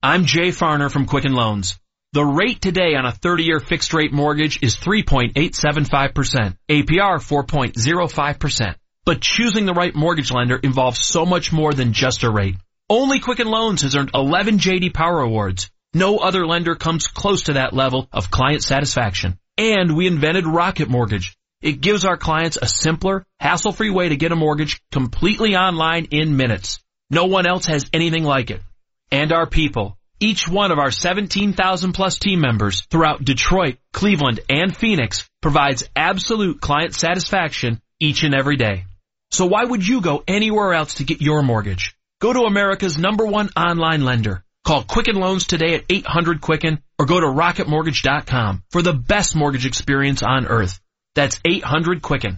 I'm 0.00 0.26
Jay 0.26 0.50
Farner 0.50 0.92
from 0.92 1.06
Quicken 1.06 1.32
Loans. 1.32 1.76
The 2.12 2.24
rate 2.24 2.62
today 2.62 2.94
on 2.94 3.04
a 3.04 3.10
30-year 3.10 3.58
fixed 3.58 3.92
rate 3.92 4.12
mortgage 4.12 4.60
is 4.62 4.76
3.875%, 4.76 6.56
APR 6.68 7.18
4.05%. 7.18 8.74
But 9.04 9.20
choosing 9.20 9.66
the 9.66 9.74
right 9.74 9.94
mortgage 9.94 10.30
lender 10.30 10.60
involves 10.62 11.04
so 11.04 11.26
much 11.26 11.52
more 11.52 11.72
than 11.72 11.92
just 11.92 12.22
a 12.22 12.30
rate. 12.30 12.54
Only 12.88 13.18
Quicken 13.18 13.48
Loans 13.48 13.82
has 13.82 13.96
earned 13.96 14.12
11 14.14 14.58
JD 14.58 14.94
Power 14.94 15.20
Awards. 15.20 15.68
No 15.94 16.18
other 16.18 16.46
lender 16.46 16.76
comes 16.76 17.08
close 17.08 17.42
to 17.44 17.54
that 17.54 17.72
level 17.72 18.06
of 18.12 18.30
client 18.30 18.62
satisfaction. 18.62 19.38
And 19.58 19.96
we 19.96 20.06
invented 20.06 20.46
Rocket 20.46 20.88
Mortgage. 20.88 21.36
It 21.60 21.80
gives 21.80 22.04
our 22.04 22.16
clients 22.16 22.56
a 22.62 22.68
simpler, 22.68 23.24
hassle-free 23.40 23.90
way 23.90 24.10
to 24.10 24.16
get 24.16 24.30
a 24.30 24.36
mortgage 24.36 24.80
completely 24.92 25.56
online 25.56 26.06
in 26.12 26.36
minutes. 26.36 26.78
No 27.10 27.24
one 27.24 27.44
else 27.44 27.66
has 27.66 27.90
anything 27.92 28.22
like 28.22 28.52
it. 28.52 28.62
And 29.10 29.32
our 29.32 29.46
people. 29.46 29.98
Each 30.20 30.48
one 30.48 30.70
of 30.70 30.78
our 30.78 30.92
17,000 30.92 31.92
plus 31.92 32.18
team 32.18 32.40
members 32.40 32.86
throughout 32.88 33.24
Detroit, 33.24 33.78
Cleveland, 33.92 34.40
and 34.48 34.76
Phoenix 34.76 35.28
provides 35.42 35.88
absolute 35.96 36.60
client 36.60 36.94
satisfaction 36.94 37.80
each 37.98 38.22
and 38.22 38.34
every 38.34 38.56
day. 38.56 38.84
So 39.32 39.46
why 39.46 39.64
would 39.64 39.86
you 39.86 40.00
go 40.00 40.22
anywhere 40.28 40.72
else 40.72 40.94
to 40.94 41.04
get 41.04 41.20
your 41.20 41.42
mortgage? 41.42 41.96
Go 42.20 42.32
to 42.32 42.42
America's 42.42 42.96
number 42.96 43.26
one 43.26 43.50
online 43.56 44.04
lender. 44.04 44.44
Call 44.68 44.82
Quicken 44.82 45.16
Loans 45.16 45.46
today 45.46 45.76
at 45.76 45.84
800 45.88 46.42
Quicken 46.42 46.82
or 46.98 47.06
go 47.06 47.18
to 47.18 47.26
rocketmortgage.com 47.26 48.64
for 48.68 48.82
the 48.82 48.92
best 48.92 49.34
mortgage 49.34 49.64
experience 49.64 50.22
on 50.22 50.46
earth. 50.46 50.78
That's 51.14 51.40
800 51.42 52.02
Quicken. 52.02 52.36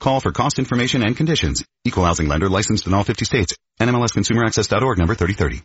Call 0.00 0.18
for 0.18 0.32
cost 0.32 0.58
information 0.58 1.04
and 1.04 1.16
conditions. 1.16 1.64
Equal 1.84 2.04
housing 2.04 2.26
lender 2.26 2.48
licensed 2.48 2.88
in 2.88 2.92
all 2.92 3.04
50 3.04 3.24
states. 3.24 3.54
NMLSconsumeraccess.org 3.80 4.98
number 4.98 5.14
3030. 5.14 5.62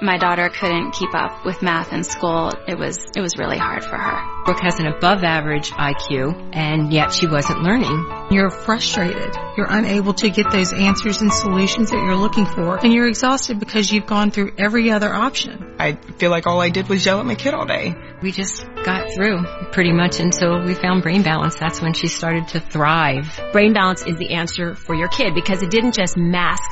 My 0.00 0.16
daughter 0.16 0.48
couldn't 0.48 0.92
keep 0.92 1.12
up 1.12 1.44
with 1.44 1.60
math 1.60 1.92
in 1.92 2.04
school. 2.04 2.52
It 2.68 2.78
was, 2.78 3.04
it 3.16 3.20
was 3.20 3.36
really 3.36 3.58
hard 3.58 3.82
for 3.82 3.96
her. 3.96 4.41
Brooke 4.44 4.60
has 4.60 4.80
an 4.80 4.86
above 4.86 5.22
average 5.22 5.70
IQ 5.70 6.50
and 6.52 6.92
yet 6.92 7.12
she 7.12 7.28
wasn't 7.28 7.62
learning. 7.62 8.04
You're 8.30 8.50
frustrated. 8.50 9.36
You're 9.56 9.70
unable 9.70 10.14
to 10.14 10.30
get 10.30 10.50
those 10.50 10.72
answers 10.72 11.20
and 11.20 11.32
solutions 11.32 11.90
that 11.90 11.98
you're 11.98 12.16
looking 12.16 12.46
for 12.46 12.76
and 12.76 12.92
you're 12.92 13.06
exhausted 13.06 13.60
because 13.60 13.92
you've 13.92 14.06
gone 14.06 14.32
through 14.32 14.54
every 14.58 14.90
other 14.90 15.12
option. 15.12 15.76
I 15.78 15.92
feel 15.92 16.30
like 16.30 16.46
all 16.48 16.60
I 16.60 16.70
did 16.70 16.88
was 16.88 17.06
yell 17.06 17.20
at 17.20 17.26
my 17.26 17.36
kid 17.36 17.54
all 17.54 17.66
day. 17.66 17.94
We 18.20 18.32
just 18.32 18.66
got 18.84 19.12
through 19.14 19.44
pretty 19.70 19.92
much 19.92 20.18
until 20.18 20.60
we 20.64 20.74
found 20.74 21.04
Brain 21.04 21.22
Balance. 21.22 21.56
That's 21.60 21.80
when 21.80 21.92
she 21.92 22.08
started 22.08 22.48
to 22.48 22.60
thrive. 22.60 23.40
Brain 23.52 23.72
Balance 23.72 24.04
is 24.06 24.16
the 24.16 24.34
answer 24.34 24.74
for 24.74 24.94
your 24.94 25.08
kid 25.08 25.34
because 25.34 25.62
it 25.62 25.70
didn't 25.70 25.94
just 25.94 26.16
mask 26.16 26.62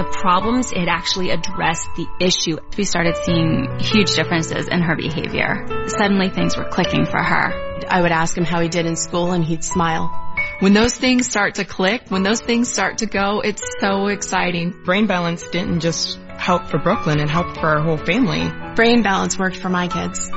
the 0.00 0.04
problems, 0.04 0.72
it 0.72 0.88
actually 0.88 1.28
addressed 1.28 1.86
the 1.94 2.08
issue. 2.20 2.56
We 2.78 2.84
started 2.84 3.16
seeing 3.22 3.68
huge 3.80 4.14
differences 4.16 4.66
in 4.66 4.80
her 4.80 4.96
behavior. 4.96 5.66
Suddenly 5.88 6.30
things 6.30 6.56
were 6.56 6.64
clicking 6.64 7.04
for 7.04 7.19
her. 7.22 7.86
I 7.88 8.02
would 8.02 8.12
ask 8.12 8.36
him 8.36 8.44
how 8.44 8.60
he 8.60 8.68
did 8.68 8.84
in 8.86 8.96
school 8.96 9.32
and 9.32 9.44
he'd 9.44 9.64
smile. 9.64 10.10
When 10.60 10.74
those 10.74 10.94
things 10.94 11.26
start 11.26 11.56
to 11.56 11.64
click, 11.64 12.02
when 12.08 12.22
those 12.22 12.40
things 12.40 12.70
start 12.70 12.98
to 12.98 13.06
go, 13.06 13.40
it's 13.40 13.64
so 13.80 14.06
exciting. 14.08 14.74
Brain 14.84 15.06
Balance 15.06 15.48
didn't 15.48 15.80
just 15.80 16.18
help 16.28 16.68
for 16.68 16.78
Brooklyn, 16.78 17.18
it 17.20 17.30
helped 17.30 17.58
for 17.58 17.66
our 17.66 17.82
whole 17.82 17.96
family. 17.96 18.48
Brain 18.74 19.02
Balance 19.02 19.38
worked 19.38 19.56
for 19.56 19.68
my 19.68 19.88
kids. 19.88 20.30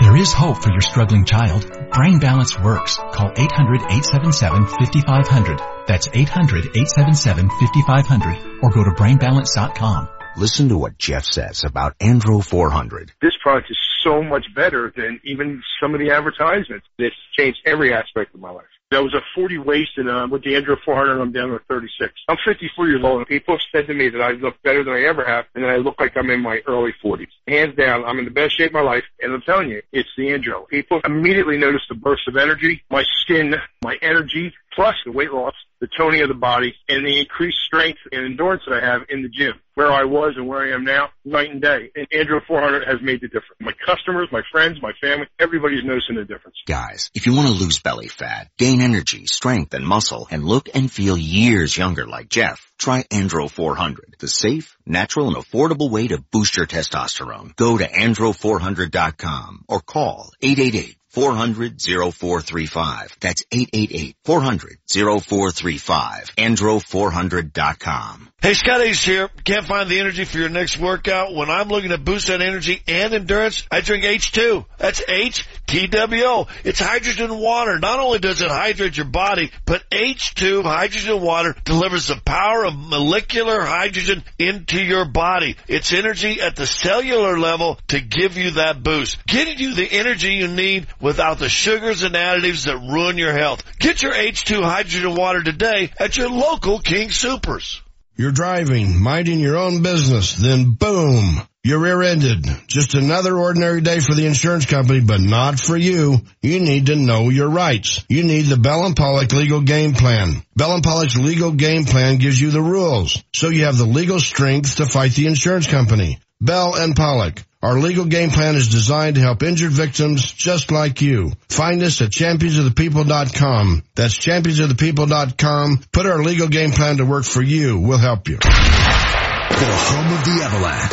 There 0.00 0.16
is 0.16 0.32
hope 0.32 0.62
for 0.62 0.70
your 0.70 0.80
struggling 0.80 1.24
child. 1.24 1.68
Brain 1.90 2.20
Balance 2.20 2.56
works. 2.60 2.96
Call 2.96 3.30
800-877-5500. 3.30 5.86
That's 5.86 6.06
800-877-5500 6.08 8.62
or 8.62 8.70
go 8.70 8.84
to 8.84 8.90
brainbalance.com. 8.90 10.08
Listen 10.36 10.68
to 10.68 10.78
what 10.78 10.98
Jeff 10.98 11.24
says 11.24 11.64
about 11.64 11.98
Andro 11.98 12.44
400. 12.44 13.10
This 13.20 13.32
product 13.42 13.70
is 13.70 13.78
so 14.02 14.22
much 14.22 14.46
better 14.54 14.92
than 14.96 15.20
even 15.24 15.62
some 15.80 15.94
of 15.94 16.00
the 16.00 16.10
advertisements. 16.10 16.86
It's 16.98 17.16
changed 17.36 17.60
every 17.66 17.92
aspect 17.92 18.34
of 18.34 18.40
my 18.40 18.50
life. 18.50 18.66
I 18.90 19.00
was 19.00 19.12
a 19.12 19.20
40 19.34 19.58
waist 19.58 19.90
and 19.98 20.08
uh, 20.08 20.26
with 20.30 20.44
the 20.44 20.54
Andro 20.54 20.78
400 20.82 21.20
I'm 21.20 21.30
down 21.30 21.50
to 21.50 21.60
36. 21.68 22.10
I'm 22.26 22.38
54 22.42 22.88
years 22.88 23.04
old 23.04 23.18
and 23.18 23.26
people 23.26 23.54
have 23.54 23.60
said 23.70 23.86
to 23.86 23.94
me 23.94 24.08
that 24.08 24.22
I 24.22 24.30
look 24.32 24.62
better 24.62 24.82
than 24.82 24.94
I 24.94 25.02
ever 25.02 25.26
have 25.26 25.44
and 25.54 25.62
that 25.62 25.70
I 25.70 25.76
look 25.76 26.00
like 26.00 26.16
I'm 26.16 26.30
in 26.30 26.40
my 26.40 26.60
early 26.66 26.94
40s. 27.04 27.28
Hands 27.46 27.76
down, 27.76 28.06
I'm 28.06 28.18
in 28.18 28.24
the 28.24 28.30
best 28.30 28.56
shape 28.56 28.70
of 28.70 28.74
my 28.74 28.80
life 28.80 29.04
and 29.20 29.34
I'm 29.34 29.42
telling 29.42 29.68
you, 29.68 29.82
it's 29.92 30.08
the 30.16 30.28
Andro. 30.28 30.66
People 30.68 31.02
immediately 31.04 31.58
notice 31.58 31.82
the 31.90 31.96
burst 31.96 32.26
of 32.28 32.36
energy, 32.36 32.82
my 32.90 33.04
skin, 33.20 33.56
my 33.82 33.98
energy, 34.00 34.54
plus 34.78 34.94
the 35.04 35.10
weight 35.10 35.32
loss, 35.32 35.54
the 35.80 35.88
toning 35.98 36.22
of 36.22 36.28
the 36.28 36.34
body, 36.34 36.72
and 36.88 37.04
the 37.04 37.18
increased 37.18 37.58
strength 37.66 37.98
and 38.12 38.24
endurance 38.24 38.62
that 38.64 38.80
I 38.80 38.86
have 38.86 39.02
in 39.08 39.22
the 39.22 39.28
gym. 39.28 39.54
Where 39.74 39.90
I 39.92 40.04
was 40.04 40.34
and 40.36 40.46
where 40.46 40.60
I 40.60 40.74
am 40.74 40.84
now, 40.84 41.08
night 41.24 41.50
and 41.50 41.60
day. 41.60 41.90
And 41.96 42.08
Andro 42.10 42.40
400 42.46 42.86
has 42.86 43.00
made 43.02 43.20
the 43.20 43.26
difference. 43.26 43.58
My 43.60 43.72
customers, 43.84 44.28
my 44.30 44.42
friends, 44.52 44.78
my 44.80 44.92
family, 45.00 45.26
everybody's 45.38 45.84
noticing 45.84 46.16
the 46.16 46.24
difference. 46.24 46.56
Guys, 46.66 47.10
if 47.14 47.26
you 47.26 47.34
want 47.34 47.48
to 47.48 47.54
lose 47.54 47.80
belly 47.80 48.08
fat, 48.08 48.48
gain 48.56 48.80
energy, 48.80 49.26
strength, 49.26 49.74
and 49.74 49.86
muscle, 49.86 50.28
and 50.30 50.44
look 50.44 50.68
and 50.74 50.90
feel 50.90 51.16
years 51.16 51.76
younger 51.76 52.06
like 52.06 52.28
Jeff, 52.28 52.72
try 52.78 53.02
Andro 53.04 53.50
400, 53.50 54.16
the 54.18 54.28
safe, 54.28 54.76
natural, 54.86 55.28
and 55.28 55.36
affordable 55.36 55.90
way 55.90 56.08
to 56.08 56.22
boost 56.30 56.56
your 56.56 56.66
testosterone. 56.66 57.54
Go 57.56 57.78
to 57.78 57.88
andro400.com 57.88 59.64
or 59.68 59.80
call 59.80 60.30
888 60.40 60.97
400-0435. 61.14 63.18
That's 63.20 63.44
888-400-0435. 63.52 66.34
Andro400.com. 66.36 68.27
Hey, 68.40 68.54
Scott 68.54 68.80
Ace 68.80 69.04
here. 69.04 69.28
Can't 69.44 69.66
find 69.66 69.90
the 69.90 69.98
energy 69.98 70.24
for 70.24 70.38
your 70.38 70.48
next 70.48 70.78
workout? 70.78 71.34
When 71.34 71.50
I'm 71.50 71.68
looking 71.68 71.90
to 71.90 71.98
boost 71.98 72.28
that 72.28 72.40
energy 72.40 72.80
and 72.86 73.12
endurance, 73.12 73.66
I 73.68 73.80
drink 73.80 74.04
H2. 74.04 74.64
That's 74.78 75.02
H-T-W-O. 75.06 76.46
It's 76.62 76.78
hydrogen 76.78 77.36
water. 77.36 77.80
Not 77.80 77.98
only 77.98 78.20
does 78.20 78.40
it 78.40 78.48
hydrate 78.48 78.96
your 78.96 79.06
body, 79.06 79.50
but 79.66 79.82
H2 79.90 80.62
hydrogen 80.62 81.20
water 81.20 81.56
delivers 81.64 82.06
the 82.06 82.20
power 82.24 82.64
of 82.64 82.74
molecular 82.74 83.60
hydrogen 83.60 84.22
into 84.38 84.80
your 84.80 85.04
body. 85.04 85.56
It's 85.66 85.92
energy 85.92 86.40
at 86.40 86.54
the 86.54 86.66
cellular 86.66 87.40
level 87.40 87.80
to 87.88 88.00
give 88.00 88.38
you 88.38 88.52
that 88.52 88.84
boost. 88.84 89.26
Getting 89.26 89.58
you 89.58 89.74
the 89.74 89.92
energy 89.92 90.34
you 90.34 90.46
need 90.46 90.86
without 91.00 91.40
the 91.40 91.48
sugars 91.48 92.04
and 92.04 92.14
additives 92.14 92.66
that 92.66 92.78
ruin 92.78 93.18
your 93.18 93.32
health. 93.32 93.64
Get 93.80 94.02
your 94.02 94.12
H2 94.14 94.62
hydrogen 94.62 95.16
water 95.16 95.42
today 95.42 95.90
at 95.98 96.16
your 96.16 96.30
local 96.30 96.78
King 96.78 97.08
Soopers. 97.08 97.80
You're 98.18 98.32
driving, 98.32 99.00
minding 99.00 99.38
your 99.38 99.56
own 99.56 99.80
business, 99.80 100.34
then 100.34 100.72
boom, 100.72 101.40
you're 101.62 101.78
rear-ended. 101.78 102.48
Just 102.66 102.94
another 102.94 103.36
ordinary 103.38 103.80
day 103.80 104.00
for 104.00 104.12
the 104.12 104.26
insurance 104.26 104.66
company, 104.66 105.00
but 105.00 105.20
not 105.20 105.60
for 105.60 105.76
you. 105.76 106.16
You 106.42 106.58
need 106.58 106.86
to 106.86 106.96
know 106.96 107.28
your 107.28 107.48
rights. 107.48 108.04
You 108.08 108.24
need 108.24 108.46
the 108.46 108.56
Bell 108.56 108.86
and 108.86 108.96
Pollock 108.96 109.30
legal 109.30 109.60
game 109.60 109.92
plan. 109.92 110.42
Bell 110.56 110.72
and 110.74 110.82
Pollock's 110.82 111.16
legal 111.16 111.52
game 111.52 111.84
plan 111.84 112.16
gives 112.16 112.40
you 112.40 112.50
the 112.50 112.60
rules, 112.60 113.22
so 113.32 113.50
you 113.50 113.66
have 113.66 113.78
the 113.78 113.84
legal 113.84 114.18
strength 114.18 114.78
to 114.78 114.86
fight 114.86 115.12
the 115.12 115.28
insurance 115.28 115.68
company. 115.68 116.18
Bell 116.40 116.74
and 116.76 116.94
Pollock. 116.94 117.42
Our 117.60 117.78
legal 117.80 118.04
game 118.04 118.30
plan 118.30 118.54
is 118.54 118.68
designed 118.68 119.16
to 119.16 119.20
help 119.20 119.42
injured 119.42 119.72
victims 119.72 120.30
just 120.30 120.70
like 120.70 121.02
you. 121.02 121.32
Find 121.48 121.82
us 121.82 122.00
at 122.00 122.10
championsofthepeople.com. 122.10 123.82
That's 123.96 124.14
championsofthepeople.com. 124.16 125.80
Put 125.92 126.06
our 126.06 126.22
legal 126.22 126.46
game 126.46 126.70
plan 126.70 126.98
to 126.98 127.04
work 127.04 127.24
for 127.24 127.42
you. 127.42 127.80
We'll 127.80 127.98
help 127.98 128.28
you. 128.28 128.36
The 128.36 128.46
home 128.46 130.12
of 130.12 130.24
the 130.24 130.40
Avalanche. 130.44 130.92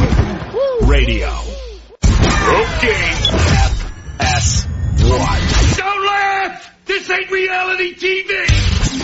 Radio. 0.89 1.29
Okay. 2.01 3.21
FS1. 5.01 5.77
Don't 5.77 6.05
laugh! 6.05 6.71
This 6.85 7.09
ain't 7.09 7.31
reality 7.31 7.95
TV! 7.95 8.47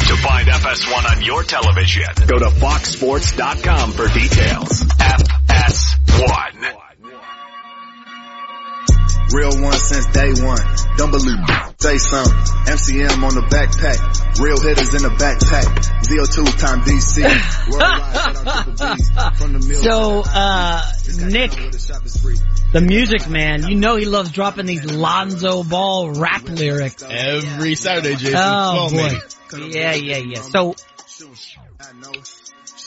To 0.07 0.15
find 0.17 0.47
FS1 0.47 1.17
on 1.17 1.23
your 1.23 1.43
television, 1.43 2.05
go 2.27 2.39
to 2.39 2.45
foxsports.com 2.45 3.91
for 3.91 4.07
details. 4.07 4.81
FS1. 4.81 6.86
Real 9.33 9.61
one 9.61 9.77
since 9.77 10.05
day 10.07 10.31
one. 10.41 10.61
Don't 10.97 11.11
believe 11.11 11.37
me. 11.37 11.55
Say 11.79 11.97
something. 11.97 12.33
MCM 12.33 13.23
on 13.23 13.35
the 13.35 13.41
backpack. 13.41 14.39
Real 14.39 14.59
hitters 14.59 14.93
in 14.95 15.03
the 15.03 15.09
backpack. 15.09 15.67
ZO2 16.07 16.57
time 16.59 16.81
DC. 16.81 17.23
so, 19.83 20.23
uh, 20.25 20.81
Nick, 21.27 21.51
the 22.71 22.81
music 22.81 23.29
man, 23.29 23.67
you 23.67 23.75
know 23.75 23.97
he 23.97 24.05
loves 24.05 24.31
dropping 24.31 24.65
these 24.65 24.85
Lonzo 24.85 25.63
Ball 25.63 26.11
rap 26.11 26.43
lyrics. 26.47 27.03
Every 27.03 27.75
Saturday, 27.75 28.15
Jason. 28.15 28.35
Oh, 28.37 28.89
boy. 28.89 29.19
Yeah, 29.57 29.93
yeah, 29.93 30.17
yeah. 30.17 30.41
So, 30.41 30.75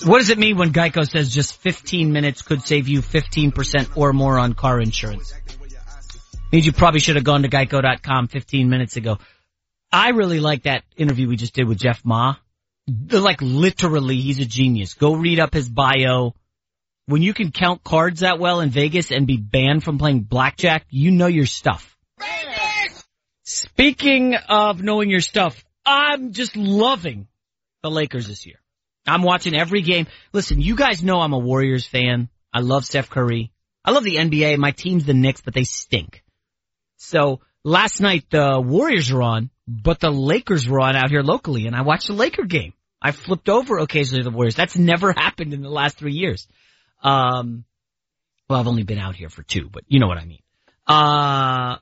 what 0.06 0.18
does 0.18 0.30
it 0.30 0.38
mean 0.38 0.56
when 0.56 0.72
Geico 0.72 1.06
says 1.06 1.32
just 1.32 1.56
15 1.58 2.12
minutes 2.12 2.40
could 2.42 2.62
save 2.62 2.88
you 2.88 3.02
15% 3.02 3.96
or 3.96 4.12
more 4.12 4.38
on 4.38 4.54
car 4.54 4.80
insurance? 4.80 5.34
Means 6.52 6.66
you 6.66 6.72
probably 6.72 7.00
should 7.00 7.16
have 7.16 7.24
gone 7.24 7.42
to 7.42 7.48
geico.com 7.48 8.28
15 8.28 8.68
minutes 8.68 8.96
ago. 8.96 9.18
I 9.92 10.10
really 10.10 10.40
like 10.40 10.64
that 10.64 10.84
interview 10.96 11.28
we 11.28 11.36
just 11.36 11.54
did 11.54 11.66
with 11.66 11.78
Jeff 11.78 12.04
Ma. 12.04 12.36
Like 13.10 13.40
literally, 13.40 14.20
he's 14.20 14.40
a 14.40 14.44
genius. 14.44 14.94
Go 14.94 15.14
read 15.14 15.38
up 15.38 15.54
his 15.54 15.68
bio. 15.68 16.34
When 17.06 17.22
you 17.22 17.34
can 17.34 17.50
count 17.50 17.82
cards 17.82 18.20
that 18.20 18.38
well 18.38 18.60
in 18.60 18.70
Vegas 18.70 19.10
and 19.10 19.26
be 19.26 19.36
banned 19.36 19.82
from 19.82 19.98
playing 19.98 20.20
blackjack, 20.22 20.86
you 20.90 21.10
know 21.10 21.26
your 21.26 21.46
stuff. 21.46 21.96
Speaking 23.44 24.34
of 24.34 24.82
knowing 24.82 25.10
your 25.10 25.20
stuff, 25.20 25.64
I'm 25.84 26.32
just 26.32 26.56
loving 26.56 27.26
the 27.82 27.90
Lakers 27.90 28.28
this 28.28 28.46
year. 28.46 28.60
I'm 29.06 29.22
watching 29.22 29.56
every 29.56 29.82
game. 29.82 30.06
Listen, 30.32 30.60
you 30.60 30.76
guys 30.76 31.02
know 31.02 31.20
I'm 31.20 31.32
a 31.32 31.38
Warriors 31.38 31.86
fan. 31.86 32.28
I 32.52 32.60
love 32.60 32.84
Steph 32.84 33.10
Curry. 33.10 33.50
I 33.84 33.90
love 33.92 34.04
the 34.04 34.16
NBA. 34.16 34.58
My 34.58 34.70
team's 34.72 35.04
the 35.04 35.14
Knicks, 35.14 35.40
but 35.40 35.54
they 35.54 35.64
stink. 35.64 36.22
So 37.00 37.40
last 37.64 38.00
night 38.00 38.26
the 38.30 38.60
Warriors 38.60 39.10
were 39.10 39.22
on, 39.22 39.48
but 39.66 40.00
the 40.00 40.10
Lakers 40.10 40.68
were 40.68 40.80
on 40.80 40.96
out 40.96 41.10
here 41.10 41.22
locally 41.22 41.66
and 41.66 41.74
I 41.74 41.80
watched 41.80 42.08
the 42.08 42.12
Laker 42.12 42.44
game. 42.44 42.74
I 43.00 43.12
flipped 43.12 43.48
over 43.48 43.78
occasionally 43.78 44.22
the 44.22 44.30
Warriors. 44.30 44.54
That's 44.54 44.76
never 44.76 45.12
happened 45.16 45.54
in 45.54 45.62
the 45.62 45.70
last 45.70 45.96
three 45.96 46.12
years. 46.12 46.46
Um, 47.02 47.64
well, 48.48 48.60
I've 48.60 48.66
only 48.66 48.82
been 48.82 48.98
out 48.98 49.16
here 49.16 49.30
for 49.30 49.42
two, 49.42 49.70
but 49.72 49.84
you 49.88 49.98
know 49.98 50.08
what 50.08 50.18
I 50.18 50.26
mean. 50.26 50.42
Uh, 50.86 51.76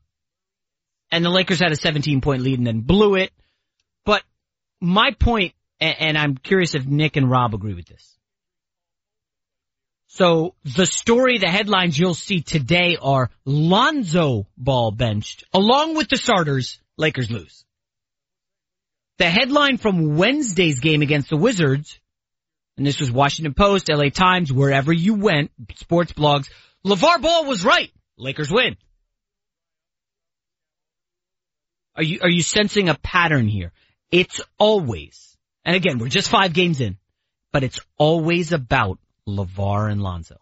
and 1.11 1.25
the 1.25 1.31
Lakers 1.31 1.59
had 1.59 1.73
a 1.73 1.77
17 1.77 2.21
point 2.21 2.43
lead 2.43 2.59
and 2.59 2.67
then 2.67 2.83
blew 2.83 3.17
it. 3.17 3.33
But 4.05 4.23
my 4.81 5.11
point, 5.19 5.53
and, 5.81 5.97
and 5.99 6.19
I'm 6.19 6.37
curious 6.37 6.77
if 6.77 6.87
Nick 6.87 7.17
and 7.17 7.29
Rob 7.29 7.55
agree 7.55 7.75
with 7.75 7.87
this. 7.87 8.18
So 10.19 10.57
the 10.65 10.85
story, 10.85 11.39
the 11.39 11.47
headlines 11.47 11.97
you'll 11.97 12.13
see 12.13 12.41
today 12.41 12.97
are 13.01 13.31
Lonzo 13.45 14.49
Ball 14.57 14.91
benched 14.91 15.45
along 15.55 15.95
with 15.95 16.09
the 16.09 16.17
starters. 16.17 16.81
Lakers 16.97 17.31
lose. 17.31 17.65
The 19.19 19.31
headline 19.31 19.77
from 19.77 20.17
Wednesday's 20.17 20.81
game 20.81 21.03
against 21.03 21.31
the 21.31 21.37
Wizards, 21.37 22.01
and 22.77 22.85
this 22.85 22.99
was 22.99 23.13
Washington 23.13 23.55
Post, 23.55 23.89
LA 23.89 24.09
Times, 24.09 24.53
wherever 24.53 24.93
you 24.93 25.15
went, 25.15 25.53
sports 25.77 26.13
blogs, 26.13 26.51
LeVar 26.85 27.23
Ball 27.23 27.45
was 27.45 27.65
right. 27.65 27.93
Lakers 28.17 28.51
win. 28.51 28.77
Are 31.95 32.03
you, 32.03 32.19
are 32.23 32.29
you 32.29 32.43
sensing 32.43 32.89
a 32.89 32.97
pattern 32.97 33.47
here? 33.47 33.71
It's 34.11 34.41
always, 34.59 35.37
and 35.65 35.77
again, 35.77 35.99
we're 35.99 36.09
just 36.09 36.29
five 36.29 36.55
games 36.55 36.81
in, 36.81 36.99
but 37.53 37.63
it's 37.63 37.79
always 37.99 38.51
about 38.51 38.99
LeVar 39.29 39.91
and 39.91 40.03
Lonzo. 40.03 40.39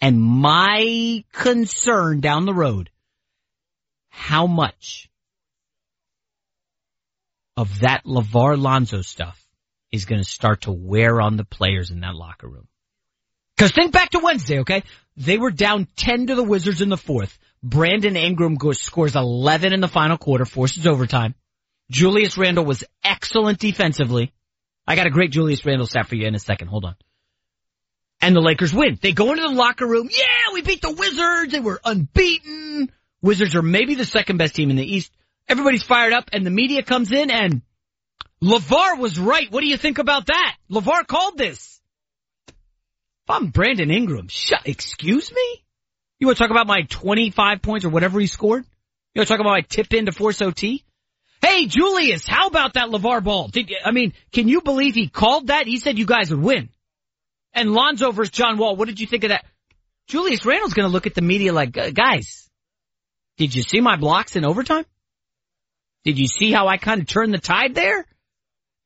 And 0.00 0.20
my 0.22 1.24
concern 1.32 2.20
down 2.20 2.46
the 2.46 2.54
road 2.54 2.90
how 4.08 4.46
much 4.46 5.10
of 7.56 7.80
that 7.80 8.04
LeVar 8.04 8.58
Lonzo 8.58 9.02
stuff 9.02 9.38
is 9.92 10.04
going 10.04 10.22
to 10.22 10.28
start 10.28 10.62
to 10.62 10.72
wear 10.72 11.20
on 11.20 11.36
the 11.36 11.44
players 11.44 11.90
in 11.90 12.00
that 12.00 12.14
locker 12.14 12.48
room. 12.48 12.68
Cause 13.58 13.72
think 13.72 13.92
back 13.92 14.10
to 14.10 14.20
Wednesday, 14.20 14.60
okay? 14.60 14.84
They 15.16 15.36
were 15.36 15.50
down 15.50 15.86
10 15.96 16.28
to 16.28 16.34
the 16.34 16.42
Wizards 16.42 16.80
in 16.80 16.88
the 16.88 16.96
fourth. 16.96 17.38
Brandon 17.62 18.16
Ingram 18.16 18.54
goes, 18.54 18.80
scores 18.80 19.16
11 19.16 19.74
in 19.74 19.80
the 19.80 19.88
final 19.88 20.16
quarter, 20.16 20.46
forces 20.46 20.86
overtime. 20.86 21.34
Julius 21.90 22.38
Randle 22.38 22.64
was 22.64 22.84
excellent 23.04 23.58
defensively. 23.58 24.32
I 24.86 24.96
got 24.96 25.06
a 25.06 25.10
great 25.10 25.30
Julius 25.30 25.66
Randle 25.66 25.86
stat 25.86 26.06
for 26.06 26.14
you 26.14 26.26
in 26.26 26.34
a 26.34 26.38
second. 26.38 26.68
Hold 26.68 26.86
on. 26.86 26.94
And 28.20 28.36
the 28.36 28.40
Lakers 28.40 28.74
win. 28.74 28.98
They 29.00 29.12
go 29.12 29.30
into 29.30 29.42
the 29.42 29.54
locker 29.54 29.86
room. 29.86 30.08
Yeah, 30.10 30.52
we 30.52 30.62
beat 30.62 30.82
the 30.82 30.92
Wizards. 30.92 31.52
They 31.52 31.60
were 31.60 31.80
unbeaten. 31.84 32.90
Wizards 33.22 33.54
are 33.54 33.62
maybe 33.62 33.94
the 33.94 34.04
second 34.04 34.36
best 34.36 34.54
team 34.54 34.70
in 34.70 34.76
the 34.76 34.84
East. 34.84 35.10
Everybody's 35.48 35.82
fired 35.82 36.12
up 36.12 36.30
and 36.32 36.44
the 36.44 36.50
media 36.50 36.82
comes 36.82 37.12
in 37.12 37.30
and 37.30 37.62
LeVar 38.42 38.98
was 38.98 39.18
right. 39.18 39.50
What 39.50 39.60
do 39.60 39.66
you 39.66 39.76
think 39.76 39.98
about 39.98 40.26
that? 40.26 40.56
LeVar 40.70 41.06
called 41.06 41.36
this. 41.36 41.80
If 42.48 42.54
I'm 43.30 43.48
Brandon 43.48 43.90
Ingram, 43.90 44.28
shut, 44.28 44.60
excuse 44.64 45.32
me? 45.32 45.64
You 46.18 46.26
want 46.26 46.38
to 46.38 46.44
talk 46.44 46.50
about 46.50 46.66
my 46.66 46.82
25 46.82 47.62
points 47.62 47.84
or 47.84 47.90
whatever 47.90 48.20
he 48.20 48.26
scored? 48.26 48.64
You 49.14 49.20
want 49.20 49.28
to 49.28 49.34
talk 49.34 49.40
about 49.40 49.50
my 49.50 49.60
tip 49.62 49.92
in 49.92 50.06
to 50.06 50.12
force 50.12 50.40
OT? 50.40 50.84
Hey, 51.42 51.66
Julius, 51.66 52.26
how 52.26 52.46
about 52.46 52.74
that 52.74 52.88
LeVar 52.90 53.24
ball? 53.24 53.48
Did, 53.48 53.72
I 53.84 53.92
mean, 53.92 54.12
can 54.32 54.46
you 54.46 54.60
believe 54.60 54.94
he 54.94 55.08
called 55.08 55.48
that? 55.48 55.66
He 55.66 55.78
said 55.78 55.98
you 55.98 56.06
guys 56.06 56.30
would 56.30 56.42
win. 56.42 56.68
And 57.54 57.72
Lonzo 57.72 58.12
versus 58.12 58.30
John 58.30 58.58
Wall, 58.58 58.76
what 58.76 58.88
did 58.88 59.00
you 59.00 59.06
think 59.06 59.24
of 59.24 59.30
that? 59.30 59.44
Julius 60.06 60.44
Randle's 60.44 60.74
gonna 60.74 60.88
look 60.88 61.06
at 61.06 61.14
the 61.14 61.22
media 61.22 61.52
like, 61.52 61.72
guys, 61.72 62.48
did 63.36 63.54
you 63.54 63.62
see 63.62 63.80
my 63.80 63.96
blocks 63.96 64.36
in 64.36 64.44
overtime? 64.44 64.84
Did 66.04 66.18
you 66.18 66.26
see 66.26 66.50
how 66.52 66.68
I 66.68 66.76
kind 66.76 67.00
of 67.00 67.06
turned 67.06 67.34
the 67.34 67.38
tide 67.38 67.74
there? 67.74 68.06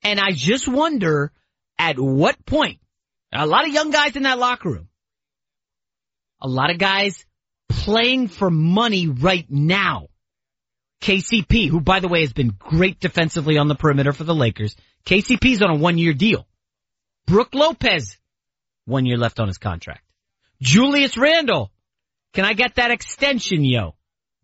And 0.03 0.21
I 0.21 0.33
just 0.33 0.69
wonder 0.69 1.33
at 1.79 1.99
what 1.99 2.45
point, 2.45 2.81
a 3.33 3.47
lot 3.47 3.67
of 3.67 3.73
young 3.73 3.91
guys 3.91 4.17
in 4.17 4.23
that 4.25 4.39
locker 4.39 4.71
room, 4.71 4.89
a 6.41 6.49
lot 6.49 6.71
of 6.71 6.79
guys 6.79 7.25
playing 7.69 8.29
for 8.29 8.51
money 8.51 9.09
right 9.09 9.47
now. 9.51 10.09
KCP, 11.01 11.69
who 11.69 11.81
by 11.81 12.01
the 12.01 12.09
way 12.09 12.21
has 12.21 12.33
been 12.33 12.55
great 12.59 13.01
defensively 13.01 13.59
on 13.59 13.69
the 13.69 13.75
perimeter 13.75 14.13
for 14.13 14.25
the 14.25 14.35
Lakers. 14.35 14.75
KCP's 15.05 15.63
on 15.63 15.71
a 15.71 15.77
one 15.79 15.99
year 15.99 16.15
deal. 16.15 16.47
Brook 17.27 17.55
Lopez, 17.55 18.17
one 18.85 19.07
year 19.07 19.17
left 19.17 19.41
on 19.41 19.49
his 19.49 19.59
contract. 19.59 20.03
Julius 20.61 21.17
Randle, 21.17 21.71
can 22.33 22.45
I 22.45 22.53
get 22.53 22.77
that 22.77 22.91
extension, 22.91 23.65
yo? 23.65 23.95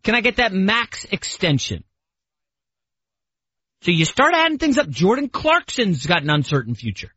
Can 0.03 0.15
I 0.15 0.21
get 0.21 0.37
that 0.37 0.53
max 0.53 1.05
extension? 1.05 1.83
So 3.81 3.91
you 3.91 4.05
start 4.05 4.33
adding 4.35 4.57
things 4.57 4.77
up. 4.77 4.89
Jordan 4.89 5.29
Clarkson's 5.29 6.05
got 6.05 6.21
an 6.21 6.29
uncertain 6.29 6.75
future. 6.75 7.11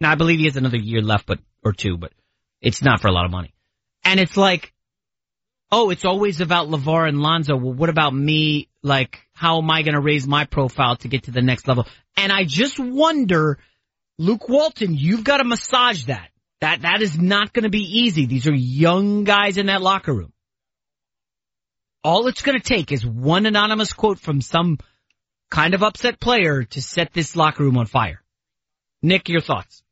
Now 0.00 0.10
I 0.10 0.16
believe 0.16 0.38
he 0.38 0.46
has 0.46 0.56
another 0.56 0.78
year 0.78 1.00
left, 1.00 1.26
but, 1.26 1.38
or 1.64 1.72
two, 1.72 1.96
but 1.96 2.12
it's 2.60 2.82
not 2.82 3.00
for 3.00 3.08
a 3.08 3.12
lot 3.12 3.24
of 3.24 3.30
money. 3.30 3.54
And 4.04 4.18
it's 4.18 4.36
like, 4.36 4.72
oh, 5.70 5.90
it's 5.90 6.04
always 6.04 6.40
about 6.40 6.68
LeVar 6.68 7.08
and 7.08 7.20
Lonzo. 7.20 7.56
Well, 7.56 7.72
what 7.72 7.88
about 7.88 8.12
me? 8.12 8.68
Like, 8.82 9.20
how 9.32 9.58
am 9.58 9.70
I 9.70 9.82
going 9.82 9.94
to 9.94 10.00
raise 10.00 10.26
my 10.26 10.44
profile 10.44 10.96
to 10.96 11.08
get 11.08 11.24
to 11.24 11.30
the 11.30 11.40
next 11.40 11.68
level? 11.68 11.86
And 12.16 12.32
I 12.32 12.44
just 12.44 12.78
wonder, 12.78 13.58
Luke 14.18 14.48
Walton, 14.48 14.94
you've 14.94 15.24
got 15.24 15.38
to 15.38 15.44
massage 15.44 16.04
that. 16.04 16.28
That, 16.60 16.82
that 16.82 17.02
is 17.02 17.18
not 17.18 17.52
going 17.52 17.64
to 17.64 17.70
be 17.70 18.00
easy. 18.02 18.26
These 18.26 18.46
are 18.46 18.54
young 18.54 19.24
guys 19.24 19.58
in 19.58 19.66
that 19.66 19.82
locker 19.82 20.12
room. 20.12 20.32
All 22.04 22.28
it's 22.28 22.42
going 22.42 22.58
to 22.58 22.64
take 22.64 22.92
is 22.92 23.04
one 23.04 23.46
anonymous 23.46 23.92
quote 23.92 24.20
from 24.20 24.40
some 24.40 24.78
kind 25.50 25.74
of 25.74 25.82
upset 25.82 26.20
player 26.20 26.64
to 26.64 26.80
set 26.82 27.12
this 27.12 27.36
locker 27.36 27.64
room 27.64 27.76
on 27.76 27.86
fire. 27.86 28.22
Nick, 29.02 29.28
your 29.28 29.40
thoughts? 29.40 29.82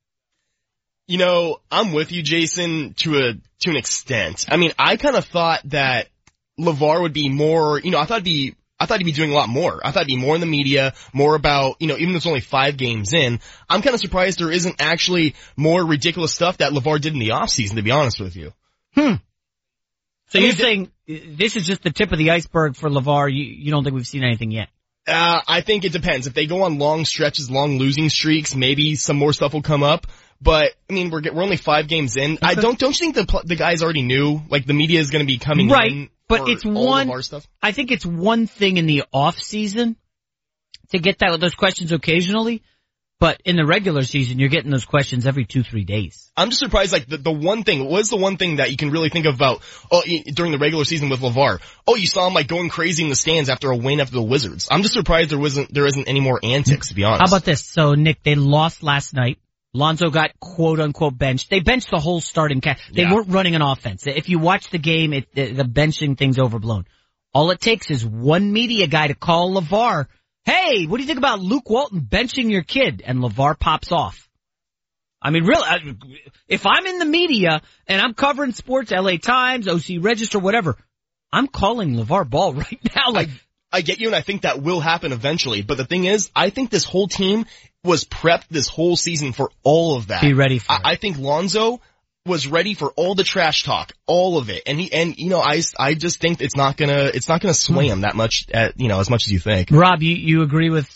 You 1.06 1.18
know, 1.18 1.60
I'm 1.70 1.92
with 1.92 2.12
you, 2.12 2.22
Jason, 2.22 2.94
to 2.98 3.18
a, 3.18 3.32
to 3.60 3.70
an 3.70 3.76
extent. 3.76 4.46
I 4.48 4.56
mean, 4.56 4.72
I 4.78 4.96
kind 4.96 5.16
of 5.16 5.24
thought 5.24 5.60
that 5.64 6.08
LeVar 6.58 7.02
would 7.02 7.12
be 7.12 7.28
more, 7.28 7.80
you 7.80 7.90
know, 7.90 7.98
I 7.98 8.04
thought 8.04 8.24
he'd 8.24 8.52
be, 8.52 8.54
I 8.80 8.86
thought 8.86 8.98
he'd 8.98 9.04
be 9.04 9.12
doing 9.12 9.30
a 9.30 9.34
lot 9.34 9.50
more. 9.50 9.80
I 9.84 9.90
thought 9.90 10.06
he'd 10.06 10.16
be 10.16 10.20
more 10.20 10.34
in 10.34 10.40
the 10.40 10.46
media, 10.46 10.94
more 11.12 11.34
about, 11.34 11.76
you 11.80 11.86
know, 11.86 11.98
even 11.98 12.12
though 12.12 12.16
it's 12.16 12.26
only 12.26 12.40
five 12.40 12.78
games 12.78 13.12
in, 13.12 13.38
I'm 13.68 13.82
kind 13.82 13.94
of 13.94 14.00
surprised 14.00 14.38
there 14.38 14.50
isn't 14.50 14.76
actually 14.80 15.34
more 15.54 15.84
ridiculous 15.84 16.32
stuff 16.32 16.58
that 16.58 16.72
LeVar 16.72 17.00
did 17.00 17.12
in 17.12 17.18
the 17.18 17.28
offseason, 17.28 17.74
to 17.74 17.82
be 17.82 17.90
honest 17.90 18.18
with 18.18 18.36
you. 18.36 18.54
Hmm. 18.94 19.14
So 20.28 20.38
I 20.38 20.42
you're 20.42 20.52
saying 20.52 20.90
this 21.06 21.56
is 21.56 21.66
just 21.66 21.82
the 21.82 21.90
tip 21.90 22.10
of 22.10 22.18
the 22.18 22.30
iceberg 22.30 22.74
for 22.74 22.88
LeVar. 22.88 23.30
You, 23.32 23.44
you 23.44 23.70
don't 23.70 23.84
think 23.84 23.94
we've 23.94 24.06
seen 24.06 24.24
anything 24.24 24.50
yet? 24.50 24.68
Uh, 25.06 25.40
I 25.46 25.60
think 25.60 25.84
it 25.84 25.92
depends. 25.92 26.26
If 26.26 26.34
they 26.34 26.46
go 26.46 26.62
on 26.62 26.78
long 26.78 27.04
stretches, 27.04 27.50
long 27.50 27.78
losing 27.78 28.08
streaks, 28.08 28.54
maybe 28.54 28.94
some 28.94 29.16
more 29.16 29.32
stuff 29.32 29.52
will 29.52 29.62
come 29.62 29.82
up. 29.82 30.06
But 30.40 30.72
I 30.88 30.92
mean, 30.92 31.10
we're 31.10 31.22
we're 31.32 31.42
only 31.42 31.56
five 31.56 31.86
games 31.88 32.16
in. 32.16 32.38
I 32.42 32.54
don't 32.54 32.78
don't 32.78 32.98
you 32.98 33.12
think 33.12 33.14
the 33.14 33.42
the 33.44 33.56
guys 33.56 33.82
already 33.82 34.02
knew? 34.02 34.40
Like 34.48 34.66
the 34.66 34.72
media 34.72 35.00
is 35.00 35.10
going 35.10 35.24
to 35.24 35.26
be 35.26 35.38
coming 35.38 35.68
right, 35.68 35.90
in 35.90 36.08
but 36.30 36.48
it's 36.48 36.64
one. 36.64 37.10
I 37.62 37.72
think 37.72 37.90
it's 37.90 38.06
one 38.06 38.46
thing 38.46 38.78
in 38.78 38.86
the 38.86 39.04
off 39.12 39.38
season 39.38 39.96
to 40.90 40.98
get 40.98 41.18
that 41.18 41.38
those 41.40 41.54
questions 41.54 41.92
occasionally. 41.92 42.62
But 43.18 43.42
in 43.44 43.56
the 43.56 43.66
regular 43.66 44.02
season, 44.02 44.38
you're 44.38 44.48
getting 44.48 44.70
those 44.70 44.86
questions 44.86 45.26
every 45.26 45.44
two, 45.44 45.62
three 45.62 45.84
days. 45.84 46.32
I'm 46.38 46.48
just 46.48 46.60
surprised, 46.60 46.90
like, 46.90 47.06
the, 47.06 47.18
the 47.18 47.30
one 47.30 47.64
thing, 47.64 47.84
what 47.84 48.00
is 48.00 48.08
the 48.08 48.16
one 48.16 48.38
thing 48.38 48.56
that 48.56 48.70
you 48.70 48.78
can 48.78 48.90
really 48.90 49.10
think 49.10 49.26
about, 49.26 49.60
oh, 49.92 50.02
during 50.32 50.52
the 50.52 50.58
regular 50.58 50.86
season 50.86 51.10
with 51.10 51.20
LeVar? 51.20 51.60
Oh, 51.86 51.96
you 51.96 52.06
saw 52.06 52.26
him, 52.26 52.32
like, 52.32 52.48
going 52.48 52.70
crazy 52.70 53.02
in 53.02 53.10
the 53.10 53.14
stands 53.14 53.50
after 53.50 53.70
a 53.70 53.76
win 53.76 54.00
after 54.00 54.14
the 54.14 54.22
Wizards. 54.22 54.68
I'm 54.70 54.80
just 54.80 54.94
surprised 54.94 55.30
there 55.30 55.38
wasn't, 55.38 55.70
there 55.70 55.84
isn't 55.84 56.08
any 56.08 56.20
more 56.20 56.40
antics, 56.42 56.88
to 56.88 56.94
be 56.94 57.04
honest. 57.04 57.20
How 57.20 57.36
about 57.36 57.44
this? 57.44 57.62
So, 57.62 57.92
Nick, 57.92 58.22
they 58.22 58.36
lost 58.36 58.82
last 58.82 59.12
night. 59.12 59.38
Lonzo 59.72 60.10
got 60.10 60.38
quote 60.40 60.80
unquote 60.80 61.16
benched. 61.16 61.50
They 61.50 61.60
benched 61.60 61.90
the 61.90 61.98
whole 61.98 62.20
starting 62.20 62.60
cast. 62.60 62.82
They 62.92 63.02
yeah. 63.02 63.14
weren't 63.14 63.28
running 63.28 63.54
an 63.54 63.62
offense. 63.62 64.06
If 64.06 64.28
you 64.28 64.38
watch 64.38 64.70
the 64.70 64.78
game, 64.78 65.12
it, 65.12 65.32
the, 65.34 65.52
the 65.52 65.64
benching 65.64 66.18
thing's 66.18 66.38
overblown. 66.38 66.86
All 67.32 67.50
it 67.52 67.60
takes 67.60 67.90
is 67.90 68.04
one 68.04 68.52
media 68.52 68.88
guy 68.88 69.06
to 69.06 69.14
call 69.14 69.54
LeVar 69.54 70.06
Hey, 70.44 70.86
what 70.86 70.96
do 70.96 71.02
you 71.02 71.06
think 71.06 71.18
about 71.18 71.40
Luke 71.40 71.68
Walton 71.68 72.00
benching 72.00 72.50
your 72.50 72.62
kid? 72.62 73.02
And 73.04 73.18
LeVar 73.18 73.58
pops 73.58 73.92
off. 73.92 74.28
I 75.22 75.30
mean, 75.30 75.44
really, 75.44 75.96
if 76.48 76.66
I'm 76.66 76.86
in 76.86 76.98
the 76.98 77.04
media 77.04 77.60
and 77.86 78.00
I'm 78.00 78.14
covering 78.14 78.52
sports, 78.52 78.90
LA 78.90 79.18
Times, 79.18 79.68
OC 79.68 80.02
Register, 80.02 80.38
whatever, 80.38 80.78
I'm 81.30 81.46
calling 81.46 81.94
LeVar 81.94 82.28
Ball 82.28 82.54
right 82.54 82.80
now. 82.96 83.10
Like, 83.12 83.28
I, 83.28 83.78
I 83.78 83.80
get 83.82 84.00
you 84.00 84.06
and 84.08 84.16
I 84.16 84.22
think 84.22 84.42
that 84.42 84.62
will 84.62 84.80
happen 84.80 85.12
eventually. 85.12 85.60
But 85.60 85.76
the 85.76 85.84
thing 85.84 86.06
is, 86.06 86.30
I 86.34 86.48
think 86.48 86.70
this 86.70 86.84
whole 86.84 87.06
team 87.06 87.44
was 87.84 88.04
prepped 88.04 88.48
this 88.48 88.68
whole 88.68 88.96
season 88.96 89.32
for 89.32 89.50
all 89.62 89.96
of 89.96 90.08
that. 90.08 90.22
Be 90.22 90.34
ready 90.34 90.58
for 90.58 90.72
I, 90.72 90.80
I 90.84 90.94
think 90.96 91.18
Lonzo 91.18 91.80
was 92.26 92.46
ready 92.46 92.74
for 92.74 92.90
all 92.92 93.14
the 93.14 93.24
trash 93.24 93.64
talk, 93.64 93.92
all 94.06 94.36
of 94.36 94.50
it. 94.50 94.64
And 94.66 94.78
he, 94.78 94.92
and 94.92 95.16
you 95.16 95.30
know, 95.30 95.40
I, 95.40 95.62
I 95.78 95.94
just 95.94 96.20
think 96.20 96.40
it's 96.40 96.56
not 96.56 96.76
gonna, 96.76 97.10
it's 97.14 97.28
not 97.28 97.40
gonna 97.40 97.54
sway 97.54 97.88
him 97.88 97.98
hmm. 97.98 98.02
that 98.02 98.14
much 98.14 98.46
at, 98.52 98.78
you 98.78 98.88
know, 98.88 99.00
as 99.00 99.08
much 99.08 99.26
as 99.26 99.32
you 99.32 99.38
think. 99.38 99.70
Rob, 99.70 100.02
you, 100.02 100.14
you 100.14 100.42
agree 100.42 100.70
with 100.70 100.88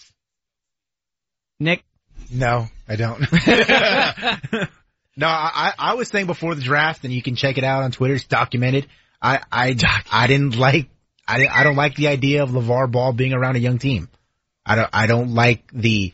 Nick? 1.59 1.83
No, 2.31 2.69
I 2.89 2.97
don't. 2.97 3.21
no, 5.17 5.27
I, 5.27 5.73
I 5.79 5.95
was 5.95 6.09
saying 6.09 6.27
before 6.27 6.55
the 6.55 6.63
draft 6.63 7.05
and 7.05 7.13
you 7.13 7.23
can 7.23 7.37
check 7.37 7.59
it 7.59 7.65
out 7.65 7.83
on 7.83 7.93
Twitter. 7.93 8.15
It's 8.15 8.25
documented. 8.25 8.87
I, 9.23 9.41
I, 9.51 9.77
I 10.13 10.27
didn't 10.27 10.57
like, 10.57 10.89
I, 11.27 11.39
didn't, 11.39 11.53
I 11.53 11.65
don't 11.65 11.77
like 11.77 11.95
the 11.95 12.09
idea 12.09 12.43
of 12.43 12.51
LeVar 12.51 12.91
Ball 12.91 13.13
being 13.15 13.33
around 13.33 13.57
a 13.57 13.61
young 13.61 13.79
team. 13.79 14.09
I 14.67 14.77
don't, 14.77 14.91
I 14.93 15.07
don't 15.07 15.35
like 15.35 15.71
the, 15.73 16.13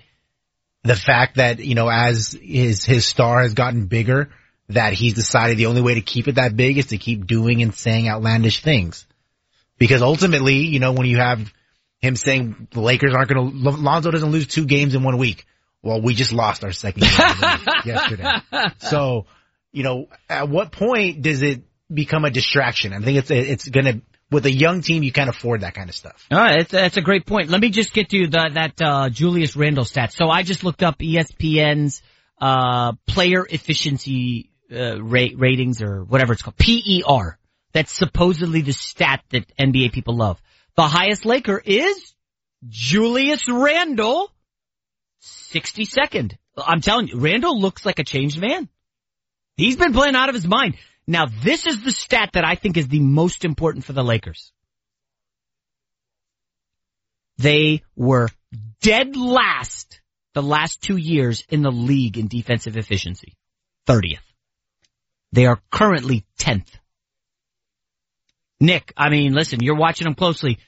the 0.83 0.97
fact 0.97 1.37
that, 1.37 1.59
you 1.59 1.75
know, 1.75 1.89
as 1.89 2.37
his, 2.41 2.85
his 2.85 3.07
star 3.07 3.43
has 3.43 3.55
gotten 3.55 3.87
bigger, 3.87 4.31
that 4.69 4.93
he's 4.93 5.15
decided 5.15 5.57
the 5.57 5.67
only 5.67 5.83
way 5.83 5.95
to 5.95 6.01
keep 6.01 6.29
it 6.29 6.37
that 6.37 6.57
big 6.57 6.79
is 6.79 6.87
to 6.87 6.99
keep 6.99 7.27
doing 7.27 7.63
and 7.63 7.75
saying 7.75 8.09
outlandish 8.09 8.63
things. 8.63 9.07
Because 9.79 10.03
ultimately, 10.03 10.67
you 10.67 10.79
know, 10.79 10.93
when 10.93 11.07
you 11.07 11.19
have 11.19 11.53
him 12.01 12.17
saying 12.17 12.69
the 12.71 12.81
Lakers 12.81 13.15
aren't 13.15 13.31
going 13.31 13.51
to, 13.51 13.71
Lonzo 13.71 14.11
doesn't 14.11 14.31
lose 14.31 14.47
two 14.47 14.65
games 14.65 14.95
in 14.95 15.03
one 15.03 15.19
week. 15.19 15.47
Well, 15.83 16.01
we 16.01 16.15
just 16.15 16.33
lost 16.33 16.65
our 16.65 16.73
second 16.73 17.03
game 17.03 17.11
yesterday. 17.85 18.41
So, 18.79 19.27
you 19.73 19.83
know, 19.83 20.09
at 20.29 20.49
what 20.49 20.73
point 20.73 21.23
does 21.23 21.43
it 21.43 21.63
become 21.93 22.25
a 22.25 22.31
distraction? 22.31 22.93
I 22.93 23.01
think 23.01 23.19
it's, 23.19 23.31
it's 23.31 23.69
going 23.69 23.87
to, 23.87 24.01
with 24.31 24.47
a 24.47 24.53
young 24.53 24.81
team, 24.81 25.03
you 25.03 25.13
can't 25.13 25.29
afford 25.29 25.63
that 25.63 25.75
kind 25.75 25.89
of 25.89 25.95
stuff. 25.95 26.27
All 26.31 26.39
right, 26.39 26.59
that's, 26.59 26.71
that's 26.71 26.97
a 26.97 27.03
great 27.03 27.27
point. 27.27 27.51
Let 27.51 27.61
me 27.61 27.71
just 27.71 27.93
get 27.93 28.11
to 28.11 28.27
the, 28.27 28.51
that 28.55 28.81
uh, 28.83 29.09
Julius 29.09 29.57
Randle 29.57 29.85
stat. 29.85 30.13
So 30.13 30.29
I 30.29 30.43
just 30.43 30.65
looked 30.65 30.83
up 30.83 30.99
ESPN's 30.99 32.03
uh, 32.41 32.93
player 33.07 33.47
efficiency 33.49 34.51
uh, 34.73 35.03
rate, 35.03 35.39
ratings 35.39 35.83
or 35.83 36.05
whatever 36.05 36.33
it's 36.33 36.43
called, 36.43 36.57
PER. 36.57 37.39
That's 37.73 37.93
supposedly 37.93 38.63
the 38.63 38.73
stat 38.73 39.23
that 39.31 39.57
NBA 39.57 39.93
people 39.93 40.17
love. 40.17 40.41
The 40.77 40.83
highest 40.83 41.25
Laker 41.25 41.61
is 41.65 42.15
Julius 42.69 43.49
Randle, 43.49 44.33
62nd. 45.23 46.37
I'm 46.57 46.81
telling 46.81 47.09
you, 47.09 47.19
Randle 47.19 47.61
looks 47.61 47.87
like 47.87 47.99
a 47.99 48.05
changed 48.05 48.41
man. 48.41 48.69
He's 49.57 49.77
been 49.77 49.93
playing 49.93 50.17
out 50.17 50.29
of 50.29 50.35
his 50.35 50.47
mind. 50.47 50.77
Now 51.11 51.27
this 51.27 51.67
is 51.67 51.83
the 51.83 51.91
stat 51.91 52.31
that 52.35 52.45
I 52.45 52.55
think 52.55 52.77
is 52.77 52.87
the 52.87 53.01
most 53.01 53.45
important 53.45 53.85
for 53.85 53.93
the 53.93 54.05
Lakers. 54.05 54.53
They 57.37 57.83
were 57.97 58.29
dead 58.81 59.17
last 59.17 60.01
the 60.35 60.43
last 60.43 60.83
two 60.83 60.97
years 60.97 61.45
in 61.49 61.63
the 61.63 61.73
league 61.73 62.17
in 62.17 62.29
defensive 62.29 62.77
efficiency. 62.77 63.37
30th. 63.89 64.23
They 65.33 65.47
are 65.47 65.61
currently 65.73 66.25
10th. 66.39 66.69
Nick, 68.61 68.93
I 68.97 69.09
mean, 69.09 69.33
listen, 69.33 69.59
you're 69.65 69.75
watching 69.75 70.05
them 70.05 70.15
closely. 70.15 70.61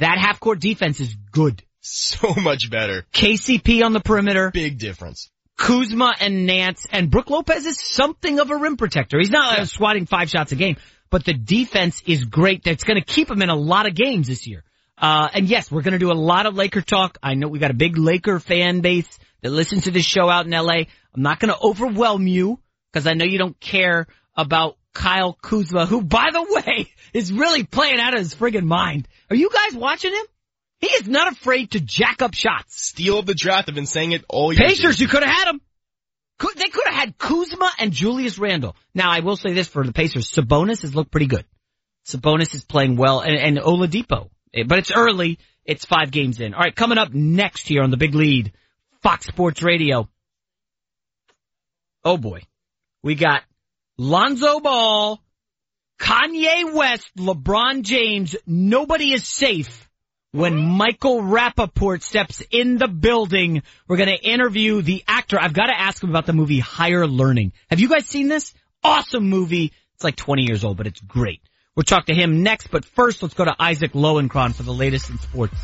That 0.00 0.18
half 0.18 0.38
court 0.38 0.60
defense 0.60 1.00
is 1.00 1.14
good. 1.32 1.62
So 1.80 2.34
much 2.34 2.70
better. 2.70 3.06
KCP 3.14 3.82
on 3.82 3.94
the 3.94 4.00
perimeter. 4.00 4.50
Big 4.50 4.78
difference. 4.78 5.30
Kuzma 5.58 6.14
and 6.20 6.46
Nance 6.46 6.86
and 6.90 7.10
Brook 7.10 7.28
Lopez 7.28 7.66
is 7.66 7.78
something 7.78 8.38
of 8.38 8.50
a 8.50 8.56
rim 8.56 8.76
protector. 8.76 9.18
He's 9.18 9.30
not 9.30 9.58
uh, 9.58 9.64
swatting 9.66 10.06
five 10.06 10.30
shots 10.30 10.52
a 10.52 10.56
game, 10.56 10.76
but 11.10 11.24
the 11.24 11.34
defense 11.34 12.02
is 12.06 12.24
great. 12.24 12.64
That's 12.64 12.84
going 12.84 12.98
to 12.98 13.04
keep 13.04 13.30
him 13.30 13.42
in 13.42 13.50
a 13.50 13.56
lot 13.56 13.86
of 13.86 13.94
games 13.94 14.28
this 14.28 14.46
year. 14.46 14.64
Uh, 14.96 15.28
and 15.34 15.48
yes, 15.48 15.70
we're 15.70 15.82
going 15.82 15.92
to 15.92 15.98
do 15.98 16.12
a 16.12 16.14
lot 16.14 16.46
of 16.46 16.54
Laker 16.54 16.80
talk. 16.80 17.18
I 17.22 17.34
know 17.34 17.48
we 17.48 17.58
got 17.58 17.72
a 17.72 17.74
big 17.74 17.98
Laker 17.98 18.38
fan 18.38 18.80
base 18.80 19.18
that 19.42 19.50
listens 19.50 19.84
to 19.84 19.90
this 19.90 20.04
show 20.04 20.28
out 20.30 20.46
in 20.46 20.52
LA. 20.52 20.84
I'm 21.14 21.22
not 21.22 21.40
going 21.40 21.52
to 21.52 21.60
overwhelm 21.60 22.26
you 22.26 22.60
because 22.92 23.06
I 23.06 23.14
know 23.14 23.24
you 23.24 23.38
don't 23.38 23.58
care 23.58 24.06
about 24.36 24.76
Kyle 24.94 25.32
Kuzma, 25.32 25.86
who 25.86 26.02
by 26.02 26.28
the 26.32 26.42
way 26.42 26.92
is 27.12 27.32
really 27.32 27.64
playing 27.64 28.00
out 28.00 28.14
of 28.14 28.20
his 28.20 28.34
friggin' 28.34 28.64
mind. 28.64 29.08
Are 29.28 29.36
you 29.36 29.50
guys 29.50 29.74
watching 29.74 30.12
him? 30.12 30.24
He 30.80 30.86
is 30.86 31.08
not 31.08 31.32
afraid 31.32 31.72
to 31.72 31.80
jack 31.80 32.22
up 32.22 32.34
shots. 32.34 32.80
Steal 32.80 33.22
the 33.22 33.34
draft. 33.34 33.68
I've 33.68 33.74
been 33.74 33.86
saying 33.86 34.12
it 34.12 34.24
all 34.28 34.52
year. 34.52 34.68
Pacers, 34.68 35.00
you 35.00 35.08
could 35.08 35.24
have 35.24 35.34
had 35.34 35.50
him. 35.50 35.60
They 36.56 36.68
could 36.68 36.86
have 36.86 36.94
had 36.94 37.18
Kuzma 37.18 37.70
and 37.80 37.92
Julius 37.92 38.38
Randle. 38.38 38.76
Now, 38.94 39.10
I 39.10 39.20
will 39.20 39.36
say 39.36 39.52
this 39.52 39.66
for 39.66 39.84
the 39.84 39.92
Pacers. 39.92 40.30
Sabonis 40.30 40.82
has 40.82 40.94
looked 40.94 41.10
pretty 41.10 41.26
good. 41.26 41.44
Sabonis 42.06 42.54
is 42.54 42.64
playing 42.64 42.96
well, 42.96 43.20
and, 43.20 43.36
and 43.36 43.58
Oladipo. 43.58 44.30
Eh, 44.54 44.62
but 44.66 44.78
it's 44.78 44.92
early. 44.92 45.38
It's 45.64 45.84
five 45.84 46.12
games 46.12 46.40
in. 46.40 46.54
All 46.54 46.60
right, 46.60 46.74
coming 46.74 46.96
up 46.96 47.12
next 47.12 47.66
here 47.66 47.82
on 47.82 47.90
the 47.90 47.96
big 47.96 48.14
lead, 48.14 48.52
Fox 49.02 49.26
Sports 49.26 49.62
Radio. 49.62 50.08
Oh 52.04 52.16
boy. 52.16 52.42
We 53.02 53.16
got 53.16 53.42
Lonzo 53.98 54.60
Ball, 54.60 55.20
Kanye 56.00 56.72
West, 56.72 57.10
LeBron 57.16 57.82
James. 57.82 58.36
Nobody 58.46 59.12
is 59.12 59.26
safe 59.26 59.87
when 60.38 60.56
Michael 60.56 61.20
Rapaport 61.20 62.00
steps 62.02 62.44
in 62.52 62.78
the 62.78 62.86
building. 62.86 63.62
We're 63.88 63.96
going 63.96 64.08
to 64.08 64.24
interview 64.24 64.82
the 64.82 65.02
actor. 65.08 65.36
I've 65.36 65.52
got 65.52 65.66
to 65.66 65.76
ask 65.76 66.00
him 66.00 66.10
about 66.10 66.26
the 66.26 66.32
movie 66.32 66.60
Higher 66.60 67.08
Learning. 67.08 67.52
Have 67.70 67.80
you 67.80 67.88
guys 67.88 68.06
seen 68.06 68.28
this? 68.28 68.54
Awesome 68.84 69.28
movie. 69.28 69.72
It's 69.96 70.04
like 70.04 70.14
20 70.14 70.42
years 70.42 70.62
old, 70.62 70.76
but 70.76 70.86
it's 70.86 71.00
great. 71.00 71.40
We'll 71.74 71.82
talk 71.82 72.06
to 72.06 72.14
him 72.14 72.44
next, 72.44 72.70
but 72.70 72.84
first 72.84 73.20
let's 73.20 73.34
go 73.34 73.46
to 73.46 73.56
Isaac 73.58 73.94
Lowenkron 73.94 74.54
for 74.54 74.62
the 74.62 74.72
latest 74.72 75.10
in 75.10 75.18
sports. 75.18 75.56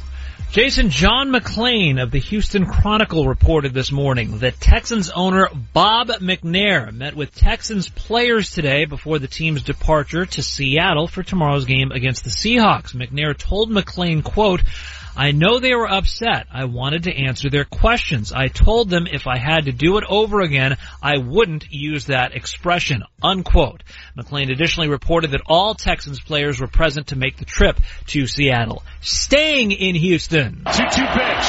Jason 0.50 0.90
John 0.90 1.30
McClain 1.30 2.00
of 2.00 2.12
the 2.12 2.20
Houston 2.20 2.64
Chronicle 2.64 3.26
reported 3.26 3.74
this 3.74 3.90
morning 3.90 4.38
that 4.38 4.60
Texans 4.60 5.10
owner 5.10 5.48
Bob 5.72 6.08
McNair 6.08 6.92
met 6.92 7.16
with 7.16 7.34
Texans 7.34 7.88
players 7.88 8.52
today 8.52 8.84
before 8.84 9.18
the 9.18 9.26
team's 9.26 9.62
departure 9.62 10.26
to 10.26 10.42
Seattle 10.42 11.08
for 11.08 11.24
tomorrow's 11.24 11.64
game 11.64 11.90
against 11.90 12.22
the 12.22 12.30
Seahawks. 12.30 12.94
McNair 12.94 13.36
told 13.36 13.68
McClain, 13.68 14.22
quote, 14.22 14.62
I 15.16 15.30
know 15.30 15.58
they 15.60 15.74
were 15.74 15.90
upset. 15.90 16.46
I 16.52 16.64
wanted 16.64 17.04
to 17.04 17.14
answer 17.14 17.48
their 17.48 17.64
questions. 17.64 18.32
I 18.32 18.48
told 18.48 18.90
them 18.90 19.06
if 19.06 19.26
I 19.26 19.38
had 19.38 19.66
to 19.66 19.72
do 19.72 19.96
it 19.98 20.04
over 20.08 20.40
again, 20.40 20.76
I 21.02 21.18
wouldn't 21.18 21.66
use 21.70 22.06
that 22.06 22.34
expression. 22.34 23.04
Unquote. 23.22 23.84
McClain 24.18 24.50
additionally 24.50 24.88
reported 24.88 25.30
that 25.30 25.42
all 25.46 25.74
Texans 25.74 26.20
players 26.20 26.60
were 26.60 26.66
present 26.66 27.08
to 27.08 27.16
make 27.16 27.36
the 27.36 27.44
trip 27.44 27.78
to 28.08 28.26
Seattle. 28.26 28.82
Staying 29.00 29.70
in 29.70 29.94
Houston. 29.94 30.62
2-2 30.66 30.72
pitch. 30.72 31.46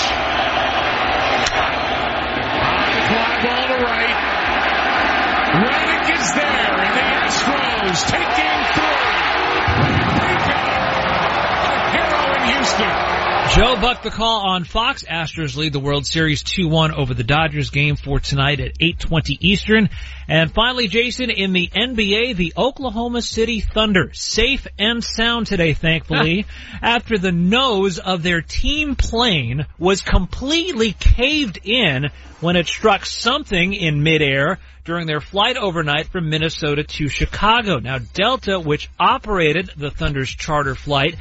Fly 3.05 3.41
ball 3.43 3.67
to 3.67 3.83
right. 3.83 4.17
Reddick 5.63 6.05
is 6.19 6.33
there, 6.33 6.79
and 6.79 6.93
the 6.93 7.05
Astros 7.25 7.99
take 8.09 8.31
game 8.35 8.65
three. 8.73 9.05
A 11.71 11.91
hero 11.91 12.21
in 12.35 12.41
Houston. 12.53 13.14
Joe 13.53 13.75
Buck 13.79 14.01
the 14.01 14.11
call 14.11 14.47
on 14.47 14.63
Fox. 14.63 15.03
Astros 15.03 15.55
lead 15.55 15.71
the 15.71 15.79
World 15.79 16.05
Series 16.05 16.43
2-1 16.43 16.93
over 16.93 17.13
the 17.13 17.23
Dodgers 17.23 17.69
game 17.69 17.95
for 17.95 18.19
tonight 18.19 18.59
at 18.59 18.77
8.20 18.79 19.37
Eastern. 19.39 19.89
And 20.27 20.51
finally, 20.53 20.87
Jason, 20.87 21.29
in 21.29 21.53
the 21.53 21.67
NBA, 21.67 22.35
the 22.35 22.53
Oklahoma 22.57 23.21
City 23.21 23.61
Thunder, 23.61 24.09
safe 24.13 24.67
and 24.77 25.03
sound 25.03 25.47
today, 25.47 25.73
thankfully, 25.73 26.45
after 26.81 27.17
the 27.17 27.31
nose 27.31 27.99
of 27.99 28.23
their 28.23 28.41
team 28.41 28.95
plane 28.95 29.65
was 29.77 30.01
completely 30.01 30.91
caved 30.91 31.59
in 31.63 32.07
when 32.41 32.55
it 32.55 32.67
struck 32.67 33.05
something 33.05 33.73
in 33.73 34.03
midair 34.03 34.59
during 34.83 35.07
their 35.07 35.21
flight 35.21 35.55
overnight 35.55 36.07
from 36.07 36.29
Minnesota 36.29 36.83
to 36.83 37.07
Chicago. 37.07 37.79
Now, 37.79 37.99
Delta, 37.99 38.59
which 38.59 38.89
operated 38.99 39.71
the 39.77 39.91
Thunder's 39.91 40.29
charter 40.29 40.75
flight, 40.75 41.15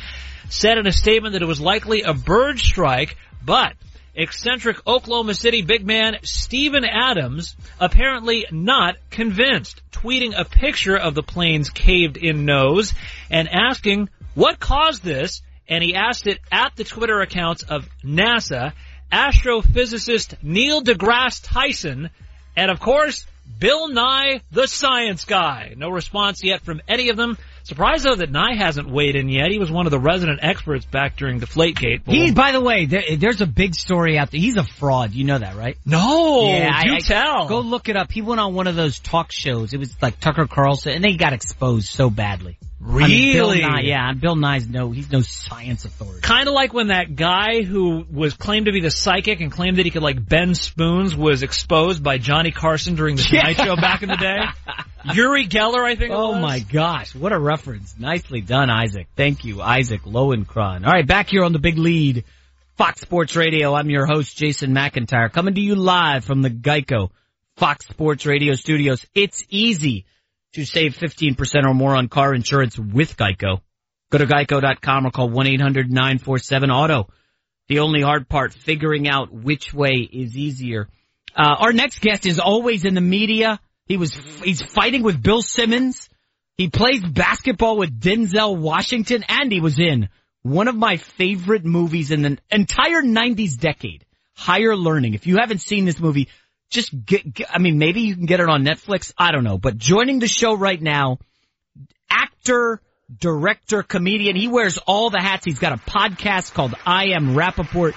said 0.55 0.79
in 0.79 0.87
a 0.87 0.93
statement 0.93 1.33
that 1.33 1.43
it 1.43 1.49
was 1.49 1.61
likely 1.61 2.03
a 2.03 2.15
bird 2.15 2.61
strike, 2.61 3.17
but 3.45 3.75
eccentric 4.15 4.87
Oklahoma 4.87 5.35
City 5.35 5.63
big 5.63 5.85
man 5.85 6.19
Steven 6.23 6.85
Adams 6.85 7.57
apparently 7.81 8.47
not 8.53 8.97
convinced, 9.11 9.83
tweeting 9.91 10.33
a 10.39 10.45
picture 10.45 10.97
of 10.97 11.15
the 11.15 11.25
plane's 11.25 11.71
caved 11.71 12.17
in 12.17 12.45
nose 12.45 12.95
and 13.31 13.49
asking 13.49 14.09
what 14.35 14.61
caused 14.61 15.03
this, 15.03 15.43
and 15.69 15.83
he 15.83 15.97
asked 15.97 16.29
it 16.29 16.39
at 16.53 16.77
the 16.77 16.85
Twitter 16.85 17.21
accounts 17.21 17.65
of 17.65 17.89
NASA, 18.05 18.73
astrophysicist 19.11 20.37
Neil 20.43 20.83
deGrasse 20.83 21.41
Tyson, 21.43 22.11
and 22.57 22.71
of 22.71 22.79
course, 22.79 23.27
Bill 23.59 23.89
Nye, 23.89 24.41
the 24.53 24.69
science 24.69 25.25
guy. 25.25 25.75
No 25.77 25.91
response 25.91 26.43
yet 26.43 26.63
from 26.63 26.81
any 26.89 27.09
of 27.11 27.17
them. 27.17 27.37
Surprised 27.65 28.05
though 28.05 28.15
that 28.15 28.31
Nye 28.31 28.57
hasn't 28.57 28.91
weighed 28.91 29.17
in 29.17 29.31
yet. 29.31 29.51
He 29.51 29.59
was 29.59 29.71
one 29.71 29.87
of 29.87 29.91
the 29.91 29.99
resident 29.99 30.41
experts 30.43 30.85
back 30.85 31.17
during 31.17 31.41
Deflategate. 31.41 32.03
He, 32.07 32.31
by 32.31 32.53
the 32.53 32.61
way, 32.61 32.85
there, 32.85 33.03
there's 33.17 33.41
a 33.41 33.47
big 33.47 33.75
story 33.75 34.19
out 34.19 34.31
there. 34.31 34.41
He's 34.41 34.59
a 34.59 34.65
fraud. 34.65 35.13
You 35.13 35.25
know 35.25 35.39
that, 35.39 35.57
right? 35.57 35.79
No, 35.87 36.47
yeah, 36.47 36.83
do 36.83 36.95
I, 36.95 36.99
tell. 36.99 37.45
I, 37.45 37.49
go 37.49 37.61
look 37.61 37.89
it 37.89 37.97
up. 37.97 38.13
He 38.13 38.21
went 38.21 38.41
on 38.41 38.53
one 38.55 38.67
of 38.67 38.77
those 38.77 38.99
talk 38.99 39.33
shows. 39.33 39.73
It 39.73 39.79
was 39.79 39.97
like 40.03 40.21
Tucker 40.21 40.47
Carlson, 40.47 40.93
and 40.93 41.03
they 41.03 41.15
got 41.15 41.33
exposed 41.33 41.89
so 41.89 42.11
badly. 42.11 42.59
Really? 42.81 43.05
I 43.05 43.09
mean, 43.09 43.33
Bill 43.33 43.71
Nye, 43.71 43.81
yeah, 43.81 44.13
Bill 44.13 44.37
Nye's 44.37 44.69
no, 44.69 44.91
he's 44.91 45.11
no 45.11 45.23
science 45.23 45.87
authority. 45.87 46.21
Kind 46.21 46.49
of 46.49 46.55
like 46.55 46.75
when 46.75 46.89
that 46.89 47.17
guy 47.17 47.63
who 47.63 48.05
was 48.13 48.35
claimed 48.35 48.67
to 48.67 48.73
be 48.73 48.83
the 48.83 48.91
psychic 48.91 49.41
and 49.41 49.51
claimed 49.51 49.79
that 49.79 49.87
he 49.87 49.91
could 49.91 50.03
like 50.03 50.23
bend 50.23 50.59
spoons 50.59 51.17
was 51.17 51.43
exposed 51.43 52.03
by 52.03 52.19
Johnny 52.19 52.51
Carson 52.51 52.95
during 52.95 53.17
the 53.17 53.23
Tonight 53.23 53.57
Show 53.57 53.77
back 53.77 54.03
in 54.03 54.11
the 54.11 54.17
day. 54.17 54.75
Uri 55.13 55.47
Geller, 55.47 55.85
I 55.85 55.97
think. 55.97 56.13
Oh 56.15 56.35
my 56.35 56.61
gosh, 56.61 57.15
what 57.15 57.33
a 57.33 57.39
reference! 57.39 57.95
Nicely 57.99 58.41
done, 58.41 58.71
Isaac. 58.71 59.09
Thank 59.17 59.45
you, 59.45 59.61
Isaac 59.61 60.03
Lowenkron. 60.03 60.87
All 60.87 60.93
right, 60.93 61.07
back 61.07 61.29
here 61.29 61.45
on 61.45 61.53
the 61.53 61.59
big 61.59 61.79
lead, 61.79 62.25
Fox 62.77 63.01
Sports 63.01 63.37
Radio. 63.37 63.75
I'm 63.75 63.91
your 63.91 64.07
host, 64.07 64.37
Jason 64.37 64.75
McIntyre, 64.75 65.31
coming 65.31 65.55
to 65.55 65.61
you 65.61 65.75
live 65.75 66.25
from 66.25 66.43
the 66.43 66.51
Geico 66.51 67.11
Fox 67.57 67.87
Sports 67.87 68.27
Radio 68.27 68.55
studios. 68.55 69.05
It's 69.15 69.45
easy 69.49 70.07
to 70.55 70.65
save 70.65 70.97
15% 70.97 71.65
or 71.67 71.75
more 71.75 71.95
on 71.95 72.09
car 72.09 72.35
insurance 72.35 72.79
with 72.79 73.17
Geico. 73.17 73.61
Go 74.11 74.19
to 74.19 74.27
geico.com 74.27 75.07
or 75.07 75.11
call 75.11 75.29
1-800-947-AUTO. 75.31 77.09
The 77.69 77.79
only 77.81 78.03
hard 78.03 78.29
part, 78.29 78.53
figuring 78.53 79.09
out 79.09 79.33
which 79.33 79.73
way 79.75 80.09
is 80.13 80.37
easier. 80.37 80.89
Uh, 81.35 81.57
our 81.59 81.73
next 81.73 82.01
guest 82.01 82.27
is 82.27 82.39
always 82.39 82.85
in 82.85 82.95
the 82.95 83.01
media. 83.01 83.59
He 83.87 83.97
was, 83.97 84.15
he's 84.43 84.63
fighting 84.63 85.03
with 85.03 85.23
Bill 85.23 85.43
Simmons. 85.43 86.09
He 86.57 86.69
plays 86.69 87.03
basketball 87.03 87.77
with 87.77 88.01
Denzel 88.01 88.57
Washington 88.57 89.25
and 89.29 89.51
he 89.53 89.61
was 89.61 89.79
in 89.79 90.09
one 90.43 90.69
of 90.69 90.77
my 90.77 90.97
favorite 90.99 91.65
movies 91.65 92.11
in 92.11 92.23
the 92.23 92.39
entire 92.51 93.03
90s 93.03 93.59
decade, 93.59 94.05
Higher 94.35 94.77
Learning. 94.77 95.15
If 95.15 95.27
you 95.27 95.39
haven't 95.39 95.61
seen 95.61 95.85
this 95.85 95.99
movie, 95.99 96.29
just 96.71 96.93
get, 97.05 97.33
get, 97.33 97.55
I 97.55 97.59
mean, 97.59 97.79
maybe 97.79 98.03
you 98.03 98.15
can 98.15 98.27
get 98.27 98.41
it 98.41 98.49
on 98.49 98.65
Netflix. 98.65 99.13
I 99.19 99.33
don't 99.33 99.45
know, 99.45 99.59
but 99.59 99.79
joining 99.79 100.19
the 100.19 100.29
show 100.29 100.55
right 100.55 100.81
now, 100.81 101.19
actor, 102.11 102.81
director, 103.19 103.83
comedian. 103.83 104.37
He 104.37 104.49
wears 104.49 104.79
all 104.79 105.11
the 105.11 105.21
hats. 105.21 105.45
He's 105.45 105.59
got 105.59 105.73
a 105.73 105.77
podcast 105.77 106.53
called 106.55 106.75
I 106.87 107.09
Am 107.09 107.35
Rapaport 107.35 107.95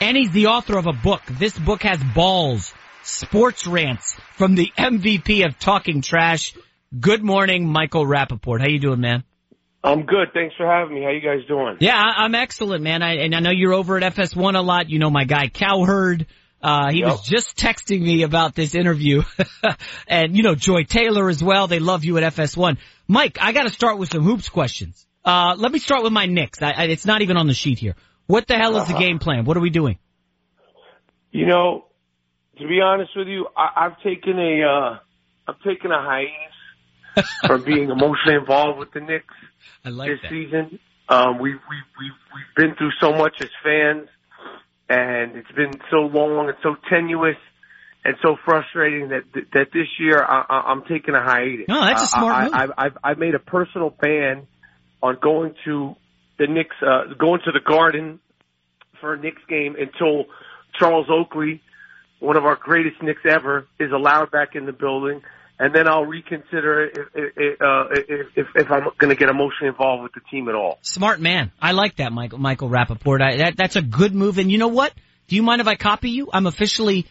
and 0.00 0.16
he's 0.16 0.30
the 0.30 0.46
author 0.46 0.78
of 0.78 0.86
a 0.86 0.92
book. 0.92 1.22
This 1.26 1.58
book 1.58 1.82
has 1.82 2.02
balls, 2.14 2.72
sports 3.02 3.66
rants 3.66 4.16
from 4.36 4.54
the 4.54 4.72
MVP 4.76 5.44
of 5.46 5.58
talking 5.58 6.02
trash. 6.02 6.54
Good 6.98 7.22
morning, 7.22 7.66
Michael 7.66 8.04
Rapaport. 8.04 8.60
How 8.60 8.68
you 8.68 8.78
doing, 8.78 9.00
man? 9.00 9.24
I'm 9.82 10.02
good. 10.02 10.28
Thanks 10.34 10.54
for 10.56 10.66
having 10.66 10.94
me. 10.94 11.02
How 11.02 11.10
you 11.10 11.20
guys 11.20 11.46
doing? 11.48 11.78
Yeah, 11.80 11.96
I'm 11.96 12.34
excellent, 12.34 12.82
man. 12.82 13.02
I, 13.02 13.16
and 13.24 13.34
I 13.34 13.40
know 13.40 13.50
you're 13.50 13.72
over 13.72 13.96
at 13.96 14.14
FS1 14.14 14.54
a 14.54 14.60
lot. 14.60 14.90
You 14.90 14.98
know 14.98 15.10
my 15.10 15.24
guy 15.24 15.48
Cowherd. 15.48 16.26
Uh, 16.62 16.90
he 16.90 17.00
yep. 17.00 17.08
was 17.08 17.22
just 17.22 17.56
texting 17.56 18.02
me 18.02 18.22
about 18.22 18.54
this 18.54 18.74
interview. 18.74 19.22
and, 20.06 20.36
you 20.36 20.42
know, 20.42 20.54
Joy 20.54 20.84
Taylor 20.84 21.30
as 21.30 21.42
well. 21.42 21.66
They 21.66 21.78
love 21.78 22.04
you 22.04 22.18
at 22.18 22.34
FS1. 22.34 22.76
Mike, 23.08 23.38
I 23.40 23.52
gotta 23.52 23.70
start 23.70 23.96
with 23.96 24.10
some 24.10 24.22
hoops 24.22 24.50
questions. 24.50 25.06
Uh, 25.24 25.54
let 25.56 25.72
me 25.72 25.78
start 25.78 26.02
with 26.02 26.12
my 26.12 26.26
Knicks. 26.26 26.60
I, 26.60 26.72
I, 26.72 26.84
it's 26.84 27.06
not 27.06 27.22
even 27.22 27.38
on 27.38 27.46
the 27.46 27.54
sheet 27.54 27.78
here. 27.78 27.94
What 28.26 28.46
the 28.46 28.56
hell 28.56 28.76
is 28.76 28.86
the 28.86 28.94
game 28.94 29.18
plan? 29.18 29.44
What 29.44 29.56
are 29.56 29.60
we 29.60 29.70
doing? 29.70 29.98
You 31.32 31.46
know, 31.46 31.86
to 32.60 32.68
be 32.68 32.80
honest 32.80 33.10
with 33.16 33.28
you, 33.28 33.46
I, 33.56 33.86
I've 33.86 34.00
taken 34.02 34.38
a 34.38 34.62
uh, 34.62 34.98
I've 35.48 35.60
taken 35.62 35.90
a 35.90 36.00
hiatus 36.02 37.28
from 37.46 37.64
being 37.64 37.90
emotionally 37.90 38.36
involved 38.36 38.78
with 38.78 38.92
the 38.92 39.00
Knicks 39.00 39.34
I 39.84 39.88
like 39.90 40.10
this 40.10 40.18
that. 40.22 40.30
season. 40.30 40.78
Um, 41.08 41.38
we've 41.38 41.54
we've 41.54 41.88
we've 41.98 42.12
we've 42.34 42.54
been 42.56 42.76
through 42.76 42.92
so 43.00 43.12
much 43.12 43.34
as 43.40 43.48
fans, 43.64 44.08
and 44.88 45.36
it's 45.36 45.50
been 45.52 45.72
so 45.90 45.98
long 45.98 46.48
and 46.48 46.56
so 46.62 46.76
tenuous 46.88 47.36
and 48.04 48.16
so 48.22 48.36
frustrating 48.44 49.08
that 49.08 49.24
that 49.52 49.68
this 49.72 49.88
year 49.98 50.22
I, 50.22 50.44
I, 50.48 50.60
I'm 50.70 50.82
taking 50.84 51.14
a 51.14 51.22
hiatus. 51.22 51.66
No, 51.68 51.80
that's 51.84 52.02
a 52.02 52.06
smart 52.06 52.34
I, 52.34 52.44
move. 52.44 52.54
I, 52.54 52.62
I've 52.62 52.70
I've 52.76 52.98
I've 53.04 53.18
made 53.18 53.34
a 53.34 53.40
personal 53.40 53.90
ban 53.90 54.46
on 55.02 55.18
going 55.20 55.54
to 55.64 55.96
the 56.38 56.46
Knicks, 56.46 56.76
uh, 56.80 57.14
going 57.18 57.40
to 57.44 57.52
the 57.52 57.60
Garden 57.60 58.20
for 59.00 59.14
a 59.14 59.18
Knicks 59.18 59.42
game 59.48 59.76
until 59.78 60.26
Charles 60.78 61.06
Oakley, 61.10 61.62
one 62.20 62.36
of 62.36 62.44
our 62.44 62.56
greatest 62.56 63.02
Knicks 63.02 63.22
ever, 63.28 63.66
is 63.78 63.90
allowed 63.92 64.30
back 64.30 64.54
in 64.54 64.66
the 64.66 64.72
building. 64.72 65.22
And 65.58 65.74
then 65.74 65.86
I'll 65.88 66.06
reconsider 66.06 66.84
if 66.84 67.08
if, 67.14 67.60
uh, 67.60 67.84
if, 67.90 68.26
if, 68.34 68.46
if 68.54 68.70
I'm 68.70 68.84
going 68.96 69.10
to 69.10 69.14
get 69.14 69.28
emotionally 69.28 69.68
involved 69.68 70.02
with 70.02 70.12
the 70.14 70.20
team 70.30 70.48
at 70.48 70.54
all. 70.54 70.78
Smart 70.80 71.20
man. 71.20 71.52
I 71.60 71.72
like 71.72 71.96
that, 71.96 72.12
Michael 72.12 72.38
Michael 72.38 72.70
Rapaport. 72.70 73.20
I, 73.20 73.36
that 73.38 73.56
that's 73.58 73.76
a 73.76 73.82
good 73.82 74.14
move. 74.14 74.38
And 74.38 74.50
you 74.50 74.56
know 74.56 74.68
what? 74.68 74.94
Do 75.28 75.36
you 75.36 75.42
mind 75.42 75.60
if 75.60 75.66
I 75.66 75.74
copy 75.74 76.10
you? 76.10 76.30
I'm 76.32 76.46
officially, 76.46 77.06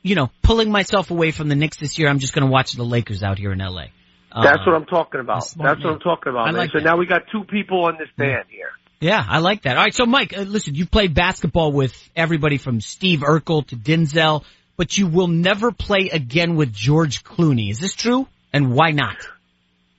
you 0.00 0.14
know, 0.14 0.30
pulling 0.42 0.70
myself 0.70 1.10
away 1.10 1.32
from 1.32 1.48
the 1.48 1.56
Knicks 1.56 1.76
this 1.76 1.98
year. 1.98 2.08
I'm 2.08 2.20
just 2.20 2.34
going 2.34 2.46
to 2.46 2.52
watch 2.52 2.72
the 2.72 2.84
Lakers 2.84 3.24
out 3.24 3.38
here 3.38 3.52
in 3.52 3.60
L.A. 3.60 3.90
Uh, 4.30 4.42
That's 4.44 4.64
what 4.64 4.76
I'm 4.76 4.86
talking 4.86 5.20
about. 5.20 5.40
That's 5.40 5.56
what. 5.56 5.92
I'm 5.92 5.98
talking 5.98 6.30
about. 6.30 6.48
I 6.48 6.52
like 6.52 6.70
so 6.70 6.78
that. 6.78 6.84
now 6.84 6.96
we 6.96 7.06
got 7.06 7.22
two 7.32 7.44
people 7.44 7.84
on 7.86 7.98
this 7.98 8.08
band 8.16 8.44
here. 8.48 8.70
Yeah, 9.02 9.20
I 9.28 9.40
like 9.40 9.62
that. 9.62 9.76
All 9.76 9.82
right, 9.82 9.92
so 9.92 10.06
Mike, 10.06 10.32
uh, 10.36 10.42
listen, 10.42 10.76
you've 10.76 10.92
played 10.92 11.12
basketball 11.12 11.72
with 11.72 11.92
everybody 12.14 12.56
from 12.56 12.80
Steve 12.80 13.18
Urkel 13.20 13.66
to 13.66 13.76
Denzel, 13.76 14.44
but 14.76 14.96
you 14.96 15.08
will 15.08 15.26
never 15.26 15.72
play 15.72 16.10
again 16.12 16.54
with 16.54 16.72
George 16.72 17.24
Clooney. 17.24 17.68
Is 17.68 17.80
this 17.80 17.94
true? 17.94 18.28
And 18.52 18.72
why 18.72 18.92
not? 18.92 19.16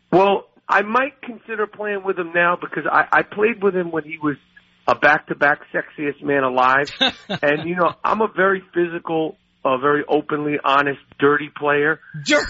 Well, 0.09 0.45
I 0.69 0.83
might 0.83 1.21
consider 1.21 1.67
playing 1.67 2.03
with 2.05 2.17
him 2.17 2.31
now 2.33 2.55
because 2.55 2.85
I, 2.89 3.03
I 3.11 3.23
played 3.23 3.61
with 3.61 3.75
him 3.75 3.91
when 3.91 4.05
he 4.05 4.19
was 4.23 4.37
a 4.87 4.95
back-to-back 4.95 5.59
sexiest 5.73 6.23
man 6.23 6.43
alive, 6.43 6.89
and 7.41 7.67
you 7.67 7.75
know 7.75 7.93
I'm 8.05 8.21
a 8.21 8.29
very 8.33 8.63
physical, 8.73 9.35
a 9.65 9.79
very 9.79 10.05
openly 10.07 10.59
honest, 10.63 11.01
dirty 11.19 11.49
player. 11.53 11.99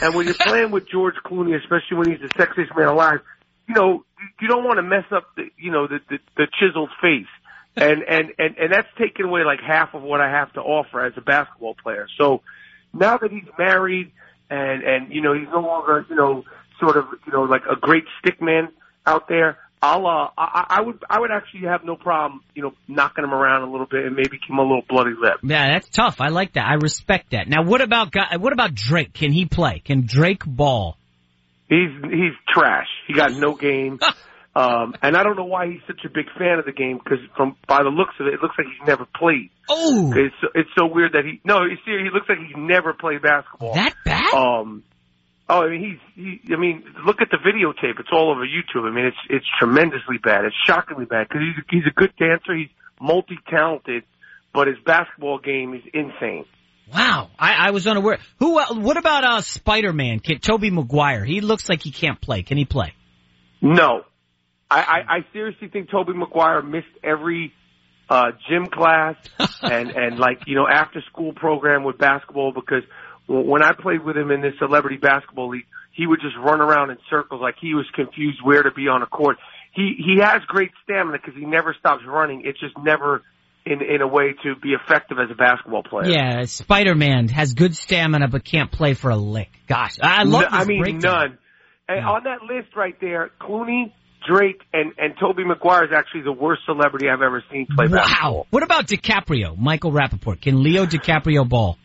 And 0.04 0.14
when 0.14 0.28
you're 0.28 0.36
playing 0.36 0.70
with 0.70 0.88
George 0.88 1.16
Clooney, 1.26 1.56
especially 1.58 1.98
when 1.98 2.12
he's 2.12 2.20
the 2.22 2.30
sexiest 2.40 2.78
man 2.78 2.90
alive, 2.90 3.22
you 3.68 3.76
know 3.76 4.04
you- 4.42 4.48
don't 4.48 4.64
want 4.64 4.78
to 4.78 4.84
mess 4.84 5.06
up 5.12 5.36
the 5.36 5.50
you 5.58 5.72
know 5.72 5.88
the 5.88 6.00
the, 6.10 6.20
the 6.38 6.48
chiseled 6.60 6.90
face. 7.02 7.28
And, 7.76 8.04
and 8.08 8.32
and 8.38 8.58
and 8.58 8.72
that's 8.72 8.88
taken 8.98 9.26
away 9.26 9.44
like 9.44 9.60
half 9.62 9.94
of 9.94 10.04
what 10.04 10.22
I 10.22 10.30
have 10.30 10.54
to 10.54 10.62
offer 10.62 11.04
as 11.04 11.14
a 11.18 11.22
basketball 11.22 11.76
player. 11.82 12.08
So 12.18 12.42
now 12.94 13.18
that 13.18 13.32
he's 13.32 13.48
married 13.58 14.12
and 14.50 14.84
and 14.84 15.14
you 15.14 15.22
know 15.22 15.34
he's 15.34 15.48
no 15.52 15.62
longer 15.62 16.06
you 16.10 16.16
know 16.16 16.44
sort 16.80 16.98
of 16.98 17.06
you 17.26 17.34
know 17.34 17.44
like 17.44 17.64
a 17.70 17.76
great 17.76 18.04
stick 18.20 18.42
man 18.42 18.70
out 19.06 19.28
there. 19.28 19.58
I'll 19.82 20.08
uh 20.08 20.30
I, 20.38 20.66
I 20.70 20.82
would 20.82 21.04
I 21.10 21.20
would 21.20 21.32
actually 21.32 21.68
have 21.68 21.84
no 21.84 21.96
problem 21.96 22.42
you 22.54 22.62
know 22.64 22.74
knocking 22.88 23.24
him 23.24 23.34
around 23.34 23.64
a 23.64 23.72
little 23.72 23.88
bit 23.88 24.06
and 24.06 24.16
maybe 24.16 24.38
give 24.38 24.50
him 24.50 24.60
a 24.60 24.62
little 24.62 24.84
bloody 24.88 25.12
lip. 25.20 25.40
Yeah, 25.44 25.72
that's 25.74 25.90
tough. 25.90 26.22
I 26.22 26.30
like 26.30 26.54
that. 26.54 26.66
I 26.66 26.76
respect 26.76 27.32
that. 27.32 27.50
Now, 27.50 27.64
what 27.64 27.82
about 27.82 28.14
what 28.40 28.54
about 28.54 28.76
Drake? 28.76 29.14
Can 29.14 29.32
he 29.32 29.46
play? 29.46 29.80
Can 29.84 30.06
Drake 30.06 30.46
ball? 30.46 30.98
He's 31.70 31.90
he's 32.04 32.34
trash. 32.54 32.88
He 33.08 33.14
got 33.14 33.32
no 33.34 33.56
game. 33.56 34.00
Um, 34.56 34.94
and 35.02 35.18
I 35.18 35.24
don't 35.24 35.36
know 35.36 35.46
why 35.46 35.68
he's 35.68 35.82
such 35.88 36.02
a 36.06 36.10
big 36.10 36.28
fan 36.38 36.60
of 36.60 36.66
the 36.66 36.72
game 36.74 37.00
because 37.04 37.18
from 37.36 37.56
by 37.68 37.82
the 37.82 37.90
looks 37.90 38.14
of 38.20 38.28
it, 38.28 38.36
it 38.36 38.42
looks 38.44 38.54
like 38.56 38.68
he's 38.68 38.88
never 38.88 39.08
played. 39.16 39.50
Oh, 39.68 40.14
It's 40.16 40.36
it's 40.54 40.70
so 40.78 40.86
weird 40.86 41.14
that 41.14 41.26
he 41.26 41.42
no, 41.44 41.64
you 41.64 41.78
see, 41.84 41.92
he 41.92 42.10
looks 42.14 42.30
like 42.30 42.38
he's 42.38 42.56
never 42.56 42.94
played 42.94 43.24
basketball. 43.24 43.74
That 43.74 43.96
bad? 44.06 44.32
Um, 44.32 44.84
oh, 45.50 45.64
I 45.64 45.70
mean 45.70 46.00
he's 46.16 46.40
he. 46.46 46.54
I 46.54 46.58
mean, 46.58 46.84
look 47.04 47.22
at 47.22 47.30
the 47.32 47.38
videotape. 47.38 48.00
It's 48.00 48.10
all 48.12 48.30
over 48.30 48.46
YouTube. 48.46 48.88
I 48.88 48.94
mean, 48.94 49.06
it's 49.06 49.18
it's 49.28 49.46
tremendously 49.58 50.20
bad. 50.24 50.46
It's 50.46 50.56
shockingly 50.68 51.06
bad 51.06 51.30
because 51.30 51.42
he's 51.42 51.66
he's 51.72 51.88
a 51.88 51.94
good 51.96 52.14
dancer. 52.20 52.54
He's 52.56 52.70
multi 53.02 53.40
talented, 53.50 54.04
but 54.54 54.68
his 54.68 54.78
basketball 54.86 55.40
game 55.40 55.74
is 55.74 55.82
insane. 55.96 56.46
Wow, 56.92 57.30
I, 57.38 57.68
I 57.68 57.72
was 57.72 57.88
unaware. 57.88 58.20
Who? 58.40 58.60
Uh, 58.60 58.74
what 58.76 58.98
about 58.98 59.24
uh 59.24 59.42
Spider 59.42 59.94
Man? 59.94 60.20
Tobey 60.20 60.70
Maguire? 60.70 61.24
He 61.24 61.42
looks 61.42 61.70
like 61.70 61.82
he 61.82 61.92
can't 61.92 62.20
play. 62.20 62.44
Can 62.44 62.58
he 62.58 62.66
play? 62.66 62.94
No, 63.62 64.04
I, 64.70 64.80
I, 64.80 65.16
I 65.16 65.26
seriously 65.32 65.70
think 65.70 65.90
Tobey 65.90 66.14
Maguire 66.14 66.62
missed 66.62 66.88
every 67.04 67.54
uh, 68.10 68.32
gym 68.50 68.68
class 68.68 69.16
and 69.62 69.92
and 69.92 70.20
like 70.20 70.42
you 70.48 70.56
know 70.56 70.68
after 70.68 71.02
school 71.12 71.34
program 71.34 71.84
with 71.84 71.98
basketball 71.98 72.52
because 72.52 72.84
when 73.28 73.64
I 73.64 73.72
played 73.72 74.04
with 74.04 74.18
him 74.18 74.32
in 74.32 74.42
this 74.42 74.54
celebrity 74.60 74.98
basketball 74.98 75.50
league, 75.50 75.66
he 75.92 76.08
would 76.08 76.20
just 76.22 76.36
run 76.38 76.60
around 76.60 76.90
in 76.90 76.98
circles 77.10 77.42
like 77.42 77.56
he 77.62 77.74
was 77.74 77.86
confused 77.94 78.40
where 78.44 78.64
to 78.64 78.72
be 78.72 78.88
on 78.88 79.02
a 79.02 79.06
court. 79.06 79.38
He 79.74 79.96
he 79.98 80.20
has 80.22 80.42
great 80.48 80.72
stamina 80.84 81.18
because 81.18 81.40
he 81.40 81.46
never 81.46 81.76
stops 81.80 82.04
running. 82.06 82.42
It 82.46 82.58
just 82.60 82.78
never 82.78 83.24
in 83.66 83.82
in 83.82 84.02
a 84.02 84.08
way 84.08 84.34
to 84.44 84.56
be 84.56 84.70
effective 84.74 85.18
as 85.20 85.30
a 85.32 85.36
basketball 85.36 85.84
player. 85.84 86.10
Yeah, 86.12 86.46
Spider 86.46 86.96
Man 86.96 87.28
has 87.30 87.54
good 87.54 87.76
stamina 87.76 88.28
but 88.28 88.44
can't 88.44 88.72
play 88.72 88.94
for 88.94 89.10
a 89.10 89.16
lick. 89.16 89.50
Gosh, 89.68 89.98
I 90.02 90.24
love 90.24 90.44
No, 90.44 90.48
I 90.52 90.66
mean, 90.66 90.82
breakdown. 90.82 91.02
none. 91.02 91.38
And 91.88 92.06
on 92.06 92.24
that 92.24 92.42
list 92.44 92.76
right 92.76 92.96
there, 93.02 93.30
Clooney, 93.42 93.92
Drake, 94.28 94.62
and 94.74 94.94
and 94.98 95.14
Tobey 95.20 95.44
Maguire 95.44 95.86
is 95.86 95.92
actually 95.94 96.22
the 96.22 96.32
worst 96.32 96.62
celebrity 96.66 97.10
I've 97.10 97.22
ever 97.22 97.44
seen 97.52 97.68
play 97.76 97.88
basketball. 97.88 98.34
Wow. 98.34 98.48
What 98.50 98.64
about 98.64 98.88
DiCaprio? 98.88 99.58
Michael 99.58 99.92
Rapaport. 99.92 100.42
Can 100.42 100.64
Leo 100.64 100.86
DiCaprio 100.86 101.48
ball? 101.48 101.78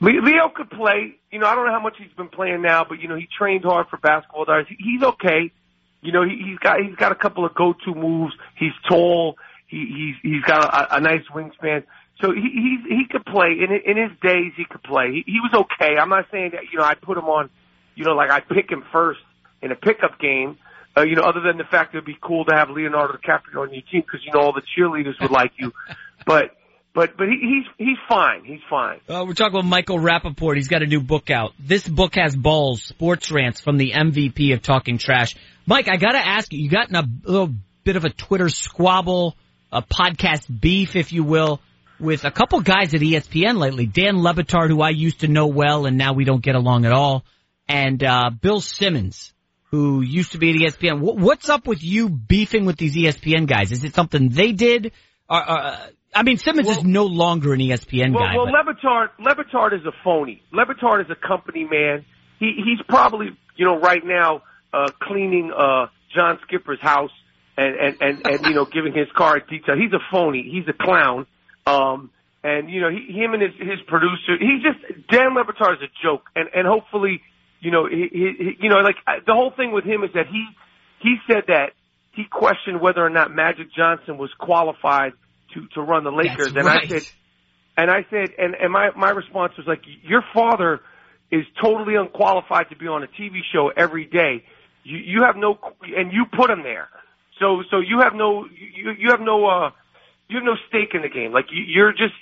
Leo 0.00 0.48
could 0.54 0.70
play. 0.70 1.16
You 1.30 1.40
know, 1.40 1.46
I 1.46 1.54
don't 1.54 1.66
know 1.66 1.72
how 1.72 1.82
much 1.82 1.94
he's 1.98 2.12
been 2.16 2.28
playing 2.28 2.62
now, 2.62 2.84
but 2.88 3.00
you 3.00 3.08
know, 3.08 3.16
he 3.16 3.26
trained 3.36 3.64
hard 3.64 3.86
for 3.88 3.96
basketball. 3.98 4.46
He's 4.78 5.02
okay. 5.02 5.52
You 6.00 6.12
know, 6.12 6.22
he, 6.24 6.40
he's 6.50 6.58
got 6.58 6.76
he's 6.80 6.94
got 6.96 7.12
a 7.12 7.16
couple 7.16 7.44
of 7.44 7.54
go-to 7.54 7.94
moves. 7.94 8.32
He's 8.56 8.72
tall. 8.88 9.36
He 9.68 10.14
he's 10.22 10.32
he's 10.32 10.42
got 10.42 10.64
a, 10.64 10.96
a 10.96 11.00
nice 11.00 11.22
wingspan. 11.32 11.84
So 12.20 12.32
he 12.32 12.40
he's, 12.40 12.98
he 12.98 13.04
could 13.10 13.24
play 13.24 13.52
in 13.60 13.72
in 13.72 13.96
his 13.96 14.18
days. 14.20 14.52
He 14.56 14.64
could 14.64 14.82
play. 14.82 15.12
He, 15.12 15.32
he 15.32 15.40
was 15.40 15.52
okay. 15.54 15.96
I'm 15.98 16.08
not 16.08 16.26
saying 16.32 16.50
that 16.52 16.62
you 16.72 16.78
know 16.78 16.84
I 16.84 16.94
put 16.94 17.16
him 17.16 17.26
on. 17.26 17.50
You 17.94 18.04
know, 18.04 18.14
like 18.14 18.30
I 18.30 18.40
pick 18.40 18.70
him 18.70 18.84
first 18.92 19.20
in 19.62 19.72
a 19.72 19.76
pickup 19.76 20.18
game. 20.18 20.58
Uh, 20.96 21.02
you 21.02 21.14
know, 21.14 21.22
other 21.22 21.40
than 21.40 21.58
the 21.58 21.64
fact 21.64 21.94
it'd 21.94 22.04
be 22.04 22.16
cool 22.20 22.44
to 22.46 22.54
have 22.54 22.70
Leonardo 22.70 23.14
DiCaprio 23.14 23.62
on 23.62 23.72
your 23.72 23.82
team 23.82 24.02
because 24.02 24.20
you 24.24 24.32
know 24.32 24.40
all 24.40 24.52
the 24.52 24.62
cheerleaders 24.76 25.20
would 25.20 25.30
like 25.30 25.52
you. 25.58 25.72
But 26.26 26.50
but 26.94 27.16
but 27.16 27.28
he, 27.28 27.38
he's 27.40 27.86
he's 27.86 27.96
fine. 28.08 28.44
He's 28.44 28.60
fine. 28.68 28.98
Uh, 29.08 29.24
we're 29.26 29.34
talking 29.34 29.54
about 29.54 29.64
Michael 29.64 29.98
Rapaport. 29.98 30.56
He's 30.56 30.68
got 30.68 30.82
a 30.82 30.86
new 30.86 31.00
book 31.00 31.30
out. 31.30 31.52
This 31.58 31.86
book 31.86 32.16
has 32.16 32.34
balls, 32.34 32.82
sports 32.82 33.30
rants 33.30 33.60
from 33.60 33.76
the 33.76 33.92
MVP 33.92 34.52
of 34.52 34.62
Talking 34.62 34.98
Trash. 34.98 35.36
Mike, 35.64 35.88
I 35.88 35.96
gotta 35.96 36.18
ask 36.18 36.52
you, 36.52 36.58
you 36.58 36.68
got 36.68 36.88
in 36.88 36.96
a 36.96 37.04
little 37.24 37.54
bit 37.84 37.94
of 37.94 38.04
a 38.04 38.10
Twitter 38.10 38.48
squabble, 38.48 39.36
a 39.72 39.82
podcast 39.82 40.46
beef, 40.60 40.96
if 40.96 41.12
you 41.12 41.24
will, 41.24 41.60
with 42.00 42.24
a 42.24 42.30
couple 42.30 42.60
guys 42.60 42.94
at 42.94 43.00
ESPN 43.00 43.58
lately. 43.58 43.86
Dan 43.86 44.22
Le 44.22 44.32
Batard, 44.34 44.68
who 44.70 44.80
I 44.80 44.90
used 44.90 45.20
to 45.20 45.28
know 45.28 45.46
well 45.48 45.86
and 45.86 45.96
now 45.98 46.12
we 46.12 46.24
don't 46.24 46.42
get 46.42 46.54
along 46.54 46.84
at 46.86 46.92
all, 46.92 47.24
and, 47.68 48.02
uh, 48.02 48.30
Bill 48.30 48.60
Simmons, 48.60 49.32
who 49.70 50.00
used 50.00 50.32
to 50.32 50.38
be 50.38 50.50
at 50.50 50.56
ESPN. 50.72 51.00
Wh- 51.00 51.16
What's 51.16 51.50
up 51.50 51.66
with 51.66 51.82
you 51.82 52.08
beefing 52.08 52.64
with 52.64 52.76
these 52.78 52.94
ESPN 52.96 53.46
guys? 53.46 53.72
Is 53.72 53.84
it 53.84 53.94
something 53.94 54.28
they 54.30 54.52
did? 54.52 54.92
Or, 55.28 55.36
uh, 55.50 55.76
I 56.14 56.22
mean, 56.22 56.38
Simmons 56.38 56.68
is 56.70 56.82
no 56.84 57.04
longer 57.04 57.52
an 57.52 57.60
ESPN 57.60 58.14
Well, 58.14 58.24
guy. 58.24 58.36
well, 58.36 58.46
but- 58.46 58.54
Le 58.66 58.74
Batard, 58.74 59.08
Levitard 59.20 59.78
is 59.78 59.84
a 59.84 59.92
phony. 60.02 60.42
Le 60.52 60.64
Batard 60.64 61.04
is 61.04 61.10
a 61.10 61.14
company 61.14 61.64
man. 61.70 62.06
He 62.40 62.52
he's 62.64 62.80
probably 62.88 63.36
you 63.56 63.66
know 63.66 63.78
right 63.78 64.02
now 64.04 64.42
uh, 64.72 64.86
cleaning 65.02 65.52
uh, 65.54 65.86
John 66.14 66.38
Skipper's 66.46 66.80
house 66.80 67.10
and 67.58 67.74
and 67.76 67.96
and 68.00 68.26
and 68.26 68.46
you 68.46 68.54
know 68.54 68.64
giving 68.64 68.92
his 68.94 69.08
car 69.16 69.40
detail. 69.40 69.76
He's 69.76 69.92
a 69.92 70.00
phony. 70.10 70.48
He's 70.50 70.66
a 70.68 70.72
clown. 70.72 71.26
Um, 71.66 72.10
and 72.42 72.70
you 72.70 72.80
know 72.80 72.90
he, 72.90 73.12
him 73.12 73.34
and 73.34 73.42
his 73.42 73.52
his 73.58 73.80
producer. 73.86 74.38
He's 74.38 74.62
just 74.62 75.08
Dan 75.10 75.34
Le 75.34 75.44
Batard 75.44 75.82
is 75.82 75.82
a 75.82 75.92
joke. 76.02 76.22
And 76.34 76.48
and 76.54 76.66
hopefully 76.66 77.20
you 77.60 77.70
know 77.70 77.86
he, 77.86 78.08
he, 78.10 78.32
he 78.38 78.56
you 78.60 78.68
know 78.70 78.78
like 78.78 78.96
the 79.26 79.34
whole 79.34 79.50
thing 79.50 79.72
with 79.72 79.84
him 79.84 80.04
is 80.04 80.10
that 80.14 80.26
he 80.28 80.46
he 81.00 81.16
said 81.30 81.44
that 81.48 81.72
he 82.12 82.24
questioned 82.24 82.80
whether 82.80 83.04
or 83.04 83.10
not 83.10 83.34
Magic 83.34 83.68
Johnson 83.76 84.16
was 84.16 84.30
qualified 84.38 85.12
to 85.54 85.66
to 85.74 85.82
run 85.82 86.04
the 86.04 86.12
Lakers. 86.12 86.54
and 86.54 86.64
right. 86.64 86.84
I 86.84 86.88
said 86.88 87.02
and 87.78 87.92
I 87.92 88.04
said, 88.10 88.30
and, 88.36 88.56
and 88.56 88.72
my, 88.72 88.90
my 88.96 89.10
response 89.10 89.52
was 89.56 89.68
like, 89.68 89.82
your 90.02 90.24
father 90.34 90.80
is 91.30 91.44
totally 91.62 91.94
unqualified 91.94 92.70
to 92.70 92.76
be 92.76 92.88
on 92.88 93.04
a 93.04 93.06
TV 93.06 93.38
show 93.52 93.70
every 93.74 94.04
day. 94.04 94.44
You, 94.82 94.98
you 94.98 95.22
have 95.22 95.36
no, 95.36 95.56
and 95.96 96.12
you 96.12 96.24
put 96.36 96.50
him 96.50 96.64
there. 96.64 96.88
So, 97.38 97.62
so 97.70 97.80
you 97.80 98.00
have 98.00 98.14
no, 98.14 98.46
you, 98.46 98.92
you 98.98 99.10
have 99.10 99.20
no, 99.20 99.46
uh, 99.46 99.70
you 100.28 100.36
have 100.36 100.44
no 100.44 100.56
stake 100.68 100.94
in 100.94 101.02
the 101.02 101.08
game. 101.08 101.32
Like 101.32 101.46
you, 101.50 101.62
you're 101.66 101.92
just, 101.92 102.14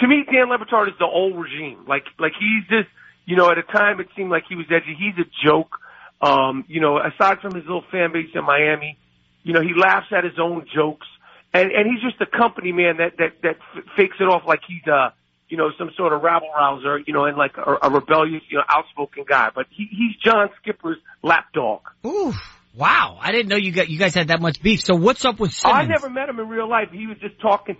to 0.00 0.06
me, 0.06 0.24
Dan 0.24 0.48
Le 0.48 0.58
Batard 0.58 0.88
is 0.88 0.98
the 0.98 1.06
old 1.06 1.36
regime. 1.36 1.84
Like, 1.86 2.04
like 2.18 2.32
he's 2.38 2.66
just, 2.68 2.88
you 3.26 3.36
know, 3.36 3.50
at 3.50 3.58
a 3.58 3.62
time 3.62 4.00
it 4.00 4.08
seemed 4.16 4.30
like 4.30 4.44
he 4.48 4.54
was 4.56 4.66
edgy. 4.70 4.96
He's 4.98 5.18
a 5.18 5.28
joke. 5.46 5.78
Um, 6.20 6.64
you 6.66 6.80
know, 6.80 6.98
aside 6.98 7.40
from 7.40 7.54
his 7.54 7.64
little 7.64 7.84
fan 7.92 8.12
base 8.12 8.30
in 8.34 8.44
Miami, 8.44 8.96
you 9.44 9.52
know, 9.52 9.60
he 9.60 9.72
laughs 9.74 10.08
at 10.10 10.24
his 10.24 10.38
own 10.38 10.66
jokes. 10.74 11.06
and 11.52 11.70
and 11.70 11.90
he's 11.90 12.02
just 12.02 12.20
a 12.20 12.26
company 12.26 12.72
man 12.72 12.98
that 12.98 13.16
that 13.18 13.42
that 13.42 13.56
fakes 13.96 14.16
it 14.20 14.24
off 14.24 14.42
like 14.46 14.60
he's 14.66 14.86
uh 14.86 15.10
you 15.48 15.56
know 15.56 15.70
some 15.78 15.90
sort 15.96 16.12
of 16.12 16.22
rabble 16.22 16.50
rouser, 16.54 16.98
you 16.98 17.12
know, 17.12 17.24
and 17.24 17.36
like 17.36 17.56
a, 17.56 17.76
a 17.82 17.90
rebellious, 17.90 18.42
you 18.50 18.58
know, 18.58 18.64
outspoken 18.68 19.24
guy. 19.26 19.48
But 19.54 19.66
he, 19.70 19.88
he's 19.90 20.16
John 20.22 20.50
Skipper's 20.60 20.98
lapdog. 21.22 21.80
Ooh, 22.06 22.34
wow! 22.78 23.18
I 23.20 23.32
didn't 23.32 23.48
know 23.48 23.56
you 23.56 23.72
got 23.72 23.88
you 23.88 23.98
guys 23.98 24.14
had 24.14 24.28
that 24.28 24.40
much 24.40 24.62
beef. 24.62 24.80
So 24.80 24.94
what's 24.94 25.24
up 25.24 25.40
with 25.40 25.52
Simmons? 25.52 25.78
I 25.78 25.84
never 25.84 26.08
met 26.08 26.28
him 26.28 26.38
in 26.38 26.48
real 26.48 26.68
life. 26.68 26.88
He 26.92 27.06
was 27.06 27.18
just 27.18 27.40
talking. 27.40 27.76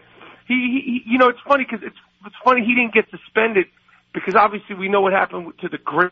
He, 0.47 0.55
he, 0.55 0.91
he 1.05 1.13
you 1.13 1.19
know, 1.19 1.29
it's 1.29 1.41
funny 1.47 1.65
because 1.65 1.87
it's 1.87 1.97
it's 2.27 2.37
funny 2.45 2.65
he 2.67 2.75
didn't 2.75 2.93
get 2.93 3.05
suspended 3.11 3.67
because 4.13 4.35
obviously 4.35 4.75
we 4.75 4.89
know 4.89 5.01
what 5.01 5.13
happened 5.13 5.53
to 5.61 5.69
the 5.69 5.79
great, 5.79 6.11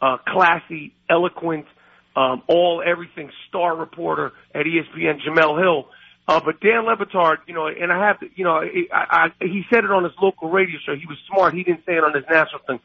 uh, 0.00 0.18
classy, 0.26 0.94
eloquent, 1.08 1.66
um, 2.14 2.42
all 2.46 2.82
everything 2.84 3.30
star 3.48 3.74
reporter 3.74 4.32
at 4.54 4.66
ESPN, 4.66 5.20
Jemele 5.26 5.58
Hill. 5.60 5.86
Uh, 6.28 6.40
but 6.44 6.60
Dan 6.60 6.84
Le 6.84 6.96
Batard, 6.96 7.38
you 7.46 7.54
know, 7.54 7.66
and 7.66 7.92
I 7.92 8.06
have 8.06 8.20
to, 8.20 8.26
you 8.36 8.44
know, 8.44 8.60
I, 8.60 8.86
I, 8.92 9.28
he 9.40 9.62
said 9.70 9.84
it 9.84 9.90
on 9.90 10.04
his 10.04 10.12
local 10.22 10.50
radio 10.50 10.78
show. 10.84 10.94
He 10.94 11.06
was 11.06 11.18
smart. 11.28 11.52
He 11.52 11.64
didn't 11.64 11.84
say 11.84 11.94
it 11.94 12.04
on 12.04 12.14
his 12.14 12.24
national 12.30 12.60
thing. 12.66 12.80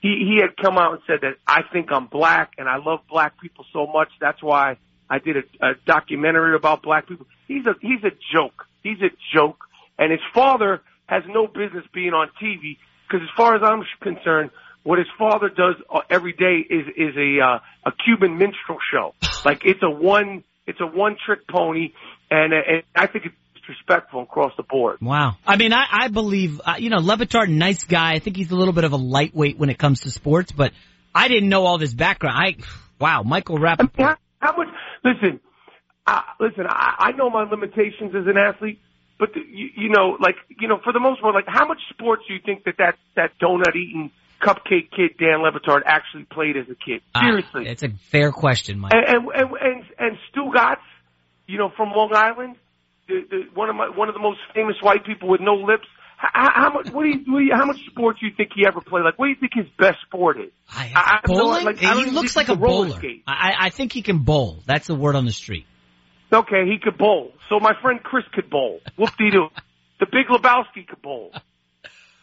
He, 0.00 0.26
he 0.26 0.40
had 0.40 0.56
come 0.56 0.78
out 0.78 0.92
and 0.92 1.02
said 1.06 1.20
that 1.22 1.34
I 1.46 1.62
think 1.72 1.92
I'm 1.92 2.06
black 2.06 2.52
and 2.58 2.68
I 2.68 2.76
love 2.76 3.00
black 3.08 3.40
people 3.40 3.64
so 3.72 3.86
much. 3.86 4.08
That's 4.20 4.42
why 4.42 4.78
I 5.08 5.18
did 5.18 5.36
a, 5.36 5.66
a 5.66 5.72
documentary 5.86 6.56
about 6.56 6.82
black 6.82 7.06
people. 7.06 7.26
He's 7.46 7.66
a, 7.66 7.74
he's 7.80 8.02
a 8.04 8.12
joke. 8.32 8.66
He's 8.82 8.98
a 9.02 9.10
joke. 9.34 9.64
And 9.98 10.10
his 10.10 10.20
father 10.34 10.80
has 11.06 11.22
no 11.28 11.46
business 11.46 11.84
being 11.92 12.14
on 12.14 12.30
TV 12.42 12.78
because 13.06 13.22
as 13.22 13.36
far 13.36 13.56
as 13.56 13.62
I'm 13.62 13.82
concerned, 14.00 14.50
what 14.84 14.98
his 14.98 15.08
father 15.18 15.50
does 15.50 15.74
uh, 15.92 16.00
every 16.08 16.32
day 16.32 16.64
is, 16.68 16.86
is 16.96 17.16
a, 17.16 17.40
uh, 17.40 17.58
a 17.84 17.92
Cuban 18.04 18.38
minstrel 18.38 18.78
show. 18.90 19.14
Like 19.44 19.62
it's 19.64 19.82
a 19.82 19.90
one, 19.90 20.44
it's 20.66 20.80
a 20.80 20.86
one 20.86 21.16
trick 21.26 21.46
pony 21.46 21.92
and, 22.30 22.52
and 22.52 22.82
I 22.94 23.06
think 23.06 23.26
it's 23.26 23.34
disrespectful 23.70 24.22
across 24.22 24.52
the 24.56 24.62
board. 24.62 24.98
Wow. 25.00 25.36
I 25.46 25.56
mean, 25.56 25.72
I, 25.72 25.84
I 25.90 26.08
believe, 26.08 26.60
uh, 26.64 26.74
you 26.78 26.90
know, 26.90 26.98
Le 26.98 27.16
Batard, 27.16 27.48
nice 27.48 27.84
guy. 27.84 28.12
I 28.14 28.18
think 28.18 28.36
he's 28.36 28.50
a 28.50 28.56
little 28.56 28.74
bit 28.74 28.84
of 28.84 28.92
a 28.92 28.96
lightweight 28.96 29.58
when 29.58 29.70
it 29.70 29.78
comes 29.78 30.00
to 30.02 30.10
sports, 30.10 30.52
but 30.52 30.72
I 31.14 31.28
didn't 31.28 31.48
know 31.48 31.64
all 31.64 31.78
this 31.78 31.92
background. 31.92 32.36
I, 32.38 32.56
wow, 32.98 33.22
Michael 33.22 33.58
Rappaport. 33.58 33.98
How, 33.98 34.16
how 34.40 34.56
much? 34.56 34.68
Listen, 35.04 35.40
uh, 36.06 36.20
listen. 36.38 36.64
I, 36.68 36.94
I 36.98 37.12
know 37.12 37.30
my 37.30 37.44
limitations 37.44 38.14
as 38.14 38.26
an 38.26 38.36
athlete, 38.36 38.80
but 39.18 39.32
the, 39.34 39.40
you, 39.40 39.68
you 39.76 39.88
know, 39.88 40.16
like 40.20 40.36
you 40.58 40.68
know, 40.68 40.78
for 40.82 40.92
the 40.92 41.00
most 41.00 41.20
part, 41.20 41.34
like 41.34 41.44
how 41.48 41.66
much 41.66 41.78
sports 41.90 42.22
do 42.28 42.34
you 42.34 42.40
think 42.44 42.64
that 42.64 42.74
that 42.78 42.96
that 43.16 43.30
donut 43.42 43.74
eating 43.76 44.10
cupcake 44.42 44.90
kid 44.90 45.16
Dan 45.18 45.42
Le 45.42 45.52
Batard 45.52 45.82
actually 45.84 46.24
played 46.24 46.56
as 46.56 46.66
a 46.70 46.74
kid? 46.74 47.02
Seriously, 47.18 47.66
Uh, 47.68 47.70
it's 47.70 47.82
a 47.82 47.90
fair 48.10 48.32
question, 48.32 48.78
Mike. 48.78 48.92
and 48.94 49.04
and 49.06 49.28
and 49.34 49.50
and, 49.60 49.84
and 49.98 50.18
Stugotz, 50.32 50.76
you 51.46 51.58
know, 51.58 51.70
from 51.76 51.90
Long 51.90 52.12
Island, 52.14 52.56
the, 53.10 53.26
the, 53.28 53.42
one 53.54 53.68
of 53.68 53.76
my 53.76 53.88
one 53.88 54.08
of 54.08 54.14
the 54.14 54.20
most 54.20 54.38
famous 54.54 54.76
white 54.80 55.04
people 55.04 55.28
with 55.28 55.40
no 55.40 55.54
lips. 55.54 55.86
How, 56.16 56.50
how 56.54 56.72
much? 56.74 56.90
What 56.90 57.04
do, 57.04 57.08
you, 57.08 57.18
what 57.32 57.38
do 57.38 57.44
you? 57.44 57.54
How 57.54 57.64
much 57.64 57.78
sports 57.86 58.20
do 58.20 58.26
you 58.26 58.32
think 58.36 58.50
he 58.54 58.66
ever 58.66 58.80
played? 58.80 59.04
Like, 59.04 59.18
what 59.18 59.26
do 59.26 59.30
you 59.30 59.36
think 59.40 59.52
his 59.54 59.66
best 59.78 59.98
sport 60.06 60.38
is? 60.38 60.50
I, 60.68 60.92
I 60.94 61.20
no- 61.26 61.34
Bowling? 61.34 61.64
like, 61.64 61.82
I 61.82 61.94
he 61.94 62.10
looks 62.10 62.36
like 62.36 62.48
a 62.48 62.56
bowler. 62.56 62.90
skate. 62.98 63.22
I, 63.26 63.54
I 63.58 63.70
think 63.70 63.92
he 63.92 64.02
can 64.02 64.18
bowl. 64.18 64.62
That's 64.66 64.86
the 64.86 64.94
word 64.94 65.16
on 65.16 65.24
the 65.24 65.32
street. 65.32 65.66
Okay, 66.32 66.66
he 66.66 66.78
could 66.80 66.96
bowl. 66.96 67.32
So 67.48 67.58
my 67.58 67.72
friend 67.82 68.00
Chris 68.02 68.24
could 68.32 68.50
bowl. 68.50 68.80
Whoop 68.96 69.16
de 69.16 69.30
doo. 69.30 69.48
The 69.98 70.06
Big 70.06 70.26
Lebowski 70.28 70.86
could 70.86 71.02
bowl. 71.02 71.32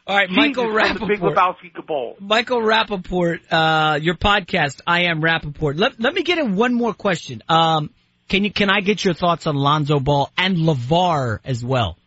All 0.08 0.16
right, 0.16 0.30
Michael 0.30 0.72
Jesus, 0.72 1.00
The 1.00 1.06
Big 1.06 1.20
Lebowski 1.20 1.74
could 1.74 1.86
bowl. 1.86 2.16
Michael 2.20 2.62
Rapaport, 2.62 3.40
uh, 3.52 4.00
your 4.02 4.16
podcast, 4.16 4.80
I 4.88 5.04
am 5.04 5.22
Rapaport. 5.22 5.78
Let, 5.78 6.00
let 6.00 6.14
me 6.14 6.24
get 6.24 6.38
in 6.38 6.56
one 6.56 6.74
more 6.74 6.94
question. 6.94 7.44
Um, 7.50 7.90
can 8.28 8.44
you, 8.44 8.52
can 8.52 8.70
I 8.70 8.82
get 8.82 9.04
your 9.04 9.14
thoughts 9.14 9.48
on 9.48 9.56
Lonzo 9.56 10.00
Ball 10.00 10.30
and 10.38 10.58
LeVar 10.58 11.40
as 11.44 11.64
well? 11.64 11.98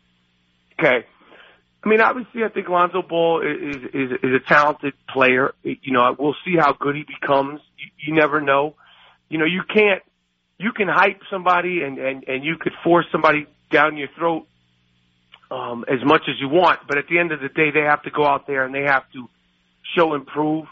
Okay. 0.78 1.07
I 1.82 1.89
mean, 1.89 2.00
obviously, 2.00 2.44
I 2.44 2.49
think 2.49 2.68
Lonzo 2.68 3.02
Ball 3.02 3.42
is 3.42 3.76
is, 3.94 4.10
is 4.23 4.31
a 4.34 4.49
talented 4.49 4.92
player. 5.08 5.55
You 5.62 5.92
know, 5.92 6.15
we'll 6.18 6.36
see 6.44 6.57
how 6.58 6.74
good 6.78 6.94
he 6.94 7.05
becomes. 7.05 7.60
You, 7.78 8.12
you 8.12 8.15
never 8.15 8.40
know. 8.40 8.74
You 9.28 9.39
know, 9.39 9.47
you 9.47 9.62
can't. 9.66 10.02
You 10.58 10.73
can 10.73 10.89
hype 10.89 11.23
somebody 11.31 11.82
and 11.82 11.99
and 11.99 12.24
and 12.28 12.44
you 12.44 12.57
could 12.60 12.74
force 12.84 13.07
somebody 13.10 13.47
down 13.70 13.97
your 13.97 14.08
throat 14.18 14.47
um, 15.50 15.84
as 15.89 16.05
much 16.05 16.23
as 16.28 16.34
you 16.40 16.49
want, 16.49 16.81
but 16.86 16.99
at 16.99 17.08
the 17.08 17.18
end 17.18 17.32
of 17.32 17.40
the 17.40 17.49
day, 17.49 17.70
they 17.73 17.81
have 17.81 18.02
to 18.02 18.10
go 18.10 18.26
out 18.26 18.47
there 18.47 18.65
and 18.65 18.74
they 18.74 18.82
have 18.82 19.02
to 19.12 19.28
show 19.97 20.15
improve. 20.15 20.66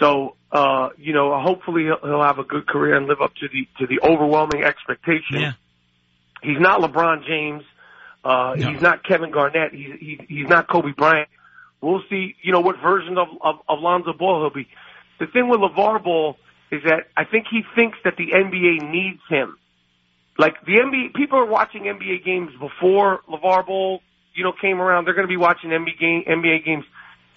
So, 0.00 0.36
uh, 0.52 0.90
you 0.98 1.12
know, 1.12 1.40
hopefully 1.40 1.84
he'll, 1.84 1.98
he'll 2.02 2.22
have 2.22 2.38
a 2.38 2.44
good 2.44 2.66
career 2.66 2.96
and 2.96 3.06
live 3.06 3.20
up 3.20 3.34
to 3.36 3.48
the 3.48 3.68
to 3.78 3.86
the 3.86 4.00
overwhelming 4.06 4.62
expectation. 4.64 5.40
Yeah. 5.40 5.52
He's 6.42 6.60
not 6.60 6.80
LeBron 6.80 7.26
James. 7.26 7.62
Uh, 8.24 8.54
No. 8.58 8.70
he's 8.70 8.80
not 8.80 9.04
Kevin 9.04 9.30
Garnett. 9.30 9.72
He's, 9.72 9.94
he's, 10.00 10.18
he's 10.28 10.48
not 10.48 10.68
Kobe 10.68 10.92
Bryant. 10.92 11.28
We'll 11.80 12.02
see, 12.08 12.34
you 12.42 12.52
know, 12.52 12.60
what 12.60 12.76
version 12.80 13.18
of, 13.18 13.28
of, 13.42 13.56
of 13.68 13.78
Lonzo 13.80 14.12
Ball 14.14 14.40
he'll 14.40 14.50
be. 14.50 14.68
The 15.20 15.26
thing 15.26 15.48
with 15.48 15.60
LeVar 15.60 16.02
Ball 16.02 16.36
is 16.70 16.82
that 16.84 17.08
I 17.16 17.24
think 17.24 17.46
he 17.50 17.62
thinks 17.74 17.98
that 18.04 18.16
the 18.16 18.28
NBA 18.32 18.90
needs 18.90 19.20
him. 19.28 19.56
Like 20.38 20.64
the 20.64 20.72
NBA, 20.72 21.14
people 21.14 21.38
are 21.38 21.44
watching 21.46 21.82
NBA 21.82 22.24
games 22.24 22.50
before 22.58 23.20
LeVar 23.28 23.66
Ball, 23.66 24.00
you 24.34 24.42
know, 24.42 24.52
came 24.52 24.80
around. 24.80 25.04
They're 25.04 25.14
going 25.14 25.26
to 25.26 25.32
be 25.32 25.36
watching 25.36 25.70
NBA, 25.70 25.98
game, 26.00 26.24
NBA 26.26 26.64
games 26.64 26.84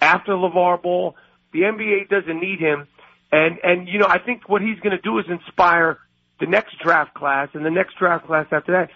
after 0.00 0.32
LeVar 0.32 0.82
Ball. 0.82 1.14
The 1.52 1.60
NBA 1.60 2.08
doesn't 2.08 2.40
need 2.40 2.58
him. 2.60 2.86
And, 3.30 3.58
and, 3.62 3.88
you 3.88 3.98
know, 3.98 4.06
I 4.08 4.18
think 4.18 4.48
what 4.48 4.62
he's 4.62 4.78
going 4.80 4.96
to 4.96 5.02
do 5.02 5.18
is 5.18 5.26
inspire 5.28 5.98
the 6.40 6.46
next 6.46 6.78
draft 6.82 7.14
class 7.14 7.48
and 7.52 7.64
the 7.64 7.70
next 7.70 7.96
draft 7.98 8.26
class 8.26 8.46
after 8.50 8.72
that. 8.72 8.90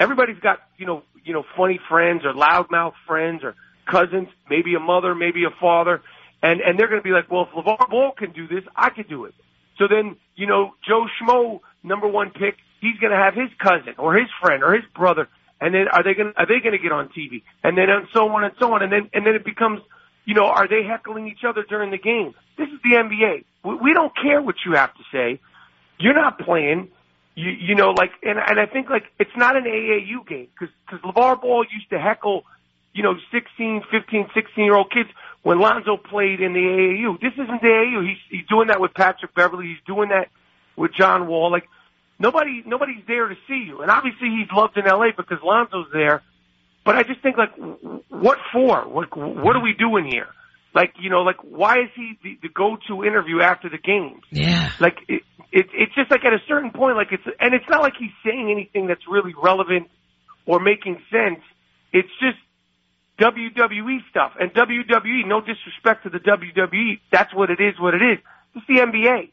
Everybody's 0.00 0.38
got, 0.38 0.60
you 0.76 0.86
know, 0.86 1.02
you 1.24 1.32
know, 1.32 1.44
funny 1.56 1.80
friends 1.88 2.22
or 2.24 2.32
loudmouth 2.32 2.94
friends 3.06 3.42
or 3.42 3.54
cousins, 3.86 4.28
maybe 4.48 4.74
a 4.74 4.80
mother, 4.80 5.14
maybe 5.14 5.44
a 5.44 5.50
father. 5.60 6.02
And, 6.42 6.60
and 6.60 6.78
they're 6.78 6.88
going 6.88 7.00
to 7.00 7.04
be 7.04 7.10
like, 7.10 7.30
well, 7.30 7.48
if 7.48 7.64
LeVar 7.64 7.90
Ball 7.90 8.12
can 8.12 8.32
do 8.32 8.46
this, 8.46 8.64
I 8.76 8.90
can 8.90 9.06
do 9.08 9.24
it. 9.24 9.34
So 9.78 9.88
then, 9.88 10.16
you 10.36 10.46
know, 10.46 10.74
Joe 10.86 11.06
Schmo, 11.20 11.60
number 11.82 12.06
one 12.06 12.30
pick, 12.30 12.56
he's 12.80 12.98
going 12.98 13.12
to 13.12 13.18
have 13.18 13.34
his 13.34 13.48
cousin 13.58 13.94
or 13.98 14.14
his 14.14 14.28
friend 14.40 14.62
or 14.62 14.74
his 14.74 14.84
brother. 14.94 15.28
And 15.60 15.74
then 15.74 15.88
are 15.88 16.02
they 16.02 16.14
going 16.14 16.32
to, 16.32 16.38
are 16.38 16.46
they 16.46 16.60
going 16.60 16.72
to 16.72 16.78
get 16.78 16.92
on 16.92 17.08
TV? 17.08 17.42
And 17.62 17.76
then 17.78 17.88
and 17.88 18.06
so 18.12 18.28
on 18.28 18.44
and 18.44 18.54
so 18.58 18.74
on. 18.74 18.82
And 18.82 18.92
then, 18.92 19.10
and 19.14 19.26
then 19.26 19.34
it 19.34 19.44
becomes, 19.44 19.80
you 20.24 20.34
know, 20.34 20.46
are 20.46 20.68
they 20.68 20.82
heckling 20.84 21.28
each 21.28 21.44
other 21.46 21.64
during 21.68 21.90
the 21.90 21.98
game? 21.98 22.34
This 22.56 22.68
is 22.68 22.80
the 22.82 22.90
NBA. 22.90 23.44
We, 23.64 23.74
we 23.76 23.92
don't 23.92 24.12
care 24.16 24.40
what 24.40 24.56
you 24.64 24.72
have 24.72 24.94
to 24.94 25.02
say. 25.12 25.40
You're 25.98 26.14
not 26.14 26.38
playing. 26.38 26.88
You, 27.34 27.50
you 27.50 27.74
know, 27.74 27.90
like, 27.90 28.12
and, 28.22 28.38
and 28.38 28.60
I 28.60 28.66
think 28.66 28.88
like 28.90 29.04
it's 29.18 29.36
not 29.36 29.56
an 29.56 29.64
AAU 29.64 30.26
game 30.26 30.48
because 30.58 30.74
because 30.86 31.04
LeVar 31.04 31.40
Ball 31.40 31.64
used 31.72 31.90
to 31.90 31.98
heckle, 31.98 32.44
you 32.92 33.02
know, 33.02 33.14
16, 33.32 33.82
15, 33.90 34.28
16 34.34 34.64
year 34.64 34.74
old 34.74 34.90
kids 34.92 35.08
when 35.42 35.58
Lonzo 35.58 35.96
played 35.96 36.40
in 36.40 36.52
the 36.52 36.60
AAU. 36.60 37.20
This 37.20 37.32
isn't 37.34 37.60
the 37.60 37.68
AAU. 37.68 38.08
He's 38.08 38.18
he's 38.30 38.46
doing 38.48 38.68
that 38.68 38.80
with 38.80 38.94
Patrick 38.94 39.34
Beverley. 39.34 39.66
He's 39.66 39.84
doing 39.86 40.10
that 40.10 40.28
with 40.76 40.92
John 40.94 41.26
Wall. 41.26 41.50
Like 41.50 41.68
nobody 42.18 42.62
nobody's 42.66 43.02
there 43.06 43.28
to 43.28 43.36
see 43.48 43.64
you, 43.66 43.82
and 43.82 43.90
obviously 43.90 44.28
he's 44.30 44.50
loved 44.54 44.76
in 44.76 44.84
LA 44.84 45.08
because 45.16 45.38
Lonzo's 45.42 45.88
there. 45.92 46.22
But 46.84 46.96
I 46.96 47.02
just 47.02 47.20
think 47.22 47.36
like, 47.38 47.54
what 48.08 48.38
for? 48.52 48.86
What 48.86 49.16
what 49.16 49.56
are 49.56 49.62
we 49.62 49.72
doing 49.72 50.06
here? 50.06 50.28
Like 50.74 50.94
you 51.00 51.08
know, 51.08 51.22
like 51.22 51.36
why 51.42 51.78
is 51.78 51.90
he 51.94 52.18
the, 52.22 52.38
the 52.42 52.48
go-to 52.48 53.04
interview 53.04 53.40
after 53.40 53.68
the 53.68 53.78
games? 53.78 54.22
Yeah. 54.30 54.70
Like 54.80 54.98
it, 55.08 55.22
it, 55.52 55.66
it's 55.72 55.94
just 55.94 56.10
like 56.10 56.24
at 56.24 56.32
a 56.32 56.42
certain 56.48 56.72
point, 56.72 56.96
like 56.96 57.12
it's, 57.12 57.22
and 57.40 57.54
it's 57.54 57.64
not 57.70 57.80
like 57.80 57.94
he's 57.98 58.10
saying 58.24 58.50
anything 58.50 58.88
that's 58.88 59.06
really 59.08 59.32
relevant 59.40 59.88
or 60.46 60.60
making 60.60 61.00
sense. 61.10 61.40
It's 61.92 62.10
just 62.20 62.38
WWE 63.18 63.98
stuff 64.10 64.32
and 64.38 64.52
WWE. 64.52 65.26
No 65.26 65.40
disrespect 65.40 66.02
to 66.04 66.10
the 66.10 66.18
WWE, 66.18 67.00
that's 67.12 67.32
what 67.32 67.50
it 67.50 67.60
is. 67.60 67.78
What 67.78 67.94
it 67.94 68.02
is. 68.02 68.18
It's 68.56 68.66
the 68.66 68.78
NBA. 68.78 69.30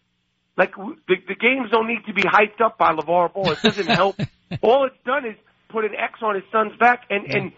Like 0.58 0.76
w- 0.76 0.98
the, 1.08 1.16
the 1.28 1.36
games 1.36 1.72
don't 1.72 1.88
need 1.88 2.06
to 2.06 2.14
be 2.14 2.22
hyped 2.22 2.62
up 2.64 2.78
by 2.78 2.94
LeVar 2.94 3.34
Ball. 3.34 3.52
It 3.52 3.62
doesn't 3.64 3.88
help. 3.88 4.16
All 4.62 4.86
it's 4.86 4.96
done 5.06 5.26
is 5.26 5.36
put 5.72 5.86
an 5.86 5.96
X 5.96 6.20
on 6.22 6.36
his 6.36 6.44
son's 6.52 6.76
back, 6.78 7.06
and 7.10 7.26
and 7.34 7.52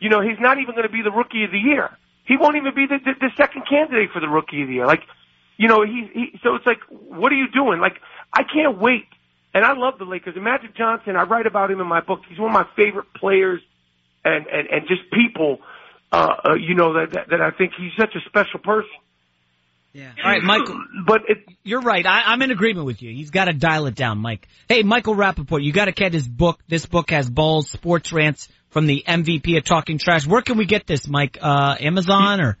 you 0.00 0.08
know 0.10 0.20
he's 0.20 0.40
not 0.40 0.58
even 0.58 0.74
going 0.74 0.86
to 0.86 0.92
be 0.92 1.02
the 1.02 1.10
rookie 1.10 1.44
of 1.44 1.50
the 1.50 1.58
year. 1.58 1.90
He 2.26 2.36
won't 2.36 2.56
even 2.56 2.74
be 2.74 2.86
the, 2.86 2.98
the 2.98 3.12
the 3.20 3.30
second 3.36 3.64
candidate 3.68 4.10
for 4.12 4.20
the 4.20 4.28
rookie 4.28 4.62
of 4.62 4.68
the 4.68 4.74
year. 4.74 4.86
Like 4.86 5.02
you 5.56 5.68
know, 5.68 5.84
he, 5.84 6.08
he, 6.12 6.40
so 6.42 6.54
it's 6.54 6.66
like, 6.66 6.80
what 6.88 7.32
are 7.32 7.36
you 7.36 7.48
doing? 7.48 7.80
Like, 7.80 8.00
I 8.32 8.42
can't 8.42 8.78
wait. 8.78 9.06
And 9.52 9.64
I 9.64 9.74
love 9.74 9.98
the 9.98 10.04
Lakers. 10.04 10.34
And 10.34 10.44
Magic 10.44 10.76
Johnson, 10.76 11.16
I 11.16 11.22
write 11.22 11.46
about 11.46 11.70
him 11.70 11.80
in 11.80 11.86
my 11.86 12.00
book. 12.00 12.20
He's 12.28 12.38
one 12.38 12.50
of 12.50 12.54
my 12.54 12.66
favorite 12.74 13.12
players 13.14 13.60
and, 14.24 14.46
and, 14.46 14.66
and 14.68 14.88
just 14.88 15.02
people, 15.12 15.58
uh, 16.10 16.34
uh 16.44 16.54
you 16.54 16.74
know, 16.74 16.94
that, 16.94 17.12
that, 17.12 17.30
that 17.30 17.40
I 17.40 17.52
think 17.52 17.72
he's 17.78 17.92
such 17.96 18.16
a 18.16 18.20
special 18.26 18.58
person. 18.58 18.90
Yeah. 19.94 20.10
All 20.22 20.30
right, 20.30 20.42
Michael. 20.42 20.82
But 21.06 21.22
it, 21.28 21.38
you're 21.62 21.82
right. 21.82 22.06
I, 22.06 22.22
I'm 22.26 22.40
in 22.40 22.50
agreement 22.50 22.86
with 22.86 23.02
you. 23.02 23.12
He's 23.12 23.28
got 23.28 23.44
to 23.44 23.52
dial 23.52 23.86
it 23.86 23.94
down, 23.94 24.18
Mike. 24.18 24.48
Hey, 24.68 24.82
Michael 24.82 25.14
Rapaport, 25.14 25.62
you 25.62 25.70
got 25.70 25.84
to 25.84 25.92
get 25.92 26.14
his 26.14 26.26
book. 26.26 26.58
This 26.66 26.86
book 26.86 27.10
has 27.10 27.28
balls, 27.28 27.70
sports 27.70 28.10
rants 28.10 28.48
from 28.70 28.86
the 28.86 29.04
MVP 29.06 29.58
of 29.58 29.64
Talking 29.64 29.98
Trash. 29.98 30.26
Where 30.26 30.40
can 30.40 30.56
we 30.56 30.64
get 30.64 30.86
this, 30.86 31.06
Mike? 31.06 31.36
Uh, 31.40 31.76
Amazon 31.78 32.40
or? 32.40 32.58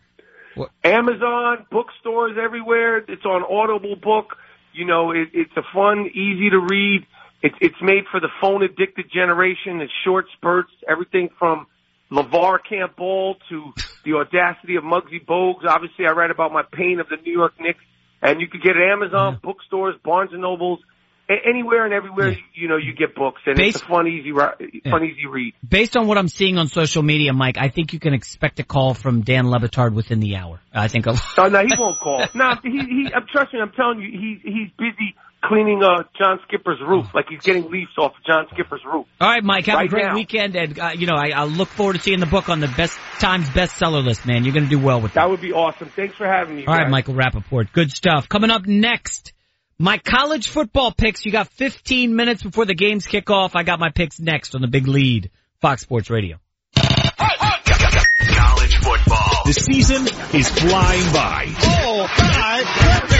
Amazon, 0.84 1.66
bookstores 1.70 2.36
everywhere. 2.38 2.98
It's 2.98 3.24
on 3.24 3.42
Audible 3.42 3.96
Book. 3.96 4.36
You 4.74 4.84
know, 4.84 5.12
it, 5.12 5.28
it's 5.32 5.56
a 5.56 5.62
fun, 5.74 6.06
easy 6.12 6.50
to 6.50 6.58
read. 6.58 7.06
It's 7.42 7.56
it's 7.60 7.82
made 7.82 8.04
for 8.10 8.20
the 8.20 8.28
phone 8.40 8.62
addicted 8.62 9.06
generation. 9.12 9.80
It's 9.80 9.92
short 10.04 10.26
spurts, 10.36 10.70
everything 10.88 11.30
from 11.38 11.66
LeVar 12.12 12.58
can't 12.68 12.94
ball 12.94 13.36
to 13.48 13.72
the 14.04 14.14
audacity 14.14 14.76
of 14.76 14.84
Muggsy 14.84 15.24
Bogues. 15.24 15.64
Obviously, 15.68 16.06
I 16.06 16.12
write 16.12 16.30
about 16.30 16.52
my 16.52 16.62
pain 16.72 17.00
of 17.00 17.08
the 17.08 17.16
New 17.24 17.32
York 17.32 17.54
Knicks, 17.60 17.80
and 18.22 18.40
you 18.40 18.48
could 18.48 18.62
get 18.62 18.76
it 18.76 18.82
at 18.82 18.92
Amazon, 18.92 19.38
bookstores, 19.42 19.96
Barnes 20.04 20.30
and 20.32 20.42
Nobles, 20.42 20.80
anywhere 21.28 21.84
and 21.84 21.94
everywhere. 21.94 22.30
You, 22.30 22.38
you 22.54 22.68
know, 22.68 22.76
you 22.76 22.92
get 22.94 23.14
books, 23.14 23.40
and 23.46 23.58
it's 23.58 23.80
a 23.82 23.86
fun, 23.86 24.06
easy, 24.06 24.32
ri- 24.32 24.82
fun, 24.90 25.04
easy 25.04 25.26
read. 25.26 25.54
Based 25.66 25.96
on 25.96 26.06
what 26.06 26.18
I'm 26.18 26.28
seeing 26.28 26.58
on 26.58 26.68
social 26.68 27.02
media, 27.02 27.32
Mike, 27.32 27.56
I 27.58 27.68
think 27.68 27.92
you 27.92 27.98
can 28.00 28.14
expect 28.14 28.60
a 28.60 28.64
call 28.64 28.94
from 28.94 29.22
Dan 29.22 29.48
Le 29.50 29.58
Batard 29.58 29.94
within 29.94 30.20
the 30.20 30.36
hour. 30.36 30.60
I 30.72 30.88
think. 30.88 31.06
A- 31.06 31.14
Oh 31.38 31.48
no, 31.48 31.60
he 31.64 31.72
won't 31.78 31.98
call. 32.00 32.24
no, 32.34 32.54
he 32.62 32.70
he. 32.70 33.10
I'm 33.14 33.26
trust 33.32 33.52
me. 33.52 33.60
I'm 33.60 33.72
telling 33.72 34.00
you, 34.00 34.10
he's 34.10 34.40
he's 34.42 34.70
busy 34.78 35.14
cleaning 35.48 35.82
uh 35.82 36.02
John 36.18 36.40
Skipper's 36.48 36.78
roof, 36.86 37.06
like 37.14 37.26
he's 37.28 37.42
getting 37.42 37.70
leaves 37.70 37.90
off 37.98 38.12
John 38.26 38.46
Skipper's 38.52 38.80
roof. 38.84 39.06
All 39.20 39.28
right, 39.28 39.42
Mike. 39.44 39.66
Have 39.66 39.76
Right 39.76 39.86
a 39.86 39.88
great 39.88 40.04
now. 40.06 40.14
weekend, 40.14 40.56
and 40.56 40.78
uh, 40.78 40.90
you 40.96 41.06
know 41.06 41.14
I, 41.16 41.30
I 41.30 41.44
look 41.44 41.68
forward 41.68 41.94
to 41.94 42.00
seeing 42.00 42.20
the 42.20 42.26
book 42.26 42.48
on 42.48 42.60
the 42.60 42.68
best 42.68 42.98
Times 43.20 43.48
bestseller 43.48 44.04
list. 44.04 44.26
Man, 44.26 44.44
you're 44.44 44.54
going 44.54 44.64
to 44.64 44.70
do 44.70 44.78
well 44.78 45.00
with 45.00 45.12
that. 45.14 45.22
That 45.22 45.30
would 45.30 45.40
be 45.40 45.52
awesome. 45.52 45.88
Thanks 45.94 46.14
for 46.16 46.26
having 46.26 46.56
me. 46.56 46.66
All 46.66 46.74
right, 46.74 46.84
guys. 46.84 46.90
Michael 46.90 47.14
Rapaport. 47.14 47.72
Good 47.72 47.90
stuff. 47.90 48.28
Coming 48.28 48.50
up 48.50 48.66
next, 48.66 49.32
my 49.78 49.98
college 49.98 50.48
football 50.48 50.92
picks. 50.92 51.24
You 51.24 51.32
got 51.32 51.48
15 51.48 52.14
minutes 52.16 52.42
before 52.42 52.64
the 52.66 52.74
games 52.74 53.06
kick 53.06 53.30
off. 53.30 53.54
I 53.56 53.62
got 53.62 53.78
my 53.80 53.90
picks 53.90 54.18
next 54.20 54.54
on 54.54 54.60
the 54.62 54.68
big 54.68 54.88
lead. 54.88 55.30
Fox 55.60 55.82
Sports 55.82 56.10
Radio. 56.10 56.38
College 56.76 58.76
football. 58.78 59.42
The 59.46 59.52
season 59.52 60.02
is 60.38 60.48
flying 60.48 61.12
by. 61.12 61.46
Oh 61.62 62.06
my 62.18 63.13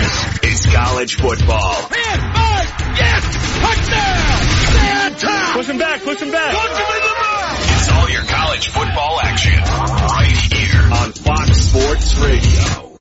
goodness! 0.54 0.66
It's 0.66 0.74
college 0.74 1.16
football. 1.16 1.88
Push 5.54 5.68
him 5.68 5.78
back, 5.78 6.02
push 6.02 6.20
him 6.20 6.30
back. 6.30 6.54
It's 7.78 7.90
all 7.90 8.10
your 8.10 8.22
college 8.22 8.68
football 8.68 9.20
action 9.22 9.52
right 9.52 10.52
here 10.52 10.82
on 10.92 11.12
Fox 11.12 11.56
Sports 11.58 12.18
Radio. 12.18 12.93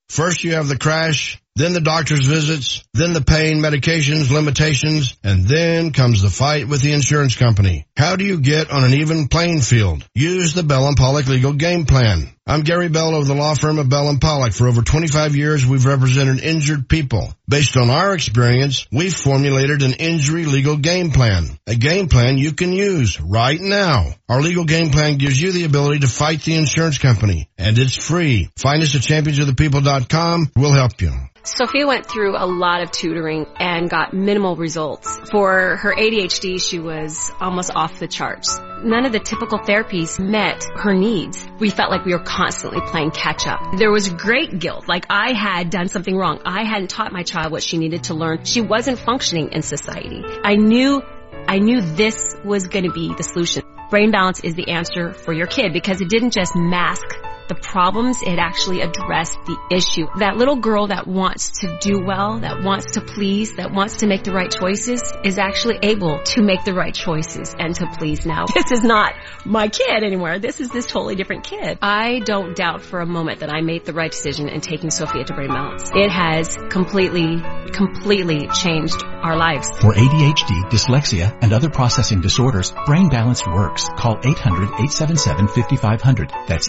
First 0.08 0.42
you 0.42 0.54
have 0.54 0.68
the 0.68 0.78
crash, 0.78 1.38
then 1.54 1.74
the 1.74 1.82
doctor's 1.82 2.24
visits, 2.24 2.82
then 2.94 3.12
the 3.12 3.20
pain, 3.20 3.58
medications, 3.58 4.30
limitations, 4.30 5.18
and 5.22 5.44
then 5.44 5.92
comes 5.92 6.22
the 6.22 6.30
fight 6.30 6.66
with 6.66 6.80
the 6.80 6.92
insurance 6.92 7.36
company. 7.36 7.84
How 7.96 8.16
do 8.16 8.24
you 8.24 8.40
get 8.40 8.70
on 8.70 8.84
an 8.84 8.94
even 8.94 9.28
playing 9.28 9.60
field? 9.60 10.02
Use 10.14 10.54
the 10.54 10.62
Bell 10.62 10.88
and 10.88 10.96
Pollock 10.96 11.26
legal 11.26 11.52
game 11.52 11.84
plan. 11.84 12.34
I'm 12.50 12.62
Gary 12.62 12.88
Bell 12.88 13.14
of 13.14 13.26
the 13.26 13.34
law 13.34 13.52
firm 13.54 13.78
of 13.78 13.90
Bell 13.90 14.08
and 14.08 14.18
Pollock. 14.18 14.54
For 14.54 14.68
over 14.68 14.80
25 14.80 15.36
years, 15.36 15.66
we've 15.66 15.84
represented 15.84 16.40
injured 16.40 16.88
people. 16.88 17.34
Based 17.46 17.76
on 17.76 17.90
our 17.90 18.14
experience, 18.14 18.86
we've 18.90 19.12
formulated 19.12 19.82
an 19.82 19.92
injury 19.92 20.46
legal 20.46 20.78
game 20.78 21.10
plan. 21.10 21.44
A 21.66 21.74
game 21.74 22.08
plan 22.08 22.38
you 22.38 22.52
can 22.52 22.72
use 22.72 23.20
right 23.20 23.60
now. 23.60 24.14
Our 24.30 24.40
legal 24.40 24.64
game 24.64 24.88
plan 24.92 25.18
gives 25.18 25.38
you 25.38 25.52
the 25.52 25.64
ability 25.64 25.98
to 26.00 26.08
fight 26.08 26.40
the 26.40 26.56
insurance 26.56 26.96
company, 26.96 27.50
and 27.58 27.78
it's 27.78 27.94
free. 27.94 28.48
Find 28.56 28.82
us 28.82 28.94
at 28.94 29.02
championsofthepeople.com. 29.02 30.52
We'll 30.56 30.72
help 30.72 31.02
you. 31.02 31.12
Sophia 31.42 31.86
went 31.86 32.06
through 32.06 32.34
a 32.34 32.46
lot 32.46 32.80
of 32.80 32.90
tutoring 32.90 33.44
and 33.58 33.90
got 33.90 34.14
minimal 34.14 34.56
results. 34.56 35.18
For 35.30 35.76
her 35.76 35.94
ADHD, 35.94 36.62
she 36.66 36.78
was 36.78 37.30
almost 37.40 37.72
off 37.74 37.98
the 37.98 38.08
charts. 38.08 38.58
None 38.84 39.06
of 39.06 39.12
the 39.12 39.18
typical 39.18 39.58
therapies 39.58 40.20
met 40.20 40.64
her 40.76 40.94
needs. 40.94 41.44
We 41.58 41.70
felt 41.70 41.90
like 41.90 42.04
we 42.04 42.12
were 42.12 42.22
constantly 42.22 42.80
playing 42.80 43.10
catch 43.10 43.46
up. 43.46 43.60
There 43.76 43.90
was 43.90 44.08
great 44.08 44.58
guilt, 44.58 44.88
like 44.88 45.06
I 45.10 45.32
had 45.32 45.70
done 45.70 45.88
something 45.88 46.16
wrong. 46.16 46.40
I 46.44 46.64
hadn't 46.64 46.90
taught 46.90 47.12
my 47.12 47.22
child 47.22 47.50
what 47.50 47.62
she 47.62 47.76
needed 47.78 48.04
to 48.04 48.14
learn. 48.14 48.44
She 48.44 48.60
wasn't 48.60 48.98
functioning 48.98 49.50
in 49.52 49.62
society. 49.62 50.22
I 50.44 50.54
knew, 50.54 51.02
I 51.46 51.58
knew 51.58 51.80
this 51.80 52.36
was 52.44 52.68
going 52.68 52.84
to 52.84 52.92
be 52.92 53.12
the 53.16 53.22
solution. 53.22 53.62
Brain 53.90 54.10
balance 54.10 54.40
is 54.40 54.54
the 54.54 54.70
answer 54.70 55.12
for 55.12 55.32
your 55.32 55.46
kid 55.46 55.72
because 55.72 56.00
it 56.00 56.08
didn't 56.08 56.32
just 56.32 56.54
mask 56.54 57.04
the 57.48 57.54
problems, 57.54 58.18
it 58.22 58.38
actually 58.38 58.82
addressed 58.82 59.38
the 59.46 59.56
issue. 59.70 60.06
That 60.18 60.36
little 60.36 60.56
girl 60.56 60.88
that 60.88 61.06
wants 61.06 61.60
to 61.60 61.78
do 61.80 62.04
well, 62.04 62.40
that 62.40 62.62
wants 62.62 62.92
to 62.92 63.00
please, 63.00 63.56
that 63.56 63.72
wants 63.72 63.98
to 63.98 64.06
make 64.06 64.24
the 64.24 64.32
right 64.32 64.50
choices 64.50 65.02
is 65.24 65.38
actually 65.38 65.78
able 65.82 66.22
to 66.22 66.42
make 66.42 66.64
the 66.64 66.74
right 66.74 66.94
choices 66.94 67.54
and 67.58 67.74
to 67.76 67.86
please 67.98 68.26
now. 68.26 68.44
This 68.58 68.80
is 68.80 68.82
not 68.82 69.14
my 69.46 69.68
kid 69.68 70.02
anymore. 70.02 70.40
This 70.40 70.60
is 70.60 70.68
this 70.68 70.84
totally 70.84 71.14
different 71.14 71.44
kid. 71.44 71.78
I 71.80 72.18
don't 72.18 72.56
doubt 72.56 72.82
for 72.82 73.00
a 73.00 73.06
moment 73.06 73.38
that 73.40 73.50
I 73.50 73.60
made 73.60 73.84
the 73.84 73.92
right 73.92 74.10
decision 74.10 74.48
in 74.48 74.60
taking 74.60 74.90
Sophia 74.90 75.22
to 75.24 75.32
Brain 75.32 75.48
Balance. 75.48 75.90
It 75.94 76.10
has 76.10 76.58
completely, 76.68 77.40
completely 77.72 78.48
changed 78.48 79.00
our 79.04 79.36
lives. 79.36 79.68
For 79.80 79.94
ADHD, 79.94 80.68
dyslexia, 80.70 81.38
and 81.40 81.52
other 81.52 81.70
processing 81.70 82.20
disorders, 82.20 82.72
Brain 82.84 83.08
Balance 83.08 83.46
works. 83.46 83.88
Call 83.96 84.16
800-877-5500. 84.16 86.46
That's 86.46 86.68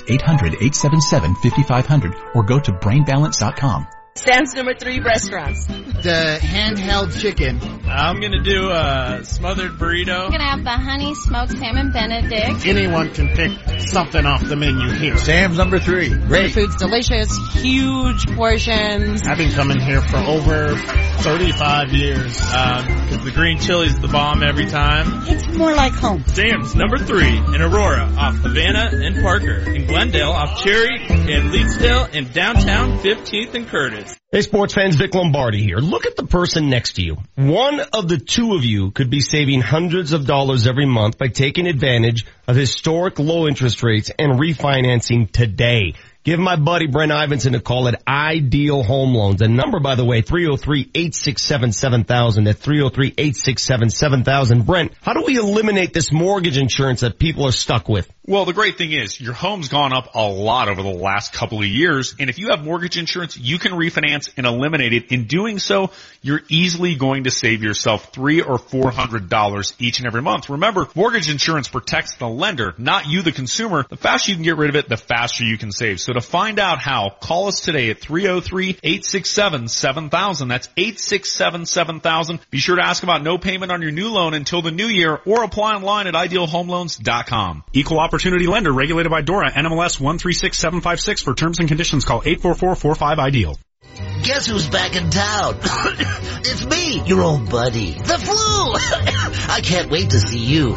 800-877-5500 0.69 2.35
or 2.35 2.43
go 2.43 2.59
to 2.59 2.71
brainbalance.com. 2.71 3.87
Sam's 4.15 4.53
number 4.53 4.73
three 4.73 4.99
restaurants. 4.99 5.65
The 5.65 6.39
handheld 6.41 7.19
chicken. 7.21 7.59
I'm 7.89 8.19
gonna 8.19 8.41
do 8.43 8.69
a 8.69 9.21
smothered 9.23 9.71
burrito. 9.73 10.25
I'm 10.25 10.31
gonna 10.31 10.43
have 10.43 10.63
the 10.63 10.71
honey 10.71 11.13
smoked 11.15 11.57
salmon 11.57 11.91
benedict. 11.93 12.65
Anyone 12.65 13.11
can 13.13 13.29
pick 13.29 13.51
something 13.87 14.25
off 14.25 14.43
the 14.45 14.55
menu 14.57 14.91
here. 14.91 15.17
Sam's 15.17 15.57
number 15.57 15.79
three. 15.79 16.09
Great. 16.09 16.53
The 16.53 16.61
food's 16.61 16.75
delicious, 16.75 17.29
huge 17.53 18.27
portions. 18.35 19.25
I've 19.25 19.37
been 19.37 19.51
coming 19.53 19.79
here 19.79 20.01
for 20.01 20.17
over 20.17 20.75
35 21.21 21.93
years. 21.93 22.41
Um, 22.53 22.85
'cause 23.07 23.23
the 23.23 23.31
green 23.31 23.59
chili's 23.59 23.99
the 23.99 24.07
bomb 24.09 24.43
every 24.43 24.65
time. 24.67 25.23
It's 25.27 25.47
more 25.57 25.73
like 25.73 25.93
home. 25.93 26.23
Sam's 26.27 26.75
number 26.75 26.97
three 26.97 27.37
in 27.37 27.61
Aurora 27.61 28.09
off 28.17 28.35
Havana 28.37 28.89
and 28.93 29.21
Parker. 29.23 29.63
In 29.73 29.85
Glendale 29.87 30.31
off 30.31 30.61
Cherry. 30.63 30.97
and 31.09 31.51
Leetsdale 31.51 32.09
and 32.13 32.33
downtown 32.33 32.99
15th 32.99 33.53
and 33.53 33.67
Curtis. 33.67 33.98
Hey 34.31 34.41
sports 34.41 34.73
fans, 34.73 34.95
Vic 34.95 35.13
Lombardi 35.15 35.61
here. 35.61 35.77
Look 35.77 36.05
at 36.05 36.15
the 36.15 36.25
person 36.25 36.69
next 36.69 36.93
to 36.93 37.01
you. 37.01 37.17
One 37.35 37.79
of 37.79 38.07
the 38.07 38.17
two 38.17 38.55
of 38.55 38.63
you 38.63 38.91
could 38.91 39.09
be 39.09 39.21
saving 39.21 39.61
hundreds 39.61 40.13
of 40.13 40.25
dollars 40.25 40.67
every 40.67 40.85
month 40.85 41.17
by 41.17 41.29
taking 41.29 41.67
advantage 41.67 42.25
of 42.47 42.55
historic 42.55 43.19
low 43.19 43.47
interest 43.47 43.83
rates 43.83 44.11
and 44.17 44.39
refinancing 44.39 45.31
today. 45.31 45.95
Give 46.23 46.39
my 46.39 46.57
buddy 46.57 46.85
Brent 46.85 47.11
Ivinson 47.11 47.55
a 47.55 47.59
call 47.59 47.87
at 47.87 48.03
Ideal 48.07 48.83
Home 48.83 49.15
Loans. 49.15 49.39
The 49.39 49.47
number, 49.47 49.79
by 49.79 49.95
the 49.95 50.05
way, 50.05 50.21
303-867-7000 50.21 52.49
at 52.49 52.57
303-867-7000. 52.57 54.65
Brent, 54.65 54.91
how 55.01 55.13
do 55.13 55.23
we 55.25 55.37
eliminate 55.37 55.93
this 55.93 56.11
mortgage 56.11 56.57
insurance 56.57 56.99
that 57.01 57.19
people 57.19 57.47
are 57.47 57.51
stuck 57.51 57.89
with? 57.89 58.11
Well, 58.29 58.45
the 58.45 58.53
great 58.53 58.77
thing 58.77 58.91
is 58.91 59.19
your 59.19 59.33
home's 59.33 59.69
gone 59.69 59.91
up 59.91 60.13
a 60.13 60.21
lot 60.21 60.69
over 60.69 60.83
the 60.83 60.93
last 60.93 61.33
couple 61.33 61.61
of 61.61 61.65
years. 61.65 62.13
And 62.19 62.29
if 62.29 62.37
you 62.37 62.49
have 62.49 62.63
mortgage 62.63 62.95
insurance, 62.95 63.35
you 63.35 63.57
can 63.57 63.71
refinance 63.71 64.31
and 64.37 64.45
eliminate 64.45 64.93
it. 64.93 65.11
In 65.11 65.25
doing 65.25 65.57
so, 65.57 65.89
you're 66.21 66.41
easily 66.47 66.93
going 66.93 67.23
to 67.23 67.31
save 67.31 67.63
yourself 67.63 68.13
three 68.13 68.41
or 68.41 68.59
four 68.59 68.91
hundred 68.91 69.29
dollars 69.29 69.73
each 69.79 69.97
and 69.97 70.05
every 70.05 70.21
month. 70.21 70.47
Remember, 70.47 70.87
mortgage 70.93 71.27
insurance 71.27 71.69
protects 71.69 72.17
the 72.17 72.27
lender, 72.27 72.75
not 72.77 73.07
you, 73.07 73.23
the 73.23 73.31
consumer. 73.31 73.83
The 73.89 73.97
faster 73.97 74.29
you 74.29 74.35
can 74.35 74.43
get 74.43 74.57
rid 74.57 74.69
of 74.69 74.75
it, 74.75 74.87
the 74.87 74.95
faster 74.95 75.43
you 75.43 75.57
can 75.57 75.71
save. 75.71 75.99
So 75.99 76.13
to 76.13 76.21
find 76.21 76.59
out 76.59 76.77
how, 76.77 77.09
call 77.09 77.47
us 77.47 77.61
today 77.61 77.89
at 77.89 77.99
303-867-7000. 77.99 80.49
That's 80.49 80.67
867-7000. 80.67 82.41
Be 82.51 82.59
sure 82.59 82.75
to 82.75 82.83
ask 82.83 83.01
about 83.01 83.23
no 83.23 83.39
payment 83.39 83.71
on 83.71 83.81
your 83.81 83.89
new 83.89 84.09
loan 84.09 84.35
until 84.35 84.61
the 84.61 84.69
new 84.69 84.85
year 84.85 85.19
or 85.25 85.43
apply 85.43 85.73
online 85.73 86.05
at 86.05 86.13
idealhomeloans.com. 86.13 87.63
Equal 87.73 87.99
opportunity 87.99 88.18
lender 88.25 88.71
regulated 88.71 89.11
by 89.11 89.21
DORA 89.21 89.51
NMLS 89.51 89.99
136756 89.99 91.21
for 91.21 91.33
terms 91.33 91.59
and 91.59 91.67
conditions 91.67 92.05
call 92.05 92.21
844-45-IDEAL. 92.21 94.18
Guess 94.23 94.47
who's 94.47 94.69
back 94.69 94.95
in 94.95 95.09
town? 95.09 95.57
it's 95.63 96.65
me, 96.65 97.01
your 97.05 97.21
old 97.21 97.49
buddy. 97.49 97.93
The 97.93 98.17
flu! 98.17 98.35
I 99.49 99.61
can't 99.63 99.89
wait 99.89 100.11
to 100.11 100.19
see 100.19 100.39
you. 100.39 100.75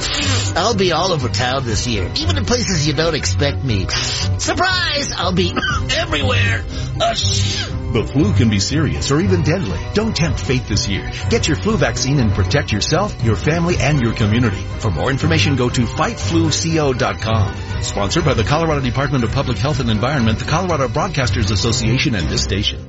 I'll 0.55 0.77
be 0.77 0.93
all 0.93 1.12
over 1.12 1.29
town 1.29 1.65
this 1.65 1.87
year, 1.87 2.11
even 2.17 2.39
in 2.39 2.45
places 2.45 2.87
you 2.87 2.95
don't 2.95 3.15
expect 3.15 3.62
me. 3.65 3.87
Surprise! 3.89 5.12
I'll 5.17 5.33
be 5.33 5.53
everywhere. 5.91 6.65
The 7.93 8.09
flu 8.11 8.33
can 8.33 8.49
be 8.49 8.59
serious 8.59 9.11
or 9.11 9.21
even 9.21 9.43
deadly. 9.43 9.79
Don't 9.93 10.17
tempt 10.17 10.41
fate 10.41 10.67
this 10.67 10.89
year. 10.89 11.11
Get 11.29 11.47
your 11.47 11.57
flu 11.57 11.77
vaccine 11.77 12.21
and 12.21 12.33
protect 12.33 12.73
yourself, 12.73 13.23
your 13.23 13.37
family, 13.37 13.77
and 13.77 14.01
your 14.01 14.15
community. 14.15 14.62
For 14.79 14.91
more 14.91 15.11
information, 15.11 15.57
go 15.57 15.69
to 15.69 15.83
fightfluco.com. 15.83 17.83
Sponsored 17.83 18.25
by 18.25 18.35
the 18.35 18.45
Colorado 18.45 18.81
Department 18.81 19.25
of 19.25 19.33
Public 19.33 19.59
Health 19.59 19.81
and 19.81 19.91
Environment, 19.91 20.39
the 20.39 20.47
Colorado 20.47 20.89
Broadcasters 20.89 21.51
Association, 21.51 22.15
and 22.15 22.29
this 22.29 22.43
station. 22.43 22.89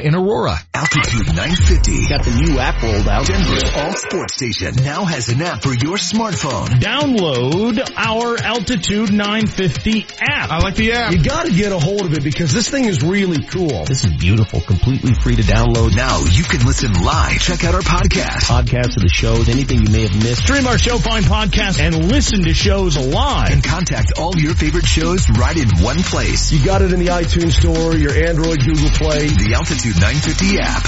in 0.00 0.14
Aurora. 0.14 0.58
Altitude 0.74 1.26
950. 1.28 2.08
Got 2.08 2.24
the 2.24 2.30
new 2.42 2.58
app 2.58 2.82
rolled 2.82 3.08
out. 3.08 3.26
Denver's 3.26 3.70
all 3.74 3.92
sports 3.92 4.34
station 4.34 4.74
now 4.84 5.04
has 5.04 5.28
an 5.28 5.42
app 5.42 5.62
for 5.62 5.74
your 5.74 5.96
smartphone. 5.96 6.66
Download 6.80 7.78
our 7.96 8.36
Altitude 8.42 9.12
950 9.12 10.06
app. 10.20 10.50
I 10.50 10.58
like 10.58 10.74
the 10.74 10.92
app. 10.92 11.12
You 11.12 11.22
gotta 11.22 11.52
get 11.52 11.72
a 11.72 11.78
hold 11.78 12.02
of 12.02 12.14
it 12.14 12.24
because 12.24 12.52
this 12.52 12.68
thing 12.68 12.86
is 12.86 13.02
really 13.02 13.44
cool. 13.44 13.84
This 13.84 14.04
is 14.04 14.16
beautiful, 14.16 14.60
completely 14.60 15.14
free 15.14 15.36
to 15.36 15.42
download. 15.42 15.94
Now 15.94 16.20
you 16.24 16.44
can 16.44 16.64
listen 16.66 16.92
live. 16.92 17.38
Check 17.38 17.64
out 17.64 17.74
our 17.74 17.82
podcast. 17.82 18.48
Podcasts 18.48 18.96
of 18.96 19.02
the 19.02 19.12
shows, 19.12 19.48
anything 19.48 19.86
you 19.86 19.92
may 19.92 20.02
have 20.02 20.16
missed. 20.16 20.42
Stream 20.44 20.66
our 20.66 20.78
show, 20.78 20.98
find 20.98 21.24
podcasts, 21.24 21.80
and 21.80 22.10
listen 22.10 22.42
to 22.42 22.54
shows 22.54 22.96
live. 22.96 23.50
And 23.52 23.62
contact 23.62 24.18
all 24.18 24.36
your 24.36 24.54
favorite 24.54 24.86
shows 24.86 25.28
right 25.30 25.56
in 25.56 25.68
one 25.82 25.98
place. 26.02 26.50
You 26.50 26.64
got 26.64 26.82
it 26.82 26.92
in 26.92 26.98
the 26.98 27.08
iTunes 27.08 27.52
store, 27.52 27.94
your 27.94 28.12
Android, 28.12 28.64
Google 28.64 28.90
Play. 28.90 29.28
The 29.28 29.54
Altitude 29.54 29.81
950 29.90 30.60
app. 30.60 30.82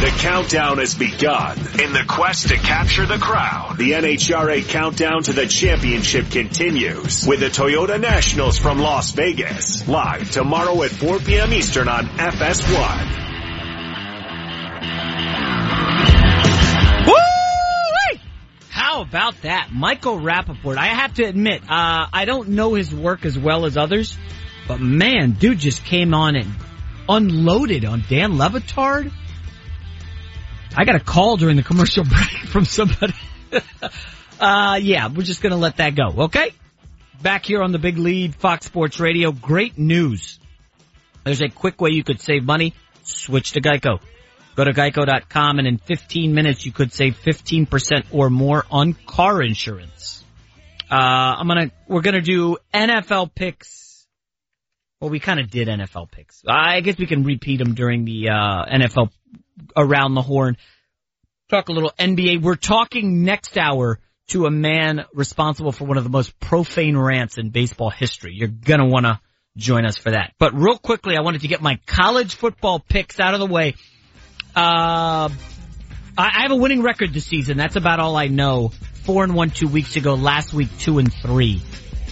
The 0.00 0.18
countdown 0.18 0.78
has 0.78 0.94
begun. 0.94 1.58
In 1.58 1.92
the 1.92 2.04
quest 2.08 2.48
to 2.48 2.56
capture 2.56 3.04
the 3.04 3.18
crowd, 3.18 3.76
the 3.76 3.92
NHRA 3.92 4.66
countdown 4.66 5.22
to 5.24 5.34
the 5.34 5.46
championship 5.46 6.30
continues 6.30 7.26
with 7.26 7.40
the 7.40 7.46
Toyota 7.46 8.00
Nationals 8.00 8.56
from 8.56 8.78
Las 8.78 9.10
Vegas. 9.10 9.86
Live 9.86 10.30
tomorrow 10.30 10.82
at 10.84 10.90
4 10.90 11.18
p.m. 11.18 11.52
Eastern 11.52 11.88
on 11.88 12.06
FS1. 12.06 13.16
Woo! 17.06 18.18
How 18.70 19.02
about 19.02 19.42
that? 19.42 19.68
Michael 19.70 20.18
Rapaport. 20.18 20.78
I 20.78 20.86
have 20.86 21.12
to 21.14 21.24
admit, 21.24 21.62
uh, 21.64 22.06
I 22.10 22.24
don't 22.24 22.50
know 22.50 22.72
his 22.72 22.94
work 22.94 23.26
as 23.26 23.38
well 23.38 23.66
as 23.66 23.76
others, 23.76 24.16
but 24.66 24.80
man, 24.80 25.32
dude 25.32 25.58
just 25.58 25.84
came 25.84 26.14
on 26.14 26.36
and 26.36 26.54
unloaded 27.08 27.84
on 27.84 28.04
Dan 28.08 28.38
Le 28.38 28.48
Batard. 28.50 29.12
I 30.76 30.84
got 30.84 30.94
a 30.94 31.00
call 31.00 31.36
during 31.36 31.56
the 31.56 31.62
commercial 31.62 32.04
break 32.08 32.48
from 32.48 32.64
somebody. 32.64 33.14
uh, 34.40 34.78
yeah, 34.80 35.08
we're 35.08 35.22
just 35.22 35.42
gonna 35.42 35.56
let 35.56 35.78
that 35.78 35.94
go, 35.94 36.24
okay? 36.24 36.52
Back 37.22 37.46
here 37.46 37.62
on 37.62 37.72
the 37.72 37.78
big 37.78 37.98
lead, 37.98 38.34
Fox 38.34 38.66
Sports 38.66 39.00
Radio. 39.00 39.32
Great 39.32 39.78
news. 39.78 40.38
There's 41.24 41.40
a 41.40 41.48
quick 41.48 41.80
way 41.80 41.90
you 41.90 42.04
could 42.04 42.20
save 42.20 42.44
money. 42.44 42.74
Switch 43.02 43.52
to 43.52 43.60
Geico. 43.60 44.00
Go 44.54 44.64
to 44.64 44.72
geico.com 44.72 45.58
and 45.58 45.68
in 45.68 45.76
15 45.78 46.32
minutes 46.32 46.64
you 46.64 46.72
could 46.72 46.92
save 46.92 47.18
15% 47.20 48.06
or 48.10 48.30
more 48.30 48.64
on 48.70 48.94
car 48.94 49.42
insurance. 49.42 50.24
Uh, 50.90 50.94
I'm 50.94 51.46
gonna, 51.46 51.70
we're 51.88 52.00
gonna 52.00 52.22
do 52.22 52.56
NFL 52.72 53.34
picks. 53.34 53.85
Well, 55.00 55.10
we 55.10 55.20
kind 55.20 55.40
of 55.40 55.50
did 55.50 55.68
NFL 55.68 56.10
picks. 56.10 56.42
I 56.48 56.80
guess 56.80 56.96
we 56.96 57.06
can 57.06 57.22
repeat 57.22 57.58
them 57.58 57.74
during 57.74 58.04
the, 58.04 58.30
uh, 58.30 58.64
NFL 58.66 59.10
around 59.76 60.14
the 60.14 60.22
horn. 60.22 60.56
Talk 61.50 61.68
a 61.68 61.72
little 61.72 61.92
NBA. 61.98 62.42
We're 62.42 62.56
talking 62.56 63.22
next 63.22 63.56
hour 63.58 64.00
to 64.28 64.46
a 64.46 64.50
man 64.50 65.04
responsible 65.14 65.70
for 65.70 65.84
one 65.84 65.98
of 65.98 66.04
the 66.04 66.10
most 66.10 66.38
profane 66.40 66.96
rants 66.96 67.38
in 67.38 67.50
baseball 67.50 67.90
history. 67.90 68.34
You're 68.34 68.48
gonna 68.48 68.86
wanna 68.86 69.20
join 69.56 69.86
us 69.86 69.96
for 69.96 70.10
that. 70.10 70.32
But 70.38 70.54
real 70.54 70.78
quickly, 70.78 71.16
I 71.16 71.20
wanted 71.20 71.42
to 71.42 71.48
get 71.48 71.62
my 71.62 71.78
college 71.86 72.34
football 72.34 72.80
picks 72.80 73.20
out 73.20 73.34
of 73.34 73.40
the 73.40 73.46
way. 73.46 73.74
Uh, 74.54 75.28
I 76.18 76.42
have 76.42 76.50
a 76.50 76.56
winning 76.56 76.82
record 76.82 77.12
this 77.12 77.26
season. 77.26 77.56
That's 77.56 77.76
about 77.76 78.00
all 78.00 78.16
I 78.16 78.28
know. 78.28 78.72
Four 79.04 79.22
and 79.22 79.34
one 79.34 79.50
two 79.50 79.68
weeks 79.68 79.96
ago. 79.96 80.14
Last 80.14 80.52
week, 80.52 80.68
two 80.78 80.98
and 80.98 81.12
three. 81.12 81.62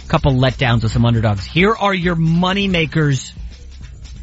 Couple 0.08 0.32
letdowns 0.32 0.82
with 0.82 0.92
some 0.92 1.04
underdogs. 1.04 1.44
Here 1.44 1.74
are 1.74 1.94
your 1.94 2.14
money 2.14 2.68
makers 2.68 3.32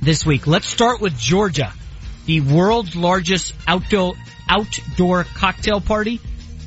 this 0.02 0.26
week. 0.26 0.48
Let's 0.48 0.68
start 0.68 1.02
with 1.02 1.18
Georgia, 1.18 1.74
the 2.26 2.42
world's 2.42 2.96
largest 2.96 3.54
outdoor 3.68 4.14
outdoor 4.48 5.24
cocktail 5.24 5.82
party. 5.82 6.20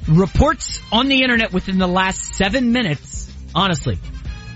Reports 0.08 0.80
on 0.92 1.08
the 1.08 1.22
internet 1.22 1.52
within 1.52 1.78
the 1.78 1.86
last 1.86 2.34
seven 2.34 2.72
minutes, 2.72 3.32
honestly, 3.54 3.98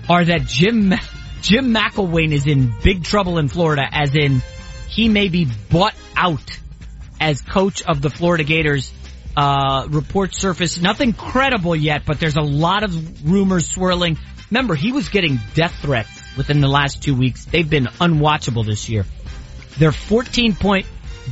are 0.09 0.25
that 0.25 0.45
Jim 0.45 0.93
Jim 1.41 1.73
McElwain 1.73 2.33
is 2.33 2.45
in 2.45 2.73
big 2.83 3.03
trouble 3.03 3.37
in 3.37 3.47
Florida, 3.47 3.83
as 3.89 4.15
in 4.15 4.41
he 4.89 5.07
may 5.07 5.29
be 5.29 5.47
bought 5.69 5.95
out 6.15 6.59
as 7.19 7.41
coach 7.41 7.81
of 7.81 8.01
the 8.01 8.09
Florida 8.09 8.43
Gators. 8.43 8.91
Uh, 9.37 9.87
reports 9.89 10.37
surface, 10.37 10.81
nothing 10.81 11.13
credible 11.13 11.75
yet, 11.75 12.01
but 12.05 12.19
there's 12.19 12.35
a 12.35 12.41
lot 12.41 12.83
of 12.83 13.29
rumors 13.29 13.69
swirling. 13.69 14.17
Remember, 14.49 14.75
he 14.75 14.91
was 14.91 15.09
getting 15.09 15.39
death 15.53 15.75
threats 15.81 16.21
within 16.35 16.59
the 16.61 16.67
last 16.67 17.03
two 17.03 17.15
weeks. 17.15 17.45
They've 17.45 17.69
been 17.69 17.85
unwatchable 17.85 18.65
this 18.65 18.89
year. 18.89 19.05
They're 19.77 19.91
14 19.91 20.55
point 20.55 20.87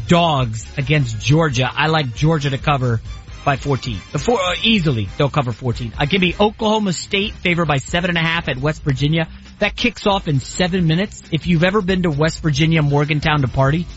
dogs 0.07 0.67
against 0.77 1.19
Georgia. 1.19 1.69
I 1.71 1.87
like 1.87 2.15
Georgia 2.15 2.51
to 2.51 2.57
cover 2.57 3.01
by 3.43 3.55
14. 3.55 3.97
Four, 3.97 4.39
uh, 4.39 4.55
easily, 4.61 5.09
they'll 5.17 5.29
cover 5.29 5.51
14. 5.51 5.93
Uh, 5.97 6.05
give 6.05 6.21
me 6.21 6.35
Oklahoma 6.39 6.93
State 6.93 7.33
favored 7.33 7.67
by 7.67 7.77
seven 7.77 8.09
and 8.09 8.17
a 8.17 8.21
half 8.21 8.49
at 8.49 8.57
West 8.57 8.83
Virginia. 8.83 9.27
That 9.59 9.75
kicks 9.75 10.05
off 10.05 10.27
in 10.27 10.39
seven 10.39 10.85
minutes. 10.85 11.23
If 11.31 11.47
you've 11.47 11.63
ever 11.63 11.81
been 11.81 12.03
to 12.03 12.11
West 12.11 12.41
Virginia, 12.43 12.81
Morgantown 12.83 13.41
to 13.41 13.47
party, 13.47 13.87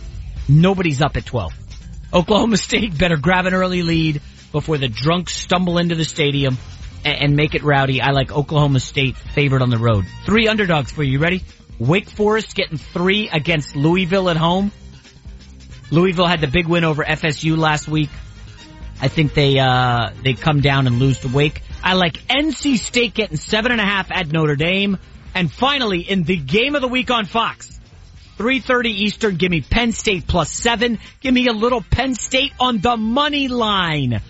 nobody's 0.48 1.02
up 1.02 1.16
at 1.16 1.26
12. 1.26 1.52
Oklahoma 2.14 2.56
State 2.68 2.96
better 2.96 3.16
grab 3.16 3.46
an 3.46 3.52
early 3.52 3.82
lead 3.82 4.22
before 4.52 4.78
the 4.78 4.88
drunks 4.88 5.34
stumble 5.34 5.78
into 5.78 5.94
the 5.94 6.04
stadium 6.04 6.56
and, 7.04 7.36
make 7.36 7.54
it 7.54 7.62
rowdy. 7.62 8.00
I 8.00 8.10
like 8.10 8.32
Oklahoma 8.32 8.80
State 8.80 9.16
favored 9.16 9.62
on 9.62 9.70
the 9.70 9.78
road. 9.78 10.06
Three 10.24 10.48
underdogs 10.48 10.92
for 10.92 11.02
you. 11.02 11.12
You 11.12 11.18
ready? 11.18 11.42
Wake 11.78 12.10
Forest 12.10 12.54
getting 12.54 12.78
three 12.78 13.28
against 13.28 13.74
Louisville 13.74 14.28
at 14.28 14.36
home. 14.36 14.70
Louisville 15.90 16.26
had 16.26 16.40
the 16.40 16.46
big 16.46 16.66
win 16.66 16.84
over 16.84 17.02
FSU 17.02 17.56
last 17.56 17.88
week. 17.88 18.10
I 19.00 19.08
think 19.08 19.34
they, 19.34 19.58
uh, 19.58 20.10
they 20.22 20.34
come 20.34 20.60
down 20.60 20.86
and 20.86 20.98
lose 20.98 21.20
to 21.20 21.28
Wake. 21.28 21.62
I 21.82 21.94
like 21.94 22.14
NC 22.28 22.78
State 22.78 23.14
getting 23.14 23.38
seven 23.38 23.72
and 23.72 23.80
a 23.80 23.84
half 23.84 24.10
at 24.12 24.30
Notre 24.30 24.56
Dame. 24.56 24.98
And 25.34 25.50
finally, 25.50 26.00
in 26.00 26.24
the 26.24 26.36
game 26.36 26.74
of 26.74 26.82
the 26.82 26.88
week 26.88 27.10
on 27.10 27.24
Fox, 27.24 27.80
3.30 28.36 28.86
Eastern, 28.86 29.36
give 29.36 29.50
me 29.50 29.60
Penn 29.60 29.92
State 29.92 30.26
plus 30.26 30.50
seven. 30.50 30.98
Give 31.20 31.32
me 31.32 31.46
a 31.46 31.52
little 31.52 31.82
Penn 31.82 32.14
State 32.14 32.52
on 32.58 32.78
the 32.80 32.96
money 32.96 33.48
line. 33.48 34.20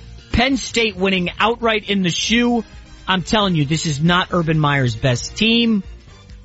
Penn 0.40 0.56
State 0.56 0.96
winning 0.96 1.28
outright 1.38 1.90
in 1.90 2.00
the 2.00 2.08
shoe. 2.08 2.64
I'm 3.06 3.22
telling 3.22 3.56
you, 3.56 3.66
this 3.66 3.84
is 3.84 4.00
not 4.00 4.28
Urban 4.32 4.58
Meyer's 4.58 4.94
best 4.94 5.36
team. 5.36 5.82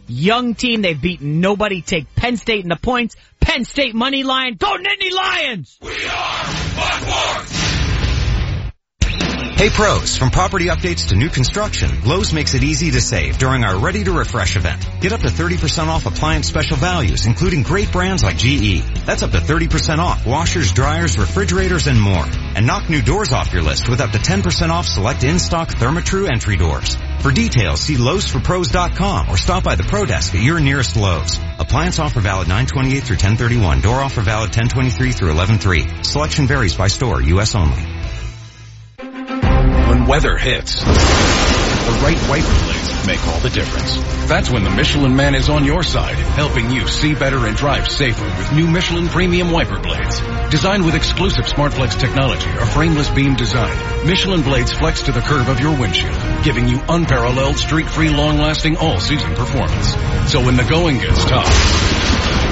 Young 0.05 0.53
team, 0.53 0.81
they've 0.81 1.01
beaten 1.01 1.39
nobody. 1.39 1.81
Take 1.81 2.13
Penn 2.13 2.35
State 2.35 2.63
in 2.63 2.67
the 2.67 2.75
points. 2.75 3.15
Penn 3.39 3.63
State 3.63 3.95
money 3.95 4.23
line. 4.23 4.55
Go 4.55 4.75
Nittany 4.75 5.13
Lions! 5.13 5.77
We 5.81 5.91
are 6.07 7.84
Hey 9.55 9.69
pros, 9.69 10.17
from 10.17 10.31
property 10.31 10.65
updates 10.65 11.07
to 11.07 11.15
new 11.15 11.29
construction, 11.29 12.01
Lowe's 12.01 12.33
makes 12.33 12.55
it 12.55 12.63
easy 12.65 12.91
to 12.91 12.99
save 12.99 13.37
during 13.37 13.63
our 13.63 13.79
Ready 13.79 14.03
to 14.03 14.11
Refresh 14.11 14.57
event. 14.57 14.85
Get 14.99 15.13
up 15.13 15.21
to 15.21 15.29
30% 15.29 15.87
off 15.87 16.05
appliance 16.05 16.49
special 16.49 16.75
values, 16.75 17.25
including 17.25 17.63
great 17.63 17.89
brands 17.89 18.21
like 18.21 18.35
GE. 18.35 18.83
That's 19.05 19.23
up 19.23 19.31
to 19.31 19.37
30% 19.37 19.99
off 19.99 20.25
washers, 20.27 20.73
dryers, 20.73 21.17
refrigerators, 21.17 21.87
and 21.87 22.01
more. 22.01 22.25
And 22.27 22.67
knock 22.67 22.89
new 22.89 23.01
doors 23.01 23.31
off 23.31 23.53
your 23.53 23.63
list 23.63 23.87
with 23.87 24.01
up 24.01 24.11
to 24.11 24.17
10% 24.17 24.71
off 24.71 24.87
select 24.87 25.23
in-stock 25.23 25.69
Therma-Tru 25.69 26.27
entry 26.27 26.57
doors. 26.57 26.97
For 27.21 27.31
details, 27.31 27.79
see 27.79 27.95
Lowe'sForPros.com 27.95 29.29
or 29.29 29.37
stop 29.37 29.63
by 29.63 29.75
the 29.75 29.83
Pro 29.83 30.05
Desk 30.05 30.35
at 30.35 30.43
your 30.43 30.59
nearest 30.59 30.97
Lowe's. 30.97 31.39
Appliance 31.59 31.97
offer 31.97 32.19
valid 32.19 32.49
928 32.49 33.03
through 33.05 33.15
1031. 33.15 33.79
Door 33.79 34.01
offer 34.01 34.19
valid 34.19 34.49
1023 34.49 35.13
through 35.13 35.29
113. 35.29 36.03
Selection 36.03 36.45
varies 36.45 36.75
by 36.75 36.87
store, 36.87 37.21
U.S. 37.21 37.55
only. 37.55 37.94
When 39.89 40.05
weather 40.05 40.37
hits, 40.37 40.83
the 40.83 41.91
right 42.01 42.17
wiper 42.29 42.65
blades 42.65 43.07
make 43.07 43.27
all 43.27 43.39
the 43.39 43.49
difference. 43.49 43.97
That's 44.27 44.49
when 44.49 44.63
the 44.63 44.69
Michelin 44.69 45.15
Man 45.15 45.35
is 45.35 45.49
on 45.49 45.65
your 45.65 45.83
side, 45.83 46.15
helping 46.15 46.71
you 46.71 46.87
see 46.87 47.13
better 47.13 47.45
and 47.45 47.55
drive 47.55 47.87
safer 47.87 48.25
with 48.25 48.53
new 48.53 48.67
Michelin 48.67 49.07
Premium 49.07 49.51
Wiper 49.51 49.79
Blades. 49.79 50.19
Designed 50.49 50.85
with 50.85 50.95
exclusive 50.95 51.45
SmartFlex 51.45 51.99
technology 51.99 52.49
or 52.49 52.65
frameless 52.65 53.09
beam 53.09 53.35
design, 53.35 53.75
Michelin 54.07 54.41
blades 54.41 54.73
flex 54.73 55.03
to 55.03 55.11
the 55.11 55.21
curve 55.21 55.47
of 55.49 55.59
your 55.59 55.79
windshield, 55.79 56.15
giving 56.43 56.67
you 56.67 56.79
unparalleled 56.89 57.57
streak-free 57.57 58.09
long-lasting 58.09 58.77
all-season 58.77 59.35
performance. 59.35 59.93
So 60.31 60.43
when 60.43 60.57
the 60.57 60.63
going 60.63 60.97
gets 60.97 61.23
tough, 61.25 61.45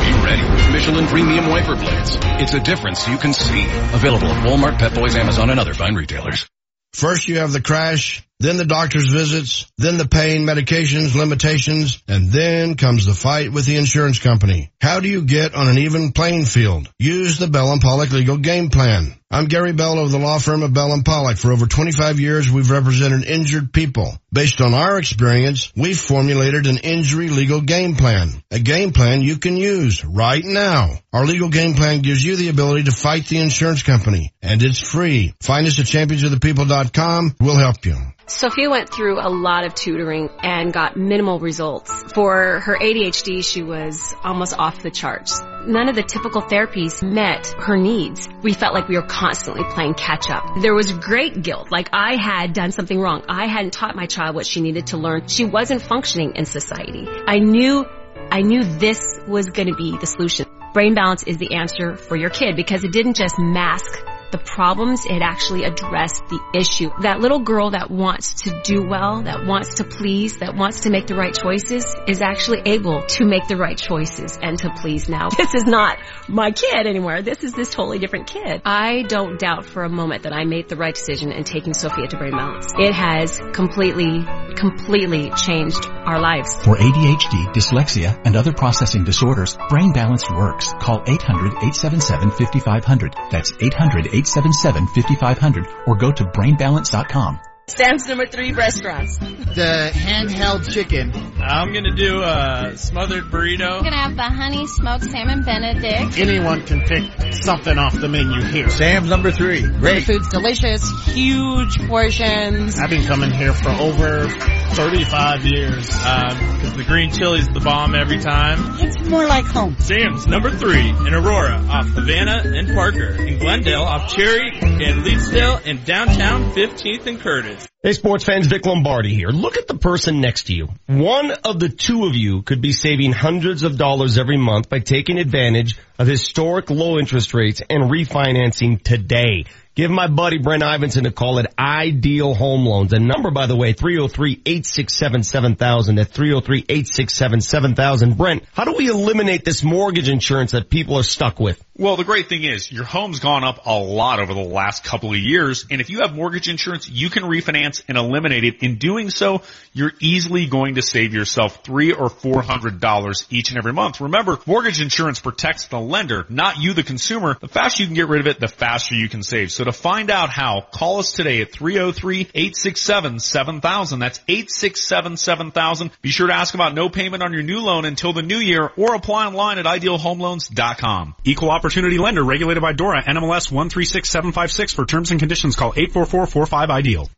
be 0.04 0.14
ready 0.24 0.44
with 0.44 0.72
Michelin 0.72 1.08
Premium 1.08 1.50
Wiper 1.50 1.76
Blades. 1.76 2.18
It's 2.42 2.54
a 2.54 2.60
difference 2.60 3.08
you 3.08 3.18
can 3.18 3.34
see. 3.34 3.64
Available 3.94 4.28
at 4.28 4.46
Walmart, 4.46 4.78
Pep 4.78 4.94
Boys, 4.94 5.16
Amazon, 5.16 5.50
and 5.50 5.60
other 5.60 5.74
fine 5.74 5.96
retailers. 5.96 6.48
First 6.94 7.28
you 7.28 7.40
have 7.40 7.52
the 7.52 7.62
crash, 7.62 8.24
then 8.40 8.58
the 8.58 8.66
doctor's 8.66 9.12
visits, 9.12 9.72
then 9.78 9.98
the 9.98 10.08
pain, 10.08 10.46
medications, 10.46 11.16
limitations, 11.16 12.02
and 12.08 12.32
then 12.32 12.76
comes 12.76 13.06
the 13.06 13.14
fight 13.14 13.52
with 13.52 13.66
the 13.66 13.78
insurance 13.78 14.20
company. 14.20 14.72
How 14.80 15.00
do 15.00 15.08
you 15.08 15.24
get 15.24 15.56
on 15.56 15.68
an 15.68 15.80
even 15.80 16.12
playing 16.12 16.46
field? 16.46 16.88
Use 17.00 17.40
the 17.40 17.48
Bell 17.48 17.72
and 17.72 17.82
Pollock 17.82 18.12
legal 18.12 18.38
game 18.38 18.70
plan. 18.70 19.18
I'm 19.34 19.46
Gary 19.46 19.74
Bell 19.74 19.98
of 19.98 20.12
the 20.12 20.20
law 20.20 20.38
firm 20.38 20.62
of 20.62 20.76
Bell 20.76 20.94
and 20.94 21.04
Pollock. 21.04 21.38
For 21.38 21.52
over 21.52 21.66
25 21.66 22.20
years, 22.20 22.52
we've 22.52 22.70
represented 22.70 23.26
injured 23.26 23.74
people. 23.74 24.16
Based 24.32 24.62
on 24.62 24.76
our 24.76 25.00
experience, 25.00 25.74
we've 25.76 25.98
formulated 25.98 26.68
an 26.68 26.78
injury 26.78 27.30
legal 27.30 27.60
game 27.60 27.96
plan. 27.96 28.30
A 28.52 28.60
game 28.60 28.92
plan 28.92 29.22
you 29.24 29.38
can 29.38 29.58
use 29.58 30.06
right 30.06 30.46
now. 30.46 31.00
Our 31.12 31.26
legal 31.26 31.50
game 31.50 31.74
plan 31.74 32.04
gives 32.04 32.24
you 32.24 32.36
the 32.36 32.50
ability 32.50 32.84
to 32.84 32.92
fight 32.92 33.26
the 33.26 33.40
insurance 33.40 33.82
company, 33.82 34.32
and 34.44 34.62
it's 34.62 34.80
free. 34.80 35.34
Find 35.42 35.66
us 35.66 35.80
at 35.80 35.88
championsofthepeople.com. 35.88 37.38
We'll 37.40 37.58
help 37.58 37.88
you. 37.88 37.98
Sophia 38.26 38.70
went 38.70 38.90
through 38.90 39.20
a 39.20 39.30
lot 39.30 39.66
of 39.66 39.76
tutoring 39.76 40.30
and 40.42 40.72
got 40.72 40.96
minimal 40.96 41.40
results. 41.40 41.92
For 42.14 42.62
her 42.62 42.78
ADHD, 42.78 43.44
she 43.44 43.64
was 43.64 44.16
almost 44.24 44.58
off 44.58 44.82
the 44.82 44.92
charts. 44.92 45.42
None 45.66 45.90
of 45.90 45.96
the 45.96 46.04
typical 46.04 46.42
therapies 46.42 47.04
met 47.04 47.48
her 47.48 47.78
needs. 47.78 48.28
We 48.42 48.54
felt 48.54 48.74
like 48.74 48.88
we 48.88 48.96
were 48.96 49.06
constantly 49.24 49.64
playing 49.70 49.94
catch 49.94 50.30
up. 50.30 50.44
There 50.62 50.76
was 50.76 50.92
great 50.92 51.42
guilt, 51.42 51.72
like 51.72 51.88
I 51.94 52.18
had 52.22 52.52
done 52.52 52.74
something 52.74 53.00
wrong. 53.00 53.24
I 53.30 53.48
hadn't 53.48 53.72
taught 53.72 53.96
my 53.96 54.06
child 54.06 54.36
what 54.36 54.46
she 54.46 54.60
needed 54.60 54.88
to 54.88 54.98
learn. 54.98 55.28
She 55.28 55.46
wasn't 55.46 55.82
functioning 55.82 56.34
in 56.36 56.44
society. 56.44 57.08
I 57.26 57.40
knew, 57.40 57.86
I 58.30 58.42
knew 58.42 58.66
this 58.66 59.00
was 59.26 59.46
going 59.46 59.70
to 59.70 59.76
be 59.76 59.98
the 59.98 60.08
solution. 60.08 60.46
Brain 60.74 60.94
balance 60.94 61.24
is 61.24 61.38
the 61.38 61.56
answer 61.56 61.96
for 61.96 62.18
your 62.18 62.32
kid 62.32 62.58
because 62.58 62.84
it 62.84 62.92
didn't 62.92 63.16
just 63.16 63.40
mask 63.40 63.98
the 64.34 64.40
problems, 64.40 65.06
it 65.06 65.22
actually 65.22 65.64
addressed 65.64 66.28
the 66.28 66.40
issue. 66.54 66.90
That 67.02 67.22
little 67.22 67.40
girl 67.40 67.70
that 67.70 67.90
wants 67.90 68.34
to 68.44 68.62
do 68.64 68.86
well, 68.86 69.22
that 69.22 69.46
wants 69.46 69.76
to 69.76 69.84
please, 69.84 70.40
that 70.40 70.56
wants 70.56 70.82
to 70.82 70.90
make 70.90 71.08
the 71.08 71.16
right 71.16 71.34
choices 71.34 71.86
is 72.08 72.22
actually 72.22 72.64
able 72.66 73.04
to 73.04 73.26
make 73.26 73.48
the 73.48 73.56
right 73.56 73.78
choices 73.78 74.38
and 74.42 74.58
to 74.60 74.70
please 74.82 75.08
now. 75.08 75.30
This 75.44 75.56
is 75.56 75.66
not 75.66 76.00
my 76.30 76.52
kid 76.52 76.88
anymore. 76.88 77.22
This 77.22 77.44
is 77.44 77.54
this 77.54 77.70
totally 77.70 78.00
different 78.00 78.28
kid. 78.28 78.62
I 78.66 79.04
don't 79.04 79.38
doubt 79.38 79.66
for 79.66 79.84
a 79.84 79.90
moment 79.90 80.24
that 80.24 80.34
I 80.34 80.46
made 80.46 80.70
the 80.70 80.78
right 80.78 80.96
decision 80.96 81.32
in 81.32 81.44
taking 81.44 81.74
Sophia 81.74 82.08
to 82.08 82.18
Brain 82.18 82.32
Balance. 82.32 82.74
It 82.80 82.94
has 82.94 83.40
completely, 83.54 84.26
completely 84.56 85.32
changed 85.32 85.86
our 86.06 86.20
lives. 86.20 86.56
For 86.64 86.78
ADHD, 86.78 87.52
dyslexia, 87.54 88.22
and 88.26 88.36
other 88.36 88.54
processing 88.54 89.04
disorders, 89.04 89.58
Brain 89.70 89.92
Balance 89.94 90.30
works. 90.30 90.74
Call 90.80 91.02
800-877-5500. 91.02 93.32
That's 93.32 93.52
800-877-5500 93.54 95.88
or 95.88 95.96
go 95.96 96.12
to 96.12 96.26
brainbalance.com. 96.26 97.40
Sam's 97.68 98.06
number 98.08 98.26
three 98.26 98.52
restaurants. 98.52 99.18
The 99.18 99.90
handheld 99.94 100.70
chicken. 100.70 101.14
I'm 101.42 101.72
gonna 101.72 101.96
do 101.96 102.22
a 102.22 102.74
smothered 102.76 103.24
burrito. 103.26 103.78
I'm 103.78 103.84
gonna 103.84 103.96
have 103.96 104.16
the 104.18 104.24
honey 104.24 104.68
smoked 104.68 105.06
salmon 105.06 105.44
benedict. 105.44 106.18
Anyone 106.18 106.66
can 106.66 106.82
pick 106.82 107.34
something 107.34 107.78
off 107.78 107.98
the 107.98 108.10
menu 108.10 108.42
here. 108.42 108.70
Sam's 108.70 109.10
number 109.10 109.32
three. 109.32 109.62
The 109.62 110.04
food's 110.06 110.28
delicious, 110.28 110.84
huge 111.06 111.88
portions. 111.88 112.78
I've 112.80 112.90
been 112.90 113.06
coming 113.06 113.32
here 113.32 113.54
for 113.54 113.70
over 113.70 114.28
35 114.74 115.46
years. 115.46 115.88
Because 115.88 116.72
um, 116.72 116.78
the 116.78 116.84
green 116.84 117.12
chili's 117.12 117.48
the 117.48 117.60
bomb 117.60 117.96
every 117.96 118.20
time. 118.20 118.60
It's 118.80 119.08
more 119.08 119.26
like 119.26 119.46
home. 119.46 119.78
Sam's 119.80 120.28
number 120.28 120.50
three 120.50 120.90
in 120.90 121.14
Aurora 121.14 121.64
off 121.70 121.88
Havana 121.90 122.42
and 122.44 122.74
Parker. 122.74 123.12
In 123.24 123.40
Glendale 123.40 123.84
off 123.84 124.14
Cherry 124.14 124.50
and 124.52 125.06
Leetsdale 125.06 125.62
and 125.66 125.86
downtown 125.86 126.52
15th 126.54 127.06
and 127.06 127.20
Curtis 127.20 127.53
is. 127.54 127.73
Hey 127.86 127.92
sports 127.92 128.24
fans, 128.24 128.48
Vic 128.48 128.66
Lombardi 128.66 129.14
here. 129.14 129.28
Look 129.28 129.58
at 129.58 129.68
the 129.68 129.76
person 129.76 130.22
next 130.22 130.44
to 130.44 130.54
you. 130.54 130.70
One 130.88 131.32
of 131.32 131.60
the 131.60 131.68
two 131.68 132.06
of 132.06 132.16
you 132.16 132.42
could 132.42 132.62
be 132.62 132.72
saving 132.72 133.12
hundreds 133.12 133.64
of 133.64 133.78
dollars 133.78 134.18
every 134.18 134.38
month 134.38 134.70
by 134.70 134.80
taking 134.80 135.18
advantage 135.18 135.78
of 136.00 136.08
historic 136.08 136.70
low 136.70 136.98
interest 136.98 137.34
rates 137.34 137.62
and 137.70 137.92
refinancing 137.92 138.82
today. 138.82 139.48
Give 139.76 139.90
my 139.90 140.06
buddy 140.06 140.38
Brent 140.38 140.62
Ivinson 140.62 141.08
a 141.08 141.12
call 141.12 141.40
at 141.40 141.52
Ideal 141.58 142.36
Home 142.36 142.64
Loans. 142.64 142.92
The 142.92 143.00
number, 143.00 143.32
by 143.32 143.48
the 143.48 143.56
way, 143.56 143.74
303-867-7000. 143.74 146.00
At 146.00 146.12
303-867-7000. 146.12 148.16
Brent, 148.16 148.44
how 148.54 148.66
do 148.66 148.74
we 148.74 148.88
eliminate 148.88 149.44
this 149.44 149.64
mortgage 149.64 150.10
insurance 150.10 150.52
that 150.52 150.70
people 150.70 151.00
are 151.00 151.04
stuck 151.04 151.40
with? 151.40 151.60
Well, 151.76 151.96
the 151.96 152.04
great 152.04 152.30
thing 152.30 152.44
is 152.44 152.72
your 152.72 152.84
home's 152.84 153.20
gone 153.20 153.44
up 153.44 153.66
a 153.66 153.74
lot 153.74 154.20
over 154.20 154.36
the 154.36 154.42
last 154.42 154.84
couple 154.84 155.10
of 155.10 155.18
years. 155.18 155.66
And 155.72 155.82
if 155.82 155.90
you 155.90 156.02
have 156.02 156.14
mortgage 156.14 156.48
insurance, 156.48 156.88
you 156.88 157.10
can 157.10 157.24
refinance 157.24 157.73
and 157.88 157.98
eliminate 157.98 158.44
it. 158.44 158.62
In 158.62 158.76
doing 158.76 159.10
so, 159.10 159.42
you're 159.74 159.94
easily 160.00 160.46
going 160.46 160.76
to 160.76 160.82
save 160.82 161.14
yourself 161.14 161.64
three 161.64 161.94
or 161.94 162.10
four 162.10 162.42
hundred 162.42 162.80
dollars 162.80 163.26
each 163.30 163.50
and 163.50 163.58
every 163.58 163.74
month. 163.74 164.00
Remember, 164.02 164.40
mortgage 164.46 164.82
insurance 164.82 165.20
protects 165.20 165.68
the 165.68 165.80
lender, 165.80 166.26
not 166.30 166.60
you, 166.60 166.74
the 166.74 166.84
consumer. 166.84 167.38
The 167.40 167.48
faster 167.48 167.82
you 167.84 167.88
can 167.88 167.96
get 167.96 168.08
rid 168.08 168.22
of 168.22 168.28
it, 168.28 168.40
the 168.40 168.48
faster 168.48 168.94
you 168.96 169.10
can 169.10 169.24
save. 169.24 169.52
So 169.52 169.64
to 169.64 169.72
find 169.72 170.12
out 170.12 170.30
how, 170.30 170.62
call 170.62 171.00
us 171.00 171.14
today 171.14 171.42
at 171.42 171.52
303-867-7000. 171.52 174.00
That's 174.00 174.20
867-7000. 174.20 175.92
Be 176.02 176.10
sure 176.10 176.28
to 176.28 176.34
ask 176.34 176.54
about 176.54 176.76
no 176.76 176.90
payment 176.90 177.24
on 177.24 177.32
your 177.34 177.44
new 177.44 177.62
loan 177.62 177.86
until 177.86 178.12
the 178.14 178.22
new 178.22 178.38
year 178.38 178.72
or 178.78 178.94
apply 178.96 179.26
online 179.28 179.58
at 179.58 179.66
idealhomeloans.com. 179.66 181.16
Equal 181.24 181.50
opportunity 181.50 181.98
lender 181.98 182.24
regulated 182.24 182.62
by 182.62 182.74
DORA 182.74 183.02
NMLS 183.04 183.52
136756 183.52 184.74
for 184.74 184.86
terms 184.86 185.12
and 185.12 185.20
conditions 185.20 185.56
call 185.56 185.74
844-45-IDEAL. 185.74 187.10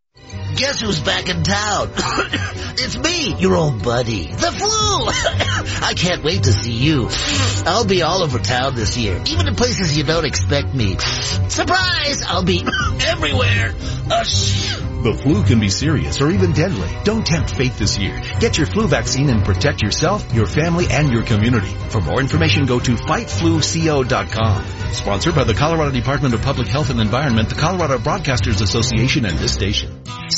Guess 0.56 0.80
who's 0.82 1.00
back 1.02 1.28
in 1.28 1.44
town? 1.44 1.90
it's 2.78 2.98
me, 2.98 3.36
your 3.40 3.56
old 3.56 3.84
buddy. 3.84 4.28
The 4.28 4.52
flu! 4.52 4.68
I 5.86 5.94
can't 5.96 6.24
wait 6.24 6.44
to 6.44 6.54
see 6.54 6.72
you. 6.72 7.10
I'll 7.66 7.86
be 7.86 8.02
all 8.04 8.24
over 8.24 8.40
town 8.40 8.74
this 8.76 8.96
year, 8.98 9.22
even 9.28 9.48
in 9.50 9.56
places 9.56 9.98
you 9.98 10.04
don't 10.06 10.26
expect 10.26 10.74
me. 10.74 10.98
Surprise! 10.98 12.24
I'll 12.26 12.44
be 12.44 12.64
everywhere. 13.02 13.74
Uh, 14.10 14.24
The 15.04 15.14
flu 15.22 15.44
can 15.44 15.60
be 15.60 15.70
serious 15.70 16.22
or 16.22 16.32
even 16.32 16.54
deadly. 16.54 16.90
Don't 17.04 17.26
tempt 17.26 17.56
fate 17.56 17.74
this 17.74 17.98
year. 17.98 18.20
Get 18.40 18.58
your 18.58 18.66
flu 18.68 18.88
vaccine 18.88 19.30
and 19.30 19.44
protect 19.44 19.82
yourself, 19.84 20.34
your 20.34 20.46
family, 20.48 20.88
and 20.90 21.12
your 21.12 21.24
community. 21.24 21.68
For 21.90 22.00
more 22.02 22.20
information, 22.22 22.66
go 22.66 22.80
to 22.80 22.96
fightfluco.com. 22.96 24.66
Sponsored 24.94 25.36
by 25.36 25.44
the 25.44 25.54
Colorado 25.54 25.92
Department 25.92 26.34
of 26.34 26.42
Public 26.42 26.68
Health 26.70 26.90
and 26.90 27.00
Environment, 27.02 27.50
the 27.50 27.56
Colorado 27.56 27.98
Broadcasters 28.00 28.62
Association, 28.62 29.26
and 29.26 29.38
this 29.38 29.54
station. 29.54 30.02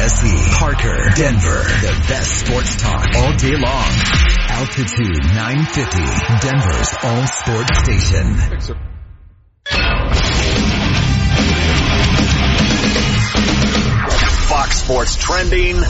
KKSE, 0.00 0.58
Parker, 0.58 1.10
Denver, 1.14 1.62
the 1.82 2.04
best 2.08 2.46
sports 2.46 2.76
talk 2.80 3.06
all 3.16 3.36
day 3.36 3.54
long. 3.54 3.92
Altitude 4.48 5.22
950, 5.34 6.00
Denver's 6.40 6.94
all 7.02 7.26
sports 7.26 7.78
station. 7.84 8.99
Fox 14.70 14.82
Sports 14.82 15.16
trending 15.16 15.80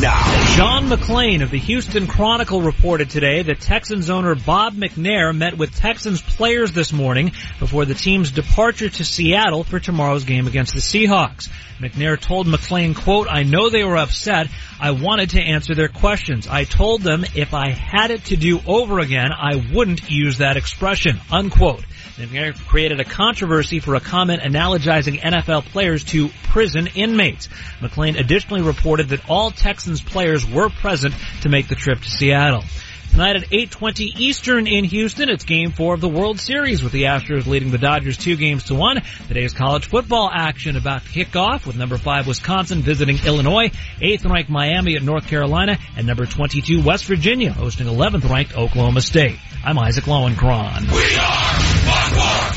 now. 0.00 0.54
John 0.56 0.88
McClain 0.88 1.42
of 1.42 1.50
the 1.50 1.58
Houston 1.58 2.06
Chronicle 2.06 2.62
reported 2.62 3.10
today 3.10 3.42
that 3.42 3.60
Texans 3.60 4.08
owner 4.08 4.34
Bob 4.34 4.74
McNair 4.74 5.36
met 5.36 5.58
with 5.58 5.74
Texans 5.74 6.22
players 6.22 6.72
this 6.72 6.92
morning 6.92 7.32
before 7.60 7.84
the 7.84 7.94
team's 7.94 8.30
departure 8.30 8.88
to 8.88 9.04
Seattle 9.04 9.64
for 9.64 9.80
tomorrow's 9.80 10.24
game 10.24 10.46
against 10.46 10.72
the 10.72 10.80
Seahawks. 10.80 11.50
McNair 11.78 12.18
told 12.18 12.46
McClain, 12.46 12.96
quote, 12.96 13.26
I 13.30 13.42
know 13.42 13.68
they 13.68 13.84
were 13.84 13.98
upset. 13.98 14.48
I 14.80 14.92
wanted 14.92 15.30
to 15.30 15.42
answer 15.42 15.74
their 15.74 15.88
questions. 15.88 16.46
I 16.48 16.64
told 16.64 17.02
them 17.02 17.24
if 17.34 17.52
I 17.52 17.70
had 17.70 18.10
it 18.10 18.24
to 18.26 18.36
do 18.36 18.60
over 18.66 19.00
again, 19.00 19.30
I 19.32 19.56
wouldn't 19.74 20.10
use 20.10 20.38
that 20.38 20.56
expression, 20.56 21.20
unquote. 21.30 21.84
McNair 22.16 22.54
created 22.66 23.00
a 23.00 23.04
controversy 23.04 23.80
for 23.80 23.94
a 23.94 24.00
comment 24.00 24.42
analogizing 24.42 25.18
NFL 25.20 25.64
players 25.66 26.04
to 26.04 26.28
prison 26.44 26.88
inmates. 26.94 27.48
McClain 27.80 28.18
additionally 28.18 28.62
reported 28.62 29.08
that 29.08 29.28
all 29.30 29.50
Texans 29.50 30.02
players 30.02 30.46
were 30.46 30.68
present 30.68 31.14
to 31.40 31.48
make 31.48 31.68
the 31.68 31.74
trip 31.74 32.00
to 32.00 32.10
Seattle. 32.10 32.64
Tonight 33.12 33.36
at 33.36 33.50
8.20 33.50 34.18
Eastern 34.20 34.66
in 34.66 34.84
Houston, 34.84 35.28
it's 35.28 35.44
game 35.44 35.72
four 35.72 35.92
of 35.92 36.00
the 36.00 36.08
World 36.08 36.40
Series 36.40 36.82
with 36.82 36.92
the 36.92 37.02
Astros 37.02 37.46
leading 37.46 37.70
the 37.70 37.76
Dodgers 37.76 38.16
two 38.16 38.36
games 38.36 38.64
to 38.64 38.74
one. 38.74 39.02
Today's 39.28 39.52
college 39.52 39.84
football 39.84 40.30
action 40.32 40.76
about 40.76 41.04
to 41.04 41.10
kick 41.10 41.36
off 41.36 41.66
with 41.66 41.76
number 41.76 41.98
five 41.98 42.26
Wisconsin 42.26 42.80
visiting 42.80 43.18
Illinois, 43.26 43.70
eighth 44.00 44.24
ranked 44.24 44.48
Miami 44.48 44.96
at 44.96 45.02
North 45.02 45.26
Carolina, 45.26 45.76
and 45.94 46.06
number 46.06 46.24
22 46.24 46.82
West 46.82 47.04
Virginia 47.04 47.52
hosting 47.52 47.86
11th 47.86 48.30
ranked 48.30 48.56
Oklahoma 48.56 49.02
State. 49.02 49.38
I'm 49.62 49.78
Isaac 49.78 50.04
Lowenkron. 50.04 50.90
We 50.90 51.16
are 51.18 51.52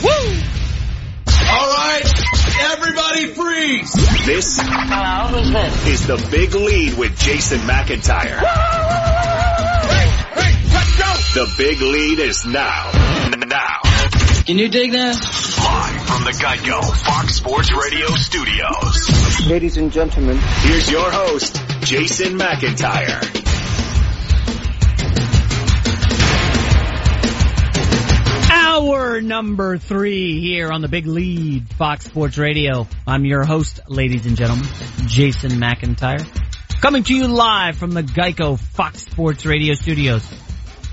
Woo! 0.03 0.41
All 1.51 1.69
right, 1.73 2.13
everybody 2.71 3.27
freeze. 3.33 3.91
This 4.25 4.57
Hello, 4.61 5.51
this? 5.51 5.87
is 5.87 6.07
the 6.07 6.27
big 6.31 6.53
lead 6.55 6.97
with 6.97 7.19
Jason 7.19 7.59
McIntyre. 7.59 8.41
The 11.35 11.53
big 11.57 11.81
lead 11.81 12.19
is 12.19 12.45
now. 12.45 12.91
Now. 13.45 13.81
Can 14.45 14.57
you 14.57 14.69
dig 14.69 14.93
that? 14.93 15.15
Live 15.15 16.07
from 16.07 16.23
the 16.23 16.31
Geico 16.31 16.81
Fox 17.03 17.35
Sports 17.35 17.71
Radio 17.73 18.07
studios. 18.15 19.45
Ladies 19.45 19.75
and 19.75 19.91
gentlemen, 19.91 20.37
Here's 20.37 20.89
your 20.89 21.11
host, 21.11 21.61
Jason 21.81 22.37
McIntyre. 22.39 23.19
Hour 28.51 29.21
number 29.21 29.77
three 29.77 30.39
here 30.39 30.71
on 30.71 30.81
the 30.81 30.87
big 30.87 31.05
lead, 31.05 31.67
Fox 31.73 32.05
Sports 32.05 32.37
Radio. 32.37 32.87
I'm 33.05 33.25
your 33.25 33.43
host, 33.43 33.81
ladies 33.89 34.25
and 34.25 34.37
gentlemen, 34.37 34.67
Jason 35.05 35.51
McIntyre. 35.51 36.25
Coming 36.81 37.03
to 37.03 37.13
you 37.13 37.27
live 37.27 37.77
from 37.77 37.91
the 37.91 38.03
Geico 38.03 38.57
Fox 38.59 39.01
Sports 39.01 39.45
Radio 39.45 39.73
studios. 39.73 40.25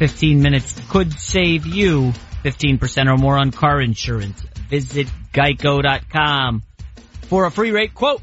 15 0.03 0.43
minutes 0.43 0.81
could 0.91 1.13
save 1.13 1.65
you 1.65 2.13
15% 2.43 3.07
or 3.07 3.17
more 3.17 3.39
on 3.39 3.53
car 3.53 3.81
insurance. 3.81 4.41
Visit 4.69 5.07
geico.com 5.33 6.65
for 7.29 7.45
a 7.45 7.53
free 7.53 7.71
rate 7.71 7.95
quote. 7.95 8.21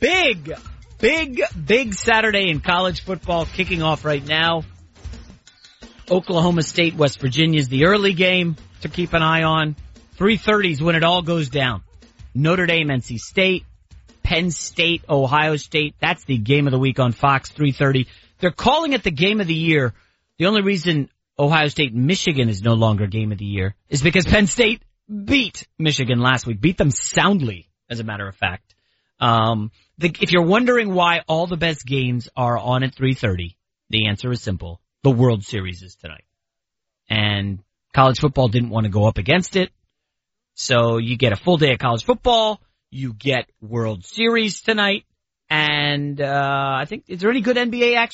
Big, 0.00 0.52
big, 0.98 1.40
big 1.64 1.94
Saturday 1.94 2.50
in 2.50 2.60
college 2.60 3.02
football 3.02 3.46
kicking 3.46 3.82
off 3.82 4.04
right 4.04 4.22
now. 4.22 4.64
Oklahoma 6.10 6.62
State, 6.62 6.94
West 6.94 7.20
Virginia 7.22 7.58
is 7.58 7.68
the 7.68 7.86
early 7.86 8.12
game 8.12 8.54
to 8.82 8.90
keep 8.90 9.14
an 9.14 9.22
eye 9.22 9.44
on. 9.44 9.76
3.30 10.18 10.72
is 10.72 10.82
when 10.82 10.94
it 10.94 11.04
all 11.04 11.22
goes 11.22 11.48
down. 11.48 11.80
Notre 12.34 12.66
Dame, 12.66 12.88
NC 12.88 13.16
State, 13.16 13.64
Penn 14.22 14.50
State, 14.50 15.04
Ohio 15.08 15.56
State. 15.56 15.94
That's 16.00 16.24
the 16.26 16.36
game 16.36 16.66
of 16.66 16.72
the 16.72 16.78
week 16.78 16.98
on 16.98 17.12
Fox 17.12 17.50
3.30. 17.50 18.08
They're 18.40 18.50
calling 18.50 18.92
it 18.92 19.02
the 19.02 19.10
game 19.10 19.40
of 19.40 19.46
the 19.46 19.54
year. 19.54 19.94
The 20.40 20.46
only 20.46 20.62
reason 20.62 21.10
Ohio 21.38 21.68
State, 21.68 21.94
Michigan 21.94 22.48
is 22.48 22.62
no 22.62 22.72
longer 22.72 23.06
game 23.06 23.30
of 23.30 23.36
the 23.36 23.44
year 23.44 23.74
is 23.90 24.00
because 24.00 24.24
Penn 24.24 24.46
State 24.46 24.82
beat 25.06 25.68
Michigan 25.78 26.18
last 26.18 26.46
week. 26.46 26.62
Beat 26.62 26.78
them 26.78 26.90
soundly, 26.90 27.68
as 27.90 28.00
a 28.00 28.04
matter 28.04 28.26
of 28.26 28.34
fact. 28.36 28.74
Um, 29.20 29.70
the, 29.98 30.10
if 30.18 30.32
you're 30.32 30.46
wondering 30.46 30.94
why 30.94 31.20
all 31.28 31.46
the 31.46 31.58
best 31.58 31.84
games 31.84 32.30
are 32.34 32.56
on 32.56 32.84
at 32.84 32.94
3.30, 32.94 33.54
the 33.90 34.08
answer 34.08 34.32
is 34.32 34.40
simple. 34.40 34.80
The 35.02 35.10
World 35.10 35.44
Series 35.44 35.82
is 35.82 35.94
tonight. 35.96 36.24
And 37.10 37.62
college 37.92 38.18
football 38.18 38.48
didn't 38.48 38.70
want 38.70 38.84
to 38.84 38.90
go 38.90 39.04
up 39.04 39.18
against 39.18 39.56
it. 39.56 39.68
So 40.54 40.96
you 40.96 41.18
get 41.18 41.34
a 41.34 41.36
full 41.36 41.58
day 41.58 41.74
of 41.74 41.80
college 41.80 42.04
football. 42.04 42.62
You 42.90 43.12
get 43.12 43.44
World 43.60 44.06
Series 44.06 44.62
tonight. 44.62 45.04
And, 45.50 46.18
uh, 46.18 46.76
I 46.80 46.86
think, 46.86 47.04
is 47.08 47.20
there 47.20 47.30
any 47.30 47.42
good 47.42 47.58
NBA 47.58 47.94
action? 47.94 48.08